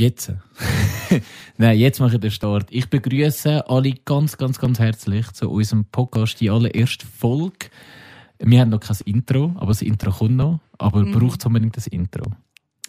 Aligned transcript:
Jetzt. 0.00 0.32
Nein, 1.58 1.78
jetzt 1.78 2.00
mache 2.00 2.14
ich 2.14 2.20
den 2.22 2.30
Start. 2.30 2.68
Ich 2.70 2.88
begrüße 2.88 3.68
alle 3.68 3.92
ganz, 4.06 4.38
ganz, 4.38 4.58
ganz 4.58 4.78
herzlich 4.78 5.30
zu 5.32 5.50
unserem 5.50 5.84
Podcast, 5.84 6.40
die 6.40 6.48
allererste 6.48 7.04
Folge. 7.06 7.66
Wir 8.38 8.60
haben 8.60 8.70
noch 8.70 8.80
kein 8.80 8.96
Intro, 9.04 9.52
aber 9.56 9.66
das 9.66 9.82
Intro 9.82 10.10
kommt 10.10 10.36
noch. 10.36 10.60
Aber 10.78 11.04
mhm. 11.04 11.12
braucht 11.12 11.40
es 11.40 11.44
unbedingt 11.44 11.76
das 11.76 11.86
Intro? 11.86 12.32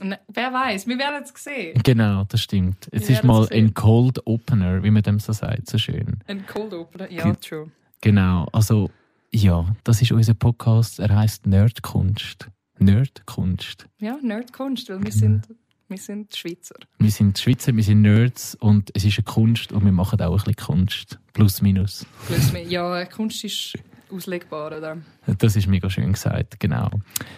Ne, 0.02 0.22
wer 0.30 0.54
weiß, 0.54 0.88
wir 0.88 0.98
werden 0.98 1.22
es 1.22 1.34
sehen. 1.44 1.82
Genau, 1.84 2.24
das 2.30 2.44
stimmt. 2.44 2.88
Es 2.94 3.10
wir 3.10 3.18
ist 3.18 3.26
mal 3.26 3.46
ein 3.52 3.74
Cold 3.74 4.26
Opener, 4.26 4.82
wie 4.82 4.92
man 4.92 5.04
dem 5.04 5.20
so 5.20 5.34
sagt, 5.34 5.70
so 5.70 5.78
schön. 5.78 6.24
Ein 6.28 6.46
Cold 6.46 6.74
Opener, 6.74 7.12
ja, 7.12 7.34
true. 7.34 7.70
Genau, 8.00 8.48
also 8.54 8.90
ja, 9.34 9.66
das 9.84 10.02
ist 10.02 10.14
unser 10.14 10.34
Podcast. 10.34 11.00
Er 11.00 11.14
heißt 11.14 11.46
Nerdkunst. 11.46 12.50
Nerdkunst. 12.80 13.90
Ja, 14.00 14.18
Nerdkunst, 14.22 14.88
weil 14.88 15.00
wir 15.00 15.12
genau. 15.12 15.18
sind 15.18 15.50
wir 15.92 15.98
sind 15.98 16.36
Schweizer. 16.36 16.76
Wir 16.98 17.12
sind 17.12 17.38
Schweizer, 17.38 17.76
wir 17.76 17.84
sind 17.84 18.02
Nerds 18.02 18.56
und 18.56 18.90
es 18.96 19.04
ist 19.04 19.18
eine 19.18 19.26
Kunst 19.26 19.72
und 19.72 19.84
wir 19.86 19.92
machen 19.92 20.20
auch 20.22 20.32
ein 20.32 20.38
bisschen 20.38 20.56
Kunst. 20.56 21.20
Plus, 21.34 21.62
minus. 21.62 22.06
Plus, 22.26 22.54
ja, 22.68 23.06
Kunst 23.06 23.44
ist 23.44 23.78
auslegbar, 24.10 24.78
oder? 24.78 24.98
Das 25.38 25.56
ist 25.56 25.68
mega 25.68 25.90
schön 25.90 26.14
gesagt, 26.14 26.60
genau. 26.60 26.90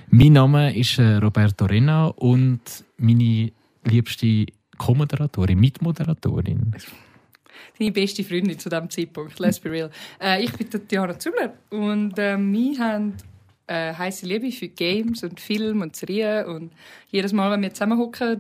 Mein 0.09 0.33
Name 0.33 0.75
ist 0.77 0.99
äh, 0.99 1.15
Roberto 1.15 1.65
Renna 1.65 2.07
und 2.07 2.61
meine 2.97 3.51
liebste 3.85 4.45
Co-Moderatorin, 4.77 5.59
Mitmoderatorin. 5.59 6.75
Deine 7.77 7.91
beste 7.91 8.23
Freundin 8.23 8.57
zu 8.57 8.69
diesem 8.69 8.89
Zeitpunkt, 8.89 9.39
let's 9.39 9.59
be 9.59 9.71
real. 9.71 9.89
Äh, 10.21 10.43
ich 10.43 10.51
bin 10.53 10.67
Diana 10.87 11.17
Zübler 11.17 11.53
und 11.69 12.17
äh, 12.19 12.37
wir 12.37 12.79
haben 12.79 13.13
äh, 13.67 13.93
heiße 13.93 14.25
Liebe 14.25 14.51
für 14.51 14.67
Games 14.67 15.23
und 15.23 15.39
Film 15.39 15.81
und 15.81 15.95
Serien 15.95 16.45
und 16.45 16.73
jedes 17.09 17.33
Mal, 17.33 17.51
wenn 17.51 17.61
wir 17.61 17.73
zusammenhocken, 17.73 18.39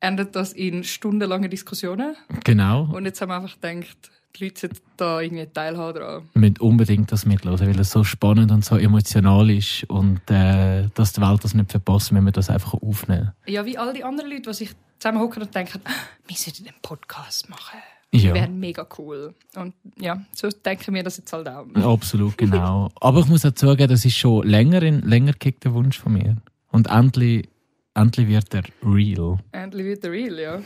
endet 0.00 0.36
das 0.36 0.52
in 0.52 0.84
stundenlangen 0.84 1.50
Diskussionen. 1.50 2.16
Genau. 2.44 2.88
Und 2.92 3.06
jetzt 3.06 3.20
haben 3.20 3.30
wir 3.30 3.36
einfach 3.36 3.58
gedacht, 3.60 4.10
die 4.36 4.44
Leute 4.44 4.60
sollten 4.60 4.80
da 4.96 5.20
irgendwie 5.20 5.46
teilhaben 5.46 6.00
dran. 6.00 6.28
Wir 6.34 6.40
müssen 6.40 6.58
unbedingt 6.58 7.12
das 7.12 7.24
mithören, 7.24 7.66
weil 7.68 7.80
es 7.80 7.90
so 7.90 8.04
spannend 8.04 8.50
und 8.50 8.64
so 8.64 8.76
emotional 8.76 9.48
ist 9.50 9.84
und 9.88 10.20
äh, 10.30 10.88
dass 10.94 11.12
die 11.12 11.20
Welt 11.20 11.44
das 11.44 11.54
nicht 11.54 11.70
verpasst, 11.70 12.12
wenn 12.12 12.24
wir 12.24 12.32
das 12.32 12.50
einfach 12.50 12.74
aufnehmen. 12.74 13.32
Ja, 13.46 13.64
wie 13.64 13.78
all 13.78 13.92
die 13.92 14.04
anderen 14.04 14.30
Leute, 14.30 14.50
die 14.50 14.54
sich 14.54 14.70
zusammenhocken 14.98 15.42
und 15.42 15.54
denken, 15.54 15.80
ah, 15.84 15.90
wir 16.26 16.36
sollten 16.36 16.66
einen 16.66 16.76
Podcast 16.82 17.48
machen. 17.48 17.78
Ja. 18.14 18.32
Die 18.32 18.40
wären 18.40 18.60
mega 18.60 18.86
cool. 18.96 19.34
Und 19.56 19.74
ja, 19.98 20.24
so 20.32 20.48
denken 20.48 20.94
wir 20.94 21.02
das 21.02 21.16
jetzt 21.16 21.32
halt 21.32 21.48
auch. 21.48 21.66
Absolut, 21.74 22.38
genau. 22.38 22.88
Aber 23.00 23.20
ich 23.20 23.26
muss 23.26 23.44
auch 23.44 23.52
zugeben, 23.52 23.88
das 23.88 24.04
ist 24.04 24.16
schon 24.16 24.46
länger, 24.46 24.82
in, 24.82 25.00
länger 25.00 25.32
der 25.32 25.74
Wunsch 25.74 25.98
von 25.98 26.12
mir. 26.12 26.36
Und 26.70 26.88
endlich, 26.88 27.48
endlich 27.92 28.28
wird 28.28 28.54
er 28.54 28.62
real. 28.84 29.38
Endlich 29.50 29.86
wird 29.86 30.04
er 30.04 30.12
real, 30.12 30.38
ja. 30.38 30.62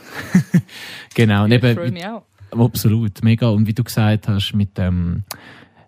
genau. 1.15 1.47
Ich 1.47 1.59
freue 1.59 1.91
mich 1.91 2.05
auch. 2.05 2.23
Absolut, 2.51 3.23
mega. 3.23 3.49
Und 3.49 3.65
wie 3.65 3.73
du 3.73 3.83
gesagt 3.83 4.27
hast, 4.27 4.53
mit 4.53 4.77
dem 4.77 5.23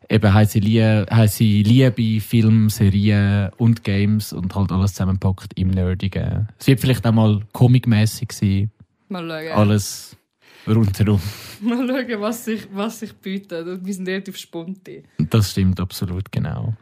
eben 0.10 0.34
heisst 0.34 0.56
Liebe, 0.56 1.06
Liebe, 1.40 2.22
Film, 2.22 2.72
Serien 2.72 3.52
und 3.58 3.84
Games 3.84 4.34
und 4.34 4.56
halt 4.56 4.72
alles 4.72 4.94
zusammenpackt 4.94 5.54
im 5.60 5.70
Nerdigen. 5.70 6.50
Es 6.58 6.66
wird 6.66 6.80
vielleicht 6.80 7.06
auch 7.06 7.14
mal 7.14 7.42
comicmäßig 7.54 8.32
sein. 8.32 8.72
Mal 9.10 9.28
schauen. 9.28 9.58
Alles 9.58 10.18
rundherum. 10.68 11.20
Mal 11.62 11.88
schauen, 11.88 12.22
was 12.22 12.46
sich, 12.46 12.68
was 12.74 13.00
sich 13.00 13.14
bietet. 13.14 13.86
Wir 13.86 13.94
sind 13.94 14.08
relativ 14.08 14.38
spontan. 14.38 15.04
Das 15.30 15.52
stimmt 15.52 15.80
absolut, 15.80 16.32
genau. 16.32 16.74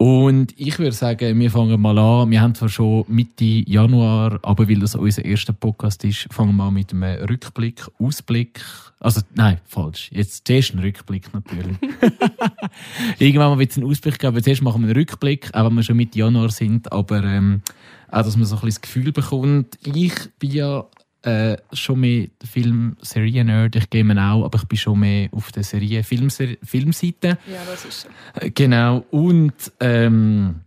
Und 0.00 0.54
ich 0.56 0.78
würde 0.78 0.92
sagen, 0.92 1.40
wir 1.40 1.50
fangen 1.50 1.80
mal 1.80 1.98
an. 1.98 2.30
Wir 2.30 2.40
haben 2.40 2.54
zwar 2.54 2.68
schon 2.68 3.04
Mitte 3.08 3.44
Januar, 3.44 4.38
aber 4.42 4.68
weil 4.68 4.78
das 4.78 4.94
unser 4.94 5.24
erster 5.24 5.52
Podcast 5.52 6.04
ist, 6.04 6.28
fangen 6.30 6.54
wir 6.54 6.64
an 6.64 6.74
mit 6.74 6.92
einem 6.92 7.24
Rückblick, 7.28 7.84
Ausblick. 7.98 8.60
Also, 9.00 9.22
nein, 9.34 9.58
falsch. 9.66 10.08
Jetzt 10.12 10.46
zuerst 10.46 10.72
ein 10.72 10.78
Rückblick 10.78 11.34
natürlich. 11.34 11.76
Irgendwann 13.18 13.50
mal 13.50 13.58
wird 13.58 13.72
es 13.72 13.76
einen 13.76 13.86
Ausblick 13.86 14.20
geben, 14.20 14.34
aber 14.34 14.42
zuerst 14.42 14.62
machen 14.62 14.82
wir 14.82 14.90
einen 14.90 14.98
Rückblick, 14.98 15.52
auch 15.52 15.66
wenn 15.66 15.74
wir 15.74 15.82
schon 15.82 15.96
Mitte 15.96 16.16
Januar 16.16 16.50
sind. 16.50 16.92
Aber 16.92 17.24
ähm, 17.24 17.62
auch, 18.08 18.22
dass 18.22 18.36
man 18.36 18.46
so 18.46 18.54
ein 18.54 18.60
bisschen 18.60 18.68
das 18.68 18.80
Gefühl 18.80 19.10
bekommt. 19.10 19.78
Ich 19.84 20.14
bin 20.38 20.52
ja 20.52 20.86
äh, 21.22 21.56
schon 21.72 22.00
mehr 22.00 22.28
Film-Serien-Nerd. 22.44 23.76
Ich 23.76 23.90
gehe 23.90 24.04
auch, 24.04 24.44
aber 24.44 24.58
ich 24.58 24.64
bin 24.64 24.78
schon 24.78 25.00
mehr 25.00 25.28
auf 25.32 25.52
der 25.52 25.64
Serie 25.64 26.02
Filmseite. 26.04 27.38
Ja, 27.46 27.64
das 27.66 27.84
ist 27.84 28.02
so. 28.02 28.08
Äh, 28.40 28.50
genau. 28.50 29.04
Und 29.10 29.54
ähm, 29.80 30.60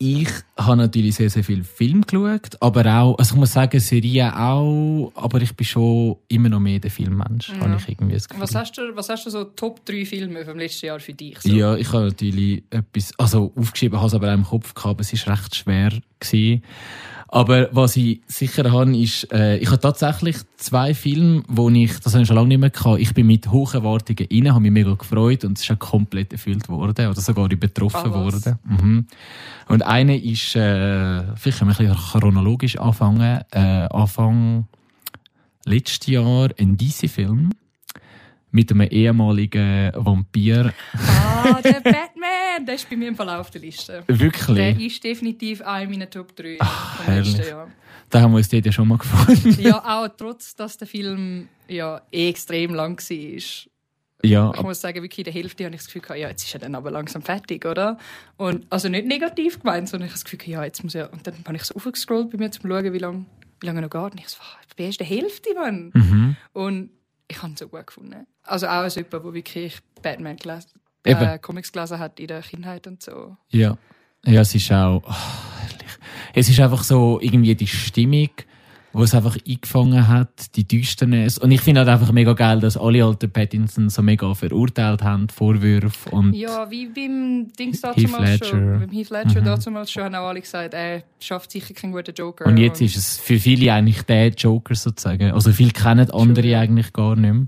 ich 0.00 0.28
habe 0.56 0.76
natürlich 0.76 1.16
sehr, 1.16 1.28
sehr 1.28 1.42
viel 1.42 1.64
Film 1.64 2.02
geschaut, 2.02 2.56
aber 2.60 2.86
auch, 2.86 3.18
also 3.18 3.34
ich 3.34 3.38
muss 3.40 3.52
sagen, 3.52 3.80
Serien 3.80 4.30
auch, 4.30 5.10
aber 5.16 5.42
ich 5.42 5.54
bin 5.56 5.66
schon 5.66 6.16
immer 6.28 6.48
noch 6.48 6.60
mehr 6.60 6.78
der 6.78 6.90
Filmmensch, 6.90 7.48
ja. 7.48 7.60
habe 7.60 7.76
ich 7.76 7.88
irgendwie 7.88 8.14
das 8.14 8.28
Gefühl. 8.28 8.42
Was 8.42 8.54
hast 8.54 8.78
du, 8.78 8.94
was 8.94 9.08
hast 9.08 9.26
du 9.26 9.30
so 9.30 9.44
Top 9.44 9.84
3 9.84 10.04
Filme 10.04 10.44
vom 10.44 10.56
letzten 10.56 10.86
Jahr 10.86 11.00
für 11.00 11.14
dich? 11.14 11.40
So? 11.40 11.48
Ja, 11.48 11.74
ich 11.74 11.92
habe 11.92 12.04
natürlich 12.04 12.62
etwas, 12.70 13.12
also 13.18 13.52
aufgeschrieben, 13.56 13.98
habe 13.98 14.06
es 14.06 14.14
aber 14.14 14.28
auch 14.28 14.34
im 14.34 14.44
Kopf 14.44 14.72
gehabt, 14.72 14.90
aber 14.90 15.00
es 15.00 15.26
war 15.26 15.34
recht 15.34 15.56
schwer 15.56 15.92
gewesen. 16.20 16.62
Aber 17.30 17.68
was 17.72 17.96
ich 17.96 18.22
sicher 18.26 18.72
habe, 18.72 18.96
ist, 18.96 19.30
äh, 19.32 19.58
ich 19.58 19.68
habe 19.68 19.80
tatsächlich 19.80 20.36
zwei 20.56 20.94
Filme, 20.94 21.42
wo 21.46 21.68
ich, 21.68 22.00
das 22.00 22.14
habe 22.14 22.22
ich 22.22 22.28
schon 22.28 22.36
lange 22.36 22.48
nicht 22.48 22.60
mehr 22.60 22.70
gehabt, 22.70 23.00
ich 23.00 23.12
bin 23.12 23.26
mit 23.26 23.50
hohen 23.50 23.74
Erwartungen 23.74 24.26
rein, 24.32 24.50
habe 24.50 24.60
mich 24.60 24.72
mega 24.72 24.94
gefreut 24.94 25.44
und 25.44 25.58
es 25.58 25.64
ist 25.64 25.70
auch 25.70 25.78
komplett 25.78 26.32
erfüllt 26.32 26.68
worden 26.70 27.06
oder 27.08 27.20
sogar 27.20 27.48
betroffen 27.48 28.12
ah, 28.12 28.14
worden. 28.14 28.58
Mhm. 28.64 29.06
Und 29.68 29.82
eine 29.82 30.16
ist, 30.16 30.56
äh, 30.56 31.22
vielleicht 31.36 31.58
können 31.58 31.70
wir 31.70 31.80
ein 31.80 31.88
bisschen 31.88 32.20
chronologisch 32.20 32.78
anfangen, 32.78 33.42
äh, 33.52 33.58
Anfang 33.90 34.66
letztes 35.66 36.06
Jahr 36.06 36.48
ein 36.58 36.78
DC-Film 36.78 37.50
mit 38.50 38.70
einem 38.70 38.88
ehemaligen 38.90 39.92
Vampir. 39.94 40.72
Ah, 40.94 41.60
der 41.62 41.72
Batman! 41.84 42.66
Der 42.66 42.74
ist 42.74 42.88
bei 42.88 42.96
mir 42.96 43.08
im 43.08 43.16
Verlauf 43.16 43.50
der 43.50 43.60
Liste. 43.60 44.02
Wirklich? 44.06 44.56
Der 44.56 44.80
ist 44.80 45.04
definitiv 45.04 45.62
einer 45.62 45.90
meiner 45.90 46.10
Top 46.10 46.34
3 46.34 46.56
Ach, 46.60 47.06
herrlich. 47.06 47.54
Da 48.10 48.20
haben 48.20 48.32
wir 48.32 48.38
uns 48.38 48.50
ja 48.50 48.72
schon 48.72 48.88
mal 48.88 48.98
gefunden. 48.98 49.60
ja, 49.60 49.78
auch 49.84 50.08
trotz, 50.16 50.56
dass 50.56 50.78
der 50.78 50.88
Film 50.88 51.48
ja 51.68 52.00
eh 52.10 52.30
extrem 52.30 52.74
lang 52.74 52.98
war. 52.98 53.70
Ja, 54.24 54.52
ich 54.52 54.62
muss 54.62 54.80
sagen, 54.80 55.02
wirklich 55.02 55.18
in 55.18 55.32
der 55.32 55.32
Hälfte 55.32 55.64
habe 55.64 55.74
ich 55.76 55.82
das 55.82 55.92
Gefühl, 55.92 56.16
ja, 56.16 56.28
jetzt 56.28 56.44
ist 56.44 56.52
er 56.52 56.60
dann 56.60 56.74
aber 56.74 56.90
langsam 56.90 57.22
fertig, 57.22 57.64
oder? 57.64 57.98
Und, 58.36 58.66
also 58.68 58.88
nicht 58.88 59.06
negativ 59.06 59.60
gemeint, 59.60 59.88
sondern 59.88 60.06
ich 60.06 60.12
habe 60.12 60.24
das 60.24 60.24
Gefühl, 60.24 60.52
ja, 60.52 60.64
jetzt 60.64 60.82
muss 60.82 60.94
er... 60.96 61.12
Und 61.12 61.24
dann 61.26 61.34
habe 61.46 61.56
ich 61.56 61.62
so 61.62 61.76
aufgescrollt 61.76 62.30
bei 62.30 62.38
mir, 62.38 62.46
um 62.46 62.52
zu 62.52 62.60
schauen, 62.62 62.92
wie 62.92 62.98
lange 62.98 63.26
wie 63.60 63.66
lange 63.66 63.80
noch 63.82 63.90
geht. 63.90 64.12
Und 64.12 64.20
ich 64.20 64.28
so, 64.28 64.38
ich 64.68 64.76
bin 64.76 64.86
erst 64.86 65.00
der 65.00 65.06
Hälfte, 65.06 65.54
Mann. 65.54 65.90
Mhm. 65.94 66.36
Und 66.52 66.90
ich 67.28 67.42
habe 67.42 67.52
es 67.52 67.58
so 67.58 67.68
gut 67.68 67.86
gefunden. 67.86 68.26
Also 68.42 68.66
auch 68.66 68.82
als 68.82 68.96
jemand, 68.96 69.12
der 69.12 69.34
wirklich 69.34 69.78
Batman 70.02 70.36
gelesen, 70.36 70.80
äh, 71.04 71.38
Comics 71.38 71.70
gelesen 71.70 71.98
hat 71.98 72.18
in 72.18 72.26
der 72.26 72.42
Kindheit 72.42 72.86
und 72.86 73.02
so. 73.02 73.36
Ja, 73.50 73.76
ja 74.24 74.40
es 74.40 74.54
ist 74.54 74.72
auch... 74.72 75.02
Oh, 75.06 75.48
es 76.34 76.48
ist 76.48 76.60
einfach 76.60 76.82
so 76.84 77.18
irgendwie 77.20 77.54
die 77.54 77.66
Stimmung 77.66 78.30
wo 78.92 79.02
es 79.02 79.14
einfach 79.14 79.36
eingefangen 79.46 80.08
hat, 80.08 80.56
die 80.56 80.66
Düsternis. 80.66 81.38
Und 81.38 81.50
ich 81.50 81.60
finde 81.60 81.80
halt 81.80 81.90
einfach 81.90 82.12
mega 82.12 82.32
geil, 82.32 82.60
dass 82.60 82.76
alle 82.76 83.04
alten 83.04 83.30
Pattinson 83.30 83.90
so 83.90 84.02
mega 84.02 84.32
verurteilt 84.34 85.02
haben, 85.02 85.28
Vorwürfe 85.28 86.10
und 86.10 86.32
Ja, 86.34 86.70
wie 86.70 86.86
beim 86.86 87.48
Dings 87.58 87.80
damals 87.80 88.46
schon. 88.46 88.80
Beim 88.80 88.90
Heath 88.90 89.10
Ledger 89.10 89.40
mhm. 89.40 89.60
damals 89.62 89.90
schon 89.90 90.04
haben 90.04 90.14
auch 90.14 90.28
alle 90.28 90.40
gesagt, 90.40 90.74
er 90.74 91.02
schafft 91.20 91.50
sicher 91.50 91.74
keinen 91.74 91.92
guten 91.92 92.14
Joker. 92.14 92.46
Und 92.46 92.56
jetzt 92.56 92.80
und 92.80 92.86
ist 92.86 92.96
es 92.96 93.18
für 93.18 93.38
viele 93.38 93.72
eigentlich 93.72 94.02
der 94.02 94.28
Joker 94.28 94.74
sozusagen. 94.74 95.32
Also 95.32 95.52
viele 95.52 95.70
kennen 95.70 96.10
andere 96.10 96.42
True. 96.42 96.58
eigentlich 96.58 96.92
gar 96.92 97.16
nicht 97.16 97.34
mehr. 97.34 97.46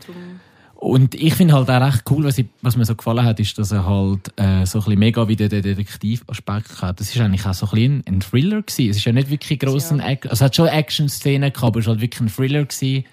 Zum 0.00 0.14
und 0.80 1.16
ich 1.16 1.34
finde 1.34 1.54
halt 1.54 1.68
auch 1.68 1.80
recht 1.84 2.08
cool, 2.08 2.22
was, 2.22 2.38
ich, 2.38 2.46
was 2.62 2.76
mir 2.76 2.84
so 2.84 2.94
gefallen 2.94 3.24
hat, 3.24 3.40
ist, 3.40 3.58
dass 3.58 3.72
er 3.72 3.84
halt 3.84 4.32
äh, 4.36 4.64
so 4.64 4.78
ein 4.78 4.84
bisschen 4.84 4.98
mega 5.00 5.26
wieder 5.26 5.48
den 5.48 5.62
Detektivaspekt 5.62 6.80
hat. 6.80 7.00
Das 7.00 7.12
ist 7.12 7.20
eigentlich 7.20 7.44
auch 7.46 7.54
so 7.54 7.66
ein 7.66 7.72
bisschen 7.72 8.04
ein 8.06 8.20
Thriller 8.20 8.62
gewesen. 8.62 8.90
Es 8.90 8.98
ist 8.98 9.04
ja 9.04 9.12
nicht 9.12 9.28
wirklich 9.28 9.58
gross 9.58 9.90
ja. 9.90 9.96
also 9.96 10.28
es 10.30 10.40
hat 10.40 10.54
schon 10.54 10.68
Action-Szenen 10.68 11.52
gehabt, 11.52 11.64
aber 11.64 11.80
es 11.80 11.86
war 11.86 11.94
halt 11.94 12.00
wirklich 12.00 12.20
ein 12.20 12.28
Thriller 12.28 12.64
gewesen 12.64 13.04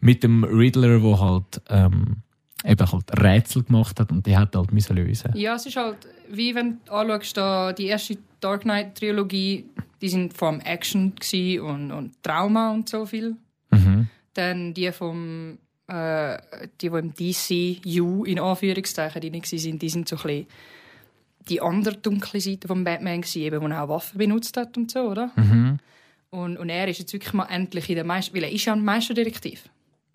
mit 0.00 0.22
dem 0.22 0.42
Riddler, 0.42 1.02
wo 1.02 1.20
halt 1.20 1.60
ähm, 1.68 2.22
eben 2.64 2.92
halt 2.92 3.22
Rätsel 3.22 3.62
gemacht 3.64 4.00
hat 4.00 4.10
und 4.10 4.26
die 4.26 4.34
hat 4.34 4.56
halt 4.56 4.72
müssen 4.72 4.96
lösen. 4.96 5.32
Ja, 5.34 5.56
es 5.56 5.66
ist 5.66 5.76
halt 5.76 5.98
wie 6.30 6.54
wenn 6.54 6.78
du 6.86 6.92
anschaust, 6.92 7.36
da 7.36 7.72
die 7.74 7.86
erste 7.88 8.16
Dark 8.40 8.62
Knight 8.62 8.94
Trilogie, 8.98 9.66
die 10.00 10.08
sind 10.08 10.32
vor 10.32 10.48
allem 10.48 10.60
Action 10.60 11.12
und, 11.60 11.92
und 11.92 12.22
Trauma 12.22 12.72
und 12.72 12.88
so 12.88 13.04
viel. 13.04 13.36
Mhm. 13.70 14.08
Dann 14.32 14.72
die 14.72 14.90
vom 14.92 15.58
äh, 15.92 16.38
die, 16.80 16.88
die 16.88 16.96
im 16.96 17.14
DCU 17.14 18.24
in 18.24 18.38
Anführungszeichen 18.38 19.20
drin 19.20 19.34
waren, 19.34 19.78
die 19.78 19.88
sind 19.88 20.08
so 20.08 20.16
ein 20.16 20.22
bisschen 20.22 20.46
die 21.48 21.60
andere 21.60 21.96
dunkle 21.96 22.40
Seite 22.40 22.68
von 22.68 22.84
Batman 22.84 23.20
gewesen, 23.20 23.42
eben, 23.42 23.60
wo 23.60 23.66
er 23.66 23.82
auch 23.82 23.88
Waffen 23.88 24.18
benutzt 24.18 24.56
hat 24.56 24.76
und 24.76 24.90
so, 24.90 25.00
oder? 25.00 25.32
Mhm. 25.36 25.78
Und, 26.30 26.56
und 26.56 26.68
er 26.70 26.88
ist 26.88 27.00
jetzt 27.00 27.12
wirklich 27.12 27.34
mal 27.34 27.46
endlich 27.46 27.88
in 27.90 27.96
der 27.96 28.04
Meister... 28.04 28.34
Weil 28.34 28.44
er 28.44 28.52
ist 28.52 28.64
ja 28.64 28.72
ein 28.72 28.84
Meisterdetektiv. 28.84 29.68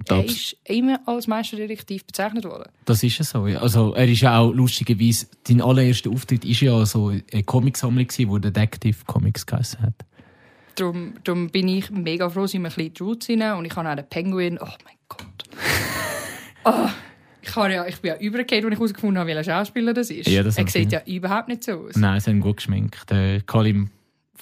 Er 0.09 0.23
ist 0.23 0.55
immer 0.63 1.01
als 1.05 1.27
Meisterdetektiv 1.27 2.05
bezeichnet 2.05 2.45
worden. 2.45 2.71
Das 2.85 3.03
ist 3.03 3.17
ja 3.17 3.25
so. 3.25 3.45
Ja. 3.45 3.59
Also, 3.59 3.93
er 3.93 4.07
ist 4.07 4.21
ja 4.21 4.39
auch 4.39 4.53
lustigerweise, 4.53 5.27
sein 5.45 5.61
allererster 5.61 6.11
Auftritt 6.11 6.45
war 6.45 6.51
ja 6.51 6.85
so 6.85 7.09
eine 7.09 7.43
Comicsammlung, 7.43 8.07
die 8.07 8.25
Detective 8.25 8.97
Comics 9.05 9.45
geheißen 9.45 9.81
hat. 9.81 9.93
Darum, 10.79 11.13
darum 11.23 11.49
bin 11.49 11.67
ich 11.67 11.89
mega 11.91 12.29
froh, 12.29 12.47
sind 12.47 12.61
wir 12.61 12.69
ein 12.69 12.75
bisschen 12.75 12.87
in 12.87 12.93
die 12.93 13.03
Roots 13.03 13.29
rein. 13.29 13.57
Und 13.57 13.65
ich 13.65 13.75
habe 13.75 13.89
auch 13.89 13.95
den 13.95 14.07
Penguin. 14.07 14.57
Oh 14.61 14.65
mein 14.85 14.95
Gott. 15.09 15.43
oh, 16.65 16.89
ich, 17.41 17.55
habe 17.55 17.73
ja, 17.73 17.85
ich 17.85 17.99
bin 17.99 18.09
ja 18.09 18.17
übergekehrt, 18.17 18.63
als 18.63 18.73
ich 18.73 18.79
herausgefunden 18.79 19.19
habe, 19.19 19.29
welcher 19.29 19.43
Schauspieler 19.43 19.93
das 19.93 20.09
ist. 20.09 20.27
Ja, 20.27 20.43
das 20.43 20.57
er 20.57 20.67
sieht 20.67 20.91
ja 20.91 21.01
überhaupt 21.05 21.47
nicht 21.47 21.63
so 21.63 21.73
aus. 21.73 21.95
Nein, 21.95 22.19
sie 22.19 22.29
haben 22.29 22.41
gut 22.41 22.57
geschminkt. 22.57 23.09
Der 23.09 23.41
Colin 23.41 23.89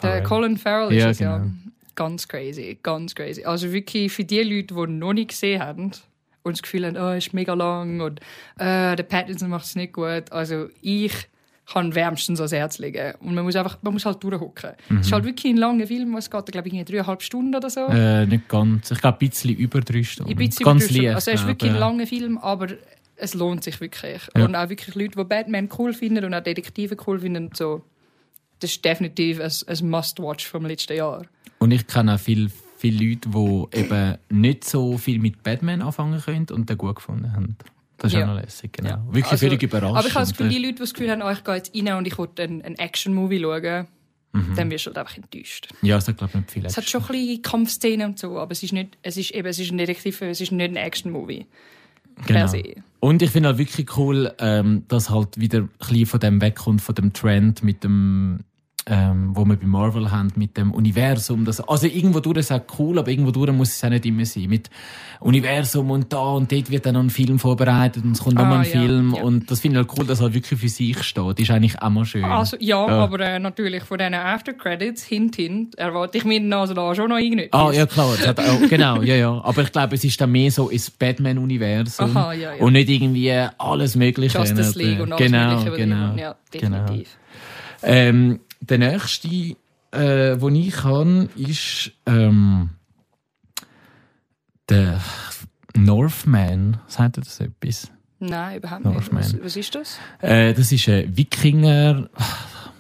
Der 0.02 0.10
Farrell. 0.10 0.24
Colin 0.24 0.58
Farrell 0.58 0.94
ist 0.94 1.04
Ja, 1.04 1.10
es 1.10 1.20
ja. 1.20 1.38
genau. 1.38 1.52
Ganz 1.96 2.28
crazy, 2.28 2.78
ganz 2.84 3.16
crazy. 3.16 3.46
Also 3.46 3.72
wirklich 3.72 4.12
für 4.12 4.26
die 4.26 4.44
Leute, 4.44 4.76
die 4.76 4.92
noch 4.92 5.14
nicht 5.14 5.30
gesehen 5.30 5.62
haben 5.62 5.92
und 6.44 6.58
das 6.58 6.62
Gefühl 6.62 6.86
haben, 6.86 6.98
oh, 6.98 7.14
ist 7.14 7.34
mega 7.34 7.54
lang 7.54 8.02
und 8.02 8.20
äh, 8.60 8.98
der 8.98 9.04
Pattinson 9.04 9.50
macht 9.50 9.66
es 9.66 9.76
nicht 9.76 9.94
gut. 9.94 10.30
Also 10.32 10.68
ich 10.82 11.14
kann 11.72 11.96
wärmstens 11.96 12.40
ans 12.40 12.52
Herz 12.52 12.78
legen. 12.78 13.14
Und 13.20 13.34
man 13.34 13.44
muss 13.44 13.56
einfach, 13.56 13.78
man 13.82 13.94
muss 13.94 14.06
halt 14.06 14.24
durchhocken. 14.24 14.72
Es 15.00 15.08
ist 15.08 15.12
halt 15.12 15.26
wirklich 15.26 15.54
ein 15.54 15.58
langer 15.58 15.88
Film, 15.88 16.16
es 16.16 16.30
geht, 16.30 16.46
glaube 16.48 16.68
ich, 16.68 16.74
irgendwie 16.74 16.94
dreieinhalb 16.94 17.24
Stunden 17.24 17.56
oder 17.56 17.70
so. 17.70 17.88
Mhm. 17.88 17.96
Äh, 17.96 18.26
nicht 18.28 18.48
ganz. 18.48 18.92
Ich 18.92 19.02
glaube, 19.02 19.18
ein 19.18 19.30
bisschen 19.30 19.56
über 19.56 19.82
drei 19.82 20.04
Stunden. 20.04 20.32
Ein 20.32 20.38
bisschen 20.38 20.64
ganz 20.64 20.84
übertrieben. 20.84 21.06
leicht, 21.06 21.16
Also 21.16 21.32
er 21.32 21.36
ist 21.36 21.48
wirklich 21.48 21.72
ein 21.72 21.80
langer 21.80 22.08
Film, 22.08 22.38
aber 22.38 22.68
es 23.16 23.34
lohnt 23.34 23.64
sich 23.64 23.80
wirklich. 23.82 24.22
Ja. 24.36 24.46
Und 24.46 24.56
auch 24.56 24.70
wirklich 24.70 24.94
Leute, 24.96 25.18
die 25.18 25.24
Batman 25.24 25.70
cool 25.78 25.94
finden 25.94 26.26
und 26.26 26.34
auch 26.34 26.44
Detektive 26.44 26.98
cool 27.08 27.20
finden, 27.20 27.46
und 27.46 27.58
so. 27.58 27.82
Das 28.60 28.72
ist 28.72 28.86
definitiv 28.86 29.40
ein, 29.40 29.52
ein 29.68 29.90
Must-Watch 29.90 30.48
vom 30.48 30.66
letzten 30.66 30.98
Jahr. 30.98 31.26
Und 31.60 31.72
ich 31.72 31.88
kenne 31.88 32.16
auch 32.16 32.20
viele, 32.20 32.50
viele 32.78 33.04
Leute, 33.04 33.30
die 33.30 33.80
eben 33.80 34.18
nicht 34.30 34.66
so 34.66 34.98
viel 34.98 35.20
mit 35.20 35.42
Batman 35.44 35.82
anfangen 35.82 36.22
können 36.22 36.46
und 36.52 36.70
den 36.70 36.78
gut 36.78 36.98
gefunden 36.98 37.34
haben. 37.34 37.58
Das 37.98 38.12
ist 38.12 38.18
Ja. 38.20 38.24
auch 38.26 38.34
noch 38.36 38.42
lässig, 38.42 38.74
genau. 38.74 38.90
Ja. 38.90 39.04
Wirklich 39.08 39.26
Also, 39.32 39.46
völlig 39.48 39.64
überraschend. 39.64 39.98
Aber 39.98 40.08
ich 40.08 40.14
habe 40.16 40.26
das 40.26 40.32
Gefühl, 40.38 40.50
die 40.50 40.58
Leute, 40.60 40.74
die 40.74 40.80
das 40.80 40.94
Gefühl 40.94 41.12
haben, 41.12 41.22
oh, 41.22 41.30
ich 41.32 41.44
gehe 41.44 41.56
jetzt 41.56 41.76
rein 41.76 41.98
und 41.98 42.08
ich 42.08 42.18
will 42.18 42.28
einen, 42.40 42.62
einen 42.62 42.76
Action-Movie 42.76 43.40
schauen, 43.42 43.88
Mhm. 44.34 44.54
dann 44.58 44.70
wirst 44.70 44.86
du 44.86 44.90
halt 44.90 44.98
einfach 44.98 45.16
enttäuscht. 45.16 45.70
Ja, 45.82 45.96
hat, 45.96 46.06
glaube 46.18 46.26
ich, 46.28 46.36
nicht 46.36 46.52
viel 46.52 46.66
Es 46.66 46.76
hat 46.76 46.84
schon 46.90 47.02
ein 47.04 47.08
bisschen 47.08 47.42
Kampfszenen 47.42 48.08
und 48.10 48.20
so, 48.20 48.38
aber 48.38 48.52
es 48.52 48.64
ist, 48.64 48.74
nicht, 48.74 48.98
es 49.02 49.16
ist, 49.16 49.32
eben, 49.32 49.48
es 49.48 49.60
ist 49.60 49.72
ein 49.72 49.78
Detektiv, 49.78 50.22
es 50.24 50.42
ist 50.42 50.52
nicht 50.52 50.70
ein 50.70 50.76
Action-Movie. 50.76 51.46
genau. 52.28 52.40
Per 52.40 52.48
se. 52.50 52.64
Und 53.00 53.22
ich 53.22 53.30
finde 53.30 53.48
halt 53.50 53.58
wirklich 53.60 53.96
cool, 53.98 54.34
ähm, 54.40 54.84
dass 54.90 55.10
halt 55.10 55.40
wieder 55.40 55.60
ein 55.60 55.70
bisschen 55.80 56.06
von 56.06 56.20
dem 56.20 56.42
wegkommt, 56.42 56.82
von 56.82 56.96
dem 56.96 57.14
Trend 57.14 57.64
mit 57.64 57.86
dem, 57.86 58.42
ähm, 58.88 59.32
wo 59.36 59.46
wir 59.46 59.56
bei 59.56 59.66
Marvel 59.66 60.12
haben, 60.12 60.32
mit 60.36 60.58
dem 60.58 60.72
Universum. 60.72 61.44
Das, 61.44 61.60
also 61.60 61.88
irgendwo 61.88 62.20
durch 62.20 62.38
ist 62.38 62.52
auch 62.52 62.62
cool, 62.78 63.00
aber 63.00 63.10
irgendwo 63.10 63.32
durch 63.32 63.52
muss 63.52 63.70
es 63.76 63.84
auch 63.84 63.90
nicht 63.90 64.06
immer 64.06 64.26
sein. 64.26 64.48
Mit 64.48 64.70
Universum 65.20 65.90
und 65.90 66.14
da 66.14 66.20
und 66.20 66.52
dort 66.52 66.70
wird 66.70 66.86
dann 66.86 66.94
noch 66.94 67.02
ein 67.02 67.10
Film 67.10 67.40
vorbereitet 67.40 68.04
und 68.04 68.12
es 68.12 68.22
kommt 68.24 68.38
Ah, 68.38 68.42
nochmal 68.44 68.60
ein 68.60 68.66
ja, 68.66 68.72
Film. 68.80 69.14
ja. 69.16 69.24
Und 69.24 69.50
das 69.50 69.62
finde 69.62 69.80
ich 69.80 69.88
halt 69.88 69.98
cool, 69.98 70.06
dass 70.06 70.20
es 70.20 70.24
halt 70.24 70.34
wirklich 70.36 70.60
für 70.60 70.68
sich 70.70 71.02
steht. 71.04 71.40
ist 71.40 71.50
eigentlich 71.50 71.82
auch 71.82 71.90
mal 71.90 72.06
schön. 72.06 72.24
Also, 72.26 72.58
ja, 72.60 72.88
Ja. 72.88 73.00
aber 73.04 73.20
äh, 73.22 73.40
natürlich 73.40 73.84
von 73.84 73.98
diesen 73.98 74.14
After-Credits, 74.14 75.04
hint, 75.04 75.36
hint, 75.38 75.76
erwarte 75.80 76.20
ich 76.20 76.26
mir 76.26 76.42
also 76.56 76.74
da 76.76 76.94
schon 76.94 77.10
noch 77.10 77.18
irgendetwas. 77.18 77.60
Ah, 77.60 77.72
ja, 77.72 77.86
klar. 77.88 78.16
Hat 78.26 78.40
auch, 78.40 78.70
genau, 78.70 79.02
ja, 79.02 79.16
ja. 79.16 79.42
Aber 79.44 79.64
ich 79.64 79.72
glaube, 79.72 79.96
es 79.96 80.04
ist 80.04 80.22
dann 80.22 80.32
mehr 80.32 80.52
so 80.52 80.70
ins 80.70 80.92
Batman-Universum. 80.92 82.14
Ja, 82.14 82.34
ja. 82.34 82.54
Und 82.60 82.74
nicht 82.74 82.90
irgendwie 82.90 83.32
alles 83.58 83.96
Mögliche. 83.96 84.38
Justice 84.38 84.78
League 84.78 85.00
und 85.00 85.12
alles 85.12 85.26
genau, 85.26 85.56
Mögliche. 85.64 85.78
Genau, 85.78 86.14
ich- 86.14 86.22
Ja, 86.22 86.36
genau. 86.52 86.78
definitiv. 86.86 87.18
Ähm, 87.88 88.40
der 88.70 88.78
nächste, 88.78 89.28
äh, 89.92 90.38
den 90.38 90.56
ich 90.56 90.74
kann, 90.74 91.30
ist 91.36 91.92
ähm, 92.06 92.70
der 94.70 95.00
Northman. 95.76 96.80
Sagt 96.88 97.18
ihr 97.18 97.24
das 97.24 97.40
etwas? 97.40 97.92
Nein, 98.20 98.58
überhaupt 98.58 98.86
nicht. 98.86 99.12
Was, 99.14 99.44
was 99.44 99.56
ist 99.56 99.76
das? 99.76 99.98
Äh, 100.22 100.54
das 100.54 100.72
ist 100.72 100.88
ein 100.90 101.16
Wikinger, 101.18 102.10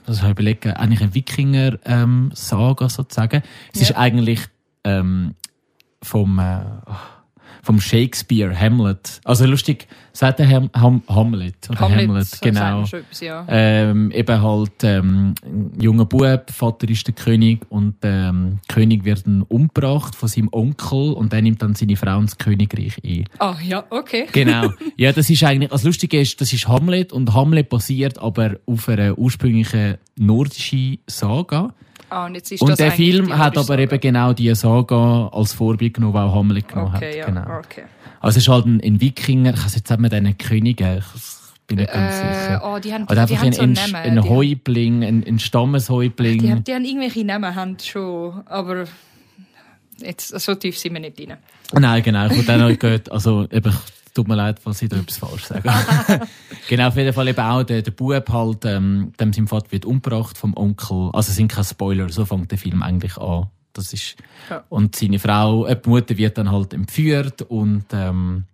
das 0.05 0.21
habe 0.21 0.29
ich 0.31 0.35
überlegt, 0.37 0.65
eigentlich 0.65 1.01
eine 1.01 1.13
Wikinger-Saga 1.13 2.89
sozusagen. 2.89 3.43
Es 3.73 3.81
Ja. 3.81 3.87
ist 3.87 3.95
eigentlich 3.97 4.39
ähm, 4.83 5.35
vom, 6.01 6.39
äh, 6.39 6.61
vom 7.65 7.81
Shakespeare 7.81 8.57
Hamlet. 8.57 9.19
Also 9.23 9.45
lustig, 9.45 9.87
sagt 10.13 10.37
der 10.37 10.47
Ham 10.47 10.69
Ham 10.75 11.01
Hamlet 11.09 11.55
oder 11.69 11.79
Hamlet, 11.79 12.07
Hamlet, 12.07 12.41
genau. 12.41 12.83
etwas, 12.83 13.19
ja. 13.21 13.43
Ähm, 13.49 14.11
eben 14.11 14.41
halt 14.41 14.83
ähm, 14.83 15.33
ein 15.43 15.71
junger 15.81 16.05
Bub, 16.05 16.51
Vater 16.51 16.87
ist 16.87 17.07
der 17.07 17.15
König 17.15 17.65
und 17.69 17.95
ähm, 18.03 18.59
der 18.69 18.75
König 18.75 19.03
wird 19.03 19.25
dann 19.25 19.41
umgebracht 19.41 20.15
von 20.15 20.29
seinem 20.29 20.49
Onkel 20.51 21.13
und 21.13 21.33
der 21.33 21.41
nimmt 21.41 21.63
dann 21.63 21.73
seine 21.73 21.95
Frau 21.95 22.19
ins 22.19 22.37
Königreich 22.37 22.97
ein. 23.03 23.25
Ah, 23.39 23.55
ja, 23.63 23.83
okay. 23.89 24.27
Genau. 24.31 24.69
Ja, 24.97 25.11
das 25.11 25.29
ist 25.29 25.43
eigentlich, 25.43 25.71
das 25.71 25.83
Lustige 25.83 26.21
ist, 26.21 26.39
das 26.39 26.53
ist 26.53 26.67
Hamlet 26.67 27.11
und 27.11 27.33
Hamlet 27.33 27.67
basiert 27.69 28.17
aber 28.17 28.57
auf 28.65 28.87
einer 28.87 29.17
ursprünglichen 29.17 29.97
nordischen 30.15 30.99
Saga. 31.07 31.73
Ah, 32.15 32.25
und 32.27 32.37
und 32.61 32.79
der 32.79 32.91
Film 32.93 33.27
die 33.27 33.33
hat 33.33 33.57
aber 33.57 33.65
Saga. 33.65 33.81
eben 33.81 33.99
genau 33.99 34.31
diese 34.31 34.55
Saga 34.55 35.27
als 35.33 35.51
Vorbild 35.53 35.95
genommen, 35.95 36.13
die 36.13 36.19
auch 36.19 36.33
Hamlet 36.35 36.67
genommen 36.69 36.95
Okay, 36.95 37.17
ja, 37.17 37.27
hat. 37.27 37.33
Genau. 37.35 37.57
okay. 37.59 37.83
Also 38.21 38.37
es 38.37 38.43
ist 38.43 38.47
halt 38.47 38.65
ein, 38.65 38.79
ein 38.81 39.01
Wikinger, 39.01 39.53
ich 39.53 39.65
weiß 39.65 39.75
jetzt 39.75 39.89
nicht 39.89 39.99
mehr 39.99 40.09
diesen 40.09 40.37
Könige, 40.37 41.03
ich 41.03 41.67
bin 41.67 41.77
nicht 41.79 41.91
ganz 41.91 42.15
Äh, 42.15 42.17
sicher. 42.19 42.61
oh, 42.63 42.79
die 42.79 42.93
haben, 42.93 43.03
Oder 43.03 43.25
die 43.25 43.33
einfach 43.33 43.37
haben 43.37 43.47
ein, 43.47 43.75
so 43.75 43.83
ein, 43.87 43.95
ein 43.95 44.21
die, 44.21 44.29
Häuptling, 44.29 45.03
ein, 45.03 45.23
ein 45.27 45.39
Stammeshäuptling. 45.39 46.39
die, 46.39 46.51
haben, 46.51 46.63
die 46.63 46.73
haben 46.73 46.85
irgendwelche 46.85 47.25
Namen 47.25 47.53
haben 47.53 47.77
schon, 47.83 48.43
aber 48.47 48.85
jetzt, 49.97 50.39
so 50.39 50.55
tief 50.55 50.77
sind 50.79 50.93
wir 50.93 51.01
nicht 51.01 51.19
drin. 51.19 51.33
Nein, 51.73 52.01
genau. 52.01 52.27
Ich 52.27 52.37
wollte 52.37 52.53
auch 52.55 52.69
noch 52.69 52.79
gehört, 52.79 53.11
also 53.11 53.45
eben, 53.51 53.73
tut 54.15 54.27
mir 54.27 54.35
leid, 54.35 54.59
falls 54.59 54.81
ich 54.81 54.89
da 54.89 54.97
etwas 54.97 55.17
falsch 55.17 55.43
sage. 55.45 55.69
genau, 56.69 56.87
auf 56.87 56.95
jeden 56.95 57.13
Fall 57.13 57.27
eben 57.27 57.39
auch 57.39 57.63
der, 57.63 57.83
der 57.83 57.91
Bub 57.91 58.29
halt, 58.29 58.65
ähm, 58.65 59.11
dem 59.19 59.33
sein 59.33 59.47
Vater 59.47 59.71
wird 59.71 59.85
umgebracht 59.85 60.37
vom 60.37 60.55
Onkel. 60.57 61.09
Also 61.13 61.29
es 61.29 61.35
sind 61.35 61.51
keine 61.51 61.65
Spoiler, 61.65 62.09
so 62.09 62.25
fängt 62.25 62.49
der 62.49 62.57
Film 62.57 62.81
eigentlich 62.81 63.17
an. 63.17 63.47
Das 63.73 63.91
ist, 63.93 64.15
Ja. 64.49 64.63
und 64.69 64.95
seine 64.95 65.19
Frau, 65.19 65.65
äh, 65.67 65.75
die 65.79 65.89
Mutter 65.89 66.17
wird 66.17 66.37
dann 66.37 66.49
halt 66.51 66.73
entführt 66.73 67.41
und, 67.43 67.85
ähm, 67.91 68.45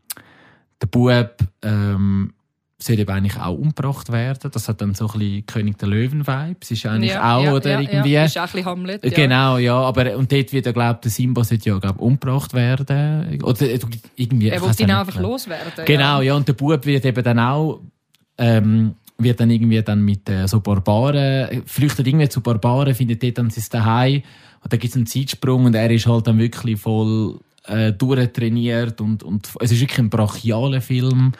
der 0.81 0.87
Bub, 0.87 1.35
ähm, 1.61 2.33
soll 2.81 2.99
eben 2.99 3.11
eigentlich 3.11 3.37
auch 3.37 3.57
umgebracht 3.57 4.11
werden. 4.11 4.49
Das 4.51 4.67
hat 4.67 4.81
dann 4.81 4.95
so 4.95 5.07
ein 5.07 5.19
bisschen 5.19 5.45
König 5.45 5.77
der 5.77 5.87
Löwen-Vibes. 5.89 6.71
Ist 6.71 6.85
eigentlich 6.85 7.11
ja, 7.11 7.37
auch, 7.37 7.43
ja, 7.43 7.53
oder 7.53 7.69
ja, 7.71 7.79
irgendwie. 7.81 8.11
Ja, 8.11 8.25
ist 8.25 8.37
auch 8.37 8.41
ein 8.41 8.45
bisschen 8.47 8.65
Hamlet. 8.65 9.03
Ja. 9.03 9.11
Genau, 9.11 9.57
ja, 9.57 9.75
aber 9.75 10.17
und 10.17 10.31
dort 10.31 10.51
wird 10.51 10.65
er 10.65 10.73
glaubt, 10.73 11.03
der 11.03 11.11
Simba 11.11 11.43
sollte 11.43 11.69
ja 11.69 11.77
glaub, 11.77 11.99
umgebracht 11.99 12.53
werden 12.53 13.41
oder 13.43 13.61
äh, 13.61 13.79
irgendwie. 14.15 14.49
Er 14.49 14.61
weiss 14.61 14.79
ihn 14.79 14.91
einfach 14.91 15.19
loswerden. 15.19 15.85
Genau, 15.85 16.21
ja. 16.21 16.35
und 16.35 16.47
der 16.47 16.53
Bub 16.53 16.85
wird 16.85 17.05
eben 17.05 17.23
dann 17.23 17.39
auch 17.39 17.81
ähm, 18.37 18.95
wird 19.17 19.39
dann 19.39 19.51
irgendwie 19.51 19.81
dann 19.83 20.01
mit 20.01 20.27
äh, 20.29 20.47
so 20.47 20.61
Barbaren 20.61 21.63
flüchtet 21.65 22.07
irgendwie 22.07 22.29
zu 22.29 22.41
Barbaren, 22.41 22.95
findet 22.95 23.21
dort 23.21 23.37
dann 23.37 23.49
sein 23.51 23.63
Daheim 23.69 24.23
und 24.63 24.73
da 24.73 24.77
gibt 24.77 24.91
es 24.91 24.95
einen 24.95 25.05
Zeitsprung 25.05 25.65
und 25.65 25.75
er 25.75 25.91
ist 25.91 26.07
halt 26.07 26.25
dann 26.25 26.39
wirklich 26.39 26.79
voll 26.79 27.39
äh, 27.65 27.91
durchtrainiert 27.91 28.99
und 29.01 29.21
und 29.21 29.49
es 29.59 29.71
ist 29.71 29.81
wirklich 29.81 29.99
ein 29.99 30.09
brachialer 30.09 30.81
Film. 30.81 31.33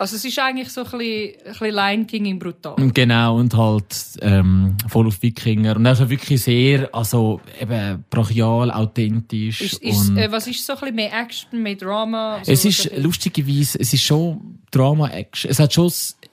Also 0.00 0.16
es 0.16 0.24
ist 0.24 0.38
eigentlich 0.38 0.70
so 0.70 0.82
ein 0.82 0.90
bisschen, 0.98 1.34
ein 1.44 1.52
bisschen 1.52 1.74
Lion 1.74 2.06
King 2.06 2.24
in 2.24 2.38
brutal. 2.38 2.74
Genau, 2.94 3.36
und 3.36 3.54
halt 3.54 3.94
ähm, 4.22 4.74
voll 4.88 5.06
auf 5.06 5.20
Wikinger. 5.20 5.76
Und 5.76 5.86
also 5.86 6.08
wirklich 6.08 6.42
sehr, 6.42 6.88
also 6.94 7.42
eben 7.60 8.02
brachial, 8.08 8.70
authentisch. 8.70 9.60
Ist, 9.60 9.82
ist, 9.82 10.16
äh, 10.16 10.32
was 10.32 10.46
ist 10.46 10.64
so 10.64 10.72
ein 10.72 10.80
bisschen 10.80 10.96
mehr 10.96 11.12
Action, 11.12 11.62
mehr 11.62 11.74
Drama? 11.74 12.38
So, 12.42 12.50
es 12.50 12.64
ist 12.64 12.96
lustigerweise, 12.96 13.78
es 13.78 13.92
ist 13.92 14.02
schon 14.02 14.60
Drama-Action. 14.70 15.50
Es 15.50 15.58
hat 15.58 15.74
schon 15.74 15.92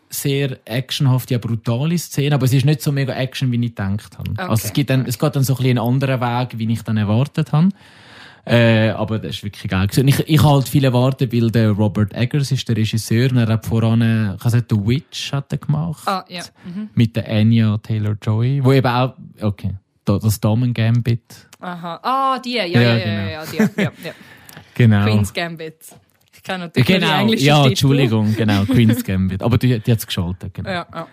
sehr 0.10 0.58
actionhafte, 0.64 1.34
ja, 1.34 1.38
brutale 1.38 1.98
Szenen, 1.98 2.36
aber 2.36 2.46
es 2.46 2.54
ist 2.54 2.66
nicht 2.66 2.82
so 2.82 2.94
mega 2.94 3.14
Action, 3.16 3.52
wie 3.52 3.58
ich 3.58 3.76
gedacht 3.76 4.18
habe. 4.18 4.32
Okay. 4.32 4.42
Also 4.44 4.68
es, 4.68 4.72
gibt 4.72 4.90
dann, 4.90 5.06
es 5.06 5.20
geht 5.20 5.36
dann 5.36 5.44
so 5.44 5.56
ein 5.56 5.58
bisschen 5.58 5.78
einen 5.78 5.88
anderen 5.90 6.22
Weg, 6.22 6.58
wie 6.58 6.72
ich 6.72 6.84
dann 6.84 6.96
erwartet 6.96 7.52
habe. 7.52 7.68
Äh, 8.46 8.90
aber 8.92 9.20
das 9.20 9.36
ist 9.38 9.44
wirklich 9.44 9.70
geil. 9.70 9.88
gewesen. 9.88 10.02
Und 10.02 10.08
Ich, 10.08 10.20
ich 10.30 10.42
habe 10.44 10.54
halt 10.56 10.70
viel 10.70 10.84
erwartet, 10.86 11.34
weil 11.34 11.52
der 11.52 11.72
Robert 11.72 12.14
Eggers 12.14 12.52
ist 12.52 12.68
der 12.70 12.78
Regisseur 12.78 13.30
und 13.32 13.38
er 13.38 13.48
hat 13.48 13.66
voran, 13.66 14.36
ich 14.38 14.46
weiß 14.46 14.54
The 14.70 14.76
Witch 14.78 15.34
hat 15.34 15.52
er 15.52 15.58
gemacht. 15.58 16.08
Ah, 16.08 16.24
ja. 16.30 16.44
Mhm. 16.66 16.90
Mit 16.96 17.16
der 17.16 17.28
Anya 17.30 17.78
Taylor-Joy, 17.78 18.64
wo 18.64 18.72
eben 18.72 18.88
auch, 18.88 19.16
okay, 19.42 19.72
da- 20.06 20.18
das 20.20 20.40
Damen-Gambit. 20.40 21.48
Aha. 21.60 22.00
Ah, 22.04 22.40
die, 22.40 22.54
ja, 22.56 22.66
ja, 22.66 22.82
Ja, 22.82 22.98
ja, 22.98 23.04
genau. 23.04 23.22
ja, 23.22 23.30
ja, 23.30 23.46
die, 23.46 23.58
ja, 23.82 23.92
ja. 24.06 24.12
Genau. 24.76 25.04
Queen's 25.06 25.34
Gambit. 25.34 25.76
Ich 26.36 26.44
kenne 26.44 26.66
natürlich 26.66 26.88
nur 26.88 26.98
die 27.00 27.04
Genau, 27.06 27.20
englische 27.20 27.46
ja, 27.46 27.56
Titel. 27.64 27.70
Entschuldigung, 27.70 28.36
genau, 28.36 28.64
Queen's 28.66 29.04
Gambit. 29.04 29.42
Aber 29.42 29.58
die, 29.58 29.80
die 29.80 29.92
hat 29.92 29.98
es 30.00 30.06
geschaltet, 30.08 30.54
genau. 30.54 30.70
Ja, 30.70 30.86
ja. 30.94 31.08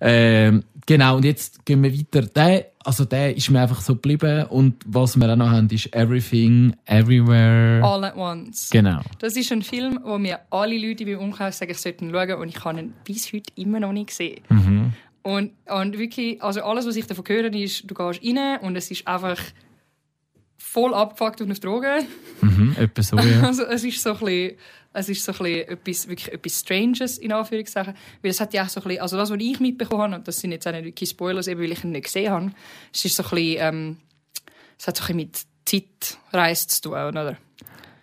Ähm, 0.00 0.64
genau, 0.86 1.16
und 1.16 1.24
jetzt 1.24 1.64
gehen 1.64 1.82
wir 1.82 1.92
weiter. 1.92 2.22
Der, 2.22 2.66
also 2.84 3.04
der 3.04 3.36
ist 3.36 3.50
mir 3.50 3.60
einfach 3.60 3.80
so 3.80 3.94
geblieben. 3.94 4.46
Und 4.46 4.76
was 4.86 5.16
wir 5.16 5.30
auch 5.30 5.36
noch 5.36 5.50
haben, 5.50 5.68
ist 5.70 5.94
Everything, 5.94 6.74
Everywhere. 6.86 7.82
All 7.84 8.04
at 8.04 8.16
Once. 8.16 8.70
Genau. 8.70 9.00
Das 9.18 9.36
ist 9.36 9.50
ein 9.52 9.62
Film, 9.62 10.00
wo 10.04 10.18
mir 10.18 10.40
alle 10.50 10.78
Leute 10.78 11.04
beim 11.04 11.18
Umkreis 11.18 11.58
sagen, 11.58 11.72
ich 11.72 11.78
sollte 11.78 12.04
ihn 12.04 12.10
schauen 12.12 12.34
und 12.34 12.48
ich 12.48 12.64
habe 12.64 12.78
ihn 12.80 12.94
bis 13.04 13.32
heute 13.32 13.52
immer 13.56 13.80
noch 13.80 13.92
nicht 13.92 14.08
gesehen. 14.08 14.40
Mhm. 14.48 14.92
Und, 15.22 15.52
und 15.66 15.98
wirklich, 15.98 16.42
also 16.42 16.62
alles, 16.62 16.86
was 16.86 16.96
ich 16.96 17.06
davon 17.06 17.24
höre, 17.26 17.52
ist, 17.54 17.88
du 17.88 17.94
gehst 17.94 18.20
rein 18.24 18.58
und 18.60 18.76
es 18.76 18.90
ist 18.90 19.06
einfach 19.06 19.38
voll 20.58 20.94
abgefuckt 20.94 21.40
und 21.40 21.52
auf 21.52 21.60
Drogen. 21.60 22.06
Mhm, 22.40 22.74
etwa 22.78 23.02
so, 23.02 23.16
ja. 23.16 23.42
Also 23.42 23.64
es 23.64 23.84
ist 23.84 24.02
so 24.02 24.14
ein 24.14 24.18
bisschen, 24.18 24.56
es 24.94 25.08
ist 25.08 25.24
so 25.24 25.32
ein 25.32 25.38
bisschen 25.38 25.68
etwas, 25.68 26.08
wirklich 26.08 26.32
etwas 26.32 26.60
Stranges, 26.60 27.18
in 27.18 27.32
Anführungszeichen. 27.32 27.94
Weil 28.22 28.30
es 28.30 28.40
hat 28.40 28.52
ja 28.54 28.64
auch 28.64 28.68
so 28.68 28.80
ein 28.80 28.84
bisschen, 28.88 29.02
also 29.02 29.16
das, 29.16 29.30
was 29.30 29.38
ich 29.40 29.60
mitbekommen 29.60 30.02
habe, 30.02 30.14
und 30.16 30.28
das 30.28 30.38
sind 30.40 30.52
jetzt 30.52 30.66
auch 30.66 30.72
nicht 30.72 30.84
wirklich 30.84 31.10
Spoilers, 31.10 31.46
eben 31.46 31.60
weil 31.60 31.72
ich 31.72 31.82
ihn 31.84 31.92
nicht 31.92 32.04
gesehen 32.04 32.30
habe, 32.30 32.52
es 32.92 33.04
ist 33.04 33.16
so 33.16 33.22
ein 33.22 33.30
bisschen, 33.30 33.56
ähm, 33.60 33.96
es 34.78 34.86
hat 34.86 34.96
so 34.96 35.04
ein 35.04 35.16
bisschen 35.16 35.46
mit 35.64 35.90
Zeitreise 36.20 36.66
zu 36.68 36.80
tun, 36.82 36.92
oder? 36.94 37.36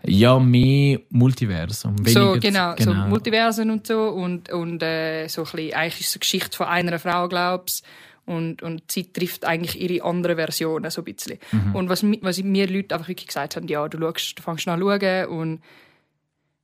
Ja, 0.04 0.40
mehr 0.40 1.02
Multiversum. 1.10 1.96
So, 2.06 2.34
weniger- 2.36 2.40
genau, 2.40 2.76
so 2.80 2.94
Multiversen 2.94 3.70
und 3.70 3.86
so. 3.86 4.08
Und, 4.10 4.50
und 4.50 4.82
äh, 4.82 5.28
so 5.28 5.42
ein 5.42 5.52
bisschen, 5.52 5.74
eigentlich 5.74 6.00
ist 6.00 6.08
es 6.08 6.16
eine 6.16 6.20
Geschichte 6.22 6.56
von 6.58 6.68
einer 6.68 6.98
Frau, 7.00 7.28
glaubst 7.28 7.86
und, 8.26 8.62
und 8.64 8.90
sie 8.90 9.12
trifft 9.12 9.44
eigentlich 9.44 9.80
ihre 9.82 10.06
andere 10.06 10.36
Versionen 10.36 10.90
so 10.90 11.02
ein 11.02 11.14
bisschen. 11.14 11.38
Und 11.74 11.90
was, 11.90 12.04
was 12.22 12.42
mir 12.42 12.68
Leute 12.68 12.96
einfach 12.96 13.10
wirklich 13.10 13.28
gesagt 13.28 13.56
haben, 13.58 13.68
ja, 13.68 13.88
du, 13.90 13.98
schaust, 14.00 14.40
du 14.40 14.42
fängst 14.44 14.68
an 14.70 14.80
zu 14.80 14.86
schauen 14.86 15.26
und 15.28 15.62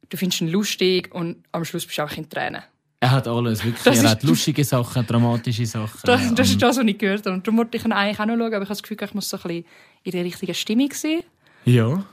du 0.10 0.18
findest 0.18 0.42
ihn 0.42 0.50
lustig 0.50 1.14
und 1.14 1.38
am 1.52 1.66
Schluss 1.66 1.86
bist 1.86 1.98
du 1.98 2.02
einfach 2.04 2.18
in 2.18 2.30
Tränen. 2.30 2.62
Er 3.02 3.12
hat 3.12 3.28
alles, 3.28 3.64
wirklich. 3.64 3.84
Das 3.84 4.02
er 4.04 4.12
hat 4.12 4.24
lustige 4.24 4.64
Sachen, 4.64 5.06
dramatische 5.06 5.66
Sachen. 5.66 6.00
Das, 6.06 6.34
das 6.34 6.50
ist 6.50 6.62
das, 6.62 6.78
was 6.78 6.86
ich 6.86 6.98
gehört 6.98 7.26
habe. 7.26 7.36
Und 7.36 7.46
darum 7.46 7.58
wollte 7.60 7.78
ich 7.78 7.86
ihn 7.86 7.92
eigentlich 7.92 8.20
auch 8.20 8.26
noch 8.26 8.36
schauen, 8.38 8.54
aber 8.54 8.64
ich 8.64 8.70
habe 8.70 8.70
das 8.70 8.82
Gefühl, 8.84 8.98
ich 9.02 9.14
muss 9.14 9.30
so 9.30 9.38
ein 9.38 9.44
bisschen 9.44 9.66
in 10.04 10.12
der 10.12 10.24
richtigen 10.24 10.54
Stimmung 10.56 10.92
sein. 10.94 11.20
Ja. 11.66 12.04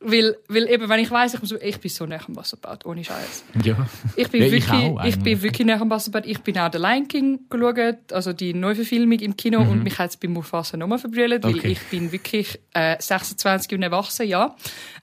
Weil, 0.00 0.36
weil 0.48 0.68
eben, 0.68 0.88
wenn 0.88 1.00
ich 1.00 1.10
weiss, 1.10 1.34
ich, 1.34 1.40
muss, 1.40 1.52
ich 1.60 1.78
bin 1.80 1.90
so 1.90 2.06
nah 2.06 2.20
am 2.24 2.36
Wasserbad, 2.36 2.86
ohne 2.86 3.02
Scheiß. 3.02 3.44
Ja. 3.64 3.88
Ich 4.14 4.28
bin, 4.28 4.40
Ja, 4.42 4.46
ich 4.46 4.52
wirklich, 4.52 4.70
auch 4.70 5.04
ich, 5.04 5.18
bin 5.18 5.42
wirklich 5.42 5.66
nach 5.66 5.80
dem 5.80 5.90
Wasserbad. 5.90 6.24
Ich 6.26 6.38
bin 6.40 6.56
auch 6.58 6.70
The 6.70 6.78
Lion 6.78 7.08
King 7.08 7.40
geschaut, 7.50 8.12
also 8.12 8.32
die 8.32 8.54
Neuverfilmung 8.54 9.18
im 9.18 9.36
Kino, 9.36 9.60
und 9.60 9.82
mich 9.82 9.98
hat 9.98 10.10
es 10.10 10.16
bei 10.16 10.28
Mufasa 10.28 10.76
nochmal 10.76 10.98
verbrüllt, 10.98 11.42
weil 11.42 11.52
Mhm. 11.52 11.58
Okay. 11.58 11.72
ich 11.72 11.80
bin 11.90 12.12
wirklich 12.12 12.60
äh, 12.74 12.96
26 13.00 13.72
und 13.74 13.82
erwachsen, 13.82 14.28
ja. 14.28 14.54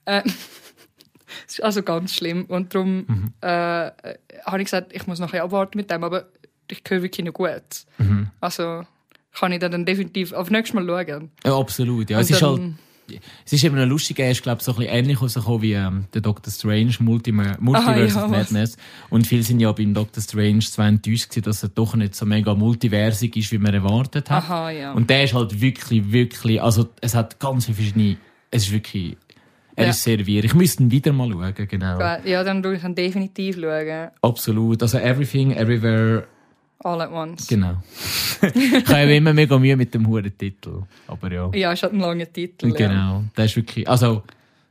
Äh, 0.05 0.21
ist 1.47 1.63
also 1.63 1.83
ganz 1.83 2.13
schlimm. 2.13 2.45
Und 2.45 2.73
darum 2.73 3.05
Mhm. 3.07 3.33
äh, 3.41 3.47
habe 4.45 4.57
ich 4.59 4.65
gesagt, 4.65 4.93
ich 4.93 5.07
muss 5.07 5.19
noch 5.19 5.27
ein 5.27 5.31
bisschen 5.31 5.45
abwarten 5.45 5.77
mit 5.77 5.89
dem, 5.91 6.03
aber 6.03 6.25
ich 6.69 6.81
höre 6.87 7.01
wirklich 7.01 7.25
noch 7.25 7.33
gut. 7.33 7.61
Mhm. 7.97 8.29
Also 8.41 8.83
kann 9.37 9.51
ich 9.51 9.59
dann 9.59 9.85
definitiv 9.85 10.31
auf 10.33 10.49
nächstes 10.49 10.73
Mal 10.73 10.85
schauen. 11.07 11.31
ja, 11.45 11.57
absolut. 11.57 12.09
Ja, 12.09 12.17
Und 12.17 12.23
es 12.23 12.31
ist 12.31 12.41
halt 12.41 12.61
Es 13.45 13.53
ist 13.53 13.63
eben 13.63 13.75
noch 13.75 13.85
lustig, 13.85 14.17
er 14.17 14.31
ist, 14.31 14.41
glaube 14.41 14.63
so 14.63 14.71
ein 14.71 14.77
bisschen 14.77 14.93
ähnlich 14.95 15.21
rausgekommen 15.21 15.61
wie 15.61 15.73
ähm, 15.73 16.05
der 16.15 16.21
Doctor 16.21 16.51
Strange 16.51 16.95
Multima 16.99 17.55
Multiverse 17.59 18.15
ja, 18.17 18.25
of 18.25 18.31
was? 18.31 18.51
Madness. 18.51 18.77
Und 19.11 19.27
viele 19.27 19.43
sind 19.43 19.59
ja 19.59 19.71
beim 19.73 19.93
Doctor 19.93 20.23
Strange 20.23 20.59
zwar 20.61 20.87
enttäuscht 20.87 21.29
gewesen, 21.29 21.43
dass 21.43 21.61
er 21.61 21.69
doch 21.69 21.95
nicht 21.95 22.15
so 22.15 22.25
mega 22.25 22.55
multiversig 22.55 23.35
ist, 23.37 23.51
wie 23.51 23.59
man 23.59 23.73
erwartet 23.75 24.31
hat. 24.31 24.43
Aha, 24.45 24.69
ja. 24.71 24.93
Und 24.93 25.09
der 25.09 25.25
ist 25.25 25.33
halt 25.35 25.61
wirklich, 25.61 26.11
wirklich, 26.11 26.59
also 26.61 26.89
es 27.01 27.13
hat 27.13 27.39
ganz 27.39 27.65
viele 27.65 27.75
verschiedene, 27.75 28.17
es 28.49 28.63
ist 28.63 28.71
wirklich, 28.71 29.17
er 29.75 29.85
Ja. 29.85 29.89
ist 29.91 30.03
sehr 30.03 30.25
wir. 30.25 30.43
Ich 30.43 30.53
müsste 30.53 30.83
ihn 30.83 30.91
wieder 30.91 31.11
mal 31.13 31.29
schauen, 31.31 31.67
genau. 31.67 31.99
Ja, 32.23 32.43
dann 32.43 32.63
schaue 32.63 32.75
ich 32.75 32.83
ihn 32.83 32.95
definitiv 32.95 33.55
schauen. 33.55 34.09
Absolut. 34.21 34.81
Also 34.81 34.97
Everything, 34.99 35.51
Everywhere, 35.51 36.25
All 36.79 37.01
at 37.01 37.11
once. 37.11 37.47
genau. 37.47 37.81
ich 38.41 38.87
habe 38.87 38.99
ja 38.99 39.09
immer 39.15 39.33
mega 39.33 39.57
Mühe 39.57 39.75
mit 39.75 39.93
dem 39.93 40.07
hohen 40.07 40.37
Titel. 40.37 40.83
Aber 41.07 41.31
ja. 41.31 41.49
Ja, 41.53 41.71
es 41.73 41.81
hat 41.83 41.91
einen 41.91 42.01
langen 42.01 42.31
Titel. 42.31 42.67
Ja. 42.69 42.73
Genau. 42.75 43.23
Der 43.35 43.45
ist 43.45 43.55
wirklich, 43.55 43.87
also, 43.89 44.23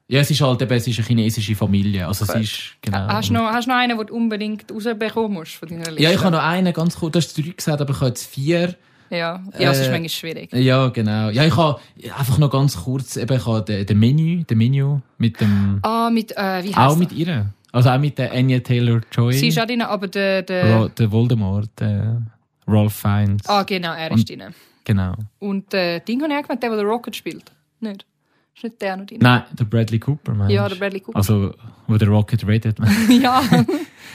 ja, 0.06 0.20
es 0.20 0.30
ist 0.30 0.40
halt 0.40 0.61
eben, 0.62 0.73
es 0.73 0.87
ist 0.87 0.99
eine 0.99 1.06
chinesische 1.06 1.54
Familie. 1.54 2.06
Also 2.06 2.25
Gut. 2.26 2.37
es 2.37 2.42
ist, 2.42 2.61
genau. 2.82 3.06
Hast 3.08 3.30
du 3.30 3.34
noch, 3.34 3.50
hast 3.52 3.66
du 3.66 3.70
noch 3.70 3.78
einen, 3.78 3.96
den 3.99 4.06
du 4.06 4.14
unbedingt 4.14 4.70
rausbekommen 4.70 5.32
musst 5.32 5.54
von 5.56 5.68
deiner 5.68 5.87
Liste? 5.90 6.02
ja, 6.02 6.11
ich 6.12 6.20
habe 6.23 6.37
noch 6.37 6.42
einen, 6.42 6.73
ganz 6.73 6.96
kurz, 6.96 7.12
du 7.14 7.18
hast 7.18 7.37
drei 7.38 7.52
gesagt, 7.56 7.80
aber 7.80 7.90
ich 7.92 7.96
habe 8.00 8.08
jetzt 8.08 8.26
vier. 8.26 8.75
Ja, 9.11 9.42
ja 9.58 9.70
es 9.70 9.80
ist 9.80 9.87
Äh, 9.88 9.90
manchmal 9.90 10.08
schwierig. 10.08 10.52
Ja, 10.52 10.88
genau. 10.88 11.28
Ja, 11.30 11.44
ich 11.44 11.56
habe 11.56 11.78
einfach 12.16 12.38
noch 12.38 12.50
ganz 12.50 12.76
kurz, 12.76 13.16
eben, 13.16 13.37
ich 13.37 13.46
habe 13.46 13.62
den, 13.62 13.87
den 13.87 13.99
Menü, 13.99 14.44
den 14.44 14.58
Menü 14.58 14.99
mit 15.18 15.40
dem, 15.40 15.78
Ah, 15.82 16.11
mit, 16.11 16.32
äh, 16.37 16.62
wie 16.64 16.68
heißt 16.75 16.78
auch 16.78 16.92
er? 16.92 16.96
mit 16.96 17.12
ihr. 17.12 17.46
Also 17.73 17.90
auch 17.90 17.99
mit 17.99 18.16
der 18.18 18.32
Anya 18.32 18.61
Taylor-Joy. 18.61 19.32
Sie 19.34 19.49
ist 19.49 19.58
auch 19.58 19.66
drin, 19.66 19.82
aber 19.82 20.06
der... 20.08 20.42
der 20.42 20.88
der 20.88 21.11
Voldemort, 21.11 21.68
der 21.78 22.23
Ralph 22.66 22.94
Fiennes. 22.94 23.46
ah, 23.46 23.62
genau, 23.64 23.92
er 23.92 24.11
ist 24.12 24.28
drin. 24.28 24.42
Genau. 24.84 25.14
Und 25.38 25.73
der 25.73 26.00
Ding 26.00 26.23
habe 26.23 26.32
ich 26.32 26.38
auch 26.38 26.42
gemeint, 26.42 26.62
der, 26.62 26.70
der 26.70 26.78
den 26.78 26.87
Rocket 26.87 27.16
spielt. 27.16 27.50
Nicht? 27.80 28.06
Ist 28.54 28.62
nicht 28.64 28.80
der 28.80 28.96
noch 28.96 29.06
drin? 29.06 29.18
Nein, 29.20 29.42
der 29.58 29.64
Bradley 29.64 29.99
Cooper, 29.99 30.32
meinst 30.34 30.52
Ja, 30.54 30.68
du? 30.68 30.75
der 30.75 30.80
Bradley 30.80 31.00
Cooper. 31.00 31.16
Also, 31.18 31.52
wo 31.88 31.96
der 31.96 32.08
Rocket 32.08 32.46
redet. 32.46 32.78
ja. 33.08 33.42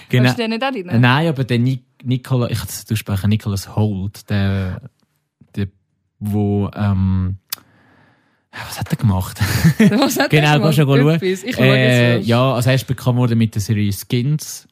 genau. 0.07 0.29
Ist 0.29 0.37
der 0.37 0.47
nicht 0.47 0.63
auch 0.63 0.71
drin? 0.71 0.87
Nein, 0.99 1.27
aber 1.27 1.43
der 1.43 1.59
Nic 1.59 1.81
Nicola, 2.03 2.49
ich 2.49 2.59
du 2.87 2.95
sprechen 2.95 3.29
Nicholas 3.29 3.75
Holt, 3.75 4.29
der, 4.29 4.81
der, 5.55 5.67
wo, 6.19 6.69
ähm, 6.75 7.37
was 8.51 8.79
hat 8.79 8.89
er 8.91 8.97
gemacht? 8.97 9.39
Was 9.91 10.19
hat 10.19 10.31
genau, 10.31 10.53
du 10.53 10.59
gemacht? 10.59 10.75
schauen. 10.75 11.09
Etwas. 11.09 11.43
Ich 11.43 11.57
Äh, 11.57 12.19
ja, 12.19 12.53
also 12.53 12.69
er 12.69 12.75
ist 12.75 12.87
bekannt 12.87 13.17
worden 13.17 13.37
mit 13.37 13.53
der 13.53 13.61
Serie 13.61 13.91
Skins, 13.93 14.67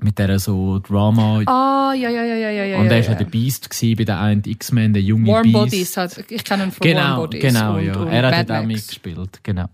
mit 0.00 0.18
der 0.18 0.38
so 0.38 0.78
Drama. 0.80 1.40
Ah, 1.46 1.94
ja, 1.94 2.10
ja, 2.10 2.22
ja, 2.22 2.34
ja, 2.36 2.50
ja. 2.50 2.64
ja 2.64 2.78
und 2.78 2.86
er 2.86 2.98
ja, 2.98 3.04
war 3.04 3.12
ja 3.12 3.18
der 3.18 3.24
Beast 3.24 3.68
bei 3.80 4.04
der 4.04 4.20
einen 4.20 4.42
X-Men, 4.44 4.92
der 4.92 5.02
junge 5.02 5.28
Warm 5.28 5.42
Beast. 5.44 5.54
Bodies. 5.54 5.96
Hat, 5.96 6.24
ich 6.30 6.44
kenne 6.44 6.64
ihn 6.64 6.72
von 6.72 6.84
Warm 6.86 6.94
Genau, 6.94 7.16
Bodies. 7.16 7.40
genau, 7.40 7.76
und, 7.76 7.84
ja. 7.84 7.96
Und 7.96 8.08
er 8.08 8.26
hat 8.36 8.48
dort 8.50 8.58
auch 8.60 8.66
mitgespielt, 8.66 9.40
genau. 9.42 9.66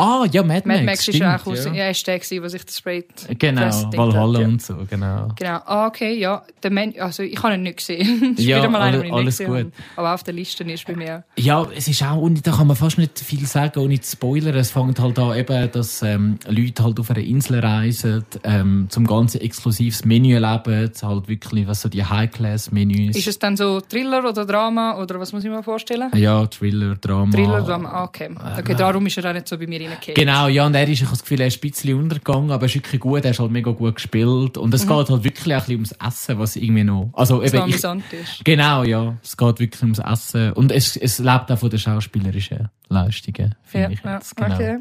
Ah, 0.00 0.26
ja, 0.32 0.42
Mad, 0.42 0.66
Mad 0.66 0.82
Max, 0.82 0.86
Max 0.86 1.08
ist 1.08 1.16
stimmt, 1.16 1.40
auch 1.40 1.46
aus, 1.46 1.64
ja. 1.66 1.72
ja, 1.74 1.88
ist 1.90 2.06
der 2.06 2.18
gewesen, 2.18 2.40
der 2.40 2.50
sich 2.50 2.64
das 2.64 2.78
Spray 2.78 3.04
Genau, 3.38 3.70
Valhalla 3.94 4.40
ja. 4.40 4.46
und 4.48 4.62
so, 4.62 4.74
genau. 4.88 5.28
Genau. 5.36 5.60
Ah, 5.66 5.86
okay, 5.86 6.18
ja. 6.18 6.42
Der 6.62 6.70
Men 6.70 6.94
also 6.98 7.22
ich 7.22 7.42
habe 7.42 7.54
ihn 7.54 7.62
nicht 7.64 7.78
gesehen. 7.78 8.20
das 8.36 8.40
ist 8.40 8.46
Ja, 8.46 8.58
wieder 8.58 8.70
mal 8.70 8.80
einer, 8.80 8.98
den 8.98 9.06
ich 9.06 9.10
nicht 9.12 9.20
alles 9.20 9.38
gesehen 9.38 9.52
gut. 9.52 9.56
habe. 9.58 9.72
Aber 9.96 10.14
auf 10.14 10.22
der 10.22 10.32
Liste 10.34 10.64
ist 10.64 10.86
bei 10.86 10.96
mir. 10.96 11.24
Ja, 11.36 11.66
es 11.76 11.86
ist 11.86 12.02
auch, 12.02 12.16
und 12.16 12.46
da 12.46 12.52
kann 12.52 12.66
man 12.66 12.76
fast 12.76 12.96
nicht 12.96 13.18
viel 13.18 13.44
sagen, 13.46 13.78
ohne 13.78 14.00
zu 14.00 14.12
spoilern. 14.12 14.54
Es 14.56 14.70
fängt 14.70 14.98
halt 14.98 15.18
an, 15.18 15.36
eben, 15.36 15.70
dass 15.72 16.02
ähm, 16.02 16.38
Leute 16.48 16.82
halt 16.82 16.98
auf 16.98 17.10
eine 17.10 17.22
Insel 17.22 17.60
reisen, 17.60 18.24
ähm, 18.44 18.86
zum 18.88 19.06
ganzen 19.06 19.42
exklusives 19.42 20.04
Menü 20.06 20.32
erleben, 20.34 20.90
halt 21.02 21.28
wirklich, 21.28 21.66
was 21.66 21.82
so 21.82 21.88
die 21.90 22.04
High-Class-Menüs. 22.04 23.16
Ist 23.16 23.28
es 23.28 23.38
dann 23.38 23.56
so 23.56 23.80
Thriller 23.80 24.26
oder 24.26 24.46
Drama 24.46 24.96
oder 25.00 25.20
was 25.20 25.32
muss 25.32 25.44
ich 25.44 25.50
mir 25.50 25.62
vorstellen? 25.62 26.10
Ja, 26.14 26.46
Thriller, 26.46 26.96
Drama. 26.96 27.30
Thriller, 27.32 27.62
Drama, 27.62 27.90
ah, 27.90 28.04
okay. 28.04 28.30
Okay, 28.58 28.74
darum 28.74 29.06
ist 29.06 29.18
er 29.18 29.28
auch 29.30 29.34
nicht 29.34 29.48
so 29.48 29.58
bei 29.58 29.66
mir 29.66 29.89
reingekommen. 29.90 30.14
Genau, 30.14 30.48
ja, 30.48 30.66
und 30.66 30.74
er 30.74 30.82
ist, 30.84 30.90
ich 30.90 31.00
habe 31.02 31.10
das 31.10 31.22
Gefühl, 31.22 31.40
er 31.40 31.46
ist 31.46 31.58
ein 31.62 31.70
bisschen 31.70 31.98
untergegangen, 31.98 32.50
aber 32.50 32.62
er 32.62 32.66
ist 32.66 32.74
wirklich 32.74 33.00
gut, 33.00 33.24
er 33.24 33.30
ist 33.32 33.40
halt 33.40 33.50
mega 33.50 33.70
gut 33.70 33.94
gespielt. 33.96 34.56
Und 34.58 34.72
es 34.74 34.82
geht 34.86 34.90
halt 35.10 35.24
wirklich 35.24 35.54
auch 35.54 35.60
ein 35.60 35.60
bisschen 35.60 35.74
ums 35.76 35.92
Essen, 36.06 36.38
was 36.38 36.56
irgendwie 36.56 36.84
noch, 36.84 37.10
also 37.12 37.36
Mhm. 37.38 37.44
Eben, 37.46 37.68
ich, 37.68 37.76
ist. 37.76 38.44
genau, 38.44 38.82
ja, 38.84 39.16
es 39.22 39.36
geht 39.36 39.60
wirklich 39.60 39.82
ums 39.82 39.98
Essen. 39.98 40.52
Und 40.52 40.72
es, 40.72 40.96
es 40.96 41.18
lebt 41.18 41.50
auch 41.50 41.58
von 41.58 41.70
den 41.70 41.78
schauspielerischen 41.78 42.68
Leistungen, 42.88 43.54
finde 43.64 43.86
Ja, 43.86 43.90
ich 43.92 44.00
jetzt. 44.04 44.36
Genau. 44.36 44.54
okay. 44.54 44.78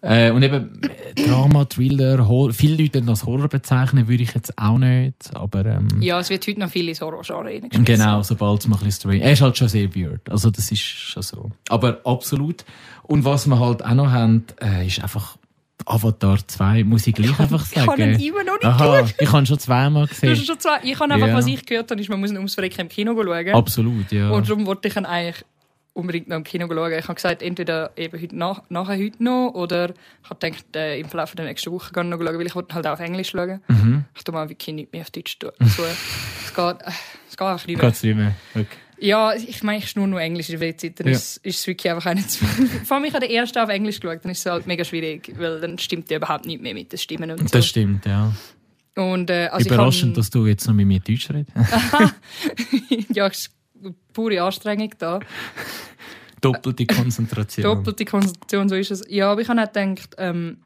Äh, 0.00 0.30
und 0.30 0.42
eben 0.42 0.80
äh, 0.82 1.22
Drama, 1.26 1.64
Thriller, 1.64 2.28
Horror, 2.28 2.52
viele 2.52 2.82
Leute 2.82 3.00
das 3.00 3.08
als 3.08 3.26
Horror 3.26 3.48
bezeichnen, 3.48 4.06
würde 4.08 4.22
ich 4.22 4.32
jetzt 4.34 4.56
auch 4.56 4.78
nicht, 4.78 5.34
aber 5.34 5.66
ähm, 5.66 5.88
Ja, 6.00 6.20
es 6.20 6.30
wird 6.30 6.46
heute 6.46 6.60
noch 6.60 6.70
viele 6.70 6.92
Horror-Genre 6.94 7.60
genau, 7.84 8.22
sobald 8.22 8.60
es 8.60 8.68
mal 8.68 8.76
ein 8.76 8.84
bisschen 8.84 8.92
Story... 8.92 9.20
Er 9.20 9.32
ist 9.32 9.42
halt 9.42 9.58
schon 9.58 9.68
sehr 9.68 9.94
weird, 9.96 10.30
also 10.30 10.50
das 10.50 10.70
ist 10.70 10.80
schon 10.82 11.22
so. 11.22 11.50
Aber 11.68 12.00
absolut. 12.04 12.64
Und 13.02 13.24
was 13.24 13.46
wir 13.48 13.58
halt 13.58 13.84
auch 13.84 13.94
noch 13.94 14.10
haben, 14.10 14.44
äh, 14.62 14.86
ist 14.86 15.02
einfach 15.02 15.36
Avatar 15.86 16.38
2, 16.46 16.84
muss 16.84 17.06
ich 17.06 17.14
gleich 17.14 17.38
einfach 17.40 17.64
Ich 17.70 17.78
habe 17.78 18.00
ihn 18.02 18.12
sagen. 18.14 18.24
immer 18.24 18.44
noch 18.44 18.54
nicht 18.54 18.64
Aha, 18.66 19.00
geschaut. 19.00 19.14
ich 19.18 19.32
habe 19.32 19.46
schon 19.46 19.58
zweimal 19.58 20.06
Du 20.06 20.10
gesehen. 20.10 20.36
schon 20.36 20.60
zwei. 20.60 20.78
Ich 20.82 21.00
habe 21.00 21.12
einfach, 21.12 21.28
Ja. 21.28 21.34
was 21.34 21.46
ich 21.46 21.64
gehört 21.64 21.90
habe, 21.90 22.00
ist, 22.00 22.08
man 22.10 22.20
muss 22.20 22.30
ihn 22.30 22.36
ums 22.36 22.54
Verrecken 22.54 22.82
im 22.82 22.88
Kino 22.88 23.14
schauen. 23.14 23.48
Absolut, 23.48 24.12
ja. 24.12 24.30
Und 24.30 24.48
darum 24.48 24.66
wollte 24.66 24.88
ich 24.88 24.96
ihn 24.96 25.06
eigentlich 25.06 25.44
unbedingt 25.98 26.28
noch 26.28 26.36
im 26.36 26.44
Kino 26.44 26.66
schauen. 26.68 26.92
Ich 26.92 27.04
habe 27.04 27.14
gesagt, 27.14 27.42
entweder 27.42 27.90
eben 27.96 28.20
heute 28.20 28.36
nach, 28.36 28.62
nachher 28.68 28.96
heute 28.96 29.22
noch 29.22 29.50
oder 29.54 29.90
ich 29.90 30.30
habe 30.30 30.38
gedacht, 30.40 30.76
äh, 30.76 30.98
im 31.00 31.08
Verlauf 31.08 31.34
der 31.34 31.44
nächsten 31.44 31.72
Woche 31.72 31.92
gehen 31.92 32.08
noch 32.08 32.18
schauen, 32.18 32.38
weil 32.38 32.46
ich 32.46 32.54
wollte 32.54 32.74
halt 32.74 32.86
auch 32.86 32.92
auf 32.92 33.00
Englisch 33.00 33.30
schauen. 33.30 33.60
Mhm. 33.68 34.04
Ich 34.16 34.24
tue 34.24 34.32
mal 34.32 34.48
wirklich 34.48 34.74
nicht 34.74 34.92
mehr 34.92 35.02
auf 35.02 35.10
Deutsch 35.10 35.38
tun. 35.38 35.50
So, 35.60 35.82
es 36.44 36.54
geht, 36.54 36.82
äh, 36.82 36.90
es 37.28 37.36
geht 37.36 37.46
einfach 37.46 37.66
nicht 37.66 37.76
mehr. 37.76 37.86
Geht's 37.90 38.02
nicht 38.02 38.16
mehr. 38.16 38.34
Okay. 38.54 38.66
Ja, 39.00 39.32
ich 39.34 39.62
meine, 39.62 39.78
ich 39.78 39.90
schnur 39.90 40.06
nur 40.08 40.20
Englisch 40.20 40.50
in 40.50 40.58
der 40.58 40.76
Zeit, 40.76 40.98
dann 40.98 41.06
Ja. 41.06 41.12
ist, 41.12 41.36
ist 41.38 41.60
es 41.60 41.66
wirklich 41.66 41.92
einfach 41.92 42.10
auch 42.10 42.14
nicht 42.14 42.30
so. 42.30 42.44
Vor 42.84 42.96
allem, 42.96 43.04
ich 43.04 43.14
habe 43.14 43.26
den 43.26 43.34
ersten 43.34 43.58
auf 43.58 43.68
Englisch 43.68 44.00
geschaut, 44.00 44.24
dann 44.24 44.32
ist 44.32 44.40
es 44.40 44.46
halt 44.50 44.66
mega 44.66 44.84
schwierig, 44.84 45.32
weil 45.36 45.60
dann 45.60 45.78
stimmt 45.78 46.10
ja 46.10 46.16
überhaupt 46.16 46.46
nicht 46.46 46.60
mehr 46.60 46.74
mit 46.74 46.90
den 46.90 46.98
Stimmen 46.98 47.30
und 47.30 47.38
so. 47.38 47.46
Das 47.46 47.66
stimmt, 47.66 48.06
ja. 48.06 48.32
Und, 48.96 49.30
äh, 49.30 49.48
also 49.52 49.68
Überraschend, 49.68 50.12
ich 50.12 50.16
dass 50.16 50.30
du 50.30 50.46
jetzt 50.46 50.66
noch 50.66 50.74
mit 50.74 50.86
mir 50.88 50.98
Deutsch 50.98 51.28
redest. 51.30 51.52
ja, 53.14 53.28
ist 53.28 53.50
pure 54.12 54.42
Anstrengung 54.42 54.90
da. 54.98 55.20
Doppelte 56.40 56.86
Konzentration. 56.86 57.64
Doppelte 57.64 58.04
Konzentration, 58.04 58.68
so 58.68 58.74
ist 58.76 58.90
es. 58.92 59.02
Ja, 59.08 59.32
aber 59.32 59.40
ich 59.40 59.48
habe 59.48 59.60
auch 59.62 59.72
gedacht, 59.72 60.14
ähm, 60.18 60.58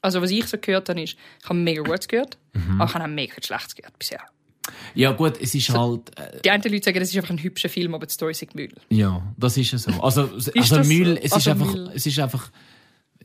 also 0.00 0.20
was 0.22 0.30
ich 0.30 0.44
so 0.46 0.58
gehört 0.60 0.88
habe, 0.88 1.00
ist, 1.02 1.16
ich 1.42 1.48
habe 1.48 1.58
mega 1.58 1.82
Gutes 1.82 2.08
gehört, 2.08 2.36
Mhm. 2.52 2.80
aber 2.80 2.88
ich 2.90 2.94
habe 2.94 3.04
auch 3.04 3.08
mega 3.08 3.34
Schlechtes 3.42 3.74
gehört 3.76 3.96
bisher. 3.98 4.20
Ja 4.94 5.12
gut, 5.12 5.40
es 5.40 5.54
ist 5.54 5.70
halt... 5.70 6.10
Äh, 6.18 6.40
Die 6.44 6.50
einen 6.50 6.62
Leute 6.62 6.84
sagen, 6.84 7.00
es 7.00 7.10
ist 7.10 7.16
einfach 7.16 7.30
ein 7.30 7.38
hübscher 7.42 7.68
Film, 7.68 7.94
aber 7.94 8.06
die 8.06 8.12
Story 8.12 8.32
ist 8.32 8.54
Müll. 8.54 8.72
Ja, 8.90 9.22
das 9.36 9.56
ist 9.56 9.70
ja 9.72 9.78
so. 9.78 9.90
Also, 10.02 10.22
also 10.34 10.50
das 10.52 10.68
so? 10.68 10.92
Müll, 10.92 11.18
es, 11.22 11.32
Also 11.32 11.36
ist 11.38 11.48
einfach, 11.48 11.72
Müll. 11.74 11.90
es 11.94 12.06
ist 12.06 12.18
einfach 12.18 12.50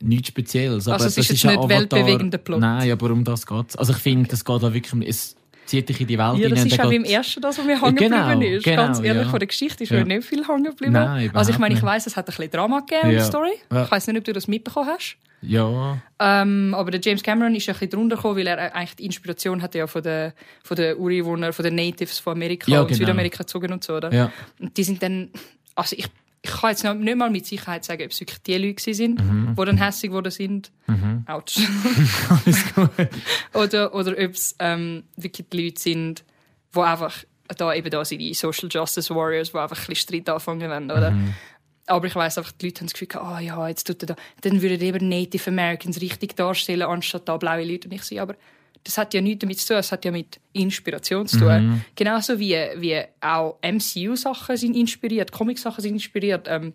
nichts 0.00 0.28
Spezielles. 0.28 0.86
Aber 0.88 0.94
Also 0.94 1.06
es 1.08 1.14
das 1.16 1.30
ist 1.30 1.44
ein 1.44 1.58
nicht 1.58 1.68
weltbewegender 1.68 2.38
Plot. 2.38 2.60
Nein, 2.60 2.90
aber 2.90 3.10
um 3.10 3.24
das 3.24 3.46
geht 3.46 3.78
Also 3.78 3.92
ich 3.92 3.98
finde, 3.98 4.30
es 4.32 4.44
geht 4.44 4.62
da 4.62 4.72
wirklich 4.72 4.92
um... 4.92 5.02
Es 5.02 5.36
zieht 5.66 5.88
dich 5.88 6.00
in 6.00 6.06
die 6.06 6.18
Welt 6.18 6.36
Ja, 6.38 6.48
das 6.48 6.64
ist 6.64 6.76
der 6.76 6.84
auch 6.86 6.90
beim 6.90 7.04
ersten 7.04 7.40
das, 7.40 7.58
was 7.58 7.64
mir 7.64 7.80
hängen 7.80 7.96
Genau, 7.96 8.28
geblieben 8.30 8.56
ist. 8.56 8.64
genau, 8.64 8.82
Ganz 8.86 9.00
ehrlich, 9.00 9.22
ja. 9.24 9.28
von 9.28 9.38
der 9.38 9.46
Geschichte 9.48 9.84
ist 9.84 9.90
mir 9.92 10.04
nicht 10.04 10.24
viel 10.26 10.46
hängen 10.46 10.64
geblieben. 10.64 10.92
Nein, 10.92 11.30
also 11.34 11.50
ich 11.52 11.58
meine, 11.58 11.74
ich 11.74 11.82
weiss, 11.82 12.06
es 12.06 12.16
hat 12.16 12.24
ein 12.26 12.34
bisschen 12.34 12.50
Drama 12.50 12.80
gegeben, 12.80 13.10
Ja. 13.12 13.18
die 13.20 13.24
Story. 13.24 13.52
Ich 13.70 13.90
weiss 13.90 14.06
nicht, 14.06 14.18
ob 14.18 14.24
du 14.24 14.32
das 14.32 14.46
mitbekommen 14.48 14.88
hast. 14.90 15.16
Ja, 15.46 15.98
Ähm, 16.20 16.74
aber 16.74 16.90
der 16.90 17.00
James 17.02 17.22
Cameron 17.22 17.54
ist 17.54 17.68
ein 17.68 17.74
bisschen 17.74 17.90
drunter 17.90 18.16
gekommen, 18.16 18.38
weil 18.38 18.46
er 18.46 18.74
eigentlich 18.74 18.96
die 18.96 19.04
Inspiration 19.04 19.60
hatte 19.60 19.76
ja 19.78 19.86
von 19.86 20.02
den, 20.02 20.32
von 20.62 20.74
den 20.74 20.96
Ureinwohnern, 20.96 21.52
von 21.52 21.64
den 21.64 21.74
Natives 21.74 22.18
von 22.18 22.32
Amerika 22.32 22.70
Ja, 22.70 22.80
und 22.80 22.86
genau. 22.88 22.98
Südamerika 22.98 23.38
gezogen 23.38 23.70
und 23.72 23.84
so, 23.84 23.94
oder? 23.96 24.10
ja. 24.12 24.32
Und 24.58 24.74
die 24.74 24.84
sind 24.84 25.02
dann, 25.02 25.28
also 25.74 25.96
ich, 25.98 26.06
ich 26.44 26.50
kann 26.50 26.70
jetzt 26.70 26.84
nicht 26.84 27.16
mal 27.16 27.30
mit 27.30 27.46
Sicherheit 27.46 27.86
sagen, 27.86 28.02
ob 28.02 28.10
es 28.10 28.20
wirklich 28.20 28.42
die 28.42 28.58
Leute 28.58 28.92
sind, 28.92 29.18
mhm. 29.18 29.56
die 29.58 29.64
dann 29.64 29.78
hässlich 29.78 30.10
geworden 30.10 30.30
sind. 30.30 30.70
Mhm. 30.86 31.24
Autsch. 31.26 31.58
Alles 32.28 32.74
gut. 32.74 32.90
oder, 33.54 33.94
oder 33.94 34.12
ob 34.12 34.30
es 34.30 34.54
ähm, 34.58 35.04
wirklich 35.16 35.46
die 35.50 35.64
Leute 35.64 35.80
sind, 35.80 36.24
die 36.74 36.80
einfach 36.80 37.24
da 37.56 37.72
eben 37.72 37.88
da 37.88 38.04
sind 38.04 38.18
die 38.18 38.34
Social 38.34 38.68
Justice 38.70 39.14
Warriors, 39.14 39.52
die 39.52 39.58
einfach 39.58 39.78
ein 39.78 39.86
bisschen 39.86 40.20
Streit 40.20 40.28
anfangen 40.28 40.68
wollen, 40.70 40.90
oder? 40.90 41.12
Mhm. 41.12 41.34
Aber 41.86 42.06
ich 42.06 42.14
weiss 42.14 42.36
einfach, 42.36 42.52
die 42.52 42.66
Leute 42.66 42.80
haben 42.80 42.88
das 42.88 42.94
Gefühl, 42.94 43.08
ah 43.14 43.36
oh, 43.38 43.40
ja, 43.40 43.68
jetzt 43.68 43.86
tut 43.86 44.02
er 44.02 44.08
da, 44.08 44.16
dann 44.42 44.60
würden 44.60 44.82
eben 44.82 45.08
Native 45.08 45.48
Americans 45.48 46.02
richtig 46.02 46.36
darstellen, 46.36 46.82
anstatt 46.82 47.26
da 47.26 47.38
blaue 47.38 47.64
Leute. 47.64 47.88
Und 47.88 47.94
ich 47.94 48.02
sage, 48.02 48.20
aber 48.20 48.34
das 48.84 48.98
hat 48.98 49.14
ja 49.14 49.20
nichts 49.20 49.40
damit 49.40 49.58
zu 49.58 49.68
tun, 49.68 49.76
es 49.78 49.90
hat 49.90 50.04
ja 50.04 50.10
mit 50.10 50.38
Inspiration 50.52 51.26
zu 51.26 51.38
tun. 51.38 51.66
Mhm. 51.66 51.80
Genauso 51.96 52.38
wie, 52.38 52.54
wie 52.76 53.00
auch 53.20 53.58
MCU-Sachen 53.62 54.56
sind 54.56 54.76
inspiriert, 54.76 55.32
Comic-Sachen 55.32 55.82
sind 55.82 55.94
inspiriert. 55.94 56.46
Ähm, 56.48 56.74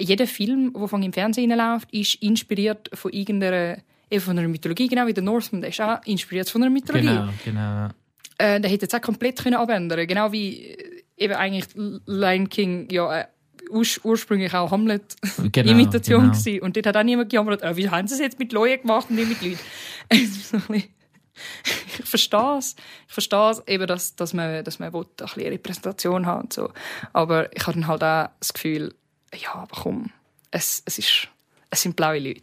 jeder 0.00 0.26
Film, 0.26 0.72
der 0.76 0.88
von 0.88 1.02
im 1.02 1.12
Fernsehen 1.12 1.56
läuft, 1.56 1.92
ist 1.92 2.16
inspiriert 2.16 2.90
von 2.92 3.12
irgendeiner 3.12 3.78
von 4.18 4.38
einer 4.38 4.46
Mythologie, 4.46 4.88
genau 4.88 5.06
wie 5.06 5.14
der 5.14 5.22
Northman, 5.22 5.62
der 5.62 5.70
ist 5.70 5.80
auch 5.80 6.04
inspiriert 6.04 6.50
von 6.50 6.62
einer 6.62 6.70
Mythologie. 6.70 7.06
Genau, 7.06 7.28
genau. 7.44 7.88
Äh, 8.36 8.60
der 8.60 8.70
hätte 8.70 8.82
jetzt 8.84 8.94
auch 8.94 9.00
komplett 9.00 9.42
können 9.42 9.54
abändern 9.54 10.06
Genau 10.06 10.32
wie 10.32 10.66
äh, 10.66 11.02
eben 11.16 11.32
eigentlich 11.32 11.64
Lion 12.04 12.48
King 12.50 12.88
ja 12.90 13.20
äh, 13.20 13.24
ursprünglich 13.70 14.52
auch 14.52 14.70
Hamlet-Imitation 14.70 16.20
genau, 16.32 16.42
genau. 16.44 16.64
Und 16.64 16.76
dort 16.76 16.86
hat 16.86 16.96
auch 16.96 17.02
niemand 17.02 17.30
gejammert, 17.30 17.62
äh, 17.62 17.76
wie 17.76 17.88
haben 17.88 18.06
sie 18.06 18.14
es 18.14 18.20
jetzt 18.20 18.38
mit 18.38 18.52
Leuten 18.52 18.82
gemacht 18.82 19.06
und 19.08 19.16
nicht 19.16 19.28
mit 19.28 19.42
Leuten. 19.42 20.84
ich 21.98 22.04
verstehe 22.06 22.58
es. 22.58 22.76
Ich 23.08 23.14
verstehe 23.14 23.50
es 23.50 23.66
eben, 23.66 23.86
dass, 23.86 24.16
dass 24.16 24.32
man, 24.32 24.64
dass 24.64 24.78
man 24.78 24.92
will, 24.92 25.02
ein 25.02 25.16
bisschen 25.16 25.48
Repräsentation 25.48 26.26
haben 26.26 26.42
und 26.42 26.52
so. 26.52 26.72
Aber 27.12 27.54
ich 27.54 27.66
habe 27.66 27.78
dann 27.78 27.86
halt 27.86 28.02
auch 28.02 28.30
das 28.38 28.52
Gefühl, 28.52 28.94
ja, 29.34 29.54
aber 29.54 29.80
komm, 29.82 30.10
es, 30.50 30.82
es, 30.84 30.98
ist, 30.98 31.28
es 31.70 31.82
sind 31.82 31.96
blaue 31.96 32.18
Leute. 32.18 32.42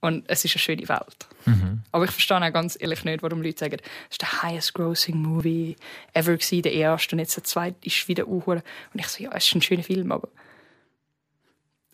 Und 0.00 0.24
es 0.28 0.44
ist 0.44 0.54
eine 0.54 0.60
schöne 0.60 0.88
Welt. 0.88 1.26
Mhm. 1.46 1.82
Aber 1.90 2.04
ich 2.04 2.10
verstehe 2.10 2.36
auch 2.36 2.52
ganz 2.52 2.76
ehrlich 2.78 3.04
nicht, 3.04 3.22
warum 3.22 3.40
Leute 3.42 3.58
sagen, 3.58 3.78
es 3.80 4.12
ist 4.12 4.22
der 4.22 4.42
highest 4.42 4.74
grossing 4.74 5.16
Movie 5.16 5.76
ever 6.12 6.32
gewesen, 6.32 6.62
der 6.62 6.74
erste 6.74 7.16
und 7.16 7.20
jetzt 7.20 7.36
der 7.36 7.44
zweite 7.44 7.86
ist 7.86 8.06
wieder 8.06 8.26
uhr. 8.26 8.46
Und 8.46 8.64
ich 8.94 9.08
so, 9.08 9.22
ja, 9.22 9.30
es 9.32 9.46
ist 9.46 9.54
ein 9.54 9.62
schöner 9.62 9.82
Film, 9.82 10.12
aber 10.12 10.28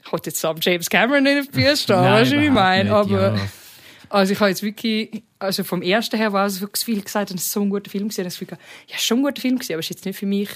ich 0.02 0.12
wollte 0.12 0.30
jetzt 0.30 0.44
am 0.44 0.56
James 0.60 0.88
Cameron 0.88 1.26
in 1.26 1.36
den 1.36 1.44
Füßen 1.44 1.76
stehen, 1.76 1.96
weißt 1.96 2.32
du, 2.32 2.36
was 2.36 2.44
ich 2.44 2.50
meine? 2.50 2.92
Aber 2.92 3.36
ja. 3.36 3.48
also 4.08 4.32
ich 4.32 4.40
habe 4.40 4.50
jetzt 4.50 4.62
wirklich, 4.62 5.22
also 5.40 5.64
vom 5.64 5.82
ersten 5.82 6.16
her 6.16 6.32
war 6.32 6.46
es 6.46 6.56
so 6.56 6.68
viel 6.76 7.02
gesagt, 7.02 7.30
es 7.30 7.42
ist 7.42 7.52
so 7.52 7.62
ein 7.62 7.70
guter 7.70 7.90
Film 7.90 8.08
gewesen. 8.08 8.26
Ich 8.26 8.50
habe 8.50 8.62
ja, 8.86 8.98
schon 8.98 9.18
ein 9.18 9.22
guter 9.24 9.40
Film 9.40 9.56
gewesen, 9.56 9.72
aber 9.72 9.80
es 9.80 9.86
ist 9.86 9.96
jetzt 9.96 10.04
nicht 10.04 10.18
für 10.18 10.26
mich. 10.26 10.50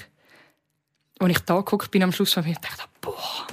Und 1.19 1.29
ich 1.29 1.39
da 1.39 1.57
geguckt 1.57 1.91
bin 1.91 2.03
am 2.03 2.11
Schluss, 2.11 2.33
von 2.33 2.43
mir 2.43 2.55
dachte, 2.55 2.83
boah, 3.01 3.47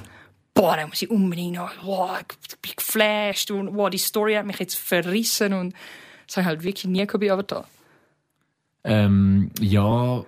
boah, 0.54 0.76
da 0.76 0.86
muss 0.86 1.00
ich 1.00 1.10
unbedingt 1.10 1.56
noch, 1.56 1.74
boah, 1.82 2.20
ich 2.20 2.58
bin 2.58 2.72
geflasht 2.76 3.50
und 3.50 3.72
boah, 3.72 3.88
die 3.88 3.98
Story 3.98 4.34
hat 4.34 4.46
mich 4.46 4.58
jetzt 4.58 4.76
verrissen 4.76 5.52
und 5.52 5.74
das 6.26 6.36
habe 6.36 6.42
ich 6.42 6.46
halt 6.46 6.62
wirklich 6.62 6.84
nie 6.86 7.06
bei 7.06 7.32
Avatar. 7.32 7.66
Ähm, 8.84 9.50
ja, 9.60 10.24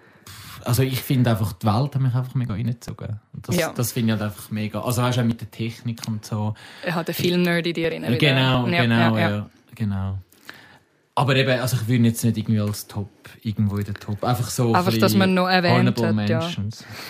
also 0.64 0.82
ich 0.82 1.02
finde 1.02 1.30
einfach, 1.30 1.52
die 1.54 1.66
Welt 1.66 1.94
hat 1.94 2.00
mich 2.00 2.14
einfach 2.14 2.34
mega 2.34 2.54
reingezogen. 2.54 3.20
Das, 3.32 3.56
ja. 3.56 3.72
das 3.72 3.92
finde 3.92 4.14
ich 4.14 4.20
halt 4.20 4.30
einfach 4.30 4.50
mega, 4.50 4.80
also 4.80 5.02
weißt 5.02 5.18
du, 5.18 5.24
mit 5.24 5.40
der 5.40 5.50
Technik 5.50 6.00
und 6.06 6.24
so. 6.24 6.54
Er 6.84 6.94
hat 6.94 7.08
den 7.08 7.14
Film-Nerd 7.14 7.66
in 7.66 7.74
dir 7.74 7.90
drin. 7.90 8.02
Genau, 8.18 8.66
ja, 8.68 8.82
genau, 8.82 9.16
ja, 9.16 9.30
ja, 9.30 9.50
genau. 9.74 10.18
Aber 11.16 11.36
eben, 11.36 11.60
also 11.60 11.76
ich 11.76 11.86
würde 11.86 12.04
jetzt 12.04 12.24
nicht 12.24 12.36
irgendwie 12.36 12.58
als 12.58 12.88
Top, 12.88 13.08
irgendwo 13.42 13.76
in 13.76 13.84
der 13.84 13.94
Top, 13.94 14.24
einfach 14.24 14.50
so 14.50 14.74
Einfach, 14.74 14.96
dass 14.98 15.14
man 15.14 15.32
noch 15.32 15.48
erwähnt 15.48 16.00
hat, 16.00 16.28
ja. 16.28 16.50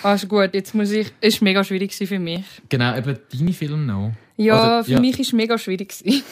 Also 0.03 0.27
gut, 0.27 0.53
jetzt 0.53 0.75
muss 0.75 0.91
ich, 0.91 1.11
es 1.21 1.41
war 1.41 1.45
mega 1.45 1.63
schwierig 1.63 1.95
für 1.95 2.19
mich. 2.19 2.45
Genau, 2.69 2.95
eben 2.95 3.17
deine 3.33 3.53
Filme 3.53 3.77
noch. 3.77 4.11
Ja, 4.37 4.59
Oder, 4.59 4.83
für 4.83 4.91
ja. 4.91 4.99
mich 4.99 5.13
war 5.13 5.21
es 5.21 5.33
mega 5.33 5.57
schwierig. 5.57 5.95
ich 6.03 6.23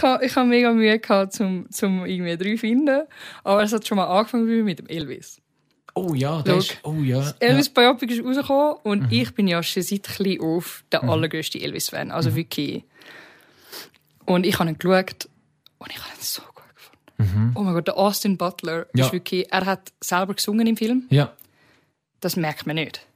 habe 0.00 0.24
ich 0.24 0.36
hab 0.36 0.46
mega 0.46 0.72
Mühe 0.72 0.96
gehabt, 1.00 1.40
um, 1.40 1.66
um 1.82 2.06
irgendwie 2.06 2.36
drei 2.36 2.52
zu 2.52 2.58
finden. 2.58 3.02
Aber 3.42 3.62
es 3.64 3.72
hat 3.72 3.86
schon 3.86 3.96
mal 3.96 4.06
angefangen 4.06 4.64
mit 4.64 4.78
dem 4.78 4.86
Elvis. 4.86 5.40
Oh 5.94 6.14
ja, 6.14 6.42
das 6.42 6.66
ist, 6.66 6.78
oh 6.82 6.94
ja. 7.02 7.18
Das 7.18 7.32
Elvis 7.38 7.72
ja. 7.74 7.82
Biopic 7.82 8.12
ist 8.12 8.24
rausgekommen 8.24 8.74
und 8.82 9.02
mhm. 9.02 9.08
ich 9.10 9.34
bin 9.34 9.48
ja 9.48 9.62
schon 9.62 9.82
seit 9.82 10.04
klein 10.04 10.40
auf 10.40 10.84
der 10.92 11.02
mhm. 11.02 11.10
allergrößte 11.10 11.60
Elvis-Fan. 11.60 12.12
Also 12.12 12.30
mhm. 12.30 12.36
wirklich. 12.36 12.84
Und 14.26 14.46
ich 14.46 14.58
habe 14.58 14.70
ihn 14.70 14.78
geschaut 14.78 15.28
und 15.84 15.90
ich 15.90 15.98
habe 15.98 16.08
ihn 16.14 16.22
so 16.22 16.42
gut 16.42 16.64
gefunden. 16.74 17.50
Mhm. 17.52 17.52
Oh 17.54 17.62
mein 17.62 17.74
Gott, 17.74 17.86
der 17.86 17.96
Austin 17.98 18.38
Butler 18.38 18.86
ja. 18.94 19.04
ist 19.04 19.12
wirklich, 19.12 19.52
er 19.52 19.66
hat 19.66 19.92
selber 20.02 20.34
gesungen 20.34 20.66
im 20.66 20.76
Film. 20.76 21.04
Ja. 21.10 21.32
Das 22.20 22.36
merkt 22.36 22.66
man 22.66 22.76
nicht. 22.76 23.06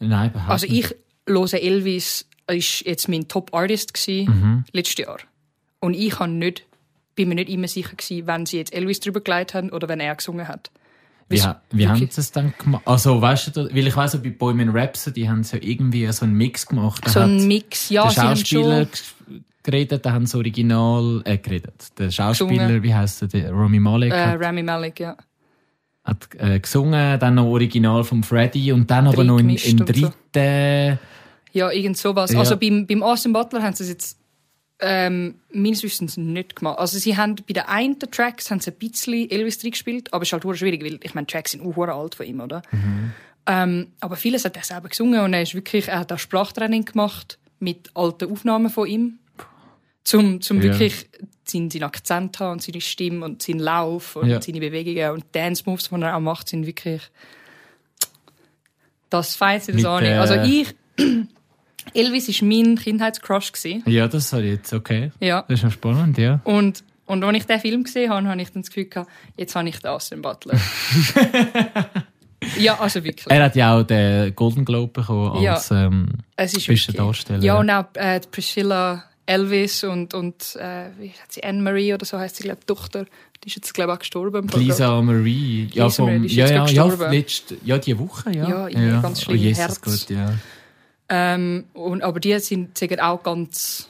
Nein, 0.00 0.30
überhaupt 0.30 0.50
Also 0.50 0.66
ich 0.66 0.94
höre 1.26 1.54
Elvis, 1.54 2.28
ist 2.46 2.84
jetzt 2.84 3.08
mein 3.08 3.26
Top-Artist 3.26 3.92
mhm. 4.06 4.64
letztes 4.72 5.06
Jahr. 5.06 5.18
Und 5.80 5.94
ich 5.94 6.18
habe 6.18 6.30
nicht, 6.30 6.64
bin 7.14 7.30
mir 7.30 7.36
nicht 7.36 7.48
immer 7.48 7.68
sicher 7.68 7.96
gewesen, 7.96 8.26
wenn 8.26 8.46
sie 8.46 8.58
jetzt 8.58 8.74
Elvis 8.74 9.00
drüber 9.00 9.20
geleitet 9.20 9.54
haben 9.54 9.70
oder 9.70 9.88
wenn 9.88 10.00
er 10.00 10.14
gesungen 10.14 10.46
hat. 10.46 10.70
Wie, 11.30 11.42
wie 11.72 11.88
haben 11.88 11.98
sie 11.98 12.20
es 12.20 12.32
dann 12.32 12.54
gemacht? 12.58 12.82
Also, 12.86 13.20
weißt 13.20 13.54
du, 13.54 13.74
weil 13.74 13.86
ich 13.86 13.96
weiss, 13.96 14.16
bei 14.22 14.30
Boyman 14.30 14.70
Rhapsody 14.70 15.24
haben 15.24 15.44
sie 15.44 15.56
ja 15.56 15.62
irgendwie 15.62 16.10
so 16.10 16.24
einen 16.24 16.34
Mix 16.34 16.66
gemacht. 16.66 17.02
Da 17.04 17.10
so 17.10 17.20
einen 17.20 17.46
Mix, 17.46 17.90
ja. 17.90 18.04
Der 18.04 18.12
Schauspieler 18.12 18.86
geredet, 19.70 20.06
da 20.06 20.12
haben 20.12 20.24
sie 20.24 20.36
original, 20.38 21.20
äh, 21.24 21.36
geredet. 21.36 21.88
Der 21.98 22.10
Schauspieler, 22.10 22.66
gesungen. 22.66 22.82
wie 22.82 22.94
heißt 22.94 23.32
der? 23.32 23.52
Rami 23.52 23.78
Malek. 23.78 24.12
Äh, 24.12 24.34
Rami 24.34 24.62
Malek, 24.62 25.00
ja. 25.00 25.16
Hat 26.04 26.28
äh, 26.38 26.58
gesungen, 26.58 27.20
dann 27.20 27.34
noch 27.34 27.44
original 27.44 28.02
von 28.02 28.22
Freddy 28.22 28.72
und 28.72 28.90
dann 28.90 29.06
aber 29.06 29.24
noch 29.24 29.38
in, 29.38 29.50
in 29.50 29.76
dritten. 29.76 30.12
So. 30.34 30.98
Ja, 31.52 31.70
irgend 31.70 31.98
sowas. 31.98 32.32
Ja. 32.32 32.38
Also 32.38 32.56
beim, 32.56 32.86
beim 32.86 33.02
Austin 33.02 33.34
Butler 33.34 33.62
haben 33.62 33.74
sie 33.74 33.82
es 33.82 33.90
jetzt 33.90 34.18
ähm, 34.80 35.34
meines 35.52 35.82
Wissens 35.82 36.16
nicht 36.16 36.56
gemacht. 36.56 36.78
Also 36.78 36.98
sie 36.98 37.18
haben 37.18 37.34
bei 37.34 37.52
den 37.52 37.64
einen 37.64 37.98
Tracks 37.98 38.50
haben 38.50 38.60
sie 38.60 38.70
ein 38.70 38.78
bisschen 38.78 39.30
Elvis 39.30 39.58
drin 39.58 39.72
gespielt, 39.72 40.14
aber 40.14 40.22
es 40.22 40.32
ist 40.32 40.32
halt 40.32 40.58
schwierig, 40.58 40.82
weil 40.82 40.98
ich 41.02 41.14
meine, 41.14 41.26
Tracks 41.26 41.50
sind 41.50 41.62
auch 41.62 41.76
alt 41.88 42.14
von 42.14 42.24
ihm, 42.24 42.40
oder? 42.40 42.62
Mhm. 42.70 43.12
Ähm, 43.46 43.86
aber 44.00 44.16
vieles 44.16 44.46
hat 44.46 44.56
er 44.56 44.62
selber 44.62 44.88
gesungen 44.88 45.20
und 45.20 45.34
er 45.34 45.42
ist 45.42 45.54
wirklich, 45.54 45.88
er 45.88 45.98
hat 45.98 46.12
auch 46.12 46.18
Sprachtraining 46.18 46.86
gemacht 46.86 47.38
mit 47.58 47.90
alten 47.94 48.30
Aufnahmen 48.30 48.70
von 48.70 48.86
ihm, 48.86 49.18
zum, 50.08 50.40
zum 50.40 50.56
ja. 50.58 50.64
wirklich 50.64 51.06
seinen, 51.44 51.70
seinen 51.70 51.82
Akzent 51.84 52.40
haben 52.40 52.52
und 52.52 52.62
seine 52.62 52.80
Stimme 52.80 53.24
und 53.26 53.42
seinen 53.42 53.60
Lauf 53.60 54.16
und 54.16 54.28
ja. 54.28 54.40
seine 54.40 54.58
Bewegungen 54.58 55.10
und 55.10 55.24
Dance 55.32 55.64
Moves, 55.66 55.90
die 55.90 56.00
er 56.00 56.16
auch 56.16 56.20
macht, 56.20 56.48
sind 56.48 56.66
wirklich 56.66 57.02
das 59.10 59.36
Feinste, 59.36 59.72
das 59.72 59.84
auch 59.84 60.00
nicht. 60.00 60.12
Also 60.12 60.34
ich 60.34 60.74
Elvis 61.94 62.28
war 62.28 62.48
mein 62.48 62.76
Kindheitscrush. 62.76 63.52
Ja, 63.86 64.08
das 64.08 64.32
war 64.32 64.40
jetzt 64.40 64.72
okay. 64.72 65.12
Ja. 65.20 65.42
Das 65.42 65.58
ist 65.58 65.62
ja 65.62 65.70
spannend, 65.70 66.18
ja. 66.18 66.40
Und, 66.44 66.84
und 67.06 67.24
als 67.24 67.36
ich 67.36 67.44
diesen 67.44 67.60
Film 67.60 67.84
gesehen 67.84 68.10
habe, 68.10 68.28
habe 68.28 68.40
ich 68.40 68.50
dann 68.50 68.62
das 68.62 68.70
Gefühl 68.70 68.86
gehabt, 68.86 69.10
jetzt 69.36 69.54
habe 69.54 69.68
ich 69.68 69.78
den 69.78 69.90
Austin 69.90 70.22
Butler. 70.22 70.58
ja, 72.58 72.78
also 72.78 73.04
wirklich. 73.04 73.26
Er 73.30 73.44
hat 73.44 73.56
ja 73.56 73.78
auch 73.78 73.84
den 73.84 74.34
Golden 74.34 74.64
Globe 74.64 74.92
bekommen 74.92 75.46
als 75.46 75.68
ja, 75.70 75.86
ähm, 75.86 76.08
es 76.36 76.54
ist 76.54 76.66
beste 76.66 76.92
Darsteller. 76.92 77.42
Ja, 77.42 77.58
und 77.58 77.70
auch 77.70 77.86
äh, 77.94 78.20
Priscilla 78.30 79.04
Elvis 79.28 79.84
und, 79.84 80.14
und 80.14 80.56
äh, 80.56 80.86
wie 80.98 81.10
heißt 81.10 81.32
sie, 81.32 81.44
Anne-Marie 81.44 81.92
oder 81.92 82.06
so 82.06 82.18
heißt 82.18 82.36
sie, 82.36 82.44
glaube 82.44 82.64
Tochter. 82.64 83.04
Die 83.44 83.48
ist 83.48 83.56
jetzt, 83.56 83.74
glaube 83.74 83.92
ich, 83.92 83.96
auch 83.96 83.98
gestorben. 84.00 84.48
Lisa 84.56 85.00
Marie. 85.02 85.68
Ja, 85.72 85.84
Lisa 85.84 86.02
Marie, 86.02 86.26
die 86.26 86.34
ja, 86.34 86.48
ja, 86.48 86.66
ja, 86.66 87.10
letzt, 87.10 87.54
ja, 87.62 87.78
die 87.78 87.98
Woche, 87.98 88.32
ja. 88.32 88.48
Ja, 88.48 88.68
ja. 88.68 89.00
ganz 89.02 89.22
schlimm. 89.22 89.36
Oh, 89.36 89.40
Jesus 89.40 89.58
Herz. 89.58 89.80
Gott, 89.82 90.10
ja. 90.10 90.34
Ähm, 91.10 91.64
und, 91.74 92.02
aber 92.02 92.20
die 92.20 92.38
sind, 92.38 92.76
sind 92.76 93.00
auch 93.00 93.22
ganz 93.22 93.88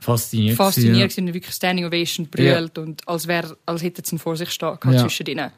fasziniert, 0.00 0.56
fasziniert 0.56 1.16
ja. 1.16 1.34
wirklich 1.34 1.54
Standing 1.54 1.86
Ovation 1.86 2.26
brüllt 2.26 2.76
ja. 2.76 2.82
und 2.82 3.06
als, 3.06 3.28
wär, 3.28 3.56
als 3.66 3.82
hätten 3.82 4.04
sie 4.04 4.16
ihn 4.16 4.18
vor 4.18 4.36
sich 4.36 4.50
stehen 4.50 4.76
ja. 4.84 4.98
zwischen 4.98 5.26
ihnen. 5.26 5.50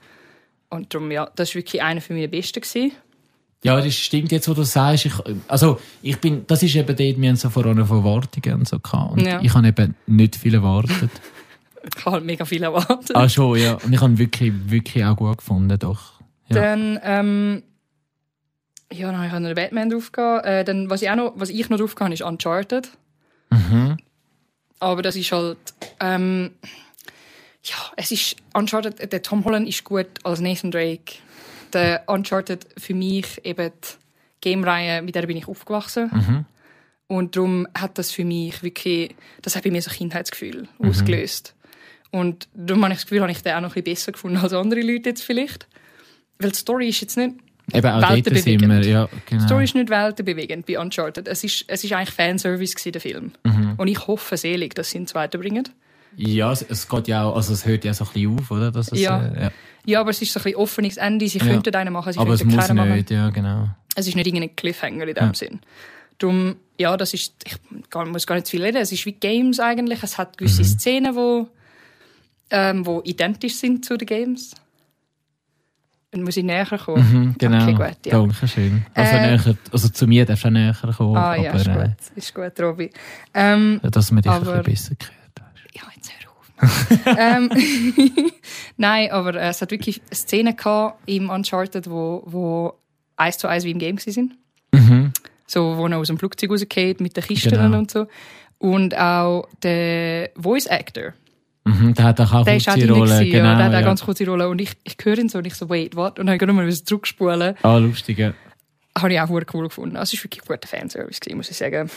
Und 0.68 0.92
darum, 0.92 1.10
ja, 1.10 1.30
das 1.36 1.50
war 1.50 1.54
wirklich 1.56 1.82
einer 1.82 2.00
für 2.02 2.14
der 2.14 2.28
Besten. 2.28 2.60
Gewesen. 2.60 2.92
Ja, 3.64 3.80
das 3.80 3.94
stimmt 3.94 4.32
jetzt, 4.32 4.48
wo 4.48 4.54
du 4.54 4.64
sagst. 4.64 5.06
Ich, 5.06 5.12
also, 5.46 5.78
ich 6.02 6.18
bin, 6.18 6.44
das 6.46 6.62
ist 6.62 6.74
eben 6.74 6.86
dort, 6.86 6.98
wir 7.20 7.28
haben 7.28 7.36
so 7.36 7.48
voran 7.48 7.84
von 7.86 7.98
Erwartungen 7.98 8.60
und 8.60 8.68
so 8.68 8.80
gehabt. 8.80 9.12
Und 9.12 9.24
ja. 9.24 9.40
ich 9.40 9.54
habe 9.54 9.68
eben 9.68 9.94
nicht 10.06 10.34
viel 10.36 10.54
erwartet. 10.54 11.10
ich 11.96 12.04
habe 12.04 12.16
halt 12.16 12.24
mega 12.24 12.44
viel 12.44 12.62
erwartet. 12.62 13.14
Ah, 13.14 13.28
schon, 13.28 13.58
ja. 13.58 13.74
Und 13.74 13.92
ich 13.92 14.00
habe 14.00 14.18
wirklich, 14.18 14.52
wirklich 14.66 15.04
auch 15.04 15.16
gut 15.16 15.38
gefunden, 15.38 15.78
doch. 15.78 16.14
Ja. 16.48 16.56
Dann, 16.56 16.98
ähm, 17.04 17.62
ja, 18.92 19.06
dann 19.06 19.16
habe 19.18 19.26
ich 19.28 19.32
einen 19.32 19.54
Batman 19.54 19.90
draufgehauen. 19.90 20.44
Äh, 20.44 20.64
dann, 20.64 20.90
was 20.90 21.02
ich 21.02 21.10
auch 21.10 21.16
noch, 21.16 21.32
was 21.36 21.48
ich 21.48 21.68
noch 21.68 21.78
draufgehauen 21.78 22.12
ist 22.12 22.22
Uncharted. 22.22 22.90
Mhm. 23.50 23.96
Aber 24.80 25.02
das 25.02 25.14
ist 25.14 25.30
halt, 25.30 25.58
ähm, 26.00 26.50
ja, 27.62 27.76
es 27.96 28.10
ist, 28.10 28.36
Uncharted, 28.54 29.12
der 29.12 29.22
Tom 29.22 29.44
Holland 29.44 29.68
ist 29.68 29.84
gut 29.84 30.08
als 30.24 30.40
Nathan 30.40 30.72
Drake. 30.72 31.14
Der 31.72 32.04
Uncharted 32.06 32.66
für 32.76 32.94
mich 32.94 33.44
eben 33.44 33.70
die 33.70 34.40
Game-Reihe, 34.40 35.02
mit 35.02 35.14
der 35.14 35.26
bin 35.26 35.36
ich 35.36 35.48
aufgewachsen. 35.48 36.10
Mhm. 36.12 36.44
Und 37.06 37.36
darum 37.36 37.66
hat 37.76 37.98
das 37.98 38.10
für 38.10 38.24
mich 38.24 38.62
wirklich, 38.62 39.14
das 39.42 39.54
hat 39.56 39.64
bei 39.64 39.70
mir 39.70 39.82
so 39.82 39.90
Kindheitsgefühl 39.90 40.68
mhm. 40.78 40.88
ausgelöst. 40.88 41.54
Und 42.10 42.48
darum 42.54 42.84
habe 42.84 42.92
ich 42.92 43.00
das 43.00 43.06
Gefühl, 43.06 43.22
habe 43.22 43.32
ich 43.32 43.42
den 43.42 43.54
auch 43.54 43.60
noch 43.60 43.76
ein 43.76 43.82
bisschen 43.82 43.84
besser 43.84 44.12
gefunden 44.12 44.38
als 44.38 44.52
andere 44.52 44.80
Leute 44.80 45.10
jetzt 45.10 45.22
vielleicht. 45.22 45.66
Weil 46.38 46.50
die 46.50 46.56
Story 46.56 46.88
ist 46.88 47.00
jetzt 47.00 47.16
nicht 47.16 47.34
Eben 47.72 47.86
auch 47.86 48.00
sind 48.08 48.26
wir, 48.26 48.32
weltenbewegend. 48.34 48.86
ja, 48.86 49.08
genau. 49.26 49.40
Die 49.40 49.46
Story 49.46 49.64
ist 49.64 49.74
nicht 49.74 49.88
weltenbewegend 49.88 50.66
bei 50.66 50.78
Uncharted. 50.78 51.28
Es 51.28 51.44
ist, 51.44 51.64
es 51.68 51.84
ist 51.84 51.92
eigentlich 51.92 52.10
Fanservice 52.10 52.74
gewesen, 52.74 52.92
der 52.92 53.00
Film. 53.00 53.32
Mhm. 53.44 53.74
Und 53.76 53.88
ich 53.88 54.06
hoffe 54.06 54.36
selig, 54.36 54.74
dass 54.74 54.90
sie 54.90 54.98
ihn 54.98 55.06
weiterbringen. 55.12 55.68
Ja, 56.16 56.52
es, 56.52 56.62
es 56.62 56.88
geht 56.88 57.08
ja 57.08 57.24
auch, 57.24 57.36
also 57.36 57.54
es 57.54 57.64
hört 57.64 57.84
ja 57.84 57.94
so 57.94 58.04
ein 58.04 58.12
bisschen 58.12 58.38
auf, 58.38 58.50
oder? 58.50 58.70
Dass 58.70 58.92
es, 58.92 59.00
Ja. 59.00 59.22
Äh, 59.22 59.42
ja. 59.44 59.50
Ja, 59.84 60.00
aber 60.00 60.10
es 60.10 60.22
ist 60.22 60.32
so 60.32 60.40
ein 60.40 60.44
bisschen 60.44 60.58
offenes 60.58 60.96
Ende. 60.96 61.28
Sie 61.28 61.38
Ja. 61.38 61.44
könnten 61.46 61.74
einen 61.74 61.92
machen, 61.92 62.12
sie 62.12 62.18
Aber 62.18 62.34
es 62.34 62.40
könnten 62.40 62.56
keinen 62.56 62.76
machen. 62.76 62.92
nicht, 62.92 63.10
ja, 63.10 63.30
genau. 63.30 63.68
Es 63.94 64.06
ist 64.06 64.14
nicht 64.14 64.26
irgendein 64.26 64.54
Cliffhanger 64.56 65.06
in 65.08 65.14
dem 65.14 65.26
Ja. 65.26 65.34
Sinn. 65.34 65.60
Darum, 66.18 66.56
ja, 66.78 66.96
das 66.96 67.14
ist, 67.14 67.34
ich 67.44 67.56
muss 68.06 68.26
gar 68.26 68.34
nicht 68.36 68.46
zu 68.46 68.52
viel 68.52 68.62
reden. 68.62 68.76
Es 68.80 68.92
ist 68.92 69.04
wie 69.06 69.12
Games 69.12 69.58
eigentlich. 69.60 70.02
Es 70.02 70.18
hat 70.18 70.38
gewisse 70.38 70.62
Mhm. 70.62 70.66
Szenen, 70.66 71.16
wo, 71.16 71.48
ähm, 72.50 72.86
wo 72.86 73.00
identisch 73.04 73.56
sind 73.56 73.84
zu 73.84 73.96
den 73.96 74.06
Games. 74.06 74.52
Dann 76.12 76.22
muss 76.22 76.36
ich 76.36 76.44
näher 76.44 76.66
kommen. 76.66 77.10
Mhm, 77.12 77.34
genau. 77.38 77.62
Okay, 77.62 77.72
gut, 77.72 78.06
ja. 78.06 78.12
Dankeschön. 78.20 78.84
Also, 78.94 79.16
Äh, 79.16 79.36
näher, 79.36 79.56
also 79.72 79.88
zu 79.88 80.06
mir 80.06 80.26
darfst 80.26 80.44
du 80.44 80.48
auch 80.48 80.52
näher 80.52 80.76
kommen. 80.96 81.16
Ah 81.16 81.34
ja, 81.36 81.50
aber, 81.50 81.58
ist 81.60 81.66
äh, 81.66 81.72
gut. 81.74 82.16
Ist 82.16 82.34
gut, 82.34 82.60
Robi. 82.60 82.90
Ähm, 83.34 83.80
dass 83.82 84.12
man 84.12 84.22
dich 84.22 84.30
Aber- 84.30 84.52
ein 84.54 84.62
bisschen 84.62 84.96
besser 84.96 85.10
gehört. 85.10 85.74
ja, 85.74 85.82
jetzt 85.96 86.12
hör. 86.12 86.21
ähm, 87.18 87.50
Nein, 88.76 89.10
aber 89.10 89.34
äh, 89.34 89.48
es 89.48 89.60
hat 89.62 89.70
wirklich 89.70 90.00
Szenen 90.12 90.56
gehabt 90.56 91.00
im 91.06 91.30
Uncharted, 91.30 91.90
wo, 91.90 92.22
wo 92.26 92.74
eins 93.16 93.38
zu 93.38 93.48
eins 93.48 93.64
wie 93.64 93.70
im 93.72 93.78
Game 93.78 93.98
sind. 93.98 94.32
Mhm. 94.72 95.12
So, 95.46 95.76
wo 95.76 95.86
er 95.86 95.98
aus 95.98 96.06
dem 96.06 96.18
Flugzeug 96.18 96.50
rausgeht 96.50 97.00
mit 97.00 97.16
den 97.16 97.24
Kisten 97.24 97.50
Genau. 97.50 97.78
und 97.78 97.90
so. 97.90 98.06
Und 98.58 98.96
auch 98.96 99.48
der 99.62 100.30
Voice 100.36 100.66
Actor, 100.68 101.14
Mhm, 101.64 101.94
der 101.94 102.04
hat 102.06 102.20
auch 102.20 102.32
eine 102.32 102.44
der 102.44 102.56
ist 102.56 102.68
auch 102.68 102.74
kurze 102.74 102.90
Rolle. 102.90 103.14
gewesen, 103.14 103.30
genau, 103.30 103.44
ja, 103.44 103.54
der 103.54 103.64
hat 103.64 103.72
eine 103.72 103.80
ja. 103.82 103.86
ganz 103.86 104.04
kurze 104.04 104.26
Rolle. 104.26 104.48
Und 104.48 104.60
ich, 104.60 104.72
ich 104.82 104.96
höre 105.00 105.18
ihn 105.18 105.28
so 105.28 105.38
und 105.38 105.46
ich 105.46 105.54
so, 105.54 105.68
wait, 105.70 105.94
what? 105.94 106.18
Und 106.18 106.26
dann 106.26 106.34
habe 106.34 106.44
ich 106.44 106.48
nochmal 106.48 106.72
zurückspulen. 106.72 107.54
Ah, 107.62 107.76
lustig, 107.76 108.18
ja. 108.18 108.34
Habe 108.98 109.12
ich 109.12 109.20
auch 109.20 109.30
cool 109.30 109.44
gefunden. 109.44 109.96
Also, 109.96 110.14
es 110.14 110.20
war 110.20 110.24
wirklich 110.24 110.42
ein 110.42 110.46
guter 110.48 110.66
Fanservice, 110.68 111.20
muss 111.34 111.50
ich 111.50 111.56
sagen. 111.56 111.88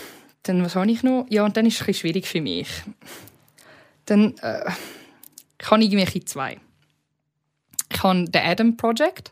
Dann, 0.43 0.63
was 0.63 0.75
habe 0.75 0.89
ich 0.91 1.01
noch? 1.01 1.25
Ja, 1.30 1.45
und 1.45 1.58
dann 1.58 1.65
ist 1.65 1.75
es 1.75 1.82
ein 1.82 1.88
bisschen 1.88 2.01
schwierig 2.01 2.28
für 2.28 2.41
mich. 2.41 2.67
Dann 4.06 4.36
äh, 4.41 4.70
kann 5.58 5.82
ich 5.82 5.91
irgendwelche 5.91 6.26
zwei. 6.26 6.58
Ich 7.91 8.04
habe 8.04 8.26
The 8.32 8.39
Adam 8.39 8.78
Project. 8.78 9.32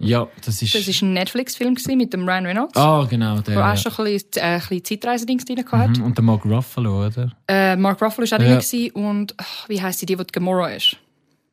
Ja, 0.00 0.28
das 0.44 0.62
ist... 0.62 0.74
Das 0.74 0.86
war 0.86 1.08
ein 1.08 1.12
Netflix-Film 1.14 1.76
mit 1.96 2.12
dem 2.12 2.28
Ryan 2.28 2.46
Reynolds. 2.46 2.76
Ah, 2.76 3.04
genau, 3.10 3.40
der. 3.40 3.56
Wo 3.56 3.60
auch 3.60 3.76
schon 3.76 3.92
ein 4.06 4.12
bisschen, 4.12 4.30
äh, 4.36 4.58
bisschen 4.58 4.84
Zeitreise-Dings 4.84 5.44
drin 5.44 5.64
hatte. 5.72 6.00
Mhm, 6.00 6.06
und 6.06 6.16
der 6.16 6.24
Mark 6.24 6.44
Ruffalo, 6.44 7.06
oder? 7.06 7.32
Äh, 7.48 7.74
Mark 7.74 8.00
Ruffalo 8.00 8.30
war 8.30 8.38
auch 8.38 8.42
Ja. 8.42 8.58
drin 8.60 8.90
und 8.92 9.34
ach, 9.36 9.68
wie 9.68 9.82
heisst 9.82 9.98
sie, 9.98 10.06
die, 10.06 10.14
die 10.14 10.24
die 10.24 10.32
Gamora 10.32 10.68
ist? 10.70 10.96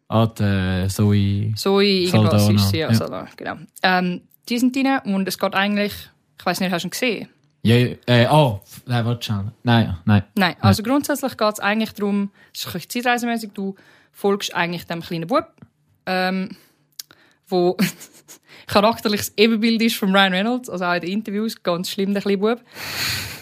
Ah, 0.07 0.27
der 0.27 0.87
Zoe... 0.89 1.53
Zoe 1.55 1.83
irgendwas 1.83 2.43
Saldana, 2.43 2.61
ist 2.61 2.69
sie, 2.69 2.77
ja, 2.77 2.89
ja. 2.89 2.93
Saldana, 2.93 3.27
genau. 3.35 3.55
Ähm, 3.81 4.21
die 4.47 4.59
sind 4.59 4.75
drin 4.75 4.99
und 5.05 5.27
es 5.27 5.39
geht 5.39 5.55
eigentlich, 5.55 5.93
ich 6.39 6.45
weiß 6.45 6.59
nicht, 6.59 6.71
hast 6.71 6.83
du 6.83 6.87
ihn 6.87 6.91
gesehen? 6.91 7.29
Ja, 7.65 7.77
äh, 7.77 8.27
oh, 8.29 8.61
nein, 8.85 9.05
warte 9.05 9.25
schon. 9.25 9.51
Nein, 9.63 9.97
nein. 10.05 10.23
Nein, 10.35 10.55
also 10.59 10.83
grundsätzlich 10.83 11.35
geht 11.35 11.53
es 11.53 11.59
eigentlich 11.59 11.93
darum, 11.93 12.29
es 12.53 12.59
ist 12.59 12.67
ein 12.67 12.73
bisschen 12.73 12.89
zeitreisemäßig, 12.91 13.53
du 13.55 13.73
folgst 14.11 14.53
eigentlich 14.53 14.85
dem 14.85 15.01
kleinen 15.01 15.25
Bub, 15.25 15.51
ähm, 16.05 16.55
wo 17.47 17.75
charakterlich 18.67 19.21
das 19.21 19.33
Ebenbild 19.35 19.81
ist 19.81 19.95
von 19.95 20.15
Ryan 20.15 20.33
Reynolds, 20.33 20.69
also 20.69 20.85
auch 20.85 20.93
in 20.93 21.01
den 21.01 21.09
Interviews, 21.09 21.63
ganz 21.63 21.89
schlimm, 21.89 22.13
der 22.13 22.21
kleine 22.21 22.37
Bub. 22.37 22.61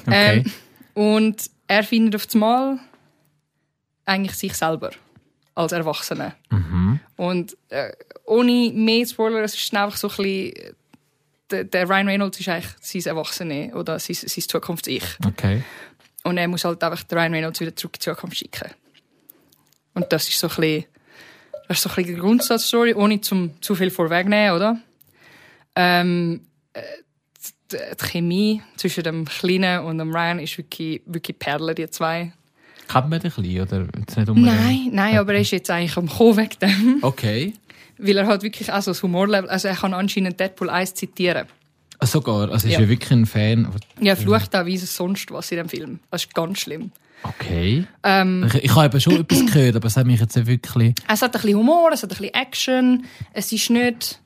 Okay. 0.07 0.43
Ähm, 0.45 0.51
und 0.93 1.49
er 1.67 1.83
findet 1.83 2.15
auf 2.15 2.33
einmal 2.33 2.79
eigentlich 4.05 4.35
sich 4.35 4.53
selber 4.53 4.91
als 5.53 5.73
Erwachsener. 5.73 6.33
Mhm. 6.49 7.01
Und 7.17 7.57
äh, 7.67 7.91
ohne 8.23 8.71
mehr 8.73 9.05
Spoiler, 9.05 9.41
es 9.41 9.55
ist 9.55 9.75
einfach 9.75 9.97
so 9.97 10.07
ein 10.07 10.15
bisschen, 10.15 10.75
der, 11.51 11.63
der 11.63 11.89
Ryan 11.89 12.07
Reynolds 12.07 12.39
ist 12.39 12.49
eigentlich 12.49 12.71
sein 12.81 13.03
Erwachsene 13.05 13.75
oder 13.75 13.99
sein, 13.99 14.15
sein 14.15 14.43
Zukunfts-Ich. 14.47 15.03
Okay. 15.25 15.63
Und 16.23 16.37
er 16.37 16.47
muss 16.47 16.63
halt 16.63 16.83
einfach 16.83 17.03
den 17.03 17.17
Ryan 17.17 17.33
Reynolds 17.33 17.59
wieder 17.59 17.75
zurück 17.75 17.95
in 17.95 17.99
die 17.99 18.03
Zukunft 18.03 18.37
schicken. 18.37 18.71
Und 19.93 20.11
das 20.11 20.27
ist 20.27 20.39
so 20.39 20.47
ein 20.47 20.55
bisschen, 20.55 20.85
das 21.67 21.77
ist 21.77 21.83
so 21.83 21.89
ein 21.89 21.95
bisschen 21.95 22.15
die 22.15 22.21
Grundsatzstory, 22.21 22.93
ohne 22.93 23.21
zum, 23.21 23.61
zu 23.61 23.75
viel 23.75 23.91
vorwegnehmen, 23.91 24.55
oder? 24.55 24.79
Ähm, 25.75 26.41
äh, 26.73 26.81
die, 27.71 27.77
die 27.77 28.05
Chemie 28.05 28.61
zwischen 28.77 29.03
dem 29.03 29.25
Kleinen 29.25 29.83
und 29.85 29.97
dem 29.97 30.15
Ryan 30.15 30.39
ist 30.39 30.57
wirklich, 30.57 31.01
wirklich 31.05 31.37
Perle, 31.37 31.75
die 31.75 31.89
zwei. 31.89 32.33
Kennt 32.87 33.09
man 33.09 33.19
den 33.19 33.31
ein 33.31 33.43
bisschen, 33.43 33.61
oder? 33.61 33.87
Jetzt 33.97 34.17
nicht 34.17 34.29
unbedingt? 34.29 34.55
Nein, 34.55 34.89
nein, 34.91 35.17
aber 35.17 35.33
er 35.33 35.41
ist 35.41 35.51
jetzt 35.51 35.69
eigentlich 35.69 35.97
am 35.97 36.07
Kommen 36.07 36.37
wegen 36.37 36.59
dem. 36.61 36.99
Okay. 37.01 37.53
Weil 37.97 38.17
er 38.17 38.27
halt 38.27 38.43
wirklich 38.43 38.71
auch 38.71 38.81
so 38.81 38.91
das 38.91 39.03
Humorlevel, 39.03 39.49
also 39.49 39.67
er 39.67 39.75
kann 39.75 39.93
anscheinend 39.93 40.39
Deadpool 40.39 40.69
1 40.69 40.93
zitieren. 40.95 41.47
Sogar, 42.01 42.51
also 42.51 42.67
ist 42.67 42.73
Ja. 42.73 42.81
ja 42.81 42.89
wirklich 42.89 43.11
ein 43.11 43.25
Fan. 43.25 43.67
Ja, 44.01 44.13
er 44.13 44.17
flucht 44.17 44.53
auch 44.55 44.65
wie 44.65 44.77
sonst 44.77 45.31
was 45.31 45.51
in 45.51 45.57
dem 45.57 45.69
Film. 45.69 45.99
Das 46.11 46.23
ist 46.25 46.33
ganz 46.33 46.59
schlimm. 46.59 46.91
Okay. 47.23 47.85
Ähm, 48.03 48.45
Ich, 48.53 48.63
ich 48.65 48.75
habe 48.75 48.87
eben 48.87 48.99
schon 48.99 49.15
etwas 49.21 49.45
gehört, 49.45 49.77
aber 49.77 49.87
es 49.87 49.95
hat 49.95 50.05
mich 50.05 50.19
jetzt 50.19 50.45
wirklich... 50.45 50.95
es 51.07 51.21
hat 51.21 51.33
ein 51.35 51.41
bisschen 51.41 51.57
Humor, 51.57 51.91
es 51.93 52.03
hat 52.03 52.11
ein 52.11 52.17
bisschen 52.17 52.33
Action. 52.33 53.05
Es 53.31 53.51
ist 53.53 53.69
nicht... 53.69 54.19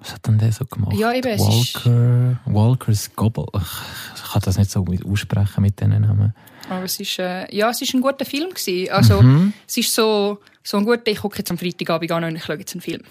Was 0.00 0.12
hat 0.14 0.26
denn 0.26 0.38
der 0.38 0.52
so 0.52 0.64
gemacht? 0.64 0.96
Ja, 0.96 1.12
eben, 1.12 1.38
Walker... 1.38 2.38
Walker's 2.46 3.10
Gobble. 3.16 3.46
Ich, 3.56 4.32
kann 4.32 4.42
das 4.44 4.56
nicht 4.58 4.70
so 4.70 4.84
mit 4.84 5.04
aussprechen 5.04 5.62
mit 5.62 5.80
diesen 5.80 6.00
Namen. 6.02 6.34
Aber 6.70 6.84
es 6.84 7.00
ist, 7.00 7.18
äh, 7.18 7.52
ja, 7.54 7.70
es 7.70 7.82
ist 7.82 7.94
ein 7.94 8.00
guter 8.00 8.24
Film 8.24 8.50
gewesen. 8.50 8.90
Also, 8.92 9.22
Mhm. 9.22 9.52
es 9.66 9.76
ist 9.76 9.92
so, 9.94 10.38
so 10.62 10.76
ein 10.76 10.84
guter, 10.84 11.08
ich 11.10 11.18
gucke 11.18 11.38
jetzt 11.38 11.50
am 11.50 11.58
Freitagabend 11.58 12.12
an 12.12 12.24
und 12.24 12.36
ich 12.36 12.44
schaue 12.44 12.58
jetzt 12.58 12.74
einen 12.74 12.80
Film. 12.82 13.02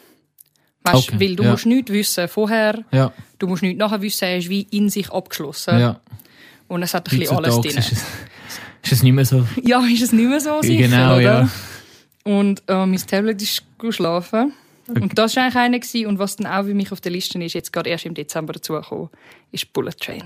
Weißt, 0.83 1.09
Okay, 1.09 1.19
weil 1.19 1.35
du 1.35 1.43
ja. 1.43 1.51
musst 1.51 1.65
nichts 1.65 1.91
wissen 1.91 2.27
vorher, 2.29 2.83
Ja, 2.91 3.11
du 3.39 3.47
musst 3.47 3.63
nichts 3.63 3.79
nachher 3.79 4.01
wissen, 4.01 4.25
er 4.25 4.37
ist 4.37 4.47
wie 4.49 4.61
in 4.71 4.89
sich 4.89 5.11
abgeschlossen. 5.11 5.79
ja. 5.79 5.99
Und 6.69 6.83
es 6.83 6.93
hat 6.93 7.09
ein 7.11 7.17
bisschen 7.19 7.35
alles 7.37 7.55
drin. 7.61 7.77
ist 7.77 7.91
es, 7.93 8.03
ist 8.83 8.91
es 8.91 9.03
nicht 9.03 9.13
mehr 9.13 9.25
so... 9.25 9.45
Ja, 9.63 9.81
ist 9.85 10.01
es 10.03 10.11
nicht 10.11 10.27
mehr 10.29 10.39
so 10.41 10.61
sicher, 10.61 10.87
Genau, 10.87 11.13
oder? 11.15 11.21
ja. 11.21 11.49
Und 12.25 12.61
äh, 12.67 12.85
mein 12.85 12.97
Tablet 12.97 13.41
ist 13.41 13.63
geschlafen. 13.79 14.53
Und 14.87 15.17
das 15.17 15.35
war 15.35 15.43
eigentlich 15.43 15.55
einer. 15.55 15.79
Gewesen. 15.79 16.07
Und 16.07 16.19
was 16.19 16.35
dann 16.37 16.47
auch 16.47 16.65
wie 16.67 16.73
mich 16.73 16.91
auf 16.91 17.01
der 17.01 17.11
Liste 17.11 17.41
ist, 17.43 17.53
jetzt 17.53 17.71
gerade 17.73 17.89
erst 17.89 18.05
im 18.05 18.13
Dezember 18.13 18.53
dazugekommen, 18.53 19.09
ist 19.51 19.71
Bullet 19.73 19.91
Train. 19.99 20.23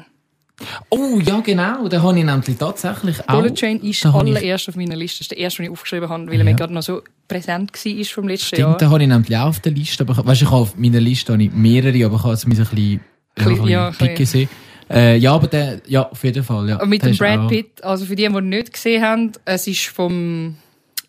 Oh, 0.89 1.19
ja 1.25 1.39
genau, 1.39 1.87
den 1.87 2.03
habe 2.03 2.19
ich 2.19 2.23
nämlich 2.23 2.55
tatsächlich 2.57 3.19
auch... 3.27 3.33
Bullet 3.41 3.55
Train 3.55 3.79
ist 3.81 4.05
da 4.05 4.13
habe 4.13 4.29
ich- 4.29 4.35
allererst 4.35 4.69
auf 4.69 4.75
meiner 4.75 4.95
Liste. 4.95 5.17
Das 5.19 5.21
ist 5.25 5.31
der 5.31 5.39
erste, 5.39 5.63
den 5.63 5.65
ich 5.65 5.71
aufgeschrieben 5.71 6.07
habe, 6.07 6.27
weil 6.27 6.37
er 6.37 6.43
mir 6.43 6.51
Ja. 6.51 6.55
gerade 6.57 6.73
noch 6.73 6.83
so 6.83 7.01
präsent 7.27 7.71
war 7.73 8.05
vom 8.05 8.27
letzten 8.27 8.45
Stimmt, 8.45 8.59
Jahr. 8.59 8.77
den 8.77 8.89
habe 8.91 9.01
ich 9.01 9.09
nämlich 9.09 9.35
auch 9.37 9.47
auf 9.47 9.59
der 9.59 9.71
Liste. 9.71 10.03
Aber 10.07 10.23
weißt, 10.23 10.41
ich 10.43 10.47
habe 10.51 10.57
auf 10.61 10.77
meiner 10.77 10.99
Liste 10.99 11.33
habe 11.33 11.41
ich 11.43 11.51
mehrere, 11.51 12.05
aber 12.05 12.17
ich 12.17 12.23
habe 12.23 12.33
jetzt 12.33 12.45
ein 12.45 12.49
bisschen, 12.51 12.65
Bisschen- 12.65 13.01
ja, 13.35 13.43
ein 13.45 13.55
bisschen 13.55 13.67
ja, 13.69 13.87
ein 13.87 13.93
picky 13.95 14.25
sehen. 14.25 14.49
Äh, 14.89 15.17
ja, 15.17 15.33
aber 15.33 15.47
der, 15.47 15.81
ja, 15.87 16.07
auf 16.11 16.23
jeden 16.23 16.43
Fall, 16.43 16.69
ja. 16.69 16.81
Und 16.81 16.89
mit 16.89 17.01
Der 17.01 17.11
dem 17.11 17.17
Brad 17.17 17.47
Pitt, 17.47 17.83
also 17.83 18.05
für 18.05 18.15
die, 18.15 18.27
die 18.27 18.35
ihn 18.35 18.49
nicht 18.49 18.73
gesehen 18.73 19.01
haben, 19.01 19.31
es 19.45 19.65
ist 19.65 19.85
vom, 19.87 20.57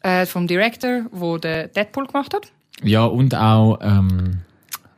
äh, 0.03 0.25
vom 0.25 0.47
Director, 0.47 1.03
der 1.43 1.67
Deadpool 1.69 2.07
gemacht 2.07 2.33
hat. 2.33 2.53
Ja, 2.83 3.05
und 3.05 3.35
auch, 3.35 3.79
ähm, 3.83 4.41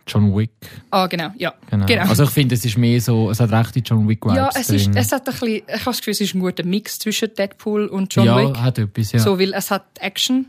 John 0.06 0.36
Wick. 0.36 0.50
Ah, 0.90 1.06
genau, 1.06 1.30
ja. 1.36 1.54
Genau. 1.70 1.86
Genau. 1.86 2.02
Also 2.02 2.24
ich 2.24 2.30
finde, 2.30 2.54
es 2.54 2.64
ist 2.64 2.76
mehr 2.76 3.00
so, 3.00 3.30
es 3.30 3.40
hat 3.40 3.50
recht 3.50 3.74
die 3.74 3.80
John 3.80 4.06
Wick 4.08 4.24
Vibes 4.24 4.36
ja, 4.36 4.50
es, 4.54 4.70
ist, 4.70 4.86
drin. 4.86 4.96
es 4.96 5.12
hat 5.12 5.26
ein 5.26 5.32
bisschen, 5.32 5.48
ich 5.48 5.62
habe 5.66 5.84
das 5.84 5.98
Gefühl, 5.98 6.12
es 6.12 6.20
ist 6.20 6.34
ein 6.34 6.40
guter 6.40 6.64
Mix 6.64 6.98
zwischen 6.98 7.34
Deadpool 7.34 7.86
und 7.86 8.14
John 8.14 8.26
ja, 8.26 8.36
Wick. 8.36 8.56
hat 8.58 8.78
etwas, 8.78 9.12
ja. 9.12 9.18
So, 9.18 9.38
weil 9.38 9.54
es 9.54 9.70
hat 9.70 9.86
Action 10.00 10.46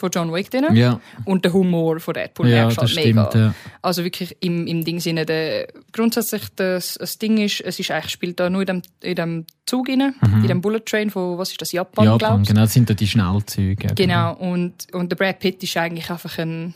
von 0.00 0.10
John 0.10 0.32
Wick 0.32 0.50
drin 0.50 0.66
ja, 0.74 0.98
und 1.24 1.44
der 1.44 1.52
Humor 1.52 2.00
von 2.00 2.14
Deadpool 2.14 2.48
ja, 2.48 2.62
merkst 2.66 2.78
halt 2.78 2.94
mega. 2.96 3.30
stimmt, 3.30 3.34
ja. 3.44 3.54
Also 3.82 4.02
wirklich 4.02 4.36
im, 4.40 4.66
im 4.66 4.84
Ding 4.84 4.98
Sinne, 4.98 5.24
der, 5.26 5.68
grundsätzlich 5.92 6.42
das, 6.56 6.94
das 6.94 7.18
Ding 7.18 7.38
ist, 7.38 7.60
es 7.60 7.78
ist 7.78 7.90
eigentlich, 7.90 8.10
spielt 8.10 8.40
da 8.40 8.50
nur 8.50 8.62
in 8.62 8.66
dem, 8.66 8.82
in 9.02 9.14
dem 9.14 9.44
Zug 9.66 9.88
rein, 9.88 10.14
in 10.22 10.48
dem 10.48 10.60
Bullet 10.60 10.80
Train 10.80 11.10
von, 11.10 11.38
was 11.38 11.50
ist 11.52 11.60
das, 11.60 11.70
Japan, 11.72 12.04
Mhm. 12.06 12.10
Japan, 12.12 12.18
glaubst 12.18 12.48
genau, 12.48 12.60
das 12.62 12.72
sind 12.72 12.90
da 12.90 12.94
die 12.94 13.06
Schnellzüge. 13.06 13.86
ja, 13.88 13.94
Genau, 13.94 14.34
und, 14.34 14.86
und 14.92 15.10
der 15.12 15.16
Brad 15.16 15.38
Pitt 15.38 15.62
ist 15.62 15.76
eigentlich 15.76 16.10
einfach 16.10 16.38
ein, 16.38 16.74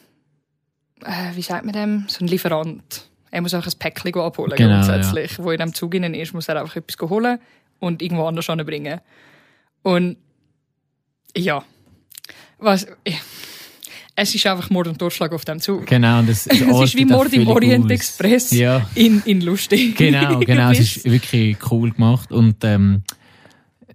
äh, 1.04 1.34
wie 1.34 1.42
sagt 1.42 1.64
man 1.64 1.72
dem, 1.74 2.04
so 2.08 2.24
ein 2.24 2.28
Lieferant. 2.28 3.08
Er 3.30 3.40
muss 3.40 3.52
einfach 3.54 3.72
ein 3.72 3.78
Päckchen 3.78 4.14
abholen, 4.14 4.52
Genau, 4.56 4.74
grundsätzlich. 4.74 5.38
Wo 5.38 5.50
in 5.50 5.58
dem 5.58 5.74
Zug 5.74 5.92
innen 5.94 6.14
ist, 6.14 6.34
muss 6.34 6.48
er 6.48 6.60
einfach 6.60 6.76
etwas 6.76 7.10
holen 7.10 7.38
und 7.80 8.00
irgendwo 8.00 8.26
anders 8.26 8.48
anbringen. 8.48 9.00
Und 9.82 10.18
ja, 11.36 11.64
was, 12.64 12.86
es 14.16 14.34
ist 14.34 14.46
einfach 14.46 14.70
Mord 14.70 14.86
und 14.88 14.98
Totschlag 14.98 15.32
auf 15.32 15.44
dem 15.44 15.60
Zug. 15.60 15.86
Genau, 15.86 16.20
und 16.20 16.28
es, 16.28 16.46
Es 16.46 16.60
ist 16.60 16.96
wie 16.96 17.04
Mord 17.04 17.32
im 17.32 17.48
Orient 17.48 17.90
Express 17.90 18.52
Ja. 18.52 18.88
in, 18.94 19.22
in 19.24 19.40
lustig. 19.40 19.96
Genau, 19.96 20.38
genau, 20.40 20.70
es 20.70 20.80
ist 20.80 21.04
wirklich 21.04 21.56
cool 21.70 21.90
gemacht 21.92 22.30
und 22.32 22.62
ähm, 22.64 23.02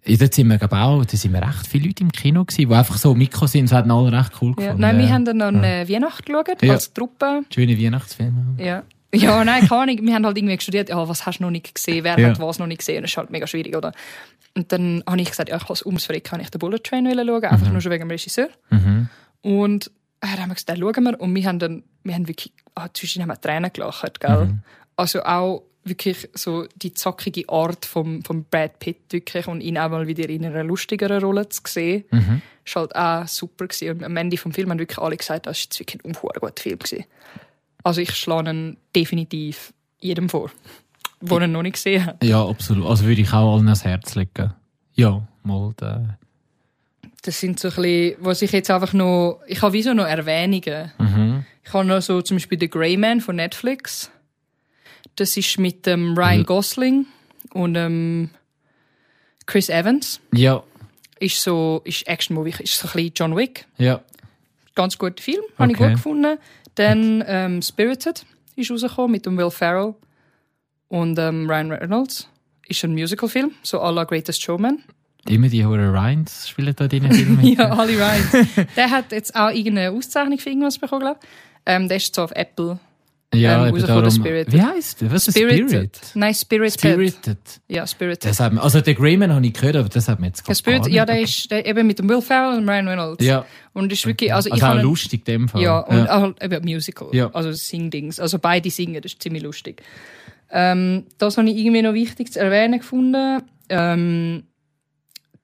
ja, 0.05 0.17
dort 0.17 0.34
sind 0.34 0.47
wir 0.47 0.58
glaub 0.58 0.73
auch, 0.73 1.05
da 1.05 1.17
sind 1.17 1.34
wir 1.34 1.41
recht 1.41 1.67
viele 1.67 1.88
Leute 1.88 2.03
im 2.03 2.12
Kino 2.12 2.43
gewesen, 2.45 2.69
die 2.69 2.75
einfach 2.75 2.97
so 2.97 3.13
mitgekommen 3.13 3.49
sind, 3.49 3.65
es 3.65 3.71
hat 3.71 3.89
alle 3.89 4.12
recht 4.12 4.32
cool 4.41 4.49
ja, 4.51 4.55
gefunden. 4.55 4.82
nein, 4.82 4.97
wir 4.97 5.10
haben 5.10 5.25
dann 5.25 5.38
noch 5.38 5.47
eine 5.47 5.88
Weihnacht 5.89 6.25
geschaut, 6.25 6.47
Ja. 6.62 6.73
als 6.73 6.93
Truppe. 6.93 7.43
Schöne 7.53 7.77
Weihnachtsfilme. 7.79 8.55
Ja. 8.58 8.84
Ja, 9.13 9.43
nein, 9.43 9.67
keine 9.67 9.81
Ahnung. 9.81 9.97
Wir 10.05 10.13
haben 10.13 10.25
halt 10.25 10.37
irgendwie 10.37 10.59
studiert, 10.59 10.89
ja, 10.89 11.07
was 11.09 11.25
hast 11.25 11.39
du 11.39 11.43
noch 11.43 11.49
nicht 11.51 11.73
gesehen, 11.73 12.03
wer 12.03 12.19
Ja. 12.19 12.29
hat 12.29 12.39
was 12.39 12.59
noch 12.59 12.67
nicht 12.67 12.79
gesehen. 12.79 13.01
Das 13.01 13.11
ist 13.11 13.17
halt 13.17 13.31
mega 13.31 13.47
schwierig, 13.47 13.75
oder? 13.75 13.91
Und 14.55 14.71
dann 14.71 15.03
habe 15.07 15.19
ich 15.21 15.29
gesagt, 15.29 15.49
ja, 15.49 15.57
ich 15.57 15.65
kann 15.65 15.77
ums 15.85 16.05
Verrecken, 16.05 16.29
kann 16.29 16.39
ich 16.41 16.49
den 16.49 16.59
Bullet 16.59 16.79
Train 16.79 17.05
schauen, 17.05 17.43
einfach 17.45 17.71
nur 17.71 17.81
schon 17.81 17.91
wegen 17.91 18.03
dem 18.07 18.11
Regisseur. 18.11 18.49
Mhm. 18.69 19.09
Und 19.41 19.87
äh, 20.21 20.27
dann 20.27 20.41
haben 20.41 20.49
wir 20.49 20.55
gesagt, 20.55 20.69
den 20.69 20.77
schauen 20.77 21.03
wir. 21.03 21.19
Und 21.19 21.33
wir 21.35 21.45
haben 21.45 21.59
dann, 21.59 21.83
wir 22.03 22.13
haben 22.13 22.27
wirklich, 22.27 22.51
ah, 22.75 22.87
zwischen 22.93 23.21
haben 23.21 23.29
wir 23.29 23.39
Tränen 23.41 23.71
gelacht, 23.73 24.19
gell? 24.19 24.45
Mhm. 24.45 24.59
Also 24.95 25.23
auch 25.23 25.63
wirklich 25.85 26.29
so 26.33 26.67
die 26.75 26.93
zackige 26.93 27.47
Art 27.49 27.85
vom, 27.85 28.21
vom 28.23 28.43
Brad 28.43 28.79
Pitt 28.79 28.97
wirklich 29.11 29.47
und 29.47 29.61
ihn 29.61 29.77
auch 29.77 29.89
mal 29.89 30.05
wieder 30.07 30.27
in 30.29 30.45
einer 30.45 30.63
lustigeren 30.63 31.23
Rolle 31.23 31.47
zu 31.49 31.61
sehen, 31.65 32.03
Mhm. 32.11 32.41
ist 32.65 32.75
halt 32.75 32.95
auch 32.95 33.27
super 33.27 33.65
gewesen. 33.67 33.89
Und 33.97 34.03
am 34.03 34.15
Ende 34.17 34.37
vom 34.37 34.51
Film 34.51 34.69
haben 34.69 34.77
wirklich 34.79 34.99
alle 34.99 35.17
gesagt, 35.17 35.47
das 35.47 35.59
ist 35.61 35.79
wirklich 35.79 36.03
ein 36.05 36.13
guter 36.13 36.61
Film 36.61 36.77
gewesen. 36.79 37.05
Also 37.83 38.01
ich 38.01 38.11
schlage 38.15 38.49
ihn 38.51 38.77
definitiv 38.95 39.73
jedem 39.99 40.29
vor, 40.29 40.51
der 41.21 41.41
ihn 41.41 41.51
noch 41.51 41.61
nicht 41.63 41.73
gesehen 41.73 42.05
hat. 42.05 42.23
Ja, 42.23 42.45
absolut. 42.45 42.85
Also 42.87 43.05
würde 43.05 43.21
ich 43.21 43.31
auch 43.33 43.55
allen 43.55 43.67
ans 43.67 43.83
Herz 43.83 44.15
legen. 44.15 44.53
Ja, 44.95 45.25
mal 45.43 45.73
den. 45.79 46.15
Das 47.23 47.39
sind 47.39 47.59
so 47.59 47.67
ein 47.69 47.75
bisschen, 47.75 48.15
was 48.19 48.41
ich 48.41 48.51
jetzt 48.51 48.71
einfach 48.71 48.93
noch, 48.93 49.41
ich 49.47 49.61
habe 49.61 49.73
wie 49.73 49.83
so 49.83 49.93
noch 49.93 50.05
Erwähnungen. 50.05 50.91
Mhm. 50.97 51.45
Ich 51.65 51.73
habe 51.73 51.85
noch 51.85 52.01
so 52.01 52.21
zum 52.21 52.37
Beispiel 52.37 52.59
The 52.59 52.69
Grey 52.69 52.95
Man 52.97 53.19
von 53.21 53.35
Netflix. 53.35 54.09
Das 55.15 55.35
ist 55.35 55.57
mit 55.59 55.85
dem 55.85 56.17
Ryan 56.17 56.37
Ja. 56.39 56.43
Gosling 56.43 57.05
und 57.53 57.75
ähm, 57.75 58.29
Chris 59.45 59.69
Evans. 59.69 60.21
Ja, 60.33 60.63
Ist 61.19 61.41
so, 61.43 61.81
ist 61.83 62.07
Action-Movie, 62.07 62.53
ist 62.59 62.77
so 62.77 62.87
ein 62.87 62.93
bisschen 62.93 63.13
John 63.15 63.35
Wick. 63.35 63.65
ja. 63.77 64.01
Ganz 64.75 64.97
guter 64.97 65.21
Film, 65.21 65.43
habe 65.57 65.71
ich 65.73 65.77
Okay. 65.77 65.87
gut 65.89 65.95
gefunden. 65.97 66.37
Dann 66.75 67.23
ähm, 67.27 67.62
Spirited 67.62 68.25
ist 68.55 68.71
rausgekommen 68.71 69.12
mit 69.12 69.25
dem 69.25 69.38
Will 69.38 69.51
Ferrell 69.51 69.95
und 70.88 71.17
ähm, 71.19 71.49
Ryan 71.49 71.71
Reynolds. 71.71 72.29
Ist 72.67 72.84
ein 72.84 72.93
Musical-Film, 72.93 73.51
so 73.63 73.82
à 73.82 73.91
la 73.91 74.03
Greatest 74.03 74.41
Showman. 74.41 74.84
Immer 75.27 75.49
die 75.49 75.65
Horen 75.65 75.93
Ryans 75.93 76.47
spielen 76.49 76.75
da 76.75 76.88
Filmen. 76.88 77.38
mit. 77.41 77.58
Ja, 77.58 77.71
Ali 77.71 77.95
Ryan. 77.95 78.47
der 78.75 78.89
hat 78.89 79.12
jetzt 79.12 79.36
auch 79.36 79.49
irgendeine 79.49 79.91
Auszeichnung 79.91 80.38
für 80.38 80.49
irgendwas 80.49 80.77
bekommen, 80.77 81.01
glaube 81.01 81.19
ich. 81.21 81.27
Ähm, 81.65 81.88
der 81.88 81.97
ist 81.97 82.15
so 82.15 82.23
auf 82.23 82.32
Apple. 82.32 82.79
Ja 83.33 83.67
ähm, 83.67 83.75
eben 83.75 83.85
darum. 83.85 84.11
Spirited. 84.11 84.53
Wie 84.53 84.61
heisst 84.61 85.01
der? 85.01 85.11
Was 85.11 85.27
ist 85.27 85.37
Spirited. 85.37 85.69
Spirit? 85.69 86.11
Nein, 86.15 86.33
Spirited. 86.33 86.79
Spirited. 86.79 87.37
Ja, 87.67 87.85
Spirited. 87.85 88.25
Das 88.25 88.39
hat 88.39 88.57
also 88.57 88.81
den 88.81 88.95
Greyman 88.95 89.33
habe 89.33 89.45
ich 89.45 89.53
gehört, 89.53 89.75
aber 89.75 89.89
das 89.89 90.07
hat 90.07 90.19
man 90.19 90.29
jetzt 90.29 90.47
Der 90.47 90.53
gar 90.53 90.55
Spirit, 90.55 90.87
ja, 90.87 91.05
der 91.05 91.21
ist 91.21 91.51
der, 91.51 91.65
eben 91.65 91.85
mit 91.87 91.99
dem 91.99 92.09
Will 92.09 92.21
Ferrell 92.21 92.57
und 92.57 92.67
Ryan 92.67 92.87
Reynolds. 92.87 93.23
Ja, 93.23 93.45
Und 93.73 93.91
ist 93.91 94.05
wirklich, 94.05 94.33
also, 94.33 94.49
also, 94.49 94.57
ich 94.57 94.63
auch 94.63 94.75
habe 94.75 94.81
lustig 94.81 95.21
in 95.27 95.33
dem 95.33 95.49
Fall. 95.49 95.61
Ja, 95.61 95.79
und 95.79 96.09
auch 96.09 96.33
eben 96.41 96.65
Musical. 96.65 97.09
Ja. 97.11 97.29
Also 97.31 97.51
Sing-Dings. 97.51 98.19
Also 98.19 98.39
beide 98.39 98.69
singen, 98.71 99.01
das 99.01 99.13
ist 99.13 99.21
ziemlich 99.21 99.43
lustig. 99.43 99.83
Ähm, 100.51 101.05
das 101.17 101.37
habe 101.37 101.49
ich 101.49 101.57
irgendwie 101.57 101.81
noch 101.81 101.93
wichtig 101.93 102.33
zu 102.33 102.39
erwähnen 102.39 102.79
gefunden. 102.79 103.43
Ähm, 103.69 104.43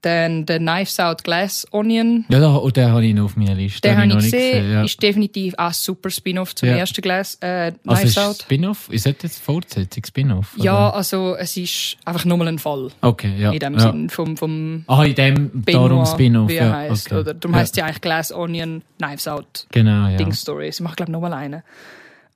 dann 0.06 0.46
der 0.46 0.60
Knives 0.60 1.00
Out 1.00 1.24
Glass 1.24 1.66
Onion. 1.72 2.26
Ja, 2.30 2.40
da, 2.40 2.56
oh, 2.56 2.70
den 2.70 2.90
habe 2.92 3.06
ich 3.06 3.14
noch 3.16 3.26
auf 3.26 3.36
meiner 3.36 3.56
Liste. 3.56 3.82
Den 3.82 3.98
habe 3.98 4.08
ich 4.08 4.14
noch 4.14 4.22
nicht 4.22 4.32
gesehen. 4.32 4.72
ja. 4.72 4.84
Ist 4.84 5.02
definitiv 5.02 5.54
auch 5.58 5.68
ein 5.68 5.74
super 5.74 6.10
Spin-off 6.10 6.54
zum 6.56 6.70
Ja. 6.70 6.78
ersten 6.78 7.02
Glass 7.02 7.38
äh, 7.42 7.48
also 7.48 7.80
Knives 7.84 8.04
ist 8.04 8.18
Out. 8.20 8.36
Spin-off? 8.44 8.90
Ist 8.92 9.06
das 9.06 9.16
jetzt 9.24 9.40
Fortsetzung 9.42 10.04
Spin-off? 10.06 10.54
Ja, 10.58 10.90
also 10.92 11.36
es 11.36 11.58
ist 11.58 11.98
einfach 12.06 12.26
nochmal 12.26 12.48
ein 12.50 12.60
Fall. 12.60 12.92
Okay, 13.02 13.34
ja. 13.38 13.52
In 13.52 13.60
dem 13.60 13.74
ja. 13.74 13.80
Sinn 13.80 14.10
vom, 14.10 14.38
vom 14.38 14.84
Ah, 14.88 15.04
in 15.04 15.16
dem, 15.16 15.36
darum 15.66 15.90
Benoit, 15.90 16.08
Spin-off. 16.08 16.50
wie 16.50 16.56
er 16.56 16.68
Ja, 16.68 16.74
heisst. 16.74 17.08
okay. 17.08 17.20
Oder 17.22 17.34
darum 17.34 17.54
ja. 17.56 17.62
heisst 17.62 17.76
ja 17.78 17.86
eigentlich 17.86 18.02
Glass 18.02 18.32
Onion 18.32 18.82
Knives 19.00 19.28
Out 19.28 19.68
Genau, 19.72 20.08
ja. 20.08 20.18
Ding 20.18 20.32
Story. 20.34 20.72
Sie 20.72 20.84
macht 20.84 20.98
glaube 20.98 21.10
ich 21.12 21.14
nochmal 21.14 21.34
eine. 21.34 21.64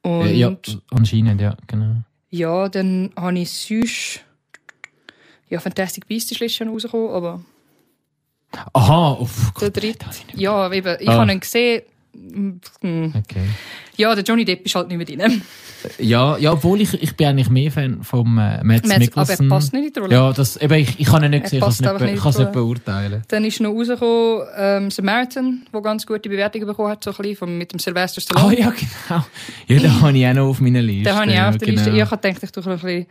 Und 0.02 0.28
Äh, 0.28 0.34
ja, 0.34 0.56
anscheinend, 0.92 1.42
ja, 1.42 1.56
genau. 1.68 1.98
Ja, 2.32 2.70
dann 2.70 3.12
habe 3.16 3.38
ich 3.40 3.52
sonst. 3.52 4.22
Ja, 5.50 5.60
Fantastic 5.60 6.08
Beasts 6.08 6.32
ist 6.32 6.40
letztes 6.40 6.60
Jahr 6.60 6.70
rausgekommen, 6.70 7.10
aber 7.10 7.42
Aha, 8.74 9.18
der 9.20 9.28
Gott, 9.54 9.78
dritte. 9.78 10.06
ich 10.12 10.28
nicht- 10.28 10.40
Ja, 10.40 10.72
eben, 10.72 10.98
ich 11.00 11.08
Ah. 11.10 11.14
habe 11.20 11.32
ihn 11.32 11.40
gesehen. 11.40 11.84
Hm. 12.82 13.14
Okay. 13.16 13.44
Ja, 13.96 14.16
der 14.16 14.24
Johnny 14.24 14.44
Depp 14.44 14.66
ist 14.66 14.76
halt 14.76 14.88
nicht 14.90 14.98
mehr 14.98 15.06
drin. 15.06 15.42
Ja, 16.00 16.38
ja, 16.38 16.52
obwohl 16.54 16.82
ich, 16.82 16.94
ich 17.02 17.16
bin 17.16 17.28
eigentlich 17.28 17.50
mehr 17.50 17.72
Fan 17.72 18.04
vom 18.04 18.38
äh, 18.38 18.62
Mads 18.64 18.84
Aber 18.86 18.94
er 18.94 19.00
Mikkelsen. 19.00 19.48
passt 19.50 19.72
nicht 19.74 19.88
in 19.88 19.94
die 19.94 20.00
Rolle. 20.00 20.14
Ja, 20.14 20.34
das, 20.34 20.58
eben, 20.58 20.74
ich, 20.74 21.00
ich 21.00 21.08
kann 21.08 21.24
ihn 21.24 21.30
nicht 21.32 21.44
Er 21.44 21.50
sehen, 21.50 21.58
ich 21.60 21.62
kann 21.64 21.70
es 21.70 21.80
nicht, 21.82 21.98
be- 21.98 22.42
nicht 22.42 22.52
beurteilen. 22.52 23.24
Dann 23.30 23.46
ist 23.46 23.60
noch 23.62 23.72
rausgekommen 23.72 24.48
ähm, 24.58 24.92
Samaritan, 24.92 25.62
der 25.74 25.82
ganz 25.82 26.06
gute 26.06 26.28
Bewertungen 26.28 26.66
bekommen 26.68 26.90
hat, 26.90 27.04
so 27.04 27.12
ein 27.12 27.18
bisschen, 27.18 27.36
von, 27.38 27.58
mit 27.58 27.72
dem 27.72 27.80
Sylvester 27.80 28.22
Ah 28.36 28.40
Stallone. 28.40 28.60
ja, 28.60 28.72
genau. 28.72 29.26
Ja, 29.68 29.80
den 29.80 30.02
habe 30.02 30.18
ich 30.18 30.28
auch 30.28 30.34
noch 30.34 30.48
auf 30.50 30.60
meiner 30.60 30.82
Liste. 30.82 31.04
Den 31.12 31.16
habe 31.16 31.32
ich 31.32 31.40
auch 31.40 31.48
auf 31.50 31.58
der 31.58 31.68
ja, 31.68 31.74
Liste. 31.74 31.90
genau. 31.92 32.04
Ich 32.04 32.12
habe 32.12 32.22
gedacht, 32.22 32.44
ich 32.44 32.52
tue 32.52 32.64
ein 32.66 32.70
bisschen... 32.80 33.06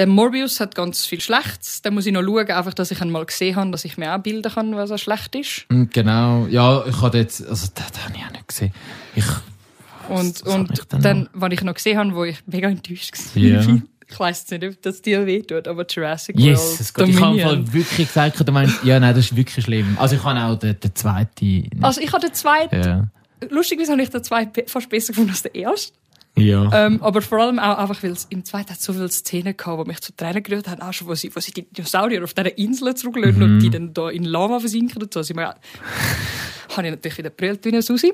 Der 0.00 0.06
Morbius 0.06 0.60
hat 0.60 0.74
ganz 0.74 1.04
viel 1.04 1.20
Schlechtes. 1.20 1.82
Da 1.82 1.90
muss 1.90 2.06
ich 2.06 2.12
noch 2.14 2.22
schauen, 2.22 2.50
einfach, 2.50 2.72
dass 2.72 2.90
ich 2.90 3.02
ihn 3.02 3.10
mal 3.10 3.26
gesehen 3.26 3.56
habe, 3.56 3.70
dass 3.70 3.84
ich 3.84 3.98
mir 3.98 4.16
auch 4.16 4.18
bilden 4.18 4.50
kann, 4.50 4.74
was 4.74 4.88
er 4.88 4.96
schlecht 4.96 5.34
ist. 5.34 5.66
Mm, 5.68 5.84
Genau, 5.92 6.46
ja, 6.46 6.82
ich 6.86 7.02
habe 7.02 7.18
jetzt, 7.18 7.46
also 7.46 7.66
den 7.66 7.84
habe 7.84 8.14
ich 8.16 8.24
auch 8.24 8.32
nicht 8.32 8.48
gesehen. 8.48 8.72
Ich, 9.14 9.26
Und, 10.08 10.40
und 10.46 10.86
dann, 11.04 11.28
was 11.34 11.52
ich 11.52 11.62
noch 11.62 11.74
gesehen 11.74 11.98
habe, 11.98 12.14
wo 12.14 12.24
ich 12.24 12.38
mega 12.46 12.70
enttäuscht 12.70 13.12
war. 13.34 13.42
Ja. 13.42 13.62
Ich 14.12 14.18
weiss 14.18 14.50
nicht, 14.50 14.64
ob 14.64 14.82
das 14.82 15.02
dir 15.02 15.24
wehtut, 15.24 15.68
aber 15.68 15.86
Jurassic 15.86 16.36
Jesus 16.36 16.92
World 16.96 17.16
Gott, 17.16 17.36
ich 17.36 17.44
habe 17.44 17.72
wirklich 17.72 18.08
gesagt, 18.08 18.40
du 18.40 18.50
meinst, 18.50 18.82
ja, 18.82 18.98
nein, 18.98 19.14
das 19.14 19.26
ist 19.26 19.36
wirklich 19.36 19.64
schlimm. 19.64 19.96
Also 20.00 20.16
ich 20.16 20.24
habe 20.24 20.40
auch 20.40 20.58
den, 20.58 20.80
den 20.80 20.94
zweiten. 20.96 21.70
Also 21.80 22.00
ich 22.00 22.12
habe 22.12 22.26
den 22.26 22.34
zweiten, 22.34 22.82
ja. 22.82 23.04
lustigerweise 23.50 23.92
habe 23.92 24.02
ich 24.02 24.10
den 24.10 24.24
zweiten 24.24 24.66
fast 24.66 24.88
besser 24.88 25.12
gefunden 25.12 25.30
als 25.30 25.42
den 25.42 25.54
ersten. 25.54 25.96
Ja. 26.36 26.86
Ähm, 26.86 27.02
aber 27.02 27.20
vor 27.22 27.40
allem 27.40 27.58
auch 27.58 27.76
einfach, 27.78 28.02
weil 28.02 28.12
es 28.12 28.26
im 28.30 28.44
zweiten 28.44 28.70
hat 28.70 28.80
so 28.80 28.92
viele 28.92 29.08
Szenen 29.08 29.56
gehabt, 29.56 29.84
die 29.84 29.88
mich 29.88 30.00
zu 30.00 30.14
Tränen 30.16 30.42
gerührt 30.42 30.68
haben, 30.68 30.80
auch 30.80 30.92
schon, 30.92 31.08
wo 31.08 31.14
sie, 31.14 31.34
wo 31.34 31.40
sie 31.40 31.52
die 31.52 31.62
Dinosaurier 31.70 32.22
auf 32.24 32.34
dieser 32.34 32.56
Insel 32.56 32.94
zurücklassen 32.94 33.36
Mhm. 33.38 33.42
und 33.42 33.58
die 33.60 33.70
dann 33.70 33.92
da 33.92 34.08
in 34.08 34.24
Lava 34.24 34.60
versinken 34.60 35.02
und 35.02 35.12
so. 35.12 35.22
Sie 35.22 35.34
mir 35.34 35.54
habe 36.76 36.86
ich 36.86 36.90
natürlich 36.92 37.18
wieder 37.18 37.30
brüllt 37.30 37.64
wie 37.64 37.70
eine 37.70 37.82
Susi. 37.82 38.12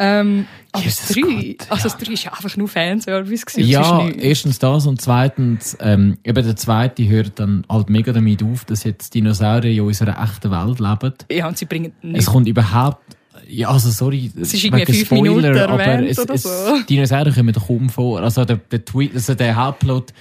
Ähm, 0.00 0.46
aber 0.72 0.82
Jesus 0.84 1.06
das 1.06 1.14
3, 1.16 1.20
Gott, 1.22 1.70
also 1.70 1.88
ja. 1.88 1.94
das 1.94 1.98
3 2.06 2.12
ist 2.12 2.24
ja 2.24 2.32
einfach 2.32 2.56
nur 2.56 2.68
Fanservice 2.68 3.46
gewesen. 3.46 3.68
Ja, 3.70 4.08
Es 4.08 4.16
erstens 4.16 4.58
das 4.58 4.86
und 4.86 5.00
zweitens, 5.00 5.76
ähm, 5.80 6.18
eben 6.24 6.44
der 6.44 6.56
zweite 6.56 7.06
hört 7.08 7.38
dann 7.38 7.64
halt 7.70 7.88
mega 7.90 8.12
damit 8.12 8.42
auf, 8.42 8.64
dass 8.64 8.82
jetzt 8.84 9.14
Dinosaurier 9.14 9.72
in 9.72 9.80
unserer 9.82 10.20
echten 10.22 10.50
Welt 10.50 10.80
leben. 10.80 11.14
Ja, 11.30 11.46
und 11.46 11.56
sie 11.56 11.66
bringen 11.66 11.92
Es 12.00 12.04
nichts. 12.04 12.26
kommt 12.26 12.48
überhaupt, 12.48 13.16
ja, 13.48 13.68
also 13.68 13.90
sorry, 13.90 14.30
Es 14.40 14.54
ist 14.54 14.64
irgendwie 14.64 14.86
wegen 14.86 14.92
fünf 15.06 15.10
Minuten 15.22 15.58
aber 15.58 16.02
es, 16.02 16.18
oder 16.18 16.34
es, 16.34 16.42
so. 16.42 16.48
Dinosaurier 16.88 17.32
kommen 17.34 17.54
kaum 17.54 17.88
vor. 17.88 18.20
Also 18.22 18.44
der, 18.44 18.56
der 18.56 18.84
Tweet, 18.84 19.14
also 19.14 19.34
der 19.34 19.54
Hauptplot 19.56 20.12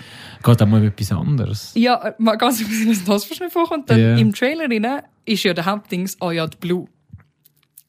geht 0.43 0.61
auch 0.61 0.65
mal 0.67 0.81
um 0.81 0.87
etwas 0.87 1.11
anderes. 1.11 1.71
Ja, 1.75 1.95
äh, 2.07 2.13
mal 2.17 2.35
ganz 2.37 2.61
abgesehen, 2.61 2.89
dass 2.89 3.03
das 3.03 3.25
fast 3.25 3.39
nicht 3.41 3.51
vorkommt. 3.53 3.89
Dann 3.89 3.99
Ja. 3.99 4.15
Im 4.17 4.33
Trailer 4.33 4.69
rein 4.69 5.01
ist 5.25 5.43
ja 5.43 5.53
der 5.53 5.65
Hauptdings 5.65 6.17
Oh 6.19 6.31
ja, 6.31 6.45
Blue. 6.59 6.87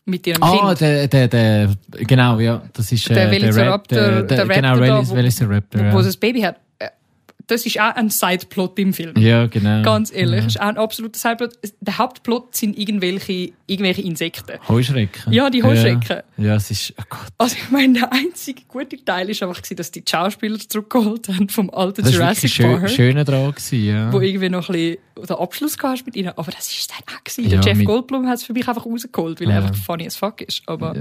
Mit 0.06 0.26
ihrem 0.26 0.42
Ah, 0.42 0.74
Kind. 0.74 0.80
der, 0.82 1.08
der, 1.08 1.28
der, 1.28 1.70
genau, 2.06 2.38
ja, 2.38 2.60
das 2.74 2.92
ist 2.92 3.08
äh, 3.10 3.14
Der 3.14 3.30
der, 3.30 3.40
Velociraptor, 3.40 3.98
Rap, 3.98 4.08
der, 4.08 4.22
der 4.22 4.46
der, 4.46 4.56
genau, 4.56 4.68
Raptor 4.74 4.86
da, 4.86 4.98
Velis- 5.00 5.10
wo- 5.10 5.14
Velociraptor, 5.16 5.80
wo 5.80 5.96
ja. 5.98 6.02
das 6.02 6.16
Baby 6.18 6.40
hat. 6.42 6.56
Das 7.46 7.66
ist 7.66 7.78
auch 7.78 7.94
ein 7.94 8.08
Sideplot 8.08 8.78
im 8.78 8.94
Film. 8.94 9.14
ja, 9.18 9.46
genau. 9.46 9.82
Ganz 9.82 10.10
ehrlich, 10.12 10.40
Ja. 10.40 10.46
ist 10.46 10.60
auch 10.60 10.66
ein 10.66 10.78
absoluter 10.78 11.18
Sideplot. 11.18 11.52
Der 11.80 11.98
Hauptplot 11.98 12.56
sind 12.56 12.78
irgendwelche, 12.78 13.52
irgendwelche 13.66 14.00
Insekten. 14.00 14.58
Heuschrecken. 14.66 15.30
Ja, 15.32 15.50
die 15.50 15.62
Heuschrecken. 15.62 16.22
Ja, 16.38 16.44
ja 16.44 16.54
es 16.56 16.70
ist, 16.70 16.94
oh 16.98 17.02
Gott. 17.10 17.28
Also 17.36 17.56
ich 17.62 17.70
meine, 17.70 17.92
der 18.00 18.12
einzige 18.12 18.62
gute 18.66 19.04
Teil 19.04 19.28
ist 19.28 19.42
einfach, 19.42 19.60
dass 19.60 19.90
die 19.90 20.02
Schauspieler 20.08 20.58
zurückgeholt 20.58 21.28
haben 21.28 21.48
vom 21.50 21.68
alten 21.70 22.02
Das 22.02 22.12
war 22.14 22.20
Jurassic 22.20 22.50
schön, 22.50 22.78
Park. 22.80 22.90
schöner 22.90 23.24
dran 23.24 23.50
gewesen, 23.50 23.84
ja. 23.84 24.12
wo 24.12 24.20
irgendwie 24.20 24.48
noch 24.48 24.68
ein 24.70 24.72
bisschen 24.74 24.98
den 25.28 25.36
Abschluss 25.36 25.76
gehabt 25.76 25.98
hast 25.98 26.06
mit 26.06 26.16
ihnen. 26.16 26.28
Aber 26.36 26.50
das 26.50 26.70
ist 26.70 26.90
dann 26.90 27.14
auch 27.14 27.22
gewesen. 27.24 27.50
Ja, 27.50 27.60
Der 27.60 27.74
Jeff 27.74 27.84
Goldblum 27.84 28.26
hat 28.26 28.38
es 28.38 28.44
für 28.44 28.52
mich 28.54 28.66
einfach 28.66 28.86
rausgeholt, 28.86 29.40
weil 29.40 29.50
er 29.50 29.60
Ja. 29.60 29.62
einfach 29.66 29.76
funny 29.76 30.06
as 30.06 30.16
fuck 30.16 30.40
ist. 30.40 30.62
Aber 30.66 30.94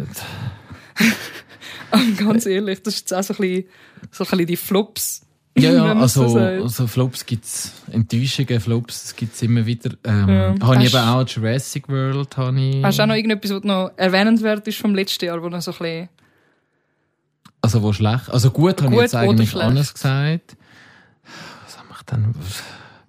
ganz 2.17 2.45
ehrlich, 2.45 2.82
das 2.84 2.95
ist 2.95 2.99
jetzt 3.01 3.13
auch 3.13 3.23
so 3.23 3.34
ein 3.34 3.38
bisschen, 3.39 3.65
so 4.12 4.23
ein 4.23 4.29
bisschen 4.29 4.45
die 4.47 4.58
Flops. 4.58 5.21
Ja, 5.57 5.71
ja 5.71 5.93
also, 5.99 6.27
so 6.27 6.39
also 6.39 6.87
Flops 6.87 7.25
gibt's 7.25 7.71
Enttäuschungen, 7.91 8.59
Flops, 8.59 9.03
das 9.03 9.15
gibt's 9.15 9.41
immer 9.41 9.65
wieder. 9.65 9.91
Ähm, 10.03 10.29
Ja. 10.29 10.55
Habe 10.61 10.83
ich 10.83 10.93
eben 10.93 11.03
auch 11.03 11.27
Jurassic 11.27 11.87
World, 11.89 12.35
habe 12.37 12.59
ich. 12.59 12.83
Hast 12.83 12.97
du 12.99 13.03
auch 13.03 13.07
noch 13.07 13.15
irgendetwas, 13.15 13.51
was 13.51 13.63
noch 13.63 13.91
erwähnenswert 13.97 14.67
ist 14.67 14.77
vom 14.79 14.95
letzten 14.95 15.25
Jahr, 15.25 15.41
wo 15.43 15.49
noch 15.49 15.61
so 15.61 15.71
ein 15.71 15.77
bisschen... 15.77 16.09
Also 17.61 17.81
wo 17.81 17.93
schlecht? 17.93 18.29
Also 18.29 18.51
gut, 18.51 18.81
habe 18.81 18.93
ich 18.95 19.01
jetzt 19.01 19.15
eigentlich 19.15 19.55
anders 19.55 19.93
gesagt. 19.93 20.57
Was 21.65 21.77
habe 21.77 21.87
ich 21.95 22.01
dann? 22.05 22.35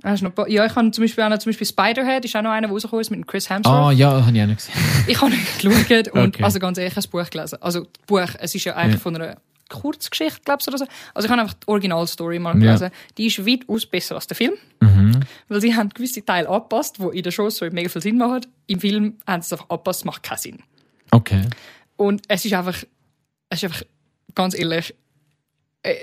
Hast 0.05 0.23
du 0.23 0.27
noch, 0.29 0.47
ja, 0.49 0.67
ich 0.67 0.77
habe 0.77 0.91
zum 0.91 1.03
Beispiel 1.03 1.25
auch 1.25 1.31
noch 1.31 1.39
zum 1.39 1.51
Beispiel 1.51 1.67
Spiderhead, 1.67 2.25
ist 2.27 2.37
auch 2.37 2.43
noch 2.43 2.51
einer, 2.51 2.67
der 2.69 2.71
rausgekommen 2.75 3.01
ist 3.01 3.11
mit 3.11 3.27
Chris 3.27 3.49
Hemsworth. 3.49 3.75
Ah 3.75 3.91
ja, 3.91 4.11
habe 4.25 4.37
ich 4.37 4.43
auch 4.43 4.47
nicht 4.47 4.59
gesehen. 4.59 4.75
Ich 5.07 5.21
habe 5.21 5.31
nicht 5.31 5.59
geschaut 5.89 6.09
und 6.13 6.29
Okay. 6.37 6.45
also 6.45 6.59
ganz 6.59 6.77
ehrlich, 6.79 6.93
ich 6.93 6.97
habe 6.97 7.07
das 7.07 7.07
Buch 7.09 7.31
gelesen. 7.31 7.59
Also 7.63 7.81
das 7.81 8.07
Buch, 8.07 8.35
es 8.39 8.55
ist 8.55 8.65
ja 8.65 8.77
eigentlich 8.77 8.95
Ja. 8.97 9.01
von 9.01 9.17
einer 9.17 9.37
Kurzgeschichte, 9.69 10.41
glaubst 10.45 10.67
du, 10.67 10.71
oder 10.71 10.79
so. 10.79 10.87
Also 11.15 11.27
ich 11.27 11.33
habe 11.33 11.41
einfach 11.43 11.55
die 11.55 11.69
Originalstory 11.69 12.39
mal 12.39 12.55
Ja. 12.55 12.61
gelesen. 12.77 12.91
Die 13.19 13.27
ist 13.27 13.47
weitaus 13.47 13.87
besser 13.87 14.15
als 14.17 14.27
der 14.27 14.37
Film. 14.37 14.55
Mhm. 14.81 15.21
Weil 15.49 15.61
sie 15.61 15.75
haben 15.75 15.89
gewisse 15.89 16.25
Teile 16.25 16.49
angepasst, 16.49 16.99
die 16.99 17.17
in 17.19 17.23
der 17.23 17.31
Show 17.31 17.49
so 17.51 17.65
mega 17.71 17.89
viel 17.89 18.03
Sinn 18.03 18.19
machen. 18.19 18.47
Im 18.67 18.81
Film 18.81 19.19
haben 19.27 19.43
sie 19.43 19.47
es 19.47 19.53
einfach 19.53 19.71
angepasst, 19.71 20.05
macht 20.05 20.23
keinen 20.23 20.39
Sinn. 20.39 20.63
Okay. 21.11 21.43
Und 21.97 22.23
es 22.29 22.45
ist 22.45 22.53
einfach, 22.55 22.77
es 23.49 23.59
ist 23.63 23.65
einfach, 23.65 23.83
ganz 24.35 24.55
ehrlich, 24.59 24.95
äh, 25.83 25.95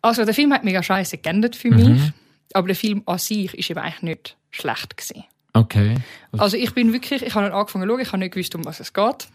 also 0.00 0.24
der 0.24 0.34
Film 0.34 0.52
hat 0.52 0.64
mega 0.64 0.82
scheiße 0.82 1.18
geendet 1.18 1.54
für 1.56 1.70
mich, 1.70 1.86
Mhm. 1.88 2.12
aber 2.54 2.66
der 2.68 2.76
Film 2.76 3.02
an 3.06 3.18
sich 3.18 3.54
ist 3.54 3.70
eben 3.70 3.78
eigentlich 3.80 4.02
nicht 4.02 4.36
schlecht 4.50 4.96
gewesen. 4.96 5.24
Okay. 5.54 5.96
Also 6.38 6.56
ich 6.56 6.72
bin 6.74 6.92
wirklich, 6.92 7.22
ich 7.22 7.34
habe 7.34 7.52
angefangen 7.52 7.84
zu 7.84 7.88
schauen, 7.90 8.00
ich 8.00 8.08
habe 8.08 8.18
nicht 8.18 8.34
gewusst, 8.34 8.54
um 8.54 8.64
was 8.64 8.80
es 8.80 8.92
geht. 8.92 9.28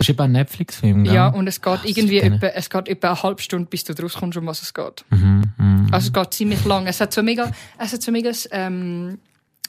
Das 0.00 0.08
ist 0.08 0.14
eben 0.14 0.22
ein 0.22 0.32
Netflix-Film? 0.32 1.04
Ja, 1.04 1.28
und 1.28 1.46
es 1.46 1.60
geht 1.60 1.80
irgendwie 1.84 2.20
denen. 2.20 2.36
etwa, 2.36 2.46
es 2.46 2.70
geht 2.70 2.88
etwa 2.88 3.08
eine 3.08 3.22
halbe 3.22 3.42
Stunde, 3.42 3.66
bis 3.68 3.84
du 3.84 3.92
draus 3.94 4.14
kommst, 4.14 4.38
um 4.38 4.46
was 4.46 4.62
es 4.62 4.72
geht. 4.72 5.04
Mhm, 5.10 5.42
mhm. 5.58 5.88
Also 5.90 6.06
es 6.06 6.12
geht 6.14 6.32
ziemlich 6.32 6.64
lang. 6.64 6.86
Es 6.86 7.02
hat 7.02 7.12
so 7.12 7.22
mega, 7.22 7.52
es 7.76 7.92
hat 7.92 8.00
so 8.00 8.10
mega 8.10 8.30
ähm, 8.50 9.18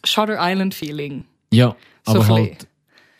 Shutter 0.05 0.37
Island 0.39 0.73
Feeling. 0.73 1.25
Ja, 1.51 1.75
So 2.07 2.21
aber 2.21 2.27
halt 2.29 2.65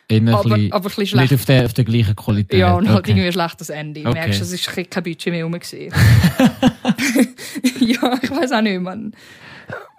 Aber, 0.09 0.39
aber 0.39 0.55
ein 0.55 0.81
bisschen 0.83 1.01
nicht 1.01 1.09
schlecht. 1.09 1.33
auf 1.33 1.43
der, 1.43 1.65
auf 1.65 1.73
der 1.73 1.83
gleichen 1.83 2.15
Qualität. 2.15 2.57
Ja, 2.57 2.75
und 2.75 2.87
halt 2.87 2.99
okay. 2.99 3.11
irgendwie 3.11 3.27
ein 3.27 3.33
schlechtes 3.33 3.69
Ende. 3.69 4.03
Du 4.03 4.09
Okay. 4.09 4.19
merkst, 4.19 4.41
es 4.41 4.53
ist 4.53 4.67
kein 4.89 5.03
Budget 5.03 5.33
mehr 5.33 5.43
rum. 5.43 5.53
ja, 7.81 8.19
ich 8.21 8.31
weiß 8.31 8.53
auch 8.53 8.61
nicht, 8.61 8.79
Mann. 8.79 9.11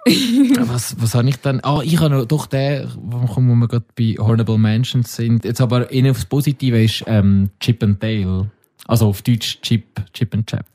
Was, 0.67 0.97
was 1.01 1.15
habe 1.15 1.29
ich 1.29 1.37
dann? 1.37 1.61
Ah, 1.62 1.81
ich 1.85 1.99
habe 2.01 2.11
noch, 2.11 2.25
doch 2.25 2.47
den, 2.47 2.88
wo 2.97 3.41
wir 3.41 3.69
gerade 3.69 3.85
bei 3.97 4.15
Horrible 4.19 4.59
Mansions 4.59 5.15
sind. 5.15 5.45
Jetzt 5.45 5.61
aber 5.61 5.91
eher 5.93 6.11
aufs 6.11 6.25
Positive 6.25 6.83
ist 6.83 7.05
ähm, 7.07 7.51
Chip 7.61 7.83
and 7.85 8.03
Dale. 8.03 8.51
Also 8.87 9.07
auf 9.07 9.23
Deutsch 9.23 9.61
Chip, 9.62 9.85
Chip 10.12 10.35
and 10.35 10.47
Chap. 10.49 10.67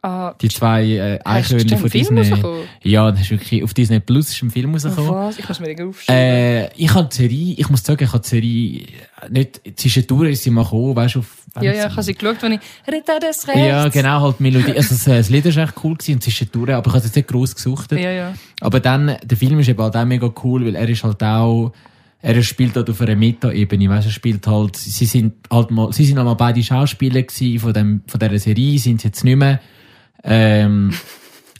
Ah, 0.00 0.32
Die 0.40 0.48
zwei 0.48 0.84
äh, 0.86 1.18
Eichhörnchen 1.24 1.76
von 1.76 1.90
Disney. 1.90 2.20
rausgekommen? 2.20 2.60
Ja, 2.84 3.10
das 3.10 3.22
ist 3.22 3.30
wirklich 3.32 3.64
auf 3.64 3.74
Disney 3.74 3.98
Plus 4.00 4.30
ist 4.30 4.42
ein 4.42 4.50
Film 4.50 4.72
rausgekommen. 4.72 5.10
Was? 5.10 5.38
Ich 5.38 5.48
muss 5.48 5.60
mir 5.60 5.74
den 5.74 5.88
aufschreiben. 5.88 6.22
Äh, 6.22 6.70
ich 6.76 6.94
habe 6.94 7.08
die 7.08 7.16
Serie, 7.16 7.54
ich 7.58 7.68
muss 7.68 7.82
sagen, 7.84 8.04
ich 8.04 8.12
habe 8.12 8.22
die 8.22 8.28
Serie 8.28 8.86
nicht, 9.28 9.60
zwischendurch 9.74 10.30
ist 10.32 10.44
sie 10.44 10.50
mal 10.50 10.62
gekommen, 10.62 10.94
weißt 10.96 11.16
du, 11.16 11.18
auf, 11.18 11.44
ja, 11.62 11.72
ja, 11.72 11.86
ich 11.86 11.92
habe 11.92 12.02
sie 12.02 12.14
geschaut, 12.14 12.36
wenn 12.42 12.52
ich 12.52 12.60
Rita 12.86 13.18
des 13.18 13.46
Rechts. 13.48 13.60
ja, 13.60 13.88
genau, 13.88 14.20
halt 14.20 14.36
die 14.38 14.42
Melodie, 14.44 14.76
also 14.76 14.94
das, 14.94 15.06
äh, 15.06 15.32
Lied 15.32 15.46
ist 15.46 15.56
echt 15.56 15.74
cool 15.84 15.94
gewesen 15.96 16.14
und 16.14 16.22
zwischendurch, 16.22 16.70
aber 16.74 16.86
ich 16.86 16.92
habe 16.92 16.98
es 16.98 17.04
jetzt 17.04 17.16
nicht 17.16 17.28
gross 17.28 17.54
gesucht. 17.54 17.92
Ja, 17.92 18.10
ja. 18.10 18.34
Aber 18.60 18.80
dann, 18.80 19.16
der 19.22 19.36
Film 19.36 19.58
ist 19.60 19.68
eben 19.68 19.82
halt 19.82 19.96
auch 19.96 20.04
mega 20.04 20.32
cool, 20.44 20.64
weil 20.66 20.74
er 20.76 20.88
ist 20.88 21.04
halt 21.04 21.22
auch, 21.22 21.72
er 22.20 22.42
spielt 22.42 22.74
halt 22.74 22.90
auf 22.90 23.00
einer 23.00 23.14
Meta-Ebene, 23.16 23.88
weißt 23.88 24.06
du, 24.06 24.10
er 24.10 24.12
spielt 24.12 24.46
halt, 24.46 24.76
sie 24.76 25.04
sind 25.06 25.34
halt 25.52 25.70
mal, 25.70 25.92
sie 25.92 26.04
sind 26.04 26.18
einmal 26.18 26.34
beide 26.36 26.62
Schauspieler 26.62 27.22
gewesen 27.22 27.58
von 27.60 27.72
dem, 27.72 28.02
von 28.06 28.18
dieser 28.18 28.38
Serie, 28.38 28.78
sind 28.78 29.00
sie 29.00 29.08
jetzt 29.08 29.22
nicht 29.24 29.36
mehr. 29.36 29.60
Ähm, 30.24 30.92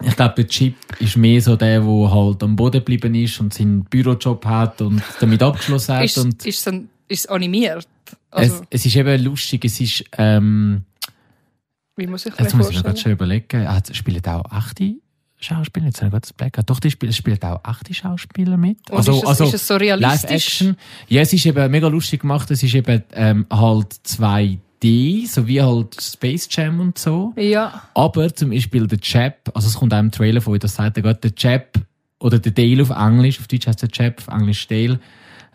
ich 0.05 0.15
glaube, 0.17 0.35
der 0.37 0.47
Chip 0.47 0.75
ist 1.01 1.17
mehr 1.17 1.41
so 1.41 1.57
der, 1.57 1.81
der 1.81 2.11
halt 2.15 2.43
am 2.43 2.55
Boden 2.57 2.79
geblieben 2.79 3.15
ist 3.15 3.41
und 3.41 3.53
seinen 3.55 3.85
Bürojob 3.85 4.45
hat 4.47 4.81
und 4.81 5.03
damit 5.21 5.43
abgeschlossen 5.43 5.95
hat 5.97 6.05
Ist, 6.05 6.19
und 6.19 6.45
ist, 6.47 6.61
es 6.61 6.69
ein- 6.69 6.89
ist 7.09 7.21
es 7.21 7.27
animiert? 7.27 7.89
Also, 8.31 8.57
es, 8.57 8.63
es 8.71 8.87
ist 8.87 8.97
eben 8.97 9.23
lustig, 9.25 9.65
es 9.65 9.81
ist, 9.81 10.05
ähm, 10.17 10.85
wie 11.97 12.07
muss 12.07 12.27
ich 12.27 12.33
mir 12.33 12.45
jetzt 12.45 12.55
muss 12.55 12.71
ich 12.71 12.77
mir 12.77 12.83
gerade 12.83 12.99
schon 12.99 13.13
überlegen, 13.13 13.67
ah, 13.67 13.83
spielen 13.93 14.25
auch 14.27 14.45
echte 14.57 14.97
Schauspieler, 15.41 15.87
jetzt 15.87 16.03
habe 16.03 16.09
ich 16.09 16.13
gerade 16.13 16.21
das 16.23 16.33
Black 16.33 16.67
Doch, 16.67 16.81
die 16.81 16.91
spielen, 16.91 17.11
es 17.11 17.17
spielen 17.17 17.43
auch 17.43 17.61
echte 17.69 17.95
Schauspieler 17.95 18.57
mit. 18.57 18.91
Und 18.91 19.01
ist, 19.01 19.09
es, 19.09 19.41
ist 19.41 19.55
es 19.55 19.67
so 19.67 19.77
realistisch? 19.77 20.23
Live-Action. 20.23 20.77
Ja, 21.09 21.23
es 21.23 21.33
ist 21.33 21.47
eben 21.47 21.71
mega 21.71 21.87
lustig 21.87 22.23
gemacht. 22.23 22.51
Es 22.51 22.63
ist 22.63 22.75
eben 22.75 23.05
ähm, 23.13 23.47
halt 23.51 23.93
2D, 24.05 25.29
so 25.29 25.47
wie 25.47 25.63
halt 25.63 26.01
Space 26.01 26.49
Jam 26.51 26.81
und 26.81 26.99
so. 26.99 27.33
Ja. 27.37 27.85
Aber 27.95 28.35
zum 28.35 28.51
Beispiel 28.51 28.89
der 28.89 28.99
Chap, 28.99 29.51
also 29.55 29.69
es 29.69 29.75
kommt 29.75 29.95
auch 29.95 30.01
im 30.01 30.11
Trailer 30.11 30.41
vor, 30.41 30.59
das 30.59 30.75
sagt 30.75 30.97
er 30.97 31.05
gerade, 31.05 31.21
der 31.21 31.35
Chap 31.37 31.79
oder 32.19 32.41
der 32.41 32.53
Dale 32.53 32.83
auf 32.83 32.91
Englisch, 32.91 33.39
auf 33.39 33.47
Deutsch 33.47 33.69
heißt 33.69 33.83
der 33.83 33.91
Chap, 33.91 34.19
auf 34.19 34.35
Englisch 34.35 34.67
Dale, 34.67 34.99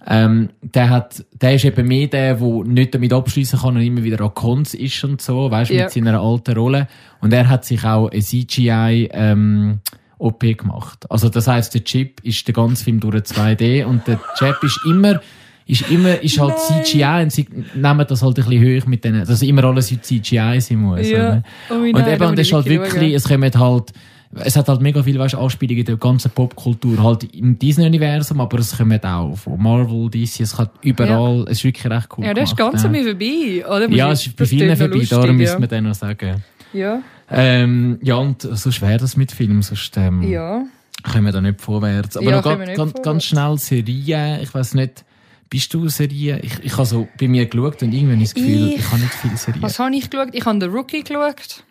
ähm, 0.07 0.49
der 0.61 0.89
hat, 0.89 1.23
der 1.41 1.55
ist 1.55 1.65
eben 1.65 1.87
mehr 1.87 2.07
der, 2.07 2.35
der 2.35 2.47
nicht 2.65 2.93
damit 2.93 3.13
abschließen 3.13 3.59
kann 3.59 3.75
und 3.77 3.81
immer 3.83 4.03
wieder 4.03 4.21
an 4.23 4.33
Cons 4.33 4.73
ist 4.73 5.03
und 5.03 5.21
so, 5.21 5.49
weißt 5.49 5.71
du, 5.71 5.75
Ja. 5.75 5.83
mit 5.83 5.91
seiner 5.91 6.19
alten 6.21 6.55
Rolle. 6.57 6.87
Und 7.21 7.33
er 7.33 7.47
hat 7.47 7.65
sich 7.65 7.83
auch 7.85 8.09
ein 8.09 8.21
CGI, 8.21 9.09
ähm, 9.13 9.79
OP 10.19 10.39
gemacht. 10.57 11.05
Also 11.09 11.29
das 11.29 11.47
heißt, 11.47 11.73
der 11.73 11.83
Chip 11.83 12.21
ist 12.23 12.47
der 12.47 12.53
ganze 12.53 12.83
Film 12.83 12.99
durch 12.99 13.15
2D 13.23 13.85
und 13.85 14.07
der 14.07 14.19
Chap 14.37 14.63
ist 14.63 14.79
immer, 14.85 15.19
ist 15.65 15.89
immer, 15.89 16.21
ist 16.21 16.39
halt 16.39 16.53
Nein. 16.69 16.83
CGI 16.85 17.23
und 17.23 17.31
sie 17.31 17.47
nehmen 17.73 18.05
das 18.07 18.21
halt 18.21 18.37
ein 18.39 18.45
bisschen 18.49 18.81
hoch 18.81 18.87
mit 18.87 19.03
denen, 19.03 19.25
dass 19.25 19.41
immer 19.41 19.63
alles 19.65 19.87
CGI 19.87 20.59
sein 20.61 20.77
muss. 20.77 21.09
Ja. 21.09 21.17
oder? 21.29 21.43
Oh, 21.69 21.73
Und 21.75 22.07
eben, 22.07 22.23
und 22.25 22.39
ich 22.39 22.47
ist 22.47 22.53
halt 22.53 22.65
wirklich 22.67 22.93
wirklich, 22.93 23.13
es 23.15 23.23
kommen 23.27 23.51
halt, 23.53 23.91
es 24.35 24.55
hat 24.55 24.67
halt 24.67 24.81
mega 24.81 25.01
viel, 25.03 25.17
weißt, 25.19 25.35
Anspielungen 25.35 25.79
in 25.79 25.85
der 25.85 25.97
ganzen 25.97 26.31
Popkultur, 26.31 27.01
halt 27.03 27.23
im 27.35 27.57
Disney-Universum, 27.59 28.39
aber 28.41 28.59
es 28.59 28.77
kommen 28.77 29.03
auch 29.03 29.35
von 29.37 29.61
Marvel, 29.61 30.09
DC, 30.09 30.39
es 30.41 30.57
hat 30.57 30.71
überall, 30.81 31.43
es 31.47 31.59
ist 31.59 31.63
wirklich 31.65 31.91
recht 31.91 32.07
cool. 32.17 32.25
Ja, 32.25 32.33
der 32.33 32.43
ist 32.45 32.55
ganz 32.57 32.81
ja. 32.81 32.87
an 32.87 32.91
mir 32.93 33.03
vorbei. 33.03 33.65
Oder? 33.67 33.87
Muss 33.87 33.97
Ja, 33.97 34.11
es 34.11 34.25
ist 34.25 34.35
bei 34.35 34.43
das 34.43 34.49
vielen 34.49 34.75
vorbei, 34.77 34.93
lustig, 34.95 35.09
darum 35.09 35.27
ja. 35.27 35.33
müssen 35.33 35.61
wir 35.61 35.67
den 35.67 35.83
noch 35.85 35.95
sagen. 35.95 36.43
Ja, 36.73 37.01
Ähm, 37.29 37.99
ja, 38.01 38.15
und 38.15 38.41
so 38.41 38.71
schwer 38.71 38.97
das 38.97 39.15
mit 39.17 39.31
Filmen, 39.31 39.61
sonst 39.61 39.95
ähm, 39.97 40.23
ja. 40.23 40.63
kommen 41.03 41.25
wir 41.25 41.31
da 41.31 41.39
nicht 41.41 41.61
vorwärts. 41.61 42.17
Aber 42.17 42.25
Ja, 42.25 42.35
noch 42.37 42.43
ganz, 42.43 42.59
ganz, 42.65 42.75
vorwärts. 42.77 43.01
ganz 43.03 43.23
schnell 43.25 43.57
Serien, 43.57 44.39
ich 44.41 44.53
weiß 44.53 44.73
nicht, 44.75 45.05
bist 45.49 45.71
du 45.73 45.87
Serien? 45.89 46.39
Ich, 46.41 46.59
ich 46.63 46.73
habe 46.73 46.85
so 46.85 47.07
bei 47.19 47.27
mir 47.27 47.45
geschaut 47.45 47.83
und 47.83 47.93
irgendwie 47.93 48.13
habe 48.13 48.23
ich 48.23 48.29
das 48.29 48.33
Gefühl, 48.33 48.69
ich, 48.69 48.75
Ich- 48.79 48.91
habe 48.91 49.01
nicht 49.01 49.13
viele 49.13 49.37
Serien. 49.37 49.61
Was 49.61 49.77
habe 49.77 49.95
ich 49.95 50.09
geschaut? 50.09 50.29
Ich 50.31 50.45
habe 50.45 50.59
The 50.59 50.65
Rookie 50.65 51.03
geschaut. 51.03 51.63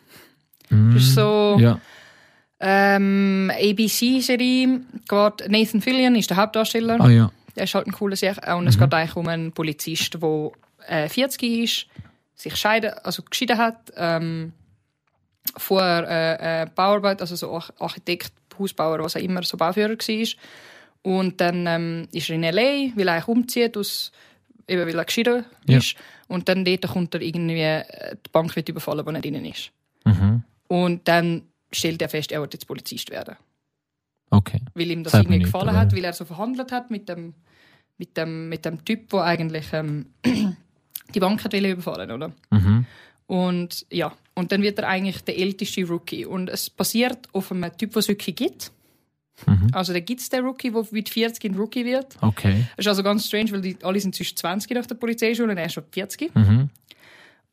Mm, 0.71 0.95
Das 0.95 1.03
ist 1.03 1.15
so 1.15 1.57
Ja. 1.59 1.81
Ähm, 2.63 3.51
ABC-Serie. 3.55 4.81
Geht- 5.09 5.49
Nathan 5.51 5.81
Fillion 5.83 6.15
ist 6.15 6.31
der 6.31 6.37
Hauptdarsteller. 6.39 6.99
Ah 7.01 7.11
ja. 7.11 7.31
Er 7.55 7.65
ist 7.65 7.75
halt 7.75 7.87
ein 7.87 7.93
cooler 7.93 8.17
Serie. 8.17 8.57
Und 8.57 8.67
es 8.67 8.79
geht 8.79 8.95
eigentlich 8.95 9.17
um 9.17 9.29
einen 9.29 9.53
Polizist, 9.53 10.15
der 10.23 10.51
äh, 10.89 11.09
40 11.09 11.43
ist, 11.43 11.87
sich 12.35 12.57
scheiden, 12.57 12.93
also 13.03 13.23
geschieden 13.23 13.59
hat, 13.59 13.93
ähm, 13.97 14.53
vorher 15.57 16.09
äh, 16.09 16.63
äh, 16.63 16.67
Bauarbeit, 16.75 17.21
also 17.21 17.37
so 17.37 17.51
Arch- 17.53 17.73
Architekt, 17.79 18.33
Hausbauer, 18.59 19.01
was 19.01 19.17
auch 19.17 19.21
immer, 19.21 19.43
so 19.43 19.57
Bauführer 19.57 19.91
war. 19.99 20.27
Und 21.03 21.41
dann 21.41 21.67
ähm, 21.67 22.09
ist 22.13 22.31
er 22.31 22.37
in 22.37 22.45
L.A., 22.45 22.97
weil 22.97 23.09
er 23.09 23.15
eigentlich 23.15 23.29
umzieht, 23.29 23.77
aus, 23.77 24.13
eben 24.69 24.87
weil 24.87 24.97
er 24.99 25.05
geschieden 25.05 25.45
Ja. 25.67 25.79
ist. 25.79 25.95
Und 26.29 26.49
dann 26.49 26.65
dort 26.65 26.87
kommt 26.89 27.15
er 27.15 27.21
irgendwie, 27.23 27.61
äh, 27.61 28.15
die 28.25 28.31
Bank 28.31 28.55
wird 28.57 28.69
überfallen, 28.69 29.05
wo 29.05 29.11
er 29.11 29.21
drin 29.21 29.45
ist. 29.45 29.71
Mhm. 30.05 30.43
Und 30.69 31.07
dann 31.09 31.43
stellt 31.73 32.01
er 32.03 32.09
fest, 32.09 32.33
er 32.33 32.41
wird 32.41 32.53
jetzt 32.55 32.67
Polizist 32.67 33.11
werden 33.11 33.37
Okay. 34.31 34.61
weil 34.75 34.91
ihm 34.91 35.05
das 35.05 35.13
irgendwie 35.15 35.39
nicht, 35.39 35.45
gefallen 35.47 35.69
aber- 35.69 35.79
hat, 35.79 35.95
weil 35.95 36.05
er 36.05 36.13
so 36.15 36.25
verhandelt 36.25 36.73
hat 36.73 36.91
mit 36.91 37.09
dem, 37.09 37.35
mit 37.99 38.17
dem, 38.17 38.49
mit 38.49 38.65
dem 38.65 38.83
Typ, 38.85 39.11
der 39.11 39.23
eigentlich 39.25 39.67
ähm, 39.73 40.07
die 41.15 41.21
Bank 41.21 41.45
hat 41.45 41.53
überfallen 41.55 42.11
oder? 42.11 42.33
Mhm. 42.51 42.87
Und 43.27 43.87
ja, 43.91 44.13
und 44.35 44.51
dann 44.53 44.63
wird 44.63 44.79
er 44.79 44.89
eigentlich 44.89 45.23
der 45.25 45.39
älteste 45.39 45.85
Rookie. 45.87 46.25
Und 46.27 46.49
es 46.49 46.71
basiert 46.71 47.29
auf 47.33 47.53
einem 47.53 47.77
Typ, 47.77 47.93
den 47.93 47.99
es 47.99 48.09
wirklich 48.09 48.37
gibt. 48.37 48.73
Mhm. 49.47 49.69
Also 49.73 49.93
da 49.93 50.01
gibt 50.01 50.21
es 50.21 50.29
den 50.29 50.45
Rookie, 50.45 50.71
der 50.71 50.85
mit 50.91 51.09
40 51.09 51.45
ein 51.45 51.55
Rookie 51.55 51.85
wird. 51.85 52.17
Okay. 52.21 52.67
Das 52.77 52.85
ist 52.87 52.89
also 52.89 53.03
ganz 53.03 53.27
strange, 53.27 53.53
weil 53.53 53.61
die 53.61 53.77
alle 53.83 54.01
sind 54.01 54.15
zwischen 54.15 54.37
20 54.37 54.71
nach 54.73 54.87
der 54.87 54.95
Polizeischule 54.97 55.51
und 55.53 55.59
er 55.59 55.67
ist 55.67 55.73
schon 55.75 55.85
40. 55.91 56.35
Mhm. 56.35 56.71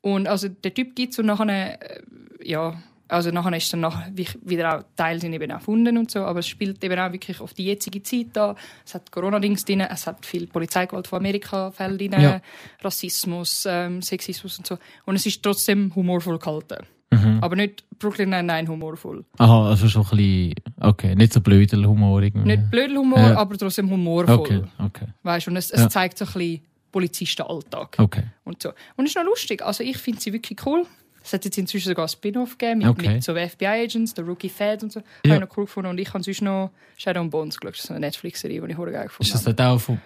Und 0.02 0.28
also 0.28 0.48
der 0.48 0.74
Typ 0.74 0.96
gibt 0.96 1.14
es 1.14 1.20
und 1.20 1.26
nachher, 1.28 1.82
äh, 1.82 2.02
ja, 2.44 2.82
also 3.10 3.32
nachher 3.32 3.58
ist 3.58 3.74
dann 3.74 3.86
wie- 4.14 4.28
wieder 4.44 4.78
auch 4.80 4.84
Teile 4.96 5.20
sind 5.20 5.34
eben 5.34 5.50
erfunden 5.50 5.98
und 5.98 6.10
so, 6.12 6.20
aber 6.20 6.40
es 6.40 6.48
spielt 6.48 6.84
eben 6.84 6.98
auch 7.00 7.12
wirklich 7.12 7.42
auf 7.42 7.54
die 7.54 7.66
jetzige 7.66 8.02
Zeit 8.04 8.28
da. 8.34 8.56
Es 8.86 8.94
hat 8.96 9.12
Corona-Dings 9.12 9.66
drin, 9.66 9.82
es 9.82 10.08
hat 10.08 10.26
viel 10.26 10.48
Polizeigewalt 10.48 11.08
von 11.08 11.20
Amerika 11.20 11.72
Fälle 11.72 11.98
drin, 11.98 12.14
Ja. 12.14 12.42
Rassismus, 12.84 13.66
ähm, 13.68 14.02
Sexismus 14.02 14.58
und 14.60 14.68
so. 14.68 14.78
Und 15.06 15.16
es 15.16 15.26
ist 15.26 15.44
trotzdem 15.44 15.94
humorvoll 15.96 16.40
gehalten. 16.40 16.86
Mhm. 17.12 17.40
Aber 17.42 17.56
nicht 17.56 17.84
Brooklyn 17.98 18.30
Nine-Nine 18.30 18.68
humorvoll. 18.68 19.26
Aha, 19.40 19.70
also 19.70 19.88
schon 19.90 20.04
ein 20.04 20.10
bisschen, 20.18 20.54
okay, 20.80 21.16
nicht 21.16 21.34
so 21.34 21.42
blöder 21.42 21.78
Humor 21.84 22.22
irgendwie. 22.22 22.48
Nicht 22.56 22.70
Blödelhumor, 22.70 23.18
Ja. 23.20 23.38
aber 23.38 23.58
trotzdem 23.58 23.90
humorvoll. 23.90 24.36
Okay, 24.40 24.62
okay, 24.78 25.06
Weißt, 25.24 25.48
und 25.48 25.58
es, 25.58 25.72
es 25.72 25.82
Ja. 25.82 25.90
zeigt 25.90 26.20
so 26.20 26.26
ein 26.26 26.34
bisschen 26.34 26.62
Polizistenalltag. 26.92 27.96
okay. 27.98 28.24
und 28.46 28.62
so. 28.62 28.70
Und 28.96 29.06
es 29.06 29.12
ist 29.12 29.16
noch 29.18 29.24
lustig. 29.26 29.62
Also 29.64 29.84
ich 29.84 29.98
finde 29.98 30.22
sie 30.22 30.34
wirklich 30.34 30.64
cool. 30.66 30.86
Es 31.30 31.34
hat 31.34 31.46
jetzt 31.46 31.60
inzwischen 31.60 31.90
sogar 31.90 32.06
ein 32.06 32.10
Spin-off 32.10 32.58
gegeben 32.58 32.80
mit, 32.80 32.88
Okay. 32.88 33.14
mit 33.14 33.24
so 33.24 33.36
FBI-Agents, 33.36 34.16
der 34.16 34.26
Rookie 34.26 34.50
Fed 34.50 34.82
und 34.82 34.92
so. 34.92 35.00
Ja. 35.00 35.06
Habe 35.36 35.44
ich 35.44 35.50
noch 35.50 35.58
cool 35.58 35.66
gefunden. 35.66 35.90
Und 35.92 36.00
ich 36.00 36.12
habe 36.12 36.24
sonst 36.24 36.42
noch 36.42 36.72
Shadow 36.98 37.20
and 37.22 37.30
Bones 37.30 37.60
geschaut. 37.60 37.76
Das 37.78 37.84
ist 37.84 37.92
eine 37.92 38.00
Netflix-Serie, 38.00 38.62
die 38.62 38.72
ich 38.72 38.78
geil 38.78 39.04
gefunden 39.04 39.22
Ist 39.22 39.34
das 39.36 39.42
habe. 39.46 39.52
nicht 39.52 39.62
auch 39.62 39.80
von 39.80 40.02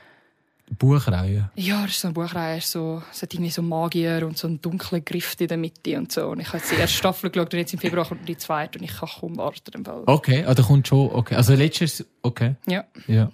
Buchreihe? 0.78 1.50
Ja, 1.56 1.82
das 1.84 1.92
ist 1.92 2.02
so 2.02 2.08
eine 2.10 2.14
Buchreihe. 2.14 2.60
So, 2.62 3.02
es 3.12 3.22
hat 3.22 3.34
irgendwie 3.34 3.52
so 3.52 3.62
Magier 3.62 4.26
und 4.26 4.38
so 4.38 4.48
einen 4.48 4.62
dunklen 4.62 5.04
Griff 5.06 5.36
in 5.40 5.48
der 5.48 5.58
Mitte 5.58 5.98
und 5.98 6.12
so. 6.12 6.28
Und 6.28 6.40
ich 6.42 6.48
habe 6.48 6.58
jetzt 6.58 6.72
die 6.72 6.76
erste 6.76 6.98
Staffel 6.98 7.30
geschaut 7.30 7.54
und 7.54 7.60
jetzt 7.60 7.74
im 7.74 7.80
Februar 7.80 8.06
kommt 8.06 8.28
die 8.28 8.38
zweite 8.38 8.80
und 8.80 8.86
ich 8.86 8.94
kann 8.98 9.10
kaum 9.20 9.38
warten. 9.38 9.72
Im 9.76 9.86
Fall. 9.86 10.04
Okay, 10.06 10.44
da 10.46 10.62
kommt 10.62 10.88
schon, 10.88 11.10
okay. 11.12 11.36
Also 11.36 11.54
letztes, 11.56 12.06
okay, 12.22 12.56
Ja, 12.68 12.84
ja. 13.08 13.32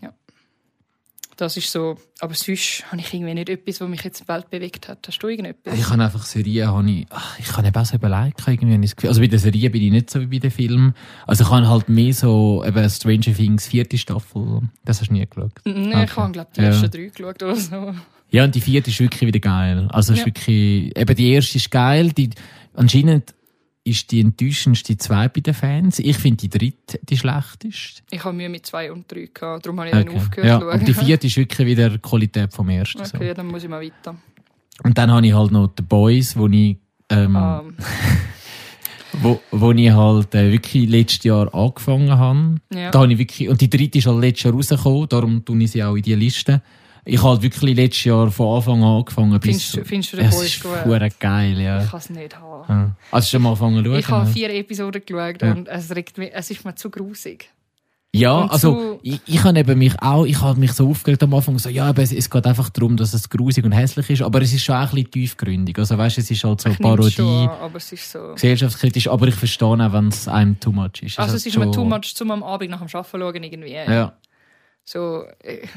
Das 1.42 1.56
ist 1.58 1.72
so. 1.72 1.98
Aber 2.20 2.34
sonst 2.34 2.84
habe 2.92 3.02
ich 3.02 3.14
irgendwie 3.14 3.34
nicht 3.34 3.50
etwas, 3.50 3.80
was 3.82 3.88
mich 3.90 4.02
jetzt 4.04 4.20
in 4.22 4.26
die 4.26 4.34
Welt 4.34 4.50
bewegt 4.50 4.88
hat. 4.88 5.00
Hast 5.08 5.20
du 5.20 5.28
irgendetwas? 5.28 5.78
Ich 5.78 5.90
habe 5.90 6.04
einfach 6.04 6.24
Serien, 6.24 6.68
habe 6.68 6.90
ich, 6.92 7.06
ach, 7.10 7.40
ich 7.40 7.46
kann 7.48 7.66
eben 7.66 7.76
auch 7.76 7.86
so 7.86 7.96
überlegen, 7.96 8.34
irgendwie 8.48 8.82
das 8.82 8.96
Gefühl. 8.96 9.10
Also 9.10 9.22
bei 9.22 9.28
den 9.28 9.40
Serien 9.40 9.72
bin 9.72 9.82
ich 9.84 9.92
nicht 9.92 10.10
so 10.10 10.20
wie 10.22 10.26
bei 10.28 10.40
den 10.40 10.52
Filmen. 10.52 10.94
Also 11.26 11.44
ich 11.46 11.50
habe 11.50 11.68
halt 11.68 11.88
mehr 11.90 12.14
so, 12.14 12.64
eben 12.66 12.90
Stranger 12.90 13.34
Things, 13.36 13.68
vierte 13.68 13.98
Staffel, 13.98 14.62
das 14.86 15.00
hast 15.02 15.10
du 15.10 15.14
nie 15.14 15.26
geschaut. 15.26 15.52
Nein, 15.66 15.88
Okay. 15.94 16.04
ich 16.06 16.16
habe, 16.18 16.32
glaube 16.34 16.50
die 16.56 16.62
Ja. 16.62 16.68
ersten 16.68 16.92
drei 16.92 17.06
geschaut 17.16 17.44
oder 17.44 17.56
so. 17.56 17.94
Ja, 18.32 18.44
und 18.44 18.54
die 18.54 18.62
vierte 18.62 18.90
ist 18.92 19.00
wirklich 19.00 19.22
wieder 19.28 19.40
geil. 19.40 19.88
Also 19.92 20.14
ist 20.14 20.20
Ja. 20.20 20.26
wirklich, 20.28 20.96
eben 20.98 21.16
die 21.16 21.32
erste 21.34 21.58
ist 21.58 21.72
geil, 21.72 22.12
die, 22.12 22.30
anscheinend 22.76 23.34
ist 23.84 24.12
die 24.12 24.20
enttäuschendste 24.22 24.98
zwei 24.98 25.28
bei 25.30 25.42
den 25.42 25.54
Fans. 25.54 26.00
Ich 26.00 26.18
finde 26.18 26.38
die 26.38 26.50
dritte 26.50 27.00
die 27.02 27.18
schlechteste. 27.18 28.04
Ich 28.12 28.24
habe 28.24 28.36
Mühe 28.36 28.50
mit 28.50 28.66
zwei 28.66 28.92
und 28.92 29.10
drei 29.12 29.30
gehabt, 29.34 29.66
darum 29.66 29.80
habe 29.80 29.90
ich 29.90 29.94
dann 29.96 30.08
Okay. 30.10 30.18
aufgehört 30.18 30.48
Ja, 30.48 30.60
zu 30.60 30.66
und 30.68 30.72
schauen. 30.78 30.86
die 30.86 30.94
vierte 30.94 31.28
ist 31.28 31.38
wirklich 31.38 31.68
wieder 31.68 31.90
die 31.90 31.98
Qualität 32.00 32.54
vom 32.54 32.70
ersten. 32.70 33.00
Okay, 33.02 33.28
So. 33.30 33.34
dann 33.34 33.48
muss 33.48 33.64
ich 33.64 33.70
mal 33.70 33.82
weiter. 33.82 34.16
Und 34.84 34.98
dann 34.98 35.12
habe 35.12 35.26
ich 35.26 35.34
halt 35.34 35.52
noch 35.52 35.72
The 35.78 35.84
Boys, 35.84 36.36
wo 36.38 36.48
ich, 36.48 36.78
ähm, 37.10 37.36
Ähm, 37.36 37.76
wo, 39.14 39.42
wo 39.52 39.72
ich 39.72 39.90
halt 39.92 40.36
äh, 40.36 40.52
wirklich 40.52 40.88
letztes 40.90 41.24
Jahr 41.24 41.54
angefangen 41.54 42.12
habe. 42.12 42.56
ja. 42.74 42.92
Da 42.92 43.00
habe 43.02 43.12
ich 43.12 43.18
wirklich, 43.20 43.50
und 43.50 43.60
die 43.60 43.70
dritte 43.70 43.98
ist 43.98 44.08
halt 44.08 44.20
letztes 44.22 44.44
Jahr 44.46 44.54
rausgekommen, 44.54 45.10
darum 45.10 45.44
tue 45.46 45.64
ich 45.64 45.72
sie 45.72 45.84
auch 45.84 45.96
in 45.96 46.04
die 46.04 46.16
Liste. 46.16 46.62
Ich 47.06 47.18
habe 47.20 47.30
halt 47.30 47.42
wirklich 47.42 47.76
letztes 47.76 48.04
Jahr 48.06 48.30
von 48.32 48.58
Anfang 48.58 48.84
an 48.84 48.98
angefangen 48.98 49.40
bis... 49.40 49.42
Findest 49.50 49.78
du- 49.78 49.86
findest 49.86 50.14
du 50.14 50.18
den 50.18 50.26
es 50.28 50.36
Boys 50.36 50.46
ist 50.48 50.64
gut? 50.64 51.20
geil, 51.20 51.60
ja. 51.60 51.84
Ich 51.84 51.90
kann 51.90 52.00
es 52.00 52.10
nicht 52.10 52.40
haben. 52.40 52.66
ja. 52.70 52.96
Also 53.12 53.28
schon 53.30 53.42
mal 53.42 53.50
angefangen 53.50 53.84
zu 53.84 53.90
schauen? 53.90 54.00
Ich 54.00 54.08
habe 54.10 54.26
ja? 54.28 54.32
vier 54.34 54.50
Episoden 54.56 55.02
geschaut 55.06 55.42
Ja. 55.42 55.52
und 55.52 55.68
es, 55.68 55.96
regt 55.96 56.18
mich, 56.18 56.30
es 56.34 56.52
ist 56.52 56.66
mir 56.66 56.76
zu 56.76 56.90
grusig. 56.90 57.50
Ja, 58.12 58.40
Und 58.40 58.50
also 58.52 59.00
ich, 59.04 59.22
ich 59.28 59.44
habe 59.44 59.60
eben 59.60 59.78
mich 59.78 59.94
auch, 60.02 60.26
ich 60.26 60.42
habe 60.42 60.60
mich 60.60 60.72
so 60.74 60.90
aufgeregt 60.90 61.22
am 61.22 61.32
Anfang, 61.36 61.60
so, 61.60 61.70
ja, 61.70 61.86
aber 61.86 62.02
es, 62.02 62.12
es 62.12 62.28
geht 62.28 62.44
einfach 62.48 62.70
darum, 62.72 62.98
dass 62.98 63.14
es 63.14 63.30
grusig 63.30 63.64
und 63.64 63.72
hässlich 63.72 64.10
ist, 64.10 64.24
aber 64.24 64.42
es 64.42 64.52
ist 64.52 64.64
schon 64.64 64.74
auch 64.78 64.80
ein 64.82 64.90
bisschen 64.90 65.12
tiefgründig. 65.12 65.78
Also 65.78 65.96
weißt, 65.96 66.18
es 66.18 66.32
ist 66.32 66.44
halt 66.44 66.60
so 66.60 66.70
eine 66.70 66.74
Ich 66.74 66.80
es 66.80 67.14
schon 67.14 67.26
Parodie, 67.26 67.48
an, 67.52 67.60
aber 67.62 67.78
es 67.78 67.92
ist 67.92 68.12
so... 68.12 68.34
gesellschaftskritisch, 68.34 69.08
aber 69.08 69.28
ich 69.28 69.36
verstehe 69.36 69.68
auch, 69.68 69.94
wenn 69.94 70.08
es 70.08 70.28
einem 70.28 70.60
too 70.60 70.72
much 70.72 71.04
ist. 71.04 71.20
Also 71.20 71.34
hat 71.34 71.38
es 71.38 71.46
ist 71.46 71.56
mir 71.56 71.66
schon- 71.66 71.72
too 71.74 71.86
much, 71.86 72.16
zum 72.16 72.32
am 72.32 72.42
Abend 72.42 72.72
nach 72.72 72.80
dem 72.84 72.88
Arbeiten 72.92 73.20
schauen 73.20 73.44
irgendwie. 73.44 73.74
Ja, 73.74 74.14
So, 74.86 75.26
äh, 75.44 75.68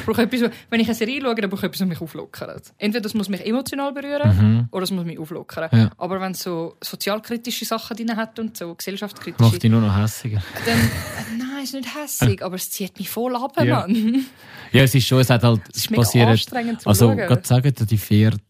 ich 0.00 0.06
brauche 0.06 0.22
etwas, 0.22 0.50
wenn 0.70 0.80
ich 0.80 0.86
eine 0.88 0.94
Serie 0.94 1.20
schaue, 1.20 1.34
dann 1.34 1.50
brauche 1.50 1.60
ich 1.60 1.64
etwas, 1.64 1.78
das 1.80 1.88
mich 1.88 2.00
auflockert. 2.00 2.72
Entweder 2.78 3.02
das 3.02 3.14
muss 3.14 3.28
mich 3.28 3.44
emotional 3.46 3.92
berühren 3.92 4.36
mhm. 4.36 4.68
oder 4.70 4.80
das 4.82 4.90
muss 4.90 5.04
mich 5.04 5.18
auflockern. 5.18 5.68
Ja. 5.72 5.90
Aber 5.98 6.20
wenn 6.20 6.32
es 6.32 6.42
so 6.42 6.76
sozialkritische 6.82 7.64
Sachen 7.64 7.96
drin 7.96 8.16
hat 8.16 8.38
und 8.38 8.56
so 8.56 8.74
gesellschaftskritische, 8.74 9.42
macht 9.42 9.62
dich 9.62 9.70
nur 9.70 9.80
noch 9.80 9.96
hässiger. 9.96 10.42
dann 10.66 10.78
äh, 10.78 11.38
nein, 11.38 11.64
ist 11.64 11.74
nicht 11.74 11.88
hässig, 11.94 12.42
aber 12.42 12.56
es 12.56 12.70
zieht 12.70 12.98
mich 12.98 13.08
voll 13.08 13.34
ab, 13.36 13.52
Ja. 13.62 13.80
Mann. 13.80 14.26
Ja, 14.72 14.82
es 14.84 14.94
ist 14.94 15.06
schon, 15.06 15.20
es 15.20 15.28
hat 15.30 15.42
halt, 15.42 15.60
Es 15.70 15.78
ist 15.78 15.90
mega 15.90 16.02
passiert, 16.02 16.28
anstrengend 16.28 16.80
zu 16.80 16.88
also 16.88 17.08
schauen. 17.08 17.16
gerade 17.18 17.46
sagen, 17.46 17.74
die 17.78 17.98
vierte, 17.98 18.40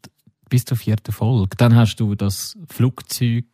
bis 0.49 0.65
zur 0.65 0.77
vierten 0.77 1.13
Folge, 1.13 1.57
dann 1.57 1.75
hast 1.75 1.97
du 1.97 2.15
das 2.15 2.57
Flugzeug, 2.69 3.45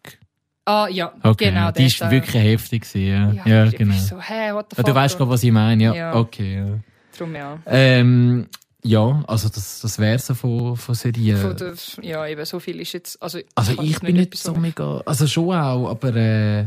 Ah, 0.66 0.86
ja, 0.90 1.14
okay, 1.22 1.46
genau. 1.46 1.70
die 1.70 1.86
äh, 1.86 2.10
wirklich 2.10 2.34
heftig 2.44 2.84
ja, 2.94 3.32
Ja, 3.32 3.46
ja, 3.46 3.70
genau. 3.70 3.94
so, 3.94 4.16
fuck? 4.20 4.84
du 4.84 4.94
weißt 4.94 5.16
gerade, 5.16 5.30
was 5.30 5.42
ich 5.42 5.50
meine, 5.50 5.82
ja, 5.82 5.94
Ja. 5.94 6.14
okay, 6.14 6.56
ja. 6.58 6.78
Drum, 7.18 7.34
ja. 7.34 7.58
Ähm, 7.66 8.46
ja, 8.84 9.22
also 9.26 9.48
das, 9.48 9.80
das 9.80 9.98
wäre 9.98 10.18
so 10.18 10.34
von, 10.34 10.76
von 10.76 10.94
Serien. 10.94 11.36
Von 11.38 11.56
der, 11.56 11.74
ja, 12.02 12.26
eben, 12.26 12.44
so 12.44 12.60
viel 12.60 12.80
ist 12.80 12.92
jetzt... 12.92 13.20
Also, 13.20 13.40
also 13.54 13.74
kann 13.76 13.84
ich 13.84 13.98
bin 14.00 14.16
nicht 14.16 14.36
so 14.36 14.54
mega, 14.54 14.98
also 15.04 15.26
schon 15.26 15.52
auch, 15.54 15.88
aber 15.90 16.14
äh, 16.14 16.60
äh, 16.60 16.66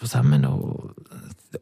was 0.00 0.14
haben 0.14 0.30
wir 0.30 0.38
noch? 0.38 0.94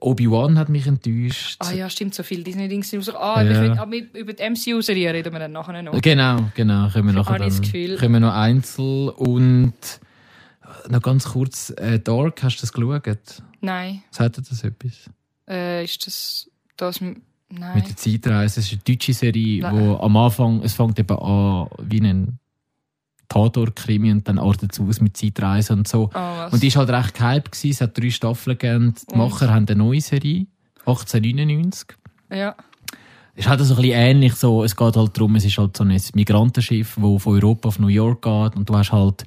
Obi-Wan 0.00 0.58
hat 0.58 0.68
mich 0.70 0.86
enttäuscht. 0.86 1.56
Ah 1.58 1.72
ja, 1.72 1.90
stimmt, 1.90 2.14
so 2.14 2.22
viel 2.22 2.42
Disney-Dings. 2.42 2.94
raus- 2.94 3.10
Ah, 3.14 3.42
Ja. 3.42 3.50
ich 3.52 3.60
will, 3.60 3.70
aber 3.78 3.96
über 4.18 4.32
die 4.32 4.42
MCU-Serie 4.42 5.12
reden 5.12 5.32
wir 5.32 5.38
dann 5.40 5.52
nachher 5.52 5.82
noch. 5.82 6.00
Genau, 6.00 6.48
genau, 6.54 6.88
können 6.88 7.06
wir 7.08 7.12
nachher 7.14 7.40
ich 7.46 7.60
dann, 7.60 7.98
können 7.98 8.12
wir 8.14 8.20
noch 8.20 8.32
Einzel 8.34 9.10
und 9.10 9.74
äh, 10.62 10.90
noch 10.90 11.02
ganz 11.02 11.24
kurz, 11.24 11.70
äh, 11.76 11.98
Dark, 12.00 12.42
hast 12.42 12.56
du 12.56 12.60
das 12.62 12.72
geschaut? 12.72 13.42
Nein, 13.60 14.02
Sagt 14.10 14.38
dir 14.38 14.42
das 14.42 14.64
etwas? 14.64 15.10
äh, 15.48 15.84
ist 15.84 16.06
das... 16.06 16.48
das 16.76 17.00
Nein. 17.54 17.74
Mit 17.74 17.88
der 17.88 17.96
Zeitreise, 17.96 18.60
es 18.60 18.66
ist 18.66 18.72
eine 18.72 18.82
deutsche 18.82 19.12
Serie, 19.12 19.60
Nein. 19.62 19.76
wo 19.76 19.96
am 19.96 20.16
Anfang, 20.16 20.62
es 20.62 20.72
fängt 20.72 20.98
eben 20.98 21.18
an 21.18 21.68
wie 21.82 22.00
ein 22.00 22.38
Tatort-Krimi 23.28 24.10
und 24.10 24.26
dann 24.26 24.38
artet 24.38 24.72
es 24.72 24.80
aus 24.80 25.00
mit 25.00 25.16
Zeitreise 25.16 25.74
und 25.74 25.86
so. 25.86 26.10
Was? 26.12 26.52
Und 26.52 26.62
die 26.62 26.74
war 26.74 26.86
halt 26.86 26.90
recht 26.90 27.14
gehypt. 27.14 27.52
Gewesen. 27.52 27.70
Es 27.70 27.80
hat 27.80 27.98
drei 27.98 28.10
Staffeln 28.10 28.58
gegeben. 28.58 28.94
Die 28.94 29.12
Und? 29.12 29.18
Macher 29.18 29.52
haben 29.52 29.66
eine 29.68 29.76
neue 29.76 30.00
Serie, 30.00 30.46
1899. 30.80 31.96
ja. 32.30 32.54
Es 33.34 33.46
ist 33.46 33.48
halt 33.48 33.60
so 33.60 33.74
ein 33.74 33.80
bisschen 33.80 33.98
ähnlich. 33.98 34.34
So, 34.34 34.62
es 34.62 34.76
geht 34.76 34.94
halt 34.94 35.16
darum, 35.16 35.36
es 35.36 35.46
ist 35.46 35.56
halt 35.56 35.74
so 35.74 35.84
ein 35.84 35.98
Migrantenschiff, 36.14 36.98
das 37.00 37.22
von 37.22 37.32
Europa 37.32 37.68
auf 37.68 37.78
New 37.78 37.86
York 37.86 38.20
geht. 38.20 38.56
Und 38.56 38.68
du 38.68 38.76
hast 38.76 38.92
halt 38.92 39.24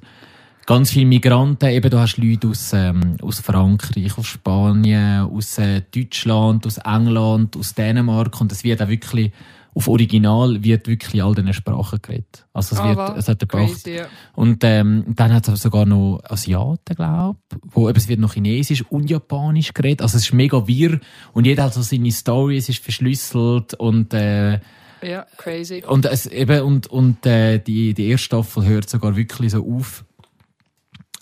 ganz 0.66 0.90
viele 0.90 1.06
Migranten. 1.06 1.68
Eben, 1.70 1.90
du 1.90 1.98
hast 1.98 2.16
Leute 2.16 2.48
aus, 2.48 2.72
ähm, 2.72 3.16
aus 3.22 3.40
Frankreich, 3.40 4.18
aus 4.18 4.26
Spanien, 4.26 5.20
aus 5.22 5.58
äh, 5.58 5.82
Deutschland, 5.94 6.66
aus 6.66 6.78
England, 6.78 7.56
aus 7.56 7.74
Dänemark. 7.74 8.40
Und 8.40 8.52
es 8.52 8.64
wird 8.64 8.82
auch 8.82 8.88
wirklich, 8.88 9.30
auf 9.74 9.88
Original 9.88 10.64
wird 10.64 10.88
wirklich 10.88 11.22
all 11.22 11.34
diesen 11.34 11.52
Sprachen 11.52 11.98
geredet. 12.02 12.46
Also 12.52 12.74
es, 12.74 12.80
Ah, 12.80 12.96
wird, 12.96 13.18
es 13.18 13.28
hat. 13.28 13.46
Crazy, 13.48 13.96
ja. 13.96 14.06
Und 14.34 14.64
ähm, 14.64 15.04
dann 15.14 15.32
hat 15.34 15.46
es 15.48 15.60
sogar 15.60 15.84
noch 15.86 16.20
Asiaten, 16.24 16.96
glaube 16.96 17.38
wo 17.62 17.88
eben, 17.88 17.98
es 17.98 18.08
wird 18.08 18.20
noch 18.20 18.32
Chinesisch 18.34 18.82
und 18.90 19.10
Japanisch 19.10 19.74
geredet. 19.74 20.00
Also 20.02 20.16
es 20.16 20.24
ist 20.24 20.32
mega 20.32 20.66
wirr 20.66 20.98
und 21.34 21.44
jeder 21.46 21.64
hat 21.64 21.74
so 21.74 21.82
seine 21.82 22.10
Story, 22.10 22.56
es 22.56 22.68
ist 22.70 22.82
verschlüsselt 22.82 23.74
und 23.74 24.14
äh, 24.14 24.60
Ja, 25.02 25.26
crazy. 25.36 25.84
und 25.86 26.06
es 26.06 26.24
eben 26.24 26.62
und 26.62 26.86
und 26.86 27.26
äh, 27.26 27.58
die 27.58 27.92
die 27.92 28.08
erste 28.08 28.24
Staffel 28.24 28.64
hört 28.64 28.88
sogar 28.88 29.14
wirklich 29.14 29.52
so 29.52 29.62
auf. 29.62 30.05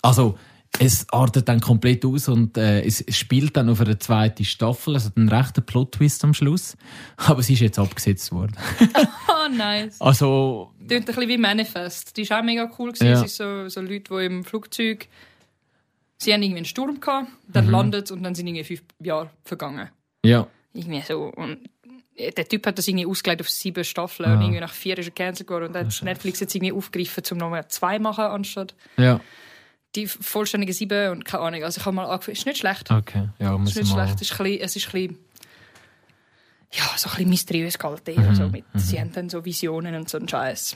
Also 0.05 0.37
es 0.77 1.07
artet 1.11 1.47
dann 1.47 1.61
komplett 1.61 2.03
aus 2.05 2.27
und 2.27 2.57
äh, 2.57 2.81
es, 2.83 3.03
spielt 3.15 3.55
dann 3.55 3.69
auf 3.69 3.79
einer 3.79 3.97
zweiten 3.99 4.43
Staffel. 4.43 4.95
Hat 5.01 5.15
einen 5.15 5.29
rechten 5.29 5.65
Plot-Twist 5.65 6.23
am 6.25 6.33
Schluss, 6.33 6.75
aber 7.17 7.39
es 7.39 7.49
ist 7.49 7.61
jetzt 7.61 7.79
abgesetzt 7.79 8.31
worden. 8.33 8.53
Ah, 9.27 9.47
nice. 9.55 10.01
Also 10.01 10.71
Tönt 10.79 10.91
ein 10.91 11.05
bisschen 11.05 11.27
wie 11.29 11.37
Manifest. 11.37 12.15
Die 12.17 12.23
ist 12.23 12.31
auch 12.33 12.43
mega 12.43 12.69
cool. 12.77 12.91
Gewesen. 12.91 13.07
Ja. 13.07 13.13
Es 13.13 13.23
ist 13.23 13.37
so, 13.37 13.69
so 13.69 13.81
Leute, 13.81 14.13
die 14.17 14.25
im 14.25 14.43
Flugzeug... 14.43 15.07
Sie 16.17 16.33
haben 16.33 16.41
irgendwie 16.41 16.59
einen 16.59 16.65
Sturm 16.65 16.99
gehabt, 17.01 17.27
dann 17.47 17.65
Mhm. 17.65 17.71
landet 17.71 18.11
und 18.11 18.23
dann 18.23 18.35
sind 18.35 18.47
irgendwie 18.47 18.63
fünf 18.63 18.83
Jahre 19.01 19.29
vergangen. 19.43 19.89
ja, 20.25 20.47
Irgendwie 20.73 21.01
so. 21.01 21.25
Und 21.25 21.59
der 22.17 22.47
Typ 22.47 22.65
hat 22.67 22.77
das 22.77 22.87
irgendwie 22.87 23.05
ausgelegt 23.05 23.41
auf 23.41 23.49
sieben 23.49 23.83
Staffeln 23.83 24.29
Ah. 24.29 24.35
und 24.35 24.41
irgendwie 24.41 24.61
nach 24.61 24.71
vier 24.73 24.97
ist 24.97 25.07
er 25.07 25.11
cancelled 25.13 25.47
geworden. 25.47 25.67
Und 25.67 25.75
dann 25.75 25.87
hat 25.87 26.03
Netflix 26.03 26.39
jetzt 26.39 26.55
irgendwie 26.55 26.71
aufgegriffen, 26.73 27.23
um 27.31 27.37
nochmal 27.37 27.67
zwei 27.67 27.99
machen, 27.99 28.23
anstatt 28.23 28.75
ja, 28.97 29.19
die 29.95 30.07
vollständige 30.07 30.73
sieben 30.73 31.11
und 31.11 31.25
keine 31.25 31.43
Ahnung. 31.43 31.63
Also 31.63 31.79
ich 31.79 31.85
habe 31.85 31.95
mal 31.95 32.05
angefangen. 32.05 32.35
Ist 32.35 32.45
nicht 32.45 32.57
schlecht. 32.59 32.91
okay, 32.91 33.29
ja, 33.39 33.53
Es 33.53 33.59
muss 33.59 33.69
ist 33.71 33.75
nicht 33.77 33.87
ich 33.89 33.95
mal. 33.95 34.05
schlecht. 34.07 34.21
Es 34.21 34.29
ist, 34.31 34.39
ein 34.39 34.43
bisschen, 34.43 34.61
es 34.61 34.75
ist 34.75 34.85
ein 34.87 34.91
bisschen, 34.91 35.17
ja, 36.73 36.83
so 36.97 37.09
ein 37.09 37.15
bisschen 37.15 37.29
mysteriös 37.29 37.77
gehalten. 37.77 38.13
Mhm, 38.21 38.27
Also 38.29 38.47
mit, 38.49 38.63
Sie 38.75 38.99
haben 38.99 39.11
dann 39.13 39.29
so 39.29 39.43
Visionen 39.45 39.95
und 39.95 40.09
so 40.09 40.17
einen 40.17 40.27
Scheiß. 40.27 40.75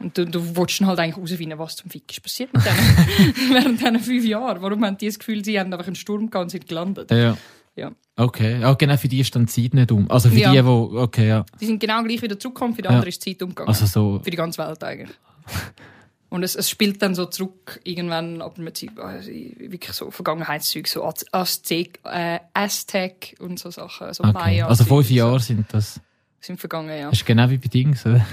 Und 0.00 0.16
du, 0.16 0.24
du 0.26 0.40
dann 0.54 0.86
halt 0.86 0.98
eigentlich 1.00 1.16
herausfinden, 1.16 1.58
was 1.58 1.74
zum 1.76 1.90
Fick 1.90 2.10
ist 2.10 2.22
passiert 2.22 2.52
mit 2.54 2.64
denen 2.64 3.34
während 3.52 3.80
diesen 3.80 3.98
fünf 4.00 4.24
Jahren. 4.24 4.62
Warum 4.62 4.84
haben 4.84 4.96
die 4.96 5.06
das 5.06 5.18
Gefühl, 5.18 5.44
sie 5.44 5.58
haben 5.58 5.72
einfach 5.72 5.86
einen 5.86 5.96
Sturm 5.96 6.30
gehabt 6.30 6.44
und 6.44 6.50
sind 6.50 6.68
gelandet? 6.68 7.10
Ja. 7.10 7.36
Ja. 7.74 7.92
Okay, 8.16 8.60
ja, 8.60 8.74
genau, 8.74 8.96
für 8.96 9.06
die 9.06 9.20
ist 9.20 9.34
dann 9.36 9.46
die 9.46 9.52
Zeit 9.52 9.74
nicht 9.74 9.92
um. 9.92 10.10
Also 10.10 10.30
für 10.30 10.36
Ja. 10.38 10.52
die, 10.52 10.64
wo, 10.64 10.90
okay, 11.00 11.28
ja. 11.28 11.44
Die 11.60 11.66
sind 11.66 11.78
genau 11.78 12.02
gleich 12.02 12.20
wieder 12.22 12.36
zurückgekommen, 12.38 12.74
für 12.74 12.82
die 12.82 12.86
Ja. 12.88 12.94
andere 12.94 13.08
ist 13.08 13.24
die 13.24 13.32
Zeit 13.32 13.42
umgegangen. 13.42 13.68
Also 13.68 13.86
so, 13.86 14.20
Für 14.22 14.30
die 14.30 14.36
ganze 14.36 14.58
Welt 14.66 14.82
eigentlich. 14.82 15.16
Und 16.30 16.42
es, 16.42 16.54
es 16.56 16.68
spielt 16.68 17.00
dann 17.00 17.14
so 17.14 17.24
zurück, 17.24 17.80
irgendwann, 17.84 18.42
ab 18.42 18.58
einer 18.58 18.74
Zeit, 18.74 18.98
also 18.98 19.30
wirklich 19.30 19.92
so 19.92 20.10
Vergangenheitszeug, 20.10 20.86
so 20.86 21.04
Az- 21.04 21.24
Aztec, 21.32 22.00
äh, 22.04 22.38
Aztec 22.52 23.34
und 23.40 23.58
so 23.58 23.70
Sachen, 23.70 24.12
so 24.12 24.24
okay. 24.24 24.32
Maya. 24.34 24.66
Also 24.68 24.84
fünf 24.84 25.10
Jahre 25.10 25.40
sind 25.40 25.64
das. 25.72 26.00
Sind 26.40 26.60
vergangen, 26.60 26.96
ja. 26.96 27.08
Das 27.10 27.20
ist 27.20 27.26
genau 27.26 27.48
wie 27.48 27.56
bei 27.56 27.68
Dings, 27.68 28.04
oder? 28.04 28.24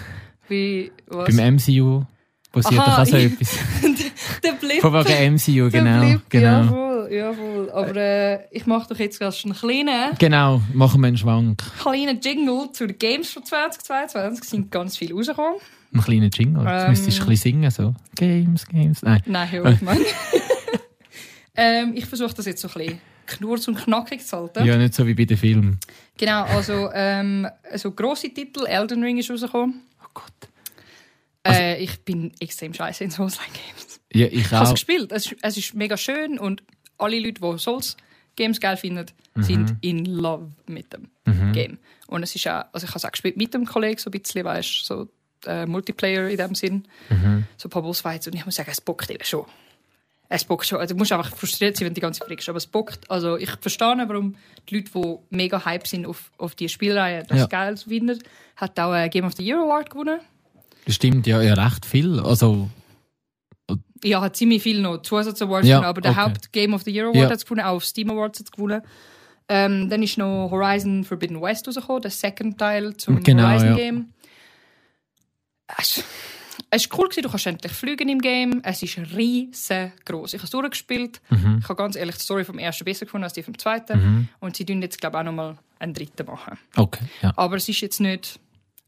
Wie, 0.49 0.91
was? 1.07 1.35
Beim 1.35 1.55
MCU 1.55 2.03
passiert 2.51 2.81
Aha, 2.81 2.91
doch 2.91 2.99
auch 2.99 3.05
so 3.05 3.17
etwas. 3.17 3.57
der 4.43 4.51
Blip. 4.53 4.81
Von 4.81 4.93
wegen 4.93 5.33
MCU, 5.35 5.69
genau. 5.71 6.01
Blip, 6.01 6.21
genau. 6.29 6.63
Jawohl, 6.63 7.09
jawohl. 7.11 7.71
Aber 7.71 7.95
äh, 7.95 8.39
ich 8.51 8.65
mache 8.65 8.89
doch 8.89 8.99
jetzt 8.99 9.19
gerade 9.19 9.35
einen 9.45 9.53
kleinen, 9.53 10.17
Genau, 10.19 10.61
machen 10.73 11.01
wir 11.01 11.07
einen 11.07 11.17
Schwank. 11.17 11.63
kleinen 11.81 12.19
Jingle 12.19 12.71
zu 12.73 12.87
den 12.87 12.99
Games 12.99 13.31
von 13.31 13.43
2022. 13.43 14.43
Es 14.43 14.49
sind 14.49 14.69
ganz 14.71 14.97
viele 14.97 15.15
rausgekommen. 15.15 15.59
Einen 15.93 16.03
kleinen 16.03 16.29
Jingle. 16.31 16.63
Jetzt 16.65 16.83
Ähm. 16.83 16.89
müsstest 16.89 17.17
du 17.19 17.23
ein 17.23 17.29
bisschen 17.29 17.51
singen, 17.53 17.71
so. 17.71 17.95
Games, 18.15 18.65
Games. 18.67 19.01
Nein. 19.01 19.21
Nein, 19.25 19.51
hör 19.51 19.65
auf, 19.71 19.81
Mann. 19.81 19.97
ähm, 21.55 21.93
ich 21.95 22.05
versuche 22.05 22.33
das 22.33 22.45
jetzt 22.45 22.61
so 22.61 22.67
ein 22.67 22.73
bisschen 22.73 23.01
knurz 23.27 23.67
und 23.67 23.75
knackig 23.75 24.25
zu 24.25 24.37
halten. 24.37 24.65
Ja, 24.65 24.77
nicht 24.77 24.93
so 24.93 25.07
wie 25.07 25.13
bei 25.13 25.25
den 25.25 25.37
Filmen. 25.37 25.79
Genau, 26.17 26.43
also 26.43 26.89
ähm, 26.93 27.47
so 27.75 27.91
grosse 27.91 28.29
Titel. 28.29 28.65
Elden 28.65 29.03
Ring 29.03 29.17
ist 29.17 29.31
rausgekommen. 29.31 29.81
Oh 30.03 30.07
Gott. 30.13 30.31
Äh, 31.47 31.81
ich 31.83 32.01
bin 32.03 32.31
extrem 32.39 32.73
scheiße 32.73 33.03
in 33.03 33.11
Souls-like-Games. 33.11 33.99
Ja, 34.13 34.27
ich 34.27 34.33
Ich 34.33 34.51
habe 34.51 34.63
es 34.63 34.69
auch. 34.69 34.73
gespielt. 34.73 35.11
Es, 35.11 35.31
ist- 35.57 35.73
mega 35.75 35.97
schön 35.97 36.39
und 36.39 36.63
alle 36.97 37.19
Leute, 37.19 37.41
die 37.41 37.57
Souls-Games 37.59 38.59
geil 38.59 38.77
finden, 38.77 39.05
sind 39.37 39.75
in 39.81 40.05
love 40.05 40.51
mit 40.67 40.91
dem 40.93 41.09
Mhm. 41.25 41.51
Game. 41.53 41.77
Und 42.07 42.21
es 42.23 42.35
ist 42.35 42.47
auch, 42.47 42.65
also 42.71 42.85
ich 42.85 42.89
habe 42.91 42.97
es 42.99 43.05
auch 43.05 43.11
gespielt 43.11 43.35
mit 43.37 43.53
dem 43.53 43.65
Kollegen, 43.65 43.99
so 43.99 44.09
ein 44.09 44.19
bisschen, 44.19 44.45
weißt 44.45 44.85
so 44.85 45.09
äh, 45.47 45.65
Multiplayer 45.65 46.27
in 46.29 46.37
dem 46.37 46.55
Sinn. 46.55 46.85
Mhm. 47.09 47.45
So 47.57 47.67
ein 47.67 47.71
paar 47.71 47.81
Bossfights. 47.81 48.27
Und 48.27 48.35
ich 48.35 48.45
muss 48.45 48.55
sagen, 48.55 48.69
es 48.71 48.81
bockt 48.81 49.09
eben 49.09 49.23
schon. 49.23 49.45
Es 50.27 50.43
bockt 50.43 50.65
schon. 50.65 50.79
Also, 50.79 50.95
du 50.95 50.97
musst 50.97 51.11
einfach 51.11 51.35
frustriert 51.35 51.77
sein, 51.77 51.85
wenn 51.85 51.93
du 51.93 51.95
die 51.95 52.01
ganze 52.01 52.19
Zeit 52.19 52.27
frickst. 52.27 52.49
Aber 52.49 52.57
es 52.57 52.65
bockt. 52.65 53.09
Also, 53.11 53.37
ich 53.37 53.49
verstehe, 53.61 53.95
warum 54.07 54.35
die 54.69 54.77
Leute, 54.77 54.89
die 54.93 55.35
mega 55.35 55.63
hype 55.65 55.85
sind 55.87 56.05
auf, 56.07 56.31
auf 56.37 56.55
die 56.55 56.67
Spielreihe, 56.67 57.23
das 57.27 57.39
Ja. 57.41 57.45
geil 57.45 57.77
finden. 57.77 58.19
Hat 58.55 58.79
auch 58.79 58.91
ein 58.91 59.09
Game 59.11 59.25
of 59.25 59.33
the 59.33 59.43
Year 59.43 59.59
Award 59.59 59.89
gewonnen. 59.91 60.19
Stimmt, 60.87 61.27
ja, 61.27 61.41
ja, 61.41 61.53
recht 61.53 61.85
viel. 61.85 62.19
Also, 62.19 62.69
Ja, 64.03 64.21
hat 64.21 64.35
ziemlich 64.35 64.61
viel 64.61 64.81
noch 64.81 65.01
Zusatzawards 65.01 65.67
Ja, 65.67 65.77
gewonnen, 65.77 65.89
aber 65.89 66.01
der 66.01 66.11
okay. 66.11 66.21
Haupt 66.21 66.51
Game 66.51 66.73
of 66.73 66.83
the 66.83 66.91
Year 66.91 67.05
Award 67.05 67.15
Ja. 67.23 67.29
hat 67.29 67.37
es 67.37 67.45
gewonnen, 67.45 67.61
auch 67.65 67.73
auf 67.75 67.85
Steam 67.85 68.09
Awards 68.11 68.39
hat 68.39 68.47
es 68.47 68.51
gewonnen. 68.51 68.81
Ähm, 69.47 69.89
dann 69.89 70.01
ist 70.03 70.17
noch 70.17 70.49
Horizon 70.51 71.03
Forbidden 71.03 71.41
West 71.41 71.67
rausgekommen, 71.67 72.01
der 72.01 72.11
Second 72.11 72.57
Teil 72.57 72.97
zum 72.97 73.21
Genau, 73.23 73.47
Horizon. 73.47 73.75
Game. 73.75 74.09
Es, 76.69 76.89
war 76.89 76.99
cool, 76.99 77.09
du 77.09 77.29
kannst 77.29 77.47
endlich 77.47 77.71
fliegen 77.71 78.09
im 78.09 78.19
Game. 78.19 78.61
Es 78.63 78.83
ist 78.83 78.97
riesengroß. 78.97 80.33
Ich 80.33 80.39
habe 80.39 80.45
es 80.45 80.49
durchgespielt. 80.49 81.21
Mhm. 81.29 81.59
Ich 81.61 81.69
habe 81.69 81.75
ganz 81.75 81.95
ehrlich 81.95 82.15
die 82.15 82.21
Story 82.21 82.43
vom 82.43 82.59
ersten 82.59 82.85
besser 82.85 83.05
gefunden 83.05 83.23
als 83.23 83.33
die 83.33 83.43
vom 83.43 83.57
zweiten. 83.57 83.97
Mhm. 83.99 84.29
Und 84.39 84.55
sie 84.55 84.65
tun 84.65 84.81
jetzt, 84.81 84.99
glaube 84.99 85.17
ich, 85.17 85.19
auch 85.21 85.25
nochmal 85.25 85.57
einen 85.79 85.93
dritten 85.93 86.25
machen. 86.25 86.57
Okay, 86.75 87.05
ja. 87.21 87.33
Aber 87.35 87.55
es 87.57 87.67
ist 87.67 87.81
jetzt 87.81 87.99
nicht. 87.99 88.39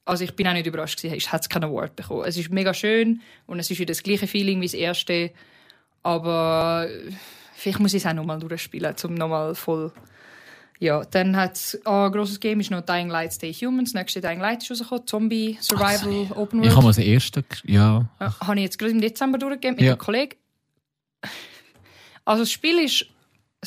Also 0.06 0.24
ich 0.24 0.36
bin 0.36 0.48
auch 0.48 0.54
nicht 0.54 0.66
überrascht 0.66 1.02
gewesen, 1.02 1.18
es 1.18 1.32
hat 1.34 1.50
keinen 1.50 1.66
Award 1.66 1.96
bekommen. 1.98 2.24
Es 2.26 2.38
ist 2.38 2.50
mega 2.50 2.74
schön 2.74 3.22
und 3.46 3.60
es 3.60 3.70
ist 3.70 3.80
wieder 3.80 3.92
das 3.92 4.04
gleiche 4.04 4.28
Feeling 4.28 4.62
wie 4.62 4.66
das 4.66 4.74
erste. 4.74 5.32
Aber 6.02 6.88
vielleicht 7.54 7.80
muss 7.80 7.94
ich 7.94 8.04
es 8.04 8.10
auch 8.10 8.14
nochmal 8.14 8.40
durchspielen, 8.40 8.96
um 9.04 9.14
nochmal 9.16 9.54
voll. 9.54 9.92
Ja, 10.80 11.04
dann 11.06 11.36
hat 11.36 11.56
es 11.56 11.80
ein 11.86 12.12
grosses 12.12 12.40
Game 12.40 12.60
ist 12.60 12.70
noch 12.70 12.82
Dying 12.82 13.10
Light 13.10 13.34
Stay 13.34 13.52
Humans. 13.54 13.94
Das 13.94 14.00
nächste 14.02 14.22
Dying 14.22 14.40
Light 14.40 14.62
ist 14.62 14.70
rausgekommen. 14.72 15.08
Zombie 15.08 15.58
Survival 15.60 16.28
Open 16.38 16.60
Ich 16.60 16.66
World. 16.66 16.76
habe 16.76 16.84
mal 16.84 16.90
das 16.90 16.98
erste, 17.00 17.44
ja. 17.66 18.08
Ja, 18.20 18.36
habe 18.42 18.56
ich 18.58 18.62
jetzt 18.64 18.78
gerade 18.78 18.92
im 18.92 19.02
Dezember 19.02 19.38
durchgegeben 19.40 19.76
mit 19.78 19.86
Ja. 19.86 19.92
einem 19.94 19.98
Kollegen. 20.00 20.36
Also 22.26 22.44
das 22.44 22.52
Spiel 22.52 22.78
ist 22.80 23.06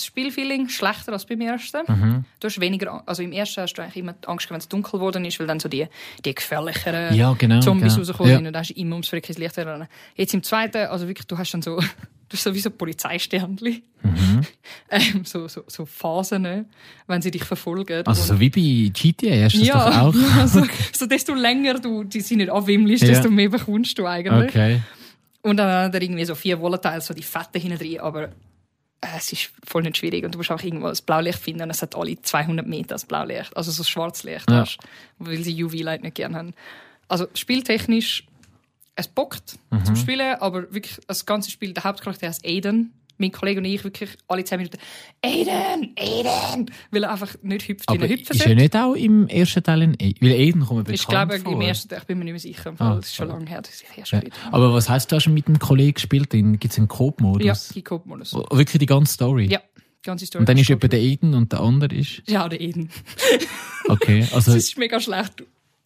das 0.00 0.06
Spielfeeling 0.06 0.68
schlechter 0.68 1.12
als 1.12 1.24
beim 1.26 1.40
ersten. 1.40 1.82
Mhm. 1.86 2.24
Du 2.40 2.46
hast 2.46 2.60
weniger, 2.60 3.02
also 3.06 3.22
im 3.22 3.32
ersten 3.32 3.62
hast 3.62 3.74
du 3.74 3.82
eigentlich 3.82 3.96
immer 3.96 4.14
Angst, 4.26 4.50
wenn 4.50 4.56
es 4.58 4.68
dunkel 4.68 4.92
geworden 4.92 5.24
ist, 5.24 5.38
weil 5.38 5.46
dann 5.46 5.60
so 5.60 5.68
die, 5.68 5.86
die 6.24 6.34
gefährlicheren 6.34 7.14
Ja, 7.14 7.32
genau. 7.34 7.60
Zombies 7.60 7.94
genau. 7.94 8.00
rausgekommen 8.00 8.32
ja. 8.32 8.38
und 8.38 8.44
dann 8.44 8.56
hast 8.56 8.70
du 8.70 8.74
immer 8.74 8.96
ums 8.96 9.08
verrücktes 9.08 9.38
Licht 9.38 9.56
rennen. 9.58 9.86
Jetzt 10.16 10.34
im 10.34 10.42
zweiten, 10.42 10.86
also 10.86 11.06
wirklich, 11.06 11.26
du 11.26 11.36
hast 11.38 11.52
dann 11.52 11.62
so, 11.62 11.76
du 12.28 12.32
hast 12.32 12.42
so 12.42 12.54
wie 12.54 12.60
so 12.60 12.70
Polizeisternli. 12.70 13.82
Mhm. 14.02 14.40
Ähm, 14.92 15.24
so, 15.24 15.46
so, 15.46 15.62
so 15.68 15.86
Phasen, 15.86 16.42
ne, 16.42 16.64
wenn 17.06 17.22
sie 17.22 17.30
dich 17.30 17.44
verfolgen. 17.44 18.04
Also 18.06 18.34
so 18.34 18.40
wie 18.40 18.50
bei 18.50 18.90
GTA 18.92 19.44
hast 19.44 19.54
du 19.54 19.58
das 19.60 19.68
ja, 19.68 19.88
doch 19.88 19.98
auch. 19.98 20.14
ja 20.14 20.46
so, 20.48 20.64
so 20.92 21.06
desto 21.06 21.32
länger 21.32 21.74
du 21.74 22.02
die 22.02 22.20
sie 22.20 22.34
nicht 22.34 22.50
abwimmelst, 22.50 23.04
Ja. 23.04 23.10
desto 23.10 23.30
mehr 23.30 23.48
bekommst 23.48 23.96
du 23.98 24.06
eigentlich. 24.06 24.48
Okay. 24.50 24.80
Und 25.42 25.58
dann 25.58 25.84
hat 25.86 25.94
er 25.94 26.02
irgendwie 26.02 26.24
so 26.24 26.34
vier 26.34 26.60
Volatiles, 26.60 27.06
so 27.06 27.14
die 27.14 27.22
Fetten 27.22 27.60
hinten 27.60 27.78
drin, 27.78 28.00
aber 28.00 28.30
es 29.00 29.32
ist 29.32 29.50
voll 29.64 29.82
nicht 29.82 29.96
schwierig. 29.96 30.24
Und 30.24 30.34
du 30.34 30.38
musst 30.38 30.50
auch 30.50 30.62
irgendwo 30.62 30.88
das 30.88 31.02
Blaulicht 31.02 31.38
finden 31.38 31.62
und 31.62 31.70
es 31.70 31.80
hat 31.82 31.94
alle 31.96 32.20
200 32.20 32.66
Meter 32.66 32.88
das 32.94 33.04
Blaulicht. 33.06 33.56
Also 33.56 33.70
so 33.70 33.82
Schwarzlicht, 33.82 34.50
Ja. 34.50 34.64
weil 35.18 35.38
sie 35.42 35.64
UV-Light 35.64 36.02
nicht 36.02 36.16
gerne 36.16 36.36
haben. 36.36 36.54
Also 37.08 37.26
spieltechnisch, 37.34 38.26
es 38.96 39.08
bockt 39.08 39.58
Mhm. 39.70 39.84
zum 39.84 39.96
Spielen, 39.96 40.36
aber 40.40 40.72
wirklich 40.74 40.98
das 41.06 41.24
ganze 41.26 41.50
Spiel, 41.50 41.72
der 41.72 41.84
Hauptcharakter 41.84 42.26
heißt 42.28 42.44
Aiden. 42.44 42.92
Mein 43.20 43.30
Kollege 43.32 43.58
und 43.60 43.66
ich 43.66 43.84
wirklich 43.84 44.10
alle 44.28 44.42
10 44.42 44.58
Minuten 44.58 44.78
Aiden, 45.24 45.94
Aiden, 45.96 46.70
weil 46.90 47.04
er 47.04 47.12
einfach 47.12 47.34
nicht 47.42 47.68
hüpft, 47.68 47.90
wie 47.92 47.96
er 47.98 48.08
hüpfen 48.08 48.34
ist 48.36 48.46
er 48.46 48.54
nicht 48.54 48.74
auch 48.76 48.94
im 48.94 49.28
ersten 49.28 49.62
Teil 49.62 49.82
in 49.82 49.94
E- 50.00 50.14
Weil 50.20 50.30
Eden 50.32 50.64
kommt 50.64 50.88
mir 50.88 50.94
Ich 50.94 51.06
bekannt 51.06 51.30
glaube, 51.30 51.44
vor. 51.44 51.52
im 51.52 51.60
ersten 51.60 51.88
Teil, 51.88 51.98
ich 52.00 52.04
bin 52.06 52.18
mir 52.18 52.24
nicht 52.24 52.32
mehr 52.32 52.40
sicher. 52.40 52.74
Ah, 52.78 52.96
das 52.96 53.06
ist 53.06 53.14
schon 53.16 53.28
lange 53.28 53.46
her, 53.48 53.62
ich 53.64 53.84
das 53.86 53.96
erst 53.96 54.12
Ja. 54.12 54.20
Aber 54.50 54.72
was 54.72 54.88
heisst, 54.88 55.12
du 55.12 55.16
hast 55.16 55.24
schon 55.24 55.34
mit 55.34 55.46
einem 55.46 55.58
Kollegen 55.58 55.94
gespielt? 55.94 56.30
Gibt 56.30 56.64
es 56.64 56.78
einen 56.78 56.88
Coop-Modus? 56.88 57.44
Ja, 57.46 57.54
die 57.74 57.82
Coop-Modus. 57.82 58.34
Oh, 58.34 58.46
Wirklich 58.50 58.78
die 58.78 58.86
ganze 58.86 59.12
Story? 59.14 59.46
Ja, 59.50 59.60
die 59.76 60.06
ganze 60.06 60.26
Story. 60.26 60.40
Und 60.42 60.48
dann 60.48 60.56
ist 60.56 60.70
etwa 60.70 60.88
der 60.88 61.00
Eden 61.00 61.34
und 61.34 61.52
der 61.52 61.60
andere 61.60 61.94
ist... 61.94 62.22
Ja, 62.26 62.48
der 62.48 62.60
Eden. 62.60 62.90
Okay, 63.88 64.20
also... 64.32 64.52
Das 64.52 64.62
ist 64.64 64.78
mega 64.78 65.00
schlecht 65.00 65.42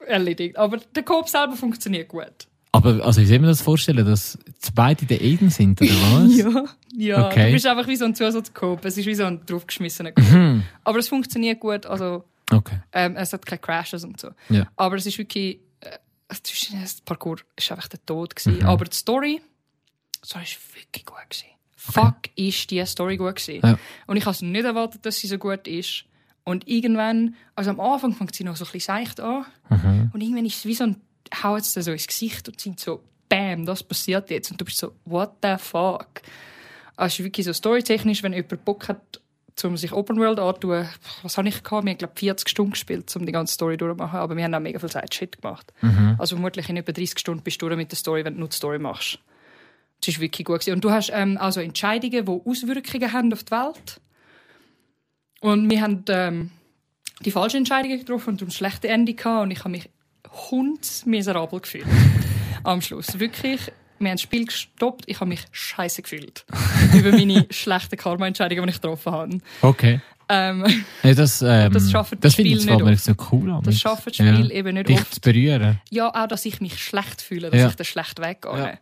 erledigt. 0.06 0.56
Aber 0.58 0.76
der 0.94 1.02
Coop 1.04 1.28
selber 1.28 1.56
funktioniert 1.56 2.08
gut. 2.08 2.26
aber 2.72 3.02
also 3.04 3.20
wie 3.22 3.26
soll 3.26 3.38
man 3.38 3.48
das 3.48 3.62
vorstellen, 3.62 4.04
dass 4.04 4.38
beide 4.74 5.06
der 5.06 5.22
Eden 5.22 5.48
sind, 5.48 5.80
oder 5.80 5.90
was? 6.12 6.36
Ja, 6.36 6.64
ja. 6.96 7.26
Okay. 7.28 7.46
Du 7.46 7.52
bist 7.52 7.66
einfach 7.66 7.86
wie 7.86 7.96
so 7.96 8.04
ein 8.04 8.14
Zusatz-Coop. 8.14 8.84
Es 8.84 8.96
ist 8.96 9.06
wie 9.06 9.14
so 9.14 9.24
ein 9.24 9.44
draufgeschmissener 9.46 10.12
Coop. 10.12 10.30
Mhm. 10.30 10.62
Aber 10.84 10.98
es 10.98 11.08
funktioniert 11.08 11.60
gut. 11.60 11.86
Also, 11.86 12.24
Okay, 12.50 12.78
ähm, 12.92 13.16
es 13.16 13.32
hat 13.32 13.46
keine 13.46 13.58
Crashes 13.58 14.04
und 14.04 14.20
so. 14.20 14.30
ja. 14.50 14.66
Aber 14.76 14.96
es 14.96 15.06
ist 15.06 15.16
wirklich. 15.18 15.60
Äh, 15.80 15.98
das 16.28 17.00
Parcours 17.00 17.42
ist 17.56 17.72
einfach 17.72 17.88
der 17.88 18.04
Tod. 18.04 18.36
Gewesen. 18.36 18.58
Mhm. 18.60 18.66
Aber 18.66 18.84
die 18.84 18.96
Story, 18.96 19.40
die 20.22 20.26
Story 20.26 20.44
ist 20.44 20.58
wirklich 20.74 21.06
gut. 21.06 21.16
Gewesen. 21.30 21.48
Fuck, 21.76 22.30
ist 22.36 22.70
die 22.70 22.84
Story 22.86 23.16
gut 23.16 23.36
gewesen. 23.36 23.60
Ja. 23.62 23.78
Und 24.06 24.16
ich 24.16 24.24
habe 24.24 24.34
es 24.34 24.42
nicht 24.42 24.64
erwartet, 24.64 25.04
dass 25.04 25.16
sie 25.16 25.26
so 25.26 25.38
gut 25.38 25.66
ist. 25.68 26.04
Und 26.44 26.68
irgendwann, 26.68 27.34
also 27.54 27.70
am 27.70 27.80
Anfang 27.80 28.14
fängt 28.14 28.34
sie 28.34 28.44
noch 28.44 28.56
so 28.56 28.64
ein 28.64 28.72
bisschen 28.72 28.94
seicht 28.94 29.20
an. 29.20 29.46
Mhm. 29.70 30.10
Und 30.12 30.20
irgendwann 30.20 30.44
ist 30.46 30.56
es 30.56 30.64
wie 30.66 30.74
so 30.74 30.84
ein, 30.84 31.00
haut 31.42 31.62
es 31.62 31.72
dir 31.72 31.82
so 31.82 31.92
ins 31.92 32.06
Gesicht 32.06 32.48
und 32.48 32.60
sind 32.60 32.78
so, 32.80 33.02
bam, 33.28 33.64
das 33.64 33.82
passiert 33.82 34.30
jetzt. 34.30 34.50
Und 34.50 34.60
du 34.60 34.64
bist 34.64 34.78
so, 34.78 34.92
what 35.06 35.32
the 35.42 35.56
fuck? 35.58 36.08
Also 36.96 37.14
es 37.14 37.18
ist 37.18 37.24
wirklich 37.24 37.46
so 37.46 37.52
storytechnisch, 37.52 38.22
wenn 38.22 38.32
jemand 38.32 38.64
Bock 38.64 38.88
hat, 38.88 39.20
um 39.62 39.76
sich 39.76 39.92
Open 39.92 40.18
World 40.18 40.38
anzutun, 40.40 40.88
was 41.22 41.38
habe 41.38 41.48
ich 41.48 41.62
gehabt? 41.62 41.84
Wir 41.84 41.92
haben, 41.92 41.98
glaube 41.98 42.14
40 42.16 42.48
Stunden 42.48 42.72
gespielt, 42.72 43.14
um 43.16 43.24
die 43.24 43.32
ganze 43.32 43.54
Story 43.54 43.76
durchzumachen. 43.76 44.18
Aber 44.18 44.36
wir 44.36 44.44
haben 44.44 44.54
auch 44.54 44.60
mega 44.60 44.78
viel 44.78 44.90
Zeit 44.90 45.14
Shit 45.14 45.40
gemacht. 45.40 45.72
Mhm. 45.80 46.16
Also 46.18 46.36
vermutlich 46.36 46.68
in 46.68 46.76
etwa 46.76 46.92
30 46.92 47.18
Stunden 47.18 47.42
bist 47.42 47.62
du 47.62 47.68
durch 47.68 47.76
mit 47.76 47.90
der 47.90 47.98
Story, 47.98 48.24
wenn 48.24 48.34
du 48.34 48.40
nur 48.40 48.48
die 48.48 48.56
Story 48.56 48.78
machst. 48.78 49.18
Das 50.00 50.08
ist 50.08 50.20
wirklich 50.20 50.44
gut. 50.44 50.60
gewesen. 50.60 50.74
Und 50.74 50.84
du 50.84 50.90
hast 50.90 51.10
ähm, 51.14 51.38
also 51.38 51.60
Entscheidungen, 51.60 52.26
die 52.26 52.50
Auswirkungen 52.50 53.12
haben 53.12 53.32
auf 53.32 53.44
die 53.44 53.52
Welt. 53.52 54.00
Und 55.40 55.70
wir 55.70 55.80
haben 55.80 56.04
ähm, 56.08 56.50
die 57.20 57.30
falschen 57.30 57.58
Entscheidungen 57.58 57.98
getroffen 57.98 58.30
und 58.30 58.42
ein 58.42 58.50
schlechtes 58.50 58.90
Ende 58.90 59.14
gehabt. 59.14 59.44
Und 59.44 59.50
ich 59.50 59.60
habe 59.60 59.70
mich 59.70 59.88
hundsmiserabel 60.50 61.60
gefühlt. 61.60 61.86
Am 62.64 62.80
Schluss. 62.80 63.18
Wirklich. 63.18 63.72
Wir 63.98 64.08
haben 64.08 64.14
das 64.16 64.22
Spiel 64.22 64.44
gestoppt. 64.46 65.04
Ich 65.06 65.20
habe 65.20 65.28
mich 65.28 65.44
scheiße 65.52 66.02
gefühlt. 66.02 66.44
über 66.94 67.12
meine 67.12 67.46
schlechten 67.50 67.96
Karma-Entscheidungen, 67.96 68.64
die 68.64 68.70
ich 68.70 68.80
getroffen 68.80 69.12
habe. 69.12 69.38
Okay. 69.62 70.00
Ähm, 70.28 70.64
Ja, 71.02 71.14
das 71.14 71.42
ähm, 71.42 71.72
Das 71.72 71.90
schaffen 71.90 72.18
das 72.20 72.32
die 72.32 72.36
finde 72.42 72.58
ich 72.58 72.66
nicht 72.66 73.04
so 73.04 73.12
cool 73.30 73.50
an. 73.50 73.62
das 73.62 73.78
schaffen 73.78 74.04
das 74.06 74.16
Spiel 74.16 74.50
eben 74.52 74.74
nicht 74.74 74.88
Dich 74.88 75.00
oft. 75.00 75.14
zu 75.14 75.20
berühren. 75.20 75.80
Ja, 75.90 76.08
auch, 76.14 76.26
dass 76.28 76.44
ich 76.46 76.60
mich 76.60 76.78
schlecht 76.82 77.20
fühle, 77.22 77.50
dass 77.50 77.60
Ja. 77.60 77.68
ich 77.68 77.74
da 77.76 77.84
schlecht 77.84 78.20
weggehe. 78.20 78.56
Ja. 78.58 78.78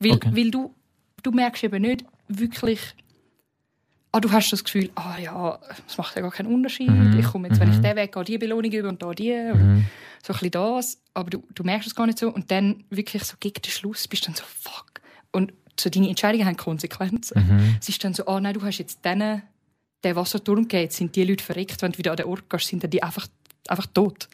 Weil, 0.00 0.12
Okay. 0.12 0.30
weil 0.32 0.50
du, 0.50 0.74
du 1.22 1.30
merkst 1.32 1.64
eben 1.64 1.82
nicht 1.82 2.04
wirklich, 2.28 2.80
ah, 4.12 4.20
du 4.20 4.30
hast 4.32 4.50
das 4.52 4.64
Gefühl, 4.64 4.90
ah 4.94 5.16
ja, 5.22 5.58
es 5.86 5.98
macht 5.98 6.16
ja 6.16 6.22
gar 6.22 6.30
keinen 6.30 6.52
Unterschied. 6.52 6.88
Mhm. 6.90 7.18
Ich 7.18 7.26
komme 7.26 7.48
jetzt, 7.48 7.60
wenn 7.60 7.70
ich 7.70 7.76
Mhm. 7.78 7.82
den 7.82 7.96
weggehe, 7.96 8.24
die 8.24 8.38
Belohnung 8.38 8.72
über 8.72 8.88
und 8.88 9.02
da 9.02 9.12
die. 9.12 9.32
Mhm. 9.54 9.84
So 10.28 10.32
ein 10.34 10.50
bisschen 10.50 10.50
das. 10.52 10.98
Aber 11.14 11.30
du, 11.30 11.42
du 11.54 11.64
merkst 11.64 11.86
es 11.88 11.94
gar 11.94 12.06
nicht 12.06 12.18
so. 12.18 12.30
Und 12.32 12.50
dann 12.50 12.84
wirklich 12.90 13.24
so 13.24 13.34
gegen 13.40 13.60
den 13.60 13.70
Schluss 13.72 14.06
bist 14.08 14.22
du 14.24 14.26
dann 14.26 14.36
so, 14.36 14.44
fuck. 14.60 15.00
Und 15.32 15.52
so 15.78 15.90
deine 15.90 16.08
Entscheidungen 16.08 16.46
haben 16.46 16.56
Konsequenzen. 16.56 17.42
Mhm. 17.46 17.76
Es 17.80 17.88
ist 17.88 18.02
dann 18.02 18.14
so, 18.14 18.26
ah 18.26 18.40
nein, 18.40 18.54
du 18.54 18.62
hast 18.62 18.78
jetzt 18.78 19.04
denen 19.04 19.42
den 20.04 20.14
Wasserturm 20.14 20.68
jetzt 20.70 20.96
sind 20.96 21.16
die 21.16 21.24
Leute 21.24 21.42
verreckt, 21.42 21.82
wenn 21.82 21.90
du 21.90 21.98
wieder 21.98 22.12
an 22.12 22.16
den 22.18 22.26
Ort 22.26 22.48
gehst, 22.48 22.68
sind 22.68 22.84
dann 22.84 22.90
die 22.90 23.02
einfach, 23.02 23.26
einfach 23.66 23.86
tot. 23.86 24.28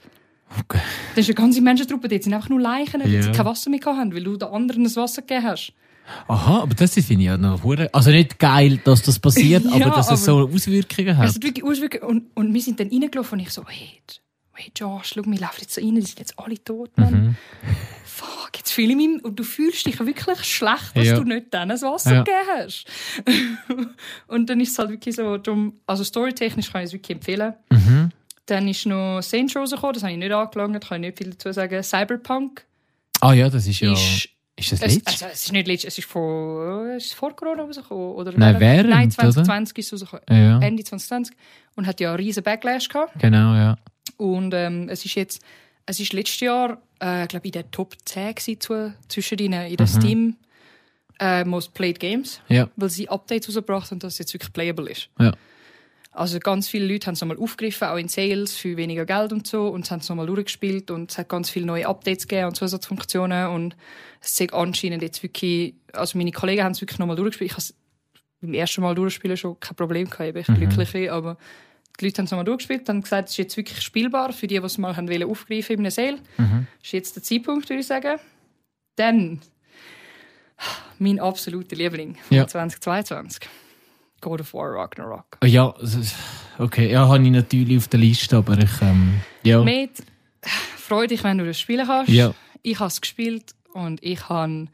Okay. 0.61 0.79
Das 1.15 1.21
ist 1.27 1.29
eine 1.31 1.35
ganze 1.37 1.63
Menschentruppe, 1.63 2.07
die 2.07 2.21
sind 2.23 2.35
einfach 2.35 2.51
nur 2.51 2.61
Leichen, 2.61 3.01
weil 3.03 3.11
Ja. 3.11 3.23
sie 3.23 3.33
kein 3.33 3.47
Wasser 3.47 3.71
mehr 3.71 3.81
haben, 3.87 4.15
weil 4.15 4.23
du 4.25 4.37
den 4.37 4.49
anderen 4.49 4.85
das 4.85 4.95
Wasser 4.97 5.23
gegeben 5.23 5.45
hast. 5.47 5.73
Aha, 6.29 6.61
aber 6.61 6.75
das 6.75 6.93
finde 6.93 7.15
ich 7.15 7.21
ja 7.23 7.39
noch 7.39 7.63
hure- 7.65 7.89
Also 7.95 8.11
nicht 8.11 8.39
geil, 8.39 8.79
dass 8.85 9.01
das 9.03 9.19
passiert, 9.19 9.65
Ja, 9.75 9.87
aber 9.87 9.97
dass 9.97 10.11
es 10.11 10.27
so 10.27 10.47
Auswirkungen 10.47 11.17
hat. 11.17 11.31
Es 11.31 11.37
hat 11.37 11.43
wirklich 11.43 11.65
Auswirkungen. 11.65 12.03
Und, 12.05 12.25
und 12.37 12.53
wir 12.53 12.61
sind 12.61 12.79
dann 12.79 12.89
reingelaufen 12.91 13.39
und 13.39 13.47
ich 13.47 13.51
so, 13.51 13.65
wait, 13.65 14.21
wait, 14.57 14.79
Josh, 14.79 15.13
schau, 15.15 15.23
wir 15.25 15.39
laufen 15.39 15.59
jetzt 15.63 15.75
so 15.75 15.81
rein, 15.81 15.95
die 15.95 16.03
sind 16.03 16.19
jetzt 16.19 16.39
alle 16.39 16.63
tot, 16.63 16.97
Mann. 16.97 17.13
Mhm. 17.13 17.37
Fuck, 18.05 18.51
jetzt 18.57 18.73
fühle 18.73 18.91
ich 18.91 18.97
mich, 18.97 19.25
und 19.25 19.39
du 19.39 19.43
fühlst 19.45 19.85
dich 19.87 19.99
wirklich 19.99 20.45
schlecht, 20.45 20.97
dass 20.97 21.07
Ja. 21.07 21.17
du 21.17 21.25
nicht 21.25 21.53
denen 21.53 21.71
das 21.71 21.83
Wasser 21.83 22.15
Ja. 22.15 22.23
gegeben 22.23 22.47
hast. 22.57 22.85
und 24.29 24.49
dann 24.51 24.61
ist 24.61 24.73
es 24.73 24.79
halt 24.79 24.91
wirklich 24.91 25.17
so, 25.17 25.37
drum, 25.39 25.81
also 25.87 26.05
storytechnisch 26.05 26.71
kann 26.73 26.83
ich 26.83 26.87
es 26.89 26.93
wirklich 26.93 27.17
empfehlen. 27.17 27.55
Mhm. 27.71 28.11
Dann 28.47 28.69
ist 28.69 28.87
noch 28.87 29.21
Saints 29.23 29.57
rausgekommen, 29.57 29.95
das 29.95 30.03
habe 30.03 30.13
ich 30.13 30.19
nicht 30.19 30.33
angelangt, 30.33 30.85
kann 30.89 31.03
ich 31.03 31.09
nicht 31.09 31.19
viel 31.19 31.31
dazu 31.31 31.53
sagen. 31.53 31.83
Cyberpunk 31.83 32.65
Ah 33.21 33.33
ja, 33.33 33.49
das 33.49 33.67
ist 33.67 33.81
ja... 33.81 33.93
ist 33.93 34.29
ist 34.57 34.71
das 34.71 34.83
Es, 34.83 34.95
letzte? 34.95 35.11
also, 35.11 35.27
es 35.33 35.45
ist 35.47 35.53
nicht 35.53 35.67
letztes, 35.67 35.95
es 35.95 35.99
ist 35.99 36.05
vor, 36.09 36.87
es 36.97 37.07
ist 37.07 37.15
vor 37.15 37.35
Corona 37.35 37.65
rausgekommen. 37.65 38.15
Oder 38.15 38.33
Nein, 38.37 38.61
während, 38.61 38.91
Nein, 38.91 39.07
oder? 39.09 39.11
2020 39.33 39.79
ist 39.79 39.93
es 39.95 40.03
rausgekommen. 40.13 40.41
ja, 40.45 40.61
Ende 40.61 40.85
2020. 40.85 41.35
Und 41.75 41.89
hat 41.89 41.99
ja 41.99 42.11
einen 42.11 42.19
riesen 42.19 42.45
Backlash 42.45 42.89
gehabt. 42.89 43.19
genau, 43.19 43.55
ja. 43.57 43.77
Und 44.17 44.55
ähm, 44.55 44.89
es 44.89 45.05
ist 45.05 45.15
jetzt, 45.15 45.43
es 45.87 46.01
ist 46.01 46.13
letztes 46.13 46.41
Jahr, 46.41 46.81
äh, 47.01 47.27
glaube 47.27 47.47
ich, 47.47 47.55
in 47.55 47.63
der 47.63 47.71
Top 47.71 47.95
10 48.05 48.35
gewesen, 48.35 48.61
zu, 48.61 48.95
zwischen 49.09 49.39
ihnen 49.39 49.67
in 49.67 49.77
der 49.77 49.87
Mhm. 49.87 49.91
Steam 49.91 50.37
äh, 51.21 51.45
Most 51.45 51.75
Played 51.75 52.01
Games, 52.01 52.41
Ja, 52.49 52.69
weil 52.77 52.91
sie 52.91 53.09
Updates 53.09 53.49
rausgebracht 53.49 53.91
haben, 53.91 53.99
dass 54.01 54.15
es 54.15 54.19
jetzt 54.21 54.35
wirklich 54.35 54.53
playable 54.53 54.91
ist. 54.91 55.09
ja. 55.19 55.33
Also 56.17 56.39
ganz 56.39 56.69
viele 56.69 56.87
Leute 56.87 57.09
haben 57.09 57.15
es 57.15 57.21
nochmal 57.23 57.39
aufgegriffen, 57.39 57.89
auch 57.89 57.97
in 57.97 58.07
Sales 58.07 58.55
für 58.55 58.77
weniger 58.77 59.05
Geld 59.05 59.33
und 59.33 59.49
so, 59.49 59.67
und 59.67 59.91
haben 59.91 59.99
es 59.99 60.09
nochmal 60.09 60.27
durchgespielt 60.27 60.93
und 60.93 61.11
es 61.11 61.19
hat 61.19 61.29
ganz 61.29 61.51
viele 61.51 61.67
neue 61.67 61.89
Updates 61.89 62.29
gegeben 62.29 62.47
und 62.49 62.55
Zusatzfunktionen 62.55 63.49
und 63.49 63.75
es 64.21 64.39
ist 64.41 64.53
anscheinend 64.55 65.03
jetzt 65.03 65.25
wirklich, 65.25 65.75
also 65.93 66.17
meine 66.17 66.31
Kollegen 66.31 66.63
haben 66.63 66.71
es 66.71 66.81
wirklich 66.81 67.01
nochmal 67.01 67.17
durchgespielt. 67.17 67.51
Ich 67.51 67.55
habe 67.55 67.63
es 67.63 67.75
beim 68.41 68.55
ersten 68.55 68.81
Mal 68.83 68.95
durchspielen 68.95 69.37
schon 69.37 69.59
kein 69.59 69.75
Problem 69.75 70.09
gehabt, 70.09 70.37
ich 70.37 70.47
bin 70.47 70.61
Mhm. 70.61 70.69
glücklich, 70.69 71.11
aber 71.11 71.37
die 72.01 72.07
Leute 72.07 72.19
haben 72.19 72.25
es 72.25 72.31
nochmal 72.33 72.45
durchgespielt, 72.45 72.89
haben 72.89 73.03
gesagt, 73.03 73.29
es 73.29 73.35
ist 73.35 73.39
jetzt 73.39 73.57
wirklich 73.57 73.81
spielbar 73.83 74.33
für 74.33 74.47
die, 74.47 74.59
die 74.59 74.65
es 74.67 74.79
mal 74.79 74.97
haben 74.97 75.09
wollen 75.09 75.25
aufgreifen 75.25 75.75
in 75.75 75.81
einem 75.81 75.91
Sale. 75.91 76.19
Mhm. 76.39 76.67
Das 76.79 76.87
ist 76.89 76.93
jetzt 76.93 77.17
der 77.17 77.23
Zeitpunkt, 77.23 77.69
würde 77.69 77.81
ich 77.81 77.87
sagen. 77.87 78.19
Dann 78.97 79.41
mein 80.99 81.19
absoluter 81.21 81.77
Liebling 81.77 82.17
von 82.29 82.37
Ja. 82.37 82.47
2022. 82.47 83.49
God 84.21 84.41
of 84.41 84.55
War 84.55 84.73
Ragnarok. 84.73 85.39
Ja, 85.45 85.75
es 85.83 85.95
ist- 85.97 86.15
okay, 86.59 86.91
ja, 86.91 87.07
habe 87.09 87.23
ich 87.23 87.31
natürlich 87.31 87.77
auf 87.79 87.89
der 87.89 88.01
Liste, 88.01 88.37
aber 88.37 88.57
ich, 88.59 88.71
ähm, 88.81 89.21
ja. 89.43 89.63
Mit 89.63 89.91
freu 90.79 91.07
dich, 91.07 91.23
wenn 91.25 91.39
du 91.39 91.45
das 91.47 91.59
spielen 91.61 91.87
kannst. 91.87 92.11
Ja, 92.11 92.33
ich 92.63 92.79
habe 92.79 92.89
es 92.89 93.01
gespielt 93.01 93.55
und 93.75 94.03
ich 94.03 94.29
habe 94.29 94.67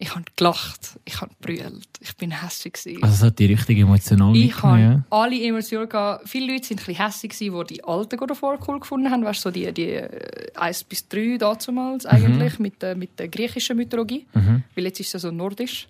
ich 0.00 0.14
hab 0.14 0.36
gelacht, 0.36 1.00
ich 1.04 1.20
habe 1.20 1.32
brüllt, 1.40 1.88
ich 1.98 2.16
bin 2.16 2.30
hässlich 2.30 2.74
gewesen. 2.74 3.02
Also 3.02 3.14
es 3.14 3.22
hat 3.22 3.38
die 3.40 3.46
richtig 3.46 3.78
emotional 3.78 4.34
Ich 4.36 4.62
habe 4.62 4.76
mitgenommen, 4.76 5.04
alle 5.10 5.42
Emotionen 5.42 5.88
gehabt. 5.88 6.28
Viele 6.28 6.52
Leute 6.52 6.66
sind 6.66 6.80
ein 6.80 6.86
bisschen 6.86 7.04
hässlich 7.04 7.32
gewesen, 7.32 7.66
die 7.66 7.74
die 7.74 7.84
alten 7.84 8.16
God 8.16 8.30
of 8.30 8.42
War 8.42 8.58
cool 8.68 8.78
gefunden 8.78 9.10
haben. 9.10 9.24
Weißt 9.24 9.44
du, 9.44 9.48
so 9.48 9.50
die, 9.50 9.72
die 9.72 9.94
äh, 9.94 10.52
1 10.54 10.84
bis 10.84 11.08
3 11.08 11.38
damals 11.38 12.06
eigentlich, 12.06 12.60
mit, 12.60 12.80
der, 12.80 12.94
mit 12.94 13.18
der 13.18 13.26
griechischen 13.26 13.76
Mythologie. 13.76 14.26
Mhm. 14.34 14.62
Weil 14.76 14.84
jetzt 14.84 15.00
ist 15.00 15.08
es 15.08 15.12
ja 15.14 15.18
so 15.18 15.30
nordisch. 15.32 15.88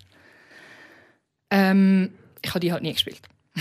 Ähm, 1.51 2.09
ich 2.41 2.49
habe 2.49 2.61
die 2.61 2.71
halt 2.71 2.81
nie 2.81 2.93
gespielt. 2.93 3.21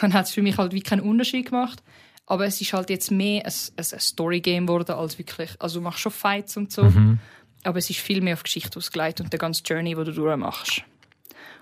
Dann 0.00 0.12
hat 0.14 0.26
es 0.26 0.32
für 0.32 0.42
mich 0.42 0.58
halt 0.58 0.72
wie 0.72 0.80
keinen 0.80 1.02
Unterschied 1.02 1.46
gemacht. 1.46 1.80
Aber 2.26 2.44
es 2.44 2.60
ist 2.60 2.72
halt 2.72 2.90
jetzt 2.90 3.12
mehr 3.12 3.46
ein, 3.46 3.52
ein, 3.76 3.86
ein 3.92 4.00
Story-Game 4.00 4.66
geworden 4.66 4.92
als 4.92 5.16
wirklich... 5.18 5.50
Also 5.60 5.78
du 5.78 5.84
machst 5.84 6.00
schon 6.00 6.12
Fights 6.12 6.56
und 6.56 6.72
so. 6.72 6.84
Mhm. 6.84 7.20
Aber 7.64 7.78
es 7.78 7.90
ist 7.90 8.00
viel 8.00 8.20
mehr 8.20 8.34
auf 8.34 8.42
Geschichte 8.42 8.78
ausgelegt 8.78 9.20
und 9.20 9.32
der 9.32 9.38
ganze 9.38 9.62
Journey, 9.64 9.94
die 9.94 10.04
du 10.04 10.12
durchmachst. 10.12 10.82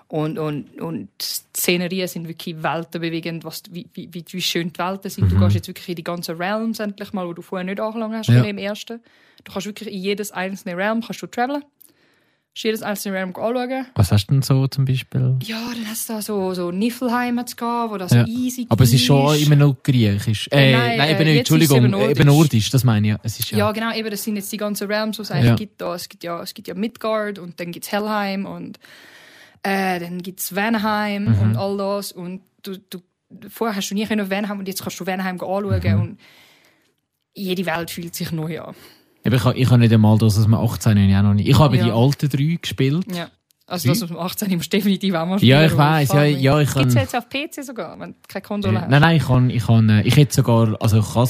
Und, 0.07 0.39
und, 0.39 0.81
und 0.81 1.09
die 1.21 1.25
Szenerien 1.59 2.09
sind 2.09 2.29
wirklich 2.29 2.63
weltenbewegend, 2.63 3.45
was, 3.45 3.63
wie, 3.71 3.87
wie, 3.93 4.09
wie 4.11 4.41
schön 4.41 4.73
die 4.73 4.79
Welten 4.79 5.11
sind. 5.11 5.31
Du 5.31 5.39
gehst 5.39 5.55
jetzt 5.55 5.69
wirklich 5.69 5.89
in 5.91 5.97
die 5.97 6.05
ganzen 6.05 6.37
Realms 6.37 6.81
endlich 6.81 7.13
mal, 7.13 7.27
wo 7.29 7.35
du 7.35 7.43
vorher 7.43 7.65
nicht 7.65 7.79
angelangt 7.79 8.15
hast, 8.15 8.29
Ja. 8.31 8.43
im 8.43 8.57
ersten. 8.57 9.01
Du 9.45 9.53
kannst 9.53 9.67
wirklich 9.67 9.93
in 9.93 10.01
jedes 10.01 10.33
einzelne 10.33 10.77
Realm 10.79 11.03
kannst 11.03 11.21
du 11.21 11.27
travelen. 11.27 11.63
Jedes 12.61 12.83
einzelne 12.83 13.15
Realm 13.17 13.29
anschauen. 13.37 13.87
Was 13.95 14.11
hast 14.11 14.27
du 14.27 14.35
denn 14.35 14.43
so 14.43 14.67
zum 14.67 14.85
Beispiel? 14.85 15.37
Ja, 15.45 15.71
dann 15.73 15.87
hast 15.89 16.09
du 16.09 16.15
da 16.15 16.23
so, 16.23 16.55
so 16.55 16.71
Niflheim 16.73 17.39
hat's 17.39 17.57
gehabt, 17.57 17.93
wo 17.93 17.97
das 17.99 18.13
Ja. 18.13 18.25
easy 18.27 18.67
Aber 18.69 18.83
es 18.83 18.93
ist 18.93 19.05
schon 19.05 19.37
immer 19.39 19.55
noch 19.57 19.81
griechisch. 19.83 20.49
Äh, 20.51 20.73
Nein, 20.73 20.97
nein, 20.99 21.09
äh, 21.09 21.13
eben 21.13 21.19
nicht, 21.19 21.27
ist 21.29 21.33
es 21.33 21.39
Entschuldigung, 21.39 21.77
eben 21.79 21.91
nordisch. 21.91 22.11
eben 22.19 22.27
nordisch, 22.27 22.71
das 22.71 22.83
meine 22.85 23.07
ich. 23.07 23.13
ja. 23.13 23.21
Es 23.23 23.39
ist 23.39 23.51
ja, 23.53 23.59
Ja, 23.59 23.73
genau, 23.73 23.93
eben, 23.95 24.11
das 24.11 24.25
sind 24.25 24.35
jetzt 24.37 24.51
die 24.51 24.57
ganzen 24.57 24.89
Realms, 24.89 25.17
die 25.17 25.23
es 25.23 25.31
eigentlich 25.31 25.45
Ja. 25.47 25.55
gibt. 25.55 25.81
Da. 25.81 25.95
Es, 25.95 26.09
gibt 26.09 26.25
ja, 26.25 26.43
es 26.43 26.53
gibt 26.53 26.67
ja 26.67 26.75
Midgard 26.75 27.39
und 27.39 27.61
dann 27.61 27.71
gibt 27.71 27.85
es 27.87 27.93
Helheim 27.93 28.45
und 28.45 28.79
äh, 29.63 30.01
dann 30.01 30.21
gibt 30.23 30.41
es 30.41 30.55
Vanheim 30.57 31.25
Mhm. 31.27 31.41
und 31.41 31.57
all 31.57 31.77
das. 31.77 32.11
Und 32.13 32.43
du, 32.65 32.77
du, 32.91 32.99
vorher 33.49 33.77
hast 33.77 33.91
du 33.91 33.95
nie 33.95 34.05
können 34.07 34.31
Vanheim 34.31 34.59
und 34.59 34.67
jetzt 34.67 34.83
kannst 34.83 34.99
du 34.99 35.07
Vanheim 35.07 35.37
anschauen 35.41 35.81
Mhm. 35.85 36.01
und 36.01 36.19
jede 37.35 37.67
Welt 37.67 37.91
fühlt 37.93 38.15
sich 38.17 38.33
neu 38.33 38.61
an. 38.61 38.75
Eben, 39.29 39.37
ich, 39.37 39.45
habe- 39.45 39.59
ich 39.59 39.71
nicht 39.71 39.93
einmal 39.93 40.19
das, 40.19 40.37
dass 40.37 40.47
man 40.47 40.61
18 40.61 40.93
habe 40.99 41.01
ich 41.11 41.17
auch 41.17 41.23
noch 41.23 41.35
nicht. 41.35 41.49
Ich 41.49 41.59
habe 41.59 41.77
Ja. 41.77 41.85
die 41.85 41.91
alten 41.93 42.29
drei 42.29 42.59
gespielt. 42.61 43.05
Ja. 43.15 43.29
Also 43.67 43.89
das 43.89 44.01
mit 44.01 44.11
dem 44.11 44.19
18 44.19 44.51
musst 44.57 44.73
du 44.73 44.77
definitiv 44.79 45.15
auch 45.15 45.27
mal 45.27 45.39
Ja, 45.45 45.65
ich 45.67 45.77
weiss, 45.77 46.09
ja, 46.13 46.25
ja, 46.25 46.59
ich 46.61 46.73
Gibt 46.73 46.87
es 46.87 46.95
jetzt 46.95 47.15
auf 47.15 47.29
PC 47.29 47.63
sogar, 47.63 48.01
wenn 48.01 48.13
du 48.13 48.17
keine 48.27 48.43
Konsole 48.43 48.81
hast? 48.81 48.89
Nein, 48.89 49.03
nein, 49.03 49.17
ich 49.19 49.27
kann, 49.27 49.51
ich 49.51 49.67
kann, 49.67 49.89
äh, 49.91 50.03
ich 50.03 50.17
hätte 50.17 50.35
sogar, 50.35 50.75
also 50.81 51.01
ich 51.01 51.13
kann 51.13 51.29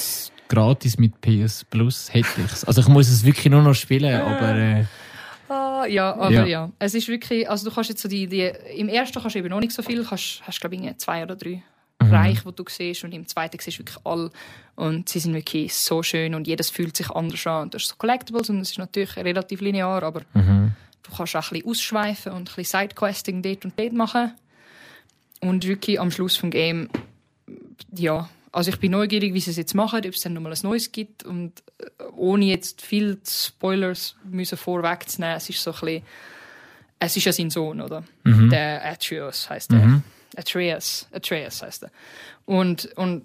gratis 0.48 0.98
mit 0.98 1.20
PS 1.20 1.64
Plus, 1.68 2.14
hätte 2.14 2.28
ich's. 2.44 2.64
Also 2.64 2.80
ich 2.80 2.86
muss 2.88 3.08
es 3.08 3.24
wirklich 3.24 3.50
nur 3.50 3.62
noch 3.62 3.74
spielen, 3.74 4.20
aber 4.20 4.56
äh, 4.56 4.84
Ah, 5.48 5.84
ja, 5.86 6.14
aber 6.14 6.30
Ja. 6.30 6.44
ja. 6.46 6.70
Es 6.78 6.94
ist 6.94 7.08
wirklich, 7.08 7.48
also 7.50 7.68
du 7.70 7.74
kannst 7.74 7.90
jetzt 7.90 8.02
so 8.02 8.08
die, 8.08 8.26
die 8.28 8.52
im 8.76 8.88
ersten 8.88 9.18
kannst 9.20 9.34
du 9.34 9.38
eben 9.40 9.48
noch 9.48 9.60
nicht 9.60 9.72
so 9.72 9.82
viel, 9.82 10.04
kannst, 10.04 10.42
hast 10.46 10.60
glaube 10.60 10.76
ich 10.76 10.96
zwei 10.98 11.22
oder 11.24 11.34
drei 11.36 11.62
Mhm. 12.08 12.12
Bereiche, 12.12 12.42
die 12.44 12.54
du 12.54 12.64
siehst 12.68 13.04
und 13.04 13.12
im 13.12 13.26
zweiten 13.26 13.58
siehst 13.60 13.78
du 13.78 13.82
wirklich 13.82 14.04
alle 14.04 14.30
und 14.76 15.08
sie 15.08 15.18
sind 15.18 15.34
wirklich 15.34 15.74
so 15.74 16.02
schön 16.02 16.34
und 16.34 16.46
jedes 16.46 16.70
fühlt 16.70 16.96
sich 16.96 17.10
anders 17.10 17.46
an 17.46 17.62
und 17.62 17.74
du 17.74 17.78
hast 17.78 17.88
so 17.88 17.96
Collectibles 17.96 18.50
und 18.50 18.60
es 18.60 18.72
ist 18.72 18.78
natürlich 18.78 19.16
relativ 19.16 19.60
linear, 19.60 20.02
aber 20.02 20.22
mhm. 20.34 20.72
du 21.02 21.16
kannst 21.16 21.36
auch 21.36 21.50
ein 21.50 21.60
bisschen 21.60 21.70
ausschweifen 21.70 22.32
und 22.32 22.50
ein 22.50 22.54
bisschen 22.56 22.80
Sidequesting 22.80 23.42
dort 23.42 23.64
und 23.64 23.78
dort 23.78 23.92
machen 23.92 24.32
und 25.40 25.66
wirklich 25.66 26.00
am 26.00 26.10
Schluss 26.10 26.36
vom 26.36 26.50
Game, 26.50 26.88
ja, 27.94 28.28
also 28.52 28.70
ich 28.70 28.78
bin 28.78 28.92
neugierig, 28.92 29.34
wie 29.34 29.40
sie 29.40 29.50
es 29.50 29.56
jetzt 29.56 29.74
machen, 29.74 29.98
ob 29.98 30.06
es 30.06 30.20
dann 30.20 30.32
nochmal 30.32 30.52
ein 30.52 30.58
neues 30.62 30.90
gibt 30.90 31.22
und 31.22 31.62
äh, 31.78 32.02
ohne 32.16 32.46
jetzt 32.46 32.82
viel 32.82 33.18
Spoilers 33.26 34.16
müssen 34.24 34.58
vorwegzunehmen, 34.58 35.36
es 35.36 35.48
ist 35.48 35.62
so 35.62 35.72
ein 35.72 35.80
bisschen, 35.80 36.02
es 36.98 37.16
ist 37.16 37.24
ja 37.24 37.32
sein 37.32 37.50
Sohn, 37.50 37.80
oder? 37.80 38.02
Der 38.48 38.84
Atreus 38.84 39.48
heißt 39.48 39.72
der. 39.72 39.78
Mhm. 39.78 40.02
Atreus, 40.36 41.08
Atreus 41.12 41.62
heißt 41.62 41.84
er. 41.84 41.90
Und, 42.44 42.86
und 42.96 43.24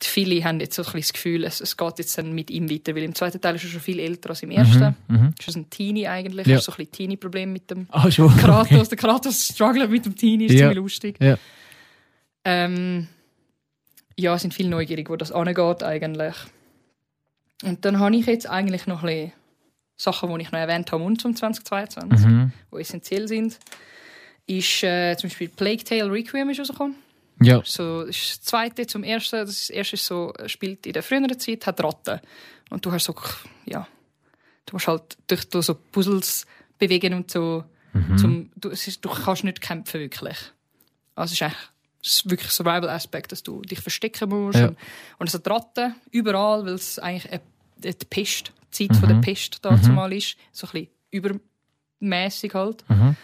viele 0.00 0.42
haben 0.44 0.60
jetzt 0.60 0.74
so 0.76 0.82
ein 0.84 0.92
das 0.92 1.12
Gefühl, 1.12 1.44
es, 1.44 1.60
es 1.60 1.76
geht 1.76 1.98
jetzt 1.98 2.16
dann 2.18 2.32
mit 2.32 2.50
ihm 2.50 2.70
weiter, 2.70 2.94
weil 2.94 3.02
im 3.02 3.14
zweiten 3.14 3.40
Teil 3.40 3.56
ist 3.56 3.64
er 3.64 3.70
schon 3.70 3.80
viel 3.80 3.98
älter 3.98 4.30
als 4.30 4.42
im 4.42 4.50
ersten. 4.50 4.94
Mhm. 5.08 5.34
Ist 5.44 5.56
ein 5.56 5.68
Teenie 5.70 6.06
eigentlich, 6.08 6.46
Ja. 6.46 6.56
hast 6.56 6.64
so 6.64 6.72
ein 6.72 6.76
bisschen 6.76 6.92
Teenie-Problem 6.92 7.52
mit 7.52 7.70
dem 7.70 7.86
Ah, 7.90 8.10
schon. 8.10 8.34
Kratos. 8.36 8.88
Der 8.88 8.98
Kratos 8.98 9.44
struggelt 9.46 9.90
mit 9.90 10.04
dem 10.06 10.14
Teenie, 10.16 10.46
ist 10.46 10.52
Ja. 10.52 10.58
ziemlich 10.60 10.76
lustig. 10.78 11.16
Ja. 11.20 11.36
Ähm, 12.44 13.08
ja, 14.16 14.38
sind 14.38 14.54
viel 14.54 14.68
neugierig, 14.68 15.10
wo 15.10 15.16
das 15.16 15.32
angeht 15.32 15.82
eigentlich. 15.82 16.34
Und 17.64 17.84
dann 17.84 17.98
habe 17.98 18.14
ich 18.16 18.26
jetzt 18.26 18.48
eigentlich 18.48 18.86
noch 18.86 19.02
ein 19.02 19.06
bisschen 19.08 19.32
Sachen, 19.96 20.32
die 20.34 20.42
ich 20.42 20.52
noch 20.52 20.58
erwähnt 20.60 20.92
habe, 20.92 21.02
und 21.02 21.20
zum 21.20 21.34
2022, 21.34 22.26
Mhm. 22.26 22.52
die 22.72 22.80
essentiell 22.80 23.26
sind. 23.26 23.58
Ist 24.48 24.82
äh, 24.82 25.16
zum 25.16 25.28
Beispiel 25.28 25.48
Plague 25.48 25.84
Tale 25.84 26.10
Requiem 26.10 26.50
ist 26.50 26.58
rausgekommen. 26.58 26.96
Ja. 27.40 27.62
So, 27.64 28.04
das 28.04 28.16
ist 28.16 28.30
das 28.30 28.42
zweite 28.42 28.86
zum 28.86 29.04
ersten. 29.04 29.36
Das 29.36 29.70
erste 29.70 29.94
ist 29.94 30.04
so, 30.04 30.32
spielt 30.46 30.86
in 30.86 30.92
der 30.92 31.04
früheren 31.04 31.38
Zeit, 31.38 31.66
hat 31.66 31.82
Ratten. 31.84 32.20
Und 32.70 32.84
du 32.84 32.90
hast 32.90 33.04
so, 33.04 33.14
ja, 33.66 33.86
du 34.66 34.74
musst 34.74 34.88
halt 34.88 35.16
durch, 35.28 35.46
so 35.64 35.74
Puzzles 35.74 36.46
bewegen 36.78 37.14
und 37.14 37.30
so. 37.30 37.64
Zum, 38.16 38.50
du, 38.56 38.70
es 38.70 38.86
ist, 38.86 39.04
du 39.04 39.08
kannst 39.08 39.44
nicht 39.44 39.60
kämpfen 39.60 40.00
wirklich. 40.00 40.36
Also 41.14 41.32
es 41.32 41.32
ist 41.32 41.42
eigentlich 41.42 41.68
es 42.02 42.16
ist 42.16 42.30
wirklich 42.30 42.50
Survival-Aspekt, 42.50 43.32
dass 43.32 43.42
du 43.42 43.60
dich 43.62 43.80
verstecken 43.80 44.28
musst. 44.28 44.58
Ja. 44.58 44.68
Und, 44.68 44.78
und 45.18 45.28
es 45.28 45.34
hat 45.34 45.48
Ratten 45.48 45.94
überall, 46.10 46.64
weil 46.64 46.74
es 46.74 46.98
eigentlich 46.98 47.30
eine, 47.30 47.40
eine 47.82 47.94
die 47.94 48.06
Pest, 48.06 48.52
die 48.78 48.88
Zeit 48.88 48.96
von 48.96 49.08
der 49.08 49.16
Pest 49.16 49.58
dazu 49.62 49.90
mal 49.90 50.12
ist. 50.12 50.36
So 50.52 50.66
ein 50.68 50.88
bisschen 51.10 51.40
übermäßig 52.00 52.54
halt. 52.54 52.88
Mhm. 52.88 53.16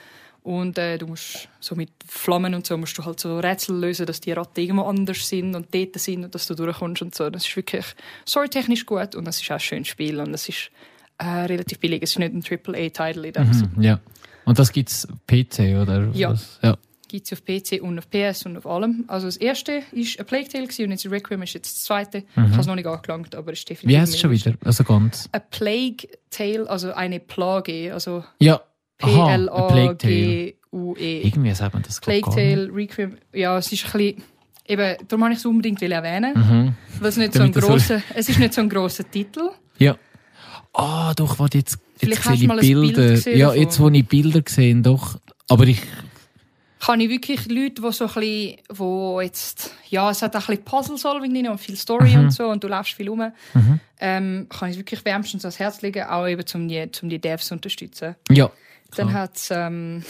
Und 0.44 0.76
äh, 0.76 0.98
du 0.98 1.06
musst 1.06 1.48
so 1.58 1.74
mit 1.74 1.90
Flammen 2.06 2.54
und 2.54 2.66
so 2.66 2.76
musst 2.76 2.98
du 2.98 3.04
halt 3.06 3.18
so 3.18 3.38
Rätsel 3.38 3.80
lösen, 3.80 4.04
dass 4.04 4.20
die 4.20 4.30
Ratten 4.30 4.60
irgendwo 4.60 4.82
anders 4.82 5.26
sind 5.26 5.56
und 5.56 5.74
dort 5.74 5.98
sind 5.98 6.22
und 6.22 6.34
dass 6.34 6.46
du 6.46 6.54
durchkommst 6.54 7.00
und 7.00 7.14
so. 7.14 7.30
Das 7.30 7.46
ist 7.46 7.56
wirklich 7.56 7.86
storytechnisch 8.28 8.84
gut 8.84 9.14
und 9.14 9.26
es 9.26 9.40
ist 9.40 9.50
auch 9.50 9.54
ein 9.54 9.60
schönes 9.60 9.88
Spiel 9.88 10.20
und 10.20 10.34
es 10.34 10.50
ist 10.50 10.70
äh, 11.16 11.24
relativ 11.24 11.78
billig. 11.80 12.02
Es 12.02 12.10
ist 12.10 12.18
nicht 12.18 12.34
ein 12.34 12.44
AAA-Title 12.44 13.26
in 13.26 13.32
dem 13.32 13.52
Sinne. 13.54 13.72
Mhm. 13.74 13.82
ja. 13.82 14.00
Und 14.44 14.58
das 14.58 14.70
gibt's 14.70 15.08
PC, 15.26 15.80
oder? 15.80 16.10
Ja. 16.12 16.32
Was? 16.32 16.58
ja. 16.62 16.76
Gibt 17.08 17.26
es 17.26 17.32
auf 17.32 17.42
PC 17.46 17.82
und 17.82 17.98
auf 17.98 18.10
PS 18.10 18.44
und 18.44 18.58
auf 18.58 18.66
allem. 18.66 19.04
Also 19.06 19.26
das 19.26 19.38
erste 19.38 19.72
war 19.72 19.80
ein 19.92 20.26
Plague 20.26 20.48
Tale 20.48 20.64
und 20.64 20.90
jetzt 20.90 21.10
Requiem 21.10 21.40
ist 21.40 21.54
jetzt 21.54 21.74
das 21.74 21.84
zweite. 21.84 22.18
Ich 22.18 22.36
habe 22.36 22.60
es 22.60 22.66
noch 22.66 22.74
nicht 22.74 22.86
angelangt, 22.86 23.34
aber 23.34 23.52
es 23.52 23.60
ist 23.60 23.70
definitiv... 23.70 23.96
Wie 23.96 23.98
heißt 23.98 24.12
es 24.12 24.20
schon 24.20 24.30
wieder? 24.30 24.52
Also 24.62 24.84
ganz. 24.84 25.26
Ein 25.32 25.40
Plague 25.48 26.08
Tale, 26.28 26.68
also 26.68 26.92
eine 26.92 27.20
Plage, 27.20 27.94
also 27.94 28.24
Ja. 28.40 28.60
Plague. 28.98 29.96
P-L-A-G-U-E. 29.96 31.22
Irgendwie 31.22 31.54
sagt 31.54 31.74
man 31.74 31.82
das 31.82 32.00
Plague. 32.00 32.22
Tale, 32.34 32.70
Requiem, 32.72 33.16
ja, 33.32 33.56
es 33.58 33.70
ist 33.72 33.84
ein 33.86 33.92
bisschen... 33.92 34.22
Eben, 34.66 34.96
darum 35.08 35.20
wollte 35.22 35.32
ich 35.34 35.38
es 35.40 35.44
unbedingt 35.46 35.82
erwähnen, 35.82 36.32
Mhm. 36.34 36.74
weil 37.00 37.08
es 37.10 37.16
nicht 37.18 37.34
so 37.34 37.42
ein 37.42 37.52
grosser, 37.52 38.00
es 38.14 38.30
ist 38.30 38.38
nicht 38.38 38.54
so 38.54 38.62
ein 38.62 38.70
grosser 38.70 39.08
Titel. 39.10 39.50
Ja. 39.78 39.96
Ah, 40.72 41.12
doch, 41.14 41.38
warte, 41.38 41.58
jetzt, 41.58 41.78
jetzt 42.00 42.22
sehe 42.22 42.32
ich 42.34 42.48
Bild 42.48 42.60
Bilder. 42.60 43.10
gesehen 43.10 43.38
ja, 43.38 43.48
davon. 43.48 43.60
jetzt, 43.62 43.78
wo 43.80 43.88
ich 43.90 44.06
Bilder 44.08 44.40
gesehen 44.40 44.82
doch. 44.82 45.16
Aber 45.50 45.64
ich, 45.66 45.82
Kann 46.80 46.98
ich 47.00 47.10
wirklich 47.10 47.46
Leute, 47.46 47.82
die 47.82 47.92
so 47.92 48.04
ein 48.06 48.12
bisschen, 48.14 48.56
wo 48.70 49.20
jetzt, 49.20 49.74
ja, 49.90 50.10
es 50.10 50.22
hat 50.22 50.34
auch 50.34 50.40
ein 50.48 50.56
bisschen 50.56 50.64
Puzzle-Solving 50.64 51.32
drin 51.34 51.48
und 51.48 51.58
viel 51.60 51.76
Story 51.76 52.10
Mhm. 52.14 52.20
und 52.20 52.30
so 52.30 52.46
und 52.48 52.64
du 52.64 52.68
läufst 52.68 52.94
viel 52.94 53.08
rum, 53.10 53.32
ähm, 54.00 54.46
kann 54.48 54.70
ich 54.70 54.78
wirklich 54.78 55.04
wärmstens 55.04 55.44
ans 55.44 55.58
Herz 55.58 55.82
legen, 55.82 56.04
auch 56.04 56.26
eben, 56.26 56.42
um 56.54 56.68
die, 56.68 56.86
um 57.02 57.08
die 57.10 57.18
Devs 57.18 57.46
zu 57.48 57.54
unterstützen. 57.54 58.16
ja. 58.30 58.50
Dann 58.96 59.08
Klar. 59.08 59.22
hat 59.22 59.36
es 59.36 59.50
ähm, 59.50 60.04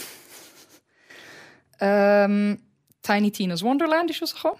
ähm, 1.79 2.59
Tiny 3.01 3.31
Tina's 3.31 3.63
Wonderland 3.63 4.09
ist 4.09 4.21
rausgekommen. 4.21 4.57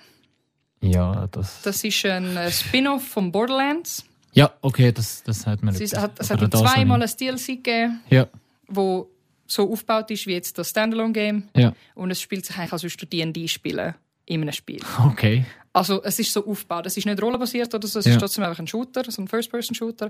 Ja, 0.82 1.28
das. 1.28 1.62
Das 1.64 1.84
ist 1.84 2.06
ein 2.06 2.38
äh, 2.38 2.52
Spin-off 2.52 3.08
von 3.08 3.32
Borderlands. 3.32 4.06
Ja, 4.34 4.52
okay, 4.62 4.92
das, 4.92 5.24
das 5.24 5.48
hat 5.48 5.64
man 5.64 5.74
Es, 5.74 5.82
ist, 5.82 5.98
hat, 5.98 6.20
es 6.20 6.30
hat 6.30 6.40
zweimal 6.52 7.02
ein 7.02 7.10
DLC 7.10 7.48
gegeben, 7.48 8.02
Ja, 8.10 8.28
wo 8.68 9.10
so 9.48 9.72
aufgebaut 9.72 10.12
ist 10.12 10.28
wie 10.28 10.34
jetzt 10.34 10.58
das 10.58 10.72
Standalone-Game. 10.72 11.50
ja. 11.56 11.74
Und 11.94 12.12
es 12.12 12.20
spielt 12.22 12.46
sich 12.46 12.58
eigentlich, 12.58 12.74
als 12.74 12.84
würdest 12.84 13.02
du 13.02 13.06
D&D 13.06 13.48
spielen 13.48 13.96
in 14.26 14.42
einem 14.42 14.52
Spiel. 14.54 14.82
Okay. 15.06 15.46
Also 15.74 16.02
es 16.04 16.18
ist 16.20 16.32
so 16.32 16.46
aufgebaut. 16.48 16.86
Es 16.86 16.96
ist 16.96 17.06
nicht 17.06 17.22
rollenbasiert 17.22 17.74
oder 17.76 17.86
so. 17.88 18.00
Es 18.00 18.06
Ja. 18.06 18.14
ist 18.14 18.20
trotzdem 18.20 18.46
einfach 18.46 18.60
ein 18.60 18.68
Shooter, 18.68 19.04
so 19.12 19.22
ein 19.22 19.28
First-Person-Shooter. 19.28 20.10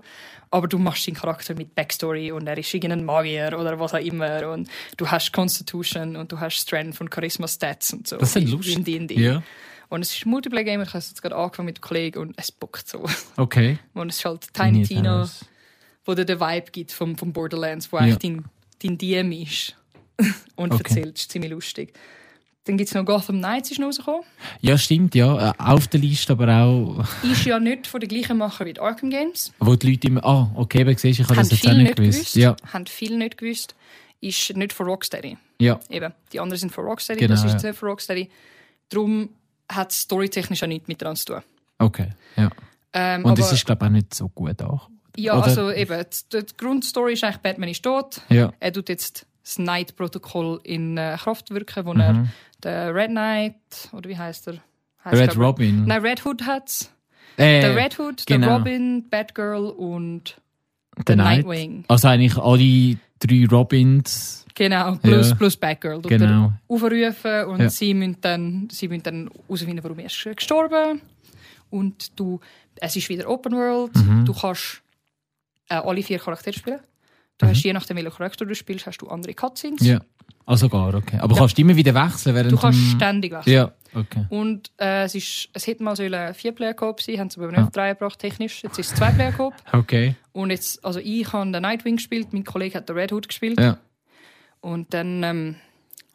Aber 0.51 0.67
du 0.67 0.77
machst 0.77 1.07
deinen 1.07 1.15
Charakter 1.15 1.55
mit 1.55 1.73
Backstory 1.73 2.31
und 2.31 2.45
er 2.45 2.57
ist 2.57 2.71
irgendein 2.73 3.03
Magier 3.03 3.57
oder 3.59 3.79
was 3.79 3.95
auch 3.95 3.99
immer. 3.99 4.49
Und 4.51 4.69
du 4.97 5.09
hast 5.09 5.33
Constitution 5.33 6.15
und 6.17 6.31
du 6.31 6.39
hast 6.39 6.57
Strength 6.57 7.01
und 7.01 7.13
Charisma-Stats 7.13 7.93
und 7.93 8.07
so. 8.07 8.17
Das 8.17 8.35
wie- 8.35 8.45
lustig. 8.45 8.75
In 8.77 8.83
D&D. 8.83 9.15
Ja. 9.15 9.41
Und 9.89 10.01
es 10.01 10.15
ist 10.15 10.25
ein 10.25 10.29
Multiplayer-Game. 10.29 10.81
Ich 10.81 10.89
habe 10.89 10.99
es 10.99 11.09
jetzt 11.09 11.21
gerade 11.23 11.35
angefangen 11.35 11.65
mit 11.65 11.77
einem 11.77 11.81
Kollegen 11.81 12.19
und 12.19 12.33
es 12.37 12.51
bockt 12.51 12.87
so. 12.87 13.03
Okay. 13.37 13.79
Und 13.95 14.09
es 14.09 14.17
ist 14.17 14.25
halt 14.25 14.53
Tiny 14.53 14.83
Tina, 14.83 15.27
wo 16.05 16.13
dir 16.13 16.25
den 16.25 16.39
Vibe 16.39 16.71
gibt 16.71 16.91
vom, 16.91 17.17
vom 17.17 17.33
Borderlands, 17.33 17.91
wo 17.91 17.97
Ja. 17.97 18.03
eigentlich 18.03 18.17
dein, 18.19 18.45
dein 18.83 18.97
DM 18.99 19.31
ist. 19.31 19.75
und 20.55 20.71
Okay. 20.73 20.83
erzählt. 20.83 21.17
Ist 21.17 21.31
ziemlich 21.31 21.51
lustig. 21.51 21.93
Dann 22.65 22.77
gibt 22.77 22.89
es 22.89 22.95
noch 22.95 23.05
Gotham 23.05 23.37
Knights, 23.37 23.69
ist 23.71 23.79
noch 23.79 23.87
rausgekommen. 23.87 24.21
Ja, 24.61 24.77
stimmt, 24.77 25.13
ja. 25.13 25.51
Äh, 25.51 25.53
Auf 25.59 25.87
der 25.87 25.99
Liste, 25.99 26.33
aber 26.33 26.47
auch, 26.51 27.05
Ist 27.23 27.45
ja 27.45 27.59
nicht 27.59 27.85
von 27.85 27.99
den 27.99 28.09
gleichen 28.09 28.37
Macher 28.39 28.65
wie 28.65 28.73
die 28.73 28.79
Arkham 28.79 29.09
Games. 29.11 29.53
wo 29.59 29.75
die 29.75 29.91
Leute 29.91 30.07
immer, 30.07 30.25
ah, 30.25 30.49
okay, 30.55 30.81
aber 30.81 30.97
siehst, 30.97 31.19
ich 31.19 31.25
habe 31.27 31.35
das 31.35 31.51
jetzt 31.51 31.67
auch 31.67 31.73
nicht 31.73 31.95
gewusst. 31.95 32.17
gewusst. 32.19 32.35
Ja, 32.35 32.55
Haben 32.73 32.85
viele 32.87 33.17
nicht 33.17 33.37
gewusst. 33.37 33.75
Ist 34.21 34.55
nicht 34.57 34.73
von 34.73 34.87
Rocksteady. 34.87 35.37
ja, 35.59 35.79
Eben, 35.89 36.11
die 36.33 36.39
anderen 36.39 36.59
sind 36.59 36.71
von 36.73 36.85
Rocksteady, 36.85 37.19
Genau, 37.19 37.35
das 37.35 37.43
ist 37.53 37.63
ja. 37.63 37.73
von 37.73 37.89
Rocksteady. 37.89 38.29
Darum 38.89 39.29
hat 39.71 39.91
es 39.91 40.01
storytechnisch 40.01 40.63
auch 40.63 40.67
nichts 40.67 40.87
miteinander 40.87 41.19
zu 41.19 41.25
tun. 41.25 41.41
okay, 41.79 42.09
ja. 42.35 42.49
Ähm, 42.93 43.25
Und 43.25 43.37
es 43.37 43.51
ist, 43.51 43.65
glaube 43.65 43.85
ich, 43.85 43.89
auch 43.89 43.91
nicht 43.93 44.13
so 44.13 44.29
gut 44.29 44.59
auch. 44.63 44.89
ja, 45.17 45.33
oder? 45.37 45.43
also 45.43 45.71
eben, 45.71 46.03
die, 46.33 46.45
die 46.45 46.57
Grundstory 46.57 47.13
ist 47.13 47.23
eigentlich, 47.23 47.41
Batman 47.41 47.69
ist 47.69 47.83
tot. 47.83 48.21
Ja, 48.29 48.51
Er 48.59 48.73
tut 48.73 48.89
jetzt 48.89 49.27
das 49.43 49.55
Knight-Protokoll 49.57 50.61
in 50.63 50.97
äh, 50.97 51.17
Kraft 51.19 51.51
wirken, 51.51 51.85
wo 51.85 51.93
Mhm. 51.93 51.99
er 51.99 52.27
den 52.65 52.89
Red 52.89 53.09
Knight, 53.11 53.55
oder 53.93 54.09
wie 54.09 54.17
heißt 54.17 54.47
er? 54.49 54.55
Heisst 55.03 55.21
Red 55.21 55.31
glaub- 55.31 55.45
Robin. 55.59 55.85
Nein, 55.85 56.01
Red 56.01 56.25
Hood 56.25 56.45
hat's. 56.45 56.91
äh, 57.37 57.61
Der 57.61 57.75
Red 57.75 57.97
Hood, 57.99 58.25
genau. 58.25 58.47
der 58.47 58.57
Robin, 58.57 59.09
Batgirl 59.09 59.65
und 59.69 60.35
der 60.97 61.03
der 61.05 61.15
Knight. 61.15 61.45
Nightwing. 61.45 61.85
Also 61.87 62.07
eigentlich 62.07 62.37
alle 62.37 62.97
drei 63.19 63.45
Robins. 63.49 64.45
Genau, 64.55 64.95
plus, 64.95 65.29
Ja. 65.29 65.35
plus 65.35 65.57
Batgirl. 65.57 66.01
Genau. 66.01 66.53
aufrufen 66.69 67.45
und 67.45 67.59
Ja. 67.61 67.69
sie 67.69 67.93
müssen 67.93 68.17
dann, 68.21 68.67
sie 68.71 68.87
müssen 68.87 69.03
dann 69.03 69.29
herausfinden, 69.47 69.83
warum 69.83 69.99
er 69.99 70.05
ist 70.05 70.27
gestorben. 70.35 71.01
Und 71.69 72.17
du, 72.19 72.39
es 72.77 72.95
ist 72.95 73.09
wieder 73.09 73.29
Open 73.29 73.53
World. 73.53 73.93
Mhm. 73.95 74.23
Du 74.25 74.33
kannst 74.33 74.81
äh, 75.69 75.75
alle 75.75 76.01
vier 76.03 76.19
Charaktere 76.19 76.53
spielen. 76.55 76.79
Du 77.37 77.47
hast 77.47 77.61
je 77.63 77.73
nachdem, 77.73 77.97
welchen 77.97 78.11
Charakter 78.11 78.45
du 78.45 78.55
spielst, 78.55 78.85
hast 78.85 78.99
du 78.99 79.07
andere 79.09 79.33
Cutscenes. 79.33 79.81
Mhm. 79.81 79.87
Ja. 79.87 79.99
Also 80.45 80.69
gar, 80.69 80.93
okay. 80.93 81.17
Aber 81.19 81.33
Ja. 81.33 81.39
kannst 81.39 81.57
du 81.57 81.61
immer 81.61 81.75
wieder 81.75 81.93
wechseln 81.95 82.35
während 82.35 82.51
Du 82.51 82.57
kannst 82.57 82.79
dem- 82.79 82.95
ständig 82.97 83.31
wechseln. 83.33 83.53
Ja, 83.53 83.71
okay. 83.95 84.25
Und 84.29 84.69
äh, 84.77 85.03
es, 85.05 85.15
ist, 85.15 85.49
es 85.53 85.65
hätte 85.65 85.81
mal 85.83 85.95
so 85.95 86.03
ein 86.03 86.33
Vier-Player-Coop 86.35 87.01
sein, 87.01 87.19
haben 87.19 87.29
sie 87.31 87.39
aber 87.41 87.49
nicht 87.51 87.59
Ah. 87.59 87.69
drei 87.73 87.93
gebracht, 87.93 88.19
technisch. 88.19 88.61
Jetzt 88.63 88.77
ist 88.77 88.91
es 88.91 88.97
Zwei-Player-Coop. 88.97 89.53
Okay. 89.73 90.15
Und 90.33 90.51
jetzt, 90.51 90.85
also 90.85 90.99
ich 90.99 91.31
habe 91.33 91.51
den 91.51 91.61
Nightwing 91.63 91.95
gespielt, 91.95 92.31
mein 92.31 92.43
Kollege 92.43 92.77
hat 92.77 92.87
den 92.89 92.95
Red 92.95 93.11
Hood 93.11 93.27
gespielt. 93.27 93.59
Ja. 93.59 93.77
Und 94.61 94.93
dann 94.93 95.23
ähm, 95.23 95.55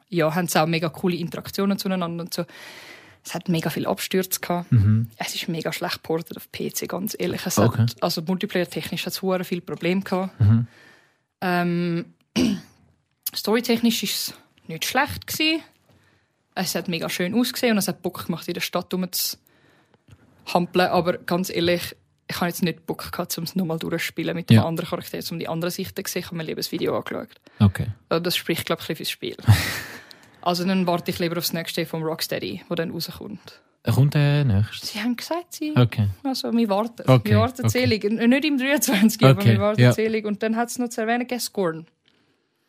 ja, 0.09 0.33
haben 0.35 0.47
sie 0.47 0.63
auch 0.63 0.67
mega 0.67 0.89
coole 0.91 1.17
Interaktionen 1.17 1.77
zueinander 1.79 2.23
und 2.23 2.33
so. 2.33 2.45
Es 3.25 3.35
hat 3.35 3.49
mega 3.49 3.69
viel 3.69 3.87
Abstürze 3.87 4.41
gehabt. 4.41 4.71
Mhm. 4.73 5.09
Es 5.17 5.35
ist 5.35 5.49
mega 5.49 5.73
schlecht 5.73 6.03
portet 6.03 6.37
auf 6.37 6.51
PC, 6.53 6.87
ganz 6.89 7.15
ehrlich. 7.19 7.45
Es 7.45 7.59
Okay. 7.59 7.83
hat, 7.83 7.97
also 8.01 8.23
Multiplayer-technisch 8.23 9.07
hat 9.07 9.13
es 9.13 9.47
viel 9.47 9.61
Probleme 9.61 10.01
gehabt. 10.03 10.39
Mhm. 10.41 10.67
Ähm, 11.41 12.05
Storytechnisch 13.35 14.03
ist 14.03 14.13
es 14.29 14.35
nicht 14.67 14.85
schlecht 14.85 15.27
gewesen. 15.27 15.63
Es 16.55 16.75
hat 16.75 16.89
mega 16.89 17.09
schön 17.09 17.35
ausgesehen 17.35 17.73
und 17.73 17.79
es 17.79 17.89
hat 17.89 18.03
Bock 18.03 18.27
gemacht, 18.27 18.47
in 18.49 18.55
der 18.55 18.61
Stadt 18.61 18.93
rumzuhampeln. 18.93 20.89
Aber 20.89 21.15
ganz 21.19 21.49
ehrlich, 21.51 21.97
ich 22.29 22.37
habe 22.37 22.47
jetzt 22.47 22.63
nicht 22.63 22.87
Bock 22.87 23.11
gehabt, 23.11 23.37
um 23.39 23.45
es 23.45 23.55
nochmal 23.57 23.79
durchzuspielen 23.79 24.35
mit 24.37 24.51
Ja. 24.51 24.61
einem 24.61 24.69
anderen 24.69 24.91
Charakter, 24.91 25.19
um 25.31 25.39
die 25.39 25.49
andere 25.49 25.71
Seite 25.71 25.95
zu 26.03 26.13
sehen. 26.13 26.21
Ich 26.21 26.27
habe 26.27 26.37
mir 26.37 26.43
lieber 26.45 26.57
das 26.61 26.73
Video 26.73 26.97
angeschaut. 26.97 27.29
Okay. 27.61 27.87
Das 28.09 28.37
spricht, 28.37 28.67
glaube 28.67 28.83
ich, 28.89 28.97
fürs 28.97 29.11
Spiel. 29.11 29.37
also 30.43 30.65
dann 30.65 30.87
warte 30.87 31.11
ich 31.11 31.19
lieber 31.19 31.39
aufs 31.39 31.53
nächste 31.53 31.87
vom 31.87 32.03
Rocksteady, 32.03 32.63
wo 32.69 32.75
dann 32.75 32.91
rauskommt. 32.91 33.61
Kommt 33.95 34.13
der 34.15 34.45
nächste? 34.45 34.87
Sie 34.87 35.01
haben 35.01 35.17
gesagt, 35.17 35.55
sie, 35.55 35.73
Okay. 35.75 36.09
also 36.23 36.53
wir 36.53 36.69
warten. 36.69 37.03
Okay, 37.09 37.31
Wir 37.31 37.39
warten 37.39 37.61
okay. 37.63 37.69
zählig. 37.71 38.05
Nicht 38.05 38.45
im 38.45 38.59
23, 38.59 39.23
aber 39.25 39.41
Okay, 39.41 39.53
wir 39.53 39.61
warten 39.61 39.81
ja. 39.81 39.93
zählig. 39.93 40.27
Und 40.27 40.43
dann 40.43 40.55
hat 40.57 40.69
es 40.69 40.79
noch 40.79 40.89
zu 40.91 41.01
erwähnen, 41.01 41.27
Scorn. 41.41 41.87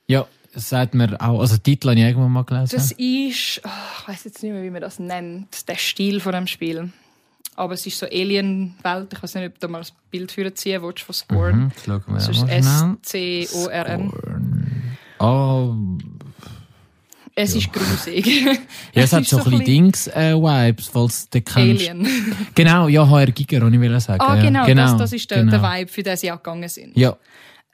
Ja, 0.07 0.21
das 0.21 0.40
sagt 0.53 0.93
mir 0.93 1.19
auch. 1.21 1.39
Also, 1.39 1.57
Titel 1.57 1.89
habe 1.89 1.99
ich 1.99 2.05
irgendwann 2.05 2.31
mal 2.31 2.43
gelesen. 2.43 2.75
Das 2.75 2.91
ist, 2.91 3.61
ah, 3.63 3.69
ich 4.01 4.07
weiß 4.07 4.23
jetzt 4.25 4.43
nicht 4.43 4.51
mehr, 4.51 4.63
wie 4.63 4.69
man 4.69 4.81
das 4.81 4.99
nennt, 4.99 5.67
der 5.67 5.75
Stil 5.75 6.19
von 6.19 6.33
dem 6.33 6.47
Spiel. 6.47 6.91
Aber 7.55 7.73
es 7.73 7.85
ist 7.85 7.99
so 7.99 8.05
Alien-Welt. 8.05 9.13
Ich 9.13 9.21
weiß 9.23 9.35
nicht, 9.35 9.47
ob 9.47 9.59
du 9.59 9.67
mal 9.67 9.81
ein 9.81 9.87
Bild 10.09 10.31
für 10.31 10.53
ziehen 10.53 10.81
willst 10.81 11.03
von 11.03 11.13
Scorn. 11.13 11.55
Mhm, 11.55 11.71
jetzt 11.75 11.85
schauen 11.85 12.03
wir 12.07 12.15
Das 12.15 12.29
ist. 12.29 12.47
S-C-O-R-N. 12.49 14.11
Oh, 15.19 15.75
Es 17.35 17.55
ist 17.55 17.71
grusig. 17.71 18.25
ja, 18.45 19.03
es 19.03 19.13
hat 19.13 19.21
ist 19.21 19.29
so 19.29 19.37
ein 19.37 19.43
bisschen 19.43 19.65
Dings-Vibes, 19.65 20.87
falls 20.87 21.29
du 21.29 21.41
kennst. 21.41 21.89
Alien. 21.89 22.07
Genau, 22.55 22.87
ja, 22.87 23.07
HR 23.07 23.27
Giger, 23.27 23.61
wollte 23.61 23.75
ich 23.75 23.81
will 23.81 23.99
sagen. 23.99 24.21
Ah, 24.21 24.35
ja. 24.35 24.41
genau, 24.41 24.65
genau 24.65 24.91
das, 24.91 24.97
das 24.97 25.13
ist 25.13 25.29
der, 25.29 25.39
genau. 25.39 25.51
der 25.51 25.61
Vibe, 25.61 25.91
für 25.91 26.03
den 26.03 26.17
sie 26.17 26.31
auch 26.31 26.37
gegangen 26.37 26.69
sind. 26.69 26.97
Ja, 26.97 27.15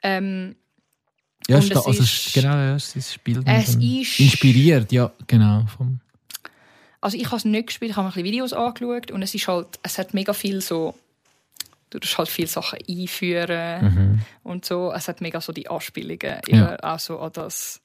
Ähm, 0.02 0.54
ja 1.48 1.62
sta- 1.62 1.80
es 1.80 1.86
also, 1.86 2.02
ist- 2.02 2.32
genau, 2.34 2.54
ja, 2.54 2.74
es 2.76 2.94
ist 2.96 3.12
Spiel. 3.14 3.42
Es 3.46 3.74
ist- 3.76 4.20
Inspiriert, 4.20 4.92
ja, 4.92 5.10
genau. 5.26 5.64
Vom, 5.76 6.00
also 7.00 7.16
ich 7.16 7.26
habe 7.26 7.36
es 7.36 7.44
nicht 7.44 7.68
gespielt, 7.68 7.90
ich 7.92 7.96
habe 7.96 8.04
mir 8.06 8.10
ein 8.10 8.14
bisschen 8.14 8.24
Videos 8.24 8.52
angeschaut 8.52 9.10
und 9.10 9.22
es 9.22 9.34
ist 9.34 9.46
halt, 9.48 9.66
es 9.82 9.98
hat 9.98 10.14
mega 10.14 10.32
viel 10.32 10.60
so, 10.60 10.94
du 11.90 11.98
musst 11.98 12.18
halt 12.18 12.28
viele 12.28 12.48
Sachen 12.48 12.78
einführen 12.88 14.22
und 14.42 14.64
so. 14.64 14.92
Es 14.92 15.08
hat 15.08 15.20
mega 15.20 15.40
so 15.40 15.52
die 15.52 15.68
Anspielungen, 15.70 16.40
Mhm. 16.48 16.54
Ja. 16.54 16.76
auch 16.82 16.98
so 16.98 17.18
an 17.20 17.32
das 17.32 17.80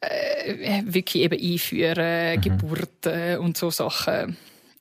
äh, 0.00 0.82
wirklich 0.86 1.22
eben 1.24 1.38
einführen, 1.52 2.36
Mhm. 2.36 2.40
Geburten 2.40 3.38
und 3.38 3.56
so 3.56 3.70
Sachen. 3.70 4.36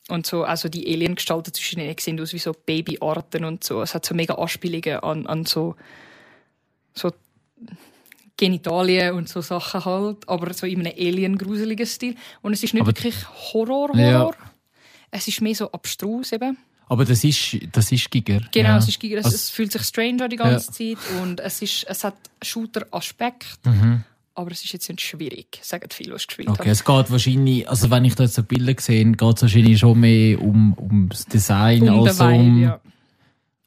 Und 0.08 0.26
so, 0.26 0.44
also 0.44 0.70
die 0.70 0.88
Aliengestalten 0.92 1.54
zwischen 1.54 1.80
ihnen 1.82 1.96
sehen 2.00 2.20
aus 2.20 2.34
wie 2.34 2.40
so 2.40 2.54
Babyarten 2.54 3.44
und 3.46 3.64
so. 3.64 3.82
Es 3.82 3.94
hat 3.94 4.06
so 4.06 4.16
mega 4.16 4.36
Anspielungen 4.36 5.00
an, 5.04 5.28
an 5.28 5.46
so, 5.46 5.76
so 6.96 7.12
Genitalien 8.38 9.16
und 9.16 9.28
so 9.28 9.42
Sachen 9.42 9.84
halt, 9.84 10.18
aber 10.30 10.54
so 10.54 10.66
in 10.66 10.80
einem 10.80 10.94
alien-gruseligen 10.98 11.86
Stil. 11.86 12.16
Und 12.42 12.54
es 12.54 12.64
ist 12.64 12.74
nicht 12.74 12.82
Aber- 12.82 12.90
wirklich 12.90 13.16
Horror, 13.54 13.96
Ja. 13.98 14.20
Horror. 14.20 14.36
Es 15.12 15.28
ist 15.28 15.42
mehr 15.42 15.56
so 15.56 15.72
abstrus 15.72 16.32
eben. 16.32 16.58
aber 16.88 17.06
das 17.06 17.24
ist, 17.24 17.58
das 17.72 17.92
ist 17.92 18.10
Giger. 18.10 18.42
Genau, 18.52 18.70
ja. 18.70 18.78
es, 18.78 18.88
ist, 18.88 19.04
es, 19.04 19.26
Also- 19.26 19.36
es 19.36 19.50
fühlt 19.50 19.72
sich 19.72 19.82
strange 19.84 20.24
an 20.24 20.30
die 20.30 20.38
ganze 20.38 20.72
Zeit 20.72 20.98
und 21.22 21.40
es, 21.40 21.62
ist, 21.62 21.86
es 21.88 22.04
hat 22.04 22.16
Shooter-Aspekt, 22.42 23.60
Mhm. 23.66 24.04
aber 24.36 24.52
es 24.52 24.64
ist 24.64 24.72
jetzt 24.74 24.90
nicht 24.90 25.02
schwierig, 25.02 25.60
sagen 25.62 25.90
viele, 25.92 26.16
es 26.16 26.26
gespielt 26.26 26.48
Okay, 26.50 26.60
haben. 26.62 26.70
es 26.70 26.84
geht 26.86 27.12
wahrscheinlich, 27.12 27.70
also 27.70 27.92
wenn 27.92 28.06
ich 28.06 28.16
da 28.16 28.24
jetzt 28.24 28.36
so 28.36 28.44
Bilder 28.44 28.74
sehe, 28.80 29.04
geht 29.06 29.22
es 29.36 29.42
wahrscheinlich 29.42 29.78
schon 29.80 30.00
mehr 30.00 30.42
um, 30.42 30.74
um 30.74 31.10
das 31.10 31.26
Design 31.26 31.90
Um 31.90 32.06
als 32.08 32.20
Vibe, 32.20 32.34
um, 32.34 32.62
ja. 32.62 32.80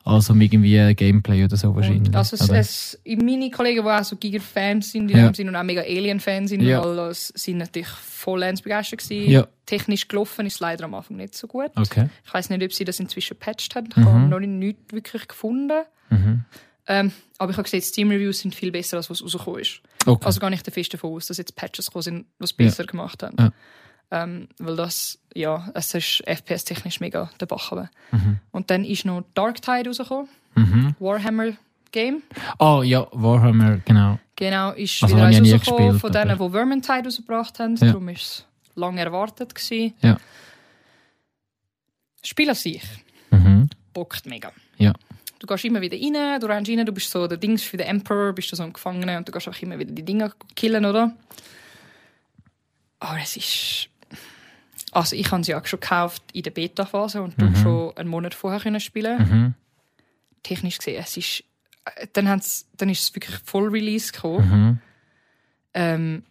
Als 0.04 0.30
um 0.30 0.40
irgendwie 0.40 0.94
Gameplay 0.94 1.44
oder 1.44 1.56
so 1.56 1.74
wahrscheinlich. 1.74 2.08
Und 2.08 2.16
also 2.16 2.34
es, 2.36 2.48
oder? 2.48 2.58
es, 2.58 3.00
meine 3.04 3.50
Kollegen, 3.50 3.82
die 3.84 3.88
auch 3.88 4.02
so 4.04 4.16
Giga-Fans 4.16 4.90
sind, 4.92 5.08
die 5.08 5.14
Ja. 5.14 5.32
sind 5.32 5.48
und 5.48 5.54
auch 5.56 5.62
mega 5.62 5.82
Alien-Fans 5.82 6.50
sind, 6.50 6.62
Ja. 6.62 6.82
alles, 6.82 7.28
sind 7.28 7.58
natürlich 7.58 7.88
vollends 7.88 8.62
begeistert 8.62 9.00
gewesen. 9.00 9.30
Ja. 9.30 9.46
Technisch 9.66 10.08
gelaufen 10.08 10.46
ist 10.46 10.54
es 10.54 10.60
leider 10.60 10.84
am 10.84 10.94
Anfang 10.94 11.16
nicht 11.18 11.36
so 11.36 11.46
gut. 11.46 11.70
Okay. 11.76 12.08
Ich 12.24 12.34
weiß 12.34 12.50
nicht, 12.50 12.62
ob 12.62 12.72
sie 12.72 12.84
das 12.84 12.98
inzwischen 12.98 13.36
patched 13.36 13.76
haben. 13.76 13.88
Ich 13.90 13.96
habe 13.96 14.20
noch 14.20 14.40
nicht 14.40 14.92
wirklich 14.92 15.28
gefunden. 15.28 15.82
Mhm. 16.10 16.44
Ähm, 16.88 17.12
aber 17.38 17.52
ich 17.52 17.56
habe 17.56 17.64
gesehen, 17.64 17.80
die 17.80 17.86
Steam-Reviews 17.86 18.40
sind 18.40 18.54
viel 18.56 18.72
besser, 18.72 18.96
als 18.96 19.08
was 19.08 19.22
rausgekommen 19.22 19.60
ist. 19.60 19.80
Okay. 20.04 20.26
Also 20.26 20.40
gar 20.40 20.50
nicht 20.50 20.68
fest 20.68 20.92
davon 20.92 21.12
aus, 21.14 21.26
dass 21.26 21.38
jetzt 21.38 21.54
Patches 21.54 21.86
gekommen 21.86 22.02
sind, 22.02 22.26
die 22.40 22.44
es 22.44 22.52
besser 22.52 22.84
gemacht 22.84 23.22
haben. 23.22 23.36
Ja. 23.38 23.52
Ähm, 24.14 24.48
weil 24.58 24.76
das, 24.76 25.18
ja, 25.34 25.70
es 25.72 25.94
ist 25.94 26.22
FPS-technisch 26.26 27.00
mega 27.00 27.30
der 27.40 27.46
Bach. 27.46 27.72
Mhm. 28.10 28.40
Und 28.50 28.70
dann 28.70 28.84
ist 28.84 29.06
noch 29.06 29.24
Dark 29.32 29.62
Tide 29.62 29.88
rausgekommen. 29.88 30.28
Mhm. 30.54 30.94
Warhammer 31.00 31.52
Game. 31.92 32.22
Oh 32.58 32.82
ja, 32.84 33.06
Warhammer, 33.12 33.78
genau. 33.86 34.18
Genau, 34.36 34.72
ist 34.72 35.02
Also 35.02 35.16
wieder 35.16 35.26
eins 35.26 35.38
rausgekommen 35.40 35.58
gespielt, 35.98 36.00
von 36.00 36.12
denen, 36.12 36.38
die 36.38 36.50
Vermintide 36.50 37.04
rausgebracht 37.04 37.58
haben. 37.58 37.76
Ja. 37.76 37.86
Darum 37.86 38.06
war 38.06 38.12
es 38.12 38.46
lange 38.74 39.00
erwartet. 39.00 39.54
Gewesen. 39.54 39.94
Ja. 40.02 40.18
Spiel 42.22 42.48
an 42.50 42.54
sich 42.54 42.82
Mhm. 43.30 43.70
bockt 43.94 44.26
mega. 44.26 44.52
Ja. 44.76 44.92
Du 45.38 45.46
gehst 45.46 45.64
immer 45.64 45.80
wieder 45.80 45.96
rein, 45.96 46.38
du 46.38 46.46
rennst 46.46 46.70
rein, 46.70 46.84
du 46.84 46.92
bist 46.92 47.10
so 47.10 47.26
der 47.26 47.38
Dings 47.38 47.62
für 47.62 47.78
den 47.78 47.86
Emperor, 47.86 48.32
bist 48.34 48.52
du 48.52 48.56
so 48.56 48.62
ein 48.62 48.74
Gefangener 48.74 49.16
und 49.16 49.26
du 49.26 49.32
gehst 49.32 49.48
auch 49.48 49.62
immer 49.62 49.78
wieder 49.78 49.90
die 49.90 50.04
Dinge 50.04 50.30
killen, 50.54 50.84
oder? 50.84 51.16
Aber 53.00 53.18
es 53.20 53.36
ist... 53.36 53.88
Also 54.92 55.16
ich 55.16 55.30
habe 55.32 55.42
sie 55.42 55.50
ja 55.52 55.64
schon 55.66 55.80
gekauft 55.80 56.22
in 56.32 56.42
der 56.42 56.50
Beta-Phase 56.52 57.22
und 57.22 57.40
du 57.40 57.54
schon 57.56 57.96
einen 57.96 58.08
Monat 58.10 58.34
vorher 58.34 58.60
können 58.60 58.78
spielen. 58.80 59.18
Mhm. 59.18 59.54
Technisch 60.42 60.78
gesehen, 60.78 61.02
es 61.02 61.16
ist... 61.16 61.44
äh, 61.96 62.06
Dann, 62.12 62.28
haben's- 62.28 62.66
dann 62.76 62.88
ist 62.90 63.00
es 63.02 63.14
wirklich 63.14 63.36
voll 63.44 63.68
Release 63.68 64.12
gekommen. 64.12 64.50
Mhm. 64.50 64.78
ähm, 65.74 66.22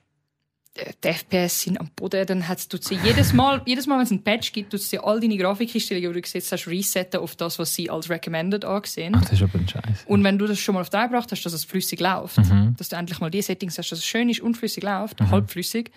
die 1.04 1.08
FPS 1.10 1.62
sind 1.64 1.80
am 1.82 1.90
Boden, 1.98 2.26
dann 2.26 2.48
hat's, 2.48 2.66
tut 2.70 2.84
sie 2.86 2.96
jedes 3.04 3.34
Mal, 3.34 3.62
jedes 3.66 3.88
Mal, 3.88 3.98
wenn 3.98 4.06
es 4.06 4.12
einen 4.12 4.24
Patch 4.24 4.54
gibt, 4.54 4.72
tut 4.72 4.80
sie 4.82 4.98
all 5.00 5.20
deine 5.20 5.36
Grafikeinstellungen, 5.36 6.12
die 6.12 6.14
du 6.14 6.22
gesetzt 6.22 6.50
hast, 6.54 6.66
resetten 6.68 7.20
auf 7.20 7.36
das, 7.36 7.60
was 7.60 7.76
sie 7.76 7.90
als 7.90 8.10
recommended 8.10 8.64
angesehen. 8.64 9.14
Ach, 9.18 9.22
das 9.22 9.34
ist 9.34 9.42
aber 9.44 9.60
ein 9.60 9.68
Scheiß. 9.68 10.06
Und 10.06 10.24
wenn 10.24 10.38
du 10.38 10.48
das 10.48 10.60
schon 10.60 10.76
mal 10.76 10.82
auf 10.82 10.90
drei 10.90 11.08
gebracht 11.08 11.30
hast, 11.32 11.44
dass 11.46 11.52
es 11.52 11.66
flüssig 11.66 12.00
läuft, 12.00 12.38
Mhm. 12.38 12.76
dass 12.78 12.88
du 12.88 12.96
endlich 12.96 13.20
mal 13.20 13.30
die 13.30 13.42
Settings 13.42 13.78
hast, 13.78 13.92
dass 13.92 14.00
es 14.00 14.06
schön 14.06 14.30
ist 14.30 14.40
und 14.40 14.56
flüssig 14.56 14.84
läuft, 14.84 15.20
halbflüssig, 15.20 15.92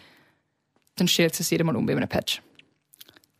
dann 0.97 1.07
stellt 1.07 1.39
es 1.39 1.51
jedes 1.51 1.65
Mal 1.65 1.77
um 1.77 1.87
bei 1.87 1.95
einem 1.97 2.09
Patch. 2.09 2.43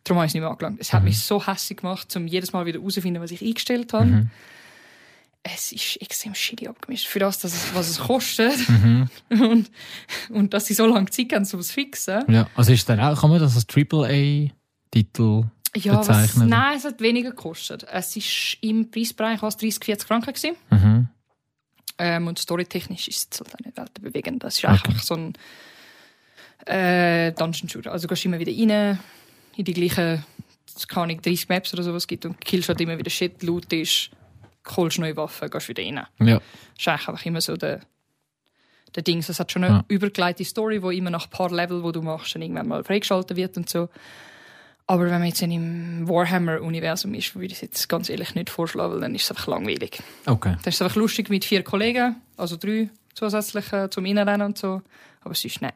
Darum 0.05 0.17
habe 0.19 0.25
ich 0.27 0.29
es 0.29 0.33
nicht 0.35 0.41
mehr 0.41 0.49
angelangt. 0.51 0.79
Es 0.79 0.93
hat 0.93 1.03
mich 1.03 1.19
so 1.19 1.45
hässlich 1.45 1.79
gemacht, 1.79 2.15
um 2.15 2.27
jedes 2.27 2.53
Mal 2.53 2.65
wieder 2.65 2.79
herauszufinden, 2.79 3.21
was 3.21 3.31
ich 3.31 3.41
eingestellt 3.41 3.91
habe. 3.91 4.27
es 5.43 5.71
ist 5.71 6.01
extrem 6.01 6.33
shitty 6.33 6.67
abgemischt. 6.67 7.07
Für 7.07 7.19
das, 7.19 7.39
dass 7.39 7.53
es, 7.53 7.75
was 7.75 7.89
es 7.89 7.99
kostet 7.99 8.57
Mhm. 8.69 9.09
und, 9.29 9.71
und 10.29 10.53
dass 10.53 10.65
sie 10.67 10.73
so 10.75 10.85
lange 10.87 11.09
Zeit 11.09 11.33
haben, 11.33 11.47
um 11.51 11.59
es 11.59 11.67
zu 11.67 11.73
fixen. 11.73 12.23
Ja, 12.31 12.47
also 12.55 12.71
ist 12.71 12.87
dann 12.87 12.99
auch, 12.99 13.19
kann 13.19 13.29
man 13.29 13.39
das 13.39 13.55
als 13.55 13.65
AAA-Titel 13.69 15.43
Ja, 15.75 15.95
was, 15.97 16.07
bezeichnen? 16.07 16.49
nein, 16.49 16.77
es 16.77 16.85
hat 16.85 17.01
weniger 17.01 17.31
gekostet. 17.31 17.83
Es 17.91 18.15
war 18.15 18.23
im 18.69 18.89
Preisbereich 18.91 19.41
was 19.41 19.57
30, 19.57 19.83
40 19.83 20.07
Franken. 20.07 20.33
Gewesen. 20.33 20.55
Mhm. 20.71 21.07
Ähm, 21.97 22.27
und 22.27 22.39
storytechnisch 22.39 23.07
ist 23.07 23.33
es 23.33 23.39
halt 23.39 23.55
auch 23.55 23.59
nicht 23.65 23.77
weltenbewegend. 23.77 24.43
Das 24.43 24.57
ist 24.57 24.65
einfach 24.65 24.99
so 25.01 25.15
ein 25.15 25.33
äh, 26.65 27.31
Dungeon 27.33 27.69
Shooter. 27.69 27.91
Also 27.91 28.07
du 28.07 28.13
gehst 28.13 28.25
immer 28.25 28.39
wieder 28.39 28.51
rein, 28.51 28.99
in 29.57 29.65
die 29.65 29.73
gleichen, 29.73 30.23
keine 30.87 31.03
Ahnung, 31.03 31.21
30 31.21 31.49
Maps 31.49 31.73
oder 31.73 31.83
sowas 31.83 32.07
gibt 32.07 32.25
und 32.25 32.39
killst 32.41 32.69
halt 32.69 32.81
immer 32.81 32.97
wieder 32.97 33.09
Shit, 33.09 33.43
Loot 33.43 33.71
ist, 33.73 34.09
holst 34.75 34.99
neue 34.99 35.15
Waffen, 35.17 35.49
gehst 35.49 35.69
wieder 35.69 35.83
rein. 35.83 36.05
Ja. 36.19 36.35
Das 36.35 36.41
ist 36.79 36.87
eigentlich 36.87 37.07
einfach 37.07 37.25
immer 37.25 37.41
so 37.41 37.55
der, 37.55 37.81
der 38.95 39.03
Ding. 39.03 39.19
Es 39.19 39.39
hat 39.39 39.51
schon 39.51 39.63
eine 39.63 39.75
Ja. 39.75 39.85
übergeleitete 39.87 40.47
Story, 40.49 40.79
die 40.81 40.97
immer 40.97 41.09
nach 41.09 41.25
ein 41.25 41.29
paar 41.29 41.51
Level, 41.51 41.81
die 41.83 41.91
du 41.91 42.01
machst, 42.01 42.35
dann 42.35 42.41
irgendwann 42.41 42.67
mal 42.67 42.83
freigeschaltet 42.83 43.37
wird 43.37 43.57
und 43.57 43.69
so. 43.69 43.89
Aber 44.87 45.05
wenn 45.05 45.13
man 45.13 45.25
jetzt 45.25 45.41
im 45.41 46.07
Warhammer-Universum 46.07 47.13
ist, 47.15 47.33
würde 47.33 47.47
ich 47.47 47.53
es 47.53 47.61
jetzt 47.61 47.89
ganz 47.89 48.07
ehrlich 48.07 48.35
nicht 48.35 48.51
vorschlagen, 48.51 48.93
weil 48.93 48.99
dann 49.01 49.15
ist 49.15 49.23
es 49.23 49.31
einfach 49.31 49.47
langweilig. 49.47 49.99
Okay. 50.27 50.57
Das 50.63 50.75
ist 50.75 50.81
einfach 50.83 50.95
lustig 50.95 51.29
mit 51.29 51.43
vier 51.43 51.63
Kollegen, 51.63 52.17
also 52.37 52.55
drei 52.55 52.89
zusätzliche 53.15 53.89
zum 53.89 54.05
Innenrennen 54.05 54.45
und 54.45 54.57
so. 54.59 54.81
Aber 55.21 55.31
es 55.31 55.43
ist 55.43 55.59
nein. 55.61 55.71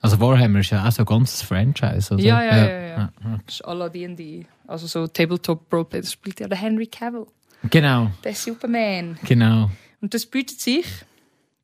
Also 0.00 0.18
Warhammer 0.20 0.60
ist 0.60 0.70
ja 0.70 0.86
auch 0.86 0.92
so 0.92 1.02
ein 1.02 1.06
ganzes 1.06 1.42
Franchise, 1.42 2.14
oder? 2.14 2.22
Ja, 2.22 2.42
ja, 2.42 2.56
ja, 2.56 2.68
ja. 2.68 2.88
ja. 2.98 3.40
Das 3.44 3.56
ist 3.56 3.64
alle 3.64 3.90
D&D. 3.90 4.46
Also 4.66 4.86
so 4.86 5.06
Tabletop-Roleplay, 5.06 6.00
das 6.00 6.12
spielt 6.12 6.40
ja 6.40 6.48
der 6.48 6.58
Henry 6.58 6.86
Cavill, 6.86 7.26
Genau, 7.68 8.10
der 8.24 8.34
Superman. 8.34 9.18
genau. 9.24 9.70
Und 10.00 10.14
das 10.14 10.24
bietet 10.24 10.60
sich... 10.60 10.86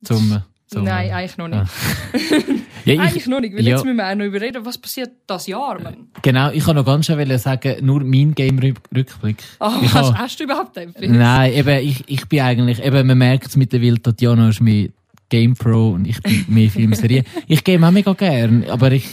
Zum, 0.04 0.42
zum 0.66 0.84
Nein, 0.84 1.10
eigentlich 1.10 1.38
noch 1.38 1.48
nicht. 1.48 1.72
Ja, 2.86 2.94
ich, 2.94 3.00
Eigentlich 3.00 3.26
noch 3.26 3.40
nicht, 3.40 3.52
weil 3.52 3.64
ja. 3.64 3.74
jetzt 3.74 3.84
müssen 3.84 3.96
wir 3.96 4.08
auch 4.08 4.14
noch 4.14 4.24
überreden, 4.24 4.64
was 4.64 4.78
passiert 4.78 5.10
das 5.26 5.48
Jahr, 5.48 5.82
Mann. 5.82 6.06
Genau, 6.22 6.52
ich 6.52 6.64
kann 6.64 6.76
noch 6.76 6.84
ganz 6.84 7.06
schnell 7.06 7.36
sagen, 7.36 7.84
nur 7.84 8.04
mein 8.04 8.32
Game-Rückblick. 8.32 9.38
Oh, 9.58 9.72
ich 9.82 9.92
hast, 9.94 10.16
hast 10.16 10.38
du 10.38 10.44
überhaupt 10.44 10.78
einen 10.78 10.94
Preis? 10.94 11.10
Nein, 11.10 11.52
eben, 11.52 11.84
ich, 11.84 12.04
ich 12.06 12.28
bin 12.28 12.42
eigentlich, 12.42 12.80
eben, 12.84 13.04
man 13.08 13.18
merkt 13.18 13.48
es 13.48 13.56
mittlerweile, 13.56 14.00
Tatjana 14.00 14.50
ist 14.50 14.60
mehr 14.60 14.90
Game 15.28 15.54
Pro 15.54 15.90
und 15.90 16.06
ich 16.06 16.22
bin 16.22 16.44
mehr 16.48 16.70
Filmserie. 16.70 17.24
ich 17.46 17.64
game 17.64 17.84
auch 17.84 17.90
mega 17.90 18.12
gern, 18.12 18.64
aber 18.68 18.92
ich, 18.92 19.06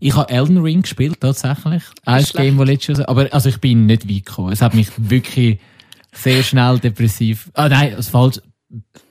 ich 0.00 0.14
habe 0.14 0.30
Elden 0.32 0.58
Ring 0.58 0.82
gespielt, 0.82 1.20
tatsächlich. 1.20 1.82
Ein 2.04 2.24
Game, 2.34 2.58
das 2.58 2.66
letztes 2.68 2.98
Jahr, 2.98 3.08
aber, 3.08 3.32
also 3.32 3.48
ich 3.48 3.58
bin 3.60 3.86
nicht 3.86 4.08
weit 4.08 4.26
gekommen. 4.26 4.52
Es 4.52 4.62
hat 4.62 4.74
mich 4.74 4.88
wirklich 4.96 5.58
sehr 6.12 6.42
schnell 6.42 6.78
depressiv, 6.78 7.50
ah 7.54 7.68
nein, 7.68 7.94
das 7.96 8.08
falsch, 8.08 8.40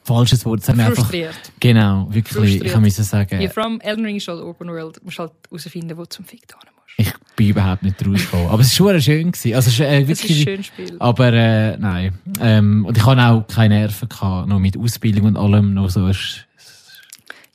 falsches 0.03 0.45
Wort, 0.45 0.67
hat 0.67 0.75
mich 0.75 0.85
einfach, 0.85 1.03
Frustriert. 1.03 1.35
genau, 1.59 2.07
wirklich, 2.09 2.33
Frustriert. 2.33 2.65
ich 2.65 2.75
muss 2.77 2.95
sagen, 2.95 3.41
Ja, 3.41 3.49
vor 3.49 3.63
allem 3.65 3.79
Elden 3.81 4.05
Ring 4.05 4.15
ist 4.17 4.27
halt 4.27 4.39
Open 4.41 4.69
World. 4.69 4.97
Du 4.97 5.01
musst 5.05 5.19
halt 5.19 5.31
herausfinden, 5.49 5.97
wo 5.97 6.03
du 6.03 6.09
zum 6.09 6.25
Fick 6.25 6.47
da 6.47 6.55
musst. 6.55 6.93
ich 6.97 7.13
bin 7.37 7.47
überhaupt 7.49 7.83
nicht 7.83 8.05
rausgekommen. 8.05 8.47
Aber 8.49 8.61
es 8.61 8.77
war 8.81 8.91
schon 8.91 9.01
schön 9.01 9.31
gewesen. 9.31 9.53
Also, 9.55 9.69
es 9.69 9.79
äh, 9.79 10.03
Das 10.05 10.19
ist 10.19 10.23
ein 10.25 10.27
wirklich, 10.29 10.41
schönes 10.43 10.65
Spiel. 10.65 10.95
Aber 10.99 11.31
äh, 11.31 11.77
nein. 11.77 12.19
Ähm, 12.41 12.85
und 12.85 12.97
ich 12.97 13.05
hatte 13.05 13.21
auch 13.21 13.47
keine 13.47 13.75
Nerven, 13.79 14.09
gehabt, 14.09 14.49
noch 14.49 14.59
mit 14.59 14.75
Ausbildung 14.77 15.27
und 15.27 15.37
allem. 15.37 15.73
Noch 15.73 15.89
so 15.89 16.07
ist, 16.07 16.45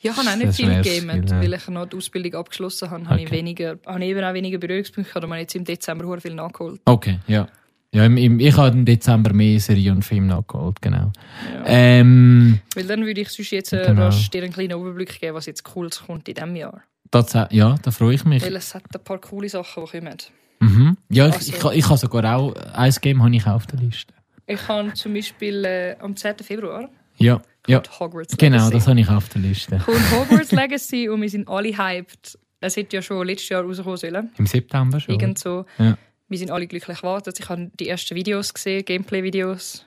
Ja, 0.00 0.12
ich 0.12 0.16
habe 0.16 0.28
auch 0.30 0.36
nicht 0.36 0.54
viel 0.54 0.84
Spiel, 0.84 1.06
ja. 1.06 1.40
weil 1.40 1.52
ich 1.54 1.68
noch 1.68 1.86
die 1.86 1.96
Ausbildung 1.96 2.34
abgeschlossen 2.40 2.90
habe. 2.90 3.06
Habe 3.06 3.20
ich, 3.20 3.26
Okay. 3.26 3.36
weniger, 3.36 3.78
habe 3.86 4.02
ich 4.02 4.10
eben 4.10 4.24
auch 4.24 4.34
weniger 4.34 4.58
Berührungspunkte 4.58 5.10
gehabt. 5.12 5.24
Habe 5.26 5.36
ich 5.36 5.42
jetzt 5.42 5.54
im 5.56 5.64
Dezember 5.64 6.06
sehr 6.06 6.20
viel 6.20 6.34
nachgeholt. 6.34 6.80
okay, 6.86 7.18
ja. 7.26 7.46
Ja, 7.94 8.06
im, 8.06 8.16
im, 8.16 8.40
ich 8.40 8.56
habe 8.56 8.74
im 8.74 8.86
Dezember 8.86 9.34
mehr 9.34 9.60
Serie 9.60 9.92
und 9.92 10.02
Film 10.02 10.26
nachgeholt, 10.26 10.80
genau. 10.80 11.12
Ja. 11.52 11.62
Ähm, 11.66 12.60
Weil 12.74 12.84
dann 12.86 13.04
würde 13.04 13.20
ich 13.20 13.28
sonst 13.28 13.50
jetzt 13.50 13.74
äh, 13.74 13.84
Genau. 13.86 14.06
rasch 14.06 14.30
dir 14.30 14.42
einen 14.42 14.50
kleinen 14.52 14.80
Überblick 14.80 15.20
geben, 15.20 15.34
was 15.34 15.44
jetzt 15.44 15.62
Cooles 15.64 16.02
kommt 16.06 16.26
in 16.26 16.34
diesem 16.34 16.56
Jahr. 16.56 16.80
Das, 17.12 17.32
ja, 17.50 17.76
da 17.82 17.90
freue 17.90 18.14
ich 18.14 18.24
mich. 18.24 18.42
Weil 18.42 18.56
es 18.56 18.74
hat 18.74 18.82
ein 18.94 19.04
paar 19.04 19.18
coole 19.18 19.48
Sachen, 19.48 19.84
die 19.84 19.98
kommen. 20.00 20.16
Mhm. 20.60 20.96
Ja, 21.08 21.28
ich, 21.28 21.34
Also- 21.34 21.52
ich, 21.72 21.78
ich 21.78 21.88
habe 21.88 21.98
sogar 21.98 22.36
auch, 22.36 22.54
ein 22.74 22.92
Game 23.00 23.22
habe 23.22 23.34
ich 23.36 23.46
auch 23.46 23.54
auf 23.54 23.66
der 23.66 23.78
Liste. 23.80 24.12
Ich 24.46 24.66
habe 24.68 24.92
zum 24.94 25.14
Beispiel 25.14 25.64
äh, 25.64 25.96
am 26.00 26.16
10. 26.16 26.38
Februar 26.38 26.88
Ja, 27.16 27.40
ja. 27.68 27.82
Hogwarts 28.00 28.36
Genau, 28.36 28.56
Legacy. 28.56 28.72
das 28.74 28.86
habe 28.88 29.00
ich 29.00 29.08
auf 29.08 29.28
der 29.28 29.40
Liste. 29.42 29.78
kommt 29.78 30.10
Hogwarts 30.10 30.50
Legacy 30.52 31.08
und 31.08 31.20
wir 31.22 31.30
sind 31.30 31.48
alle 31.48 31.76
hyped. 31.76 32.38
Es 32.60 32.76
hätte 32.76 32.96
ja 32.96 33.02
schon 33.02 33.26
letztes 33.26 33.48
Jahr 33.50 33.62
rauskommen 33.64 33.96
sollen. 33.96 34.30
Im 34.38 34.46
September 34.46 35.00
schon. 35.00 35.14
Irgend 35.14 35.38
so. 35.38 35.64
Ja. 35.78 35.96
Wir 36.28 36.38
sind 36.38 36.50
alle 36.50 36.66
glücklich 36.66 36.96
gewartet. 36.98 37.38
Ich 37.40 37.48
habe 37.48 37.70
die 37.78 37.88
ersten 37.88 38.14
Videos 38.16 38.54
gesehen, 38.54 38.84
Gameplay-Videos. 38.84 39.84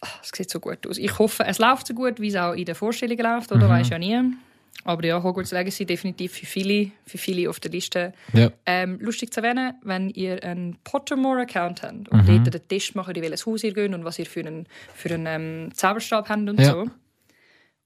Ah, 0.00 0.08
Es 0.22 0.30
sieht 0.34 0.50
so 0.50 0.60
gut 0.60 0.86
aus. 0.86 0.98
Ich 0.98 1.18
hoffe, 1.18 1.44
es 1.46 1.58
läuft 1.58 1.86
so 1.86 1.94
gut, 1.94 2.20
wie 2.20 2.28
es 2.28 2.36
auch 2.36 2.52
in 2.52 2.66
den 2.66 2.74
Vorstellungen 2.74 3.22
läuft, 3.24 3.50
oder 3.50 3.66
Mhm. 3.66 3.70
weiß 3.70 3.88
ja 3.88 3.98
nie. 3.98 4.20
Aber 4.82 5.04
ja, 5.06 5.22
Hogwarts 5.22 5.52
Legacy 5.52 5.86
definitiv 5.86 6.32
für 6.32 6.46
viele, 6.46 6.90
für 7.06 7.16
viele 7.16 7.48
auf 7.48 7.58
der 7.60 7.70
Liste. 7.70 8.12
Ja. 8.34 8.50
Ähm, 8.66 8.98
lustig 9.00 9.32
zu 9.32 9.40
erwähnen, 9.40 9.74
wenn 9.82 10.10
ihr 10.10 10.42
einen 10.44 10.76
Pottermore-Account 10.84 11.82
habt 11.82 12.08
und 12.10 12.26
Mhm. 12.28 12.44
dort 12.44 12.54
den 12.54 12.68
Test 12.68 12.94
macht, 12.94 13.16
in 13.16 13.22
welches 13.22 13.46
Haus 13.46 13.64
ihr 13.64 13.72
geht 13.72 13.94
und 13.94 14.04
was 14.04 14.18
ihr 14.18 14.26
für 14.26 14.40
einen, 14.40 14.66
für 14.94 15.14
einen 15.14 15.26
ähm, 15.26 15.74
Zauberstab 15.74 16.28
habt 16.28 16.48
und 16.50 16.60
Ja. 16.60 16.72
so, 16.72 16.90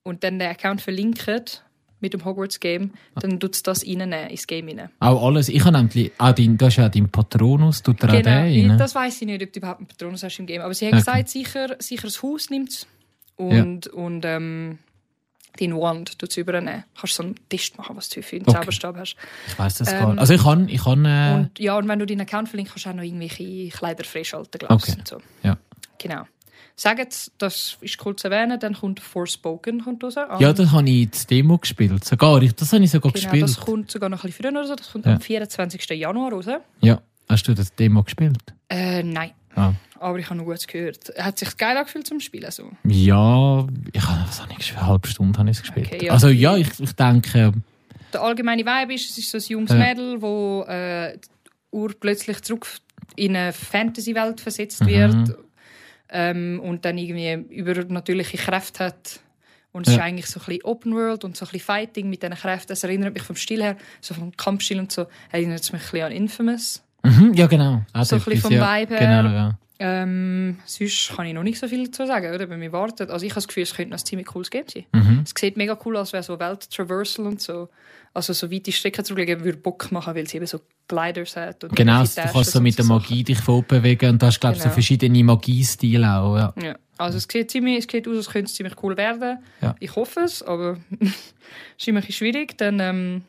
und 0.02 0.24
dann 0.24 0.38
den 0.38 0.48
Account 0.48 0.80
verlinkt 0.80 1.62
mit 2.00 2.12
dem 2.14 2.24
Hogwarts-Game, 2.24 2.92
dann 3.20 3.38
tut 3.40 3.54
es 3.56 3.62
das 3.62 3.84
reinnehmen, 3.84 4.28
ins 4.30 4.46
Game 4.46 4.68
rein. 4.68 4.88
Auch 5.00 5.22
alles. 5.24 5.48
Ich 5.48 5.64
habe 5.64 5.76
nämlich, 5.76 6.12
auch 6.18 6.32
dein, 6.32 6.56
du 6.56 6.66
hast 6.66 6.76
ja 6.76 6.88
deinen 6.88 7.10
Patronus, 7.10 7.82
tut 7.82 8.02
er 8.02 8.08
auch 8.08 8.12
Genau, 8.22 8.42
den 8.44 8.46
ich, 8.64 8.70
rein? 8.70 8.78
das 8.78 8.94
weiß 8.94 9.20
ich 9.20 9.26
nicht, 9.26 9.42
ob 9.42 9.52
du 9.52 9.58
überhaupt 9.60 9.78
einen 9.80 9.88
Patronus 9.88 10.22
hast 10.22 10.38
im 10.38 10.46
Game. 10.46 10.62
Aber 10.62 10.74
sie 10.74 10.86
haben 10.86 10.94
Okay. 10.94 11.00
gesagt, 11.00 11.28
sicher, 11.28 11.76
sicher 11.80 12.02
das 12.08 12.22
Haus 12.22 12.50
nimmt 12.50 12.70
es 12.70 12.86
und, 13.36 13.88
und 13.88 14.24
ähm, 14.24 14.78
dein 15.58 15.74
Wand 15.76 16.16
es 16.22 16.36
übernehmen. 16.36 16.84
Kannst 16.98 17.14
so 17.14 17.22
einen 17.22 17.34
Test 17.48 17.76
machen, 17.78 17.96
was 17.96 18.08
du 18.08 18.22
für 18.22 18.36
einen 18.36 18.44
Okay. 18.48 18.58
Zauberstab 18.58 18.96
hast. 18.96 19.16
Ich 19.46 19.58
weiß 19.58 19.74
das 19.78 19.92
Ähm, 19.92 19.98
gar 19.98 20.08
nicht. 20.12 20.20
Also 20.20 20.34
ich 20.34 20.42
kann, 20.42 20.68
ich 20.68 20.82
kann, 20.84 21.04
äh, 21.04 21.34
Und, 21.36 21.58
ja, 21.58 21.76
und 21.76 21.88
wenn 21.88 21.98
du 21.98 22.06
deinen 22.06 22.20
Account 22.22 22.48
verlinkst, 22.48 22.74
kannst 22.74 22.86
du 22.86 22.90
auch 22.90 22.94
noch 22.94 23.02
irgendwelche 23.02 23.68
Kleider 23.76 24.04
freischalten, 24.04 24.58
glaubst 24.58 24.88
Okay. 24.90 24.98
und 24.98 25.08
so. 25.08 25.18
ja. 25.42 25.56
Genau. 25.98 26.22
Sagt, 26.76 27.32
das 27.38 27.76
ist 27.80 28.06
cool 28.06 28.14
zu 28.14 28.28
erwähnen, 28.28 28.60
dann 28.60 28.72
kommt 28.74 29.00
Forspoken 29.00 29.82
kommt 29.82 30.04
raus. 30.04 30.16
Am- 30.16 30.40
Ja, 30.40 30.52
das 30.52 30.70
habe 30.70 30.88
ich 30.88 31.10
das 31.10 31.26
Demo 31.26 31.58
gespielt. 31.58 32.04
Sogar, 32.04 32.38
das 32.38 32.72
habe 32.72 32.84
ich 32.84 32.90
sogar 32.92 33.10
genau, 33.10 33.24
gespielt. 33.24 33.42
das 33.42 33.58
kommt 33.58 33.90
sogar 33.90 34.08
noch 34.08 34.22
ein 34.22 34.28
bisschen 34.30 34.52
früher 34.52 34.60
raus. 34.60 34.72
Das 34.76 34.92
kommt 34.92 35.04
Ja. 35.06 35.14
am 35.14 35.20
24. 35.20 35.90
Januar 35.98 36.30
raus. 36.32 36.46
Ja, 36.80 37.02
hast 37.28 37.48
du 37.48 37.54
das 37.54 37.74
Demo 37.74 38.04
gespielt? 38.04 38.38
Äh, 38.68 39.02
nein. 39.02 39.32
Ah. 39.54 39.72
Aber 40.00 40.18
ich 40.18 40.26
habe 40.26 40.36
noch 40.36 40.44
Gutes 40.44 40.66
gehört. 40.66 41.12
Hat 41.18 41.38
sich 41.38 41.56
geil 41.56 41.76
angefühlt 41.76 42.06
zum 42.06 42.20
Spielen 42.20 42.50
so. 42.50 42.70
Ja, 42.84 43.66
ich 43.92 44.06
habe, 44.06 44.28
was 44.28 44.40
habe 44.40 44.52
ich 44.52 44.58
gespielt? 44.58 44.78
Eine 44.78 44.86
halbe 44.88 45.08
Stunde 45.08 45.38
habe 45.38 45.50
ich 45.50 45.56
es 45.56 45.62
gespielt. 45.62 45.86
Okay, 45.92 46.06
ja. 46.06 46.12
Also 46.12 46.28
ja, 46.28 46.56
ich, 46.56 46.68
ich 46.78 46.92
denke, 46.92 47.52
Der 48.12 48.22
allgemeine 48.22 48.64
Vibe 48.64 48.94
ist, 48.94 49.10
es 49.10 49.18
ist 49.18 49.30
so 49.30 49.38
ein 49.38 49.44
junges 49.48 49.70
Ja. 49.72 49.76
Mädel, 49.78 50.22
wo 50.22 50.62
äh, 50.68 51.18
urplötzlich 51.72 52.40
zurück 52.42 52.66
in 53.16 53.36
eine 53.36 53.52
Fantasy-Welt 53.52 54.40
versetzt 54.40 54.82
Mhm. 54.82 54.86
wird 54.86 55.38
ähm, 56.10 56.60
und 56.62 56.84
dann 56.84 56.96
irgendwie 56.98 57.32
übernatürliche 57.54 58.36
Kräfte 58.38 58.84
hat. 58.86 59.20
Und 59.72 59.86
es 59.86 59.94
Ja. 59.94 59.98
ist 60.00 60.04
eigentlich 60.04 60.26
so 60.26 60.40
ein 60.40 60.46
bisschen 60.46 60.64
Open 60.64 60.94
World 60.94 61.24
und 61.24 61.36
so 61.36 61.44
ein 61.44 61.50
bisschen 61.50 61.66
Fighting 61.66 62.08
mit 62.08 62.22
diesen 62.22 62.34
Kräften. 62.36 62.72
Es 62.72 62.84
erinnert 62.84 63.12
mich 63.14 63.22
vom 63.22 63.36
Stil 63.36 63.62
her, 63.62 63.76
so 64.00 64.14
vom 64.14 64.34
Kampfstil 64.36 64.78
und 64.78 64.90
so, 64.92 65.06
erinnert 65.30 65.60
es 65.60 65.72
mich 65.72 65.82
ein 65.82 65.90
bisschen 65.90 66.06
an 66.06 66.12
Infamous. 66.12 66.82
Mhm, 67.04 67.32
ja 67.34 67.46
genau. 67.46 67.82
Auch 67.92 68.04
So 68.04 68.16
ein 68.16 68.22
bisschen 68.22 68.40
vom 68.40 68.52
ja. 68.52 68.80
Vibe 68.80 68.96
her. 68.96 69.22
Genau, 69.22 69.34
ja. 69.34 69.58
Ähm, 69.80 70.58
sonst 70.64 71.12
kann 71.14 71.26
ich 71.26 71.34
noch 71.34 71.44
nicht 71.44 71.58
so 71.58 71.68
viel 71.68 71.84
dazu 71.86 72.04
sagen, 72.04 72.34
oder? 72.34 72.50
Wenn 72.50 72.60
wir 72.60 72.72
warten. 72.72 73.10
Also 73.10 73.24
ich 73.24 73.30
habe 73.30 73.36
das 73.36 73.46
Gefühl, 73.46 73.62
es 73.62 73.74
könnte 73.74 73.90
noch 73.90 73.98
ein 73.98 74.04
ziemlich 74.04 74.26
cooles 74.26 74.50
Game 74.50 74.64
sein. 74.66 74.86
Mhm. 74.92 75.20
Es 75.24 75.32
sieht 75.38 75.56
mega 75.56 75.78
cool 75.84 75.96
aus, 75.96 76.12
wäre 76.12 76.24
so 76.24 76.38
Welt-Traversal 76.40 77.26
und 77.26 77.40
so. 77.40 77.68
Also 78.12 78.32
so 78.32 78.50
weite 78.50 78.72
Strecken 78.72 79.04
zurücklegen, 79.04 79.44
würde 79.44 79.58
Bock 79.58 79.92
machen, 79.92 80.16
weil 80.16 80.26
sie 80.26 80.38
eben 80.38 80.46
so 80.46 80.60
Gliders 80.88 81.36
hat. 81.36 81.62
Und 81.62 81.76
Genau, 81.76 82.02
du 82.02 82.08
kannst 82.32 82.50
so 82.50 82.60
mit 82.60 82.76
der 82.76 82.84
so 82.86 82.92
Magie 82.92 83.22
dich 83.22 83.38
fortbewegen 83.38 84.10
und 84.10 84.22
du 84.22 84.26
hast, 84.26 84.40
glaube 84.40 84.56
ich, 84.56 84.62
so 84.62 84.64
Genau. 84.64 84.74
verschiedene 84.74 85.22
Magiestile 85.22 86.12
auch. 86.16 86.36
Ja. 86.36 86.54
Ja. 86.60 86.76
Also 86.96 87.18
es 87.18 87.28
sieht, 87.30 87.48
ziemlich, 87.48 87.78
es 87.78 87.86
sieht 87.88 88.08
aus, 88.08 88.16
als 88.16 88.30
könnte 88.30 88.48
es 88.48 88.54
ziemlich 88.54 88.74
cool 88.82 88.96
werden. 88.96 89.38
Ja. 89.60 89.76
Ich 89.78 89.94
hoffe 89.94 90.20
es, 90.20 90.42
aber 90.42 90.78
es 90.98 91.08
ist 91.78 91.86
immer 91.86 92.00
ein 92.00 92.06
bisschen 92.06 92.26
schwierig. 92.32 92.58
Dann, 92.58 92.80
ähm, 92.80 93.22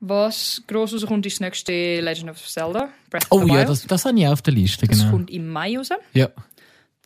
was 0.00 0.62
gross 0.66 0.92
rauskommt, 0.94 1.26
ist 1.26 1.36
das 1.36 1.40
nächste 1.40 2.00
Legend 2.00 2.30
of 2.30 2.46
Zelda. 2.46 2.88
Breath 3.10 3.26
of 3.30 3.42
Oh 3.42 3.46
the 3.46 3.52
ja, 3.52 3.64
das, 3.64 3.86
das 3.86 4.04
habe 4.04 4.18
ich 4.18 4.26
auf 4.26 4.42
der 4.42 4.54
Liste, 4.54 4.86
Das 4.86 4.98
genau. 4.98 5.10
kommt 5.10 5.30
im 5.30 5.48
Mai 5.48 5.76
raus. 5.76 5.88
Ja. 6.12 6.28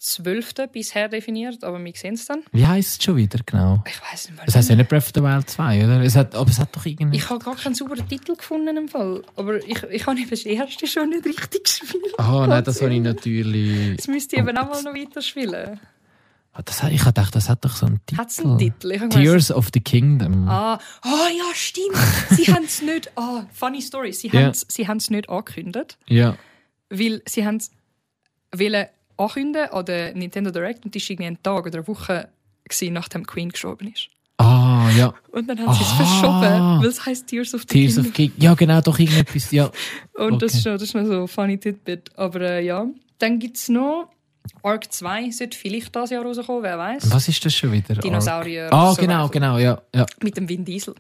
12. 0.03 0.55
bisher 0.73 1.09
definiert, 1.09 1.63
aber 1.63 1.83
wir 1.83 1.93
sehen 1.95 2.15
es 2.15 2.27
dann. 2.27 2.43
Wie 2.51 2.67
heisst 2.67 2.99
es 2.99 3.05
schon 3.05 3.17
wieder 3.17 3.39
genau? 3.47 3.85
Ich 3.87 4.01
weiß 4.03 4.29
nicht 4.31 4.37
mehr. 4.37 4.47
Das 4.47 4.57
heisst 4.57 4.69
ja 4.69 4.75
nicht 4.75 4.89
Breath 4.89 5.05
of 5.05 5.13
the 5.15 5.23
Wild 5.23 5.49
2, 5.49 5.85
oder? 5.85 6.01
Es 6.03 6.17
hat, 6.17 6.35
aber 6.35 6.51
es 6.51 6.59
hat 6.59 6.75
doch 6.75 6.85
irgendwie... 6.85 7.19
Ich 7.19 7.31
habe 7.31 7.39
gar 7.39 7.55
keinen 7.55 7.77
sauberen 7.77 8.09
Titel 8.09 8.35
gefunden 8.35 8.77
im 8.77 8.89
Fall. 8.89 9.23
Aber 9.37 9.57
ich, 9.65 9.81
ich 9.85 10.07
habe 10.07 10.19
eben 10.19 10.29
das 10.29 10.45
erste 10.45 10.89
schon 10.89 11.11
nicht 11.11 11.25
richtig 11.25 11.63
gespielt. 11.81 12.19
Ah, 12.19 12.47
nein, 12.49 12.65
das 12.65 12.83
habe 12.83 12.93
ich 12.93 13.01
natürlich... 13.01 13.91
Jetzt 13.91 14.09
müsste 14.09 14.35
ich 14.37 14.43
eben 14.43 14.59
auch 14.59 14.69
mal 14.69 14.83
noch 14.83 14.93
weiterspielen. 14.93 15.79
Ah, 16.55 16.61
Das, 16.63 16.83
ich 16.91 17.01
habe 17.01 17.13
gedacht, 17.15 17.35
das 17.35 17.49
hat 17.49 17.65
doch 17.65 17.75
so 17.75 17.87
einen 17.87 18.01
Titel. 18.05 18.19
Hat 18.21 18.31
es 18.31 18.41
einen 18.41 18.59
Titel? 18.59 19.09
Tears 19.09 19.51
of 19.51 19.71
the 19.73 19.81
Kingdom. 19.81 20.47
Ah, 20.49 20.79
oh, 21.05 21.09
ja, 21.09 21.55
stimmt. 21.55 21.97
Sie 22.31 22.53
haben 22.53 22.65
es 22.65 22.83
nicht. 22.83 23.11
Ah, 23.17 23.47
funny 23.53 23.81
story. 23.81 24.13
Sie 24.13 24.29
Ja. 24.29 24.53
haben 24.89 24.97
es 24.99 25.11
nicht 25.11 25.29
angekündigt, 25.31 25.97
Ja. 26.09 26.37
weil 26.91 27.23
sie 27.27 27.47
haben 27.47 27.57
es 27.57 27.71
ankündigen 29.17 29.71
an 29.71 29.85
der 29.87 30.15
Nintendo 30.15 30.51
Direct 30.51 30.85
und 30.85 30.95
die 30.95 31.01
war 31.01 31.11
irgendwie 31.11 31.27
ein 31.27 31.43
Tag 31.43 31.67
oder 31.67 31.79
eine 31.79 31.89
Woche, 31.89 32.29
gewesen, 32.65 32.93
nachdem 32.93 33.27
Queen 33.27 33.51
gestorben 33.51 33.93
ist. 33.93 34.09
Ah, 34.39 34.91
ja. 34.97 35.15
Und 35.31 35.49
dann 35.49 35.59
haben 35.61 35.73
sie 35.75 35.83
es 35.83 35.93
verschoben, 35.93 36.81
weil 36.83 36.87
es 36.87 37.05
heisst 37.07 37.29
Tears 37.29 37.55
of 37.55 37.63
the 37.63 37.67
Tears 37.67 37.95
Kingdom. 37.95 38.11
of 38.11 38.15
King. 38.17 38.33
Ja, 38.39 38.55
genau, 38.55 38.81
doch 38.81 38.99
irgendetwas. 38.99 39.51
Ja. 39.53 39.71
Und 40.15 40.43
das, 40.43 40.53
Okay. 40.53 40.59
ist 40.59 40.65
noch, 40.67 40.73
das 40.73 40.83
ist 40.83 40.95
noch 40.95 41.05
so 41.07 41.21
ein 41.23 41.29
funny 41.29 41.59
Tidbit. 41.59 42.11
Aber 42.17 42.41
äh, 42.41 42.65
ja. 42.65 42.87
Dann 43.19 43.39
gibt 43.39 43.57
es 43.57 43.69
noch 43.69 44.09
Arc 44.63 44.93
2, 44.93 45.31
sollte 45.31 45.57
vielleicht 45.57 45.95
dieses 45.95 46.11
Jahr 46.11 46.25
rauskommen, 46.25 46.63
wer 46.63 46.79
weiß. 46.79 47.11
Was 47.13 47.29
ist 47.29 47.45
das 47.45 47.55
schon 47.55 47.73
wieder? 47.73 47.95
Dinosaurier. 47.95 48.69
Ah, 48.73 48.93
Survival. 48.95 49.07
genau, 49.07 49.29
genau, 49.29 49.59
ja. 49.59 49.81
ja. 49.95 50.07
Mit 50.23 50.37
dem 50.37 50.49
Vin 50.49 50.65
Diesel. 50.65 50.95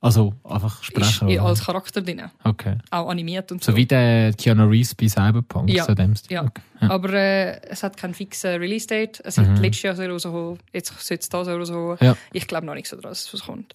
Also 0.00 0.34
einfach 0.44 0.80
Ist 0.80 0.86
Sprecher. 0.86 1.26
oder? 1.26 1.42
als 1.42 1.64
Charakter 1.64 2.00
drin. 2.02 2.22
Okay. 2.44 2.76
Auch 2.90 3.08
animiert 3.08 3.50
und 3.50 3.64
so. 3.64 3.72
So 3.72 3.76
wie 3.76 3.86
der 3.86 4.32
Keanu 4.34 4.66
Reeves 4.68 4.94
bei 4.94 5.08
Cyberpunk. 5.08 5.70
Ja, 5.70 5.84
So 5.84 5.94
dem 5.94 6.14
ja. 6.28 6.42
Okay. 6.44 6.62
ja. 6.80 6.90
Aber 6.90 7.12
äh, 7.14 7.60
es 7.68 7.82
hat 7.82 7.96
keinen 7.96 8.14
fixen 8.14 8.60
Release-Date. 8.60 9.20
Es 9.24 9.38
hat 9.38 9.48
Mhm. 9.48 9.56
letztes 9.56 9.82
Jahr 9.82 9.96
soll 9.96 10.10
rauskommen, 10.10 10.58
jetzt 10.72 10.92
sollte 11.00 11.22
es 11.22 11.28
Jahr 11.48 11.56
rauskommen. 11.58 11.96
Ja. 12.00 12.16
Ich 12.32 12.46
glaube 12.46 12.66
noch 12.66 12.74
nicht 12.74 12.88
so 12.88 12.96
dran, 12.96 13.10
dass 13.10 13.32
es 13.32 13.42
kommt. 13.42 13.74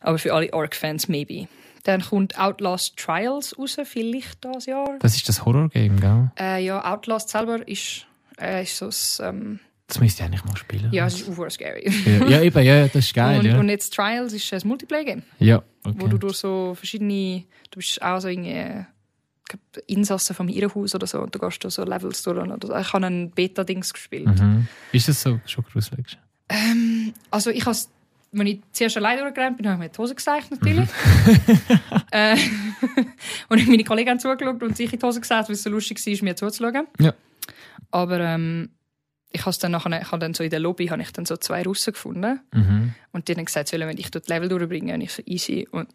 Aber 0.00 0.18
für 0.18 0.32
alle 0.34 0.52
Arc-Fans 0.52 1.08
maybe. 1.08 1.46
Dann 1.84 2.00
kommt 2.02 2.38
Outlast 2.38 2.96
Trials 2.96 3.56
raus, 3.58 3.76
vielleicht 3.84 4.42
dieses 4.44 4.66
Jahr. 4.66 4.96
Das 5.00 5.14
ist 5.14 5.28
das 5.28 5.44
Horror-Game, 5.44 6.00
gell? 6.00 6.30
Äh, 6.38 6.64
ja, 6.64 6.82
Outlast 6.92 7.28
selber 7.28 7.66
ist, 7.68 8.06
äh, 8.40 8.62
ist 8.62 8.76
so 8.76 8.86
ein, 8.86 9.28
ähm, 9.28 9.60
Das 9.86 10.00
müsste 10.00 10.22
ich 10.22 10.26
eigentlich 10.26 10.44
mal 10.44 10.56
spielen. 10.56 10.92
ja, 10.92 11.06
es 11.06 11.14
ist 11.14 11.26
super 11.26 11.50
scary. 11.50 11.90
ja, 12.06 12.28
ja, 12.28 12.42
eben, 12.42 12.64
ja, 12.64 12.86
das 12.86 13.04
ist 13.06 13.14
geil, 13.14 13.40
und, 13.40 13.46
ja. 13.46 13.58
und 13.58 13.68
jetzt 13.68 13.94
Trials 13.94 14.32
ist 14.32 14.52
ein 14.52 14.66
Multiplayer-Game, 14.66 15.22
ja, 15.38 15.62
wo 15.84 15.90
okay. 15.90 16.08
du 16.08 16.18
durch 16.18 16.36
so 16.36 16.74
verschiedene, 16.74 17.44
du 17.70 17.76
bist 17.76 18.00
auch 18.02 18.20
so 18.20 18.28
irgendwie, 18.28 18.52
äh, 18.52 18.80
ich 18.80 19.58
glaub, 19.72 19.84
Insasse 19.88 20.32
vom 20.34 20.48
Irrenhaus 20.48 20.94
oder 20.94 21.06
so 21.06 21.20
und 21.20 21.34
du 21.34 21.38
gehst 21.38 21.62
durch 21.64 21.74
so 21.74 21.84
Levels 21.84 22.22
durch. 22.22 22.38
Oder 22.38 22.56
so. 22.62 22.76
Ich 22.76 22.92
habe 22.92 23.06
ein 23.06 23.30
Beta-Dings 23.30 23.92
gespielt. 23.92 24.40
Mhm. 24.40 24.68
Ist 24.92 25.08
das 25.08 25.22
so 25.22 25.40
schon 25.44 25.64
gruselig? 25.64 26.18
Also 27.30 27.50
ich 27.50 27.66
has, 27.66 27.90
wenn 28.32 28.46
ich 28.46 28.60
zuerst 28.72 28.96
alleine 28.96 29.22
durchgerannt 29.22 29.56
bin, 29.56 29.66
habe 29.66 29.76
ich 29.76 29.88
mir 29.88 29.92
die 29.92 29.98
Hose 29.98 30.14
gezeigt 30.14 30.50
natürlich. 30.50 30.88
äh, 32.10 32.36
und 33.48 33.68
meine 33.68 33.84
Kollegen 33.84 34.10
haben 34.10 34.20
zugeschaut 34.20 34.62
und 34.62 34.76
sich 34.76 34.92
in 34.92 34.98
die 34.98 35.06
Hose 35.06 35.20
gezeigt, 35.20 35.48
weil 35.48 35.54
es 35.54 35.62
so 35.62 35.70
lustig 35.70 36.04
war, 36.04 36.24
mir 36.24 36.36
zuzuschauen. 36.36 36.86
Ja. 36.98 37.14
Aber 37.90 38.20
ähm, 38.20 38.70
ich 39.32 39.46
habe 39.46 39.56
dann 39.60 39.72
nachher, 39.72 40.00
ich 40.00 40.10
habe 40.10 40.18
dann 40.18 40.34
so 40.34 40.42
in 40.44 40.50
der 40.50 40.60
Lobby 40.60 40.86
habe 40.88 41.02
ich 41.02 41.12
dann 41.12 41.24
so 41.26 41.36
zwei 41.36 41.62
Russen 41.62 41.92
gefunden 41.92 42.40
Mhm. 42.52 42.94
und 43.12 43.28
die 43.28 43.34
haben 43.34 43.44
gesagt, 43.44 43.68
sollen 43.68 43.86
wir 43.88 43.94
dich 43.94 44.10
dort 44.10 44.28
Level 44.28 44.48
durchbringen 44.48 44.94
und 44.96 45.00
ich 45.02 45.12
so 45.12 45.22
easy 45.24 45.68
und 45.70 45.88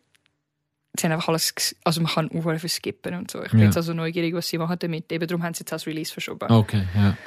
sie 0.97 1.05
haben 1.05 1.11
einfach 1.13 1.27
alles, 1.29 1.53
also 1.83 2.01
man 2.01 2.11
kann 2.11 2.29
auch 2.31 2.67
skippen 2.69 3.13
und 3.15 3.29
so. 3.31 3.43
Ich 3.43 3.51
bin 3.51 3.59
Ja. 3.59 3.65
jetzt 3.65 3.77
also 3.77 3.93
neugierig, 3.93 4.33
was 4.33 4.47
sie 4.47 4.57
machen 4.57 4.77
damit. 4.79 5.11
Eben 5.11 5.27
darum 5.27 5.43
haben 5.43 5.53
sie 5.53 5.61
jetzt 5.61 5.71
das 5.71 5.85
Release 5.85 6.13
verschoben 6.13 6.49
Okay, 6.49 6.83
ja. 6.95 7.17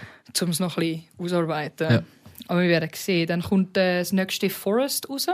um 0.42 0.48
es 0.48 0.60
noch 0.60 0.78
ein 0.78 0.80
bisschen 0.80 1.04
auszuarbeiten. 1.18 1.90
Ja. 1.90 2.02
Aber 2.46 2.62
wir 2.62 2.68
werden 2.70 2.88
sehen. 2.94 3.26
Dann 3.26 3.42
kommt 3.42 3.76
äh, 3.76 3.98
das 3.98 4.12
nächste 4.12 4.48
Forest 4.48 5.10
raus. 5.10 5.26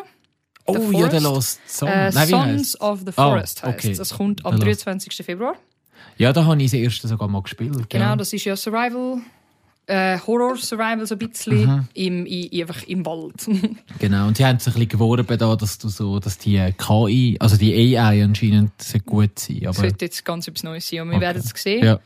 Oh, 0.66 0.72
The 0.90 0.98
ja, 0.98 1.08
der 1.08 1.20
Forest. 1.20 1.24
Lost 1.24 1.60
Song. 1.68 1.88
Äh, 1.88 2.10
Nein, 2.10 2.28
Sons 2.28 2.80
of 2.80 3.00
the 3.00 3.08
Ah, 3.08 3.12
Forest 3.12 3.62
heisst 3.62 3.78
okay. 3.78 3.90
es. 3.92 3.98
Das 3.98 4.14
kommt 4.14 4.44
am 4.46 4.58
The 4.58 4.66
Lost. 4.66 4.86
23. 4.86 5.24
Februar. 5.24 5.56
Ja, 6.18 6.32
da 6.32 6.44
habe 6.44 6.60
ich 6.62 6.70
das 6.70 6.80
erste 6.80 7.08
sogar 7.08 7.28
mal 7.28 7.42
gespielt. 7.42 7.88
Genau, 7.90 8.04
ja. 8.04 8.16
das 8.16 8.32
ist 8.32 8.44
ja 8.44 8.56
Survival, 8.56 9.18
äh, 9.86 10.18
Horror-Survival 10.18 11.06
so 11.06 11.14
ein 11.14 11.18
bisschen 11.18 11.66
Mhm. 11.66 11.88
im, 11.94 12.26
i- 12.26 12.62
einfach 12.62 12.82
im 12.84 13.04
Wald. 13.04 13.46
Genau, 13.98 14.26
und 14.28 14.38
die 14.38 14.44
haben 14.44 14.58
sich 14.58 14.68
ein 14.68 14.72
bisschen 14.74 14.88
geworben, 14.88 15.38
da, 15.38 15.56
dass, 15.56 15.78
du 15.78 15.88
so, 15.88 16.18
dass 16.20 16.38
die 16.38 16.72
KI, 16.78 17.36
also 17.40 17.56
die 17.56 17.96
AI 17.96 18.22
anscheinend 18.24 18.80
sehr 18.80 19.00
gut 19.00 19.38
sein. 19.38 19.60
Das 19.60 19.76
Aber, 19.78 19.88
sollte 19.88 20.04
jetzt 20.06 20.24
ganz 20.24 20.48
etwas 20.48 20.62
Neues 20.62 20.88
sein. 20.88 21.00
Und 21.00 21.10
wir 21.10 21.16
Okay. 21.16 21.26
werden 21.26 21.42
es 21.44 21.62
sehen. 21.62 21.84
ja, 21.84 22.00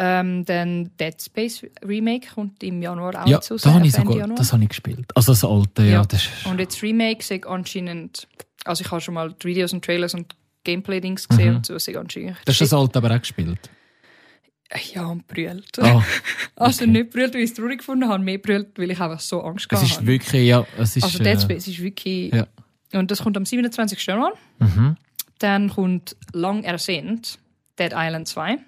Ähm, 0.00 0.44
dann 0.44 0.90
Dead 1.00 1.20
Space 1.20 1.62
Remake 1.84 2.28
kommt 2.32 2.62
im 2.62 2.80
Januar 2.82 3.24
auch 3.24 3.26
ja 3.26 3.38
raus, 3.38 3.62
da 3.62 3.72
habe 3.72 3.84
ich 3.86 3.92
sogar, 3.92 4.16
Januar. 4.16 4.36
das 4.38 4.52
habe 4.52 4.62
ich 4.62 4.68
gespielt. 4.68 5.06
Also 5.16 5.32
das 5.32 5.44
alte, 5.44 5.82
ja. 5.82 5.88
Ja. 5.90 6.04
Das 6.04 6.22
ist, 6.22 6.46
Und 6.46 6.60
jetzt 6.60 6.80
Remake 6.84 7.24
sehe 7.24 7.40
anscheinend, 7.46 8.28
also 8.64 8.84
ich 8.84 8.90
habe 8.92 9.00
schon 9.00 9.14
mal 9.14 9.32
die 9.42 9.46
Videos 9.48 9.72
und 9.72 9.84
Trailers 9.84 10.14
und 10.14 10.36
Gameplay-Dings 10.64 11.28
gesehen 11.28 11.50
Mhm. 11.50 11.56
und 11.56 11.66
so 11.66 11.78
sehe 11.78 11.98
anscheinend. 11.98 12.36
das 12.44 12.54
ist 12.60 12.72
das 12.72 12.78
alte 12.78 12.98
aber 12.98 13.14
auch 13.14 13.20
gespielt. 13.20 13.58
Ja, 14.94 15.06
und 15.06 15.26
brüllt. 15.26 15.78
Also 16.56 16.82
okay. 16.84 16.90
nicht 16.90 17.10
brüllt, 17.10 17.32
weil 17.34 17.42
ich 17.42 17.50
es 17.50 17.56
traurig 17.56 17.78
gefunden 17.78 18.08
habe, 18.08 18.22
mehr 18.22 18.38
brüllt, 18.38 18.76
weil 18.78 18.90
ich 18.90 19.00
einfach 19.00 19.20
so 19.20 19.40
Angst 19.42 19.64
es 19.66 19.68
gehabt 19.68 19.86
ist 19.88 19.96
habe. 19.98 20.06
wirklich, 20.08 20.46
ja, 20.48 20.66
es 20.76 20.96
ist... 20.96 21.04
Also 21.04 21.18
Dead 21.18 21.36
äh, 21.36 21.40
Space 21.40 21.68
ist 21.68 21.78
wirklich... 21.80 22.34
ja. 22.34 22.46
Und 22.92 23.10
das 23.10 23.22
kommt 23.22 23.36
am 23.36 23.44
27. 23.46 24.04
Januar. 24.04 24.32
Mhm. 24.58 24.96
Dann 25.38 25.68
kommt 25.70 26.16
lang 26.32 26.64
ersehnt 26.64 27.38
Dead 27.78 27.92
Island 27.94 28.26
2. 28.26 28.58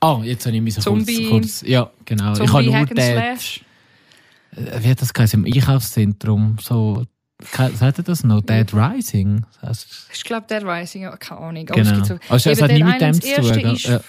Ah, 0.00 0.20
jetzt 0.22 0.44
habe 0.46 0.54
ich 0.56 0.62
mich 0.62 0.74
so 0.74 0.82
Zombie- 0.82 1.28
kurz, 1.30 1.60
kurz... 1.60 1.62
Ja, 1.66 1.90
genau. 2.04 2.34
ich 2.34 2.40
habe 2.40 2.48
Zombie 2.64 2.70
nur. 2.70 2.86
Slash. 3.04 3.60
Äh, 4.54 4.82
Wie 4.84 4.88
hat 4.90 5.00
das 5.00 5.12
geheißen? 5.14 5.44
Im 5.46 5.52
Einkaufszentrum, 5.54 6.56
so... 6.60 7.04
Sagt 7.50 7.98
ihr 7.98 8.04
das 8.04 8.24
noch? 8.24 8.40
Dead 8.42 8.72
Rising? 8.74 9.44
Das 9.60 9.68
heißt, 9.70 10.08
Ich 10.14 10.24
glaube 10.24 10.46
Dead 10.48 10.62
Rising, 10.64 11.02
ja, 11.02 11.16
keine 11.16 11.40
Ahnung. 11.40 11.68
Aber 11.70 11.80
es 11.80 11.88
genau. 11.88 12.04
gibt 12.06 12.22
so, 12.22 12.32
Also 12.32 12.50
es 12.50 12.62
hat 12.62 12.70
nichts 12.70 12.88
mit 12.90 13.00
dem 13.00 13.12
zu 13.14 13.20
das 13.36 13.46
tun. 13.52 13.74
ist, 13.74 13.82
Ja. 13.84 14.00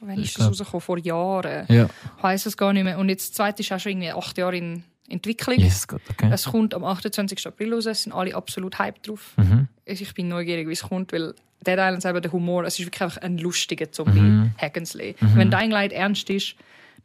wann 0.00 0.18
Ich 0.18 0.24
ist 0.26 0.38
das 0.40 0.48
rausgekommen? 0.48 0.80
Vor 0.80 0.98
Jahren. 0.98 1.66
ja. 1.68 1.84
Ich 2.16 2.22
weiss 2.22 2.46
es 2.46 2.56
gar 2.56 2.72
nicht 2.72 2.84
mehr. 2.84 2.98
Und 2.98 3.08
jetzt 3.08 3.30
das 3.30 3.36
zweite 3.36 3.62
ist 3.62 3.72
auch 3.72 3.80
schon 3.80 3.92
irgendwie 3.92 4.12
acht 4.12 4.36
Jahre 4.38 4.56
in 4.56 4.84
Entwicklung. 5.08 5.56
Jesus 5.58 5.88
Gott, 5.88 6.02
okay. 6.10 6.28
Es 6.32 6.44
kommt 6.44 6.74
am 6.74 6.84
28. 6.84 7.46
April 7.46 7.72
raus. 7.74 7.86
Es 7.86 8.02
sind 8.02 8.12
alle 8.12 8.34
absolut 8.34 8.78
hyped 8.78 9.08
drauf. 9.08 9.32
Mhm. 9.36 9.68
Also 9.88 10.02
Ich 10.02 10.12
bin 10.14 10.28
neugierig, 10.28 10.68
wie 10.68 10.72
es 10.72 10.82
kommt, 10.82 11.12
weil 11.12 11.34
Dead 11.66 11.74
Island 11.78 12.02
selber 12.02 12.20
der 12.20 12.30
Humor, 12.30 12.64
es 12.64 12.78
ist 12.78 12.84
wirklich 12.86 13.02
einfach 13.02 13.22
ein 13.22 13.38
lustiger 13.38 13.86
Mhm. 13.86 13.92
Zombie-Hack'n'Slay. 13.92 15.16
Wenn 15.34 15.50
Dying 15.50 15.70
Light 15.70 15.92
ernst 15.92 16.28
ist, 16.30 16.54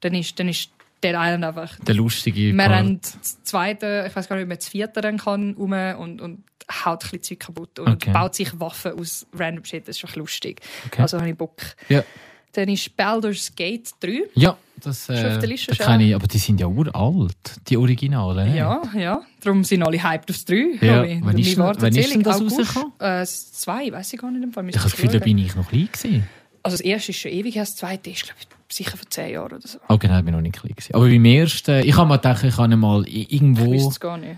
dann 0.02 0.14
ist, 0.14 0.38
dann 0.38 0.50
ist 0.50 0.70
Dead 1.04 1.14
Island 1.16 1.44
einfach... 1.44 1.78
Der 1.80 1.96
lustige 1.96 2.40
Wir 2.54 2.58
Part. 2.58 2.72
haben 2.72 3.00
das 3.02 3.44
zweite, 3.44 4.06
ich 4.08 4.16
weiß 4.16 4.30
gar 4.30 4.36
nicht, 4.38 4.44
ob 4.44 4.50
man 4.50 4.58
das 4.58 4.70
vierte 4.70 5.02
dann 5.02 5.18
kann, 5.18 5.54
um 5.56 5.72
und, 5.74 6.22
und 6.22 6.44
haut 6.86 7.04
ein 7.04 7.10
bisschen 7.20 7.22
Zeug 7.24 7.40
kaputt 7.40 7.80
und 7.80 7.90
Okay. 7.94 8.12
baut 8.14 8.36
sich 8.36 8.58
Waffen 8.60 8.94
aus 9.00 9.26
random 9.34 9.66
Shit. 9.66 9.88
Das 9.88 9.98
ist 9.98 10.04
einfach 10.04 10.16
lustig. 10.16 10.62
Okay. 10.88 11.02
Also 11.02 11.18
habe 11.20 11.30
ich 11.30 11.36
Bock. 11.38 11.58
Ja. 11.90 12.04
Dann 12.54 12.70
ist 12.70 12.96
Baldur's 12.96 13.52
Gate 13.56 13.90
3. 14.00 14.24
Ja, 14.36 14.56
das, 14.80 15.08
Schon 15.08 15.16
auf 15.16 15.22
äh, 15.24 15.40
der 15.40 15.48
Liste 15.50 15.68
das 15.72 15.78
schon? 15.78 15.86
kenne 15.88 16.04
ich, 16.06 16.14
aber 16.16 16.28
die 16.28 16.38
sind 16.38 16.60
ja 16.60 16.68
uralt, 16.68 17.36
die 17.68 17.78
Originalen. 17.78 18.52
ne? 18.52 18.58
Ja, 18.58 18.82
ja. 18.96 19.22
Darum 19.42 19.64
sind 19.64 19.82
alle 19.84 20.02
hyped 20.04 20.30
aufs 20.30 20.46
3. 20.46 20.56
Ja. 20.80 21.02
Alle. 21.02 21.20
Wann 21.24 21.38
ist 21.40 21.58
wann 21.58 21.76
ist 21.76 21.94
zählich. 21.96 22.10
denn 22.12 22.24
das 22.24 22.40
rausgekommen? 22.42 22.92
Äh, 23.00 23.26
2, 23.26 23.92
weiß 23.92 24.14
ich 24.14 24.20
gar 24.20 24.30
nicht. 24.32 24.44
im 24.44 24.54
Fall. 24.54 24.70
Ich 24.70 24.76
habe 24.78 24.84
das 24.84 24.92
Gefühl, 24.96 25.10
da 25.10 25.20
bin 25.20 25.38
ich 25.40 25.56
noch 25.56 25.68
klein 25.68 25.90
gewesen. 25.92 26.30
Also 26.62 26.78
das 26.78 26.82
erste 26.82 27.12
ist 27.12 27.18
schon 27.20 27.32
ewig, 27.32 27.56
her, 27.56 27.64
das 27.64 27.76
zweite 27.76 28.10
ist, 28.12 28.24
glaube 28.24 28.38
ich, 28.40 28.48
sicher 28.76 28.98
vor 28.98 29.10
10 29.10 29.32
Jahren 29.32 29.54
oder 29.54 29.68
so. 29.68 29.80
Oh, 29.90 29.98
genau, 29.98 30.20
ich 30.20 30.26
bin 30.26 30.34
noch 30.34 30.42
nicht 30.42 30.56
klein 30.56 30.74
gewesen. 30.76 30.94
Aber 30.96 31.06
beim 31.08 31.26
ersten, 31.26 31.86
ich 31.86 31.96
habe 31.98 32.08
mir 32.10 32.18
gedacht, 32.18 32.44
ich 32.44 32.56
kann 32.56 32.80
mal 32.80 33.04
Ich 33.08 33.32
irgendwo 33.34 33.72
wüsste 33.72 33.90
es 33.90 34.00
gar 34.00 34.18
nicht. 34.18 34.38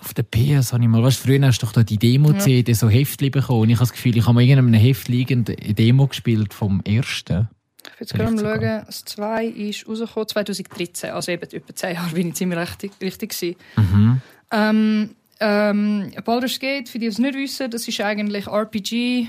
auf 0.00 0.14
der 0.14 0.22
PS, 0.24 0.72
habe 0.72 0.82
ich 0.82 0.88
mal, 0.88 1.02
weißt, 1.02 1.24
du, 1.24 1.28
früher 1.28 1.46
hast 1.46 1.62
du 1.62 1.66
doch 1.66 1.72
da 1.72 1.82
die 1.82 1.96
Demo-CD 1.98 2.72
so 2.74 2.88
Heftli 2.88 3.30
bekommen. 3.30 3.62
Und 3.62 3.70
ich 3.70 3.76
habe 3.76 3.84
das 3.86 3.92
Gefühl, 3.92 4.16
ich 4.16 4.24
habe 4.24 4.34
mal 4.34 4.42
irgendeinem 4.42 4.74
Heft 4.80 5.08
liegend 5.08 5.48
eine 5.50 5.74
Demo 5.74 6.06
gespielt 6.06 6.52
vom 6.52 6.82
ersten. 6.84 7.48
Ich 7.82 7.90
will 7.90 7.96
jetzt 8.00 8.14
gerade 8.14 8.30
mal 8.32 8.38
sogar. 8.38 8.60
schauen. 8.60 8.82
Das 8.86 9.04
2 9.04 9.44
ist 9.46 9.88
rausgekommen 9.88 10.28
2013. 10.28 11.10
Also 11.10 11.32
eben 11.32 11.42
etwa 11.42 11.74
10 11.74 11.94
Jahre 11.94 12.10
bin 12.14 12.28
ich 12.28 12.34
ziemlich 12.34 12.58
richtig, 12.58 12.92
richtig. 13.00 13.56
Mhm. 13.76 14.20
Ähm, 14.50 15.10
ähm, 15.40 16.12
Baldur's 16.24 16.58
Gate, 16.60 16.88
für 16.88 16.98
die, 16.98 17.06
die 17.06 17.10
es 17.10 17.18
nicht 17.18 17.34
wissen, 17.34 17.70
das 17.70 17.88
ist 17.88 18.00
eigentlich 18.00 18.46
RPG, 18.46 19.26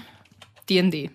D&D. 0.70 1.10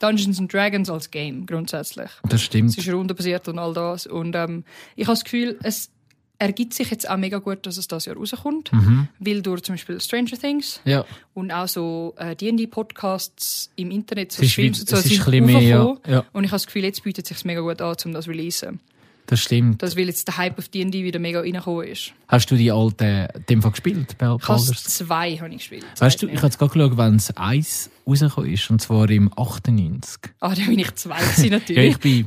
Dungeons 0.00 0.38
and 0.38 0.52
Dragons 0.52 0.90
als 0.90 1.10
Game, 1.10 1.46
grundsätzlich. 1.46 2.10
Das 2.28 2.42
stimmt. 2.42 2.70
Es 2.70 2.78
ist 2.78 2.92
rundenbasiert 2.92 3.48
und 3.48 3.58
all 3.58 3.72
das. 3.72 4.06
Und 4.06 4.34
ähm, 4.34 4.64
ich 4.96 5.06
habe 5.06 5.14
das 5.14 5.24
Gefühl, 5.24 5.58
es 5.62 5.90
ergibt 6.38 6.72
sich 6.72 6.90
jetzt 6.90 7.08
auch 7.10 7.16
mega 7.16 7.38
gut, 7.38 7.66
dass 7.66 7.76
es 7.76 7.88
das 7.88 8.06
Jahr 8.06 8.16
rauskommt. 8.16 8.72
Mhm. 8.72 9.08
Weil 9.18 9.42
durch 9.42 9.62
zum 9.62 9.74
Beispiel 9.74 10.00
Stranger 10.00 10.38
Things 10.38 10.80
Ja, 10.84 11.04
und 11.34 11.50
auch 11.50 11.68
so 11.68 12.14
äh, 12.16 12.36
D&D-Podcasts 12.36 13.70
im 13.76 13.90
Internet, 13.90 14.32
so 14.32 14.44
Streams 14.44 14.80
und 14.80 14.88
so, 14.88 14.96
sind 14.96 15.12
ein 15.12 15.24
bisschen 15.24 15.46
mehr, 15.46 15.60
ja, 15.60 15.96
ja, 16.06 16.24
Und 16.32 16.44
ich 16.44 16.50
habe 16.50 16.56
das 16.56 16.66
Gefühl, 16.66 16.84
jetzt 16.84 17.02
bietet 17.02 17.30
es 17.30 17.36
sich 17.36 17.44
mega 17.44 17.60
gut 17.60 17.80
an, 17.80 17.96
um 18.04 18.12
das 18.12 18.24
zu 18.24 18.30
releasen. 18.30 18.80
Das 19.28 19.40
stimmt. 19.40 19.82
Das, 19.82 19.94
weil 19.96 20.06
jetzt 20.06 20.26
der 20.26 20.36
Hype 20.38 20.58
auf 20.58 20.68
D&D 20.68 21.04
wieder 21.04 21.18
mega 21.18 21.40
reingekommen 21.40 21.86
ist. 21.86 22.12
Hast 22.28 22.50
du 22.50 22.56
die 22.56 22.72
alte, 22.72 23.28
in 23.34 23.44
dem 23.50 23.62
Fall 23.62 23.70
gespielt, 23.72 24.16
habe 24.20 24.38
Baldur's? 24.38 24.84
zwei 24.84 25.36
habe 25.36 25.50
ich 25.50 25.58
gespielt. 25.58 25.84
Weißt 25.98 26.20
du, 26.22 26.26
ich 26.28 26.36
habe 26.38 26.46
jetzt 26.46 26.58
gerade 26.58 26.72
geschaut, 26.72 26.96
wann 26.96 27.14
das 27.18 27.36
Eis 27.36 27.90
rausgekommen 28.06 28.50
ist, 28.52 28.70
und 28.70 28.80
zwar 28.80 29.08
im 29.10 29.30
98. 29.36 30.32
Ah, 30.40 30.54
da 30.54 30.62
bin 30.62 30.78
ich 30.78 30.94
zwei 30.94 31.18
gewesen, 31.20 31.44
Ja, 31.44 31.50
natürlich. 31.58 31.90
ich 31.90 31.98
bin 31.98 32.26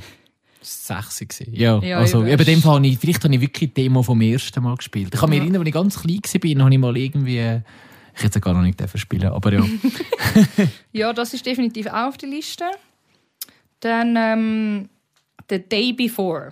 sechs 0.61 1.19
gewesen. 1.19 1.53
Ja, 1.55 1.79
Ja, 1.79 1.97
also 1.97 2.23
eben 2.23 2.45
dem 2.45 2.61
Fall 2.61 2.75
habe 2.75 2.87
ich, 2.87 2.99
vielleicht 2.99 3.23
habe 3.23 3.33
ich 3.33 3.41
wirklich 3.41 3.73
die 3.73 3.81
Demo 3.83 4.03
vom 4.03 4.21
ersten 4.21 4.61
Mal 4.63 4.75
gespielt. 4.77 5.09
Ich 5.13 5.19
kann 5.19 5.29
mich 5.31 5.37
Ja. 5.37 5.43
erinnern, 5.43 5.61
als 5.61 5.67
ich 5.67 5.73
ganz 5.73 5.99
klein 6.01 6.19
war, 6.57 6.63
habe 6.65 6.73
ich 6.73 6.79
mal 6.79 6.97
irgendwie, 6.97 7.61
ich 8.15 8.23
hätte 8.23 8.37
es 8.37 8.41
gar 8.43 8.53
noch 8.53 8.61
nicht 8.61 8.79
spielen, 8.99 9.29
aber 9.29 9.53
ja. 9.53 9.65
Ja, 10.91 11.13
das 11.13 11.33
ist 11.33 11.45
definitiv 11.47 11.87
auch 11.87 12.09
auf 12.09 12.17
der 12.17 12.29
Liste. 12.29 12.65
Dann 13.79 14.15
ähm, 14.15 14.89
The 15.49 15.57
Day 15.67 15.93
Before. 15.93 16.51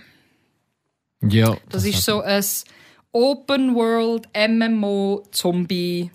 Ja 1.22 1.56
Das, 1.70 1.86
ist 1.86 2.04
so 2.04 2.22
ein 2.22 2.44
Open 3.12 3.76
World 3.76 4.28
MMO 4.36 5.24
Zombie 5.32 6.12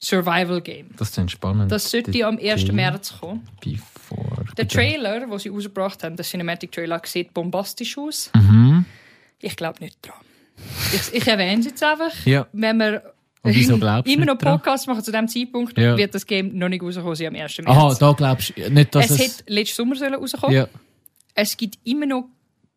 Survival 0.00 0.60
Game. 0.60 0.90
Das 0.96 1.16
ist 1.16 1.30
spannend. 1.30 1.72
Das 1.72 1.90
sollte 1.90 2.12
The 2.12 2.24
am 2.24 2.38
1. 2.38 2.66
Day 2.66 2.72
März 2.72 3.14
kommen. 3.20 3.48
Before. 3.60 4.44
Der 4.56 4.68
Trailer, 4.68 5.20
den 5.20 5.38
sie 5.38 5.48
rausgebracht 5.48 6.04
haben, 6.04 6.16
der 6.16 6.24
Cinematic 6.24 6.70
Trailer, 6.70 7.00
sieht 7.04 7.34
bombastisch 7.34 7.98
aus. 7.98 8.30
Mhm. 8.34 8.84
Ich 9.40 9.56
glaube 9.56 9.80
nicht 9.80 9.98
dran. 10.06 10.14
Ich, 10.92 11.14
ich 11.14 11.26
erwähne 11.26 11.60
es 11.60 11.66
jetzt 11.66 11.82
einfach. 11.82 12.12
Ja. 12.24 12.46
Wenn 12.52 12.76
wir 12.78 13.12
immer 14.04 14.24
noch? 14.24 14.38
Podcasts 14.38 14.86
machen 14.86 15.02
zu 15.02 15.10
diesem 15.10 15.28
Zeitpunkt, 15.28 15.76
Ja. 15.78 15.96
wird 15.96 16.14
das 16.14 16.26
Game 16.26 16.56
noch 16.56 16.68
nicht 16.68 16.82
rauskommen, 16.82 17.14
sie 17.14 17.26
am 17.26 17.34
1. 17.34 17.58
März. 17.58 17.68
Aha, 17.68 17.96
da 17.98 18.12
glaubst 18.12 18.52
du 18.56 18.70
nicht, 18.70 18.94
dass 18.94 19.10
es 19.10 19.10
es... 19.12 19.20
hätte 19.20 19.52
letzten 19.52 19.76
Sommer 19.76 20.16
rauskommen 20.16 20.54
ja. 20.56 20.68
Es 21.34 21.56
gibt 21.56 21.78
immer 21.84 22.06
noch 22.06 22.28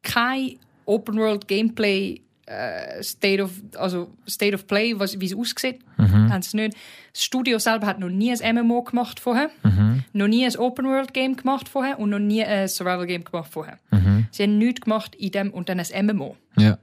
kein 0.03 0.57
Open 0.85 1.17
World 1.17 1.47
Gameplay 1.47 2.21
äh, 2.47 3.01
State 3.01 3.41
of 3.41 3.51
also 3.77 4.11
State 4.27 4.53
of 4.55 4.67
Play, 4.67 4.97
was, 4.99 5.17
wie 5.21 5.25
es 5.25 5.33
aussieht, 5.35 5.79
Mhm. 5.97 6.33
haben 6.33 6.41
sie 6.41 6.57
nicht. 6.57 6.75
Das 7.13 7.23
Studio 7.23 7.59
selber 7.59 7.85
hat 7.87 7.99
noch 7.99 8.09
nie 8.09 8.31
ein 8.33 8.55
MMO 8.55 8.81
gemacht 8.81 9.19
vorher, 9.19 9.49
Mhm. 9.63 10.03
noch 10.13 10.27
nie 10.27 10.45
ein 10.45 10.55
Open 10.57 10.85
World 10.85 11.13
Game 11.13 11.35
gemacht 11.37 11.69
vorher 11.69 11.97
und 11.99 12.09
noch 12.09 12.19
nie 12.19 12.43
ein 12.43 12.67
Survival 12.67 13.05
Game 13.07 13.23
gemacht 13.23 13.51
vorher. 13.53 13.77
Mhm. 13.91 14.27
Sie 14.31 14.43
haben 14.43 14.57
nichts 14.57 14.81
gemacht 14.81 15.15
in 15.15 15.31
dem 15.31 15.53
und 15.53 15.69
dann 15.69 15.79
ein 15.79 16.05
MMO. 16.07 16.35
Ja. 16.57 16.77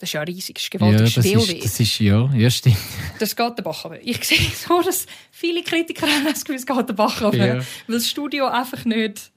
Das 0.00 0.08
ist 0.08 0.14
ja 0.14 0.22
riesig, 0.22 0.54
das 0.56 0.64
ist 0.64 0.72
Ja, 0.72 0.78
gewaltig, 0.78 1.14
das 1.14 1.24
das 1.24 1.24
ist, 1.48 1.64
das 1.64 1.80
ist, 1.80 1.98
ja, 2.00 2.28
ja, 2.34 2.50
stimmt. 2.50 2.76
Das 3.20 3.36
geht 3.36 3.58
der 3.58 3.62
Bach 3.62 3.84
runter. 3.84 4.00
Ich 4.02 4.24
sehe 4.24 4.38
so, 4.38 4.82
dass 4.82 5.06
viele 5.30 5.62
Kritiker 5.62 6.06
haben 6.08 6.24
das 6.24 6.40
Gefühl, 6.44 6.56
es 6.56 6.66
geht 6.66 6.88
der 6.88 6.94
Bach 6.94 7.22
runter. 7.22 7.46
Ja. 7.46 7.54
Weil 7.54 7.64
das 7.86 8.10
Studio 8.10 8.46
einfach 8.48 8.84
nicht, 8.84 9.30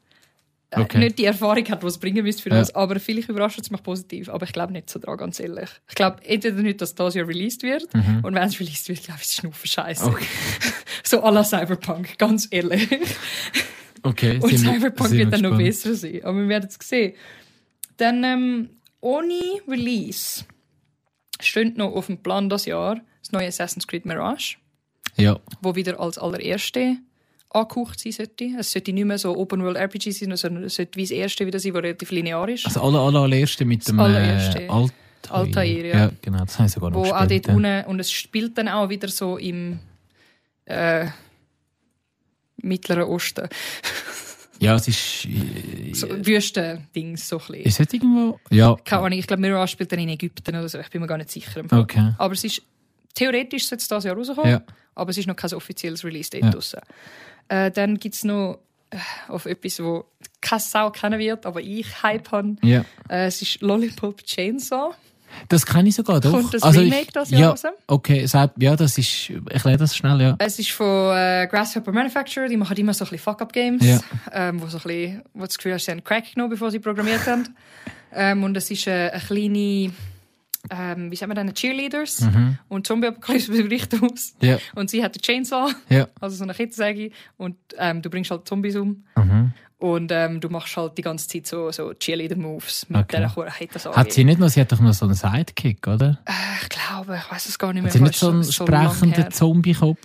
Okay. 0.84 1.00
nicht 1.00 1.18
die 1.20 1.26
Erfahrung 1.26 1.66
hat, 1.70 1.82
die 1.84 1.88
es 1.88 1.98
bringen 1.98 2.24
müsste 2.24 2.44
für 2.44 2.50
Ja. 2.50 2.56
das. 2.60 2.74
Aber 2.76 3.00
vielleicht 3.00 3.30
überrascht 3.30 3.60
es 3.60 3.70
mich 3.72 3.84
positiv. 3.84 4.30
Aber 4.30 4.46
ich 4.46 4.54
glaube 4.54 4.74
nicht 4.74 4.90
so 4.90 5.00
dran, 5.00 5.18
ganz 5.18 5.40
ehrlich. 5.40 5.70
Ich 5.88 5.96
glaube 5.96 6.24
entweder 6.26 6.62
nicht, 6.62 6.82
dass 6.82 6.96
das 6.96 7.14
Jahr 7.16 7.28
released 7.28 7.64
wird. 7.64 7.84
Und 7.94 8.34
wenn 8.36 8.44
es 8.44 8.60
released 8.60 8.90
wird, 8.90 9.04
glaube 9.04 9.20
ich, 9.22 9.28
ist 9.28 9.44
es 9.64 9.70
Scheiße. 9.72 10.06
Mhm. 10.06 10.14
Okay. 10.14 10.26
So 11.04 11.24
à 11.24 11.32
la 11.32 11.44
Cyberpunk, 11.44 12.18
ganz 12.18 12.48
ehrlich. 12.52 12.90
Okay, 14.04 14.40
Und 14.42 14.58
Cyberpunk 14.58 15.12
wird 15.12 15.20
wir 15.20 15.26
dann 15.28 15.42
noch 15.42 15.58
besser 15.58 15.96
sein. 15.96 16.20
Aber 16.24 16.38
wir 16.38 16.50
werden 16.50 16.68
es 16.70 16.88
sehen. 16.88 17.14
Dann 17.98 18.24
ähm, 18.26 18.70
ohne 19.00 19.34
Release 19.68 20.44
steht 21.40 21.78
noch 21.78 21.94
auf 21.94 22.08
dem 22.08 22.22
Plan 22.22 22.50
das 22.50 22.66
Jahr 22.66 23.00
das 23.22 23.32
neue 23.32 23.48
Assassin's 23.48 23.88
Creed 23.88 24.06
Mirage, 24.06 24.58
Ja, 25.16 25.40
wo 25.62 25.76
wieder 25.76 26.00
als 26.00 26.18
allererste 26.18 26.98
angehaucht 27.50 28.00
sein 28.00 28.12
sollte. 28.12 28.46
Es 28.60 28.72
sollte 28.72 28.94
nicht 28.94 29.06
mehr 29.06 29.18
so 29.18 29.36
Open 29.38 29.64
World 29.64 29.78
RPG 29.78 30.12
sein, 30.12 30.36
sondern 30.36 30.64
es 30.66 30.76
sollte 30.76 30.98
wie 30.98 31.04
das 31.04 31.12
erste 31.12 31.46
wieder 31.46 31.60
sein, 31.60 31.74
das 31.74 31.84
relativ 31.84 32.12
linear 32.12 32.48
ist. 32.50 32.66
also 32.66 32.82
alle, 32.82 33.00
alle 33.00 33.20
allererste 33.20 33.66
mit 33.66 33.88
dem 33.88 34.00
allererste. 34.00 34.64
Äh, 34.64 34.68
Altair. 34.70 34.94
Altair, 35.30 35.86
ja. 35.86 35.98
ja. 35.98 36.12
genau, 36.22 36.40
das 36.46 36.58
habe 36.58 36.68
ich 36.68 36.74
sogar 36.74 36.90
noch 36.92 36.98
wo 36.98 37.12
auch 37.12 37.20
gespielt, 37.22 37.48
dort 37.48 37.64
ja. 37.64 37.78
unten, 37.80 37.90
und 37.90 38.00
es 38.00 38.12
spielt 38.12 38.58
dann 38.58 38.68
auch 38.70 38.90
wieder 38.90 39.08
so 39.10 39.38
im 39.38 39.80
äh, 40.66 41.08
Mittleren 42.58 43.04
Osten. 43.04 43.48
Ja, 44.60 44.74
es 44.74 44.88
ist... 44.88 45.26
äh, 45.26 45.94
So 45.94 46.08
Wüsten-Dings, 46.10 47.28
so 47.30 47.38
ein 47.38 47.46
bisschen. 47.46 47.64
Ist 47.64 47.80
es 47.80 47.94
irgendwo... 47.94 48.40
Ja, 48.50 48.76
Keine 48.84 49.04
Ahnung, 49.04 49.20
ich 49.20 49.28
glaube, 49.28 49.42
Mirage 49.42 49.72
spielt 49.74 49.92
dann 49.92 50.00
in 50.00 50.10
Ägypten 50.10 50.56
oder 50.56 50.68
so. 50.68 50.80
Ich 50.80 50.90
bin 50.90 51.00
mir 51.00 51.06
gar 51.06 51.20
nicht 51.20 51.30
sicher. 51.30 51.62
okay. 51.72 52.14
Aber 52.18 52.34
es 52.34 52.44
ist, 52.44 52.64
theoretisch 53.14 53.68
sollte 53.68 53.84
es 53.84 53.88
dieses 53.88 54.04
Jahr 54.06 54.16
rauskommen, 54.16 54.50
Ja. 54.50 54.64
aber 54.96 55.12
es 55.12 55.18
ist 55.20 55.28
noch 55.28 55.36
kein 55.36 55.54
offizielles 55.54 56.04
Release-Date 56.04 56.44
Ja. 56.46 56.50
draussen. 56.50 56.80
Äh, 57.50 57.72
dann 57.72 57.98
gibt 57.98 58.16
es 58.16 58.24
noch 58.24 58.60
äh, 58.90 58.98
auf 59.28 59.46
etwas, 59.46 59.82
wo 59.82 60.06
keine 60.42 60.60
Sau 60.60 60.92
kennen 60.92 61.20
wird, 61.20 61.46
aber 61.46 61.62
ich 61.62 62.04
Hype 62.04 62.32
habe. 62.32 62.56
Ja. 62.62 62.86
Äh, 63.10 63.28
es 63.28 63.42
ist 63.42 63.62
Lollipop 63.62 64.24
Chainsaw. 64.24 64.94
Das 65.50 65.66
kann 65.66 65.86
ich 65.86 65.96
sogar, 65.96 66.20
doch. 66.20 66.32
Kommt 66.32 66.54
das 66.54 66.64
also 66.64 66.80
Remake 66.80 67.02
ich, 67.04 67.12
das 67.12 67.30
Jahr 67.30 67.42
ja, 67.42 67.50
raus? 67.50 67.64
Okay, 67.88 68.26
ja, 68.58 68.76
das 68.76 68.98
ist... 68.98 69.30
Ich 69.30 69.36
erkläre 69.50 69.78
das 69.78 69.96
schnell, 69.96 70.22
ja. 70.22 70.36
Es 70.40 70.58
ist 70.58 70.72
von 70.72 71.16
äh, 71.16 71.48
Grasshopper 71.50 71.92
Manufacturer, 71.92 72.48
die 72.48 72.58
machen 72.58 72.76
immer 72.78 72.94
so 72.94 73.06
ein 73.06 73.10
bisschen 73.10 73.24
Fuck-Up-Games, 73.24 73.86
Ja. 73.86 74.00
ähm, 74.32 74.62
wo, 74.62 74.68
so 74.68 74.78
ein 74.78 74.84
bisschen, 74.84 75.22
wo 75.34 75.46
das 75.46 75.58
Gefühl 75.58 75.74
hast, 75.74 75.86
sie 75.86 75.92
haben 75.92 76.04
Crack 76.04 76.34
genommen, 76.34 76.52
bevor 76.52 76.72
sie 76.72 76.80
programmiert 76.80 77.26
haben. 77.28 77.56
ähm, 78.14 78.44
und 78.44 78.56
es 78.58 78.72
ist 78.72 78.88
äh, 78.88 79.10
eine 79.12 79.22
kleine, 79.22 79.92
ähm, 80.70 81.12
wie 81.12 81.16
sagen 81.16 81.32
wir 81.32 81.36
denn, 81.36 81.54
Cheerleaders 81.54 82.28
und 82.70 82.88
Zombie-Apokalypse 82.88 83.52
berichtet 83.64 84.02
aus. 84.04 84.34
Mhm. 84.42 84.48
Ja, 84.48 84.58
Und 84.76 84.90
sie 84.90 85.04
hat 85.04 85.16
den 85.16 85.22
Chainsaw, 85.22 85.72
ja. 85.90 86.08
also 86.20 86.36
so 86.36 86.44
eine 86.44 86.54
Kettensäge, 86.54 87.12
und 87.38 87.56
ähm, 87.78 88.02
du 88.02 88.10
bringst 88.10 88.32
halt 88.32 88.48
Zombies 88.48 88.76
um. 88.76 89.04
Mhm. 89.16 89.54
Und 89.80 90.12
ähm, 90.12 90.40
du 90.40 90.50
machst 90.50 90.76
halt 90.76 90.98
die 90.98 91.04
ganze 91.04 91.28
Zeit 91.28 91.46
so, 91.46 91.72
so 91.72 91.94
Cheerleader-Moves 91.94 92.90
mit 92.90 93.00
Okay. 93.02 93.18
dieser 93.28 93.50
Kettensäge. 93.52 93.96
Hat 93.96 94.12
sie 94.12 94.24
nicht 94.24 94.40
noch... 94.40 94.50
Sie 94.50 94.60
hat 94.60 94.72
doch 94.72 94.80
noch 94.80 94.94
so 94.94 95.06
einen 95.06 95.14
Sidekick, 95.14 95.88
oder? 95.88 96.18
Äh, 96.26 96.32
ich 96.64 96.70
glaube, 96.70 97.16
ich 97.24 97.32
weiß 97.32 97.48
es 97.48 97.60
gar 97.60 97.72
nicht 97.74 97.84
mehr. 97.84 97.92
Hat 97.92 97.98
sie 97.98 98.04
nicht 98.04 98.16
so 98.18 98.30
einen 98.32 98.42
so 98.44 98.52
sprechenden. 98.52 99.32
Zombie-Kopf? 99.32 100.00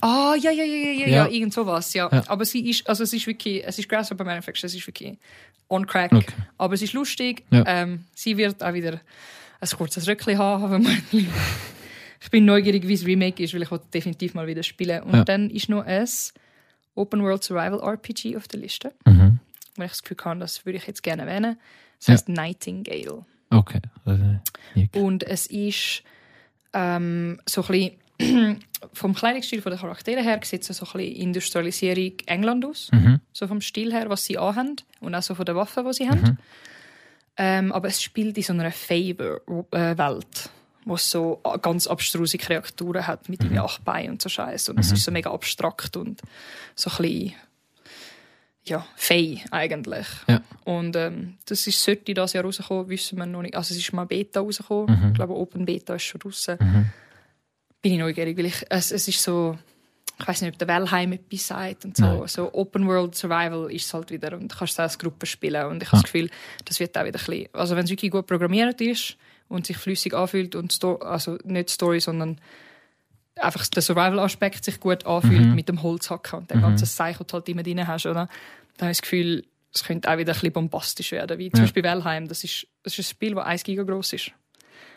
Ah, 0.00 0.34
ja, 0.40 0.50
ja, 0.50 0.64
ja, 0.64 0.76
ja, 0.76 0.90
ja, 0.92 1.06
Ja. 1.08 1.08
ja, 1.08 1.28
irgend 1.28 1.52
sowas, 1.52 1.92
ja. 1.92 2.08
Ja. 2.10 2.22
Aber 2.28 2.44
sie 2.44 2.70
ist, 2.70 2.88
also 2.88 3.02
es 3.02 3.12
ist 3.12 3.26
wirklich, 3.26 3.62
es 3.66 3.78
ist 3.78 3.88
Grasshopper 3.88 4.24
Manufacturer, 4.24 4.66
es 4.66 4.74
ist 4.74 4.86
wirklich 4.86 5.18
on 5.68 5.86
crack. 5.86 6.12
Okay. 6.12 6.32
Aber 6.56 6.74
es 6.74 6.82
ist 6.82 6.92
lustig. 6.94 7.44
Ja. 7.50 7.64
Ähm, 7.66 8.04
sie 8.14 8.36
wird 8.36 8.62
auch 8.62 8.72
wieder 8.72 9.00
ein 9.60 9.68
kurzes 9.70 10.06
Röckchen 10.08 10.38
haben, 10.38 10.86
Ich 12.20 12.30
bin 12.30 12.44
neugierig, 12.44 12.86
wie 12.88 12.94
es 12.94 13.06
Remake 13.06 13.42
ist, 13.42 13.54
weil 13.54 13.62
ich 13.62 13.70
will 13.70 13.80
definitiv 13.94 14.34
mal 14.34 14.46
wieder 14.46 14.62
spielen. 14.64 15.02
Und 15.04 15.14
Ja. 15.14 15.24
dann 15.24 15.50
ist 15.50 15.68
noch 15.68 15.84
ein 15.84 16.08
Open 16.96 17.22
World 17.22 17.44
Survival 17.44 17.80
RPG 17.80 18.36
auf 18.36 18.48
der 18.48 18.58
Liste, 18.60 18.92
Mhm. 19.06 19.38
wo 19.76 19.82
ich 19.84 19.90
das 19.90 20.02
Gefühl 20.02 20.16
habe, 20.24 20.40
das 20.40 20.66
würde 20.66 20.78
ich 20.78 20.86
jetzt 20.86 21.02
gerne 21.04 21.22
erwähnen. 21.22 21.58
Das 21.98 22.06
Ja. 22.08 22.14
heißt 22.14 22.28
Nightingale. 22.28 23.24
Okay. 23.50 23.80
Ja. 24.74 24.86
Und 25.00 25.22
es 25.24 25.46
ist 25.46 26.02
ähm, 26.74 27.40
so 27.48 27.64
ein 27.68 27.96
bisschen 28.18 28.60
vom 28.92 29.14
Kleidungsstil 29.14 29.60
der 29.60 29.76
Charaktere 29.78 30.22
her 30.22 30.38
sieht 30.42 30.68
es 30.68 30.76
so 30.76 30.84
ein 30.86 30.92
bisschen 30.92 31.16
Industrialisierung 31.22 32.12
England 32.26 32.64
aus. 32.66 32.90
Mhm. 32.92 33.20
So 33.32 33.46
vom 33.46 33.60
Stil 33.60 33.92
her, 33.92 34.10
was 34.10 34.24
sie 34.24 34.36
anhaben 34.38 34.76
und 35.00 35.14
auch 35.14 35.22
so 35.22 35.34
von 35.36 35.46
den 35.46 35.54
Waffen, 35.54 35.86
die 35.86 35.92
sie 35.94 36.08
haben. 36.08 36.38
Ähm, 37.38 37.72
aber 37.72 37.88
es 37.88 38.02
spielt 38.02 38.36
in 38.36 38.42
so 38.42 38.52
einer 38.52 38.72
Favor-Welt, 38.72 40.50
wo 40.84 40.94
es 40.94 41.08
so 41.08 41.40
ganz 41.62 41.86
abstruse 41.86 42.36
Kreaturen 42.36 43.06
hat 43.06 43.28
mit 43.28 43.48
mhm. 43.48 43.58
acht 43.58 43.84
Beinen 43.84 44.10
und 44.12 44.22
so 44.22 44.28
Scheiß. 44.28 44.68
Und 44.70 44.80
es 44.80 44.90
ist 44.90 45.04
so 45.04 45.12
mega 45.12 45.30
abstrakt 45.30 45.96
und 45.96 46.20
so 46.74 46.90
ein 46.90 46.96
bisschen 46.96 47.34
ja, 48.64 48.86
fei 48.96 49.42
eigentlich. 49.50 50.06
Ja. 50.26 50.42
Und 50.64 50.96
ähm, 50.96 51.38
das 51.46 51.66
ist, 51.66 51.82
sollte 51.82 52.12
das 52.12 52.32
Jahr 52.32 52.44
rauskommen, 52.44 52.88
wissen 52.88 53.16
wir 53.18 53.26
noch 53.26 53.42
nicht. 53.42 53.56
Also 53.56 53.72
es 53.72 53.80
ist 53.80 53.92
mal 53.92 54.04
Beta 54.04 54.40
rausgekommen. 54.40 55.08
Ich 55.08 55.14
glaube, 55.14 55.34
Open 55.34 55.64
Beta 55.64 55.94
ist 55.94 56.02
schon 56.02 56.20
draussen. 56.20 56.58
Bin 57.80 57.92
ich 57.92 57.98
neugierig, 57.98 58.36
weil 58.36 58.46
ich, 58.46 58.66
es, 58.68 58.90
es 58.90 59.06
ist 59.06 59.22
so, 59.22 59.56
ich 60.20 60.26
weiß 60.26 60.42
nicht, 60.42 60.52
ob 60.52 60.58
der 60.58 60.68
Wellheim 60.68 61.12
etwas 61.12 61.46
sagt 61.46 61.84
und 61.84 61.96
so. 61.96 62.04
Nein. 62.04 62.26
So 62.26 62.52
Open 62.52 62.86
World 62.88 63.14
Survival 63.14 63.70
ist 63.72 63.86
es 63.86 63.94
halt 63.94 64.10
wieder 64.10 64.32
und 64.36 64.52
du 64.52 64.56
kannst 64.56 64.72
es 64.72 64.80
als 64.80 64.98
Gruppe 64.98 65.26
spielen. 65.26 65.66
Und 65.66 65.82
ich 65.82 65.92
habe 65.92 66.02
das 66.02 66.12
Gefühl, 66.12 66.30
das 66.64 66.80
wird 66.80 66.96
auch 66.98 67.04
wieder 67.04 67.18
ein 67.18 67.24
bisschen, 67.24 67.48
also 67.52 67.76
wenn 67.76 67.84
es 67.84 67.90
wirklich 67.90 68.10
gut 68.10 68.26
programmiert 68.26 68.80
ist 68.80 69.16
und 69.48 69.66
sich 69.66 69.76
flüssig 69.76 70.14
anfühlt 70.14 70.54
und 70.56 70.72
Sto 70.72 70.96
also 70.96 71.38
nicht 71.44 71.70
Story, 71.70 72.00
sondern 72.00 72.40
einfach 73.36 73.66
der 73.68 73.82
Survival-Aspekt 73.82 74.64
sich 74.64 74.80
gut 74.80 75.06
anfühlt 75.06 75.54
mit 75.54 75.68
dem 75.68 75.82
Holzhacken 75.82 76.40
und 76.40 76.50
dem 76.50 76.60
ganzen 76.60 76.86
Seich, 76.86 77.18
das 77.18 77.26
du 77.28 77.34
halt 77.34 77.48
immer 77.48 77.62
drin 77.62 77.86
hast, 77.86 78.06
oder? 78.06 78.28
Dann 78.76 78.86
habe 78.86 78.90
ich 78.90 78.98
das 78.98 79.02
Gefühl, 79.02 79.44
es 79.72 79.84
könnte 79.84 80.10
auch 80.10 80.18
wieder 80.18 80.32
ein 80.32 80.34
bisschen 80.34 80.52
bombastisch 80.52 81.12
werden. 81.12 81.38
Wie 81.38 81.50
zum 81.50 81.58
Ja. 81.60 81.64
Beispiel 81.64 81.82
Wellheim, 81.84 82.26
das 82.26 82.42
ist, 82.42 82.66
das 82.82 82.94
ist 82.94 82.98
ein 82.98 83.10
Spiel, 83.10 83.34
das 83.34 83.44
1 83.44 83.62
Giga 83.64 83.84
groß 83.84 84.14
ist. 84.14 84.32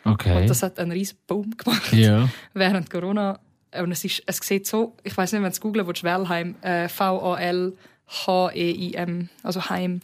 Okay. 0.04 0.40
Und 0.40 0.50
das 0.50 0.62
hat 0.64 0.78
einen 0.80 0.90
riesen 0.90 1.18
Boom 1.28 1.56
gemacht 1.56 1.92
ja. 1.92 2.28
während 2.54 2.90
Corona. 2.90 3.38
Und 3.80 3.92
es, 3.92 4.04
ist, 4.04 4.22
es 4.26 4.36
sieht 4.38 4.66
so, 4.66 4.96
ich 5.02 5.16
weiß 5.16 5.32
nicht, 5.32 5.38
wenn 5.40 5.48
du 5.48 5.52
es 5.54 5.60
googeln 5.60 5.86
willst, 5.86 6.04
Wellheim, 6.04 6.56
äh, 6.62 6.88
V-A-L-H-E-I-M, 8.06 9.28
also 9.42 9.68
Heim. 9.70 10.00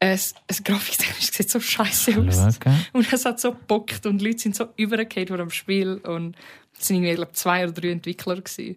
Es, 0.00 0.34
es 0.48 0.62
grafiktechnisch 0.64 1.30
sieht 1.32 1.50
so 1.50 1.60
scheiße 1.60 2.18
aus. 2.20 2.56
Okay. 2.56 2.74
Und 2.92 3.10
es 3.12 3.24
hat 3.24 3.40
so 3.40 3.52
gebockt 3.52 4.04
und 4.06 4.18
die 4.18 4.26
Leute 4.26 4.38
sind 4.38 4.54
so 4.56 4.66
übergekehrt 4.76 5.28
vor 5.28 5.38
dem 5.38 5.50
Spiel. 5.50 5.94
Und 5.98 6.36
es 6.78 6.88
sind 6.88 6.96
irgendwie, 6.96 7.14
glaube 7.14 7.32
zwei 7.32 7.64
oder 7.64 7.72
drei 7.72 7.90
Entwickler. 7.90 8.36
Gewesen. 8.36 8.76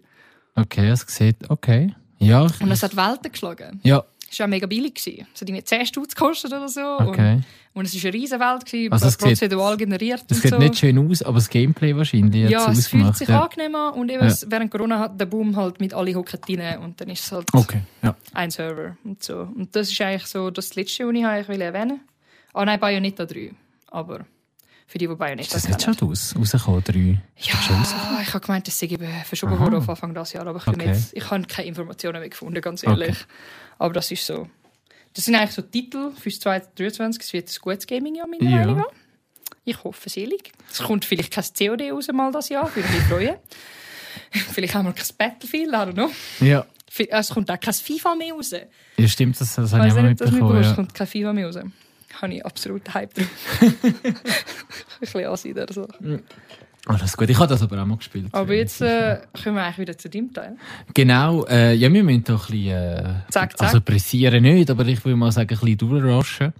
Okay, 0.56 0.90
es 0.90 1.02
sieht, 1.08 1.50
okay. 1.50 1.94
Ja, 2.20 2.44
Und 2.44 2.72
es 2.72 2.82
hat 2.82 2.96
Welten 2.96 3.32
geschlagen. 3.32 3.80
ja, 3.84 4.04
Es 4.30 4.40
war 4.40 4.48
mega 4.48 4.68
billig. 4.68 4.96
Gewesen. 4.96 5.28
Es 5.34 5.42
hat 5.42 5.50
irgendwie 5.50 5.64
10 5.64 5.86
Stutz 5.86 6.16
gekostet 6.16 6.52
oder 6.52 6.68
so. 6.68 6.82
okay. 7.00 7.36
Und, 7.36 7.46
und 7.74 7.86
es 7.86 7.96
war 7.96 8.10
eine 8.10 8.14
riesige 8.14 8.40
Welt, 8.42 8.66
gewesen, 8.66 8.92
Also 8.94 9.08
es 9.08 9.14
sieht- 9.14 9.22
prozedural 9.28 9.78
generiert. 9.78 10.24
Das 10.28 10.38
und 10.38 10.42
sieht 10.42 10.52
so. 10.52 10.58
nicht 10.58 10.78
schön 10.78 11.10
aus, 11.12 11.22
aber 11.22 11.36
das 11.36 11.50
Gameplay 11.50 11.96
wahrscheinlich 11.96 12.44
hat 12.46 12.52
Ja, 12.52 12.72
es 12.72 12.80
es 12.80 12.88
fühlt 12.88 13.16
sich 13.16 13.28
ja. 13.30 13.44
angenehm 13.44 13.76
an 13.76 13.94
und 13.94 14.10
eben 14.10 14.28
Ja. 14.28 14.36
während 14.48 14.72
Corona 14.72 15.00
hat 15.00 15.20
der 15.20 15.28
Boom 15.28 15.56
halt 15.56 15.80
mit 15.80 15.94
alle 15.94 16.14
hocken 16.16 16.40
rein 16.60 16.80
und 16.80 17.00
dann 17.00 17.10
ist 17.10 17.24
es 17.26 17.32
halt 17.32 17.48
Okay, 17.54 17.82
ja. 18.04 18.16
ein 18.34 18.50
Server 18.52 18.98
und 19.04 19.22
so. 19.24 19.48
Und 19.56 19.76
das 19.76 19.92
ist 19.92 20.02
eigentlich 20.02 20.26
so 20.26 20.50
das 20.50 20.76
letzte, 20.76 21.08
was 21.08 21.16
ich 21.16 21.26
eigentlich 21.26 21.48
will 21.48 21.62
erwähnen 21.62 22.00
Ah 22.54 22.66
nein, 22.66 22.80
Bayonetta 22.80 23.26
3. 23.26 23.52
Aber 23.92 24.26
für 24.88 24.98
die, 24.98 25.08
die 25.08 25.16
Bayonetta 25.16 25.56
Ist 25.58 25.68
das 25.70 25.78
kennen. 25.80 25.96
schon 25.98 26.08
raus, 26.10 26.34
rausgekommen, 26.38 26.84
drei? 26.84 27.22
Ja, 27.38 27.54
ich 28.24 28.34
habe 28.34 28.40
gemeint, 28.46 28.66
das 28.68 28.80
sei 28.80 28.88
verschoben 29.26 29.60
worden 29.60 29.76
auf 29.76 29.88
Anfang 29.90 30.14
des 30.16 30.34
Jahres, 30.34 30.48
aber 30.48 30.60
ich, 30.60 30.68
Okay. 30.68 30.88
jetzt, 30.88 31.14
ich 31.16 31.30
habe 31.30 31.44
keine 31.44 31.68
Informationen 31.68 32.20
mehr 32.22 32.30
gefunden, 32.30 32.60
ganz 32.62 32.84
ehrlich. 32.84 33.16
Aber 33.80 33.94
das 33.94 34.12
ist 34.12 34.26
so. 34.26 34.48
Das 35.14 35.26
sind 35.26 35.36
eigentlich 35.36 35.52
so 35.52 35.62
Titel 35.64 36.12
für 36.12 36.30
2023. 36.30 37.24
Es 37.24 37.34
wird 37.34 37.50
ein 37.50 37.56
gutes 37.62 37.88
Gaming-Jahr, 37.88 38.28
meiner 38.28 38.44
Ja. 38.50 38.58
Meinung 38.58 38.78
nach. 38.78 38.92
Ich 39.66 39.84
hoffe 39.84 40.10
selig. 40.10 40.52
Es 40.72 40.80
kommt 40.80 41.04
vielleicht 41.06 41.32
kein 41.32 41.44
COD 41.44 41.92
raus 41.92 42.08
mal 42.14 42.32
das 42.32 42.50
Jahr, 42.50 42.74
würde 42.76 42.88
mich 42.90 43.02
freuen. 43.04 43.36
Vielleicht 44.54 44.74
haben 44.76 44.86
wir 44.86 44.94
kein 44.94 45.06
Battlefield, 45.18 45.70
I 45.70 45.76
don't 45.76 45.94
know. 45.94 46.10
Ja. 46.40 46.66
Vi- 46.92 47.08
Es 47.10 47.30
kommt 47.30 47.50
auch 47.52 47.60
kein 47.60 47.74
FIFA 47.74 48.16
mehr 48.16 48.34
raus. 48.34 48.52
Ja, 48.98 49.08
stimmt, 49.08 49.40
das, 49.40 49.56
das 49.56 49.74
habe 49.74 49.88
ich 49.88 49.94
auch 49.94 50.02
mitbekommen. 50.02 50.34
mitbekommen 50.34 50.62
Es 50.62 50.68
Ja. 50.68 50.74
kommt 50.76 50.94
kein 50.94 51.08
FIFA 51.08 51.34
mehr 51.34 51.48
raus. 51.48 51.58
Habe 52.22 52.34
ich 52.34 52.46
absolut 52.46 52.94
Hype 52.94 53.14
drauf. 53.14 53.28
Ein 53.62 54.16
bisschen 55.00 55.26
ansehen 55.26 55.58
oder 55.58 55.74
so. 55.74 55.88
Alles 56.88 57.18
gut, 57.18 57.30
ich 57.30 57.38
habe 57.38 57.48
das 57.48 57.62
aber 57.62 57.82
auch 57.82 57.86
mal 57.86 57.98
gespielt. 57.98 58.28
Aber 58.32 58.54
jetzt 58.54 58.82
äh, 58.82 59.20
kommen 59.44 59.56
wir 59.58 59.64
eigentlich 59.64 59.80
wieder 59.80 59.98
zu 59.98 60.10
deinem 60.10 60.34
Teil. 60.34 60.56
Genau, 60.94 61.46
äh, 61.46 61.74
ja, 61.74 61.92
wir 61.92 62.04
müssen 62.04 62.24
doch 62.24 62.50
ein 62.50 62.52
bisschen, 62.52 62.78
äh, 62.78 63.14
Zack, 63.30 63.58
zack. 63.58 63.68
also 63.68 63.82
pressieren 63.82 64.42
nicht, 64.44 64.70
aber 64.70 64.86
ich 64.86 65.04
würde 65.04 65.18
mal 65.18 65.32
sagen, 65.32 65.50
ein 65.50 65.60
bisschen 65.60 65.78
durchraschen. 65.78 66.54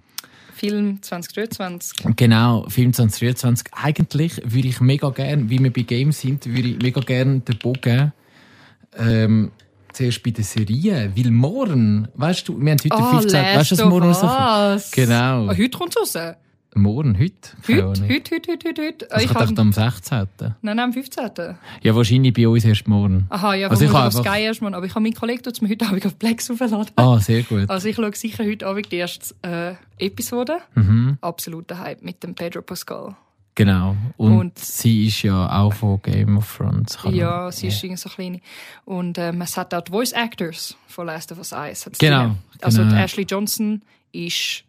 Film 0.54 1.00
2023. 1.00 2.04
Genau, 2.16 2.66
Film 2.68 2.92
2023. 2.92 3.68
Eigentlich 3.72 4.42
würde 4.44 4.68
ich 4.68 4.80
mega 4.80 5.08
gern, 5.10 5.48
wie 5.48 5.60
wir 5.60 5.72
bei 5.72 5.82
Games 5.82 6.20
sind, 6.20 6.44
würde 6.46 6.68
ich 6.68 6.82
mega 6.82 7.00
gern 7.00 7.44
den 7.44 7.58
Bogen 7.58 8.12
ähm, 8.98 9.52
zuerst 9.92 10.22
bei 10.22 10.30
den 10.30 10.44
Serien. 10.44 11.12
Weil 11.16 11.30
morgen, 11.30 12.08
weißt 12.14 12.48
du, 12.48 12.60
wir 12.60 12.72
haben 12.72 12.78
heute 12.84 13.02
Oh, 13.02 13.20
15. 13.20 13.40
Weißt 13.40 13.70
du, 13.70 13.78
was 13.78 13.84
morgen 13.84 14.08
rauskommt? 14.08 14.32
Us. 14.32 14.90
Genau. 14.90 15.46
Ah, 15.48 15.56
heute 15.56 15.70
kommt 15.70 15.96
es 15.96 16.16
raus. 16.16 16.34
Morgen, 16.78 17.18
heute? 17.18 17.34
Keine 17.66 17.82
Heute, 17.88 18.00
Ahnung. 18.00 18.10
heute, 18.10 18.34
heute, 18.34 18.52
heute, 18.52 18.68
heute, 18.68 18.82
heute. 18.86 19.06
Das 19.10 19.22
ich 19.22 19.30
echt 19.30 19.58
am 19.58 19.72
16. 19.72 20.28
nein, 20.40 20.54
nein, 20.62 20.78
am 20.80 20.92
15. 20.92 21.30
Ja, 21.82 21.94
wahrscheinlich 21.94 22.32
bei 22.32 22.48
uns 22.48 22.64
erst 22.64 22.88
morgen. 22.88 23.26
Aha, 23.28 23.54
ja, 23.54 23.68
Also 23.68 23.84
also 23.84 23.84
ich 23.84 23.90
habe 23.98 24.08
auf 24.08 24.16
einfach- 24.16 24.32
Sky 24.34 24.42
erst 24.42 24.62
mal. 24.62 24.74
Aber 24.74 24.86
ich 24.86 24.92
habe 24.94 25.02
meinen 25.02 25.14
Kollegen 25.14 25.42
tut's 25.42 25.60
mir 25.60 25.68
heute 25.68 25.86
Abend 25.86 26.06
auf 26.06 26.18
Plex 26.18 26.50
aufladen. 26.50 26.86
Ah, 26.96 27.18
sehr 27.18 27.42
gut. 27.42 27.68
Also 27.68 27.88
ich 27.88 27.96
schaue 27.96 28.14
sicher 28.14 28.44
heute 28.44 28.66
Abend 28.66 28.90
die 28.92 28.96
erste 28.96 29.34
äh, 29.42 29.74
Episode. 30.04 30.58
Mhm. 30.74 31.18
Absoluter 31.20 31.78
Hype 31.78 32.02
mit 32.02 32.22
dem 32.22 32.34
Pedro 32.34 32.62
Pascal. 32.62 33.16
Genau. 33.54 33.96
Und, 34.16 34.38
Und- 34.38 34.58
sie 34.60 35.06
ist 35.08 35.20
ja 35.22 35.50
auch 35.60 35.72
von 35.72 36.00
Game 36.02 36.38
of 36.38 36.56
Thrones. 36.56 36.96
Kann 36.98 37.12
Ja, 37.12 37.42
man- 37.42 37.52
sie 37.52 37.66
ist 37.66 37.82
irgendwie 37.82 38.00
so 38.00 38.08
klein. 38.08 38.40
Und 38.84 39.18
ähm, 39.18 39.40
es 39.42 39.56
hat 39.56 39.74
auch 39.74 39.80
die 39.82 39.90
Voice 39.90 40.12
Actors 40.12 40.76
von 40.86 41.06
Last 41.06 41.32
of 41.32 41.38
Us 41.38 41.52
1. 41.52 41.86
hat's 41.86 41.98
Genau. 41.98 42.36
Also 42.62 42.82
genau. 42.82 42.94
die 42.94 43.00
Ashley 43.02 43.24
Johnson 43.28 43.82
ist 44.12 44.62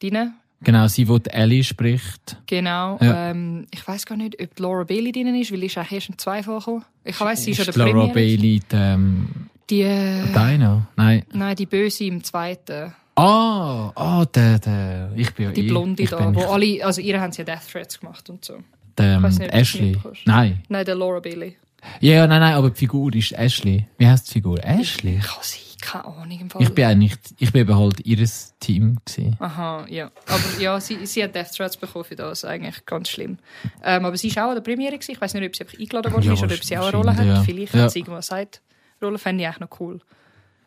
drin. 0.00 0.32
Genau, 0.62 0.86
sie, 0.88 1.06
die 1.06 1.20
die 1.20 1.30
Ellie 1.30 1.64
spricht. 1.64 2.36
Genau. 2.46 2.98
Ja. 3.00 3.30
Ähm, 3.30 3.66
ich 3.70 3.86
weiß 3.86 4.04
gar 4.04 4.16
nicht, 4.16 4.40
ob 4.40 4.54
die 4.54 4.62
Laura 4.62 4.84
Bailey 4.84 5.10
drin 5.12 5.34
ist, 5.34 5.50
weil 5.52 5.64
ist 5.64 5.78
auch 5.78 5.90
erst 5.90 6.10
in 6.10 6.18
zwei 6.18 6.42
vorgekommen. 6.42 6.84
Ich 7.04 7.18
weiß, 7.18 7.44
sie 7.44 7.52
ist 7.52 7.58
ja 7.58 7.64
der 7.64 7.70
Ist 7.70 7.76
Laura 7.76 7.90
Premiere. 7.92 8.12
Bailey 8.12 8.60
die, 8.60 8.76
ähm, 8.76 9.28
Die, 9.70 9.82
äh, 9.82 10.22
Dino? 10.32 10.82
Nein. 10.96 11.24
nein, 11.32 11.56
die 11.56 11.66
Böse 11.66 12.04
im 12.04 12.22
zweiten. 12.22 12.92
Ah, 13.16 13.90
ah, 13.94 14.24
der, 14.26 14.58
der, 14.58 15.12
ich 15.16 15.32
bin 15.34 15.46
ja 15.46 15.52
Die 15.52 15.62
Blonde 15.62 16.02
ich 16.02 16.10
da, 16.10 16.16
bin 16.16 16.34
wo 16.34 16.40
alle, 16.42 16.84
also 16.84 17.00
ihr 17.00 17.20
haben 17.20 17.32
sie 17.32 17.42
ja 17.42 17.44
Death 17.44 17.70
Threats 17.70 18.00
gemacht 18.00 18.30
und 18.30 18.44
so. 18.44 18.58
der, 18.96 19.16
ähm, 19.16 19.22
nicht, 19.22 19.40
Ashley. 19.52 19.96
Nein. 20.24 20.62
Nein, 20.68 20.84
der 20.84 20.94
Laura 20.94 21.20
Bailey. 21.20 21.56
Ja, 22.00 22.14
ja, 22.14 22.26
nein, 22.26 22.40
nein, 22.40 22.54
aber 22.54 22.70
die 22.70 22.76
Figur 22.76 23.14
ist 23.14 23.32
Ashley. 23.32 23.86
Wie 23.98 24.06
heißt 24.06 24.28
die 24.28 24.32
Figur? 24.32 24.62
Ashley? 24.62 25.18
Kann 25.18 25.38
sie, 25.42 25.69
keine 25.80 26.04
Ahnung 26.04 26.38
im 26.40 26.50
Fall. 26.50 26.62
Ich 26.62 26.70
bin 26.74 26.84
eigentlich, 26.84 27.16
ich 27.38 27.52
bin 27.52 27.62
eben 27.62 27.76
halt 27.76 28.00
ihres 28.06 28.54
Team 28.60 28.98
gewesen. 29.04 29.36
Aha, 29.38 29.86
ja. 29.88 30.10
Aber 30.26 30.60
ja, 30.60 30.80
sie, 30.80 31.04
sie 31.06 31.22
hat 31.24 31.34
Death 31.34 31.52
Threats 31.56 31.76
bekommen 31.76 32.04
für 32.04 32.16
das, 32.16 32.44
eigentlich 32.44 32.84
ganz 32.86 33.08
schlimm. 33.08 33.38
Ähm, 33.82 34.04
aber 34.04 34.16
sie 34.16 34.34
war 34.36 34.46
auch 34.46 34.48
an 34.50 34.54
der 34.56 34.62
Premiere. 34.62 34.92
Gewesen. 34.94 35.12
Ich 35.12 35.20
weiß 35.20 35.34
nicht, 35.34 35.46
ob 35.46 35.56
sie 35.56 35.64
einfach 35.64 35.78
eingeladen 35.78 36.12
worden 36.12 36.24
Ja, 36.24 36.32
ist 36.34 36.42
oder 36.42 36.54
ob 36.54 36.64
sie 36.64 36.78
auch 36.78 36.86
eine 36.88 36.96
Rolle 36.96 37.16
hat. 37.16 37.26
ja. 37.26 37.42
Vielleicht 37.42 37.74
Ja. 37.74 37.82
hat 37.82 37.90
sie 37.92 38.00
irgendwas 38.00 38.28
gesagt. 38.28 38.60
Rolle 39.02 39.18
fände 39.18 39.42
ich 39.42 39.48
eigentlich 39.48 39.60
noch 39.70 39.80
cool. 39.80 40.00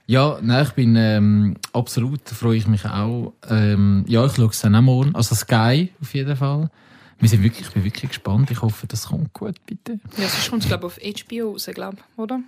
Ja, 0.06 0.38
nein, 0.41 0.64
ich 0.65 0.72
bin 0.72 0.95
ähm, 0.98 1.56
absolut, 1.72 2.27
freue 2.27 2.57
ich 2.57 2.68
mich 2.68 2.84
auch. 2.85 3.34
Ähm, 3.49 4.03
ja, 4.07 4.26
ich 4.26 4.34
schaue 4.35 4.48
es 4.48 4.60
dann 4.60 4.76
auch 4.76 4.81
morgen. 4.81 5.15
Also 5.15 5.34
Sky 5.35 5.94
auf 6.02 6.14
jeden 6.14 6.35
Fall. 6.35 6.69
Wir 7.19 7.30
sind 7.30 7.41
wirklich, 7.41 7.68
ich 7.68 7.73
bin 7.73 7.85
wirklich 7.85 8.10
gespannt. 8.10 8.52
Ich 8.52 8.61
hoffe, 8.61 8.85
das 8.85 9.07
kommt 9.07 9.31
gut, 9.31 9.56
bitte. 9.65 9.99
Ja, 10.18 10.27
sonst 10.27 10.49
kommt 10.49 10.64
es, 10.64 10.68
glaube 10.68 10.91
ich, 10.99 11.15
auf 11.15 11.26
HBO 11.30 11.52
raus, 11.52 11.69
glaube 11.73 11.98
oder? 12.18 12.41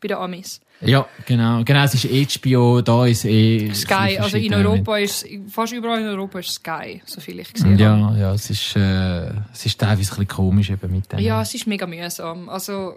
Bei 0.00 0.08
den 0.08 0.16
Amis. 0.16 0.60
Ja, 0.80 1.06
genau. 1.26 1.64
Genau, 1.64 1.82
es 1.82 1.94
ist 1.94 2.06
HBO, 2.44 2.80
da 2.82 3.06
ist 3.06 3.24
eh... 3.24 3.72
Sky, 3.74 4.18
also 4.18 4.36
in 4.36 4.54
Europa 4.54 4.96
ist, 4.98 5.26
fast 5.48 5.72
überall 5.72 6.00
in 6.00 6.06
Europa 6.06 6.38
ist 6.38 6.50
Sky, 6.50 7.02
soviel 7.04 7.40
ich 7.40 7.52
gesehen 7.52 7.72
habe. 7.72 7.82
Ja, 7.82 8.16
ja, 8.16 8.32
es 8.32 8.48
ist, 8.48 8.76
äh, 8.76 9.28
es 9.52 9.66
ist 9.66 9.80
teilweise 9.80 10.12
ein 10.12 10.18
bisschen 10.18 10.28
komisch 10.28 10.70
eben 10.70 10.92
mit 10.92 11.10
dem. 11.10 11.18
Ja, 11.18 11.42
es 11.42 11.52
ist 11.52 11.66
mega 11.66 11.86
mühsam. 11.86 12.48
Also, 12.48 12.94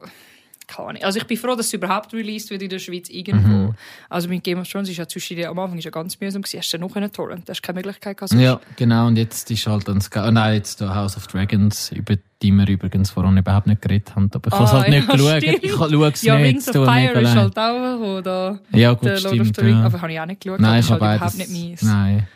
keine 0.76 0.90
Ahnung. 0.90 1.04
Also 1.04 1.20
ich 1.20 1.26
bin 1.28 1.38
froh, 1.38 1.56
dass 1.56 1.68
es 1.68 1.74
überhaupt 1.74 2.14
released 2.14 2.50
wird 2.50 2.62
in 2.62 2.70
der 2.70 2.80
Schweiz 2.80 3.10
irgendwo. 3.10 3.48
Mhm. 3.48 3.76
Also 4.10 4.28
mit 4.30 4.44
Game 4.44 4.60
of 4.60 4.68
Thrones 4.70 4.90
ist 4.90 4.98
ja 4.98 5.08
zwischen 5.08 5.44
am 5.46 5.60
Anfang 5.60 5.78
ist 5.78 5.86
ja 5.86 5.92
ganz 5.92 6.20
mühsam 6.20 6.42
gewesen. 6.42 6.60
Hast 6.60 6.74
du 6.74 6.78
noch 6.78 6.96
einen 6.96 7.12
Torrent? 7.12 7.50
Hast 7.50 7.60
du 7.62 7.66
keine 7.68 7.78
Möglichkeit 7.78 8.18
gehabt. 8.18 8.34
Ja, 8.34 8.60
genau. 8.76 9.08
Und 9.08 9.18
jetzt 9.18 9.50
ist 9.52 9.68
halt 9.68 9.88
dann 9.88 10.02
Sky, 10.02 10.20
oh 10.28 10.32
nein, 10.32 10.56
jetzt 10.56 10.82
da 10.82 10.96
House 10.96 11.18
of 11.18 11.28
Dragons, 11.28 11.92
über 11.92 12.16
die 12.42 12.52
wir 12.52 12.68
übrigens 12.68 13.12
vorhin 13.12 13.38
überhaupt 13.38 13.68
nicht 13.68 13.82
geredet 13.82 14.16
haben. 14.16 14.30
Aber 14.34 14.48
ich 14.48 14.54
habe 14.54 14.64
es 14.66 14.72
Ah, 14.72 14.80
halt 14.80 14.90
nicht 14.90 15.08
ja, 15.08 15.14
geschaut. 15.16 15.44
stimmt. 15.44 15.64
Ich 15.64 15.72
schaue 15.72 16.08
es 16.12 16.22
Ja, 16.24 16.36
nicht. 16.38 16.46
Rings 16.48 16.68
of 16.70 16.86
Fire 16.86 17.22
ist 17.22 17.36
halt 17.36 17.58
auch, 17.58 18.00
oder 18.00 18.60
Ja, 18.72 18.94
gut, 18.94 19.20
stimmt. 19.20 19.58
Ja. 19.62 19.84
Aber 19.84 20.02
habe 20.02 20.12
ich 20.12 20.20
auch 20.20 20.26
nicht 20.26 20.42
geschaut. 20.42 20.60
Nein, 20.60 20.80
ich 20.80 20.86
ist 20.86 20.92
halt 20.92 21.02
habe 21.02 21.16
überhaupt 21.16 21.38
nicht 21.38 21.52
meins. 21.52 21.82
Nein. 21.84 22.28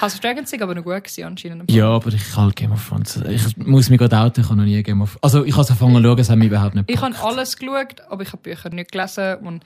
House 0.00 0.14
of 0.14 0.20
Dragons 0.20 0.52
ist 0.52 0.62
aber 0.62 0.74
noch 0.74 0.82
gut 0.84 0.94
gewesen, 1.04 1.24
anscheinend. 1.24 1.70
Ja, 1.70 1.88
aber 1.88 2.08
ich 2.12 2.36
halt 2.36 2.56
Game 2.56 2.72
of 2.72 2.86
Thrones. 2.88 3.16
Ich 3.28 3.56
muss 3.56 3.90
mich 3.90 3.98
gerade 3.98 4.16
outen, 4.18 4.40
ich 4.42 4.46
habe 4.48 4.56
noch 4.58 4.64
nie 4.64 4.82
Game 4.82 5.02
of 5.02 5.18
Also 5.22 5.44
ich 5.44 5.52
habe 5.52 5.62
es 5.62 5.70
angefangen 5.70 5.96
zu 5.96 6.02
schauen, 6.02 6.18
es 6.18 6.30
hat 6.30 6.38
mich 6.38 6.48
überhaupt 6.48 6.74
nicht 6.74 6.90
Ich 6.90 6.96
habe 7.00 7.12
gepackt. 7.12 7.26
alles 7.32 7.56
geschaut, 7.56 8.00
aber 8.08 8.22
ich 8.22 8.28
habe 8.28 8.38
Bücher 8.42 8.70
nicht 8.70 8.92
gelesen 8.92 9.36
und 9.38 9.64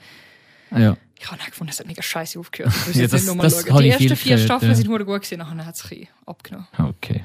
Ja. 0.71 0.95
ich 1.19 1.31
habe 1.31 1.41
auch 1.41 1.45
gefunden, 1.45 1.71
es 1.71 1.79
hat 1.79 1.87
mega 1.87 2.01
scheiße 2.01 2.39
aufgehört. 2.39 2.73
Ich 2.89 2.95
Ja, 2.95 3.03
das- 3.07 3.13
nicht 3.21 3.27
nochmal 3.27 3.49
schauen. 3.49 3.69
habe 3.73 3.83
Die 3.83 3.89
ersten 3.89 4.15
vier 4.15 4.33
gehört, 4.35 4.45
Staffeln 4.45 4.71
ja. 4.71 4.75
sind 4.77 4.87
nur 4.89 4.99
gut 4.99 5.21
gewesen, 5.21 5.39
nachher 5.39 5.65
hat 5.65 5.75
es 5.75 5.83
ein 5.83 5.89
bisschen 5.89 6.07
abgenommen. 6.25 6.67
Okay. 6.77 7.23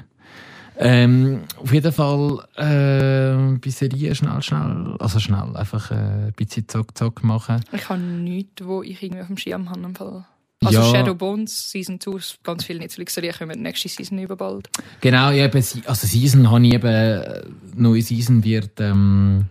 Ähm, 0.77 1.43
auf 1.55 1.71
jeden 1.71 1.93
Fall 1.93 2.39
äh, 2.57 3.57
bei 3.57 3.69
Serien 3.69 4.13
schnell, 4.13 4.41
schnell, 4.41 4.95
also 4.99 5.19
schnell, 5.21 5.55
einfach 5.55 5.89
äh, 5.91 5.93
ein 5.95 6.33
bisschen 6.35 6.67
Zock, 6.67 6.97
Zock 6.97 7.23
machen. 7.23 7.63
Ich 7.71 7.87
habe 7.87 8.01
nichts, 8.01 8.61
wo 8.65 8.83
ich 8.83 9.01
irgendwie 9.01 9.21
auf 9.21 9.27
dem 9.27 9.37
Schirm 9.37 9.69
habe. 9.69 9.79
Im 9.81 9.95
Fall. 9.95 10.25
Also 10.65 10.79
Ja. 10.79 10.85
Shadow 10.91 11.15
Bones, 11.15 11.71
Season 11.71 11.99
2, 11.99 12.37
ganz 12.43 12.63
viele 12.65 12.79
Netflix-Serien 12.79 13.33
kommen 13.33 13.61
nächste 13.61 13.87
Season 13.89 14.17
über 14.19 14.35
bald. 14.35 14.69
Genau, 15.01 15.31
eben, 15.31 15.63
also 15.85 16.07
Season 16.07 16.49
habe 16.49 16.65
ich 16.65 16.73
eben, 16.73 16.87
äh, 16.87 17.43
neue 17.75 18.01
Season 18.01 18.43
wird, 18.43 18.79
ähm, 18.79 19.45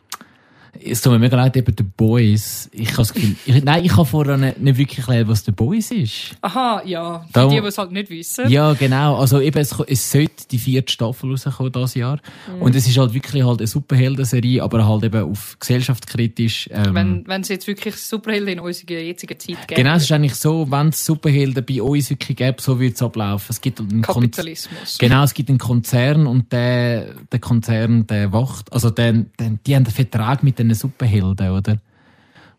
es 0.82 1.00
tut 1.00 1.12
mir 1.12 1.18
mega 1.18 1.36
leid, 1.36 1.56
eben 1.56 1.74
The 1.76 1.84
Boys. 1.84 2.68
Ich 2.72 2.88
habe 2.88 2.98
das 2.98 3.12
Gefühl, 3.12 3.36
ich, 3.46 3.62
nein, 3.64 3.84
ich 3.84 3.92
habe 3.96 4.04
vorher 4.04 4.36
nicht, 4.36 4.60
nicht 4.60 4.78
wirklich 4.78 4.98
erklärt, 4.98 5.28
was 5.28 5.44
The 5.44 5.52
Boys 5.52 5.90
ist. 5.90 6.36
Aha, 6.40 6.82
ja. 6.84 7.24
Für 7.32 7.48
die, 7.48 7.60
die 7.60 7.66
es 7.66 7.78
halt 7.78 7.92
nicht 7.92 8.10
wissen. 8.10 8.48
Ja, 8.48 8.72
genau. 8.74 9.16
Also 9.16 9.40
eben, 9.40 9.58
es, 9.58 9.74
es 9.86 10.10
sollte 10.10 10.48
die 10.50 10.58
vierte 10.58 10.92
Staffel 10.92 11.30
rauskommen 11.30 11.72
dieses 11.72 11.94
Jahr. 11.94 12.18
Mhm. 12.54 12.62
Und 12.62 12.74
es 12.74 12.86
ist 12.86 12.98
halt 12.98 13.14
wirklich 13.14 13.44
halt 13.44 13.60
eine 13.60 13.66
Superhelden-Serie, 13.66 14.62
aber 14.62 14.86
halt 14.86 15.04
eben 15.04 15.30
auf 15.30 15.56
gesellschaftskritisch. 15.58 16.68
Ähm, 16.72 16.94
Wenn, 16.94 17.26
wenn 17.26 17.40
es 17.42 17.48
jetzt 17.48 17.66
wirklich 17.66 17.96
Superhelden 17.96 18.48
in 18.48 18.60
unserer 18.60 19.00
jetzigen 19.00 19.38
Zeit 19.38 19.68
gibt. 19.68 19.76
genau, 19.76 19.94
es 19.96 20.04
ist 20.04 20.12
eigentlich 20.12 20.34
so, 20.34 20.70
wenn 20.70 20.88
es 20.88 21.04
Superhelden 21.04 21.64
bei 21.64 21.82
uns 21.82 22.10
wirklich 22.10 22.36
gäbe, 22.36 22.60
so 22.60 22.78
würde 22.78 22.94
es 22.94 23.02
ablaufen. 23.02 23.46
Es 23.50 23.60
gibt 23.60 23.80
einen 23.80 24.02
Kon 24.02 24.14
Kapitalismus. 24.22 24.98
Genau, 24.98 25.24
es 25.24 25.34
gibt 25.34 25.48
einen 25.48 25.58
Konzern 25.58 26.26
und 26.26 26.52
der, 26.52 27.14
der 27.30 27.38
Konzern, 27.38 28.06
der 28.06 28.32
wacht, 28.32 28.72
also 28.72 28.90
der, 28.90 29.12
der, 29.12 29.58
die 29.66 29.74
haben 29.74 29.84
einen 29.84 29.94
Vertrag 29.94 30.42
mit 30.42 30.58
den 30.58 30.63
Superhelden, 30.72 31.50
oder? 31.50 31.78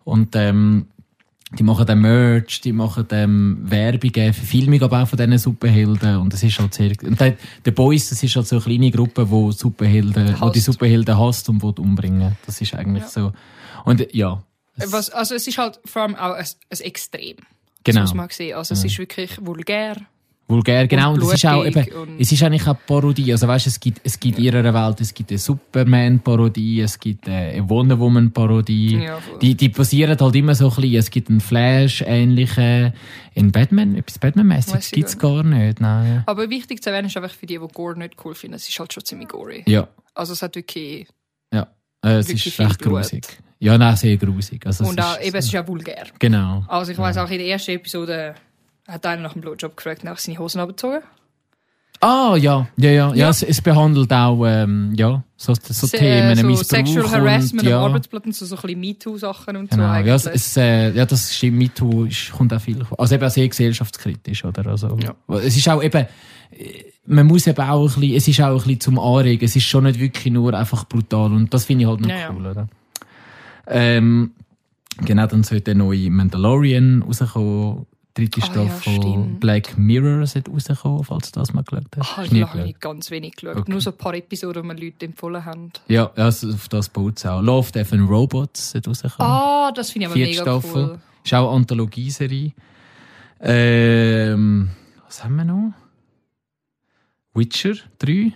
Und 0.03 0.35
ähm, 0.35 0.87
die 1.57 1.63
machen 1.63 1.85
dann 1.85 2.01
Merch, 2.01 2.59
die 2.61 2.73
machen 2.73 3.05
ähm, 3.11 3.57
Werbungen, 3.63 4.33
Verfilmung 4.33 4.81
aber 4.81 5.03
auch 5.03 5.07
von 5.07 5.17
diesen 5.17 5.37
Superhelden 5.37 6.17
und 6.17 6.33
das 6.33 6.43
ist 6.43 6.59
halt 6.59 6.73
sehr... 6.73 6.91
Und 7.03 7.19
der, 7.19 7.35
der 7.63 7.71
Boys, 7.71 8.09
das 8.09 8.21
ist 8.21 8.35
halt 8.35 8.47
so 8.47 8.57
eine 8.57 8.65
kleine 8.65 8.91
Gruppe, 8.91 9.29
wo 9.29 9.51
Superhelden, 9.51 10.35
wo 10.41 10.49
die. 10.49 10.59
Superhelden 10.59 11.17
hasst 11.17 11.47
und 11.49 11.63
will 11.63 11.73
umbringen. 11.79 12.35
Das 12.45 12.59
ist 12.61 12.73
eigentlich 12.75 13.03
Ja. 13.03 13.09
so. 13.09 13.33
Und 13.85 14.01
äh, 14.01 14.07
ja. 14.11 14.43
es- 14.75 14.91
Was, 14.91 15.09
also 15.11 15.35
es 15.35 15.47
ist 15.47 15.57
halt 15.57 15.79
vor 15.85 16.01
allem 16.01 16.15
auch 16.15 16.33
ein, 16.33 16.45
ein 16.45 16.79
Extrem. 16.81 17.37
Genau. 17.83 18.01
Das 18.01 18.09
muss 18.09 18.15
man 18.17 18.29
sehen. 18.31 18.57
Also 18.57 18.73
es 18.73 18.83
ist 18.83 18.97
wirklich 18.97 19.37
vulgär. 19.39 19.95
Vulgär, 20.47 20.85
genau. 20.87 21.13
Und, 21.13 21.23
Und 21.23 21.29
es 21.29 21.33
ist 21.35 21.45
auch 21.47 21.65
eben, 21.65 21.83
und- 21.93 22.19
es 22.21 22.31
ist 22.31 22.43
eigentlich 22.43 22.67
auch 22.67 22.77
Parodie. 22.85 23.31
Also 23.31 23.47
weißt, 23.47 23.65
es 23.65 23.79
gibt, 23.79 23.99
es 24.03 24.19
gibt 24.19 24.37
in 24.37 24.43
ihrer 24.45 24.73
Welt, 24.73 25.01
es 25.01 25.11
gibt 25.11 25.31
eine 25.31 25.39
Superman-Parodie, 25.39 26.81
es 26.81 26.99
gibt 26.99 27.27
eine 27.27 27.67
Wonder 27.67 27.99
Woman-Parodie. 27.99 28.97
Ja, 29.03 29.17
die, 29.41 29.55
die 29.55 29.69
passieren 29.69 30.15
halt 30.19 30.35
immer 30.35 30.53
so 30.53 30.69
ein 30.69 30.75
bisschen. 30.75 30.95
Es 30.95 31.09
gibt 31.09 31.29
einen 31.29 31.39
Flash-ähnlichen, 31.41 32.93
in 33.33 33.51
Batman, 33.51 33.95
etwas 33.95 34.19
Batman-mäßiges 34.19 34.85
ich 34.87 34.91
gibt's 34.91 35.17
gar 35.17 35.43
nicht, 35.43 35.81
nein. 35.81 36.23
Aber 36.25 36.49
wichtig 36.49 36.81
zu 36.83 36.89
erwähnen 36.89 37.07
ist 37.07 37.17
einfach 37.17 37.31
für 37.33 37.45
die, 37.45 37.57
die 37.57 37.67
Gore 37.73 37.97
nicht 37.97 38.15
cool 38.23 38.35
finden, 38.35 38.55
es 38.55 38.69
ist 38.69 38.79
halt 38.79 38.93
schon 38.93 39.03
ziemlich 39.03 39.27
gory. 39.29 39.63
Ja, 39.67 39.87
Also 40.13 40.33
es 40.33 40.41
hat 40.41 40.55
wirklich... 40.55 41.07
ja. 41.53 41.67
Äh, 42.03 42.17
es 42.19 42.27
Wirklich 42.27 42.45
ist 42.47 42.59
recht 42.59 42.79
grusig. 42.81 43.25
Ja, 43.59 43.77
nein, 43.77 43.95
sehr 43.95 44.15
grusig. 44.17 44.63
Also, 44.65 44.83
es 44.83 44.89
Und 44.91 45.01
auch, 45.01 45.17
ist, 45.17 45.25
eben, 45.27 45.37
es 45.37 45.45
ist 45.45 45.55
auch 45.55 45.67
vulgär. 45.67 46.05
Genau. 46.19 46.63
Also 46.67 46.91
ich 46.91 46.97
weiss 46.99 47.17
auch, 47.17 47.29
in 47.31 47.39
der 47.39 47.47
ersten 47.47 47.71
Episode 47.71 48.35
hat 48.87 49.05
einer 49.05 49.21
nach 49.21 49.33
dem 49.33 49.41
Blowjob 49.41 49.75
gefragt 49.77 50.03
und 50.03 50.09
auch 50.09 50.17
seine 50.17 50.37
Hosen 50.39 50.59
abgezogen. 50.61 50.99
Ah, 52.01 52.35
ja, 52.35 52.67
ja, 52.77 52.89
ja. 52.91 53.09
ja. 53.09 53.15
Ja. 53.15 53.29
es, 53.29 53.41
es 53.41 53.61
behandelt 53.61 54.11
auch, 54.11 54.45
ähm, 54.45 54.93
ja, 54.95 55.23
so, 55.37 55.53
so 55.55 55.87
Se- 55.87 55.97
Themen, 55.97 56.35
so 56.35 56.45
Missbrauch 56.45 56.65
Sexual 56.77 57.09
Harassment 57.09 57.63
und, 57.63 57.69
ja. 57.69 57.77
am 57.79 57.85
Arbeitsplatz 57.85 58.25
und 58.25 58.35
so, 58.35 58.45
so 58.45 58.55
ein 58.57 58.61
bisschen 58.61 58.79
MeToo-Sachen 58.81 59.55
und 59.55 59.71
so. 59.71 59.77
Genau, 59.77 59.87
ja, 59.87 59.93
eigentlich. 59.93 60.13
es, 60.13 60.25
es, 60.25 60.57
äh, 60.57 60.91
ja, 60.91 61.05
das 61.05 61.33
stimmt, 61.33 61.57
MeToo 61.57 62.03
ist, 62.05 62.31
kommt 62.33 62.53
auch 62.53 62.59
viel 62.61 62.83
vor. 62.83 62.99
Also 62.99 63.15
eben 63.15 63.23
auch 63.23 63.29
sehr 63.31 63.47
gesellschaftskritisch, 63.47 64.43
oder? 64.43 64.67
Also, 64.67 64.97
Ja. 65.01 65.15
Es 65.37 65.55
ist 65.55 65.67
auch 65.69 65.81
eben, 65.81 66.05
äh, 66.51 66.83
man 67.07 67.25
muss 67.27 67.47
eben 67.47 67.61
auch 67.61 67.81
ein 67.95 68.01
bisschen, 68.01 68.15
es 68.17 68.27
ist 68.27 68.41
auch 68.41 68.49
ein 68.51 68.57
bisschen 68.57 68.79
zum 68.81 68.99
Anregen, 68.99 69.45
es 69.45 69.55
ist 69.55 69.63
schon 69.63 69.85
nicht 69.85 69.99
wirklich 69.99 70.33
nur 70.33 70.53
einfach 70.53 70.83
brutal 70.85 71.31
und 71.31 71.53
das 71.53 71.63
finde 71.65 71.83
ich 71.85 71.89
halt 71.89 72.01
noch 72.01 72.09
Ja, 72.09 72.17
ja. 72.19 72.33
cool, 72.35 72.45
oder? 72.45 72.67
Ähm, 73.67 74.31
genau, 75.03 75.25
dann 75.27 75.43
sollte 75.43 75.63
der 75.63 75.75
neue 75.75 76.09
Mandalorian 76.11 77.03
rauskommen. 77.03 77.85
Dritte 78.15 78.41
Ah, 78.41 78.45
ja, 78.45 78.51
Staffel 78.69 78.93
stimmt. 79.01 79.39
Black 79.41 79.77
Mirror 79.77 80.25
sollte 80.25 80.49
rauskommen, 80.49 81.03
falls 81.03 81.31
du 81.31 81.39
das 81.41 81.53
mal 81.53 81.63
geschaut 81.63 81.83
hast. 81.97 82.17
Ah, 82.17 82.23
ich 82.23 82.41
habe 82.43 82.61
nicht 82.63 82.79
ganz 82.79 83.11
wenig 83.11 83.35
geschaut. 83.35 83.57
Okay. 83.57 83.69
Nur 83.71 83.81
so 83.81 83.91
ein 83.91 83.97
paar 83.97 84.13
Episoden, 84.15 84.63
die 84.63 84.67
mir 84.73 84.79
Leute 84.85 85.05
empfohlen 85.05 85.43
haben. 85.43 85.71
Ja, 85.89 86.09
also 86.15 86.49
auf 86.53 86.69
das 86.69 86.87
baut 86.89 87.17
es 87.17 87.25
auch. 87.25 87.41
Love, 87.41 87.71
Death 87.73 87.91
and 87.91 88.09
Robots 88.09 88.71
sollte 88.71 88.89
rauskommen. 88.89 89.13
Ah, 89.19 89.71
das 89.75 89.91
finde 89.91 90.05
ich 90.05 90.07
aber 90.07 90.15
Vierte 90.15 90.31
mega 90.31 90.41
Staffel. 90.61 90.83
cool. 90.91 90.99
Ist 91.25 91.33
auch 91.33 91.47
eine 91.49 91.55
Anthologieserie. 91.57 92.53
Ähm, 93.41 94.69
was 95.05 95.23
haben 95.23 95.35
wir 95.35 95.43
noch? 95.45 95.73
Witcher 97.33 97.73
3. 97.99 98.31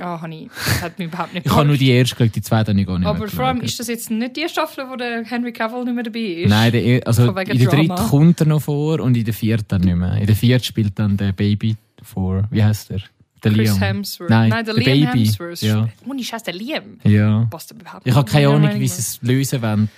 Ah, 0.00 0.20
habe 0.20 0.34
ich. 0.34 0.48
Das 0.48 0.82
hat 0.82 0.98
mich 0.98 1.06
überhaupt 1.08 1.34
nicht 1.34 1.46
Ich 1.46 1.52
habe 1.52 1.66
nur 1.66 1.76
die 1.76 1.90
erste 1.90 2.16
geschaut, 2.16 2.34
die 2.34 2.42
zweite 2.42 2.72
habe 2.72 2.80
ich 2.80 2.86
gar 2.86 2.98
nicht 2.98 3.06
Aber 3.06 3.28
vor 3.28 3.44
allem 3.44 3.60
ist 3.60 3.78
das 3.78 3.86
jetzt 3.86 4.10
nicht 4.10 4.36
die 4.36 4.48
Staffel, 4.48 4.86
wo 4.90 4.96
der 4.96 5.22
Henry 5.24 5.52
Cavill 5.52 5.84
nicht 5.84 5.94
mehr 5.94 6.02
dabei 6.04 6.18
ist. 6.18 6.48
Nein, 6.48 6.72
der, 6.72 6.82
er- 6.82 7.06
also 7.06 7.28
in 7.28 7.34
der 7.34 7.44
dritten 7.44 7.86
Drama. 7.88 8.08
kommt 8.08 8.40
er 8.40 8.46
noch 8.46 8.62
vor 8.62 8.98
und 9.00 9.16
in 9.16 9.24
der 9.24 9.34
vierten 9.34 9.80
nicht 9.82 9.94
mehr. 9.94 10.16
In 10.16 10.26
der 10.26 10.34
vierten 10.34 10.64
spielt 10.64 10.98
dann 10.98 11.16
der 11.16 11.30
Baby 11.32 11.76
vor. 12.02 12.44
Wie 12.50 12.62
heißt 12.64 12.90
der? 12.90 13.02
Der 13.44 13.52
Chris 13.52 13.68
Liam. 13.70 13.78
Hemsworth. 13.78 14.30
Nein, 14.30 14.50
der, 14.50 14.62
der 14.62 14.74
Liam 14.74 15.12
Baby. 15.12 15.26
Hemsworth. 15.26 15.62
Ja. 15.62 15.88
Ohne 16.08 16.24
Scheiß, 16.24 16.42
der 16.42 16.54
Liam. 16.54 16.98
Ja. 17.04 17.46
Passt 17.50 17.70
überhaupt 17.70 18.04
Ich 18.06 18.14
habe 18.14 18.28
keine 18.30 18.48
Ahnung, 18.48 18.70
wie 18.80 18.88
sie 18.88 18.98
es 19.00 19.20
lösen 19.22 19.62
wollen. 19.62 19.88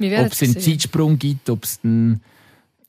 Ob 0.00 0.32
es 0.32 0.42
einen. 0.42 0.58
Zeitsprung 0.58 1.18
gibt, 1.18 1.48
ob 1.48 1.64
es 1.64 1.80
einen... 1.84 2.20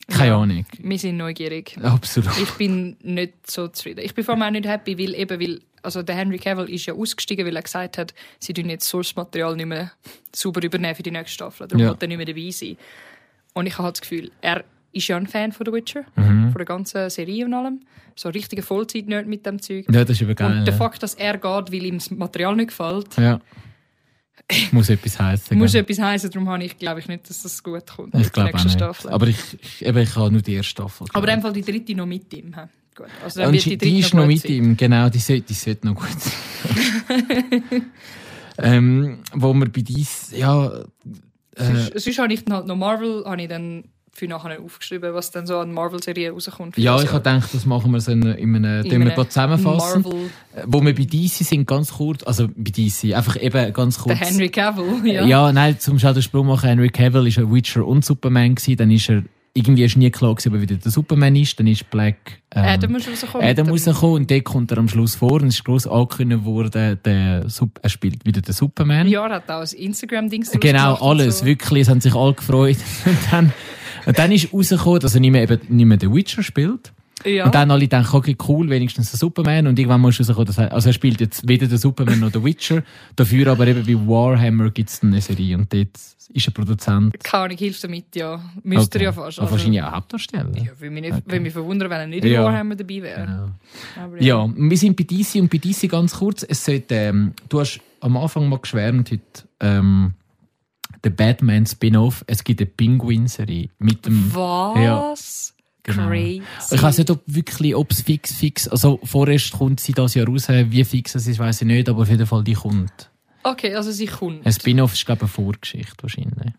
Keine. 0.08 0.36
Ahnung. 0.36 0.66
Wir 0.80 1.00
sind 1.00 1.18
neugierig. 1.18 1.78
Absolut. 1.82 2.38
Ich 2.42 2.52
bin 2.52 2.98
nicht 3.02 3.50
so 3.50 3.68
zufrieden. 3.68 4.02
Ich 4.04 4.14
bin 4.14 4.24
vor 4.24 4.34
allem 4.36 4.44
auch 4.44 4.52
nicht 4.52 4.68
happy, 4.68 4.98
weil 4.98 5.16
eben, 5.16 5.40
weil, 5.40 5.62
also 5.84 6.04
der 6.04 6.16
Henry 6.16 6.38
Cavill 6.38 6.70
ist 6.70 6.86
ja 6.86 6.94
ausgestiegen, 6.94 7.46
weil 7.46 7.56
er 7.56 7.62
gesagt 7.62 7.98
hat, 7.98 8.14
sie 8.40 8.54
tun 8.54 8.70
jetzt 8.70 8.88
Source-Material 8.88 9.56
nicht 9.56 9.66
mehr 9.68 9.92
sauber 10.36 10.62
übernehmen 10.64 10.96
für 10.96 11.04
die 11.04 11.12
nächste 11.12 11.34
Staffel. 11.34 11.68
Darum 11.68 11.84
Ja. 11.84 11.90
wird 11.92 12.02
er 12.02 12.08
nicht 12.08 12.18
mehr 12.18 12.26
dabei 12.26 12.50
sein. 12.52 12.78
Und 13.54 13.66
ich 13.68 13.74
habe 13.74 13.84
halt 13.86 13.96
das 13.98 14.02
Gefühl, 14.02 14.32
er 14.42 14.64
ist 14.94 15.08
ja 15.08 15.18
ein 15.18 15.28
Fan 15.28 15.52
von 15.52 15.66
The 15.66 15.72
Witcher, 15.74 16.04
Mhm. 16.16 16.52
von 16.52 16.58
der 16.58 16.66
ganzen 16.66 17.10
Serie 17.10 17.46
und 17.46 17.54
allem. 17.54 17.82
So 18.16 18.28
ein 18.30 18.34
richtiger 18.34 18.62
Vollzeit-Nerd 18.64 19.26
mit 19.28 19.46
dem 19.46 19.62
Zeug. 19.62 19.86
Ja, 19.92 20.04
das 20.04 20.20
ist 20.22 20.36
geil. 20.36 20.52
und 20.60 20.66
der 20.66 20.74
ja. 20.74 20.78
Fakt, 20.78 21.02
dass 21.02 21.14
er 21.16 21.34
geht, 21.34 21.44
weil 21.72 21.86
ihm 21.86 21.98
das 21.98 22.12
Material 22.12 22.56
nicht 22.56 22.68
gefällt, 22.68 23.16
Ja. 23.18 23.40
Muss 24.72 24.90
etwas 24.90 25.20
heißen. 25.20 25.58
muss 25.58 25.74
etwas 25.74 26.00
heißen. 26.00 26.30
Darum 26.32 26.50
habe 26.50 26.64
ich, 26.64 26.78
glaube 26.78 27.00
ich 27.00 27.08
nicht, 27.08 27.30
dass 27.30 27.44
das 27.44 27.64
gut 27.64 27.88
kommt. 27.88 28.16
Ich 28.16 28.32
glaube 28.32 28.54
auch 28.54 28.64
nicht. 28.64 28.74
Staffel. 28.74 29.12
Aber 29.12 29.28
ich, 29.28 29.38
ich, 29.62 29.86
eben, 29.86 29.98
ich 29.98 30.16
habe 30.16 30.32
nur 30.32 30.42
die 30.42 30.54
erste 30.54 30.72
Staffel. 30.72 31.08
Aber 31.14 31.28
in 31.28 31.36
dem. 31.36 31.42
Fall 31.42 31.54
die 31.54 31.62
dritte 31.62 31.96
noch 31.96 32.06
mit 32.06 32.34
ihm. 32.34 32.56
Gut. 32.96 33.08
Also 33.24 33.42
dann 33.42 33.54
wird 33.54 33.66
die 33.66 33.70
dritte 33.70 33.86
die 33.86 34.00
ist 34.00 34.14
noch 34.14 34.24
gut 34.24 34.34
mit 34.34 34.42
sein. 34.42 34.52
ihm, 34.52 34.78
genau, 34.78 35.10
die 35.10 35.20
sollte, 35.20 35.44
die 35.44 35.54
sollte 35.54 35.88
noch 35.88 35.96
gut 35.96 36.10
sein. 36.20 37.84
ähm, 38.58 39.20
wo 39.34 39.54
wir 39.54 39.70
bei 39.70 39.82
dies, 39.82 40.32
ja, 40.36 40.84
äh, 41.56 41.66
Sonst, 41.66 42.00
sonst 42.00 42.20
habe 42.20 42.34
ich 42.34 42.46
dann 42.46 42.56
halt 42.56 42.68
noch 42.68 42.76
Marvel, 42.76 43.24
habe 43.26 43.42
ich 43.42 43.48
dann 43.50 43.86
für 44.14 44.28
nachher 44.28 44.60
aufgeschrieben, 44.62 45.14
was 45.14 45.32
dann 45.32 45.48
so 45.48 45.58
an 45.60 45.72
Marvel-Serien 45.74 46.34
rauskommt. 46.34 46.78
ja, 46.78 47.02
ich 47.02 47.08
habe 47.14 47.20
gedacht, 47.20 47.54
das 47.54 47.66
machen 47.66 47.92
wir 47.92 48.02
so 48.02 48.12
in, 48.12 48.24
in 48.24 48.56
einem, 48.58 48.86
In 48.86 49.02
einem 49.02 49.16
zusammenfassen. 49.30 50.02
Marvel, 50.04 50.30
Äh, 50.56 50.64
Wo 50.68 50.84
wir 50.84 50.94
bei 50.94 51.06
DC 51.06 51.30
sind, 51.46 51.66
ganz 51.66 51.94
kurz, 51.94 52.22
also 52.24 52.50
bei 52.56 52.72
DC, 52.72 53.16
einfach 53.16 53.42
eben 53.42 53.72
ganz 53.72 53.98
kurz. 54.00 54.20
der 54.20 54.28
Henry 54.28 54.50
Cavill, 54.50 55.02
ja. 55.06 55.26
ja. 55.26 55.52
nein, 55.54 55.80
zum 55.80 55.98
Schau 55.98 56.12
den 56.12 56.22
Sprung 56.24 56.48
machen, 56.48 56.68
Henry 56.68 56.90
Cavill 56.90 57.26
ist 57.28 57.40
ein 57.40 57.54
Witcher 57.54 57.86
und 57.88 58.04
Superman 58.04 58.56
gewesen, 58.56 58.76
dann 58.76 58.92
ist 58.92 59.10
er, 59.10 59.24
irgendwie 59.54 59.84
ist 59.86 59.96
nie 59.98 60.10
klar 60.12 60.36
gewesen, 60.36 60.50
ob 60.50 60.56
er 60.56 60.62
wieder 60.62 60.76
der 60.76 60.92
Superman 60.92 61.36
ist, 61.38 61.58
dann 61.60 61.68
ist 61.68 61.90
Black, 61.90 62.42
ähm, 62.54 62.64
Adam 62.66 62.92
muss 62.92 63.08
rauskommen. 63.08 63.48
Adam 63.48 63.70
rausgekommen 63.70 64.16
und 64.18 64.32
dort 64.32 64.44
kommt 64.44 64.72
er 64.72 64.78
am 64.78 64.90
Schluss 64.90 65.16
vor 65.16 65.42
und 65.42 65.48
es 65.48 65.56
ist 65.56 65.64
gross 65.64 65.88
angekündigt 65.88 66.44
worden, 66.44 67.00
der, 67.06 67.50
Sup- 67.50 67.80
er 67.82 67.90
spielt 67.90 68.26
wieder 68.26 68.42
den 68.42 68.54
Superman. 68.54 69.08
Ja, 69.08 69.26
er 69.28 69.36
hat 69.36 69.50
auch 69.50 69.62
ein 69.62 69.68
Instagram-Ding 69.78 70.46
Genau, 70.60 70.96
alles, 70.96 71.40
so. 71.40 71.46
wirklich, 71.46 71.84
es 71.84 71.90
haben 71.90 72.02
sich 72.02 72.14
alle 72.14 72.34
gefreut. 72.34 72.78
und 73.06 73.18
dann, 73.32 73.54
und 74.06 74.18
dann 74.20 74.32
ist 74.32 74.54
rausgekommen, 74.54 75.00
dass 75.00 75.14
er 75.16 75.22
nicht 75.22 75.32
mehr, 75.32 75.44
eben, 75.44 75.60
nicht 75.70 75.86
mehr 75.86 75.98
den 75.98 76.14
Witcher 76.14 76.44
spielt. 76.44 76.92
Ja. 77.24 77.46
Und 77.46 77.54
dann 77.54 77.70
alle 77.70 77.88
denken, 77.88 78.16
okay, 78.16 78.36
cool, 78.48 78.70
wenigstens 78.70 79.12
der 79.12 79.20
Superman. 79.20 79.68
Und 79.68 79.78
irgendwann 79.78 80.02
muss 80.02 80.20
rauskommen, 80.20 80.46
dass 80.46 80.58
er, 80.58 80.74
also 80.74 80.90
er 80.90 80.94
spielt 80.94 81.22
jetzt 81.22 81.48
weder 81.48 81.68
den 81.68 81.78
Superman 81.78 82.20
noch 82.20 82.32
den 82.32 82.44
Witcher. 82.44 82.82
Dafür 83.16 83.48
aber 83.52 83.68
eben 83.68 83.86
bei 83.86 83.94
Warhammer 84.08 84.72
gibt 84.72 84.90
es 84.90 85.04
eine 85.04 85.22
Serie 85.22 85.56
und 85.58 85.72
dort 85.72 85.90
ist 86.34 86.48
er 86.48 86.52
Produzent. 86.52 87.24
Keine 87.24 87.44
Ahnung, 87.44 87.58
hilft 87.58 87.84
damit, 87.84 88.16
ja. 88.16 88.42
Müsste 88.64 88.98
er 89.00 89.04
ja 89.06 89.12
fast. 89.12 89.40
Also, 89.40 89.52
wahrscheinlich 89.52 89.84
auch 89.84 89.92
Hauptdarsteller. 89.92 90.50
ja, 90.58 90.72
würde 90.80 90.90
mich, 90.90 91.02
nicht, 91.04 91.14
Okay. 91.14 91.24
würde 91.28 91.40
mich 91.42 91.54
verwundern, 91.54 91.90
wenn 91.92 92.00
er 92.00 92.08
nicht 92.08 92.26
in 92.26 92.32
Ja. 92.32 92.44
Warhammer 92.44 92.76
dabei 92.76 93.02
wäre. 93.04 93.26
Genau. 93.26 93.50
Aber 94.04 94.22
Ja, 94.24 94.50
wir 94.56 94.78
sind 94.78 94.96
bei 94.98 95.04
DC 95.04 95.36
und 95.42 95.52
bei 95.52 95.58
DC 95.60 95.88
ganz 95.90 96.16
kurz. 96.16 96.44
Es 96.48 96.66
sollte, 96.66 96.96
ähm, 96.96 97.34
du 97.50 97.60
hast 97.60 97.82
am 98.00 98.18
Anfang 98.18 98.50
mal 98.50 98.58
geschwärmt 98.58 99.12
heute, 99.12 99.22
ähm, 99.60 100.14
der 101.04 101.10
Batman 101.12 101.66
Spin-off. 101.66 102.24
Es 102.28 102.44
gibt 102.44 102.62
eine 102.62 102.68
Pinguin-Serie 102.68 103.70
mit 103.80 104.06
dem. 104.06 104.34
Was? 104.34 105.54
Genau. 105.84 106.08
Crazy. 106.08 106.44
Ich 106.72 106.82
weiß 106.82 107.00
nicht, 107.00 107.10
ob 107.10 107.22
wirklich, 107.26 107.76
ob 107.76 107.92
es 107.92 108.02
fix, 108.02 108.34
fix, 108.34 108.68
also 108.68 109.00
vorerst 109.04 109.52
kommt 109.54 109.80
sie 109.80 109.94
das 109.94 110.14
Jahr 110.14 110.28
raus, 110.28 110.48
wie 110.48 110.84
fix 110.84 111.16
es 111.16 111.26
ist, 111.26 111.40
weiß 111.40 111.62
ich 111.62 111.68
nicht, 111.68 111.90
aber 111.90 112.04
auf 112.04 112.10
jeden 112.10 112.28
Fall 112.28 112.44
die 112.44 112.54
kommt. 112.54 113.10
Okay, 113.44 113.74
also 113.74 113.92
sie 113.92 114.06
kommt. 114.06 114.46
Ein 114.46 114.54
Spin-off 114.54 114.94
ist, 114.94 115.06
glaube 115.06 115.20
ich, 115.20 115.24
eine 115.24 115.30
Vorgeschichte 115.30 116.04
wahrscheinlich. 116.04 116.54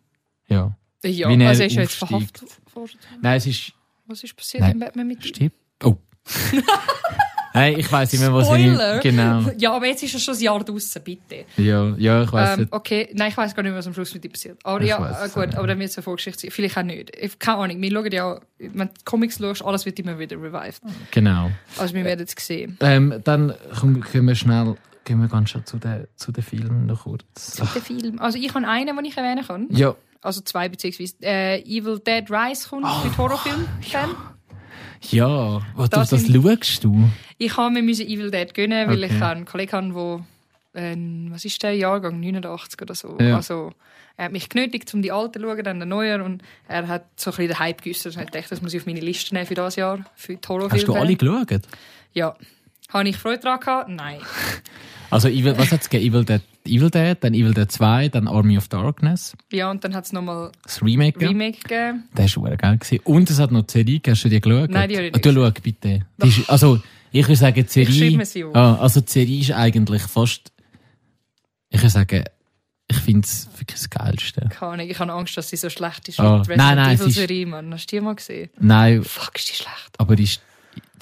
Ja. 0.49 0.77
ja, 1.05 1.29
wie 1.29 1.41
er 1.41 1.49
also 1.49 1.63
er 1.63 1.67
ist 1.69 1.77
ja 1.77 1.83
jetzt 1.83 1.95
verhaftet. 1.95 2.49
worden. 2.75 2.99
Nein, 3.21 3.37
es 3.37 3.47
ist, 3.47 3.73
Was 4.07 4.25
ist 4.25 4.35
passiert 4.37 4.63
Nein. 4.63 4.73
im 4.73 4.79
Batman 4.81 5.07
mit 5.07 5.25
stimmt. 5.25 5.53
Oh. 5.85 5.97
Nein, 7.55 7.79
ich 7.79 7.91
weiß 7.93 8.13
nicht 8.13 8.21
mehr, 8.21 8.33
was 8.33 8.47
Spoiler! 8.47 8.97
ich, 8.97 9.03
genau. 9.03 9.43
Ja, 9.59 9.73
aber 9.75 9.87
jetzt 9.87 10.03
ist 10.03 10.15
er 10.15 10.21
schon 10.21 10.35
ein 10.35 10.41
Jahr 10.41 10.65
draußen, 10.65 11.03
bitte. 11.03 11.45
Ja, 11.57 11.95
ja, 11.97 12.23
ich 12.23 12.33
weiß 12.33 12.55
Ähm, 12.55 12.61
nicht. 12.61 12.73
okay, 12.73 13.09
nein, 13.15 13.29
ich 13.31 13.37
weiß 13.37 13.55
gar 13.55 13.63
nicht 13.63 13.71
mehr, 13.73 13.79
was 13.79 13.87
am 13.87 13.95
Schluss 13.95 14.15
mit 14.15 14.25
ihm 14.25 14.33
passiert. 14.33 14.59
Aber 14.65 14.81
Ich 14.81 14.89
ja, 14.89 15.01
weiss 15.01 15.35
gut, 15.35 15.47
nicht. 15.47 15.59
aber 15.59 15.67
dann 15.67 15.79
wird 15.79 15.91
es 15.91 15.97
eine 15.97 16.03
Vorgeschichte 16.03 16.41
sein. 16.43 16.51
Vielleicht 16.51 16.79
auch 16.79 16.83
nicht. 16.83 17.13
Ich, 17.17 17.39
keine 17.39 17.59
Ahnung, 17.59 17.81
wir 17.83 17.91
schauen 17.91 18.13
ja, 18.13 18.41
wenn 18.59 18.89
du 18.89 18.95
Comics 19.05 19.39
schaust, 19.39 19.65
alles 19.65 19.85
wird 19.87 19.99
immer 19.99 20.19
wieder 20.19 20.37
revived. 20.37 20.81
Genau. 21.11 21.51
Also 21.79 21.95
wir 21.95 22.05
werden 22.05 22.27
es 22.27 22.47
sehen. 22.47 22.77
Ähm, 22.81 23.21
dann 23.25 23.55
komm, 23.79 24.01
können 24.01 24.29
wir 24.29 24.35
schnell, 24.35 24.77
gehen 25.05 25.21
wir 25.21 25.29
ganz 25.29 25.51
schnell 25.51 25.65
zu 25.65 25.77
den, 25.79 26.07
zu 26.17 26.33
den 26.33 26.43
Filmen 26.45 26.87
noch 26.87 27.03
kurz. 27.05 27.57
Der 27.57 27.67
Film. 27.67 28.19
Also 28.21 28.39
ich 28.39 28.55
habe 28.55 28.67
einen, 28.67 28.97
den 28.97 29.05
ich 29.05 29.17
erwähnen 29.17 29.45
kann. 29.47 29.67
Ja, 29.71 29.95
Also 30.23 30.41
zwei 30.41 30.69
beziehungsweise. 30.69 31.15
Äh, 31.23 31.61
Evil 31.63 31.99
Dead 31.99 32.25
Rise 32.31 32.69
kommt 32.69 32.87
Oh, 32.87 33.05
mit 33.05 33.19
Horrorfilm. 33.19 33.67
Fan. 33.83 34.11
Ja. 35.11 35.61
Was, 35.75 35.91
Da 35.91 36.05
das, 36.05 36.11
sind- 36.11 36.43
schaust 36.43 36.85
du? 36.85 37.09
Ich 37.39 37.57
habe 37.57 37.73
mir 37.75 37.83
müssen 37.83 38.07
Evil 38.07 38.31
Dead 38.31 38.53
gönnen, 38.55 38.89
weil 38.89 39.03
Okay. 39.05 39.15
ich 39.17 39.23
einen 39.23 39.45
Kollegen 39.45 39.95
habe, 39.95 40.25
der, 40.75 40.93
äh, 40.93 40.97
was 41.31 41.45
ist 41.45 41.63
der 41.63 41.75
Jahrgang 41.75 42.21
89 42.21 42.81
oder 42.81 42.95
so. 42.95 43.17
Ja. 43.21 43.37
Also 43.37 43.73
er 44.17 44.27
hat 44.27 44.33
mich 44.33 44.49
genötigt, 44.49 44.93
um 44.95 45.03
die 45.03 45.11
alten 45.13 45.41
zu 45.41 45.47
schauen, 45.49 45.65
dann 45.65 45.81
den 45.81 45.89
neuen 45.89 46.21
und 46.21 46.43
er 46.69 46.87
hat 46.89 47.07
so 47.17 47.31
ein 47.31 47.37
bisschen 47.37 47.49
den 47.49 47.59
Hype 47.59 47.83
geäußert. 47.83 48.17
Ich 48.17 48.31
dachte, 48.31 48.49
das 48.51 48.63
muss 48.63 48.73
ich 48.75 48.81
auf 48.81 48.87
meine 48.87 49.01
Liste 49.01 49.35
nehmen 49.35 49.47
für 49.47 49.55
das 49.55 49.77
Jahr, 49.77 50.05
für 50.15 50.37
die 50.37 50.49
Horrorfilme. 50.49 50.75
Hast 50.75 50.89
du 50.89 50.95
alle 50.95 51.17
geschaut? 51.17 51.63
Ja. 52.13 52.37
Habe 52.93 53.09
ich 53.09 53.17
Freude 53.17 53.41
daran 53.43 53.61
gehabt? 53.61 53.89
Nein. 53.89 54.19
Also, 55.13 55.29
Evil, 55.29 55.57
was 55.59 55.71
hat 55.71 55.83
es 55.83 55.91
gegeben? 55.91 56.15
Evil 56.15 56.25
Dead, 56.25 56.41
Evil 56.67 56.91
Dead, 56.91 57.17
dann 57.21 57.35
Evil 57.35 57.53
Dead 57.55 57.71
2, 57.71 58.09
dann 58.09 58.27
Army 58.29 58.57
of 58.57 58.69
Darkness, 58.69 59.35
Ja, 59.53 59.71
und 59.71 59.85
dann 59.85 59.95
hat 59.95 60.05
es 60.07 60.13
nochmal 60.13 60.51
das 60.63 60.83
Remake. 60.83 61.21
Remake 61.21 61.59
gegeben. 61.59 62.05
Das 62.15 62.37
war 62.37 62.57
geil. 62.57 62.79
gewesen. 62.79 63.01
Und 63.05 63.29
es 63.31 63.39
hat 63.39 63.53
noch 63.53 63.63
die 63.63 63.73
Serie, 63.73 63.85
gegeben. 64.01 64.15
hast 64.17 64.25
du 64.25 64.29
die 64.29 64.41
geschaut? 64.41 64.71
Nein, 64.71 64.89
die 64.89 64.97
habe 64.97 65.07
ich 65.07 65.13
Ah, 65.15 65.17
nicht 65.19 65.27
Du 65.27 65.33
schau 65.35 65.51
bitte. 65.63 66.07
Ist, 66.25 66.49
also, 66.51 66.81
ich 67.11 67.25
würde 67.27 67.37
sagen, 67.37 67.63
die 67.65 67.69
Serie... 67.71 68.25
Sie 68.25 68.45
auf. 68.45 68.57
Ah, 68.57 68.77
also 68.77 69.01
die 69.01 69.11
Serie 69.11 69.41
ist 69.41 69.53
eigentlich 69.53 70.03
fast... 70.03 70.51
Ich 71.69 71.81
würde 71.81 71.91
sagen, 71.91 72.25
ich 72.89 72.97
finde 72.99 73.27
es 73.27 73.49
wirklich 73.59 73.79
das 73.81 73.91
Geilste. 73.91 74.49
Keine 74.51 74.73
Ahnung, 74.73 74.89
ich 74.89 74.99
habe 74.99 75.13
Angst, 75.13 75.37
dass 75.37 75.49
sie 75.49 75.57
so 75.57 75.69
schlecht 75.71 76.09
ist 76.09 76.21
Ah, 76.21 76.43
die 76.43 76.57
nein, 76.57 76.77
nein, 76.77 76.97
Evil 76.97 77.09
ist- 77.09 77.15
Serie, 77.15 77.47
Mann. 77.47 77.73
Hast 77.73 77.91
du 77.93 77.97
die 77.97 78.01
mal 78.01 78.15
gesehen? 78.15 78.51
Nein, 78.59 79.03
Fuck, 79.05 79.37
ist 79.37 79.51
die 79.51 79.55
schlecht. 79.57 79.99
aber 79.99 80.17
die 80.17 80.25
ist, 80.25 80.41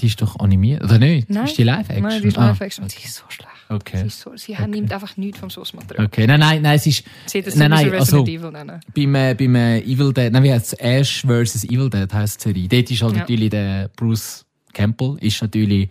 die 0.00 0.06
ist 0.06 0.20
doch 0.22 0.38
animiert, 0.40 0.82
oder 0.84 0.98
nicht? 0.98 1.28
Nein. 1.30 1.44
Ist 1.44 1.58
die 1.58 1.62
Live-Action? 1.64 2.02
Nein, 2.02 2.22
die 2.22 2.28
ist 2.28 2.38
Ah, 2.38 2.48
Live-Action. 2.48 2.88
Sie 2.88 2.98
ist 3.04 3.14
so 3.14 3.24
schlecht. 3.28 3.48
Sie, 3.68 3.74
Okay. 3.74 4.06
ist 4.06 4.20
so, 4.20 4.36
sie 4.36 4.58
haben 4.58 4.70
nimmt 4.70 4.92
einfach 4.92 5.16
nichts 5.16 5.38
vom 5.38 5.48
Source-Material. 5.50 6.06
Okay, 6.06 6.26
nein, 6.26 6.40
nein, 6.40 6.60
nein, 6.62 6.74
es 6.76 6.86
ist... 6.86 7.04
Sie 7.26 7.38
hat 7.38 7.46
das 7.46 7.54
Nein, 7.56 7.70
nein, 7.70 7.92
also- 7.94 8.24
Evil 8.24 8.50
nennen. 8.50 8.80
Beim, 8.94 9.14
äh, 9.14 9.34
beim 9.34 9.54
äh, 9.54 9.78
Evil 9.80 10.12
Dead, 10.12 10.32
nein, 10.32 10.42
wie 10.42 10.52
heißt 10.52 10.72
es? 10.72 10.78
Ash 10.80 11.22
vs. 11.24 11.64
Evil 11.64 11.88
Dead 11.88 12.12
heisst 12.12 12.44
die 12.44 12.48
Serie. 12.48 12.68
Dort 12.68 12.90
ist 12.90 13.02
halt 13.02 13.12
Ja. 13.14 13.18
natürlich 13.20 13.50
der 13.50 13.88
Bruce 13.94 14.44
Campbell, 14.72 15.16
ist 15.20 15.40
natürlich 15.42 15.88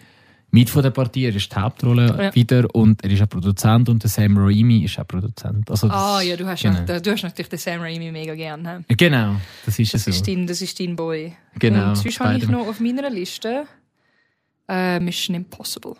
mit 0.51 0.67
von 0.69 0.81
der 0.81 0.89
Partie, 0.89 1.25
er 1.25 1.35
ist 1.35 1.51
die 1.53 1.55
Hauptrolle 1.59 2.07
Ja. 2.19 2.35
wieder 2.35 2.65
und 2.73 3.03
er 3.03 3.11
ist 3.11 3.21
auch 3.21 3.29
Produzent 3.29 3.87
und 3.87 4.01
der 4.01 4.09
Sam 4.09 4.35
Raimi 4.35 4.83
ist 4.83 4.97
auch 4.99 5.07
Produzent. 5.07 5.69
Also 5.69 5.87
Ah 5.89 6.21
ja, 6.21 6.35
du 6.35 6.45
hast, 6.47 6.63
genau. 6.63 6.79
ja, 6.87 6.99
du 6.99 7.11
hast 7.11 7.21
natürlich 7.23 7.49
den 7.49 7.59
Sam 7.59 7.81
Raimi 7.81 8.11
mega 8.11 8.33
gern. 8.33 8.67
he? 8.87 8.95
Genau, 8.95 9.35
das 9.65 9.77
ist 9.77 9.93
Das, 9.93 10.05
so. 10.05 10.09
ist 10.09 10.27
dein, 10.27 10.47
das 10.47 10.61
ist 10.63 10.79
dein 10.79 10.95
Boy. 10.95 11.33
Genau, 11.59 11.89
Und 11.89 11.95
sonst 11.97 12.19
habe 12.19 12.37
ich 12.39 12.47
noch 12.47 12.67
auf 12.67 12.79
meiner 12.79 13.09
Liste 13.11 13.65
äh, 14.69 14.99
Mission 14.99 15.35
Impossible. 15.35 15.95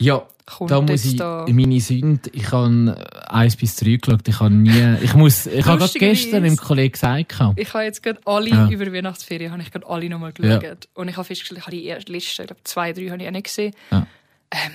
Ja, 0.00 0.26
Kommt 0.46 0.70
da 0.70 0.80
muss 0.80 1.04
ich 1.04 1.16
da. 1.16 1.44
meine 1.50 1.80
Sünde, 1.80 2.30
ich 2.32 2.50
habe 2.52 2.96
eins 3.28 3.56
bis 3.56 3.76
drei 3.76 3.96
geschaut, 3.96 4.26
ich 4.28 4.40
habe 4.40 4.54
nie, 4.54 4.96
ich 5.02 5.12
muss, 5.14 5.46
ich 5.46 5.66
habe 5.66 5.78
gerade 5.78 5.98
gestern 5.98 6.44
dem 6.44 6.56
Kollegen 6.56 6.92
gesagt. 6.92 7.32
Ich 7.56 7.74
habe 7.74 7.84
jetzt 7.84 8.02
gerade 8.02 8.20
alle 8.24 8.48
Ja. 8.48 8.70
über 8.70 8.90
Weihnachtsferien 8.92 9.50
habe 9.52 9.60
ich 9.62 9.70
gerade 9.72 9.86
alle 9.88 10.08
nochmal 10.08 10.32
Ja. 10.40 10.58
geschaut. 10.58 10.88
Und 10.94 11.08
ich 11.08 11.16
habe 11.16 11.24
festgestellt, 11.26 11.58
ich 11.58 11.66
habe 11.66 11.76
die 11.76 11.84
erste 11.84 12.12
Liste, 12.12 12.42
ich 12.42 12.46
glaube 12.46 12.62
zwei, 12.64 12.92
drei 12.92 13.08
habe 13.08 13.20
ich 13.22 13.28
auch 13.28 13.32
nicht 13.32 13.44
gesehen. 13.44 13.74
Ja. 13.90 14.06
Ähm, 14.52 14.72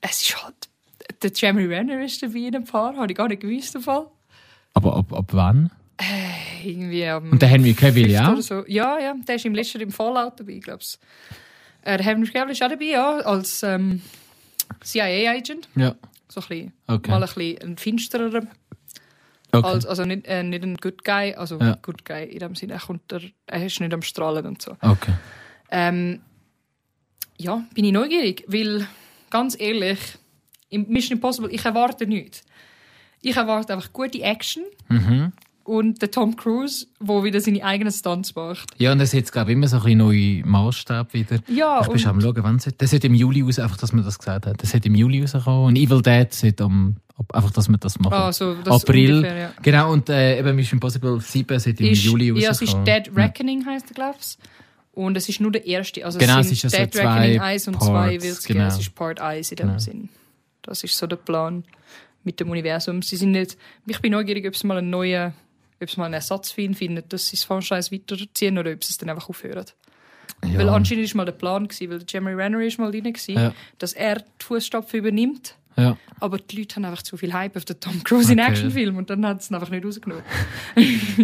es 0.00 0.22
ist 0.22 0.42
halt, 0.42 0.54
der 1.22 1.30
Jeremy 1.34 1.66
Renner 1.66 2.02
ist 2.02 2.22
dabei 2.22 2.38
in 2.38 2.56
ein 2.56 2.64
paar, 2.64 2.96
habe 2.96 3.12
ich 3.12 3.16
gar 3.16 3.28
nicht 3.28 3.42
gewusst. 3.42 3.74
im 3.76 3.82
Fall. 3.82 4.06
Aber 4.74 4.96
ab, 4.96 5.12
ab 5.12 5.28
wann? 5.32 5.70
Irgendwie 6.64 7.06
am 7.06 7.30
Und 7.30 7.42
der 7.42 7.48
Henry 7.50 7.74
Cavill, 7.74 8.04
5. 8.04 8.12
ja? 8.14 8.40
So. 8.40 8.64
Ja, 8.66 8.98
ja, 8.98 9.14
der 9.28 9.34
ist 9.36 9.44
im 9.44 9.54
letzten 9.54 9.80
im 9.82 9.92
Fallout 9.92 10.40
dabei, 10.40 10.54
glaube 10.58 10.80
ich. 10.82 10.98
Der 11.84 11.98
Henry 12.02 12.30
Cavill 12.30 12.52
ist 12.52 12.62
auch 12.62 12.68
dabei, 12.68 12.84
ja, 12.84 13.16
als 13.18 13.62
ähm, 13.62 14.00
CIA-Agent. 14.82 15.68
Ja. 15.74 15.94
So 16.28 16.40
ein 16.40 16.46
bisschen, 16.48 16.72
Okay. 16.86 17.10
mal 17.10 17.22
ein 17.22 17.28
bisschen 17.34 17.58
ein 17.62 17.76
finsterer. 17.78 18.42
okay. 19.52 19.66
Als, 19.66 19.84
also 19.86 20.04
nicht, 20.04 20.26
äh, 20.26 20.42
nicht 20.42 20.62
ein 20.62 20.76
Good 20.76 21.04
Guy, 21.04 21.34
also 21.34 21.58
Ja. 21.58 21.76
Good 21.82 22.04
Guy 22.04 22.24
in 22.24 22.38
dem 22.38 22.54
Sinne, 22.54 22.74
er, 22.74 22.80
kommt 22.80 23.10
er, 23.12 23.20
er 23.46 23.66
ist 23.66 23.80
nicht 23.80 23.92
am 23.92 24.02
Strahlen 24.02 24.46
und 24.46 24.62
so. 24.62 24.76
okay. 24.80 25.14
Ähm, 25.70 26.20
ja, 27.38 27.64
bin 27.74 27.84
ich 27.84 27.92
neugierig, 27.92 28.44
weil 28.46 28.86
ganz 29.30 29.58
ehrlich, 29.58 29.98
im 30.68 30.86
Mission 30.88 31.16
Impossible, 31.18 31.50
ich 31.52 31.64
erwarte 31.64 32.06
nichts. 32.06 32.44
Ich 33.20 33.36
erwarte 33.36 33.72
einfach 33.74 33.92
gute 33.92 34.20
Action 34.22 34.64
Mhm. 34.88 35.32
Und 35.64 36.02
der 36.02 36.10
Tom 36.10 36.36
Cruise, 36.36 36.86
der 37.00 37.22
wieder 37.24 37.40
seine 37.40 37.62
eigenen 37.64 37.92
Stunts 37.92 38.34
macht. 38.34 38.70
Ja, 38.78 38.92
und 38.92 38.98
das 38.98 39.12
jetzt, 39.12 39.32
glaube 39.32 39.50
ich, 39.50 39.56
immer 39.56 39.68
so 39.68 39.76
ein 39.76 39.82
bisschen 39.82 39.98
neue 39.98 40.44
Maßstab 40.46 41.12
wieder. 41.14 41.38
Ja, 41.48 41.80
ich 41.82 41.88
bin 41.88 42.06
am 42.06 42.20
schauen, 42.20 42.36
wann 42.42 42.56
es 42.56 42.68
Das 42.76 42.90
sollte 42.90 43.06
im 43.06 43.14
Juli 43.14 43.42
raus, 43.42 43.58
einfach, 43.58 43.76
dass 43.76 43.92
man 43.92 44.04
das 44.04 44.18
gesagt 44.18 44.46
hat. 44.46 44.62
Das 44.62 44.70
sollte 44.70 44.88
im 44.88 44.94
Juli 44.94 45.20
rauskommen. 45.20 45.64
Und 45.66 45.76
Evil 45.76 46.02
Dead 46.02 46.32
sollte 46.32 46.64
am, 46.64 46.96
einfach, 47.32 47.50
dass 47.52 47.68
man 47.68 47.78
das 47.80 47.98
macht. 47.98 48.12
Ah, 48.12 48.32
so, 48.32 48.54
das 48.54 48.82
April. 48.82 49.16
ungefähr, 49.16 49.36
ja. 49.38 49.52
Genau, 49.62 49.92
und 49.92 50.08
äh, 50.08 50.38
eben 50.38 50.56
Mission 50.56 50.76
Impossible 50.78 51.20
7 51.20 51.58
sollte 51.58 51.84
im 51.84 51.92
Ist, 51.92 52.02
Juli 52.04 52.30
rauskommen. 52.30 52.42
ja, 52.42 52.50
es 52.50 52.62
ist 52.62 52.76
Dead 52.86 53.16
Reckoning, 53.16 53.66
heisst 53.66 53.88
der, 53.90 53.94
glaube 53.94 54.16
ich. 54.20 54.38
Und 54.94 55.16
es 55.16 55.28
ist 55.28 55.40
nur 55.40 55.50
der 55.52 55.64
erste. 55.66 56.04
Also 56.04 56.18
Genau, 56.18 56.38
es 56.40 56.46
es 56.46 56.52
ist 56.52 56.62
ja 56.64 56.70
so 56.70 56.76
Dead 56.76 56.96
Reckoning 56.96 57.40
1 57.40 57.68
und 57.68 57.80
2 57.82 57.86
Parts, 57.86 58.12
wird 58.24 58.32
es 58.38 58.44
genau. 58.44 58.66
Es 58.66 58.78
ist 58.78 58.94
Part 58.94 59.20
1 59.20 59.50
in 59.52 59.56
dem 59.56 59.66
Genau. 59.68 59.78
Sinn. 59.78 60.08
Das 60.62 60.84
ist 60.84 60.96
so 60.98 61.06
der 61.06 61.16
Plan 61.16 61.64
mit 62.24 62.38
dem 62.40 62.50
Universum. 62.50 63.00
Sie 63.02 63.16
sind 63.16 63.32
nicht, 63.32 63.56
ich 63.86 64.00
bin 64.00 64.12
neugierig, 64.12 64.46
ob 64.46 64.54
sie 64.54 64.66
mal 64.66 64.78
einen 64.78 64.90
neuen, 64.90 65.32
ob 65.82 65.90
sie 65.90 65.98
mal 65.98 66.06
einen 66.06 66.14
Ersatz 66.14 66.50
finden, 66.50 67.02
dass 67.08 67.28
sie 67.28 67.36
das 67.36 67.44
Franchise 67.44 67.92
weiterziehen 67.92 68.58
oder 68.58 68.72
ob 68.72 68.82
sie 68.84 68.90
es 68.90 68.98
dann 68.98 69.10
einfach 69.10 69.28
aufhören. 69.28 69.66
Ja. 70.44 70.58
Weil 70.58 70.68
anscheinend 70.70 71.08
war 71.14 71.18
mal 71.18 71.24
der 71.24 71.32
Plan, 71.32 71.68
gewesen, 71.68 71.90
weil 71.90 72.04
Jeremy 72.08 72.32
Renner 72.32 72.60
ist 72.60 72.78
mal 72.78 72.90
drin, 72.90 73.04
gewesen, 73.04 73.34
Ja. 73.34 73.54
dass 73.78 73.92
er 73.92 74.16
die 74.20 74.44
Fußstapfen 74.44 74.98
übernimmt. 75.00 75.56
Ja. 75.76 75.96
Aber 76.20 76.38
die 76.38 76.56
Leute 76.58 76.76
haben 76.76 76.84
einfach 76.84 77.02
zu 77.02 77.16
viel 77.16 77.32
Hype 77.32 77.56
auf 77.56 77.64
den 77.64 77.80
Tom 77.80 78.02
Cruise 78.04 78.30
in 78.32 78.38
Okay. 78.38 78.50
Actionfilm 78.50 78.96
und 78.96 79.08
dann 79.08 79.24
hat 79.26 79.40
es 79.40 79.50
ihn 79.50 79.54
einfach 79.54 79.70
nicht 79.70 79.84
rausgenommen. 79.84 80.22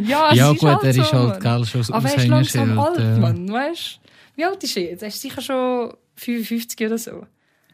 ja, 0.07 0.31
es 0.31 0.39
ja, 0.39 0.53
ist 0.53 0.61
gut, 0.61 0.69
halt 0.71 0.85
er 0.85 0.93
so, 0.95 1.03
ist 1.03 1.13
halt, 1.13 1.41
gell, 1.43 1.65
schon 1.67 1.81
das 1.81 1.91
Aber 1.91 2.09
er 2.09 2.17
ist 2.17 2.27
langsam 2.29 2.79
alt, 2.79 2.99
ja. 2.99 3.19
Mann, 3.19 3.53
weißt 3.53 4.01
Wie 4.37 4.45
alt 4.45 4.63
ist 4.65 4.77
er 4.77 4.85
jetzt? 4.85 5.03
Er 5.03 5.09
ist 5.09 5.21
sicher 5.21 5.43
schon 5.43 5.93
55 6.17 6.87
oder 6.87 6.97
so. 6.99 7.27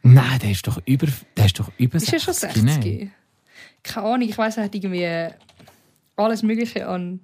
Nein, 0.03 0.39
der 0.43 0.51
ist 0.51 0.67
doch 0.67 0.81
über, 0.85 1.07
der 1.37 1.47
ist 1.47 1.59
doch 1.61 1.71
über 1.79 1.97
Ist 1.97 2.13
er 2.13 2.19
60. 2.19 2.23
schon 2.25 2.35
60? 2.35 2.65
Nein. 2.65 3.13
Keine 3.85 4.07
Ahnung, 4.07 4.29
ich 4.29 4.37
weiss, 4.37 4.57
er 4.57 4.65
hat 4.65 4.75
irgendwie 4.75 5.29
alles 6.17 6.43
Mögliche 6.43 6.87
an... 6.89 7.21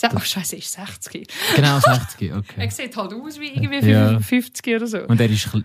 Ach, 0.00 0.24
Scheiße, 0.24 0.54
er 0.54 0.58
ist 0.60 0.72
60. 0.74 1.26
Genau, 1.56 1.80
60, 1.84 2.32
okay. 2.32 2.44
Er 2.56 2.70
sieht 2.70 2.96
halt 2.96 3.12
aus 3.14 3.40
wie 3.40 3.48
irgendwie 3.48 3.90
Ja. 3.90 4.20
55 4.20 4.76
oder 4.76 4.86
so. 4.86 4.98
Und 5.00 5.20
er 5.20 5.28
ist. 5.28 5.46
Er 5.46 5.50
klein- 5.50 5.64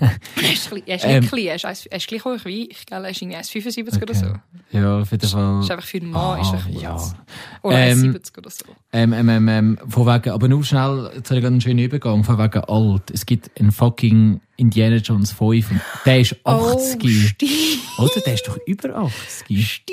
er 0.86 0.94
ist 0.94 1.04
Ähm. 1.04 1.20
nicht 1.20 1.28
klein, 1.32 1.44
er 1.46 1.54
ist, 1.56 1.64
eins- 1.64 1.86
er 1.86 1.96
ist 1.96 2.06
gleich 2.06 2.24
hoch 2.24 2.38
wie 2.44 2.68
ich. 2.70 2.86
Gell? 2.86 3.02
Er 3.04 3.10
ist 3.10 3.20
irgendwie 3.20 3.36
1,75 3.38 4.02
oder 4.02 4.14
so. 4.14 4.26
Ja, 4.70 5.00
auf 5.00 5.10
jeden 5.10 5.26
Fall. 5.28 5.60
Ist 5.60 5.70
einfach 5.72 5.86
für 5.86 5.96
einen 5.96 6.10
Mann 6.10 6.40
ist 6.40 6.52
er 6.52 6.70
ja. 6.80 7.14
Oder 7.62 7.78
Ähm, 7.78 8.12
1,70 8.14 8.38
oder 8.38 8.50
so. 8.50 8.64
Ähm, 8.92 9.12
ähm, 9.12 9.28
ähm, 9.28 9.48
ähm, 9.48 9.78
von 9.88 10.06
wegen, 10.06 10.30
aber 10.30 10.46
nur 10.46 10.62
schnell, 10.62 11.10
jetzt 11.16 11.30
habe 11.30 11.40
ich 11.40 11.46
einen 11.46 11.60
schönen 11.60 11.80
Übergang, 11.80 12.22
von 12.22 12.38
wegen 12.38 12.60
alt. 12.64 13.10
Es 13.12 13.26
gibt 13.26 13.58
einen 13.58 13.72
fucking 13.72 14.40
Indiana 14.56 14.96
Jones 14.96 15.32
5 15.32 15.70
und 15.72 15.80
der 16.06 16.20
ist 16.20 16.36
80. 16.44 16.44
Oh, 16.44 16.78
stimmt. 17.26 17.52
Oder? 17.98 18.20
Der 18.24 18.34
ist 18.34 18.46
doch 18.46 18.58
über 18.66 18.94
80. 18.94 19.66
Stimmt, 19.66 19.90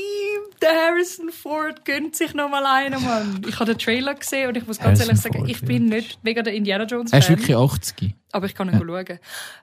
der 0.61 0.69
Harrison 0.69 1.31
Ford 1.31 1.83
gönnt 1.85 2.15
sich 2.15 2.33
noch 2.33 2.49
mal 2.49 2.65
einen, 2.65 3.03
Mann. 3.03 3.41
Ich 3.47 3.55
habe 3.59 3.65
den 3.73 3.77
Trailer 3.79 4.13
gesehen 4.15 4.49
und 4.49 4.57
ich 4.57 4.65
muss 4.67 4.77
ganz 4.77 4.99
Harrison 4.99 5.07
ehrlich 5.07 5.21
sagen, 5.21 5.37
Ford, 5.39 5.49
ich 5.49 5.61
bin 5.61 5.89
ja. 5.89 5.95
nicht 5.97 6.23
mega 6.23 6.41
der 6.41 6.53
Indiana 6.53 6.85
Jones 6.85 7.11
Er 7.11 7.19
ist 7.19 7.29
wirklich 7.29 7.55
80. 7.55 8.13
aber 8.31 8.45
ich 8.45 8.55
kann 8.55 8.69
ihn 8.69 8.77
schauen. 8.77 9.19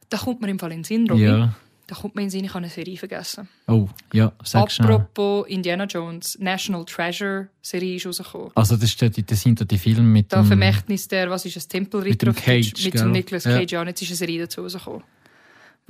Da 0.08 0.18
kommt 0.18 0.40
mir 0.40 0.48
im 0.48 0.58
Fall 0.58 0.72
in 0.72 0.78
den 0.78 0.84
Sinn, 0.84 1.08
Robin. 1.08 1.24
Ja. 1.24 1.54
Da 1.86 1.94
kommt 1.94 2.16
mir 2.16 2.20
in 2.20 2.26
den 2.26 2.30
Sinn, 2.32 2.44
ich 2.44 2.50
habe 2.50 2.58
eine 2.58 2.68
Serie 2.68 2.98
vergessen. 2.98 3.48
Oh, 3.66 3.88
ja, 4.12 4.30
sag 4.44 4.70
schnell. 4.70 4.90
Apropos 4.90 5.46
Indiana 5.48 5.84
Jones, 5.84 6.36
National 6.38 6.84
Treasure 6.84 7.48
Serie 7.62 7.96
ist 7.96 8.06
rausgekommen. 8.06 8.50
Also 8.54 8.76
das, 8.76 8.84
ist 8.90 9.00
dort, 9.00 9.30
das 9.30 9.40
sind 9.40 9.58
da 9.58 9.64
die 9.64 9.78
Filme 9.78 10.02
mit 10.02 10.30
Da 10.30 10.42
dem... 10.42 10.46
Vermächtnis 10.48 11.08
der, 11.08 11.30
was 11.30 11.46
ist 11.46 11.56
es, 11.56 11.66
Tempelritter 11.66 12.26
Mit 12.26 12.36
dem? 12.36 12.44
Cage, 12.44 12.84
mit 12.84 12.94
dem 12.94 13.12
Nicolas 13.12 13.44
Ja. 13.44 13.58
Cage, 13.58 13.72
ja. 13.72 13.80
Und 13.80 13.86
jetzt 13.86 14.02
ist 14.02 14.08
eine 14.08 14.16
Serie 14.16 14.40
dazu 14.40 14.60
rausgekommen. 14.60 15.02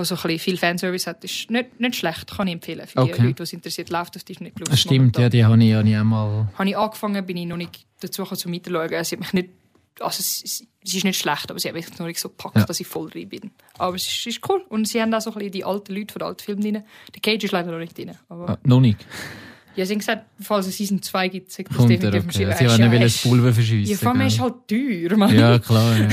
Die 0.00 0.04
so 0.04 0.14
ein 0.14 0.20
bisschen 0.22 0.38
viel 0.38 0.56
Fanservice 0.58 1.06
hat. 1.08 1.24
Ist 1.24 1.50
nicht, 1.50 1.80
nicht 1.80 1.96
schlecht, 1.96 2.30
kann 2.30 2.46
ich 2.46 2.54
empfehlen. 2.54 2.86
Für 2.86 3.04
die 3.04 3.12
Okay. 3.12 3.22
Leute, 3.22 3.34
die 3.34 3.42
es 3.42 3.52
interessiert, 3.52 3.90
läuft 3.90 4.16
auf 4.16 4.22
Disney 4.24 4.50
Plus. 4.50 4.68
Ah, 4.70 4.76
Stimmt, 4.76 5.18
ja, 5.18 5.28
die 5.28 5.44
habe 5.44 5.62
ich, 5.62 5.72
habe 5.74 5.88
ich 5.88 5.96
einmal... 5.96 6.48
habe 6.56 6.68
ich 6.68 6.76
angefangen, 6.78 7.26
bin 7.26 7.36
ich 7.36 7.46
noch 7.46 7.56
nicht 7.56 7.84
dazu 8.00 8.22
gekommen, 8.22 8.38
zum 8.38 8.52
Weiterschauen. 8.52 9.04
Sie 9.04 9.16
hat 9.16 9.20
mich 9.20 9.32
nicht, 9.32 9.48
also 9.98 10.20
es, 10.20 10.42
es, 10.44 10.64
es 10.84 10.94
ist 10.94 11.04
nicht 11.04 11.18
schlecht, 11.18 11.50
aber 11.50 11.58
sie 11.58 11.66
hat 11.68 11.74
mich 11.74 11.98
noch 11.98 12.06
nicht 12.06 12.20
so 12.20 12.28
gepackt, 12.28 12.56
Ja. 12.58 12.64
dass 12.64 12.78
ich 12.78 12.86
voll 12.86 13.10
drin 13.10 13.28
bin. 13.28 13.50
Aber 13.76 13.96
es 13.96 14.06
ist, 14.06 14.24
ist 14.26 14.48
cool. 14.48 14.62
Und 14.68 14.86
sie 14.86 15.02
haben 15.02 15.12
auch 15.12 15.20
so 15.20 15.30
ein 15.30 15.34
bisschen 15.34 15.50
die 15.52 15.64
alten 15.64 15.92
Leute 15.94 16.12
von 16.12 16.20
den 16.20 16.28
alten 16.28 16.44
Filmen 16.44 16.62
drin. 16.62 16.82
Der 17.14 17.20
Cage 17.20 17.42
ist 17.44 17.50
leider 17.52 17.72
noch 17.72 17.78
nicht 17.78 17.98
drin. 17.98 18.12
Aber 18.28 18.50
Ah, 18.50 18.58
noch 18.62 18.78
nicht. 18.80 19.04
ja, 19.74 19.84
sie 19.84 19.94
haben 19.94 19.98
gesagt, 19.98 20.26
falls 20.40 20.68
es 20.68 20.76
Season 20.76 21.02
2 21.02 21.26
gibt, 21.28 21.50
sagt 21.50 21.70
das 21.70 21.86
definitiv 21.86 22.22
okay. 22.24 22.54
Sie 22.56 22.66
wollen 22.68 22.80
Ja, 22.82 22.88
nicht 22.88 23.02
das 23.04 23.22
Pulver 23.22 23.52
verschiessen. 23.52 23.90
Ja, 23.90 23.96
vor 23.98 24.12
allem 24.12 24.20
ist 24.20 24.38
halt 24.38 24.54
teuer, 24.68 25.16
Mann. 25.16 25.34
Ja, 25.36 25.58
klar, 25.58 25.98
ja. 25.98 26.08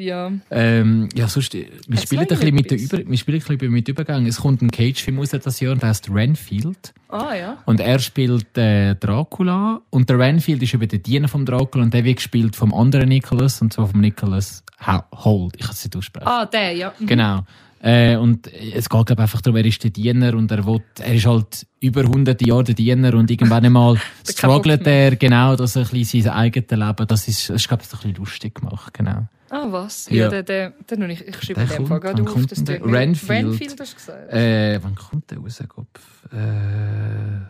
Ja. 0.00 0.32
Ähm, 0.50 1.08
ja, 1.14 1.28
sonst, 1.28 1.54
äh, 1.54 1.68
wir 1.86 1.98
spielen, 1.98 2.22
ein 2.22 2.28
bisschen 2.28 2.54
mit, 2.54 2.70
der? 2.70 2.78
Über 2.78 2.98
wir 2.98 3.18
spielen 3.18 3.40
ein 3.40 3.58
bisschen 3.58 3.72
mit 3.72 3.88
Übergang. 3.88 4.26
Es 4.26 4.40
kommt 4.40 4.62
ein 4.62 4.70
Cage-Film 4.70 5.18
raus 5.18 5.30
das 5.30 5.60
Jahr, 5.60 5.76
der 5.76 5.88
heißt 5.88 6.10
Renfield. 6.10 6.92
Ah, 7.08 7.34
ja. 7.34 7.58
Und 7.66 7.80
er 7.80 7.98
spielt 7.98 8.56
äh, 8.56 8.94
Dracula. 8.94 9.80
Und 9.90 10.08
der 10.08 10.18
Renfield 10.18 10.62
ist 10.62 10.74
eben 10.74 10.88
der 10.88 10.98
Diener 10.98 11.28
vom 11.28 11.44
Dracula 11.44 11.84
und 11.84 11.94
der 11.94 12.04
wird 12.04 12.16
gespielt 12.16 12.56
vom 12.56 12.72
anderen 12.74 13.08
Nicholas, 13.08 13.60
und 13.62 13.72
zwar 13.72 13.88
vom 13.88 14.00
Nicholas 14.00 14.64
Holt. 14.86 15.56
Ich 15.56 15.62
kann 15.62 15.72
es 15.72 15.84
nicht 15.84 15.96
aussprechen. 15.96 16.26
Ah, 16.26 16.46
der, 16.46 16.72
ja. 16.72 16.92
Mhm. 16.98 17.06
Genau. 17.06 17.44
Äh, 17.82 18.16
und 18.16 18.46
es 18.46 18.88
geht 18.88 19.06
glaub, 19.06 19.18
einfach 19.18 19.40
darum, 19.40 19.56
er 19.56 19.64
ist 19.64 19.82
der 19.82 19.90
Diener 19.90 20.34
und 20.34 20.50
er, 20.50 20.66
will, 20.66 20.82
er 20.98 21.14
ist 21.14 21.26
halt 21.26 21.66
über 21.80 22.04
hunderte 22.04 22.46
Jahre 22.46 22.64
der 22.64 22.74
Diener 22.74 23.14
und 23.14 23.30
irgendwann 23.30 23.64
einmal 23.64 23.96
struggelt 24.28 24.86
er 24.86 25.16
genau, 25.16 25.56
dass 25.56 25.76
er 25.76 25.82
ein 25.82 25.88
bisschen 25.88 26.22
sein 26.22 26.34
eigenes 26.34 26.70
Leben, 26.70 27.06
das 27.06 27.26
ist, 27.26 27.48
das 27.48 27.56
ist 27.56 27.68
glaube 27.68 27.82
ich, 27.82 27.90
ein 27.92 27.96
bisschen 27.96 28.14
lustig 28.16 28.54
gemacht, 28.56 28.92
genau. 28.92 29.26
Ah, 29.48 29.66
was? 29.70 30.08
Ja. 30.10 30.24
Ja, 30.24 30.28
der, 30.28 30.42
der, 30.44 30.70
der 30.88 30.98
nicht. 31.08 31.22
Ich 31.22 31.42
schreibe 31.42 31.64
dem 31.66 31.86
Fall 31.86 31.98
gerade 32.00 32.22
auf. 32.22 32.28
kommt 32.28 32.68
der? 32.68 32.84
Renfield. 32.84 33.46
Renfield 33.46 33.80
hast 33.80 33.92
du 33.92 33.96
gesagt. 33.96 34.32
Äh, 34.32 34.78
wann 34.82 34.94
kommt 34.94 35.30
der 35.30 35.38
raus, 35.38 35.60
Kopf? 35.66 36.00
Äh, 36.32 37.40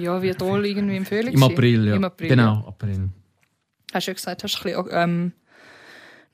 Ja, 0.00 0.22
wie 0.22 0.30
toll 0.34 0.66
irgendwie 0.66 0.96
im 0.96 1.04
Frühling. 1.06 1.34
Im. 1.34 1.42
April, 1.42 1.88
ja. 1.88 1.96
Im 1.96 2.04
April, 2.04 2.28
genau, 2.28 2.54
Ja. 2.62 2.68
April. 2.68 3.08
Hast 3.92 4.06
du 4.06 4.10
ja 4.10 4.14
gesagt, 4.14 4.44
hast 4.44 4.54
du 4.62 4.68
ein 4.68 4.84
bisschen, 4.84 4.92
ähm, 4.92 5.32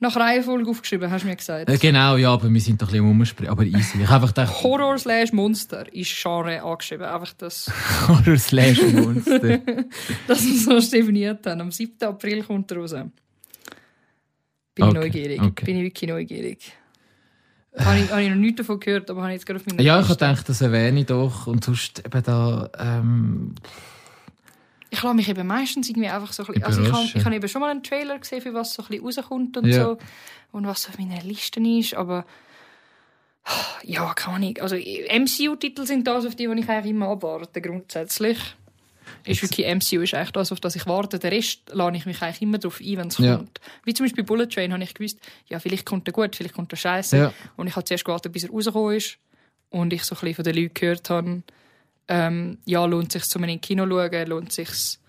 nach 0.05 0.15
Reihenfolge 0.15 0.69
aufgeschrieben, 0.69 1.09
hast 1.11 1.23
du 1.23 1.27
mir 1.27 1.35
gesagt. 1.35 1.69
Äh, 1.69 1.77
genau, 1.77 2.17
ja, 2.17 2.31
aber 2.33 2.51
wir 2.51 2.61
sind 2.61 2.81
doch 2.81 2.87
ein 2.87 2.91
bisschen 2.93 3.09
umgespringen, 3.09 3.51
aber 3.51 3.63
easy. 3.63 4.01
Ich 4.01 4.09
einfach 4.09 4.27
gedacht, 4.29 4.63
Horror 4.63 4.97
slash 4.97 5.31
Monster 5.33 5.91
ist 5.93 6.15
Genre 6.21 6.61
angeschrieben. 6.61 7.05
Einfach 7.05 7.33
das, 7.33 7.71
Horror 8.07 8.37
slash 8.37 8.81
Monster. 8.93 9.59
dass 10.27 10.45
wir 10.45 10.81
so 10.81 10.91
definiert 10.91 11.45
haben. 11.47 11.61
Am 11.61 11.71
7. 11.71 11.95
April 12.07 12.43
kommt 12.43 12.71
er 12.71 12.77
raus. 12.77 12.91
Bin 12.91 13.13
Okay, 14.77 14.87
ich 14.87 14.93
neugierig. 14.93 15.41
okay. 15.41 15.65
Bin 15.65 15.77
ich 15.77 15.83
wirklich 15.83 16.09
neugierig. 16.09 16.73
Habe 17.77 17.99
ich, 17.99 18.09
habe 18.09 18.23
ich 18.23 18.29
noch 18.29 18.35
nichts 18.37 18.57
davon 18.57 18.79
gehört, 18.79 19.09
aber 19.09 19.21
habe 19.21 19.31
ich 19.31 19.35
jetzt 19.37 19.45
gerade 19.45 19.59
auf 19.59 19.65
meiner 19.67 19.81
ja, 19.81 19.95
ich 19.95 20.03
habe 20.03 20.07
Liste. 20.07 20.25
gedacht, 20.25 20.49
das 20.49 20.61
erwähne 20.61 20.99
ich 21.01 21.05
doch. 21.07 21.47
Und 21.47 21.63
sonst 21.65 21.99
eben 22.05 22.23
da, 22.23 22.69
ähm, 22.79 23.55
Ich 24.95 25.03
lasse 25.03 25.15
mich 25.15 25.27
eben 25.27 25.45
meistens 25.45 25.89
irgendwie 25.89 26.07
einfach 26.07 26.31
so 26.31 26.43
ein 26.43 26.47
bisschen... 26.47 26.63
Also 26.63 26.81
ich 26.81 26.91
habe, 26.91 27.03
ich 27.13 27.25
habe 27.25 27.35
eben 27.35 27.47
schon 27.49 27.59
mal 27.61 27.69
einen 27.69 27.83
Trailer 27.83 28.17
gesehen, 28.17 28.41
für 28.41 28.53
was 28.53 28.73
so 28.73 28.81
ein 28.83 28.87
bisschen 28.87 29.03
rauskommt 29.03 29.57
und 29.57 29.65
Ja. 29.67 29.83
so. 29.83 29.97
Und 30.53 30.65
was 30.65 30.83
so 30.83 30.89
auf 30.89 30.97
meiner 30.97 31.21
Liste 31.21 31.59
ist, 31.59 31.95
aber... 31.95 32.25
Ja, 33.83 34.13
keine 34.13 34.37
Ahnung. 34.37 34.57
Also 34.61 34.75
MCU-Titel 34.75 35.85
sind 35.85 36.07
das, 36.07 36.25
auf 36.25 36.35
die, 36.35 36.47
die 36.47 36.59
ich 36.59 36.69
eigentlich 36.69 36.91
immer 36.91 37.09
abwarte, 37.09 37.61
grundsätzlich. 37.61 38.37
Ist 39.25 39.41
wirklich, 39.43 39.67
MCU 39.67 40.01
ist 40.01 40.13
eigentlich 40.13 40.31
das, 40.31 40.51
auf 40.51 40.59
das 40.59 40.75
ich 40.75 40.85
warte. 40.87 41.19
Der 41.19 41.31
Rest 41.31 41.61
lade 41.71 41.95
ich 41.97 42.05
mich 42.05 42.21
eigentlich 42.21 42.41
immer 42.41 42.57
darauf 42.57 42.79
ein, 42.79 42.97
wenn 42.97 43.07
es 43.09 43.17
Ja. 43.17 43.35
kommt. 43.37 43.59
Wie 43.83 43.93
zum 43.93 44.05
Beispiel 44.05 44.23
Bullet 44.23 44.47
Train 44.47 44.71
habe 44.73 44.81
ich 44.83 44.93
gewusst, 44.93 45.19
ja, 45.47 45.59
vielleicht 45.59 45.85
kommt 45.85 46.07
er 46.07 46.13
gut, 46.13 46.35
vielleicht 46.35 46.55
kommt 46.55 46.71
er 46.73 46.77
scheiße. 46.77 47.17
Ja. 47.17 47.33
Und 47.57 47.67
ich 47.67 47.75
habe 47.75 47.83
zuerst 47.83 48.05
gewartet, 48.05 48.31
bis 48.31 48.45
er 48.45 48.49
rausgekommen 48.51 48.95
ist. 48.95 49.17
Und 49.69 49.93
ich 49.93 50.03
so 50.03 50.15
ein 50.15 50.19
bisschen 50.21 50.35
von 50.35 50.43
den 50.45 50.55
Leuten 50.55 50.73
gehört 50.73 51.09
habe, 51.09 51.43
ähm, 52.07 52.57
ja, 52.65 52.85
lohnt 52.85 53.11
sich 53.11 53.23
zum 53.23 53.43
in 53.45 53.61
Kino 53.61 53.87
schauen, 53.87 54.27
lohnt 54.27 54.51
sich 54.51 54.99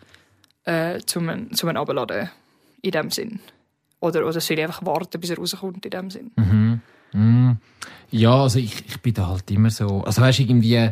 äh, 0.64 0.98
zum, 1.06 1.52
zum 1.55 1.68
Abladen. 1.77 2.31
In 2.82 2.90
dem 2.93 3.10
Sinn. 3.10 3.40
Oder, 4.01 4.27
oder 4.27 4.40
soll 4.40 4.59
ich 4.59 4.64
einfach 4.64 4.85
warten, 4.85 5.20
bis 5.20 5.31
er 5.31 5.39
rauskommt, 5.39 5.85
in 5.85 5.90
dem 5.90 6.10
Sinn. 6.10 6.31
Mhm. 6.36 6.81
Mhm. 7.12 7.56
Ja, 8.10 8.43
also 8.43 8.59
ich, 8.59 8.85
ich 8.86 9.01
bin 9.01 9.14
da 9.14 9.27
halt 9.28 9.51
immer 9.51 9.70
so. 9.70 10.02
Also 10.05 10.23
weißt 10.23 10.39
du, 10.39 10.43
irgendwie, 10.44 10.90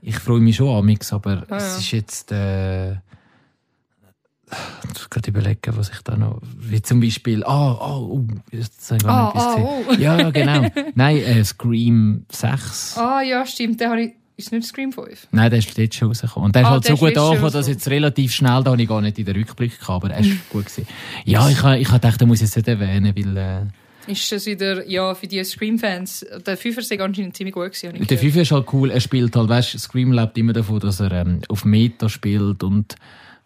ich 0.00 0.18
freue 0.18 0.40
mich 0.40 0.56
schon 0.56 0.74
an 0.76 0.86
nichts, 0.86 1.12
aber 1.12 1.44
Ja, 1.50 1.56
es 1.56 1.72
ja. 1.72 1.78
ist 1.78 1.90
jetzt. 1.92 2.32
Äh, 2.32 2.92
ich 2.92 4.88
muss 4.88 5.10
gerade 5.10 5.30
überlegen, 5.30 5.76
was 5.76 5.90
ich 5.90 6.00
da 6.02 6.16
noch. 6.16 6.40
Wie 6.58 6.80
zum 6.80 7.00
Beispiel. 7.00 7.42
Ah, 7.44 7.72
ah, 7.72 7.96
oh, 7.98 8.24
jetzt 8.52 8.90
habe 8.90 8.98
ich 8.98 9.04
gar 9.04 9.34
Ah, 9.34 9.34
nicht 9.34 9.66
ah, 9.66 9.82
oh. 9.88 9.92
Ja, 9.94 10.30
genau. 10.30 10.68
Nein, 10.94 11.16
äh, 11.16 11.44
Scream 11.44 12.24
6. 12.30 12.98
Ah 12.98 13.22
ja, 13.22 13.44
stimmt. 13.46 13.80
Den 13.80 13.90
habe 13.90 14.02
ich, 14.02 14.12
Ist 14.36 14.46
es 14.46 14.52
nicht 14.52 14.66
Scream 14.66 14.92
5? 14.92 15.28
Nein, 15.30 15.50
der 15.50 15.58
ist 15.60 15.78
dort 15.78 15.94
schon 15.94 16.08
rausgekommen. 16.08 16.46
Und 16.46 16.54
der 16.56 16.62
ist 16.62 16.68
Ah, 16.68 16.70
halt 16.72 16.84
der 16.84 16.88
so 16.88 16.94
ist 16.94 17.00
gut 17.00 17.08
letztes 17.08 17.22
Jahr 17.22 17.30
angekommen, 17.30 17.52
dass 17.52 17.68
jetzt 17.68 17.88
relativ 17.88 18.32
schnell, 18.34 18.62
da 18.64 18.70
habe 18.72 18.82
ich 18.82 18.88
gar 18.88 19.00
nicht 19.00 19.18
in 19.18 19.24
den 19.24 19.36
Rückblick 19.36 19.78
gehabt, 19.78 20.04
aber 20.04 20.10
er 20.14 20.20
ist 20.20 20.30
gut 20.50 20.66
gewesen. 20.66 20.86
Ja, 21.24 21.48
ich 21.48 21.62
ich 21.80 21.88
gedacht, 21.88 22.20
den 22.20 22.28
muss 22.28 22.38
ich 22.38 22.46
jetzt 22.48 22.56
nicht 22.56 22.66
erwähnen, 22.68 23.14
weil 23.16 23.36
äh, 23.36 24.10
Ist 24.10 24.32
das 24.32 24.46
wieder, 24.46 24.84
ja, 24.88 25.14
für 25.14 25.28
die 25.28 25.42
Scream-Fans, 25.44 26.26
der 26.44 26.56
Fünfer 26.56 26.80
ist 26.80 26.92
anscheinend 27.00 27.36
ziemlich 27.36 27.54
gut 27.54 27.72
gewesen. 27.72 28.06
der. 28.06 28.18
FIFA 28.18 28.40
ist 28.40 28.50
halt 28.50 28.66
cool, 28.72 28.90
er 28.90 29.00
spielt 29.00 29.36
halt, 29.36 29.48
weißt 29.48 29.78
Scream 29.78 30.10
lebt 30.12 30.36
immer 30.36 30.52
davon, 30.52 30.80
dass 30.80 30.98
er 30.98 31.12
ähm, 31.12 31.40
auf 31.48 31.64
Meta 31.64 32.08
spielt 32.08 32.64
und 32.64 32.94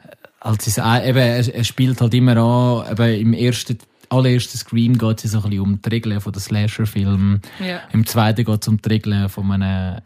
äh, 0.02 0.08
als 0.40 0.66
es, 0.66 0.78
äh, 0.78 1.08
eben, 1.10 1.18
er, 1.18 1.54
er 1.54 1.64
spielt 1.64 2.00
halt 2.00 2.14
immer 2.14 2.36
an, 2.38 2.90
eben 2.92 3.20
im 3.20 3.32
ersten, 3.34 3.76
allerersten 4.08 4.56
Scream 4.56 4.96
geht 4.96 5.22
es 5.22 5.32
so 5.32 5.38
ein 5.38 5.42
bisschen 5.50 5.60
um 5.60 5.82
die 5.82 5.88
Regeln 5.90 6.18
von 6.22 6.32
den 6.32 6.40
Slasher-Filmen. 6.40 7.42
Ja. 7.60 7.82
Im 7.92 8.06
zweiten 8.06 8.42
geht 8.42 8.62
es 8.62 8.68
um 8.68 8.80
die 8.80 8.88
Regeln 8.88 9.28
von 9.28 9.52
einer, 9.52 10.02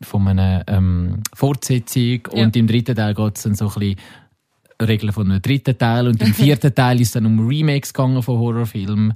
von 0.00 0.28
einer 0.28 0.64
ähm, 0.66 1.22
Fortsetzung. 1.34 2.20
Ja. 2.32 2.44
Und 2.44 2.56
im 2.56 2.66
dritten 2.66 2.94
Teil 2.96 3.14
geht 3.14 3.36
es 3.36 3.42
dann 3.42 3.54
so 3.54 3.68
ein 3.68 3.74
bisschen 3.74 3.96
Regeln 4.80 5.12
von 5.12 5.30
einem 5.30 5.42
dritten 5.42 5.76
Teil. 5.76 6.08
Und 6.08 6.20
im 6.22 6.34
vierten 6.34 6.74
Teil 6.74 7.00
ist 7.00 7.08
es 7.08 7.12
dann 7.12 7.26
um 7.26 7.46
Remakes 7.46 7.92
gegangen 7.92 8.22
von 8.22 8.38
Horrorfilmen. 8.38 9.14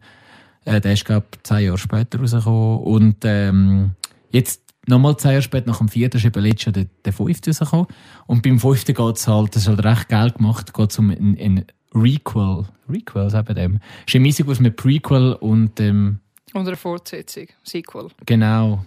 Äh, 0.65 0.81
der 0.81 0.93
ist, 0.93 1.05
glaube 1.05 1.27
ich, 1.33 1.43
zehn 1.43 1.67
Jahre 1.67 1.79
später 1.79 2.19
rausgekommen. 2.19 2.79
Und 2.81 3.17
ähm, 3.25 3.91
jetzt 4.31 4.63
nochmal 4.87 5.17
zehn 5.17 5.33
Jahre 5.33 5.43
später, 5.43 5.69
nach 5.69 5.79
dem 5.79 5.89
vierten, 5.89 6.17
ist 6.19 6.25
eben 6.25 6.43
letztes 6.43 6.75
Jahr 6.75 6.87
der, 7.05 7.13
fünfte 7.13 7.51
rausgekommen. 7.51 7.87
Und 8.27 8.43
beim 8.43 8.59
fünften 8.59 8.95
geht 8.95 9.17
es 9.17 9.29
halt, 9.29 9.55
das 9.55 9.63
ist 9.63 9.69
halt 9.69 9.85
recht 9.85 10.09
geil 10.09 10.31
gemacht, 10.31 10.73
geht 10.73 10.91
es 10.91 10.99
um 10.99 11.11
ein, 11.11 11.37
ein 11.39 11.65
Requel. 11.95 12.65
Requel, 12.89 13.31
sagen 13.31 13.49
wir 13.49 13.55
dem. 13.55 13.81
ist 14.07 14.15
eine 14.15 14.23
Mischung 14.23 14.49
aus 14.49 14.59
einem 14.59 14.75
Prequel 14.75 15.33
und 15.35 15.81
ähm, 15.81 16.21
Und 16.53 16.67
eine 16.67 16.77
Fortsetzung, 16.77 17.47
Sequel. 17.63 18.09
Genau. 18.27 18.85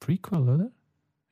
Prequel, 0.00 0.38
oder? 0.38 0.70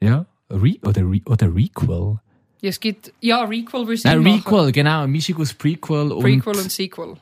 Ja. 0.02 0.26
Re 0.50 0.76
oder, 0.82 1.02
Re 1.02 1.20
oder 1.26 1.54
Requel? 1.54 2.18
Ja, 2.60 2.70
es 2.70 2.80
gibt, 2.80 3.12
ja, 3.20 3.42
Requel 3.44 3.82
würde 3.82 3.94
ich 3.94 4.04
Nein, 4.04 4.22
machen. 4.22 4.42
Requel, 4.44 4.72
genau. 4.72 5.02
Eine 5.02 5.08
Mischung 5.08 5.36
aus 5.36 5.54
Prequel 5.54 6.12
und... 6.12 6.22
Prequel 6.22 6.56
und 6.56 6.72
Sequel. 6.72 7.16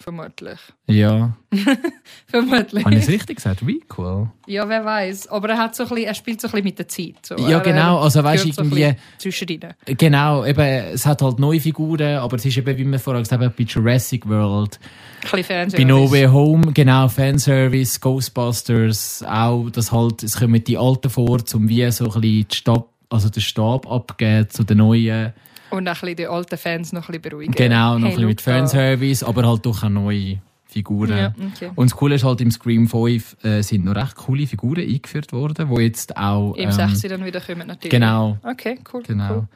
Vermutlich. 0.00 0.58
Ja. 0.86 1.36
Vermutlich. 2.26 2.84
Habe 2.86 2.94
ich 2.94 3.02
es 3.02 3.08
richtig 3.08 3.36
gesagt? 3.36 3.60
Requel? 3.66 4.30
Ja, 4.46 4.66
wer 4.66 4.82
weiß. 4.82 5.28
Aber 5.28 5.50
er, 5.50 5.58
hat 5.58 5.76
so 5.76 5.82
ein 5.82 5.90
bisschen, 5.90 6.04
er 6.06 6.14
spielt 6.14 6.40
so 6.40 6.48
ein 6.48 6.52
bisschen 6.52 6.64
mit 6.64 6.78
der 6.78 6.88
Zeit. 6.88 7.26
So. 7.26 7.36
Ja, 7.36 7.58
Er, 7.58 7.60
genau. 7.60 8.00
Also, 8.00 8.24
weißt 8.24 8.46
du, 8.46 8.52
so 8.52 8.62
irgendwie... 8.62 8.94
Zwischendrin. 9.18 9.74
Genau, 9.84 10.46
eben, 10.46 10.60
es 10.60 11.04
hat 11.04 11.20
halt 11.20 11.38
neue 11.38 11.60
Figuren, 11.60 12.16
aber 12.16 12.36
es 12.36 12.46
ist 12.46 12.56
eben, 12.56 12.78
wie 12.78 12.86
wir 12.86 12.98
vorher 12.98 13.22
gesagt 13.22 13.42
haben, 13.42 13.52
bei 13.56 13.64
Jurassic 13.64 14.26
World, 14.26 14.80
Ein 15.30 15.70
bei 15.70 15.84
No 15.84 16.10
Way 16.10 16.28
Home, 16.28 16.72
genau, 16.72 17.06
Fanservice, 17.08 18.00
Ghostbusters, 18.00 19.22
auch, 19.28 19.68
dass 19.68 19.92
halt, 19.92 20.22
es 20.22 20.38
kommen 20.38 20.64
die 20.64 20.78
Alten 20.78 21.10
vor, 21.10 21.42
um 21.52 21.68
wie 21.68 21.90
so 21.90 22.04
ein 22.04 22.08
bisschen 22.08 22.22
die 22.22 22.46
Stab, 22.50 22.88
also 23.10 23.28
den 23.28 23.42
Stab 23.42 23.86
abgeben 23.90 24.48
zu 24.48 24.64
den 24.64 24.78
Neuen. 24.78 25.34
Und 25.70 25.88
auch 25.88 25.92
ein 25.92 26.00
bisschen 26.00 26.16
die 26.16 26.26
alten 26.26 26.58
Fans 26.58 26.92
noch 26.92 27.02
ein 27.02 27.06
bisschen 27.06 27.22
beruhigen. 27.22 27.52
Genau, 27.52 27.98
noch 27.98 28.08
Hey, 28.08 28.08
ein 28.08 28.10
bisschen 28.14 28.26
mit. 28.26 28.40
Fanservice, 28.40 29.22
aber 29.24 29.46
halt 29.46 29.64
doch 29.66 29.82
auch 29.84 29.88
neue 29.88 30.38
Figuren. 30.64 31.16
Ja, 31.16 31.34
okay. 31.54 31.70
Und 31.74 31.90
das 31.90 31.96
Coole 31.96 32.14
ist 32.16 32.24
halt, 32.24 32.40
im 32.40 32.50
Scream 32.50 32.86
5 32.88 33.44
äh, 33.44 33.62
sind 33.62 33.84
noch 33.84 33.94
recht 33.94 34.14
coole 34.16 34.46
Figuren 34.46 34.80
eingeführt 34.88 35.32
worden, 35.32 35.68
die 35.74 35.82
jetzt 35.82 36.16
auch... 36.16 36.54
Im 36.54 36.70
6 36.70 37.00
dann 37.02 37.24
wieder 37.24 37.40
kommen 37.40 37.66
natürlich. 37.66 37.90
Genau, 37.90 38.38
Okay, 38.44 38.78
cool. 38.92 39.02
genau. 39.02 39.30
cool. 39.34 39.48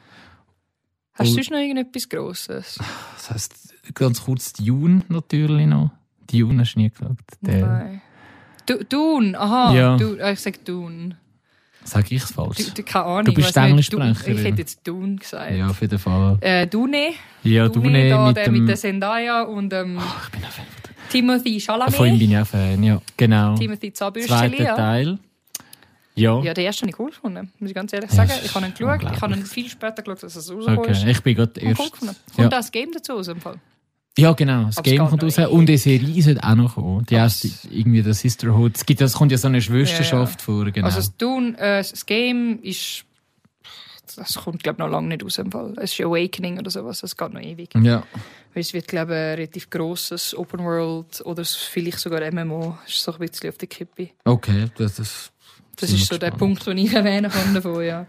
Hast 1.13 1.29
du 1.29 1.33
sonst 1.35 1.51
noch 1.51 1.57
irgendetwas 1.59 2.09
Grosses? 2.09 2.77
Das 3.15 3.31
heisst, 3.31 3.73
ganz 3.93 4.21
kurz 4.23 4.51
Dune 4.51 5.01
natürlich 5.07 5.65
noch. 5.67 5.91
Dune 6.29 6.59
hast 6.59 6.73
du 6.75 6.79
nie 6.79 6.89
gesagt. 6.89 7.37
Der, 7.39 7.65
Nein. 7.65 8.01
Du, 8.65 8.83
Dune, 8.83 9.39
aha. 9.39 9.73
Ja. 9.73 9.95
Du, 9.97 10.15
äh, 10.15 10.33
ich 10.33 10.39
sage 10.41 10.57
Dune. 10.65 11.15
Sag 11.85 12.11
ich 12.11 12.21
es 12.21 12.31
falsch? 12.31 12.57
Du, 12.57 12.71
du, 12.71 12.83
keine 12.83 13.05
Ahnung. 13.05 13.25
Du 13.25 13.33
bist 13.33 13.55
Dune- 13.55 13.67
Englischsprecherin. 13.67 14.37
Ich 14.37 14.43
hätte 14.43 14.57
jetzt 14.59 14.85
Dune 14.85 15.15
gesagt. 15.15 15.51
Ja, 15.51 15.67
auf 15.69 15.79
jeden 15.79 15.99
Fall. 15.99 16.37
Äh, 16.41 16.67
Dune. 16.67 17.13
Ja, 17.43 17.69
Dune, 17.69 18.09
da, 18.09 18.27
mit 18.27 18.37
der 18.37 18.45
dem... 18.45 18.53
mit 18.59 18.67
der 18.67 18.75
Zendaya 18.75 19.43
und 19.43 19.71
ähm, 19.71 19.97
ich 20.25 20.29
bin 20.31 20.43
auch 20.43 20.51
Fan. 20.51 20.65
Timothy 21.09 21.59
Von 21.61 21.75
ihm 21.75 21.81
Chalamet. 21.81 22.19
bin 22.19 22.31
ich 22.31 22.37
auch 22.37 22.47
Fan, 22.47 22.83
ja. 22.83 23.01
Genau. 23.15 23.55
Timothy 23.55 23.93
Zabürsteli, 23.93 24.57
Zweiter 24.57 24.63
ja. 24.63 24.75
Teil. 24.75 25.19
Ja. 26.15 26.41
Ja, 26.41 26.53
den 26.53 26.65
ersten 26.65 26.83
habe 26.83 26.91
ich 26.91 26.99
cool 26.99 27.09
gefunden, 27.11 27.51
muss 27.59 27.69
ich 27.69 27.75
ganz 27.75 27.91
ehrlich 27.93 28.09
Ja, 28.09 28.15
sagen. 28.25 28.31
Ich 28.43 28.55
habe 28.55 28.65
ihn 28.65 28.73
geschaut, 28.73 29.13
ich 29.13 29.21
habe 29.21 29.33
ihn 29.33 29.45
viel 29.45 29.69
später 29.69 30.01
geschaut, 30.01 30.23
als 30.23 30.35
es 30.35 30.49
rausgekommen 30.49 30.79
okay. 30.79 30.91
ist. 30.91 31.05
Ich 31.05 31.21
bin 31.21 31.35
gerade 31.35 31.59
erst... 31.59 31.77
gefunden. 31.77 32.15
Ja. 32.15 32.35
Kommt 32.35 32.53
das 32.53 32.71
Game 32.71 32.91
dazu 32.93 33.13
aus 33.13 33.25
dem 33.27 33.39
Fall? 33.41 33.55
Ja, 34.17 34.31
genau. 34.33 34.65
Das 34.65 34.77
Aber 34.77 34.89
Game 34.89 35.07
kommt 35.07 35.23
raus. 35.23 35.37
Und 35.37 35.69
eine 35.69 35.77
Serie 35.77 36.21
sollte 36.23 36.43
auch 36.43 36.55
noch 36.55 36.75
kommen. 36.75 37.05
Die 37.05 37.15
erste, 37.15 37.49
irgendwie 37.69 38.01
der 38.01 38.13
Sisterhood. 38.13 38.75
Es, 38.75 38.85
gibt, 38.85 39.01
es 39.01 39.13
kommt 39.13 39.31
ja 39.31 39.37
so 39.37 39.47
eine 39.47 39.61
Schwesterschaft 39.61 40.41
vor, 40.41 40.65
genau. 40.71 40.85
Also 40.85 40.97
das, 40.97 41.17
Dune, 41.17 41.57
äh, 41.57 41.77
das 41.79 42.05
Game 42.05 42.59
ist... 42.61 43.05
Das 44.15 44.35
kommt, 44.35 44.63
glaube 44.63 44.77
ich, 44.77 44.79
noch 44.79 44.89
lange 44.89 45.09
nicht 45.09 45.23
aus 45.25 45.35
dem 45.35 45.51
Fall. 45.51 45.73
Es 45.77 45.91
ist 45.91 45.99
Awakening 45.99 46.59
oder 46.59 46.71
sowas, 46.71 47.01
das 47.01 47.17
geht 47.17 47.33
noch 47.33 47.41
ewig. 47.41 47.69
ja. 47.75 48.03
Weil 48.53 48.61
es 48.61 48.73
wird, 48.73 48.87
glaube 48.87 49.11
ich, 49.11 49.17
ein 49.17 49.35
relativ 49.35 49.69
grosses 49.69 50.37
Open 50.37 50.61
World 50.63 51.21
oder 51.25 51.43
vielleicht 51.43 51.99
sogar 51.99 52.21
MMO. 52.31 52.77
Das 52.85 52.93
ist 52.93 53.03
so 53.03 53.11
ein 53.11 53.19
bisschen 53.19 53.49
auf 53.49 53.57
der 53.57 53.67
Kippe. 53.67 54.11
Okay, 54.23 54.67
das 54.77 54.99
ist... 54.99 55.31
Das 55.75 55.91
ist 55.91 56.05
so 56.05 56.17
der 56.17 56.29
gespannt. 56.31 56.63
Punkt, 56.63 56.67
den 56.67 56.77
ich 56.77 56.93
erwähnen 56.93 57.29
kann 57.29 57.53
davon, 57.53 57.83
ja. 57.83 58.05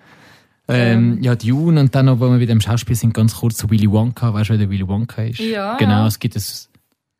Ähm, 0.68 1.22
ja, 1.22 1.36
Dune 1.36 1.80
und 1.80 1.94
dann 1.94 2.06
noch, 2.06 2.18
wo 2.18 2.30
wir 2.30 2.38
bei 2.38 2.46
dem 2.46 2.60
Schauspiel 2.60 2.96
sind, 2.96 3.14
ganz 3.14 3.36
kurz 3.36 3.56
zu 3.56 3.70
Willy 3.70 3.90
Wonka. 3.90 4.34
Weißt 4.34 4.48
du, 4.50 4.54
wer 4.54 4.58
der 4.58 4.70
Willy 4.70 4.86
Wonka 4.86 5.22
ist? 5.22 5.38
Ja, 5.38 5.76
Genau, 5.76 6.06
es 6.06 6.18
gibt 6.18 6.36
ein 6.36 6.42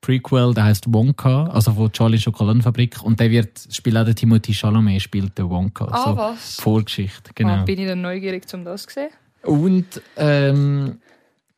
Prequel, 0.01 0.55
der 0.55 0.65
heißt 0.65 0.93
Wonka, 0.93 1.47
also 1.47 1.73
von 1.73 1.91
Charlie 1.93 2.19
Schokoladenfabrik. 2.19 3.03
Und 3.03 3.21
der 3.21 3.31
wird, 3.31 3.67
spielt 3.71 3.97
auch 3.97 4.05
der 4.05 4.15
Timothy 4.15 4.53
Chalamet, 4.53 5.03
spielt 5.03 5.37
der 5.39 5.49
Wonka. 5.49 5.87
Ah, 5.91 6.05
so 6.05 6.17
was? 6.17 6.61
Vorgeschichte, 6.61 7.31
genau. 7.35 7.55
Ah, 7.55 7.63
bin 7.65 7.79
ich 7.79 7.87
dann 7.87 8.03
neugierig, 8.03 8.45
um 8.53 8.65
das 8.65 8.87
zu 8.87 8.95
sehen? 8.95 9.09
Und 9.43 9.87
ähm, 10.17 10.99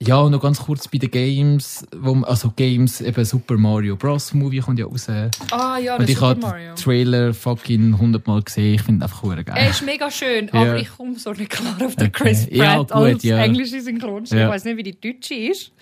ja, 0.01 0.17
und 0.21 0.31
noch 0.33 0.41
ganz 0.41 0.61
kurz 0.61 0.87
bei 0.87 0.99
den 0.99 1.11
Games, 1.11 1.85
wo, 1.97 2.23
also 2.23 2.53
Games, 2.55 3.01
eben 3.01 3.25
Super 3.25 3.57
Mario 3.57 3.97
Bros. 3.97 4.33
Movie 4.33 4.61
kommt 4.61 4.79
ja 4.79 4.87
raus. 4.87 5.09
Ah 5.51 5.79
ja, 5.79 5.97
und 5.97 6.09
ich 6.09 6.17
Super 6.17 6.29
habe 6.29 6.41
den 6.41 6.77
Trailer 6.77 7.35
fucking 7.35 7.99
hundertmal 7.99 8.43
gesehen. 8.43 8.75
Ich 8.75 8.83
finde 8.83 9.05
einfach 9.05 9.23
cool 9.25 9.43
geil. 9.43 9.57
Er 9.59 9.71
ist 9.71 9.85
mega 9.85 10.09
schön, 10.11 10.51
Ja. 10.53 10.61
aber 10.61 10.77
ich 10.79 10.89
komme 10.97 11.19
so 11.19 11.33
nicht 11.33 11.51
klar 11.51 11.75
auf 11.85 11.97
den 11.97 12.09
Okay. 12.09 12.11
Chris 12.25 12.47
Pratt 12.47 12.53
Ja, 12.57 12.77
gut, 12.79 12.93
als 12.93 13.23
ja. 13.25 13.39
englische 13.39 13.81
Synchronstimme. 13.81 14.43
Ja. 14.43 14.47
Ich 14.49 14.55
weiß 14.55 14.65
nicht, 14.67 14.77
wie 14.77 14.83
die 14.85 15.01
deutsche 15.01 15.35
ist. 15.35 15.73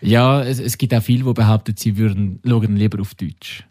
Ja, 0.00 0.42
es, 0.42 0.58
es 0.58 0.78
gibt 0.78 0.94
auch 0.94 1.02
viele, 1.02 1.24
die 1.24 1.32
behaupten, 1.34 1.74
sie 1.76 1.98
würden 1.98 2.40
schauen 2.46 2.76
lieber 2.76 3.00
auf 3.00 3.14
Deutsch. 3.14 3.64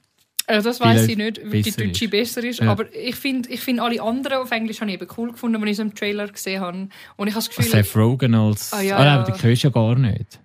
Also 0.50 0.70
das 0.70 0.80
weiß 0.80 1.08
ich 1.08 1.16
nicht, 1.16 1.40
wie 1.44 1.62
die 1.62 1.72
deutsche 1.72 2.06
ist. 2.06 2.12
besser 2.12 2.44
ist. 2.44 2.60
Ja. 2.60 2.72
Aber 2.72 2.92
ich 2.94 3.16
finde 3.16 3.50
ich 3.50 3.60
find 3.60 3.80
alle 3.80 4.02
anderen 4.02 4.40
auf 4.40 4.50
Englisch 4.50 4.82
habe 4.82 4.90
ich 4.90 5.00
eben 5.00 5.08
cool 5.16 5.32
gefunden, 5.32 5.62
als 5.62 5.70
ich 5.70 5.78
so 5.78 5.84
im 5.84 5.94
Trailer 5.94 6.28
gesehen 6.28 6.60
habe. 6.60 6.88
Und 7.18 7.28
ich 7.28 7.36
habe 7.36 7.46
das 7.46 7.50
Gefühl... 7.50 7.66
Seth 7.66 7.96
Rogen 7.96 8.34
als. 8.34 8.74
Ah, 8.74 8.82
ja, 8.82 8.98
ah, 8.98 9.18
nein, 9.18 9.26
den 9.26 9.36
kennst 9.36 9.64
du 9.64 9.68
ja 9.68 9.72
gar 9.72 9.96
nicht. 9.96 10.40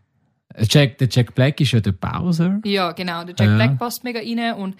Jack, 0.68 0.98
der 0.98 1.08
Jack 1.10 1.34
Black 1.34 1.58
ist 1.60 1.72
ja 1.72 1.80
der 1.80 1.92
Bowser. 1.92 2.60
Ja, 2.64 2.92
genau. 2.92 3.24
Der 3.24 3.34
Jack 3.38 3.48
Ja. 3.48 3.56
Black 3.56 3.78
passt 3.78 4.04
mega 4.04 4.20
rein. 4.20 4.54
Und 4.54 4.76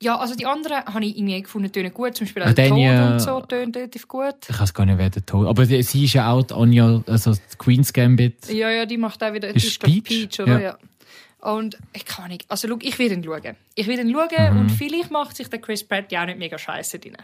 ja, 0.00 0.16
also 0.16 0.36
die 0.36 0.46
anderen 0.46 0.84
habe 0.84 1.04
ich 1.04 1.18
irgendwie 1.18 1.42
gefunden, 1.42 1.72
tönen 1.72 1.92
gut. 1.92 2.14
Zum 2.14 2.26
Beispiel 2.26 2.44
auch 2.44 2.52
der 2.52 2.68
Tod 2.68 3.12
und 3.12 3.18
so 3.18 3.40
tönt 3.40 3.76
relativ 3.76 4.06
gut. 4.06 4.36
Ich 4.48 4.60
weiß 4.60 4.72
gar 4.72 4.86
nicht, 4.86 4.98
wer 4.98 5.10
der 5.10 5.26
Tod 5.26 5.48
Aber 5.48 5.66
sie 5.66 5.76
ist 5.76 6.12
ja 6.12 6.30
auch 6.30 6.44
die 6.44 6.54
Anja, 6.54 7.02
also 7.08 7.34
Queen's 7.58 7.92
Gambit. 7.92 8.48
Ja, 8.48 8.70
ja, 8.70 8.86
die 8.86 8.96
macht 8.96 9.24
auch 9.24 9.32
wieder... 9.32 9.48
Ist 9.48 9.80
glaub, 9.80 10.04
Peach? 10.04 10.38
oder? 10.38 10.52
Ja. 10.52 10.60
Ja. 10.60 10.78
Und 11.40 11.78
ich 11.92 12.04
kann 12.04 12.28
nicht... 12.30 12.44
Also, 12.48 12.66
schau, 12.68 12.78
ich 12.80 12.98
werde 12.98 13.14
ihn 13.14 13.24
schauen. 13.24 13.56
Ich 13.74 13.86
werde 13.86 14.02
ihn 14.02 14.12
schauen 14.12 14.54
Mhm. 14.54 14.60
und 14.60 14.70
vielleicht 14.70 15.10
macht 15.10 15.36
sich 15.36 15.48
der 15.48 15.60
Chris 15.60 15.84
Pratt 15.84 16.10
ja 16.10 16.22
auch 16.22 16.26
nicht 16.26 16.38
mega 16.38 16.58
scheiße 16.58 16.98
drin. 16.98 17.16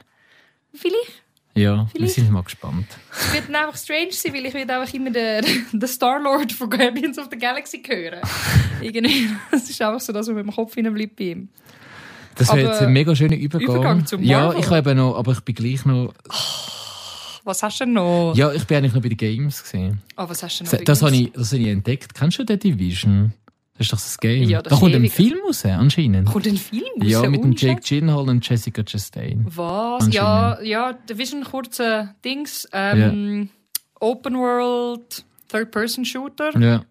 Vielleicht. 0.73 1.23
Ja, 1.57 1.77
wir 1.79 1.87
Vielleicht. 1.93 2.15
sind 2.15 2.31
mal 2.33 2.43
gespannt. 2.43 2.87
Es 3.13 3.33
wird 3.33 3.45
dann 3.49 3.55
einfach 3.57 3.77
strange 3.79 4.11
sein, 4.11 4.35
weil 4.35 4.47
ich 4.47 4.55
werde 4.55 4.77
einfach 4.77 4.93
immer 4.93 5.11
den, 5.11 5.45
den 5.73 5.89
Star-Lord 5.89 6.51
von 6.53 6.69
Guardians 6.69 7.17
of 7.19 7.29
the 7.31 7.39
Galaxy 7.39 7.81
hören. 7.87 8.21
Irgendwie. 8.81 9.29
Das 9.53 9.69
ist 9.71 9.81
einfach 9.81 10.01
so, 10.01 10.13
dass 10.13 10.27
man 10.29 10.39
im 10.39 10.51
Kopf 10.53 10.75
hinein 10.75 10.95
bleibt 10.95 11.15
bei 11.17 11.25
ihm. 11.27 11.49
Das 12.37 12.53
wäre 12.53 12.69
jetzt 12.71 12.83
ein 12.83 12.93
mega 12.93 13.15
schöner 13.15 13.37
Übergang. 13.37 13.69
Übergang 13.77 14.07
zum 14.07 14.21
ja, 14.23 14.47
Marvel. 14.47 14.61
ich 14.61 14.67
habe 14.67 14.79
eben 14.79 14.97
noch, 14.99 15.17
aber 15.17 15.31
ich 15.33 15.41
bin 15.43 15.55
gleich 15.55 15.85
noch. 15.85 16.13
Was 17.45 17.63
hast 17.63 17.79
du 17.81 17.85
denn 17.85 17.93
noch? 17.95 18.33
Ja, 18.35 18.53
ich 18.53 18.65
bin 18.65 18.79
eigentlich 18.79 18.95
noch 18.95 19.03
bei 19.03 19.09
den 19.11 19.17
Games 19.19 19.63
gesehen. 19.63 20.03
Ah, 20.17 20.29
was 20.29 20.43
hast 20.43 20.59
du 20.61 20.65
denn 20.65 20.71
Das, 20.71 20.81
noch? 20.81 20.85
das 20.87 21.03
habe 21.03 21.15
ich, 21.17 21.33
das 21.33 21.53
habe 21.53 21.63
ich 21.63 21.69
entdeckt. 21.69 22.15
Kennst 22.15 22.39
du 22.41 22.45
The 22.49 22.59
Division? 22.59 23.33
Das 23.77 23.87
ist 23.87 23.93
doch 23.93 23.99
das 23.99 24.19
Game. 24.19 24.49
Ja, 24.49 24.63
das 24.63 24.73
da 24.73 24.79
kommt 24.79 24.95
ein. 24.95 25.09
Film 25.09 25.39
raus, 25.45 25.65
anscheinend. 25.65 26.29
Kommt 26.29 26.47
ein 26.47 26.57
Film 26.57 26.85
raus? 27.01 27.11
ja, 27.11 27.29
mit 27.29 27.43
dem 27.43 27.55
Jake? 27.57 27.81
Gyllenhaal 27.81 28.29
und 28.29 28.49
Jessica 28.49 28.85
Chastain. 28.85 29.45
Was? 29.49 30.13
Ja, 30.13 30.61
ja, 30.63 30.97
das 31.07 31.19
ist 31.19 31.35
ein 31.35 31.43
kurzer 31.43 32.15
Dings. 32.25 32.69
Ähm, 32.73 33.51
Open 33.99 34.37
World, 34.37 35.25
Third-Person-Shooter. 35.49 36.83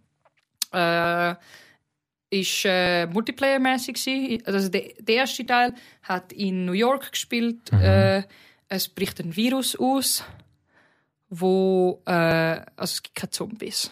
Ja. 0.72 1.32
Äh, 1.32 1.36
ist 2.34 2.66
äh, 2.66 3.06
Multiplayer-mäßig. 3.06 4.46
Also 4.46 4.68
der, 4.68 4.84
der 5.00 5.16
erste 5.16 5.46
Teil 5.46 5.74
hat 6.02 6.34
in 6.34 6.66
New 6.66 6.74
York 6.74 7.12
gespielt. 7.12 7.72
Mhm. 7.72 7.80
Äh, 7.80 8.24
es 8.68 8.90
bricht 8.90 9.20
ein 9.22 9.36
Virus 9.36 9.76
aus, 9.76 10.24
wo 11.30 12.02
äh, 12.06 12.12
also 12.12 12.66
es 12.82 13.04
gibt 13.04 13.16
keine 13.16 13.30
Zombies. 13.30 13.92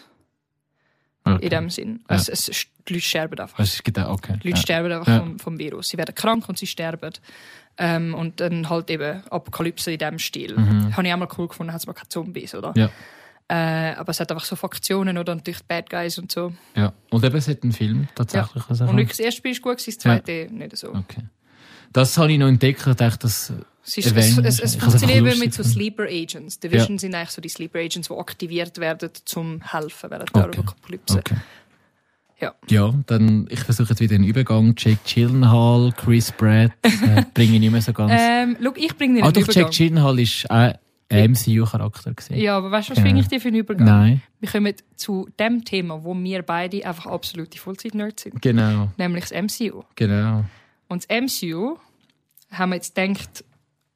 Okay. 1.24 1.44
in 1.44 1.50
dem 1.50 1.70
Sinn. 1.70 2.00
Ja. 2.10 2.16
Es, 2.16 2.28
es, 2.28 2.46
die 2.88 2.94
Leute 2.94 3.04
sterben 3.04 3.38
einfach. 3.38 3.58
Es 3.60 3.74
ist 3.74 3.84
gedacht, 3.84 4.08
okay. 4.08 4.38
Die 4.42 4.48
Leute 4.48 4.58
ja. 4.58 4.62
sterben 4.62 4.92
einfach 4.92 5.06
Ja. 5.06 5.20
vom, 5.20 5.38
vom 5.38 5.58
Virus. 5.58 5.88
Sie 5.88 5.96
werden 5.98 6.14
krank 6.14 6.48
und 6.48 6.58
sie 6.58 6.66
sterben. 6.66 7.12
Ähm, 7.78 8.14
und 8.14 8.40
dann 8.40 8.68
halt 8.68 8.90
eben 8.90 9.22
Apokalypse 9.30 9.92
in 9.92 9.98
diesem 9.98 10.18
Stil. 10.18 10.56
Mhm. 10.58 10.96
Habe 10.96 11.06
ich 11.06 11.14
auch 11.14 11.18
mal 11.18 11.28
cool 11.38 11.48
gefunden, 11.48 11.72
hat 11.72 11.80
es 11.80 11.86
aber 11.86 11.94
keine 11.94 12.08
Zombies, 12.08 12.54
oder? 12.54 12.74
Ja. 12.76 12.90
Äh, 13.48 13.94
aber 13.94 14.10
es 14.10 14.20
hat 14.20 14.30
einfach 14.32 14.44
so 14.44 14.56
Faktionen 14.56 15.16
oder 15.18 15.34
natürlich 15.34 15.62
Bad 15.64 15.88
Guys 15.90 16.18
und 16.18 16.30
so. 16.32 16.52
ja. 16.74 16.92
Und 17.10 17.24
eben, 17.24 17.36
es 17.36 17.48
hat 17.48 17.62
einen 17.62 17.72
Film 17.72 18.08
tatsächlich. 18.14 18.64
Also 18.68 18.84
Und 18.84 18.96
wirklich, 18.96 19.16
das 19.16 19.20
erste 19.20 19.38
Spiel 19.38 19.52
ist 19.52 19.62
gut, 19.62 19.86
das 19.86 19.98
zweite 19.98 20.48
nicht 20.50 20.76
so. 20.76 20.88
Okay. 20.94 21.22
Das 21.92 22.16
habe 22.18 22.32
ich 22.32 22.38
noch 22.38 22.48
entdeckt. 22.48 22.86
Ich 22.86 22.94
dachte, 22.96 23.18
das 23.20 23.52
Es, 23.84 23.96
ist, 23.98 24.16
es, 24.16 24.38
es, 24.38 24.60
es 24.60 24.76
funktioniert 24.76 25.38
mit 25.38 25.52
so 25.54 25.62
Sleeper 25.64 26.04
Agents. 26.04 26.60
Division 26.60 26.98
sind 26.98 27.14
eigentlich 27.14 27.30
so 27.30 27.40
die 27.42 27.48
Sleeper 27.48 27.80
Agents, 27.80 28.08
die 28.08 28.14
aktiviert 28.14 28.78
werden, 28.78 29.10
zum 29.24 29.60
helfen 29.72 30.10
während 30.10 30.34
Okay. 30.34 30.50
der 30.52 30.60
Apokalypse. 30.60 31.18
Okay. 31.18 31.36
Ja. 32.40 32.54
Ja, 32.68 32.92
dann, 33.06 33.46
ich 33.50 33.60
versuche 33.60 33.90
jetzt 33.90 34.00
wieder 34.00 34.16
den 34.16 34.24
Übergang. 34.24 34.74
Jake 34.76 34.98
Gyllenhaal, 35.06 35.92
Chris 35.96 36.32
Pratt, 36.32 36.72
äh, 36.82 37.22
bringe 37.34 37.54
ich 37.54 37.60
nicht 37.60 37.70
mehr 37.72 37.82
so 37.82 37.92
ganz. 37.92 38.12
Ähm, 38.16 38.56
schau, 38.62 38.72
ich 38.76 38.96
bringe 38.96 39.20
dir 39.20 39.24
ah, 39.24 39.30
doch, 39.32 39.42
Übergang. 39.42 39.64
Jake 39.64 39.76
Gyllenhaal 39.76 40.18
ist 40.18 40.50
auch 40.50 40.72
ein 41.08 41.30
MCU-Charakter. 41.32 42.14
Ja, 42.34 42.56
aber 42.56 42.70
weißt 42.70 42.88
du, 42.88 42.90
was 42.92 42.96
Genau. 42.96 43.06
bringe 43.08 43.20
ich 43.20 43.28
dir 43.28 43.40
für 43.40 43.48
einen 43.48 43.58
Übergang? 43.58 43.86
Nein, 43.86 44.22
Wir 44.40 44.48
kommen 44.48 44.74
zu 44.96 45.28
dem 45.38 45.64
Thema, 45.64 46.02
wo 46.04 46.14
wir 46.16 46.42
beide 46.42 46.84
einfach 46.86 47.06
absolute 47.06 47.58
Vollzeit-Nerds 47.58 48.22
sind. 48.24 48.40
genau, 48.42 48.88
Nämlich 48.96 49.26
das 49.28 49.32
MCU. 49.42 49.82
genau. 49.94 50.44
Und 50.88 51.04
das 51.08 51.20
MCU 51.42 51.76
haben 52.50 52.70
wir 52.70 52.76
jetzt 52.76 52.94
gedacht, 52.94 53.44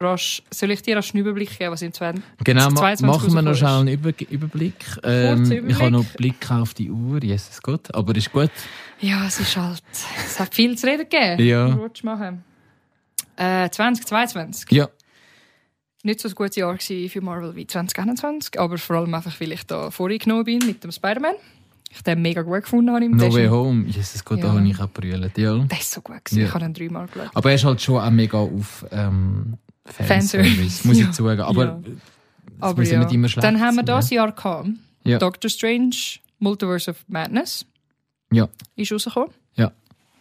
rasch, 0.01 0.43
soll 0.51 0.71
ich 0.71 0.83
dir 0.83 0.97
rasch 0.97 1.15
einen 1.15 1.23
Überblick 1.25 1.57
geben, 1.59 1.73
was 1.73 1.83
im 1.83 1.93
20... 1.93 2.23
Genau, 2.45 2.71
ma 2.71 2.77
22 2.77 3.07
machen 3.07 3.35
wir 3.35 3.43
noch 3.43 3.55
schnell 3.55 3.71
einen 3.81 3.89
Über 3.89 4.13
Überblick. 4.31 4.75
Ähm, 5.03 5.45
Überblick. 5.45 5.71
Ich 5.71 5.79
habe 5.81 5.91
noch 5.91 6.01
einen 6.05 6.15
Blick 6.17 6.51
auf 6.51 6.75
die 6.75 6.91
Uhr, 6.91 7.23
Jesus 7.23 7.63
Gott, 7.63 7.95
aber 7.95 8.15
ist 8.17 8.33
gut. 8.33 8.51
Ja, 9.01 9.27
es 9.27 9.41
ist 9.41 9.57
halt... 9.57 9.83
Es 10.27 10.39
hat 10.39 10.55
viel 10.55 10.77
zu 10.77 10.87
reden 10.87 11.09
gegeben. 11.09 11.43
Ja. 11.43 11.79
Was 11.81 12.03
machen? 12.03 12.45
Äh, 13.37 13.69
2022. 13.71 14.71
Ja, 14.73 14.89
Nicht 16.03 16.21
so 16.21 16.29
ein 16.29 16.35
gutes 16.35 16.57
Jahr 16.57 16.77
für 16.79 17.21
Marvel 17.21 17.55
wie 17.57 17.67
2021, 17.67 18.59
aber 18.61 18.79
vor 18.79 18.97
allem 18.97 19.15
einfach, 19.15 19.39
weil 19.41 19.53
ich 19.53 19.65
da 19.67 19.91
vorgenommen 19.91 20.45
bin 20.45 20.59
mit 20.67 20.83
dem 20.85 20.93
Spider-Man. 20.93 21.35
Ich 21.91 21.99
habe 21.99 22.11
den 22.11 22.23
mega 22.23 22.43
gut 22.43 22.63
gefunden. 22.63 22.91
habe 22.93 23.09
No. 23.09 23.33
Way 23.33 23.47
Home, 23.49 23.87
Jesus 23.87 24.25
Gott, 24.25 24.43
da 24.43 24.49
Ja. 24.49 24.53
habe 24.55 24.67
ich 24.69 24.79
auch 24.81 24.89
brüllt, 24.91 25.39
ja. 25.39 25.57
Der 25.57 25.79
ist 25.79 25.91
so 25.91 26.01
gut 26.01 26.25
gewesen. 26.25 26.41
Ja. 26.41 26.47
Ich 26.49 26.55
habe 26.55 26.65
ihn 26.65 26.75
dreimal 26.75 27.07
geschaut. 27.07 27.31
Aber 27.35 27.49
er 27.49 27.55
ist 27.55 27.65
halt 27.65 27.81
schon 27.81 27.99
auch 28.01 28.11
mega 28.11 28.39
auf 28.39 28.85
ähm, 28.91 29.55
Fanservice. 29.87 30.49
Fanservice, 30.49 30.85
muss 30.85 30.97
ich 30.99 31.05
Ja. 31.05 31.13
zugeben. 31.13 31.41
Aber 31.43 31.65
Ja. 31.65 31.81
Aber 32.61 32.83
ja 32.83 33.01
nicht 33.01 33.13
immer 33.13 33.29
schlecht 33.29 33.45
Dann 33.45 33.61
haben 33.61 33.77
wir 33.77 33.83
das 33.83 34.11
Jahr 34.11 34.33
gehabt. 34.33 34.69
Ja. 35.05 35.19
Doctor 35.19 35.51
Strange, 35.51 35.95
Multiverse 36.39 36.91
of 36.91 37.05
Madness. 37.09 37.67
Ja. 38.33 38.49
Ist 38.77 38.93
rausgekommen. 38.93 39.31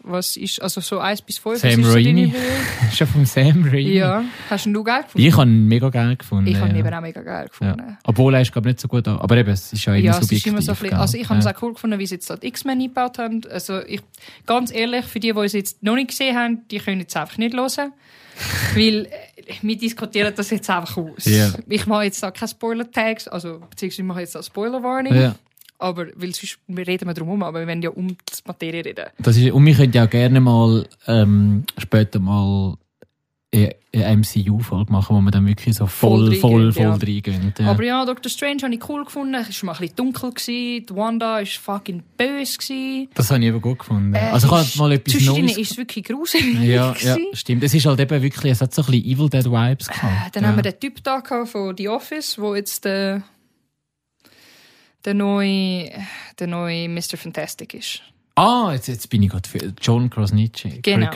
Was 0.08 0.38
ist, 0.38 0.62
also 0.62 0.82
so 0.82 1.00
1 1.00 1.24
bis 1.24 1.40
5. 1.40 1.60
Sam 1.60 1.80
ist 1.80 1.96
Raimi. 1.96 2.34
Schon 2.94 3.08
vom 3.08 3.26
Sam 3.26 3.64
Raimi. 3.64 3.94
Ja. 3.94 4.24
Hast 4.50 4.66
du 4.66 4.70
ihn 4.70 4.84
geil 4.84 5.04
gefunden? 5.04 5.28
Ich 5.28 5.36
habe 5.36 5.50
ihn 5.50 5.68
mega 5.68 5.90
geil 5.90 6.16
gefunden. 6.16 6.48
Ich 6.48 6.58
habe 6.58 6.70
ihn 6.70 6.76
ja. 6.76 6.86
eben 6.86 6.94
auch 6.94 7.02
mega 7.02 7.22
geil 7.22 7.48
gefunden. 7.48 7.80
Ja. 7.80 7.98
Obwohl 8.04 8.36
er 8.36 8.42
ist, 8.42 8.52
glaube 8.52 8.70
ich, 8.70 8.76
nicht 8.76 8.82
so 8.82 8.88
gut 8.88 9.08
an. 9.08 9.18
Aber 9.18 9.36
eben, 9.36 9.50
es 9.50 9.74
ist 9.74 9.84
ja 9.86 9.96
immer 9.96 10.04
Ja, 10.04 10.14
subjektiv. 10.14 10.54
immer 10.54 10.62
so 10.62 10.74
ein 10.74 10.78
bisschen, 10.78 10.98
also 10.98 11.18
ich 11.18 11.28
habe 11.28 11.40
es 11.40 11.48
auch 11.48 11.62
cool 11.62 11.74
gefunden, 11.74 11.98
wie 12.00 12.06
sie 12.06 12.16
jetzt 12.16 12.32
die 12.44 12.48
X-Men 12.48 12.80
eingebaut 12.80 13.18
haben. 13.18 13.42
Also 13.50 13.82
ich, 13.82 14.02
ganz 14.46 14.72
ehrlich, 14.72 15.06
für 15.06 15.20
die, 15.20 15.34
die 15.34 15.40
es 15.40 15.54
jetzt 15.54 15.82
noch 15.82 15.96
nicht 15.96 16.10
gesehen 16.10 16.36
haben, 16.38 16.68
die 16.70 16.78
können 16.78 17.02
jetzt 17.02 17.18
einfach 17.18 17.38
nicht 17.38 17.56
hören. 17.56 17.92
Weil 18.76 19.06
äh, 19.06 19.54
wir 19.62 19.78
diskutieren 19.78 20.34
das 20.36 20.50
jetzt 20.50 20.70
einfach 20.70 20.98
aus. 20.98 21.26
Ja. 21.26 21.54
Ich 21.68 21.88
mache 21.88 22.04
jetzt 22.04 22.22
da 22.22 22.32
keine 22.32 22.50
Spoiler-Tags, 22.50 23.28
also 23.28 23.60
beziehungsweise 23.70 24.02
ich 24.02 24.08
mache 24.08 24.20
jetzt 24.22 24.36
da 24.36 24.44
Spoiler-Warning. 24.44 25.16
Ja, 25.16 25.36
Aber, 25.78 26.08
weil 26.16 26.34
sonst 26.34 26.60
wir 26.68 26.88
reden 26.88 27.08
wir 27.08 27.14
drum 27.14 27.28
herum, 27.28 27.44
aber 27.44 27.60
wir 27.60 27.68
wollen 27.68 27.82
ja 27.82 27.90
um 27.90 28.08
die 28.08 28.16
Materie 28.46 28.86
reden. 28.86 29.06
das 29.20 29.38
ist, 29.38 29.52
und 29.52 29.66
wir 29.66 29.76
können 29.76 29.92
ja 29.94 30.06
auch 30.06 30.10
gerne 30.10 30.40
mal 30.40 30.88
ähm, 31.08 31.66
später 31.78 32.20
mal 32.20 32.78
eine 33.56 34.18
MCU-Folge 34.18 34.92
machen, 34.92 35.16
wo 35.16 35.22
wir 35.22 35.32
dann 35.32 35.48
wirklich 35.48 35.76
so 35.76 35.86
voll, 35.86 36.36
Voll 36.36 36.36
voll, 36.36 36.74
voll, 36.74 36.86
reingehen, 36.88 37.36
reingehen. 37.36 37.54
Ja. 37.60 37.72
Aber 37.72 37.84
ja, 37.84 38.06
Doctor 38.06 38.30
Strange 38.30 38.64
habe 38.64 38.74
ich 38.74 38.90
cool 38.90 39.06
gefunden. 39.06 39.36
Es 39.36 39.62
war 39.64 39.68
mal 39.68 39.74
ein 39.74 39.80
bisschen 39.80 39.96
dunkel. 39.96 40.32
Gewesen. 40.32 40.86
Die 40.86 40.96
Wanda 40.96 41.38
war 41.38 41.46
fucking 41.46 42.04
böse. 42.18 42.58
Gewesen. 42.58 43.10
das 43.14 43.32
habe 43.32 43.42
ich 43.42 43.48
eben 43.48 43.62
gut 43.62 43.80
gefunden. 43.80 44.14
Äh, 44.14 44.20
also 44.20 44.48
ich 44.48 44.54
habe 44.54 44.78
mal 44.78 44.92
etwas 44.92 45.22
Neues. 45.26 45.58
ist 45.58 45.72
es 45.72 45.78
wirklich 45.78 46.06
gruselig. 46.06 46.60
Ja, 46.66 46.96
ja, 47.00 47.18
stimmt. 47.34 47.64
Es 47.64 47.74
ist 47.74 47.86
halt 47.86 48.00
eben 48.00 48.22
wirklich, 48.22 48.52
es 48.52 48.62
hat 48.62 48.74
so 48.74 48.82
ein 48.82 48.86
bisschen 48.88 49.06
Evil 49.06 49.30
Dead 49.30 49.46
Vibes 49.46 49.88
gehabt. 49.88 50.28
Äh, 50.28 50.32
Dann 50.34 50.44
ja. 50.44 50.50
haben 50.50 50.56
wir 50.58 50.64
den 50.64 50.80
Typ 50.80 51.04
da 51.04 51.22
von 51.46 51.78
The 51.78 51.90
Office, 51.90 52.40
wo 52.40 52.56
jetzt 52.56 52.86
der, 52.86 53.24
der 55.06 55.14
neue, 55.14 55.92
der 56.40 56.48
neue 56.48 56.90
Mr. 56.90 57.18
Fantastic 57.18 57.74
ist. 57.74 58.02
Ah, 58.36 58.72
jetzt, 58.74 58.88
jetzt 58.88 59.10
bin 59.10 59.24
ich 59.24 59.30
gerade 59.30 59.48
für 59.48 59.74
John 59.82 60.10
Krasniqi. 60.10 60.80
Genau. 60.82 61.10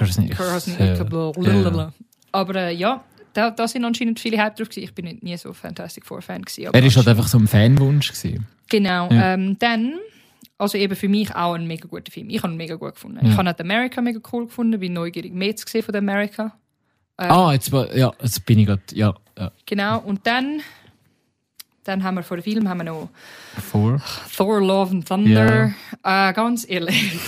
Blablabla. 1.34 1.94
Aber 2.32 2.56
äh, 2.56 2.74
ja, 2.74 3.03
da, 3.34 3.52
da 3.52 3.68
sind 3.68 3.84
anscheinend 3.84 4.20
viele 4.20 4.38
Hype 4.41 4.56
drauf 4.56 4.70
gewesen. 4.70 4.84
Ich 4.86 4.94
bin 4.94 5.06
nicht, 5.06 5.24
nie 5.24 5.36
so 5.38 5.52
Fantastic 5.53 6.06
Four 6.06 6.22
Fan 6.22 6.44
gewesen. 6.44 6.70
Er 6.74 6.84
ist 6.84 6.95
halt 6.95 7.07
einfach 7.07 7.28
so 7.28 7.38
ein 7.38 7.48
Fanwunsch 7.48 8.10
gewesen. 8.14 8.48
Genau. 8.70 9.10
Ja. 9.11 9.34
Ähm, 9.34 9.57
dann, 9.60 9.95
also 10.57 10.78
eben 10.78 10.95
für 10.95 11.10
mich 11.10 11.36
auch 11.36 11.53
ein 11.53 11.68
mega 11.68 11.88
guter 11.88 12.11
Film. 12.11 12.30
Ich 12.30 12.41
habe 12.44 12.53
ihn 12.53 12.57
mega 12.57 12.76
gut 12.76 12.94
gefunden. 12.95 13.20
Ja. 13.26 13.32
Ich 13.32 13.38
habe 13.38 13.49
auch 13.49 13.60
America 13.60 14.02
mega 14.02 14.20
cool 14.32 14.45
gefunden. 14.45 14.80
Bin 14.80 14.94
neugierig 14.94 15.34
mehr 15.34 15.56
zu 15.56 15.66
sehen 15.68 15.84
von 15.84 15.95
America. 15.95 16.53
Ähm, 17.18 17.32
Ah, 17.32 17.52
jetzt, 17.53 17.72
war- 17.72 17.94
ja, 17.95 18.14
jetzt 18.22 18.45
bin 18.45 18.60
ich 18.60 18.68
gerade, 18.68 18.82
ja, 18.94 19.14
ja. 19.38 19.52
Genau. 19.66 19.99
Und 19.99 20.26
dann, 20.26 20.61
dann 21.90 22.03
haben 22.03 22.16
wir 22.16 22.24
vor 22.24 22.38
dem 22.38 22.44
Film 22.44 22.70
haben 22.70 22.78
wir 22.78 22.86
noch 22.86 23.10
Vor. 23.70 24.02
Thor 24.36 24.61
Love 24.61 24.91
and 24.91 25.07
Thunder. 25.07 25.74
Äh, 26.03 26.34
ganz 26.34 26.66
ehrlich. 26.70 27.14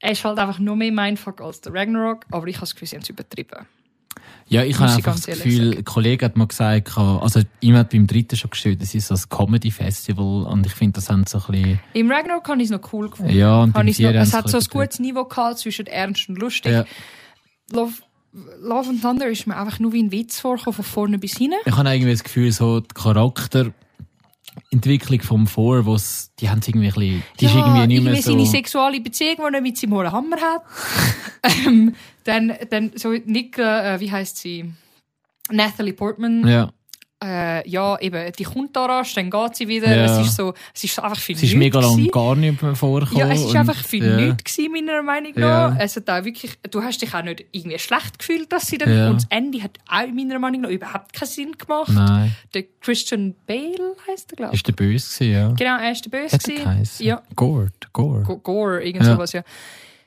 er 0.00 0.12
ist 0.12 0.24
halt 0.24 0.38
einfach 0.38 0.58
nur 0.58 0.76
mehr 0.76 0.92
Mindfuck 0.92 1.40
als 1.40 1.62
der 1.62 1.74
Ragnarok, 1.74 2.26
aber 2.30 2.46
ich 2.46 2.56
habe 2.56 2.62
das 2.62 2.74
Gefühl, 2.74 2.88
sie 2.88 2.96
haben 2.96 3.02
es 3.02 3.08
übertrieben. 3.08 3.66
Ja, 4.48 4.62
ich 4.62 4.78
habe 4.78 4.92
einfach 4.92 5.14
das 5.14 5.26
Gefühl, 5.26 5.70
sagen. 5.70 5.78
ein 5.78 5.84
Kollege 5.84 6.24
hat 6.24 6.36
mir 6.36 6.46
gesagt, 6.46 6.96
also 6.96 7.40
ihm 7.60 7.76
hat 7.76 7.90
beim 7.90 8.06
dritten 8.06 8.36
schon 8.36 8.50
gestellt, 8.50 8.80
es 8.80 8.94
ist 8.94 9.08
so 9.08 9.14
ein 9.14 9.20
Comedy-Festival 9.28 10.44
und 10.44 10.64
ich 10.66 10.72
finde, 10.72 11.00
das 11.00 11.10
haben 11.10 11.26
so 11.26 11.38
ein 11.38 11.52
bisschen, 11.52 11.80
Im 11.94 12.10
Ragnarok 12.10 12.48
habe 12.48 12.58
ich 12.58 12.66
es 12.66 12.70
noch 12.70 12.92
cool 12.92 13.10
gefunden. 13.10 13.34
ja, 13.34 13.62
und 13.62 13.74
noch, 13.74 13.84
es 13.84 14.32
hat 14.32 14.48
so 14.48 14.58
ein 14.58 14.64
gutes 14.70 15.00
Niveau 15.00 15.24
gehabt 15.24 15.58
zwischen 15.58 15.86
ernst 15.86 16.28
und 16.28 16.38
lustig. 16.38 16.72
Ja. 16.72 16.84
Love, 17.72 17.94
Love 18.60 18.90
and 18.90 19.00
Thunder 19.00 19.28
ist 19.28 19.46
mir 19.46 19.56
einfach 19.56 19.78
nur 19.78 19.92
wie 19.92 20.02
ein 20.02 20.12
Witz 20.12 20.40
vorgekommen, 20.40 20.74
von 20.74 20.84
vorne 20.84 21.18
bis 21.18 21.38
hinten. 21.38 21.56
Ich 21.64 21.74
habe 21.74 21.88
irgendwie 21.88 22.12
das 22.12 22.22
Gefühl, 22.22 22.52
so 22.52 22.80
die 22.80 22.94
Charakterentwicklung 22.94 25.22
vom 25.22 25.46
Vor, 25.46 25.86
wo's, 25.86 26.32
die 26.38 26.50
haben 26.50 26.60
irgendwie 26.66 26.88
ein 26.88 26.94
bisschen, 26.94 27.22
die 27.40 27.46
ist 27.46 27.54
irgendwie 27.54 27.86
nicht 27.86 28.02
mehr 28.02 28.16
so... 28.16 28.32
seine 28.32 28.44
sexuelle 28.44 29.00
Beziehung, 29.00 29.36
die 29.36 29.54
er 29.54 29.62
mit 29.62 29.78
seinem 29.78 29.94
hohen 29.94 30.12
Hammer 30.12 30.36
hat. 30.36 30.64
ähm, 31.66 31.94
dann, 32.24 32.52
dann 32.68 32.92
so 32.94 33.12
Nick, 33.12 33.56
äh, 33.58 33.98
wie 34.00 34.12
heißt 34.12 34.36
sie? 34.36 34.70
Natalie 35.50 35.94
Portman. 35.94 36.46
ja, 36.46 36.70
Äh, 37.24 37.66
ja, 37.66 37.98
eben, 37.98 38.30
die 38.38 38.44
kommt 38.44 38.76
da 38.76 38.84
rasch, 38.84 39.14
dann 39.14 39.30
geht 39.30 39.56
sie 39.56 39.66
wieder. 39.68 39.88
Ja. 39.94 40.04
Es 40.20 40.26
ist 40.26 40.36
so, 40.36 40.52
es 40.74 40.84
ist 40.84 40.98
einfach 40.98 41.18
für 41.18 41.32
es 41.32 41.42
ist 41.42 41.54
mega 41.54 41.80
lang 41.80 42.06
gar 42.08 42.36
nicht 42.36 42.60
mehr 42.60 42.74
vorgekommen. 42.74 43.18
Ja, 43.26 43.32
es 43.32 43.40
ist 43.42 43.56
einfach 43.56 43.82
für 43.82 43.96
ja. 43.96 44.16
nichts 44.16 44.54
gewesen, 44.54 44.72
meiner 44.72 45.02
Meinung 45.02 45.32
Ja. 45.34 45.70
nach. 45.70 45.78
Es 45.80 45.96
hat 45.96 46.10
auch 46.10 46.22
wirklich, 46.26 46.58
du 46.70 46.82
hast 46.82 47.00
dich 47.00 47.14
auch 47.14 47.22
nicht 47.22 47.46
irgendwie 47.52 47.78
schlecht 47.78 48.18
gefühlt, 48.18 48.52
dass 48.52 48.66
sie 48.66 48.76
dann, 48.76 48.94
Ja. 48.94 49.08
und 49.08 49.16
das 49.22 49.26
Ende 49.30 49.62
hat 49.62 49.78
auch 49.88 50.06
meiner 50.12 50.38
Meinung 50.38 50.60
nach 50.60 50.68
überhaupt 50.68 51.14
keinen 51.14 51.28
Sinn 51.28 51.52
gemacht. 51.56 51.88
Nein, 51.90 52.36
Der 52.52 52.64
Christian 52.82 53.34
Bale 53.46 53.96
heißt 54.06 54.32
er, 54.32 54.36
glaube 54.36 54.54
ich. 54.54 54.58
ist 54.60 54.66
der 54.68 54.72
böse 54.74 55.14
gewesen, 55.18 55.32
ja. 55.32 55.48
Genau, 55.52 55.78
er 55.82 55.92
ist 55.92 56.04
der 56.04 56.10
Böse. 56.10 56.36
Er 56.36 56.38
gewesen. 56.74 57.02
Ja, 57.06 57.22
Gord, 57.34 57.92
Gore. 57.94 58.22
Go- 58.24 58.36
Gore, 58.40 58.84
irgend 58.84 59.04
Ja. 59.06 59.14
sowas, 59.14 59.32
ja. 59.32 59.42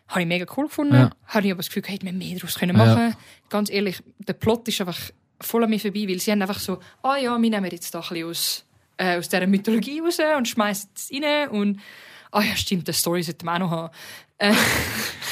Habe 0.10 0.22
ich 0.22 0.28
mega 0.28 0.46
cool 0.58 0.66
gefunden. 0.68 0.94
Ja. 0.94 1.10
Habe 1.26 1.46
ich 1.48 1.52
aber 1.52 1.60
das 1.60 1.70
Gefühl, 1.70 1.84
hätte 1.88 2.06
man 2.06 2.18
mehr 2.20 2.36
daraus 2.36 2.54
können 2.56 2.78
Ja. 2.78 2.86
machen 2.86 3.16
Ganz 3.50 3.72
ehrlich, 3.72 4.00
der 4.20 4.34
Plot 4.34 4.68
ist 4.68 4.80
einfach 4.82 5.00
voll 5.42 5.64
an 5.64 5.70
mir 5.70 5.80
vorbei, 5.80 6.06
weil 6.08 6.20
sie 6.20 6.32
haben 6.32 6.42
einfach 6.42 6.60
so, 6.60 6.80
ah 7.04 7.18
ja, 7.18 7.32
wir 7.42 7.50
nehmen 7.50 7.70
jetzt 7.72 7.94
da 7.94 8.00
ein 8.00 8.08
bisschen 8.10 8.30
aus, 8.30 8.66
äh, 8.98 9.18
aus 9.18 9.30
dieser 9.30 9.48
Mythologie 9.48 10.00
raus 10.02 10.18
und 10.38 10.48
schmeißen 10.48 10.90
es 10.96 11.10
rein 11.12 11.50
und 11.50 11.80
ah 12.32 12.42
ja, 12.42 12.56
stimmt, 12.56 12.88
die 12.88 12.94
Story 12.94 13.24
sollte 13.24 13.46
man 13.46 13.62
auch 13.62 13.70
noch 13.70 13.72
haben. 13.72 13.94
Äh, 14.38 14.54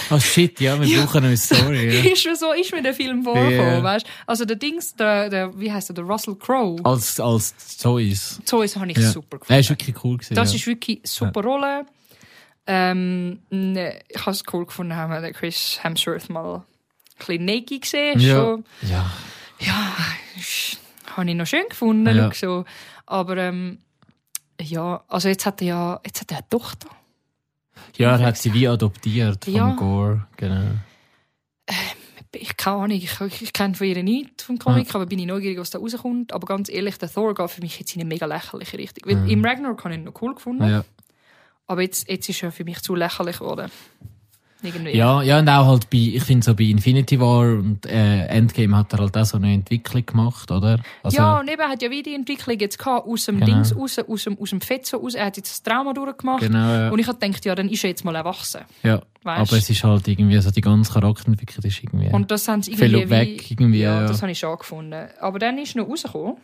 Oh 0.10 0.20
shit, 0.20 0.60
ja, 0.62 0.80
wir 0.82 1.02
brauchen 1.06 1.26
eine 1.26 1.36
Story. 1.36 1.94
Ja. 2.02 2.12
ist 2.14 2.26
mir 2.26 2.36
so, 2.38 2.54
ist 2.54 2.72
mir 2.72 2.82
der 2.82 2.94
Film 2.94 3.24
vorgekommen, 3.24 3.58
Ja. 3.78 3.84
weißt 3.84 4.06
Also 4.26 4.46
der 4.46 4.56
Dings, 4.56 4.96
der, 4.96 5.30
der, 5.30 5.60
wie 5.60 5.70
heißt 5.72 5.90
der, 5.90 5.96
der 5.96 6.06
Russell 6.06 6.36
Crowe, 6.36 6.80
Als, 6.86 7.20
als 7.20 7.54
Toys. 7.78 8.40
so 8.46 8.62
ist, 8.62 8.78
habe 8.78 8.90
ich 8.90 8.98
Ja. 8.98 9.12
super 9.12 9.36
Er 9.36 9.40
gefunden. 9.40 9.60
ist 9.60 9.70
wirklich 9.70 10.04
cool 10.06 10.18
gewesen. 10.18 10.36
Das 10.36 10.52
ja. 10.54 10.56
ist 10.58 10.68
wirklich 10.68 11.00
eine 11.00 11.08
super 11.08 11.42
Rolle. 11.44 11.86
Ähm, 12.66 13.40
ne, 13.50 14.00
ich 14.10 14.20
habe 14.22 14.32
es 14.32 14.44
cool 14.54 14.66
gefunden, 14.66 14.96
haben 14.96 15.12
wir 15.22 15.32
Chris 15.34 15.80
Hemsworth 15.82 16.30
mal 16.30 16.56
ein 16.56 16.64
bisschen 17.18 17.46
naked 17.46 17.82
gesehen. 17.82 18.20
ja. 18.20 18.36
Schon, 18.36 18.66
ja. 18.90 19.12
Ja, 19.60 19.94
habe 21.16 21.30
ich 21.30 21.36
noch 21.36 21.48
schön 21.48 21.68
gefunden. 21.70 22.16
Ja. 22.16 22.32
So. 22.34 22.66
Aber 23.06 23.38
ähm, 23.38 23.80
ja, 24.62 25.04
also 25.08 25.30
jetzt 25.30 25.46
hat 25.46 25.62
er 25.62 25.68
ja 25.68 26.02
jetzt 26.06 26.22
hat 26.22 26.32
er 26.32 26.38
eine 26.38 26.50
Tochter. 26.50 26.90
Ja, 27.96 28.18
er 28.18 28.28
hat 28.28 28.38
sie 28.38 28.54
wie 28.54 28.68
adoptiert 28.68 29.48
Ja. 29.48 29.72
Gore. 29.74 30.28
Genau. 30.38 30.72
Ich 32.34 32.56
keine 32.58 32.78
Ahnung, 32.78 32.98
ich, 32.98 33.20
ich, 33.42 33.54
kenne 33.54 33.74
von 33.74 33.88
ihr 33.88 34.04
nichts 34.04 34.44
vom 34.44 34.60
Comic, 34.60 34.94
aber 34.94 35.06
bin 35.06 35.18
ich 35.18 35.26
neugierig, 35.26 35.58
was 35.58 35.72
da 35.72 35.80
rauskommt. 35.80 36.34
Aber 36.34 36.46
ganz 36.46 36.70
ehrlich, 36.70 36.98
der 36.98 37.12
Thor 37.12 37.34
geht 37.34 37.50
für 37.50 37.62
mich 37.62 37.80
jetzt 37.80 37.96
in 37.96 38.02
eine 38.02 38.08
mega 38.08 38.26
lächerliche 38.26 38.78
Richtung. 38.78 39.10
Weil 39.10 39.16
Mhm. 39.16 39.30
Im 39.30 39.46
Ragnarok 39.46 39.84
habe 39.84 39.94
ich 39.96 40.00
ihn 40.00 40.04
noch 40.04 40.22
cool 40.22 40.36
gefunden. 40.36 40.68
Ja. 40.68 40.86
Aber 41.66 41.82
jetzt, 41.82 42.08
jetzt 42.10 42.30
ist 42.30 42.44
er 42.44 42.52
für 42.52 42.64
mich 42.64 42.82
zu 42.82 42.96
lächerlich 42.96 43.40
geworden. 43.40 43.72
Irgendwie. 44.64 44.98
Ja, 44.98 45.22
ja, 45.22 45.38
und 45.38 45.48
auch 45.50 45.68
halt 45.68 45.88
bei, 45.92 45.98
ich 46.16 46.24
finde 46.24 46.44
so 46.44 46.56
bei 46.56 46.64
Infinity 46.64 47.20
War 47.20 47.42
und 47.60 47.86
äh, 47.86 48.26
Endgame 48.26 48.76
hat 48.76 48.92
er 48.94 49.00
halt 49.00 49.16
auch 49.16 49.24
so 49.26 49.38
eine 49.38 49.54
Entwicklung 49.54 50.04
gemacht, 50.04 50.50
oder? 50.50 50.80
Also, 51.04 51.16
ja, 51.18 51.40
und 51.40 51.48
eben 51.48 51.62
hat 51.62 51.80
ja 51.84 51.92
wie 51.92 52.02
die 52.02 52.16
Entwicklung 52.16 52.58
jetzt 52.60 52.80
gehabt, 52.80 53.06
aus 53.08 53.26
dem 53.26 53.40
Genau. 53.40 53.46
Dings 53.54 53.76
raus, 53.76 54.00
aus 54.00 54.24
dem, 54.24 54.36
aus 54.40 54.50
dem 54.50 54.62
Fetzo 54.62 54.98
raus. 54.98 55.14
Er 55.14 55.28
hat 55.28 55.38
jetzt 55.38 55.52
das 55.52 55.62
Trauma 55.64 55.94
durchgemacht. 55.94 56.40
genau, 56.42 56.58
ja. 56.74 56.90
Und 56.90 56.98
ich 56.98 57.08
habe 57.08 57.20
gedacht, 57.20 57.46
ja, 57.46 57.54
dann 57.54 57.70
ist 57.70 57.84
er 57.84 57.92
jetzt 57.92 58.04
mal 58.04 58.16
erwachsen. 58.16 58.62
ja. 58.84 59.02
Weißt? 59.24 59.52
Aber 59.52 59.58
es 59.58 59.70
ist 59.70 59.84
halt 59.84 60.08
irgendwie 60.08 60.40
so, 60.40 60.50
die 60.52 60.62
ganze 60.62 60.92
Charakterentwicklung 60.94 61.66
ist 61.66 61.84
irgendwie 61.84 62.08
Und 62.14 62.32
das 62.32 62.48
haben 62.48 62.62
sie 62.64 62.76
viel 62.78 62.94
irgendwie... 62.96 63.10
weg, 63.10 63.52
irgendwie, 63.52 63.80
ja, 63.82 64.02
ja. 64.02 64.08
das 64.08 64.22
habe 64.22 64.32
ich 64.32 64.40
schon 64.40 64.58
gefunden. 64.58 65.08
Aber 65.20 65.38
dann 65.38 65.58
ist 65.58 65.76
noch 65.76 65.88
rausgekommen, 65.90 66.38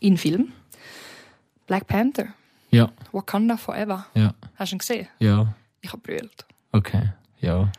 in 0.00 0.16
Film, 0.16 0.52
Black 1.66 1.86
Panther, 1.86 2.28
Ja, 2.70 2.90
Wakanda 3.12 3.56
Forever. 3.58 4.06
ja, 4.14 4.32
Hast 4.56 4.72
du 4.72 4.76
ihn 4.76 4.78
gesehen? 4.78 5.08
ja, 5.18 5.54
Ich 5.82 5.92
habe 5.92 6.00
brüllt. 6.02 6.46
Okay, 6.74 7.10
ja. 7.40 7.70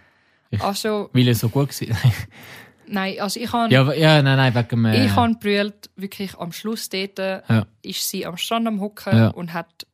Ich- 0.51 0.61
Also, 0.61 1.09
Weil 1.13 1.27
er 1.27 1.35
so 1.35 1.49
gut 1.49 1.69
war. 1.81 1.97
nein, 2.88 3.19
also 3.19 3.39
ich 3.39 3.51
habe... 3.51 3.73
ja, 3.73 3.91
ja, 3.93 4.22
nein, 4.22 4.38
nein, 4.38 4.53
wegen 4.55 4.85
äh, 4.85 5.05
Ich 5.05 5.15
habe 5.15 5.35
brüllt, 5.35 5.89
wirklich 5.95 6.35
am 6.38 6.51
Schluss 6.51 6.88
dort 6.89 7.17
Ja. 7.19 7.65
ist 7.81 8.07
sie 8.09 8.26
am 8.26 8.38
Strand 8.38 8.67
am 8.67 8.80
Hocken 8.80 9.17
Ja. 9.17 9.27
und 9.30 9.53
hat 9.53 9.85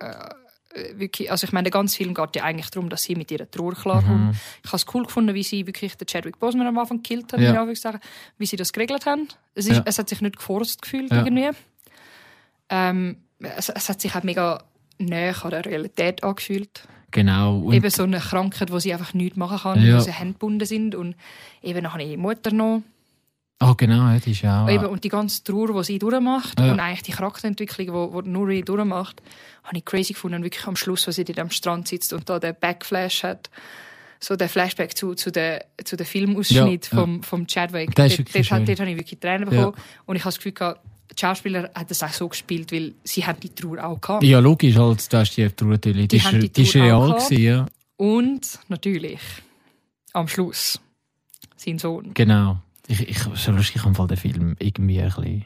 äh, 0.00 0.14
wirklich, 0.94 1.30
also 1.30 1.44
ich 1.46 1.52
meine, 1.52 1.64
der 1.64 1.70
ganze 1.72 1.96
Film 1.98 2.14
geht 2.14 2.34
ja 2.34 2.44
eigentlich 2.44 2.70
darum, 2.70 2.88
dass 2.88 3.02
sie 3.02 3.14
mit 3.14 3.30
ihrer 3.30 3.50
Trauer 3.50 3.74
klarkommt. 3.74 4.26
Mhm. 4.32 4.34
Ich 4.64 4.68
habe 4.70 4.76
es 4.78 4.86
cool 4.94 5.04
gefunden, 5.04 5.34
wie 5.34 5.42
sie 5.42 5.66
wirklich 5.66 5.96
den 5.96 6.06
Chadwick 6.06 6.38
Boseman 6.38 6.66
am 6.66 6.78
Anfang 6.78 6.96
gekillt 7.02 7.32
hat, 7.32 7.40
Ja. 7.40 7.66
wie 8.38 8.46
sie 8.46 8.56
das 8.56 8.72
geregelt 8.72 9.04
haben. 9.06 9.28
Es, 9.54 9.66
ist, 9.66 9.76
Ja. 9.76 9.82
es 9.84 9.98
hat 9.98 10.08
sich 10.08 10.22
nicht 10.22 10.36
geforst 10.38 10.80
gefühlt 10.82 11.10
Ja. 11.12 11.24
irgendwie. 11.24 11.50
Ähm, 12.70 13.18
es, 13.38 13.68
es 13.68 13.88
hat 13.88 14.00
sich 14.00 14.14
auch 14.14 14.22
mega 14.22 14.64
näher 14.98 15.34
an 15.44 15.50
der 15.50 15.64
Realität 15.66 16.24
angefühlt. 16.24 16.88
Genau. 17.12 17.58
Und, 17.58 17.74
eben 17.74 17.88
so 17.90 18.02
eine 18.02 18.18
Krankheit, 18.18 18.72
wo 18.72 18.78
sie 18.78 18.92
einfach 18.92 19.14
nichts 19.14 19.36
machen 19.36 19.58
kann, 19.58 19.82
Ja. 19.84 19.96
wo 19.96 20.00
sie 20.00 20.12
handgebunden 20.12 20.66
sind 20.66 20.94
und 20.94 21.14
eben 21.62 21.82
noch 21.84 21.94
eine 21.94 22.16
Mutter 22.16 22.52
noch. 22.52 22.82
oh, 23.60 23.74
genau, 23.76 24.12
das 24.12 24.26
ist 24.26 24.42
ja 24.42 24.64
auch. 24.64 24.68
Eben, 24.68 24.86
und 24.86 25.04
die 25.04 25.08
ganze 25.08 25.44
Trauer, 25.44 25.72
die 25.78 25.84
sie 25.84 25.98
durchmacht 26.00 26.58
Ja. 26.58 26.72
und 26.72 26.80
eigentlich 26.80 27.02
die 27.02 27.12
Charakterentwicklung, 27.12 28.10
die, 28.16 28.22
die 28.24 28.28
Nuri 28.30 28.62
durchmacht, 28.62 29.22
habe 29.62 29.76
ich 29.78 29.84
crazy 29.84 30.14
gefunden. 30.14 30.38
Und 30.38 30.42
wirklich 30.44 30.66
am 30.66 30.74
Schluss, 30.74 31.06
wo 31.06 31.12
sie 31.12 31.22
dort 31.24 31.38
am 31.38 31.50
Strand 31.50 31.86
sitzt 31.86 32.12
und 32.12 32.28
da 32.28 32.40
den 32.40 32.56
Backflash 32.60 33.22
hat, 33.22 33.50
so 34.18 34.34
der 34.36 34.48
Flashback 34.48 34.96
zu, 34.96 35.14
zu 35.14 35.30
den 35.30 35.60
zu 35.84 35.96
der 35.96 36.06
Filmausschnitt 36.06 36.90
Ja, 36.92 36.98
ja. 36.98 37.00
vom, 37.04 37.22
vom 37.22 37.46
Chadwick. 37.46 37.90
Ist 37.98 38.18
dort, 38.18 38.34
dort, 38.50 38.68
dort 38.68 38.80
habe 38.80 38.90
ich 38.90 38.96
wirklich 38.96 39.20
Tränen 39.20 39.48
bekommen. 39.48 39.74
Und 40.06 40.16
ich 40.16 40.22
habe 40.22 40.28
das 40.28 40.36
Gefühl, 40.38 40.52
gehabt, 40.52 40.80
die 41.12 41.20
Schauspieler 41.20 41.70
haben 41.74 41.86
das 41.88 42.02
auch 42.02 42.12
so 42.12 42.28
gespielt, 42.28 42.72
weil 42.72 42.94
sie 43.04 43.24
haben 43.24 43.38
die 43.40 43.50
Trauer 43.50 43.84
auch 43.84 44.00
gehabt. 44.00 44.24
Ja, 44.24 44.38
logisch, 44.38 44.76
halt, 44.76 45.12
du 45.12 45.16
hast 45.16 45.36
die 45.36 45.48
Trauer 45.48 45.70
natürlich. 45.70 46.08
Die 46.08 46.18
Die, 46.18 46.38
die 46.38 46.46
ist, 46.46 46.56
die 46.56 46.62
ist 46.62 46.74
real 46.76 47.12
gewesen, 47.12 47.38
ja. 47.38 47.66
Und 47.96 48.58
natürlich, 48.68 49.20
am 50.12 50.28
Schluss, 50.28 50.80
sein 51.56 51.78
Sohn. 51.78 52.12
Genau. 52.14 52.58
Ich, 52.88 53.08
ich, 53.08 53.18
schon 53.38 53.56
lustig, 53.56 53.76
ich 53.76 53.84
habe 53.84 54.08
den 54.08 54.16
Film 54.16 54.56
irgendwie 54.58 55.00
ein 55.00 55.08
bisschen 55.08 55.44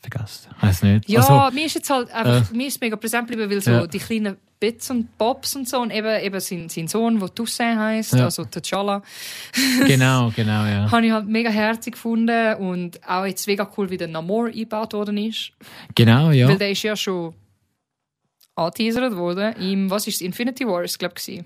vergessen. 0.00 0.50
Weiß 0.60 0.82
nicht. 0.82 1.08
Ja, 1.08 1.20
Also, 1.20 1.54
mir 1.54 1.66
ist 1.66 1.74
jetzt 1.74 1.90
halt 1.90 2.10
einfach, 2.10 2.50
mir 2.52 2.66
ist 2.68 2.80
mega 2.80 2.96
präsent 2.96 3.28
geblieben, 3.28 3.50
weil 3.50 3.60
so 3.60 3.70
Ja. 3.70 3.86
die 3.86 3.98
kleinen 3.98 4.36
Bits 4.58 4.90
und 4.90 5.16
Bobs 5.16 5.56
und 5.56 5.68
so 5.68 5.80
und 5.80 5.90
eben, 5.90 6.22
eben 6.22 6.38
sein, 6.40 6.68
sein 6.68 6.86
Sohn, 6.88 7.18
der 7.18 7.34
Toussaint 7.34 7.78
heisst, 7.78 8.12
Ja. 8.14 8.24
also 8.24 8.42
T'Challa, 8.42 9.02
genau, 9.86 10.30
genau, 10.36 10.64
ja. 10.66 10.90
habe 10.90 11.06
ich 11.06 11.12
halt 11.12 11.26
mega 11.28 11.48
herzig 11.50 11.94
gefunden 11.94 12.54
und 12.56 13.00
auch 13.08 13.24
jetzt 13.24 13.46
mega 13.46 13.70
cool, 13.76 13.88
wie 13.90 13.96
der 13.96 14.08
Namor 14.08 14.46
eingebaut 14.48 14.92
worden 14.92 15.16
ist. 15.16 15.52
Genau, 15.94 16.30
ja. 16.30 16.48
Weil 16.48 16.58
der 16.58 16.70
ist 16.72 16.82
ja 16.82 16.94
schon 16.96 17.34
angeteasert 18.54 19.16
worden 19.16 19.54
im, 19.56 19.90
was 19.90 20.06
ist 20.06 20.20
Infinity 20.20 20.66
Wars, 20.66 20.98
glaube 20.98 21.14
ich. 21.26 21.42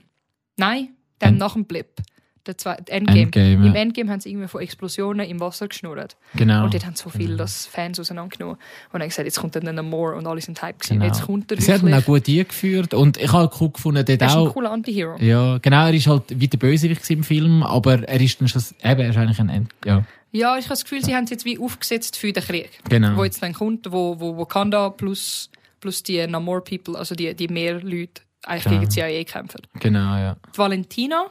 Nein, 0.56 0.94
dann 1.18 1.36
nach 1.36 1.52
dem 1.54 1.64
Blip. 1.64 2.00
Der 2.46 2.58
zweite 2.58 2.92
Endgame. 2.92 3.20
Endgame, 3.22 3.52
Im 3.54 3.64
ja. 3.74 3.80
Endgame 3.80 4.10
haben 4.10 4.20
sie 4.20 4.30
irgendwie 4.30 4.48
von 4.48 4.60
Explosionen 4.60 5.26
im 5.28 5.40
Wasser 5.40 5.66
geschnurrt. 5.66 6.16
Genau. 6.36 6.64
Und 6.64 6.74
dort 6.74 6.84
haben 6.84 6.94
so 6.94 7.08
viele 7.08 7.36
das 7.36 7.64
Fans 7.64 7.98
auseinandergenommen. 7.98 8.56
Und 8.92 9.00
dann 9.00 9.08
gesagt, 9.08 9.24
jetzt 9.26 9.40
kommt 9.40 9.56
dann 9.56 9.64
der 9.64 9.72
Namor 9.72 10.14
und 10.14 10.26
alle 10.26 10.40
sind 10.42 10.60
hype 10.60 10.78
gewesen. 10.78 10.94
Genau. 11.00 11.06
Jetzt 11.06 11.22
kommt 11.22 11.50
er 11.50 11.60
Sie 11.60 11.72
hat 11.72 11.82
ihn 11.82 11.94
auch 11.94 12.04
gut 12.04 12.28
eingeführt 12.28 12.92
und 12.92 13.16
ich 13.16 13.32
habe 13.32 13.50
cool 13.60 13.70
gefunden, 13.70 14.04
dort 14.04 14.20
Er 14.20 14.26
ist 14.26 14.32
ein 14.34 14.38
auch. 14.40 14.52
cooler 14.52 14.72
Anti-Hero. 14.72 15.16
Ja, 15.20 15.56
genau, 15.58 15.86
er 15.86 15.94
ist 15.94 16.06
halt 16.06 16.24
wie 16.28 16.48
der 16.48 16.58
Bösewicht 16.58 17.08
im 17.10 17.24
Film, 17.24 17.62
aber 17.62 18.02
er 18.06 18.20
ist 18.20 18.38
dann 18.40 18.48
schon, 18.48 18.62
eben, 18.82 19.00
er 19.00 19.08
ist 19.10 19.16
eigentlich 19.16 19.40
ein 19.40 19.48
End, 19.48 19.70
ja, 19.86 20.04
Ja, 20.32 20.58
ich 20.58 20.64
habe 20.64 20.70
das 20.74 20.82
Gefühl, 20.84 21.02
sie 21.02 21.14
haben 21.14 21.24
es 21.24 21.30
jetzt 21.30 21.44
wie 21.46 21.58
aufgesetzt 21.58 22.16
für 22.18 22.30
den 22.32 22.42
Krieg. 22.42 22.68
genau. 22.88 23.16
Wo 23.16 23.24
jetzt 23.24 23.42
dann 23.42 23.54
kommt, 23.54 23.90
wo, 23.90 24.20
wo 24.20 24.36
Wakanda 24.36 24.90
plus, 24.90 25.48
plus 25.80 26.02
die 26.02 26.26
Namor 26.26 26.62
People, 26.62 26.98
also 26.98 27.14
die, 27.14 27.32
die 27.34 27.48
mehr 27.48 27.80
Leute, 27.80 28.20
eigentlich 28.46 28.64
Ja. 28.64 28.70
gegen 28.72 28.82
die 28.82 28.88
CIA 28.88 29.24
kämpfen. 29.24 29.62
Genau, 29.80 30.16
ja. 30.18 30.36
Die 30.54 30.58
Valentina 30.58 31.24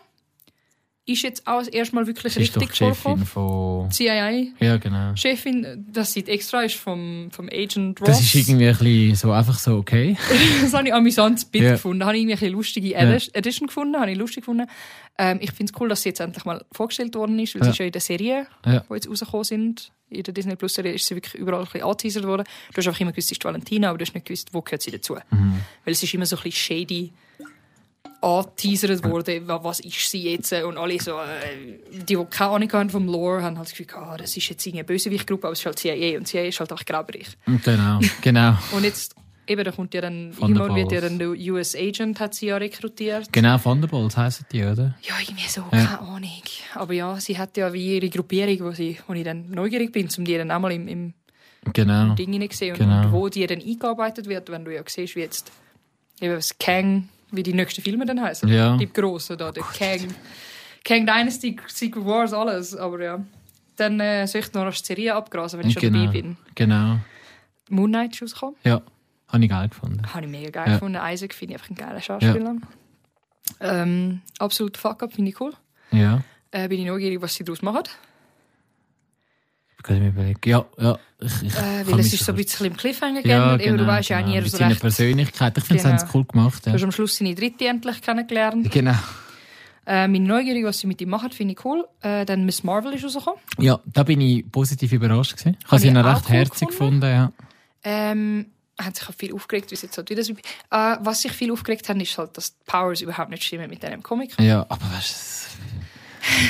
ist 1.05 1.21
jetzt 1.21 1.45
auch 1.47 1.59
das 1.59 1.67
erste 1.67 1.95
Mal 1.95 2.07
wirklich 2.07 2.33
Sie 2.33 2.41
ist 2.41 2.55
richtig 2.55 2.69
die 2.71 2.77
Chefin 2.77 3.25
von, 3.25 3.91
CIA. 3.91 4.29
ja, 4.61 4.77
genau. 4.77 5.13
Chefin, 5.15 5.85
das 5.91 6.13
sieht 6.13 6.29
extra 6.29 6.61
ist 6.63 6.75
vom, 6.75 7.29
vom 7.29 7.49
Agent 7.51 7.99
Ross. 7.99 8.07
Das 8.07 8.21
ist 8.21 8.35
irgendwie 8.35 8.67
ein 8.69 8.77
bisschen 8.77 9.15
so, 9.15 9.31
einfach 9.33 9.59
so, 9.59 9.75
okay. 9.75 10.15
das 10.61 10.73
habe 10.73 10.87
ich 10.87 10.93
amüsantes 10.93 11.43
Bild 11.45 11.65
Ja. 11.65 11.71
gefunden. 11.71 12.05
Habe 12.05 12.15
ich 12.15 12.23
irgendwie 12.23 12.45
eine 12.45 12.53
lustige 12.55 12.87
Ja. 12.89 13.01
Edition 13.33 13.67
gefunden. 13.67 13.99
Habe 13.99 14.11
ich 14.11 14.17
lustig 14.17 14.43
gefunden. 14.43 14.65
Ähm, 15.17 15.39
ich 15.41 15.51
finde 15.51 15.73
es 15.73 15.81
cool, 15.81 15.89
dass 15.89 16.03
sie 16.03 16.09
jetzt 16.09 16.21
endlich 16.21 16.45
mal 16.45 16.63
vorgestellt 16.71 17.13
worden 17.15 17.37
ist, 17.37 17.53
weil 17.55 17.61
Ja. 17.61 17.65
sie 17.65 17.71
ist 17.71 17.77
ja 17.79 17.85
in 17.85 17.91
der 17.91 18.01
Serie, 18.01 18.47
Ja. 18.65 18.79
die 18.89 18.93
jetzt 18.93 19.09
rausgekommen 19.09 19.43
sind. 19.43 19.91
In 20.09 20.23
der 20.23 20.33
Disney 20.33 20.55
Plus 20.55 20.73
Serie 20.75 20.93
ist 20.93 21.05
sie 21.05 21.15
wirklich 21.15 21.35
überall 21.35 21.59
ein 21.61 21.65
bisschen 21.65 21.81
angeteasert 21.83 22.25
worden. 22.25 22.43
Du 22.71 22.77
hast 22.77 22.87
einfach 22.87 23.01
immer 23.01 23.11
gewusst, 23.11 23.27
sie 23.27 23.33
ist 23.35 23.43
Valentina, 23.43 23.89
aber 23.89 23.97
du 23.97 24.05
hast 24.05 24.13
nicht 24.13 24.25
gewusst, 24.25 24.49
wo 24.53 24.61
gehört 24.61 24.81
sie 24.83 24.91
dazu. 24.91 25.15
Mhm. 25.31 25.57
Weil 25.83 25.91
es 25.93 26.01
ist 26.01 26.13
immer 26.13 26.25
so 26.25 26.37
ein 26.37 26.43
bisschen 26.43 26.77
shady 26.87 27.11
angeteasert 28.23 29.03
worden, 29.03 29.47
wa- 29.47 29.63
was 29.63 29.79
ist 29.81 30.09
sie 30.09 30.23
jetzt 30.31 30.53
und 30.53 30.77
alle 30.77 30.99
so, 31.01 31.11
äh, 31.19 31.79
die, 31.91 32.15
die 32.15 32.25
keine 32.29 32.51
Ahnung 32.51 32.71
haben 32.73 32.89
vom 32.89 33.05
Lore, 33.07 33.43
haben 33.43 33.57
halt 33.57 33.67
das 33.69 33.75
Gefühl, 33.77 33.93
ah, 33.95 34.15
das 34.17 34.35
ist 34.37 34.49
jetzt 34.49 34.65
irgendeine 34.65 34.85
Bösewichtgruppe, 34.85 35.47
aber 35.47 35.53
es 35.53 35.59
ist 35.59 35.65
halt 35.65 35.79
CIA 35.79 36.17
und 36.17 36.27
CIA 36.27 36.45
ist 36.45 36.59
halt 36.59 36.71
auch 36.71 36.83
graubereich. 36.85 37.27
Genau, 37.63 37.99
genau. 38.21 38.57
Und 38.71 38.83
jetzt, 38.83 39.15
eben, 39.47 39.63
da 39.63 39.71
kommt 39.71 39.93
ja 39.93 40.01
dann, 40.01 40.31
irgendwann 40.39 40.75
wird 40.75 40.91
ja 40.93 41.01
dann 41.01 41.19
der 41.19 41.29
US 41.31 41.75
Agent, 41.75 42.19
hat 42.19 42.33
sie 42.33 42.47
ja 42.47 42.57
rekrutiert. 42.57 43.31
Genau, 43.33 43.57
Thunderbolts 43.57 44.15
heissen 44.15 44.45
die, 44.51 44.63
oder? 44.63 44.95
Ja, 45.03 45.15
irgendwie 45.21 45.47
so, 45.49 45.61
Ja. 45.71 45.85
keine 45.85 45.99
Ahnung. 45.99 46.31
Aber 46.75 46.93
ja, 46.93 47.19
sie 47.19 47.37
hat 47.37 47.57
ja 47.57 47.73
wie 47.73 47.97
ihre 47.97 48.09
Gruppierung, 48.09 48.69
wo, 48.69 48.71
sie, 48.71 48.97
wo 49.07 49.13
ich 49.13 49.23
dann 49.25 49.49
neugierig 49.51 49.91
bin, 49.91 50.07
um 50.17 50.23
die 50.25 50.37
dann 50.37 50.49
auch 50.51 50.59
mal 50.59 50.71
im, 50.71 50.87
im 50.87 51.13
Genau. 51.73 52.13
Ding 52.15 52.31
hineinzusehen 52.33 52.73
und, 52.73 52.79
Genau. 52.79 53.05
und 53.05 53.11
wo 53.13 53.29
die 53.29 53.45
dann 53.47 53.61
eingearbeitet 53.61 54.27
wird, 54.27 54.49
wenn 54.49 54.65
du 54.65 54.73
ja 54.73 54.81
siehst, 54.85 55.15
wie 55.15 55.21
jetzt 55.21 55.49
eben 56.19 56.35
das 56.35 56.57
Kang, 56.57 57.07
wie 57.35 57.43
die 57.43 57.53
nächsten 57.53 57.81
Filme 57.81 58.05
dann 58.05 58.21
heißen. 58.21 58.47
Ja. 58.49 58.77
Die 58.77 58.91
grossen 58.91 59.37
da, 59.37 59.51
der 59.51 59.63
Kang, 59.63 60.13
Kang 60.83 61.05
Dynasty, 61.05 61.57
Secret 61.67 62.05
Wars, 62.05 62.33
alles. 62.33 62.75
Aber 62.75 63.01
ja, 63.01 63.23
dann 63.75 63.99
äh, 63.99 64.25
soll 64.27 64.41
ich 64.41 64.53
noch 64.53 64.61
eine 64.61 64.71
Serie 64.71 65.15
abgrasen, 65.15 65.59
wenn 65.59 65.67
ich 65.67 65.73
schon 65.73 65.81
Genau. 65.81 65.99
dabei 66.05 66.11
bin. 66.11 66.37
Genau. 66.55 66.97
Moon 67.69 67.89
Knight 67.89 68.13
ist 68.13 68.21
rausgekommen. 68.21 68.55
Ja, 68.63 68.81
habe 69.29 69.43
ich 69.43 69.49
geil 69.49 69.69
gefunden. 69.69 70.01
Habe 70.13 70.25
ich 70.25 70.31
mega 70.31 70.49
geil 70.49 70.67
Ja. 70.67 70.73
gefunden. 70.73 70.99
Isaac 71.01 71.33
finde 71.33 71.55
ich 71.55 71.59
einfach 71.61 71.69
ein 71.71 71.75
geiler 71.75 72.01
Schauspieler. 72.01 72.55
Ähm, 73.59 74.21
absolut 74.39 74.77
Fuck-up 74.77 75.13
finde 75.13 75.31
ich 75.31 75.39
cool. 75.41 75.53
Ja. 75.91 76.21
Äh, 76.51 76.67
bin 76.67 76.79
ich 76.79 76.85
neugierig, 76.85 77.21
was 77.21 77.33
sie 77.35 77.43
daraus 77.43 77.61
machen. 77.61 77.83
Ich 79.85 79.87
kann 79.89 79.99
mir 79.99 80.07
überlegen. 80.09 80.39
Ja, 80.45 80.65
ja. 80.79 80.97
Ich, 81.19 81.41
ich 81.43 81.53
Äh, 81.55 81.85
weil 81.91 81.99
es 81.99 82.13
ist 82.13 82.23
so 82.23 82.31
ein 82.31 82.37
bisschen 82.37 82.67
im 82.67 82.77
Cliffhanger 82.77 83.15
ja, 83.17 83.21
geändert. 83.21 83.61
Eben, 83.61 83.71
genau, 83.77 83.83
du 83.83 83.87
weißt 83.97 84.09
ja 84.09 84.17
auch 84.17 84.21
genau. 84.21 84.33
nie 84.35 84.41
Mit 84.41 84.51
so 84.51 84.57
seiner 84.57 84.71
recht. 84.71 84.79
Persönlichkeit. 84.81 85.57
Ich 85.57 85.63
finde, 85.65 85.83
Genau. 85.83 85.95
sie 85.97 86.01
haben 86.01 86.07
es 86.09 86.15
cool 86.15 86.23
gemacht. 86.25 86.65
Du 86.65 86.69
Ja. 86.69 86.75
hast 86.75 86.83
am 86.83 86.91
Schluss 86.93 87.17
seine 87.17 87.35
dritte 87.35 87.67
endlich 87.67 88.01
kennengelernt. 88.01 88.71
Genau. 88.71 88.95
Äh, 89.85 90.07
meine 90.07 90.19
Neugierde, 90.25 90.63
was 90.65 90.79
sie 90.79 90.87
mit 90.87 91.01
ihm 91.01 91.09
machen, 91.09 91.31
finde 91.31 91.55
ich 91.55 91.65
cool. 91.65 91.85
Äh, 92.01 92.23
dann 92.25 92.45
Miss 92.45 92.63
Marvel 92.63 92.93
ist 92.93 93.03
rausgekommen. 93.03 93.41
Ja, 93.59 93.81
da 93.85 94.03
bin 94.03 94.21
ich 94.21 94.49
positiv 94.49 94.93
überrascht 94.93 95.33
gewesen. 95.35 95.57
Ich 95.59 95.67
habe 95.69 95.81
sie 95.81 95.87
ich 95.89 95.93
noch 95.93 96.05
auch 96.05 96.15
recht 96.15 96.25
cool 96.29 96.35
herzig 96.37 96.67
gefunden. 96.69 97.01
gefunden, 97.01 97.05
ja. 97.13 97.31
Ähm, 97.83 98.45
hat 98.79 98.95
sich 98.95 99.09
auch 99.09 99.13
viel 99.13 99.33
aufgeregt, 99.33 99.69
wie 99.71 99.75
jetzt 99.75 99.97
halt 99.97 100.09
wieder 100.09 100.23
so 100.23 100.31
äh, 100.33 100.37
Was 101.01 101.21
sich 101.21 101.33
viel 101.33 101.51
aufgeregt 101.51 101.89
hat, 101.89 102.01
ist 102.01 102.17
halt, 102.17 102.37
dass 102.37 102.57
die 102.57 102.63
Powers 102.65 103.01
überhaupt 103.01 103.29
nicht 103.29 103.43
stimmen 103.43 103.69
mit 103.69 103.83
diesem 103.83 104.01
Comic. 104.01 104.39
Ja, 104.39 104.61
aber 104.69 104.81
weißt 104.95 105.47
du, 105.57 105.72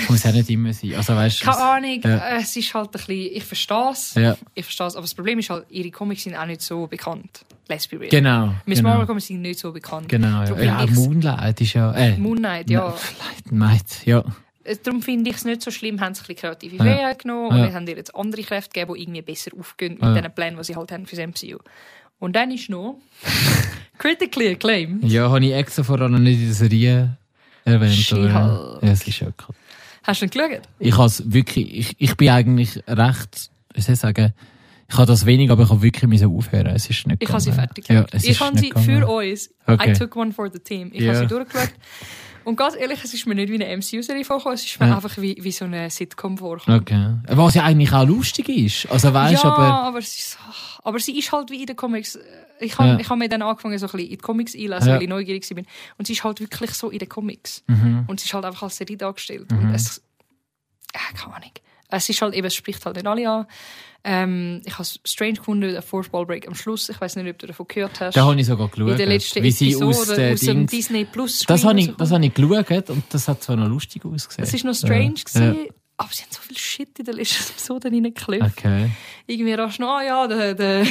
muss 0.09 0.23
ja 0.23 0.31
nicht 0.31 0.49
immer 0.49 0.73
sein. 0.73 0.95
Also 0.95 1.15
weißt 1.15 1.41
Keine 1.41 1.57
Ahnung, 1.57 2.01
Ja. 2.03 2.17
äh, 2.17 2.41
es 2.41 2.55
ist 2.55 2.73
halt 2.73 2.87
ein 2.89 2.91
bisschen, 2.91 3.29
ich 3.35 3.43
verstehe 3.43 3.89
es, 3.91 4.13
ja, 4.15 4.37
ich 4.53 4.65
verstehe 4.65 4.87
es, 4.87 4.95
aber 4.95 5.03
das 5.03 5.13
Problem 5.13 5.39
ist 5.39 5.49
halt, 5.49 5.65
ihre 5.69 5.89
Comics 5.91 6.23
sind 6.23 6.35
auch 6.35 6.45
nicht 6.45 6.61
so 6.61 6.87
bekannt. 6.87 7.45
Let's 7.69 7.87
be 7.87 7.99
real. 7.99 8.09
genau. 8.09 8.53
Miss 8.65 8.79
genau. 8.79 8.89
Marvel 8.89 9.07
Comics 9.07 9.27
sind 9.27 9.41
nicht 9.41 9.59
so 9.59 9.71
bekannt. 9.71 10.09
Genau, 10.09 10.43
ja. 10.43 10.61
ja 10.61 10.85
Moonlight 10.87 11.61
ist 11.61 11.73
ja. 11.73 11.91
Äh, 11.93 12.17
Moon 12.17 12.37
Knight, 12.37 12.69
ja. 12.69 12.87
Light, 12.87 13.51
Night, 13.51 14.05
ja. 14.05 14.23
Äh, 14.65 14.75
Darum 14.83 15.01
finde 15.01 15.29
ich 15.29 15.37
es 15.37 15.45
nicht 15.45 15.61
so 15.61 15.71
schlimm, 15.71 15.99
haben 16.01 16.13
sie 16.13 16.21
ein 16.21 16.27
bisschen 16.27 16.41
kreative 16.41 16.75
Ja. 16.75 16.83
Freiheit 16.83 17.19
genommen 17.23 17.47
und 17.51 17.57
Ja. 17.57 17.73
haben 17.73 17.87
ihr 17.87 17.95
jetzt 17.95 18.13
andere 18.15 18.43
Kräfte 18.43 18.69
gegeben, 18.73 18.93
die 18.95 19.01
irgendwie 19.03 19.21
besser 19.21 19.51
aufgehen 19.59 19.93
mit 19.93 20.01
Ja. 20.03 20.21
den 20.21 20.33
Plänen, 20.33 20.57
die 20.57 20.63
sie 20.65 20.75
halt 20.75 20.91
haben 20.91 21.05
für 21.05 21.15
das 21.15 21.25
MCU. 21.25 21.57
Und 22.19 22.35
dann 22.35 22.51
ist 22.51 22.69
noch 22.69 22.97
Critically 23.97 24.49
Acclaimed. 24.51 25.03
Ja, 25.05 25.29
habe 25.29 25.45
ich 25.45 25.53
extra 25.53 25.83
vorher 25.83 26.09
noch 26.09 26.19
nicht 26.19 26.39
in 26.39 26.45
der 26.47 26.53
Serie 26.55 27.17
erwähnt. 27.65 28.09
Ja, 28.09 28.77
es 28.81 29.07
ist 29.07 29.19
ja 29.19 29.27
cool. 29.27 29.55
Hast 30.03 30.21
du 30.21 30.25
ihn 30.25 30.29
geschaut? 30.29 30.61
Ich 30.79 30.97
has 30.97 31.23
wirklich, 31.25 31.73
ich, 31.77 31.95
ich 31.97 32.15
bin 32.17 32.29
eigentlich 32.29 32.81
recht, 32.87 33.49
wie 33.73 33.81
soll 33.81 33.93
ich 33.93 33.99
sagen, 33.99 34.33
Ich 34.89 34.97
habe 34.97 35.07
das 35.07 35.25
wenig, 35.25 35.49
aber 35.49 35.63
ich 35.63 35.69
habe 35.69 35.81
wirklich 35.81 36.07
müssen 36.09 36.27
aufhören. 36.35 36.67
Es 36.75 36.89
ist 36.89 37.07
nicht 37.07 37.23
Ich 37.23 37.29
habe 37.29 37.39
sie 37.39 37.51
fertig 37.51 37.87
Ja, 37.87 38.01
geschaut. 38.01 38.13
es 38.13 38.23
ich 38.25 38.39
habe 38.39 38.51
nicht 38.53 38.63
sie 38.63 38.69
gegangen. 38.69 38.85
für 39.01 39.07
uns. 39.07 39.49
Okay. 39.65 39.91
I 39.91 39.93
took 39.93 40.15
one 40.15 40.31
for 40.33 40.49
the 40.51 40.59
team. 40.59 40.91
Ich 40.93 41.01
Ja. 41.01 41.13
habe 41.13 41.19
sie 41.19 41.27
durchgeschaut. 41.27 41.71
Und 42.45 42.55
ganz 42.55 42.75
ehrlich, 42.75 43.03
es 43.03 43.13
ist 43.13 43.25
mir 43.25 43.35
nicht 43.35 43.49
wie 43.49 43.55
eine 43.63 43.75
MCU-Serie 43.77 44.25
vorgekommen, 44.25 44.55
es 44.55 44.65
ist 44.65 44.79
mir 44.79 44.87
Ja. 44.87 44.95
einfach 44.95 45.17
wie, 45.17 45.37
wie 45.39 45.51
so 45.51 45.65
eine 45.65 45.89
Sitcom 45.89 46.37
vorgekommen. 46.37 46.81
Okay. 46.81 47.15
Was 47.37 47.53
ja 47.55 47.63
eigentlich 47.63 47.91
auch 47.93 48.05
lustig 48.05 48.49
ist. 48.49 48.91
Also 48.91 49.13
weißt 49.13 49.43
ja, 49.43 49.51
aber. 49.53 49.63
aber, 49.87 50.01
sie 50.01 50.19
ist, 50.19 50.37
aber 50.83 50.99
sie 50.99 51.17
ist 51.17 51.31
halt 51.31 51.49
wie 51.51 51.61
in 51.61 51.65
den 51.67 51.75
Comics. 51.75 52.19
Ich 52.59 52.77
habe 52.77 52.89
Ja. 52.89 52.99
ich 52.99 53.09
hab 53.09 53.17
mir 53.17 53.29
dann 53.29 53.41
angefangen, 53.41 53.77
so 53.77 53.85
ein 53.85 53.91
bisschen 53.91 54.05
in 54.05 54.09
die 54.11 54.17
Comics 54.17 54.53
einlesen, 54.55 54.87
Ja. 54.89 54.95
weil 54.95 55.03
ich 55.03 55.09
neugierig 55.09 55.49
war. 55.55 55.63
Und 55.97 56.07
sie 56.07 56.13
ist 56.13 56.23
halt 56.23 56.39
wirklich 56.39 56.71
so 56.71 56.89
in 56.89 56.99
den 56.99 57.09
Comics. 57.09 57.63
Mhm. 57.67 58.05
Und 58.07 58.19
sie 58.19 58.25
ist 58.25 58.33
halt 58.33 58.45
einfach 58.45 58.63
als 58.63 58.77
Serie 58.77 58.97
dargestellt. 58.97 59.51
Mhm. 59.51 59.59
Und 59.69 59.73
es, 59.75 59.99
äh, 60.93 60.97
keine 61.17 61.35
Ahnung. 61.35 61.51
Es 61.89 62.09
ist 62.09 62.21
halt 62.21 62.33
eben, 62.33 62.47
es 62.47 62.55
spricht 62.55 62.83
halt 62.85 62.95
nicht 62.95 63.05
alle 63.07 63.29
an. 63.29 63.45
Ähm, 64.05 64.61
ich 64.65 64.73
habe 64.77 64.87
strange 65.05 65.33
gefunden, 65.35 65.71
der 65.71 65.81
Fourth 65.81 66.11
Ball 66.11 66.25
Break 66.25 66.45
am 66.47 66.55
Schluss. 66.55 66.89
Ich 66.89 66.99
weiß 66.99 67.15
nicht, 67.15 67.29
ob 67.29 67.37
du 67.39 67.47
davon 67.47 67.65
gehört 67.69 68.01
hast. 68.01 68.15
Da 68.17 68.25
habe 68.25 68.39
ich 68.39 68.45
sogar 68.45 68.67
geschaut. 68.67 68.91
in 68.91 68.97
der 68.97 69.05
letzten 69.05 69.41
wie 69.43 69.51
sie 69.51 69.69
Episode 69.69 69.87
aus, 69.87 70.07
der 70.07 70.33
aus 70.33 70.39
dem 70.41 70.67
Disney 70.67 71.05
Plus 71.05 71.39
das 71.47 71.61
Stream 71.61 71.69
habe 71.69 71.79
ich, 71.79 71.95
das 71.95 72.11
habe 72.11 72.25
ich 72.25 72.33
geschaut 72.33 72.89
und 72.89 73.03
das 73.09 73.27
hat 73.29 73.41
zwar 73.41 73.55
noch 73.55 73.69
lustig 73.69 74.03
ausgesehen. 74.03 74.43
Es 74.45 74.53
ist 74.53 74.65
noch 74.65 74.73
strange, 74.75 75.13
Ja. 75.33 75.49
gewesen, 75.51 75.67
aber 76.03 76.13
sie 76.13 76.23
haben 76.23 76.31
so 76.31 76.41
viel 76.41 76.57
Shit 76.57 76.99
in 76.99 77.05
der 77.05 77.13
letzten 77.15 77.51
Episode 77.53 77.87
reingeklopft. 77.89 78.57
Okay. 78.57 78.91
Irgendwie 79.25 79.53
rasch 79.53 79.79
noch, 79.79 79.87
ah 79.99 80.03
ja, 80.03 80.27
der, 80.27 80.53
der, 80.53 80.85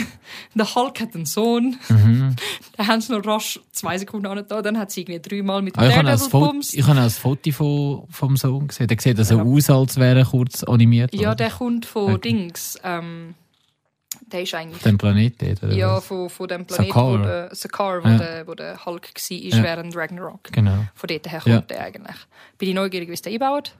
der 0.55 0.74
Hulk 0.74 1.01
hat 1.01 1.14
einen 1.14 1.26
Sohn. 1.26 1.76
Mhm. 1.89 2.36
Dann 2.76 2.86
haben 2.86 3.01
sie 3.01 3.12
noch 3.12 3.24
rasch 3.26 3.60
zwei 3.72 3.98
Sekunden 3.98 4.26
angetan. 4.26 4.62
Dann 4.62 4.78
hat 4.78 4.90
sie 4.90 5.02
irgendwie 5.02 5.20
dreimal 5.20 5.62
mit 5.62 5.76
dem 5.76 5.82
ich 5.84 5.90
habe 5.90 6.01
auch 6.01 6.05
Daredevil 6.05 6.18
das 6.24 6.28
Foto, 6.28 6.47
bumst. 6.52 6.74
ich 6.74 6.86
habe 6.86 6.98
auch 6.98 7.05
das 7.05 7.18
Foto 7.18 7.52
von, 7.52 8.06
vom 8.10 8.36
Sohn 8.36 8.68
gesehen. 8.68 8.86
Der 8.89 8.98
sieht 9.01 9.18
also 9.18 9.36
Ja. 9.36 9.43
aus, 9.44 9.70
als 9.70 9.97
wäre 9.98 10.20
er 10.20 10.24
kurz 10.26 10.64
animiert. 10.64 11.14
Ja, 11.14 11.28
oder? 11.28 11.34
der 11.36 11.51
kommt 11.51 11.86
von 11.86 12.14
Okay. 12.14 12.30
Dings. 12.30 12.78
Ähm, 12.82 13.34
der 14.30 14.43
ist 14.43 14.55
eigentlich... 14.55 14.82
Dem 14.82 14.97
Planet 14.97 15.43
dort, 15.43 15.62
oder 15.62 15.72
Ja, 15.74 15.97
was? 15.97 16.06
von, 16.06 16.30
von 16.30 16.48
dem 16.48 16.64
Planeten, 16.64 16.93
Sakar. 16.93 17.18
wo 17.20 17.22
der, 17.22 17.55
Sakar, 17.55 18.05
wo, 18.05 18.09
Ja. 18.09 18.18
der, 18.18 18.47
wo 18.47 18.55
der 18.55 18.84
Hulk 18.86 19.10
war, 19.14 19.36
Ja. 19.36 19.62
während 19.62 19.94
Ragnarok. 19.97 20.44
Genau. 20.52 20.84
Von 20.94 21.09
dort 21.09 21.30
her 21.30 21.40
kommt 21.40 21.55
Ja. 21.55 21.60
der 21.60 21.80
eigentlich. 21.84 22.16
Bin 22.56 22.68
ich 22.70 22.74
neugierig, 22.74 23.09
wie 23.09 23.12
es 23.12 23.20
der 23.22 23.32
einbaut. 23.32 23.74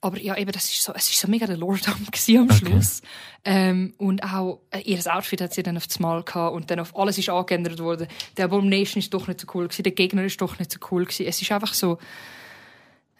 Aber 0.00 0.18
ja, 0.20 0.36
eben, 0.36 0.52
das 0.52 0.64
ist 0.64 0.82
so, 0.82 0.92
es 0.94 1.08
ist 1.10 1.18
so 1.18 1.28
mega 1.28 1.46
der 1.46 1.56
gewesen 2.10 2.38
am 2.38 2.50
Okay. 2.50 2.54
Schluss. 2.54 3.02
Ähm, 3.44 3.94
und 3.98 4.22
auch 4.22 4.60
äh, 4.70 4.80
ihr 4.80 4.98
Outfit 5.06 5.40
hat 5.40 5.54
sie 5.54 5.62
dann 5.62 5.76
auf 5.76 5.86
das 5.86 5.98
Mal 5.98 6.22
gehabt 6.22 6.54
und 6.54 6.70
dann 6.70 6.80
auf 6.80 6.96
alles 6.96 7.18
ist 7.18 7.28
angeändert 7.30 7.80
worden. 7.80 8.06
Der 8.36 8.44
Abomination 8.44 9.00
ist 9.00 9.12
doch 9.12 9.26
nicht 9.26 9.40
so 9.40 9.46
cool 9.54 9.66
gewesen, 9.66 9.82
der 9.82 9.92
Gegner 9.92 10.24
ist 10.24 10.40
doch 10.40 10.58
nicht 10.58 10.70
so 10.70 10.78
cool 10.90 11.04
gewesen. 11.04 11.26
Es 11.26 11.42
ist 11.42 11.50
einfach 11.50 11.74
so, 11.74 11.98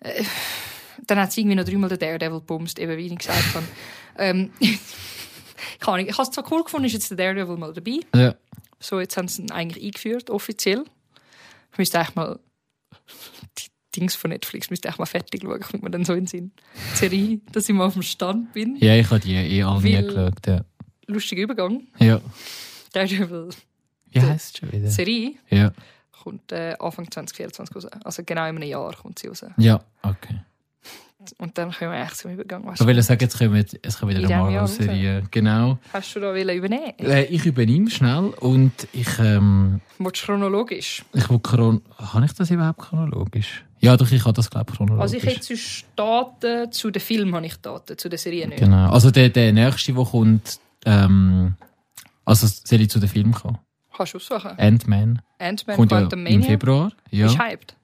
äh, 0.01 0.23
dann 1.07 1.19
hat 1.19 1.33
sie 1.33 1.41
irgendwie 1.41 1.57
noch 1.57 1.65
dreimal 1.65 1.89
den 1.89 1.99
Daredevil 1.99 2.41
bumst, 2.41 2.79
eben 2.79 2.97
wie 2.97 3.07
ich 3.07 3.19
gesagt 3.19 3.55
habe. 3.55 3.67
ähm, 4.19 4.53
ich 4.61 5.87
habe 5.87 6.03
es 6.03 6.31
zwar 6.31 6.53
cool 6.53 6.63
gefunden, 6.63 6.87
ist 6.87 6.93
jetzt 6.93 7.11
der 7.11 7.17
Daredevil 7.17 7.57
mal 7.57 7.73
dabei. 7.73 8.01
Ja. 8.15 8.35
So, 8.79 9.01
jetzt 9.01 9.17
haben 9.17 9.27
sie 9.27 9.43
ihn 9.43 9.51
eigentlich 9.51 9.85
eingeführt, 9.85 10.31
offiziell. 10.31 10.85
Ich 11.73 11.79
müsste 11.79 11.99
eigentlich 11.99 12.15
mal 12.15 12.39
Dings 13.97 14.15
von 14.15 14.31
Netflix 14.31 14.71
müsste 14.71 14.89
eigentlich 14.89 14.99
mal 14.99 15.07
fertig 15.07 15.43
schauen, 15.43 15.61
kommt 15.61 15.83
mir 15.83 15.91
dann 15.91 16.05
so 16.05 16.13
in 16.13 16.21
den 16.21 16.27
Sinn. 16.27 16.53
Die 16.93 16.97
Serie, 16.97 17.41
dass 17.53 17.69
ich 17.69 17.75
mal 17.75 17.87
auf 17.87 17.95
dem 17.95 18.03
Stand 18.03 18.53
bin. 18.53 18.77
ja, 18.81 18.95
ich 18.97 19.07
habe 19.11 19.21
die 19.21 19.35
eh 19.35 19.63
alle 19.63 19.83
nie 19.83 20.03
geschaut. 20.03 20.47
Ja. 20.47 20.61
Lustiger 21.07 21.43
Übergang. 21.43 21.87
ja. 21.99 22.21
Daredevil 22.93 23.49
Wie 24.11 24.21
heisst 24.21 24.55
es 24.55 24.59
schon 24.61 24.73
wieder? 24.73 24.89
Serie 24.91 25.33
Ja. 25.51 25.73
kommt 26.23 26.53
äh, 26.53 26.75
Anfang 26.79 27.11
2024 27.11 27.75
raus. 27.77 27.87
Also 28.05 28.23
genau 28.25 28.43
in 28.49 28.57
einem 28.57 28.63
Jahr 28.69 28.95
kommt 28.95 29.19
sie 29.19 29.29
raus. 29.29 29.45
Ja, 29.57 29.81
okay. 30.03 30.41
Und 31.39 31.59
dann 31.59 31.73
können 31.73 31.93
wir 31.93 32.01
echt 32.01 32.17
zum 32.17 32.31
Übergang. 32.33 32.71
Ich 32.73 32.87
will 32.87 33.03
sagen, 33.03 33.21
jetzt 33.21 33.37
kommen 33.37 33.53
wir- 33.55 33.65
es 33.83 33.99
kommt 33.99 34.11
wieder 34.13 34.21
In 34.21 34.33
eine. 34.33 34.43
Marvel-Serie. 34.53 35.25
Genau. 35.31 35.79
hast 35.93 36.15
du 36.17 36.21
da 36.21 36.29
wollen 36.29 36.57
übernehmen? 36.57 36.95
Äh, 36.99 37.25
ich 37.25 37.45
übernehme 37.45 37.91
schnell 37.91 38.29
und 38.41 38.73
ich, 38.93 39.19
ähm, 39.19 39.81
Willst 39.99 40.23
du 40.23 40.27
chronologisch? 40.27 41.05
ich 41.13 41.29
will 41.29 41.41
chron 41.41 41.83
Kann 42.13 42.23
ich 42.25 42.33
das 42.33 42.51
überhaupt 42.51 42.79
chronologisch? 42.81 43.65
Ja, 43.81 43.97
doch, 43.97 44.11
ich 44.11 44.25
habe 44.25 44.33
das, 44.35 44.51
glaube 44.51 44.71
ich, 44.71 44.77
chronologisch. 44.77 45.03
Also 45.03 45.17
ich 45.17 45.25
hätte 45.25 45.43
sonst 45.45 45.85
Daten 45.97 46.73
zu 46.73 46.91
den 46.91 47.01
Filmen, 47.01 47.35
habe 47.35 47.47
ich 47.47 47.57
Daten, 47.57 47.97
zu 47.97 48.09
den 48.09 48.19
Serien 48.19 48.51
nicht. 48.51 48.61
Genau. 48.61 48.91
Also 48.91 49.11
der, 49.11 49.29
der 49.29 49.53
nächste, 49.53 49.93
der 49.93 50.05
kommt, 50.05 50.59
ähm, 50.85 51.55
also 52.25 52.47
soll 52.47 52.81
ich 52.81 52.91
zu 52.91 52.99
den 52.99 53.09
Film 53.09 53.33
kommen? 53.33 53.59
Kannst 53.97 54.15
du 54.15 54.19
aussuchen. 54.19 54.53
Ant-Man. 54.59 55.23
Ant-Man, 55.39 55.77
Kommt 55.77 55.93
ja 55.93 55.99
im. 56.01 56.43
Februar. 56.43 56.93
Ja. 57.11 57.27
Ist 57.27 57.39
hyped. 57.39 57.75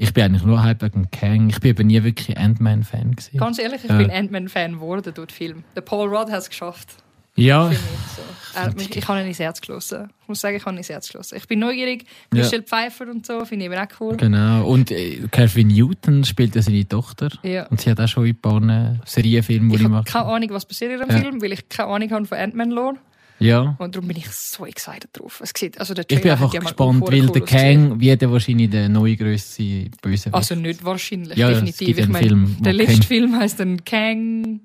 Ich 0.00 0.14
bin 0.14 0.24
eigentlich 0.24 0.44
nur 0.44 0.62
halb 0.62 0.80
wegen 0.82 1.10
Kang. 1.10 1.48
Ich 1.50 1.58
bin 1.60 1.74
aber 1.74 1.82
nie 1.82 2.02
wirklich 2.04 2.38
Ant-Man-Fan 2.38 3.16
gewesen. 3.16 3.36
Ganz 3.38 3.58
ehrlich, 3.58 3.82
ich 3.82 3.90
Ja. 3.90 3.98
bin 3.98 4.10
Ant-Man-Fan 4.10 4.74
geworden 4.74 5.12
durch 5.14 5.28
den 5.28 5.34
Film. 5.34 5.64
Der 5.74 5.80
Paul 5.80 6.08
Rudd 6.08 6.30
hat 6.30 6.38
es 6.40 6.48
geschafft. 6.48 6.94
Ja, 7.38 7.70
so. 7.70 8.60
hat 8.60 8.76
mich, 8.76 8.94
ich 8.96 9.06
habe 9.08 9.20
ihn 9.20 9.26
ins 9.28 9.38
Herz 9.38 9.60
geschlossen. 9.60 10.08
Ich 10.22 10.28
muss 10.28 10.40
sagen, 10.40 10.56
ich 10.56 10.64
habe 10.64 10.74
ihn 10.74 10.78
ins 10.78 10.88
Herz 10.88 11.06
geschlossen. 11.06 11.36
Ich 11.36 11.46
bin 11.46 11.58
neugierig. 11.60 12.04
Ja. 12.34 12.42
Michelle 12.42 12.62
Pfeiffer 12.64 13.08
und 13.08 13.24
so, 13.24 13.44
finde 13.44 13.66
ich 13.66 13.72
eben 13.72 13.80
auch 13.80 14.00
cool. 14.00 14.16
genau. 14.16 14.66
Und 14.66 14.90
äh, 14.90 15.20
Newton 15.64 16.24
spielt 16.24 16.54
ja 16.56 16.62
seine 16.62 16.86
Tochter. 16.86 17.28
Ja. 17.42 17.66
Und 17.68 17.80
sie 17.80 17.90
hat 17.90 18.00
auch 18.00 18.08
schon 18.08 18.26
ein 18.26 18.34
paar 18.36 18.60
äh, 18.68 18.96
Serienfilme, 19.04 19.68
die 19.68 19.74
Ich 19.76 19.80
ich 19.80 19.84
habe 19.84 19.94
mache. 19.94 20.04
keine 20.04 20.24
Ahnung, 20.26 20.50
was 20.50 20.66
passiert 20.66 20.92
in 20.92 20.98
dem 21.00 21.10
Ja. 21.10 21.18
Film, 21.18 21.40
weil 21.42 21.52
ich 21.52 21.68
keine 21.68 21.88
Ahnung 21.90 22.10
habe 22.10 22.26
von 22.26 22.38
Ant-Man-Lore. 22.38 22.96
Ja. 23.40 23.76
Und 23.78 23.94
darum 23.94 24.08
bin 24.08 24.16
ich 24.16 24.28
so 24.30 24.66
excited 24.66 25.10
drauf. 25.12 25.40
Es 25.40 25.52
sieht, 25.56 25.78
also 25.78 25.94
der 25.94 26.04
Ich 26.08 26.20
bin 26.20 26.32
einfach 26.32 26.52
ja 26.52 26.58
gespannt, 26.58 27.00
weil 27.06 27.20
cool 27.26 27.32
der. 27.32 27.42
Kang 27.42 28.00
wird 28.00 28.20
ja 28.20 28.32
wahrscheinlich 28.32 28.70
der 28.70 28.88
neue 28.88 29.14
grösste 29.16 29.62
Bösewicht. 30.02 30.34
Also 30.34 30.56
nicht 30.56 30.84
wahrscheinlich, 30.84 31.38
Ja, 31.38 31.48
definitiv. 31.50 31.98
Ich 31.98 32.08
meine, 32.08 32.26
Film, 32.26 32.56
der 32.58 32.72
letzte 32.72 33.06
Film 33.06 33.38
heißt 33.38 33.60
dann 33.60 33.84
Kang 33.84 34.62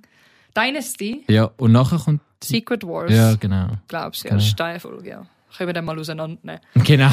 Dynasty, 0.57 1.23
ja, 1.27 1.51
und 1.57 1.71
nachher 1.71 1.97
kommt... 1.99 2.21
Secret 2.47 2.83
Wars. 2.83 3.11
Ja, 3.11 3.35
genau. 3.35 3.67
Glaubst 3.87 4.23
du, 4.23 4.27
ja. 4.27 4.31
Genau. 4.31 4.41
Das 4.41 4.47
ist 4.47 4.61
eine 4.61 4.79
Folge, 4.79 5.09
ja. 5.09 5.25
Können 5.57 5.67
wir 5.69 5.73
dann 5.73 5.85
mal 5.85 5.99
auseinandernehmen. 5.99 6.61
Genau. 6.83 7.11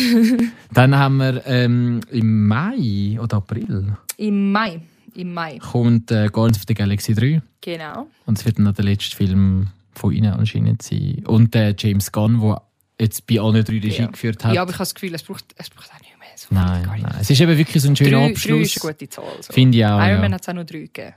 Dann 0.72 0.96
haben 0.96 1.16
wir 1.16 1.42
ähm, 1.46 2.00
im 2.10 2.46
Mai 2.46 3.18
oder 3.20 3.38
April 3.38 3.96
Im 4.18 4.52
Mai. 4.52 4.80
Im 5.14 5.34
Mai. 5.34 5.58
kommt 5.58 6.10
äh, 6.10 6.28
Guardians 6.28 6.58
of 6.58 6.64
the 6.68 6.74
Galaxy 6.74 7.14
3. 7.14 7.42
Genau. 7.60 8.06
Und 8.26 8.38
es 8.38 8.44
wird 8.46 8.58
dann 8.58 8.72
der 8.72 8.84
letzte 8.84 9.14
Film 9.16 9.68
von 9.94 10.12
ihnen 10.12 10.32
anscheinend 10.32 10.80
sein. 10.82 11.22
Und 11.26 11.54
der 11.54 11.74
James 11.76 12.10
Gunn, 12.12 12.40
der 12.40 12.62
jetzt 13.00 13.26
bei 13.26 13.40
allen 13.40 13.62
drei 13.64 13.74
Regie 13.74 13.88
Ja. 14.02 14.06
geführt 14.06 14.44
hat. 14.44 14.54
Ja, 14.54 14.62
aber 14.62 14.70
ich 14.70 14.76
habe 14.76 14.82
das 14.82 14.94
Gefühl, 14.94 15.14
es 15.14 15.22
braucht, 15.22 15.44
es 15.56 15.68
braucht 15.68 15.90
auch 15.90 16.00
nicht 16.00 16.18
mehr 16.18 16.28
so 16.36 16.46
nein, 16.54 16.82
nein. 17.02 17.14
Es 17.20 17.28
ist 17.30 17.40
eben 17.40 17.56
wirklich 17.58 17.82
so 17.82 17.88
ein 17.88 17.96
schöner 17.96 18.10
Drei, 18.10 18.26
drei 18.26 18.30
Abschluss. 18.32 18.76
ist 18.76 18.84
eine 18.84 18.92
gute 18.94 19.08
Zahl. 19.08 19.24
So. 19.40 19.52
Finde 19.52 19.78
ich 19.78 19.84
auch. 19.84 19.98
Iron 19.98 20.08
ja. 20.08 20.18
Man 20.20 20.34
hat 20.34 20.42
es 20.42 20.48
auch 20.48 20.54
noch 20.54 20.64
drei 20.64 20.78
gegeben. 20.78 21.12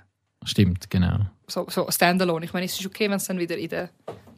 Stimmt, 0.45 0.89
genau. 0.89 1.19
So, 1.47 1.67
so 1.69 1.87
Standalone. 1.91 2.45
Ich 2.45 2.53
meine, 2.53 2.65
es 2.65 2.79
ist 2.79 2.85
okay, 2.85 3.09
wenn 3.09 3.17
es 3.17 3.25
dann 3.25 3.37
wieder 3.37 3.57
in 3.57 3.69
der 3.69 3.89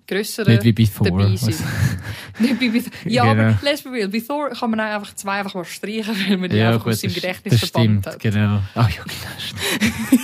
grösseren 0.07 0.53
Nicht 0.53 0.63
wie 0.63 0.71
bei 0.73 0.85
Thor. 1.09 1.19
dabei 1.19 1.35
sind. 1.35 1.55
Nicht 2.39 2.59
wie 2.59 2.69
bei. 2.69 2.83
Ja, 3.05 3.23
Genau. 3.33 3.43
aber 3.49 3.59
let's 3.61 3.81
be 3.83 3.91
real. 3.91 4.07
Bei 4.09 4.19
Thor 4.19 4.49
kann 4.49 4.71
man 4.71 4.79
auch 4.79 4.85
einfach 4.95 5.15
zwei 5.15 5.39
einfach 5.39 5.53
mal 5.53 5.65
streichen, 5.65 6.15
weil 6.29 6.37
man 6.37 6.49
die 6.49 6.57
ja, 6.57 6.69
einfach 6.69 6.83
gut, 6.85 6.93
aus 6.93 7.01
seinem 7.01 7.13
Gedächtnis 7.13 7.59
das 7.59 7.69
verbannt 7.69 8.03
stimmt, 8.03 8.07
hat. 8.07 8.19
genau. 8.21 8.61
Ah, 8.75 8.87
ja, 8.89 9.03
genau. 9.03 10.23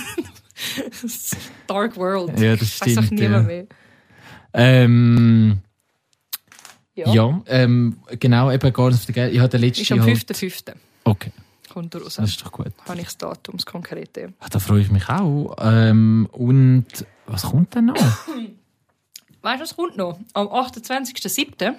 Dark 1.66 1.96
World. 1.96 2.38
Ja, 2.40 2.56
das 2.56 2.80
Weiß 2.80 2.94
doch 2.94 3.02
stimmt. 3.04 3.20
niemand 3.20 3.42
Ja, 3.50 3.54
mehr. 3.56 3.66
ähm, 4.54 5.58
Ja. 6.94 7.12
ja 7.12 7.42
ähm, 7.46 7.96
genau, 8.20 8.50
eben 8.50 8.72
Guardians 8.72 9.00
of 9.02 9.06
the 9.06 9.12
Galaxy. 9.12 9.36
Ich 9.36 9.40
habe 9.40 9.50
den 9.50 9.60
letzten 9.60 9.82
Ist 9.82 9.92
am 9.92 10.02
halt- 10.02 10.16
5.5. 10.18 10.74
Okay, 11.04 11.32
Kommt 11.74 11.94
raus. 11.96 12.14
das 12.14 12.30
ist 12.30 12.42
doch 12.44 12.52
gut. 12.52 12.72
Habe 12.88 12.98
ich 13.00 13.04
das 13.06 13.18
Datum, 13.18 13.56
das 13.56 13.66
Konkrete. 13.66 14.32
Ah, 14.38 14.46
Da 14.48 14.60
freue 14.60 14.80
ich 14.80 14.90
mich 14.90 15.08
auch. 15.08 15.56
Ähm, 15.60 16.28
und 16.32 16.86
was 17.26 17.42
kommt 17.42 17.74
denn 17.74 17.86
noch? 17.86 17.96
Weißt 19.42 19.58
du, 19.58 19.62
was 19.64 19.76
kommt 19.76 19.96
noch? 19.96 20.18
Am 20.34 20.46
28.07. 20.46 21.74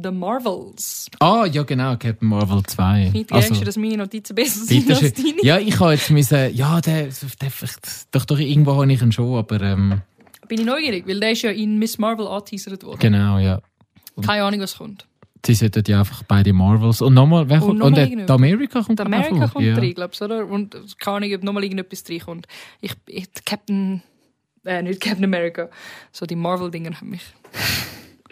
The 0.00 0.10
Marvels. 0.10 1.08
Ah, 1.18 1.44
ja, 1.44 1.64
genau, 1.64 1.96
Captain 1.96 2.28
Marvel 2.28 2.62
2. 2.62 3.10
Nicht 3.12 3.32
also, 3.32 3.64
dass 3.64 3.76
meine 3.76 3.96
Notizen 3.96 4.34
besser 4.34 4.64
sind 4.64 4.88
als 4.90 5.12
deine. 5.12 5.42
Ja, 5.42 5.58
ich 5.58 5.78
habe 5.80 5.92
jetzt 5.92 6.10
müssen, 6.10 6.54
ja, 6.54 6.80
der, 6.80 7.08
der, 7.08 7.50
doch, 8.12 8.24
doch, 8.24 8.38
irgendwo 8.38 8.74
habe 8.76 8.92
ich 8.92 9.02
ihn 9.02 9.10
schon, 9.10 9.36
aber 9.36 9.60
ähm, 9.60 10.00
Bin 10.46 10.60
ich 10.60 10.66
neugierig, 10.66 11.06
weil 11.08 11.18
der 11.18 11.32
ist 11.32 11.42
ja 11.42 11.50
in 11.50 11.78
Miss 11.78 11.98
Marvel 11.98 12.28
angeteasert 12.28 12.84
worden. 12.84 13.00
genau, 13.00 13.38
ja. 13.38 13.60
Keine 14.24 14.44
Ahnung, 14.44 14.60
was 14.60 14.76
kommt. 14.78 15.07
Sie 15.44 15.54
sollten 15.54 15.84
ja 15.86 16.00
einfach 16.00 16.22
beide 16.24 16.52
Marvels. 16.52 17.00
Und 17.00 17.14
nochmal, 17.14 17.48
wer 17.48 17.62
Und 17.62 17.66
kommt? 17.68 17.78
noch 17.78 17.86
Und 17.86 17.96
irgendjemand. 17.96 18.28
der 18.28 18.34
Amerika 18.36 18.82
kommt 18.82 18.98
vor. 19.00 19.48
kommt 19.48 19.66
ja. 19.66 19.74
rein, 19.74 19.94
glaubst 19.94 20.20
du, 20.20 20.24
oder? 20.26 20.46
Und 20.46 20.76
keine 20.98 21.16
Ahnung, 21.16 21.34
ob 21.34 21.42
nochmal 21.42 21.64
irgendetwas 21.64 22.04
reinkommt. 22.08 22.46
Ich, 22.80 22.94
ich, 23.06 23.28
Captain, 23.44 24.02
äh, 24.64 24.82
nicht 24.82 25.00
Captain 25.00 25.24
America, 25.24 25.68
so 26.12 26.26
die 26.26 26.36
Marvel-Dinger 26.36 27.00
haben 27.00 27.10
mich 27.10 27.22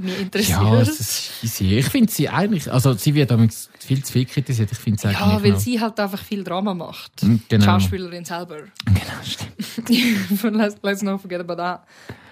nie 0.00 0.12
interessiert. 0.12 0.60
Ja, 0.60 0.80
es 0.80 1.00
ist 1.00 1.30
easy. 1.42 1.78
Ich 1.78 1.86
finde 1.86 2.12
sie 2.12 2.28
eigentlich, 2.28 2.70
also 2.72 2.92
sie 2.94 3.14
wird 3.14 3.30
damals 3.30 3.70
viel 3.78 4.02
zu 4.04 4.12
viel 4.12 4.24
kritisiert. 4.26 4.70
Ich 4.72 4.78
finde 4.78 5.00
sie 5.00 5.08
eigentlich 5.08 5.20
Ja, 5.20 5.42
weil 5.42 5.50
noch- 5.52 5.58
sie 5.58 5.80
halt 5.80 5.98
einfach 6.00 6.22
viel 6.22 6.44
Drama 6.44 6.74
macht. 6.74 7.22
Mm, 7.22 7.36
Die 7.36 7.40
Genau. 7.48 7.64
Schauspielerin 7.64 8.24
selber. 8.24 8.56
Genau, 8.86 9.22
stimmt. 9.24 10.56
let's, 10.56 10.76
let's 10.82 11.02
not 11.02 11.20
forget 11.20 11.40
about 11.40 11.56
that. 11.56 11.82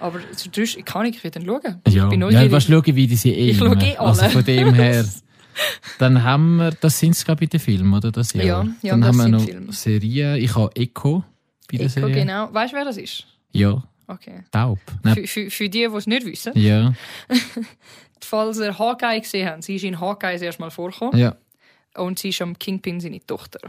Aber 0.01 0.21
sonst, 0.37 0.77
ich 0.77 0.85
kann 0.85 1.03
nicht, 1.05 1.17
ich 1.17 1.25
will 1.25 1.31
dann 1.31 1.45
schauen. 1.47 1.61
Ja, 1.65 1.71
Ich 1.87 1.95
bin 1.95 2.11
ja 2.13 2.17
neugierig. 2.27 2.53
weißt, 2.53 2.67
schauen, 2.69 2.87
wie 2.97 3.07
die 3.07 3.17
sie 3.17 3.31
eh 3.33 3.51
Ich 3.51 3.59
schaue 3.59 3.77
eh 3.77 3.97
alle. 3.97 4.09
Also 4.09 4.29
von 4.29 4.45
dem 4.45 4.75
her. 4.75 5.05
Dann 6.01 6.25
haben 6.25 6.57
wir, 6.57 6.73
das 6.73 6.99
sind 6.99 7.13
es 7.15 7.25
glaube 7.25 7.45
ich, 7.45 7.51
die 7.51 7.61
Filme, 7.61 7.97
oder? 7.99 8.11
Das 8.11 8.33
Jahr. 8.33 8.45
Ja, 8.45 8.67
ja, 8.83 8.91
Dann 8.93 9.05
haben 9.05 9.17
wir 9.19 9.29
noch 9.29 9.45
Filme. 9.45 9.73
Serien. 9.73 10.37
Ich 10.43 10.53
habe 10.57 10.75
Echo 10.75 11.23
bei 11.71 11.77
der 11.79 11.87
Echo, 11.87 12.01
Serie. 12.01 12.15
genau. 12.15 12.53
Weißt 12.53 12.73
du, 12.73 12.77
wer 12.77 12.85
das 12.85 12.97
ist? 12.97 13.25
Ja, 13.53 13.81
Okay. 14.07 14.45
Taub. 14.51 14.79
Für, 15.15 15.27
für, 15.27 15.51
für 15.51 15.69
die, 15.69 15.79
die 15.89 15.95
es 15.97 16.07
nicht 16.07 16.27
wissen, 16.27 16.53
Ja, 16.57 16.93
falls 18.21 18.59
ihr 18.59 18.79
Hawkeye 18.79 19.21
gesehen 19.21 19.49
habt, 19.49 19.63
sie 19.65 19.77
ist 19.77 19.85
in 19.85 20.01
Hawkeye 20.01 20.33
das 20.35 20.43
erste 20.43 20.63
Mal 20.63 20.71
vorgekommen 20.71 21.19
ja, 21.19 21.37
und 21.97 22.19
sie 22.19 22.31
ist 22.31 22.41
am 22.43 22.59
Kingpin 22.59 23.01
seine 23.01 23.25
Tochter. 23.25 23.61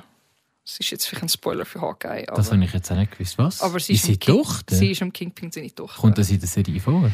Das 0.63 0.79
ist 0.79 0.89
jetzt 0.89 1.05
vielleicht 1.07 1.23
ein 1.23 1.29
Spoiler 1.29 1.65
für 1.65 1.79
Hawkeye, 1.81 2.25
aber, 2.27 2.37
das 2.37 2.51
habe 2.51 2.63
ich 2.63 2.73
jetzt 2.73 2.91
auch 2.91 2.95
nicht 2.95 3.11
gewusst. 3.11 3.37
Was? 3.37 3.61
aber 3.61 3.79
sie 3.79 3.93
ist 3.93 3.99
ist, 3.99 4.05
sie 4.07 4.17
King- 4.17 4.35
Tochter? 4.35 4.75
Sie 4.75 4.91
ist 4.91 5.01
am 5.01 5.13
Kingpin 5.13 5.51
seine 5.51 5.73
Tochter. 5.73 6.01
Kommt 6.01 6.17
das 6.17 6.29
in 6.31 6.39
der 6.39 6.47
Serie 6.47 6.79
vor? 6.79 7.11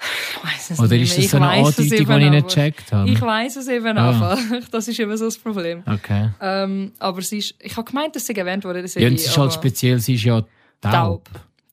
Ich 0.00 0.44
weiss 0.44 0.70
es 0.70 0.78
Oder 0.78 0.96
nicht 0.96 1.10
ist 1.18 1.24
das 1.24 1.30
so 1.32 1.36
eine 1.38 1.48
Andeutung, 1.48 1.84
die 1.88 1.94
ich 1.96 2.30
nicht 2.30 2.46
gecheckt 2.48 2.92
habe? 2.92 3.10
Ich 3.10 3.20
weiß 3.20 3.56
es 3.56 3.66
eben 3.68 3.98
Ah. 3.98 4.10
einfach. 4.10 4.60
Das 4.70 4.86
ist 4.86 4.98
eben 5.00 5.14
so 5.16 5.24
das 5.24 5.36
Problem. 5.36 5.82
Okay. 5.86 6.30
Ähm, 6.40 6.92
aber 7.00 7.20
sie 7.20 7.38
ist, 7.38 7.56
ich 7.58 7.76
habe 7.76 7.84
gemeint, 7.90 8.14
dass 8.14 8.24
sie 8.26 8.34
erwähnt 8.36 8.64
wurde 8.64 8.78
Ja, 8.78 9.08
und 9.08 9.14
es 9.14 9.26
ist 9.26 9.36
halt 9.36 9.52
speziell, 9.52 9.98
sie 9.98 10.14
ist 10.14 10.22
ja 10.24 10.40
taub. 10.80 10.92
taub. 10.92 11.28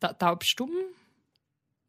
Ta 0.07 0.14
taubstumm? 0.14 0.69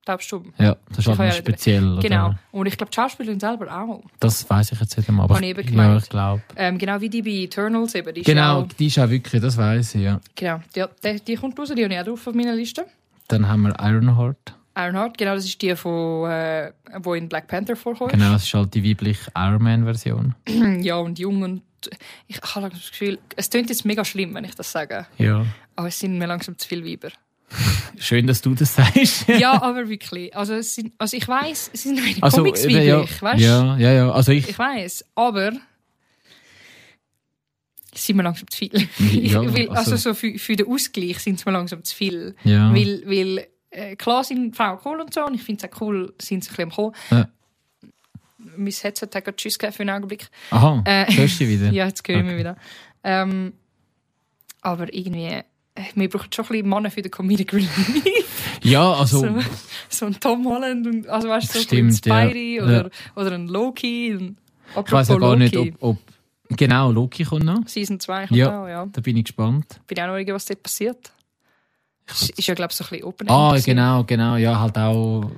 Taubstumm. 0.04 0.52
Ja, 0.58 0.76
das 0.90 0.98
ist 0.98 1.18
halt 1.18 1.34
speziell. 1.34 1.94
Oder? 1.94 2.02
Genau. 2.02 2.34
Und 2.52 2.66
ich 2.66 2.76
glaube, 2.76 2.90
die 2.90 2.94
Schauspielerin 2.94 3.40
selber 3.40 3.76
auch. 3.76 4.04
Das 4.20 4.48
weiß 4.48 4.70
ich 4.70 4.80
jetzt 4.80 4.96
nicht 4.96 5.10
mehr. 5.10 5.24
Aber 5.24 5.34
Habe 5.34 5.44
ich 5.44 5.58
ich, 5.58 5.70
ja, 5.70 5.96
ich 5.96 6.08
glaube. 6.08 6.42
Ähm, 6.54 6.78
genau 6.78 7.00
wie 7.00 7.08
die 7.10 7.22
bei 7.22 7.30
Eternals 7.30 7.94
eben. 7.96 8.14
Die 8.14 8.20
ist 8.20 8.26
Genau, 8.26 8.60
Auch, 8.60 8.68
die 8.68 8.86
ist 8.86 8.98
auch 9.00 9.10
wirklich, 9.10 9.42
das 9.42 9.56
weiß 9.56 9.96
ich, 9.96 10.02
ja. 10.02 10.20
genau. 10.36 10.60
Die, 10.76 10.84
die, 11.04 11.20
die 11.24 11.34
kommt 11.34 11.58
raus, 11.58 11.72
die 11.76 11.82
habe 11.82 11.92
ich 11.92 11.98
auch 12.00 12.04
drauf 12.04 12.24
auf 12.28 12.34
meiner 12.34 12.54
Liste. 12.54 12.86
Dann 13.26 13.48
haben 13.48 13.62
wir 13.62 13.74
Ironheart. 13.80 14.54
Ironheart, 14.76 15.18
genau, 15.18 15.34
das 15.34 15.44
ist 15.46 15.60
die, 15.60 15.74
von, 15.74 16.30
äh, 16.30 16.70
wo 16.98 17.14
in 17.14 17.28
Black 17.28 17.48
Panther 17.48 17.74
vorkommt. 17.74 18.12
Genau, 18.12 18.30
das 18.32 18.44
ist 18.44 18.54
halt 18.54 18.74
die 18.74 18.88
weibliche 18.88 19.28
Iron 19.34 19.62
Man-Version. 19.62 20.34
Ja, 20.82 20.96
und 20.98 21.18
jung 21.18 21.42
und 21.42 21.62
ich 22.28 22.40
habe 22.54 22.70
das 22.70 22.90
Gefühl, 22.90 23.18
es 23.34 23.50
klingt 23.50 23.70
jetzt 23.70 23.84
mega 23.84 24.04
schlimm, 24.04 24.34
wenn 24.34 24.44
ich 24.44 24.54
das 24.54 24.70
sage, 24.70 25.06
Ja. 25.18 25.44
aber 25.74 25.88
es 25.88 25.98
sind 25.98 26.16
mir 26.18 26.26
langsam 26.26 26.56
zu 26.58 26.68
viele 26.68 26.84
Weiber. 26.84 27.08
Schön, 27.98 28.26
dass 28.26 28.42
du 28.42 28.54
das 28.54 28.74
sagst. 28.74 29.28
ja, 29.28 29.52
aber 29.62 29.88
wirklich. 29.88 30.34
Also, 30.36 30.54
es 30.54 30.74
sind, 30.74 30.92
also 30.98 31.16
ich 31.16 31.26
weiß, 31.26 31.70
es 31.72 31.82
sind 31.84 31.96
meine 32.00 32.22
Also, 32.22 32.38
Comics 32.38 32.64
ja, 32.64 33.00
weißt 33.22 33.40
du? 33.40 33.44
ja, 33.44 33.76
ja, 33.78 33.92
ja. 33.92 34.10
Also 34.12 34.32
ich, 34.32 34.48
Ich 34.48 34.58
weiß, 34.58 35.04
aber 35.14 35.52
sind 37.94 38.16
mir 38.16 38.24
langsam 38.24 38.48
zu 38.50 38.58
viel. 38.58 38.88
Ja, 38.98 39.40
weil, 39.54 39.68
also, 39.70 39.92
also- 39.92 39.96
so 39.96 40.14
für, 40.14 40.38
für 40.38 40.56
den 40.56 40.66
Ausgleich 40.68 41.18
sind 41.20 41.38
es 41.38 41.46
mir 41.46 41.52
langsam 41.52 41.82
zu 41.84 41.94
viel. 41.94 42.34
ja. 42.44 42.72
Weil, 42.74 43.02
weil 43.06 43.46
äh, 43.70 43.96
klar 43.96 44.22
sind 44.24 44.54
Frauen 44.56 44.78
cool 44.84 45.00
und 45.00 45.14
so, 45.14 45.24
und 45.24 45.34
ich 45.34 45.42
finde 45.42 45.66
es 45.66 45.72
auch 45.72 45.80
cool, 45.80 46.14
sind 46.20 46.44
sie 46.44 46.50
ein 46.62 46.68
bisschen 46.68 46.84
am. 46.84 46.92
Ja. 47.10 47.28
Mein 48.58 48.72
Headset 48.72 49.06
hat 49.14 49.24
gerade 49.24 49.36
Tschüss 49.36 49.58
gegeben 49.58 49.72
für 49.74 49.82
einen 49.82 49.90
Augenblick. 49.90 50.28
Aha, 50.50 50.82
Äh, 50.86 51.06
hörst 51.14 51.40
du 51.40 51.48
wieder? 51.48 51.70
Ja, 51.72 51.86
jetzt 51.86 52.06
höre 52.06 52.16
ich 52.18 52.22
mich 52.22 52.32
Okay. 52.32 52.38
wieder. 52.40 52.56
Ähm, 53.02 53.52
aber 54.62 54.92
irgendwie, 54.94 55.40
wir 55.94 56.08
brauchen 56.08 56.32
schon 56.32 56.44
ein 56.44 56.48
bisschen 56.48 56.68
Männer 56.68 56.90
für 56.90 57.02
den 57.02 57.10
Comedic 57.10 57.52
Relief. 57.52 58.58
Ja, 58.62 58.92
also, 58.94 59.20
so, 59.20 59.28
so 59.88 60.06
ein 60.06 60.18
Tom 60.20 60.46
Holland, 60.46 60.86
und, 60.86 61.08
also 61.08 61.28
weißt 61.28 61.54
du, 61.54 61.58
so 61.58 61.64
Stimmt, 61.64 61.90
ein 61.92 61.96
Spidey 62.28 62.56
ja. 62.56 62.64
oder, 62.64 62.90
oder 63.14 63.32
ein 63.32 63.48
Loki. 63.48 64.14
Und, 64.14 64.36
ich 64.84 64.92
weiß 64.92 65.08
ja 65.08 65.16
gar 65.16 65.36
nicht, 65.36 65.54
Loki, 65.54 65.74
ob, 65.80 65.96
ob... 66.50 66.56
Genau, 66.56 66.90
Loki 66.92 67.24
kommt 67.24 67.44
noch. 67.44 67.66
Season 67.66 67.98
2 68.00 68.26
kommt 68.28 68.38
Ja. 68.38 68.62
auch, 68.62 68.68
ja. 68.68 68.86
Da 68.92 69.00
bin 69.00 69.16
ich 69.16 69.24
gespannt. 69.24 69.80
Bin 69.86 69.98
auch 70.00 70.06
noch 70.06 70.16
irgendwas 70.16 70.44
dort 70.46 70.62
passiert. 70.62 71.12
Ist, 72.08 72.30
ist 72.38 72.46
ja, 72.46 72.54
glaube 72.54 72.70
ich, 72.70 72.76
so 72.76 72.84
ein 72.84 72.90
bisschen 72.90 73.04
open 73.04 73.28
Ah, 73.28 73.50
passiert. 73.50 73.66
genau, 73.76 74.04
genau. 74.04 74.36
Ja, 74.36 74.58
halt 74.60 74.76
auch... 74.78 75.30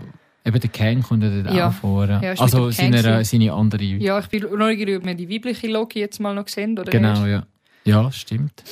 Eben 0.44 0.60
der 0.60 0.70
Kang 0.70 1.02
kommt 1.02 1.22
ja 1.22 1.42
dort 1.42 1.54
Ja. 1.54 1.68
auch 1.68 1.72
vor. 1.72 2.06
Ja, 2.06 2.20
also 2.38 2.70
seine, 2.70 3.24
seine 3.24 3.52
andere... 3.52 3.82
Ja, 3.82 4.18
ich 4.18 4.26
bin 4.28 4.42
neugierig, 4.56 4.98
ob 4.98 5.04
wir 5.06 5.14
die 5.14 5.28
weibliche 5.30 5.66
Loki 5.68 5.98
jetzt 5.98 6.20
mal 6.20 6.34
noch 6.34 6.48
sehen 6.48 6.78
oder 6.78 6.90
genau, 6.90 7.20
nicht. 7.22 7.30
ja. 7.32 7.46
Ja, 7.84 8.12
stimmt. 8.12 8.62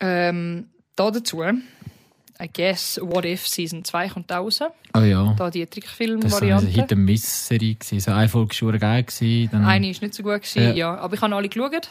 Ähm, 0.00 0.66
da 0.96 1.10
dazu, 1.10 1.42
I 1.42 2.48
guess, 2.52 2.98
What 3.02 3.24
If 3.24 3.46
Season 3.46 3.84
2 3.84 4.08
kommt 4.08 4.32
auch 4.32 4.38
raus. 4.44 4.60
Oh 4.94 5.00
ja. 5.00 5.34
Da 5.38 5.50
die 5.50 5.60
Das 5.64 5.70
war 5.70 5.70
eine 5.70 5.70
Trickfilm-Variante. 5.70 6.66
Gewesen. 6.96 8.00
So 8.00 8.10
eine 8.10 8.28
Folge 8.28 8.60
war 8.66 8.78
geil. 8.78 9.06
Dann, 9.52 9.64
Eine 9.64 9.90
ist 9.90 10.02
nicht 10.02 10.14
so 10.14 10.22
gut, 10.22 10.42
gewesen, 10.42 10.62
Ja. 10.62 10.72
ja. 10.74 10.96
aber 10.98 11.14
ich 11.14 11.20
habe 11.20 11.34
alle 11.36 11.48
geschaut. 11.48 11.90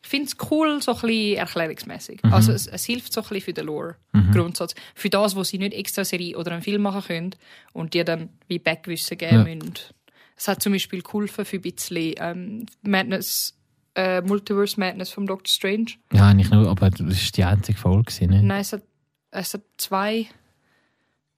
Ich 0.00 0.08
finde 0.08 0.26
es 0.28 0.36
cool, 0.50 0.80
so 0.80 0.92
ein 0.94 1.00
bisschen 1.00 1.36
erklärungsmäßig. 1.38 2.22
Mhm. 2.22 2.32
Also 2.32 2.52
es, 2.52 2.66
es 2.68 2.84
hilft 2.84 3.12
so 3.12 3.20
ein 3.20 3.24
bisschen 3.28 3.42
für 3.42 3.52
den 3.52 3.66
Lore-Grundsatz. 3.66 4.74
Für 4.94 5.10
das, 5.10 5.34
was 5.34 5.48
sie 5.48 5.58
nicht 5.58 5.74
extra 5.74 6.04
Serie 6.04 6.36
oder 6.38 6.52
einen 6.52 6.62
Film 6.62 6.82
machen 6.82 7.02
können 7.02 7.34
und 7.72 7.94
dir 7.94 8.04
dann 8.04 8.28
wie 8.46 8.58
Backwissen 8.60 9.18
geben 9.18 9.36
Ja. 9.38 9.42
müssen. 9.44 9.74
Es 10.36 10.46
hat 10.46 10.62
zum 10.62 10.72
Beispiel 10.72 11.02
geholfen 11.02 11.44
für 11.44 11.56
ein 11.56 11.62
bisschen 11.62 12.14
ähm, 12.18 12.66
Madness, 12.82 13.57
äh, 13.98 14.20
Multiverse 14.20 14.78
Madness 14.78 15.10
vom 15.10 15.26
Doctor 15.26 15.48
Strange. 15.48 15.94
Ja, 16.12 16.32
nicht 16.32 16.52
nur, 16.52 16.68
aber 16.68 16.88
das 16.88 17.00
war 17.00 17.32
die 17.34 17.44
einzige 17.44 17.76
Folge. 17.76 18.04
Gewesen, 18.04 18.30
ne? 18.30 18.42
Nein, 18.44 18.60
es 18.60 18.72
hat, 18.72 18.82
es 19.32 19.54
hat 19.54 19.62
zwei 19.76 20.28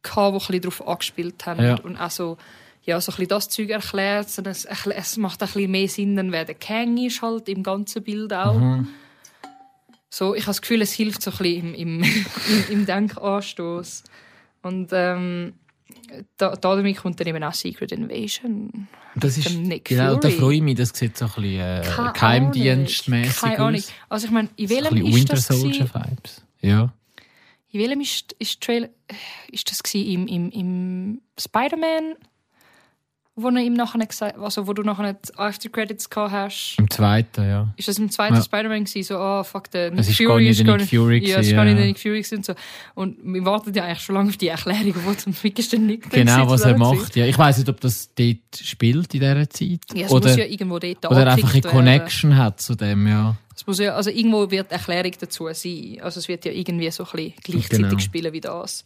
gehabt, 0.02 0.32
die 0.32 0.36
ein 0.36 0.38
bisschen 0.38 0.60
darauf 0.60 0.86
angespielt 0.86 1.46
haben. 1.46 1.64
Ja. 1.64 1.80
Und 1.80 1.96
auch 1.96 2.10
so, 2.10 2.36
ja, 2.82 3.00
so 3.00 3.12
ein 3.12 3.16
bisschen 3.16 3.28
das 3.28 3.48
Zeug 3.48 3.70
erklärt. 3.70 4.26
Und 4.36 4.46
es, 4.46 4.66
es 4.66 5.16
macht 5.16 5.42
ein 5.42 5.46
bisschen 5.46 5.70
mehr 5.70 5.88
Sinn, 5.88 6.16
dann 6.16 6.32
wer 6.32 6.44
der 6.44 6.54
Kang 6.54 6.98
ist 6.98 7.22
halt 7.22 7.48
im 7.48 7.62
ganzen 7.62 8.02
Bild 8.02 8.32
auch. 8.34 8.58
Mhm. 8.58 8.88
So, 10.10 10.34
ich 10.34 10.42
habe 10.42 10.50
das 10.50 10.60
Gefühl, 10.60 10.82
es 10.82 10.92
hilft 10.92 11.22
so 11.22 11.30
ein 11.30 11.38
bisschen 11.38 11.74
im, 11.74 12.02
im, 12.02 12.02
im, 12.48 12.64
im 12.68 12.86
Denkanstoß. 12.86 14.04
Und 14.60 14.90
ähm, 14.92 15.54
da, 16.36 16.56
da 16.56 16.76
damit 16.76 16.96
kommt 16.96 17.18
dann 17.20 17.26
eben 17.26 17.42
auch 17.42 17.54
Secret 17.54 17.92
Invasion. 17.92 18.88
Das 19.14 19.36
ist, 19.38 19.50
genau, 19.84 20.16
da 20.16 20.30
freue 20.30 20.56
ich 20.56 20.62
mich. 20.62 20.76
Das 20.76 20.90
sieht 20.90 21.16
so 21.16 21.26
ein 21.26 21.30
bisschen 21.32 21.60
äh, 21.60 22.12
Geheimdienstmäßig 22.14 23.36
Keine 23.40 23.58
Ahnung. 23.58 23.80
aus. 23.80 23.92
Also 24.08 24.26
ich 24.26 24.32
meine, 24.32 24.48
in 24.56 24.68
So 24.68 24.74
welchem 24.74 24.94
bisschen 24.94 25.06
ist 25.08 25.16
Winter 25.16 25.34
das? 25.34 25.46
Soldier 25.46 25.90
Vibes. 25.94 26.44
Ja. 26.60 26.92
In 27.72 27.80
welchem 27.80 28.00
ist, 28.00 28.34
ist, 28.38 28.68
ist 29.50 29.70
das 29.70 29.82
gewesen? 29.82 30.26
Im, 30.26 30.26
im, 30.26 30.50
im 30.50 31.20
Spider-Man, 31.38 32.14
wo, 33.42 33.48
ihm 33.50 33.74
nachher 33.74 34.04
gesagt, 34.06 34.38
also 34.38 34.66
wo 34.66 34.72
du 34.72 34.82
nachher 34.82 35.14
die 35.14 35.38
After 35.38 35.68
Credits 35.68 36.08
gehabt 36.08 36.32
hast? 36.32 36.76
Im 36.78 36.88
zweiten, 36.90 37.42
ja. 37.42 37.72
Ist 37.76 37.88
das 37.88 37.98
im 37.98 38.10
zweiten 38.10 38.34
Ja. 38.36 38.42
Spider-Man 38.42 38.84
gewesen? 38.84 39.02
So, 39.02 39.18
oh 39.18 39.42
fuck, 39.42 39.70
der 39.70 39.90
Nick 39.90 40.00
Es 40.00 40.08
ist 40.08 40.16
Fury 40.16 40.26
gar 40.28 40.38
nicht 40.38 40.50
ist 40.60 40.66
der 40.66 40.76
Nick 40.76 40.88
Fury 40.88 41.28
Ja, 41.28 41.38
es 41.38 41.46
ist 41.48 41.52
gar 41.54 41.64
nicht 41.64 41.78
der 41.78 41.86
Nick 41.86 41.98
Fury 41.98 42.24
und 42.36 42.44
so. 42.44 42.54
Und 42.94 43.16
wir 43.22 43.44
warten 43.44 43.72
ja 43.74 43.84
eigentlich 43.84 44.00
schon 44.00 44.14
lange 44.14 44.30
auf 44.30 44.36
die 44.36 44.48
Erklärung, 44.48 44.94
wo 45.04 45.14
zum 45.14 45.32
Fick 45.32 45.58
ist 45.58 45.72
der 45.72 45.78
Nick 45.78 46.10
denn 46.10 46.26
Genau, 46.26 46.48
was 46.48 46.62
er 46.62 46.76
macht. 46.76 47.16
Ja. 47.16 47.26
Ich 47.26 47.38
weiß 47.38 47.58
nicht, 47.58 47.68
ob 47.68 47.80
das 47.80 48.10
dort 48.14 48.38
spielt 48.62 49.14
in 49.14 49.20
dieser 49.20 49.50
Zeit. 49.50 49.80
Ja, 49.94 50.06
es 50.06 50.12
oder 50.12 50.28
muss 50.28 50.36
ja 50.38 50.44
irgendwo 50.44 50.78
dort 50.78 51.04
oder 51.06 51.32
einfach 51.32 51.52
eine. 51.52 51.62
Connection 51.62 52.36
hat 52.36 52.60
zu 52.60 52.74
dem, 52.74 53.06
ja. 53.06 53.36
Es 53.54 53.66
muss 53.66 53.78
ja, 53.78 53.94
also 53.94 54.10
irgendwo 54.10 54.50
wird 54.50 54.70
die 54.70 54.74
Erklärung 54.74 55.12
dazu 55.20 55.48
sein. 55.52 55.98
Also 56.00 56.18
es 56.20 56.28
wird 56.28 56.44
ja 56.46 56.52
irgendwie 56.52 56.90
so 56.90 57.04
ein 57.04 57.10
bisschen 57.12 57.34
gleichzeitig 57.42 57.86
Genau. 57.88 57.98
spielen 57.98 58.32
wie 58.32 58.40
das. 58.40 58.84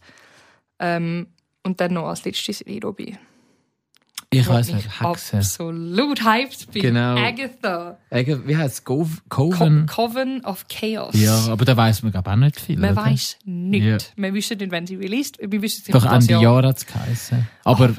Ähm, 0.79 1.27
und 1.63 1.79
dann 1.79 1.93
noch 1.93 2.07
als 2.07 2.25
letztes 2.25 2.63
Robby. 2.83 3.17
Ich 4.31 4.47
weiß 4.47 4.69
ich 4.69 4.75
nicht, 4.75 5.01
Hexe. 5.01 5.37
Absolut 5.37 6.23
hyped 6.23 6.71
bin. 6.71 6.81
Genau. 6.81 7.15
Agatha. 7.15 7.97
Eigentlich, 8.09 8.47
Wie 8.47 8.57
heißt 8.57 8.73
es? 8.75 8.83
Co 8.83 9.07
Coven? 9.29 9.85
Coven 9.85 10.43
of 10.43 10.65
Chaos. 10.67 11.13
Ja, 11.15 11.47
aber 11.47 11.63
da 11.65 11.77
weiß 11.77 12.03
man 12.03 12.11
glaube 12.11 12.31
auch 12.31 12.35
nicht 12.35 12.59
viel. 12.59 12.77
Man 12.77 12.91
oder? 12.93 13.05
weiß 13.05 13.37
nichts. 13.45 14.11
Ja. 14.15 14.23
Wir 14.23 14.33
wissen 14.33 14.57
nicht, 14.57 14.71
wenn 14.71 14.87
sie 14.87 14.95
released. 14.95 15.37
Wir 15.39 15.61
wissen 15.61 15.83
nicht, 15.87 15.93
Doch 15.95 16.05
Ende 16.11 16.33
Jahr. 16.33 16.63
Hat 16.63 16.77
es 16.77 16.85
geheißen. 16.85 17.47
Aber, 17.63 17.93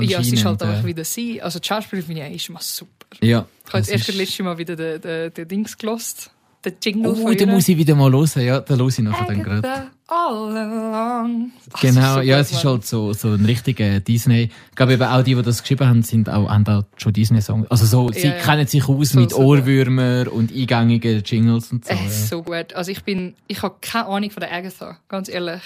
Ja, 0.00 0.20
es 0.20 0.32
ist 0.32 0.44
halt 0.44 0.62
einfach 0.62 0.84
äh, 0.84 0.86
wieder 0.86 1.04
sie. 1.04 1.42
Also 1.42 1.58
die 1.58 1.66
Schauspielerin 1.66 2.06
finde 2.06 2.28
ich 2.28 2.36
ist 2.36 2.50
mal 2.50 2.60
super. 2.62 3.06
Ja. 3.20 3.46
Ich 3.66 3.68
habe 3.68 3.78
jetzt 3.78 3.90
erst 3.90 4.08
das 4.08 4.14
letzte 4.16 4.42
Mal 4.42 4.56
wieder 4.58 4.76
den, 4.76 5.00
den, 5.00 5.34
den 5.34 5.48
Dings 5.48 5.76
gelost. 5.76 6.30
Den 6.64 6.74
Jingle 6.82 7.10
Oh, 7.10 7.14
von 7.16 7.36
den 7.36 7.50
muss 7.50 7.68
ich 7.68 7.76
wieder 7.76 7.94
mal 7.96 8.12
hören. 8.12 8.28
Ja, 8.42 8.60
den 8.60 8.78
höre 8.78 8.88
ich 8.88 8.98
nachher 9.00 9.26
dann 9.26 9.42
gerade. 9.42 9.90
All 10.14 10.54
along. 10.56 11.52
Genau, 11.80 12.20
ja, 12.20 12.38
es 12.38 12.52
ist 12.52 12.64
halt 12.66 12.84
so, 12.84 13.14
so 13.14 13.28
ein 13.28 13.46
richtiger 13.46 14.00
Disney. 14.00 14.50
Ich 14.70 14.76
glaube 14.76 14.92
eben 14.92 15.02
auch 15.04 15.22
die, 15.22 15.34
die 15.34 15.42
das 15.42 15.62
geschrieben 15.62 15.88
haben, 15.88 16.02
sind 16.02 16.28
auch, 16.28 16.50
haben 16.50 16.66
auch 16.66 16.82
schon 16.98 17.14
Disney-Songs. 17.14 17.70
Also 17.70 17.86
so, 17.86 18.12
sie 18.12 18.26
Ja, 18.28 18.36
ja. 18.36 18.42
kennen 18.42 18.66
sich 18.66 18.86
aus 18.88 19.08
So, 19.10 19.20
mit 19.20 19.30
so 19.30 19.36
gut. 19.36 19.46
Ohrwürmer 19.60 20.30
und 20.30 20.52
eingängigen 20.52 21.22
Jingles 21.24 21.72
und 21.72 21.86
so. 21.86 21.92
Äh, 21.94 21.96
ja. 22.04 22.10
so 22.10 22.42
gut. 22.42 22.74
Also 22.74 22.90
ich 22.90 23.02
bin, 23.04 23.34
ich 23.46 23.62
habe 23.62 23.76
keine 23.80 24.06
Ahnung 24.06 24.30
von 24.30 24.42
der 24.42 24.52
Agatha, 24.52 24.98
ganz 25.08 25.28
ehrlich. 25.30 25.62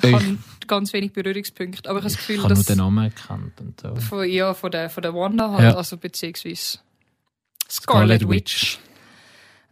Ich- 0.00 0.08
Ich 0.10 0.14
habe 0.14 0.38
ganz 0.68 0.92
wenig 0.92 1.12
Berührungspunkte, 1.12 1.90
aber 1.90 1.98
ich 1.98 2.04
habe 2.04 2.12
das 2.12 2.12
Ich 2.12 2.18
Gefühl, 2.28 2.44
habe 2.44 2.54
nur 2.54 2.62
den 2.62 2.78
Namen 2.78 3.04
erkannt 3.06 3.60
und 3.60 3.80
so. 3.80 3.96
von, 3.96 4.30
ja, 4.30 4.54
von 4.54 4.70
der, 4.70 4.90
von 4.90 5.02
der 5.02 5.12
Wanda 5.12 5.50
halt, 5.50 5.74
also 5.74 5.96
beziehungsweise 5.96 6.78
Scarlet 7.68 8.20
Scarlet 8.22 8.28
Witch, 8.28 8.78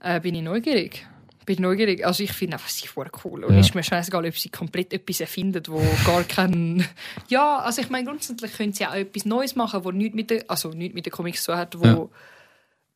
äh, 0.02 0.18
bin 0.20 0.34
ich 0.34 0.42
neugierig. 0.42 1.06
Bin 1.46 1.62
neugierig. 1.62 2.04
Also 2.04 2.22
ich 2.24 2.32
finde 2.32 2.56
einfach 2.56 2.68
sie 2.68 2.86
voll 2.88 3.08
cool. 3.24 3.44
Und 3.44 3.54
Ja. 3.54 3.60
ist 3.60 3.74
mir 3.74 3.82
scheißegal, 3.84 4.26
ob 4.26 4.36
sie 4.36 4.48
komplett 4.50 4.92
etwas 4.92 5.20
erfindet, 5.20 5.68
wo 5.70 5.80
gar 6.04 6.24
kein... 6.24 6.84
Ja, 7.28 7.58
also 7.60 7.80
ich 7.80 7.88
meine, 7.88 8.04
grundsätzlich 8.06 8.52
können 8.52 8.72
sie 8.72 8.84
auch 8.84 8.94
etwas 8.94 9.24
Neues 9.24 9.54
machen, 9.56 9.84
wo 9.84 9.92
nichts 9.92 10.14
mit 10.16 10.30
der, 10.30 10.44
also 10.48 10.70
nichts 10.70 10.94
mit 10.94 11.06
den 11.06 11.12
Comics 11.12 11.44
zu 11.44 11.56
hat, 11.56 11.78
wo 11.78 12.10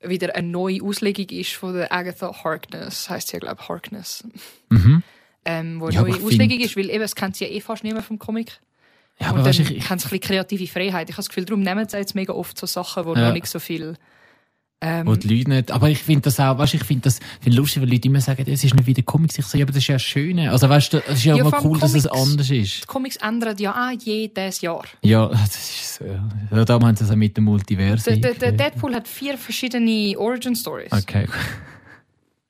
wieder 0.03 0.35
eine 0.35 0.49
neue 0.49 0.83
Auslegung 0.83 1.27
ist 1.29 1.53
von 1.53 1.75
der 1.75 1.93
Agatha 1.93 2.33
Harkness. 2.43 3.09
Heißt 3.09 3.29
sie 3.29 3.35
ja, 3.35 3.39
glaube 3.41 3.59
ich, 3.63 3.69
Harkness. 3.69 4.25
Mhm. 4.71 5.03
Ähm, 5.45 5.81
wo 5.81 5.85
Ja, 5.89 6.01
eine 6.01 6.09
aber 6.09 6.09
neue 6.19 6.27
Auslegung 6.27 6.59
find- 6.59 6.65
ist, 6.65 6.77
weil 6.77 6.91
eben, 6.91 7.03
es 7.05 7.15
kennt 7.15 7.37
sie 7.37 7.45
ja 7.45 7.51
eh 7.51 7.61
fast 7.61 7.85
niemand 7.85 8.05
vom 8.05 8.19
Comic. 8.19 8.59
Ja, 9.21 9.27
und 9.29 9.35
aber 9.35 9.39
dann 9.39 9.47
weißt 9.59 9.59
du, 9.71 9.75
ich, 9.75 9.89
haben 9.91 9.99
sie 9.99 10.07
ein 10.07 10.11
bisschen 10.11 10.21
kreative 10.21 10.67
Freiheit. 10.67 11.09
Ich 11.09 11.15
habe 11.15 11.23
das 11.23 11.29
Gefühl, 11.29 11.45
darum 11.45 11.61
nehmen 11.63 11.87
sie 11.89 11.97
jetzt 11.99 12.15
mega 12.15 12.33
oft 12.33 12.59
so 12.59 12.67
Sachen, 12.67 13.05
die 13.05 13.21
Ja. 13.21 13.27
noch 13.29 13.33
nicht 13.35 13.47
so 13.47 13.59
viel 13.61 13.97
Ähm, 14.82 15.07
Wo 15.07 15.15
die 15.15 15.28
Leute 15.28 15.51
nicht, 15.51 15.70
aber 15.73 15.90
ich 15.90 15.98
finde 15.98 16.23
das 16.23 16.40
auch, 16.40 16.57
weißt, 16.57 16.73
ich 16.73 16.85
finde 16.85 17.02
das 17.02 17.20
find 17.43 17.55
lustig, 17.55 17.82
weil 17.82 17.90
Leute 17.90 18.09
immer 18.09 18.20
sagen, 18.23 18.44
es 18.47 18.65
ist 18.65 18.74
nicht 18.74 18.86
wie 18.86 18.94
der 18.94 19.05
Comics. 19.05 19.39
Ich 19.39 19.44
sage, 19.44 19.65
aber 19.65 19.73
das 19.73 19.82
ist 19.82 19.89
ja 19.89 19.97
das 19.97 20.02
Schöne. 20.02 20.51
Also 20.51 20.70
weißt 20.70 20.94
du, 20.94 21.02
es 21.07 21.19
ist 21.19 21.24
ja, 21.24 21.36
Ja, 21.36 21.44
allem 21.44 21.55
cool, 21.65 21.78
dass 21.78 21.93
es 21.93 22.09
Comics. 22.09 22.31
anders 22.31 22.51
ist. 22.51 22.82
die 22.82 22.86
Comics 22.86 23.16
ändern 23.16 23.57
ja 23.59 23.73
auch 23.73 23.93
jedes 24.02 24.62
Jahr. 24.62 24.85
Ja, 25.02 25.27
das 25.28 25.55
ist 25.55 25.94
so. 25.97 26.05
Ja, 26.07 26.65
da 26.65 26.74
haben 26.81 26.97
sie 26.97 27.05
es 27.05 27.11
auch 27.11 27.15
mit 27.16 27.36
dem 27.36 27.44
Multiversum. 27.44 28.23
Der, 28.23 28.32
der, 28.32 28.52
Deadpool 28.52 28.94
hat 28.94 29.07
vier 29.07 29.36
verschiedene 29.36 30.19
Origin 30.19 30.57
Stories. 30.57 30.93
Okay. 30.93 31.27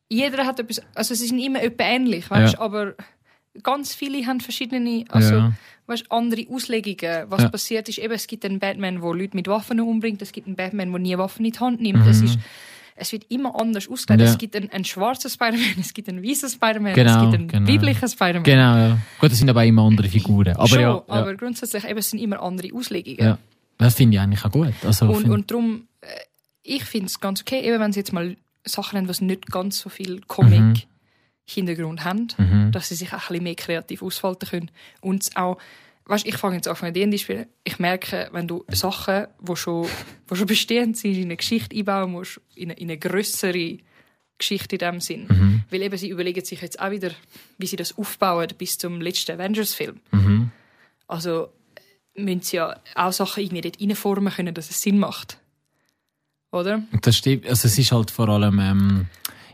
Jeder 0.09 0.45
hat 0.47 0.61
etwas, 0.61 0.83
also 0.95 1.15
sie 1.15 1.27
sind 1.27 1.39
immer 1.41 1.63
etwa 1.63 1.85
ähnlich, 1.85 2.31
weißt, 2.31 2.55
Ja. 2.55 2.61
aber 2.61 2.95
ganz 3.63 3.95
viele 3.95 4.25
haben 4.27 4.41
verschiedene, 4.41 5.05
also 5.09 5.35
ja. 5.35 5.53
weißt, 5.87 6.07
andere 6.11 6.47
Auslegungen. 6.51 7.25
Was 7.29 7.43
Ja. 7.43 7.49
passiert 7.49 7.89
ist, 7.89 7.99
eben, 7.99 8.13
es 8.13 8.27
gibt 8.27 8.45
einen 8.45 8.59
Batman, 8.59 9.01
der 9.01 9.15
Leute 9.15 9.37
mit 9.37 9.49
Waffen 9.49 9.81
umbringt, 9.81 10.23
es 10.23 10.33
gibt 10.33 10.47
einen 10.47 10.57
Batman, 10.57 10.91
der 10.93 11.01
nie 11.01 11.19
Waffen 11.19 11.45
in 11.45 11.53
die 11.53 11.59
Hand 11.59 11.81
nimmt. 11.81 12.07
Es, 12.07 12.21
ist, 12.23 12.39
es 12.97 13.13
wird 13.13 13.25
immer 13.29 13.59
anders 13.61 13.89
ausgelegt. 13.89 14.21
Mhm. 14.21 14.27
Ja. 14.27 14.33
Es 14.33 14.39
gibt 14.39 14.57
einen, 14.57 14.71
einen 14.71 14.85
schwarzen 14.85 15.31
Spider-Man, 15.31 15.75
es 15.81 15.93
gibt 15.95 16.09
einen 16.09 16.23
weißen 16.23 16.49
Spider-Man, 16.49 16.95
Genau, 16.95 17.11
es 17.17 17.21
gibt 17.23 17.35
einen 17.35 17.49
genau. 17.49 17.67
biblischen 17.67 18.09
Spider-Man. 18.09 18.43
Genau, 18.45 18.77
ja. 18.77 18.99
Gut, 19.21 19.31
das 19.33 19.39
sind 19.39 19.51
aber 19.51 19.65
immer 19.65 19.83
andere 19.83 20.09
Figuren. 20.09 20.55
Aber 20.57 20.69
Schon, 20.69 20.81
ja, 20.81 21.03
aber 21.09 21.35
grundsätzlich 21.35 21.85
eben, 21.85 21.99
es 21.99 22.11
sind 22.11 22.21
immer 22.21 22.41
andere 22.43 22.69
Auslegungen. 22.75 23.19
ja. 23.19 23.39
Das 23.79 23.95
finde 23.95 24.17
ich 24.17 24.21
eigentlich 24.21 24.45
auch 24.45 24.51
gut. 24.51 24.75
Also, 24.85 25.07
Und, 25.07 25.23
find- 25.23 25.31
und 25.33 25.51
darum, 25.51 25.89
äh, 26.03 26.07
ich 26.63 26.85
finde 26.85 27.07
es 27.07 27.19
ganz 27.19 27.41
okay, 27.41 27.61
eben 27.63 27.81
wenn 27.81 27.95
sie 27.95 28.01
jetzt 28.01 28.13
mal 28.13 28.37
Sachen 28.63 28.99
haben, 28.99 29.11
die 29.11 29.25
nicht 29.25 29.47
ganz 29.51 29.79
so 29.79 29.89
viel 29.89 30.17
Mhm. 30.17 30.75
Comic-Hintergrund 31.51 32.05
haben, 32.05 32.71
dass 32.73 32.89
sie 32.89 32.95
sich 32.95 33.09
auch 33.09 33.15
ein 33.15 33.29
bisschen 33.29 33.43
mehr 33.45 33.55
kreativ 33.55 34.03
ausfalten 34.03 34.49
können. 34.49 34.71
Und 35.01 35.37
auch, 35.37 35.59
weißt, 36.07 36.27
ich 36.27 36.37
fange 36.37 36.57
jetzt 36.57 36.69
an 36.69 36.77
mit 36.83 36.97
D&D 36.97 37.19
spielen, 37.19 37.47
ich 37.65 37.79
merke, 37.79 38.29
wenn 38.33 38.47
du 38.47 38.65
Sachen, 38.69 39.27
die 39.41 39.57
schon, 39.57 39.89
wo 40.29 40.35
schon 40.35 40.47
bestehend 40.47 40.97
sind, 40.97 41.17
in 41.17 41.25
eine 41.25 41.37
Geschichte 41.37 41.77
einbauen 41.77 42.13
musst, 42.13 42.41
in 42.55 42.71
eine, 42.71 42.81
in 42.81 42.91
eine 42.91 42.99
grössere 42.99 43.79
Geschichte 44.39 44.77
in 44.77 44.79
dem 44.79 45.01
Sinn. 45.01 45.27
Mhm. 45.29 45.63
Weil 45.71 45.83
eben 45.83 45.97
sie 45.99 46.09
überlegen 46.09 46.45
sich 46.45 46.63
jetzt 46.63 46.81
auch 46.81 46.91
wieder, 46.91 47.11
wie 47.59 47.67
sie 47.67 47.77
das 47.77 47.97
aufbauen 47.99 48.49
bis 48.57 48.79
zum 48.79 49.01
letzten 49.01 49.33
Avengers-Film. 49.33 50.01
Mhm. 50.13 50.51
Also 51.07 51.49
äh, 52.17 52.23
müssen 52.23 52.43
sie 52.43 52.57
ja 52.57 52.81
auch 52.95 53.13
Sachen 53.13 53.43
irgendwie 53.43 53.61
dort 53.61 53.81
reinformen 53.81 54.33
können, 54.33 54.55
dass 54.55 54.71
es 54.71 54.81
Sinn 54.81 54.99
macht. 54.99 55.39
Oder? 56.53 56.83
Das 57.03 57.17
stimmt. 57.17 57.47
Also 57.47 57.69
es 57.69 57.79
ist 57.79 57.93
halt 57.93 58.11
vor 58.11 58.29
allem, 58.29 58.59
ähm, 58.59 59.07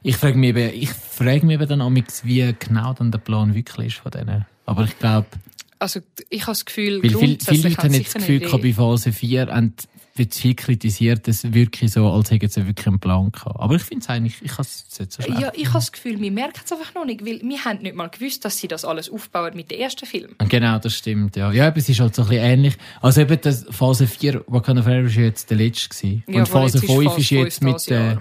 ich 0.02 0.16
frage 0.16 0.36
mich 0.38 0.50
eben, 0.50 0.74
ich 0.74 0.90
frage 0.90 1.44
mich 1.46 1.54
eben 1.54 1.68
dann 1.68 1.80
amix, 1.80 2.24
wie 2.24 2.54
genau 2.58 2.92
dann 2.92 3.10
der 3.10 3.18
Plan 3.18 3.54
wirklich 3.54 3.88
ist 3.88 3.96
von 3.98 4.10
denen. 4.12 4.46
Aber 4.64 4.84
ich 4.84 4.98
glaube, 4.98 5.26
Also 5.78 6.00
ich 6.30 6.42
habe 6.42 6.52
das 6.52 6.64
Gefühl, 6.64 7.02
weil 7.02 7.10
viel, 7.10 7.38
viele 7.40 7.68
Leute 7.68 7.82
haben 7.82 7.94
jetzt 7.94 8.14
das 8.14 8.22
Gefühl 8.22 8.40
bei. 8.40 8.72
Phase 8.72 9.12
4 9.12 9.46
haben 9.46 9.74
wird 10.18 10.34
viel 10.34 10.54
kritisiert, 10.54 11.28
es 11.28 11.52
wirklich 11.52 11.92
so, 11.92 12.10
als 12.10 12.30
hätten 12.30 12.48
sie 12.48 12.66
wirklich 12.66 12.86
einen 12.86 12.98
Plan 12.98 13.30
gehabt. 13.30 13.58
Aber 13.58 13.74
ich 13.74 13.82
finde 13.82 14.02
es 14.02 14.08
eigentlich, 14.08 14.36
ich 14.42 14.52
habe 14.52 14.62
es 14.62 14.86
jetzt 14.98 15.12
so 15.12 15.22
schlecht. 15.22 15.40
Ja, 15.40 15.52
ich 15.54 15.66
habe 15.66 15.78
das 15.78 15.92
Gefühl, 15.92 16.20
wir 16.20 16.30
merken 16.30 16.60
es 16.64 16.72
einfach 16.72 16.94
noch 16.94 17.04
nicht, 17.04 17.24
weil 17.24 17.40
wir 17.42 17.64
haben 17.64 17.82
nicht 17.82 17.94
mal 17.94 18.08
gewusst, 18.08 18.44
dass 18.44 18.58
sie 18.58 18.68
das 18.68 18.84
alles 18.84 19.10
aufbauen 19.10 19.54
mit 19.54 19.70
dem 19.70 19.78
ersten 19.80 20.06
Film. 20.06 20.30
Genau, 20.48 20.78
das 20.78 20.94
stimmt, 20.94 21.36
ja. 21.36 21.52
Ja, 21.52 21.68
aber 21.68 21.76
es 21.76 21.88
ist 21.88 22.00
halt 22.00 22.14
so 22.14 22.22
ein 22.22 22.28
bisschen 22.28 22.44
ähnlich. 22.44 22.74
Also 23.00 23.20
eben 23.20 23.38
das 23.40 23.66
Phase 23.70 24.06
4, 24.06 24.44
Wakanda 24.46 24.82
Forever 24.82 25.06
ist 25.06 25.16
ja 25.16 25.22
jetzt 25.22 25.50
der 25.50 25.58
letzte 25.58 25.88
gewesen. 25.88 26.24
Ja, 26.26 26.40
Und 26.40 26.48
voll, 26.48 26.62
Phase 26.62 26.78
jetzt 26.78 26.88
ist 26.88 26.96
5 26.96 27.04
Phase 27.04 27.20
ist 27.20 27.30
jetzt 27.30 27.58
5 27.62 27.72
mit, 27.72 27.88
äh, 27.90 28.16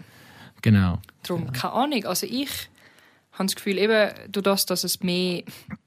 genau. 0.61 0.99
Darum, 1.27 1.51
keine 1.51 1.73
Ahnung. 1.73 2.05
Also 2.05 2.25
ich 2.27 2.49
habe 3.33 3.45
das 3.45 3.55
Gefühl, 3.55 3.77
eben 3.77 4.11
durch 4.31 4.43
das, 4.43 4.65
dass, 4.65 4.83
es 4.83 5.01
mehr, 5.01 5.43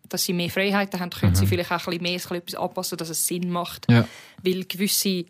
dass 0.08 0.24
sie 0.24 0.32
mehr 0.32 0.50
Freiheiten 0.50 1.00
haben, 1.00 1.10
können 1.10 1.34
sie 1.34 1.46
vielleicht 1.46 1.70
auch 1.72 1.78
ein 1.80 1.84
bisschen 1.84 2.02
mehr 2.02 2.12
ein 2.12 2.16
bisschen 2.18 2.36
etwas 2.36 2.54
anpassen, 2.56 2.98
dass 2.98 3.08
es 3.08 3.26
Sinn 3.26 3.50
macht. 3.50 3.88
Mhm. 3.88 3.94
Ja. 3.96 4.08
Weil 4.42 4.64
gewisse, 4.64 5.24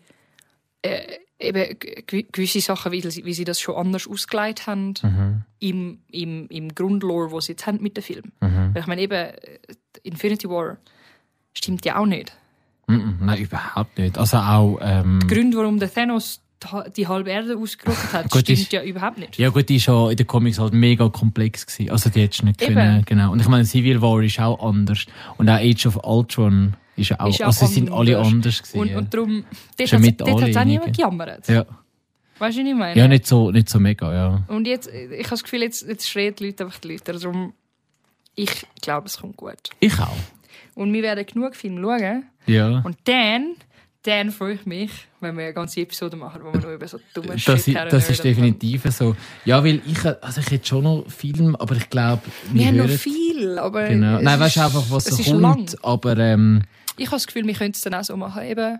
äh, 0.81 1.17
eben, 1.39 1.61
gew- 2.07 2.25
gewisse 2.31 2.61
Sachen, 2.61 2.91
wie 2.91 3.01
sie, 3.01 3.23
wie 3.25 3.33
sie 3.33 3.45
das 3.45 3.59
schon 3.61 3.75
anders 3.75 4.07
ausgelegt 4.07 4.67
haben, 4.67 4.93
Mhm. 5.01 5.43
im, 5.59 5.99
im, 6.11 6.47
im 6.49 6.75
Grundlore, 6.75 7.31
wo 7.31 7.39
sie 7.39 7.53
jetzt 7.53 7.65
haben 7.67 7.81
mit 7.81 7.95
dem 7.97 8.03
Film. 8.03 8.31
Mhm. 8.41 8.71
Weil 8.73 8.81
ich 8.81 8.87
meine, 8.87 9.01
eben, 9.01 9.13
äh, 9.13 9.37
Infinity 10.03 10.49
War 10.49 10.77
stimmt 11.53 11.85
ja 11.85 11.97
auch 11.97 12.05
nicht. 12.05 12.33
Mhm, 12.87 13.17
Nein, 13.21 13.39
überhaupt 13.41 13.97
nicht. 13.97 14.17
Also 14.17 14.37
auch, 14.37 14.79
ähm, 14.81 15.19
Der 15.27 15.37
Grund, 15.37 15.55
warum 15.55 15.79
der 15.79 15.93
Thanos 15.93 16.41
die 16.63 16.67
ha- 16.67 16.89
die 16.89 17.07
halbe 17.07 17.29
Erde 17.29 17.57
ausgerottet 17.57 18.13
hat, 18.13 18.29
Gut, 18.29 18.41
stimmt 18.41 18.59
ist- 18.59 18.71
ja 18.73 18.83
überhaupt 18.83 19.17
nicht. 19.17 19.37
ja 19.37 19.49
gut, 19.49 19.69
die 19.69 19.77
ist 19.77 19.85
ja 19.87 20.09
in 20.09 20.17
den 20.17 20.27
Comics 20.27 20.59
halt 20.59 20.73
mega 20.73 21.07
komplex 21.09 21.65
gewesen. 21.65 21.91
Also 21.91 22.09
die 22.09 22.21
hättest 22.21 22.41
du 22.41 22.45
nicht 22.47 22.61
Eben. 22.61 22.73
können, 22.73 23.03
genau. 23.05 23.31
Und 23.31 23.39
ich 23.41 23.47
meine, 23.47 23.65
Civil 23.65 24.01
War 24.01 24.21
ist 24.21 24.39
auch 24.39 24.61
anders. 24.67 25.05
Und 25.37 25.49
auch 25.49 25.55
Age 25.59 25.85
of 25.87 25.99
Ultron 26.03 26.75
ist 26.95 27.19
auch, 27.19 27.27
Ist 27.29 27.41
auch 27.41 27.47
also 27.47 27.65
sie 27.65 27.73
sind 27.75 27.91
alle 27.91 28.17
anders. 28.19 28.61
gewesen. 28.61 28.79
Und, 28.79 28.87
ja. 28.89 28.97
und 28.97 29.13
darum, 29.13 29.45
dort 29.77 29.91
hat 29.93 30.49
es 30.49 30.57
auch 30.57 30.63
niemand 30.65 30.95
gejammert. 30.95 31.47
ja. 31.47 31.65
Weißt 32.39 32.57
du, 32.57 32.61
was 32.61 32.67
ich 32.69 32.75
meine? 32.75 32.97
ja, 32.99 33.07
nicht 33.09 33.27
so, 33.27 33.51
nicht 33.51 33.67
so 33.67 33.79
mega, 33.81 34.13
ja. 34.13 34.43
Und 34.47 34.65
jetzt, 34.65 34.87
ich 34.87 35.19
habe 35.25 35.29
das 35.31 35.43
Gefühl, 35.43 35.61
jetzt, 35.61 35.85
jetzt 35.85 36.09
schreien 36.09 36.33
die 36.35 36.45
Leute 36.45 36.63
einfach 36.63 36.79
die 36.79 36.93
Leute. 36.93 37.11
Darum, 37.11 37.53
ich 38.35 38.65
glaube, 38.81 39.07
es 39.07 39.17
kommt 39.17 39.35
gut. 39.35 39.57
Ich 39.81 39.99
auch. 39.99 40.15
Und 40.75 40.93
wir 40.93 41.01
werden 41.03 41.25
genug 41.25 41.53
Filme 41.57 41.81
schauen. 41.81 42.23
Ja. 42.45 42.79
Und 42.85 42.95
dann, 43.03 43.55
dann 44.03 44.31
freue 44.31 44.53
ich 44.53 44.65
mich, 44.65 44.91
wenn 45.19 45.35
wir 45.37 45.43
eine 45.45 45.53
ganze 45.53 45.81
Episode 45.81 46.15
machen, 46.15 46.41
wo 46.43 46.53
wir 46.53 46.61
nur 46.61 46.73
über 46.73 46.87
so 46.87 46.99
dumme 47.13 47.29
Das, 47.33 47.41
Shit 47.41 47.67
ist- 47.67 47.75
das 47.91 48.09
ist 48.09 48.23
definitiv 48.23 48.83
so. 48.91 49.15
Ja, 49.45 49.63
weil 49.63 49.81
ich, 49.85 50.05
also 50.05 50.39
ich 50.41 50.51
hätte 50.51 50.67
schon 50.67 50.83
noch 50.83 51.05
Film, 51.09 51.55
aber 51.57 51.75
ich 51.75 51.89
glaube, 51.89 52.21
Wir 52.53 52.67
haben 52.67 52.77
noch 52.77 52.87
viel, 52.89 53.59
aber. 53.59 53.87
Genau. 53.89 54.17
es 54.17 54.23
Nein, 54.23 54.39
weißt 54.39 54.55
du 54.55 54.61
einfach, 54.61 54.85
was 54.89 55.07
es 55.07 55.17
so 55.17 55.21
ist 55.21 55.29
kommt. 55.29 55.41
lang. 55.41 55.67
Aber 55.83 56.17
ähm, 56.17 56.61
Ich 56.97 57.07
habe 57.07 57.17
das 57.17 57.27
Gefühl, 57.27 57.45
wir 57.45 57.53
können 57.53 57.71
es 57.71 57.81
dann 57.81 57.93
auch 57.93 58.03
so 58.03 58.15
machen. 58.15 58.43
Eben, 58.43 58.79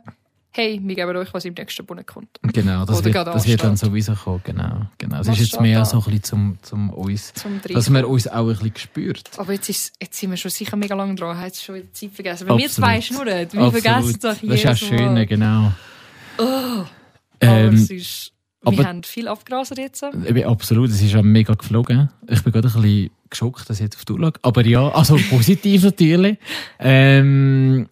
hey, 0.52 0.80
wir 0.84 0.96
geben 0.96 1.16
euch, 1.16 1.34
was 1.34 1.46
im 1.46 1.54
nächsten 1.54 1.86
Monat 1.88 2.08
kommt. 2.08 2.30
genau, 2.54 2.86
das, 2.86 2.98
Oder 3.00 3.14
wird, 3.14 3.28
das 3.28 3.48
wird 3.48 3.64
dann 3.64 3.78
sowieso 3.78 4.14
kommen. 4.14 4.42
Genau, 4.44 4.82
genau. 4.98 5.20
Es 5.22 5.28
ist 5.28 5.40
jetzt 5.40 5.62
mehr 5.62 5.80
da? 5.80 5.86
so 5.86 5.98
ein 5.98 6.04
bisschen 6.04 6.24
zum, 6.24 6.58
zum 6.62 6.90
uns, 6.90 7.34
Zum 7.34 7.62
dass 7.62 7.92
wir 7.94 8.08
uns 8.08 8.28
auch 8.28 8.48
ein 8.48 8.48
bisschen 8.54 8.74
gespürt. 8.74 9.30
Aber 9.38 9.54
jetzt, 9.54 9.70
ist, 9.70 9.94
jetzt 10.02 10.18
sind 10.20 10.30
wir 10.32 10.38
schon 10.38 10.52
sicher 10.52 10.76
mega 10.76 10.96
lange 10.96 11.16
dran, 11.16 11.38
haben 11.38 11.46
jetzt 11.46 11.64
schon 11.64 11.76
wieder 11.76 11.92
Zeit 11.94 12.12
vergessen. 12.12 12.48
Weil 12.48 12.58
wir 12.58 12.66
Absolut. 12.66 12.90
zwei 12.90 13.02
schnurren, 13.02 13.48
wir 13.52 13.72
vergessen 13.72 14.10
es 14.10 14.20
Das 14.20 14.42
ist 14.44 14.68
auch 14.68 14.76
schön, 14.76 15.14
Mal. 15.14 15.26
genau. 15.26 15.72
Aber 16.38 16.86
Ähm, 17.42 17.74
es 17.76 17.90
ist, 17.90 18.32
wir 18.62 18.74
aber- 18.74 18.84
haben 18.86 19.04
viel 19.04 19.28
abgerasert 19.28 19.78
jetzt. 19.78 20.04
Absolut, 20.04 20.90
es 20.90 21.02
ist 21.02 21.14
ja 21.14 21.22
mega 21.22 21.54
geflogen. 21.54 22.10
Ich 22.28 22.44
bin 22.44 22.52
gerade 22.52 22.68
ein 22.68 22.82
bisschen 22.82 23.10
geschockt, 23.30 23.70
dass 23.70 23.78
ich 23.80 23.84
jetzt 23.84 23.96
auf 23.98 24.06
die 24.06 24.14
Uhr 24.14 24.20
schaue. 24.20 24.34
Aber 24.42 24.66
ja, 24.66 24.90
also 24.90 25.18
positiv 25.30 25.84
natürlich. 25.84 26.38
Ähm, 26.80 27.88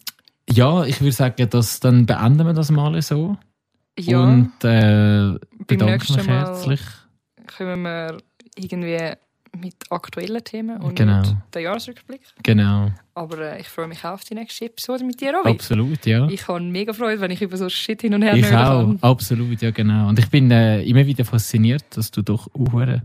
ja, 0.50 0.84
ich 0.84 1.00
würde 1.00 1.12
sagen, 1.12 1.48
dass 1.50 1.80
dann 1.80 2.06
beenden 2.06 2.46
wir 2.46 2.52
das 2.54 2.70
mal 2.70 3.00
so. 3.02 3.36
Ja, 3.98 4.20
Und 4.22 4.52
äh, 4.62 5.34
bedanke 5.66 6.12
mich 6.12 6.26
Mal- 6.26 6.26
herzlich. 6.26 6.80
kommen 7.56 7.82
wir 7.82 8.18
irgendwie 8.56 9.12
mit 9.60 9.74
aktuellen 9.90 10.44
Themen 10.44 10.80
und 10.80 10.94
Genau. 10.94 11.22
der 11.52 11.62
Jahresrückblick. 11.62 12.20
Genau, 12.44 12.90
Aber 13.14 13.38
äh, 13.38 13.60
ich 13.60 13.68
freue 13.68 13.88
mich 13.88 14.04
auch 14.04 14.12
auf 14.12 14.24
die 14.24 14.34
nächste 14.34 14.66
Episode 14.66 15.02
mit 15.04 15.20
dir, 15.20 15.32
Robi. 15.34 15.50
absolut, 15.50 16.06
ja. 16.06 16.28
Ich 16.28 16.46
habe 16.46 16.60
mega 16.60 16.92
Freude, 16.92 17.20
wenn 17.20 17.30
ich 17.32 17.42
über 17.42 17.56
so 17.56 17.68
Shit 17.68 18.02
hin 18.02 18.14
und 18.14 18.22
her 18.22 18.34
Ich 18.36 18.46
auch, 18.46 18.50
kann. 18.84 18.98
absolut, 19.00 19.60
ja 19.62 19.70
genau. 19.72 20.08
Und 20.08 20.18
ich 20.20 20.28
bin 20.28 20.50
äh, 20.52 20.82
immer 20.82 21.04
wieder 21.06 21.24
fasziniert, 21.24 21.84
dass 21.96 22.10
du 22.12 22.22
doch 22.22 22.48
uhure. 22.54 23.02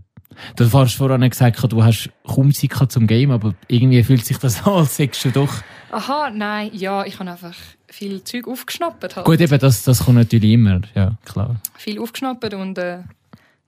Du 0.55 0.71
hast 0.71 0.95
vorhin 0.95 1.27
gesagt, 1.29 1.63
du 1.71 1.83
hast 1.83 2.09
kaum 2.27 2.53
Zeit 2.53 2.91
zum 2.91 3.07
Game, 3.07 3.31
aber 3.31 3.55
irgendwie 3.67 4.03
fühlt 4.03 4.25
sich 4.25 4.37
das 4.37 4.63
an, 4.67 4.73
als 4.73 4.97
sagst 4.97 5.25
du 5.25 5.31
doch. 5.31 5.53
Aha, 5.93 6.31
nein, 6.31 6.71
ja, 6.73 7.05
ich 7.05 7.19
habe 7.19 7.29
einfach 7.31 7.55
viel 7.87 8.23
Zeug 8.23 8.47
aufgeschnappt. 8.47 9.15
Halt. 9.15 9.25
Gut, 9.25 9.39
eben, 9.39 9.59
das, 9.59 9.83
das 9.83 10.03
kommt 10.05 10.17
natürlich 10.17 10.51
immer, 10.51 10.81
ja, 10.95 11.13
klar. 11.25 11.57
Viel 11.77 11.99
aufgeschnappt 11.99 12.53
und 12.53 12.77
äh, 12.79 12.99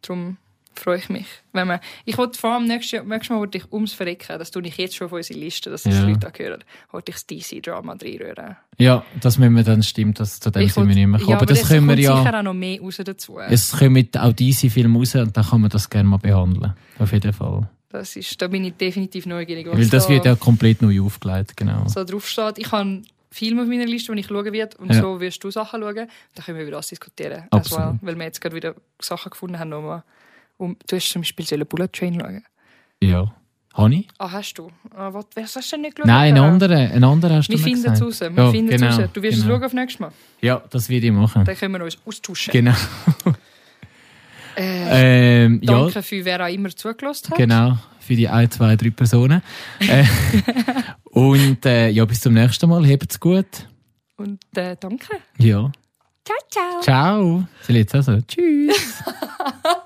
darum 0.02 0.38
freue 0.74 0.98
ich 0.98 1.10
mich. 1.10 1.28
Wenn 1.54 1.68
man, 1.68 1.80
ich 2.04 2.18
wollte 2.18 2.38
vor 2.38 2.52
allem 2.54 2.66
nächstes, 2.66 3.04
nächstes 3.06 3.30
Mal 3.30 3.40
wollte 3.40 3.60
ich 3.60 3.72
ums 3.72 3.94
Verrecken, 3.94 4.40
das 4.40 4.52
tue 4.52 4.64
ich 4.64 4.76
jetzt 4.78 4.96
schon 4.96 5.06
auf 5.06 5.14
unsere 5.14 5.40
Liste, 5.40 5.70
dass 5.70 5.84
das 5.84 5.94
Ja. 5.94 6.04
Leute 6.06 6.32
hören, 6.36 6.64
wollte 6.92 7.12
ich 7.12 7.16
das 7.16 7.28
DC-Drama 7.28 7.94
reinrühren. 7.94 8.56
Ja, 8.78 9.06
das 9.22 9.38
müssen 9.38 9.56
wir 9.56 9.64
dann 9.64 9.84
stimmt, 9.84 10.20
das, 10.20 10.40
zu 10.40 10.52
dem 10.52 10.64
Ich 10.64 10.74
sind 10.74 10.88
wir 10.88 10.96
nicht 10.96 11.08
mehr 11.08 11.20
gekommen. 11.20 11.32
ja, 11.32 11.38
aber 11.38 11.46
das 11.46 11.62
es 11.62 11.68
können 11.70 11.88
wir 11.88 11.98
ja. 12.00 12.18
sicher 12.18 12.38
auch 12.40 12.44
noch 12.44 12.54
mehr 12.54 12.82
raus 12.82 13.00
dazu. 13.06 13.40
Es 13.40 13.72
kommen 13.72 14.10
auch 14.18 14.34
diese 14.34 14.70
Filme 14.70 14.98
raus 14.98 15.16
und 15.16 15.38
dann 15.38 15.46
kann 15.46 15.62
man 15.62 15.70
das 15.70 15.90
gerne 15.90 16.10
mal 16.10 16.18
behandeln. 16.18 16.74
Auf 17.00 17.12
jeden 17.14 17.32
Fall. 17.32 17.70
Das 18.00 18.16
ist, 18.16 18.42
da 18.42 18.48
bin 18.48 18.64
ich 18.66 18.74
definitiv 18.76 19.26
neugierig, 19.26 19.68
Weil 19.72 19.88
das 19.88 20.06
da 20.08 20.10
wird 20.14 20.26
ja 20.26 20.36
komplett 20.36 20.82
neu 20.82 21.02
aufgelegt, 21.02 21.56
genau. 21.56 21.88
so 21.88 22.04
drauf 22.04 22.28
steht. 22.28 22.58
Ich 22.60 22.72
habe 22.72 23.02
Filme 23.32 23.62
auf 23.64 23.68
meiner 23.68 23.86
Liste, 23.86 24.14
die 24.14 24.20
ich 24.20 24.28
schauen 24.28 24.52
werde 24.52 24.78
und 24.78 24.94
Ja. 24.94 25.02
so 25.02 25.20
wirst 25.20 25.44
du 25.44 25.52
Sachen 25.52 25.82
schauen. 25.82 26.08
Da 26.36 26.44
können 26.44 26.58
wir 26.58 26.64
über 26.66 26.76
das 26.78 26.88
diskutieren. 26.88 27.44
as 27.52 27.60
Absolut. 27.72 27.86
well, 27.86 28.00
weil 28.02 28.16
wir 28.18 28.24
jetzt 28.26 28.42
gerade 28.42 28.56
wieder 28.56 28.76
Sachen 29.02 29.30
gefunden 29.30 29.60
haben. 29.60 29.70
wir- 29.70 30.04
Um, 30.58 30.78
du 30.88 30.96
hast 30.96 31.10
zum 31.10 31.22
Beispiel 31.22 31.46
sollen 31.46 31.66
Bullet 31.66 31.88
Train 31.92 32.20
schauen. 32.20 32.44
Ja. 33.04 33.34
Hani? 33.74 34.08
Ah, 34.20 34.32
hast 34.32 34.54
du? 34.54 34.70
Ah, 34.96 35.12
was, 35.14 35.26
was 35.36 35.56
hast 35.58 35.70
du 35.72 35.76
denn 35.76 35.82
nicht 35.82 35.96
geschaut? 35.98 36.08
Nein, 36.08 36.34
ein 36.36 36.40
Ah. 36.42 36.48
anderer, 36.48 36.78
ein 36.78 37.04
anderer 37.04 37.36
hast 37.36 37.50
du 37.50 37.54
Wir 37.54 37.60
finden 37.60 37.92
es 37.92 38.02
raus. 38.02 38.22
Wir 38.22 38.32
Ja, 38.32 38.52
finden 38.52 38.72
genau, 38.72 38.88
es 38.88 39.00
raus. 39.00 39.10
Du 39.12 39.22
wirst 39.22 39.38
genau. 39.42 39.48
es 39.48 39.52
schauen 39.60 39.64
auf 39.66 39.74
nächstes 39.74 40.00
Mal. 40.00 40.12
Ja, 40.42 40.64
das 40.70 40.88
werde 40.88 41.08
ich 41.08 41.12
machen. 41.12 41.44
Dann 41.44 41.56
können 41.58 41.74
wir 41.74 41.84
uns 41.84 41.98
austauschen. 42.06 42.52
Genau. 42.54 42.74
Äh, 44.58 45.44
Ähm, 45.46 45.60
ja, 45.64 45.82
danke 45.82 46.02
für 46.04 46.24
wer 46.26 46.44
auch 46.46 46.50
immer 46.50 46.70
zugelassen 46.76 47.32
hat. 47.32 47.38
genau. 47.38 47.78
Für 48.00 48.16
die 48.16 48.28
ein, 48.28 48.52
zwei, 48.52 48.76
drei 48.76 48.92
Personen. 48.92 49.42
äh, 49.80 50.06
und 51.12 51.66
äh, 51.66 51.90
ja, 51.90 52.06
bis 52.06 52.22
zum 52.22 52.34
nächsten 52.34 52.70
Mal. 52.70 52.86
Habt's 52.88 53.20
gut. 53.20 53.68
Und 54.18 54.40
äh, 54.56 54.76
danke. 54.80 55.18
Ja. 55.40 55.72
Ciao, 56.24 56.38
ciao. 56.50 56.82
Ciao. 56.82 57.48
Jetzt 57.68 57.96
also? 57.96 58.20
Tschüss. 58.22 59.04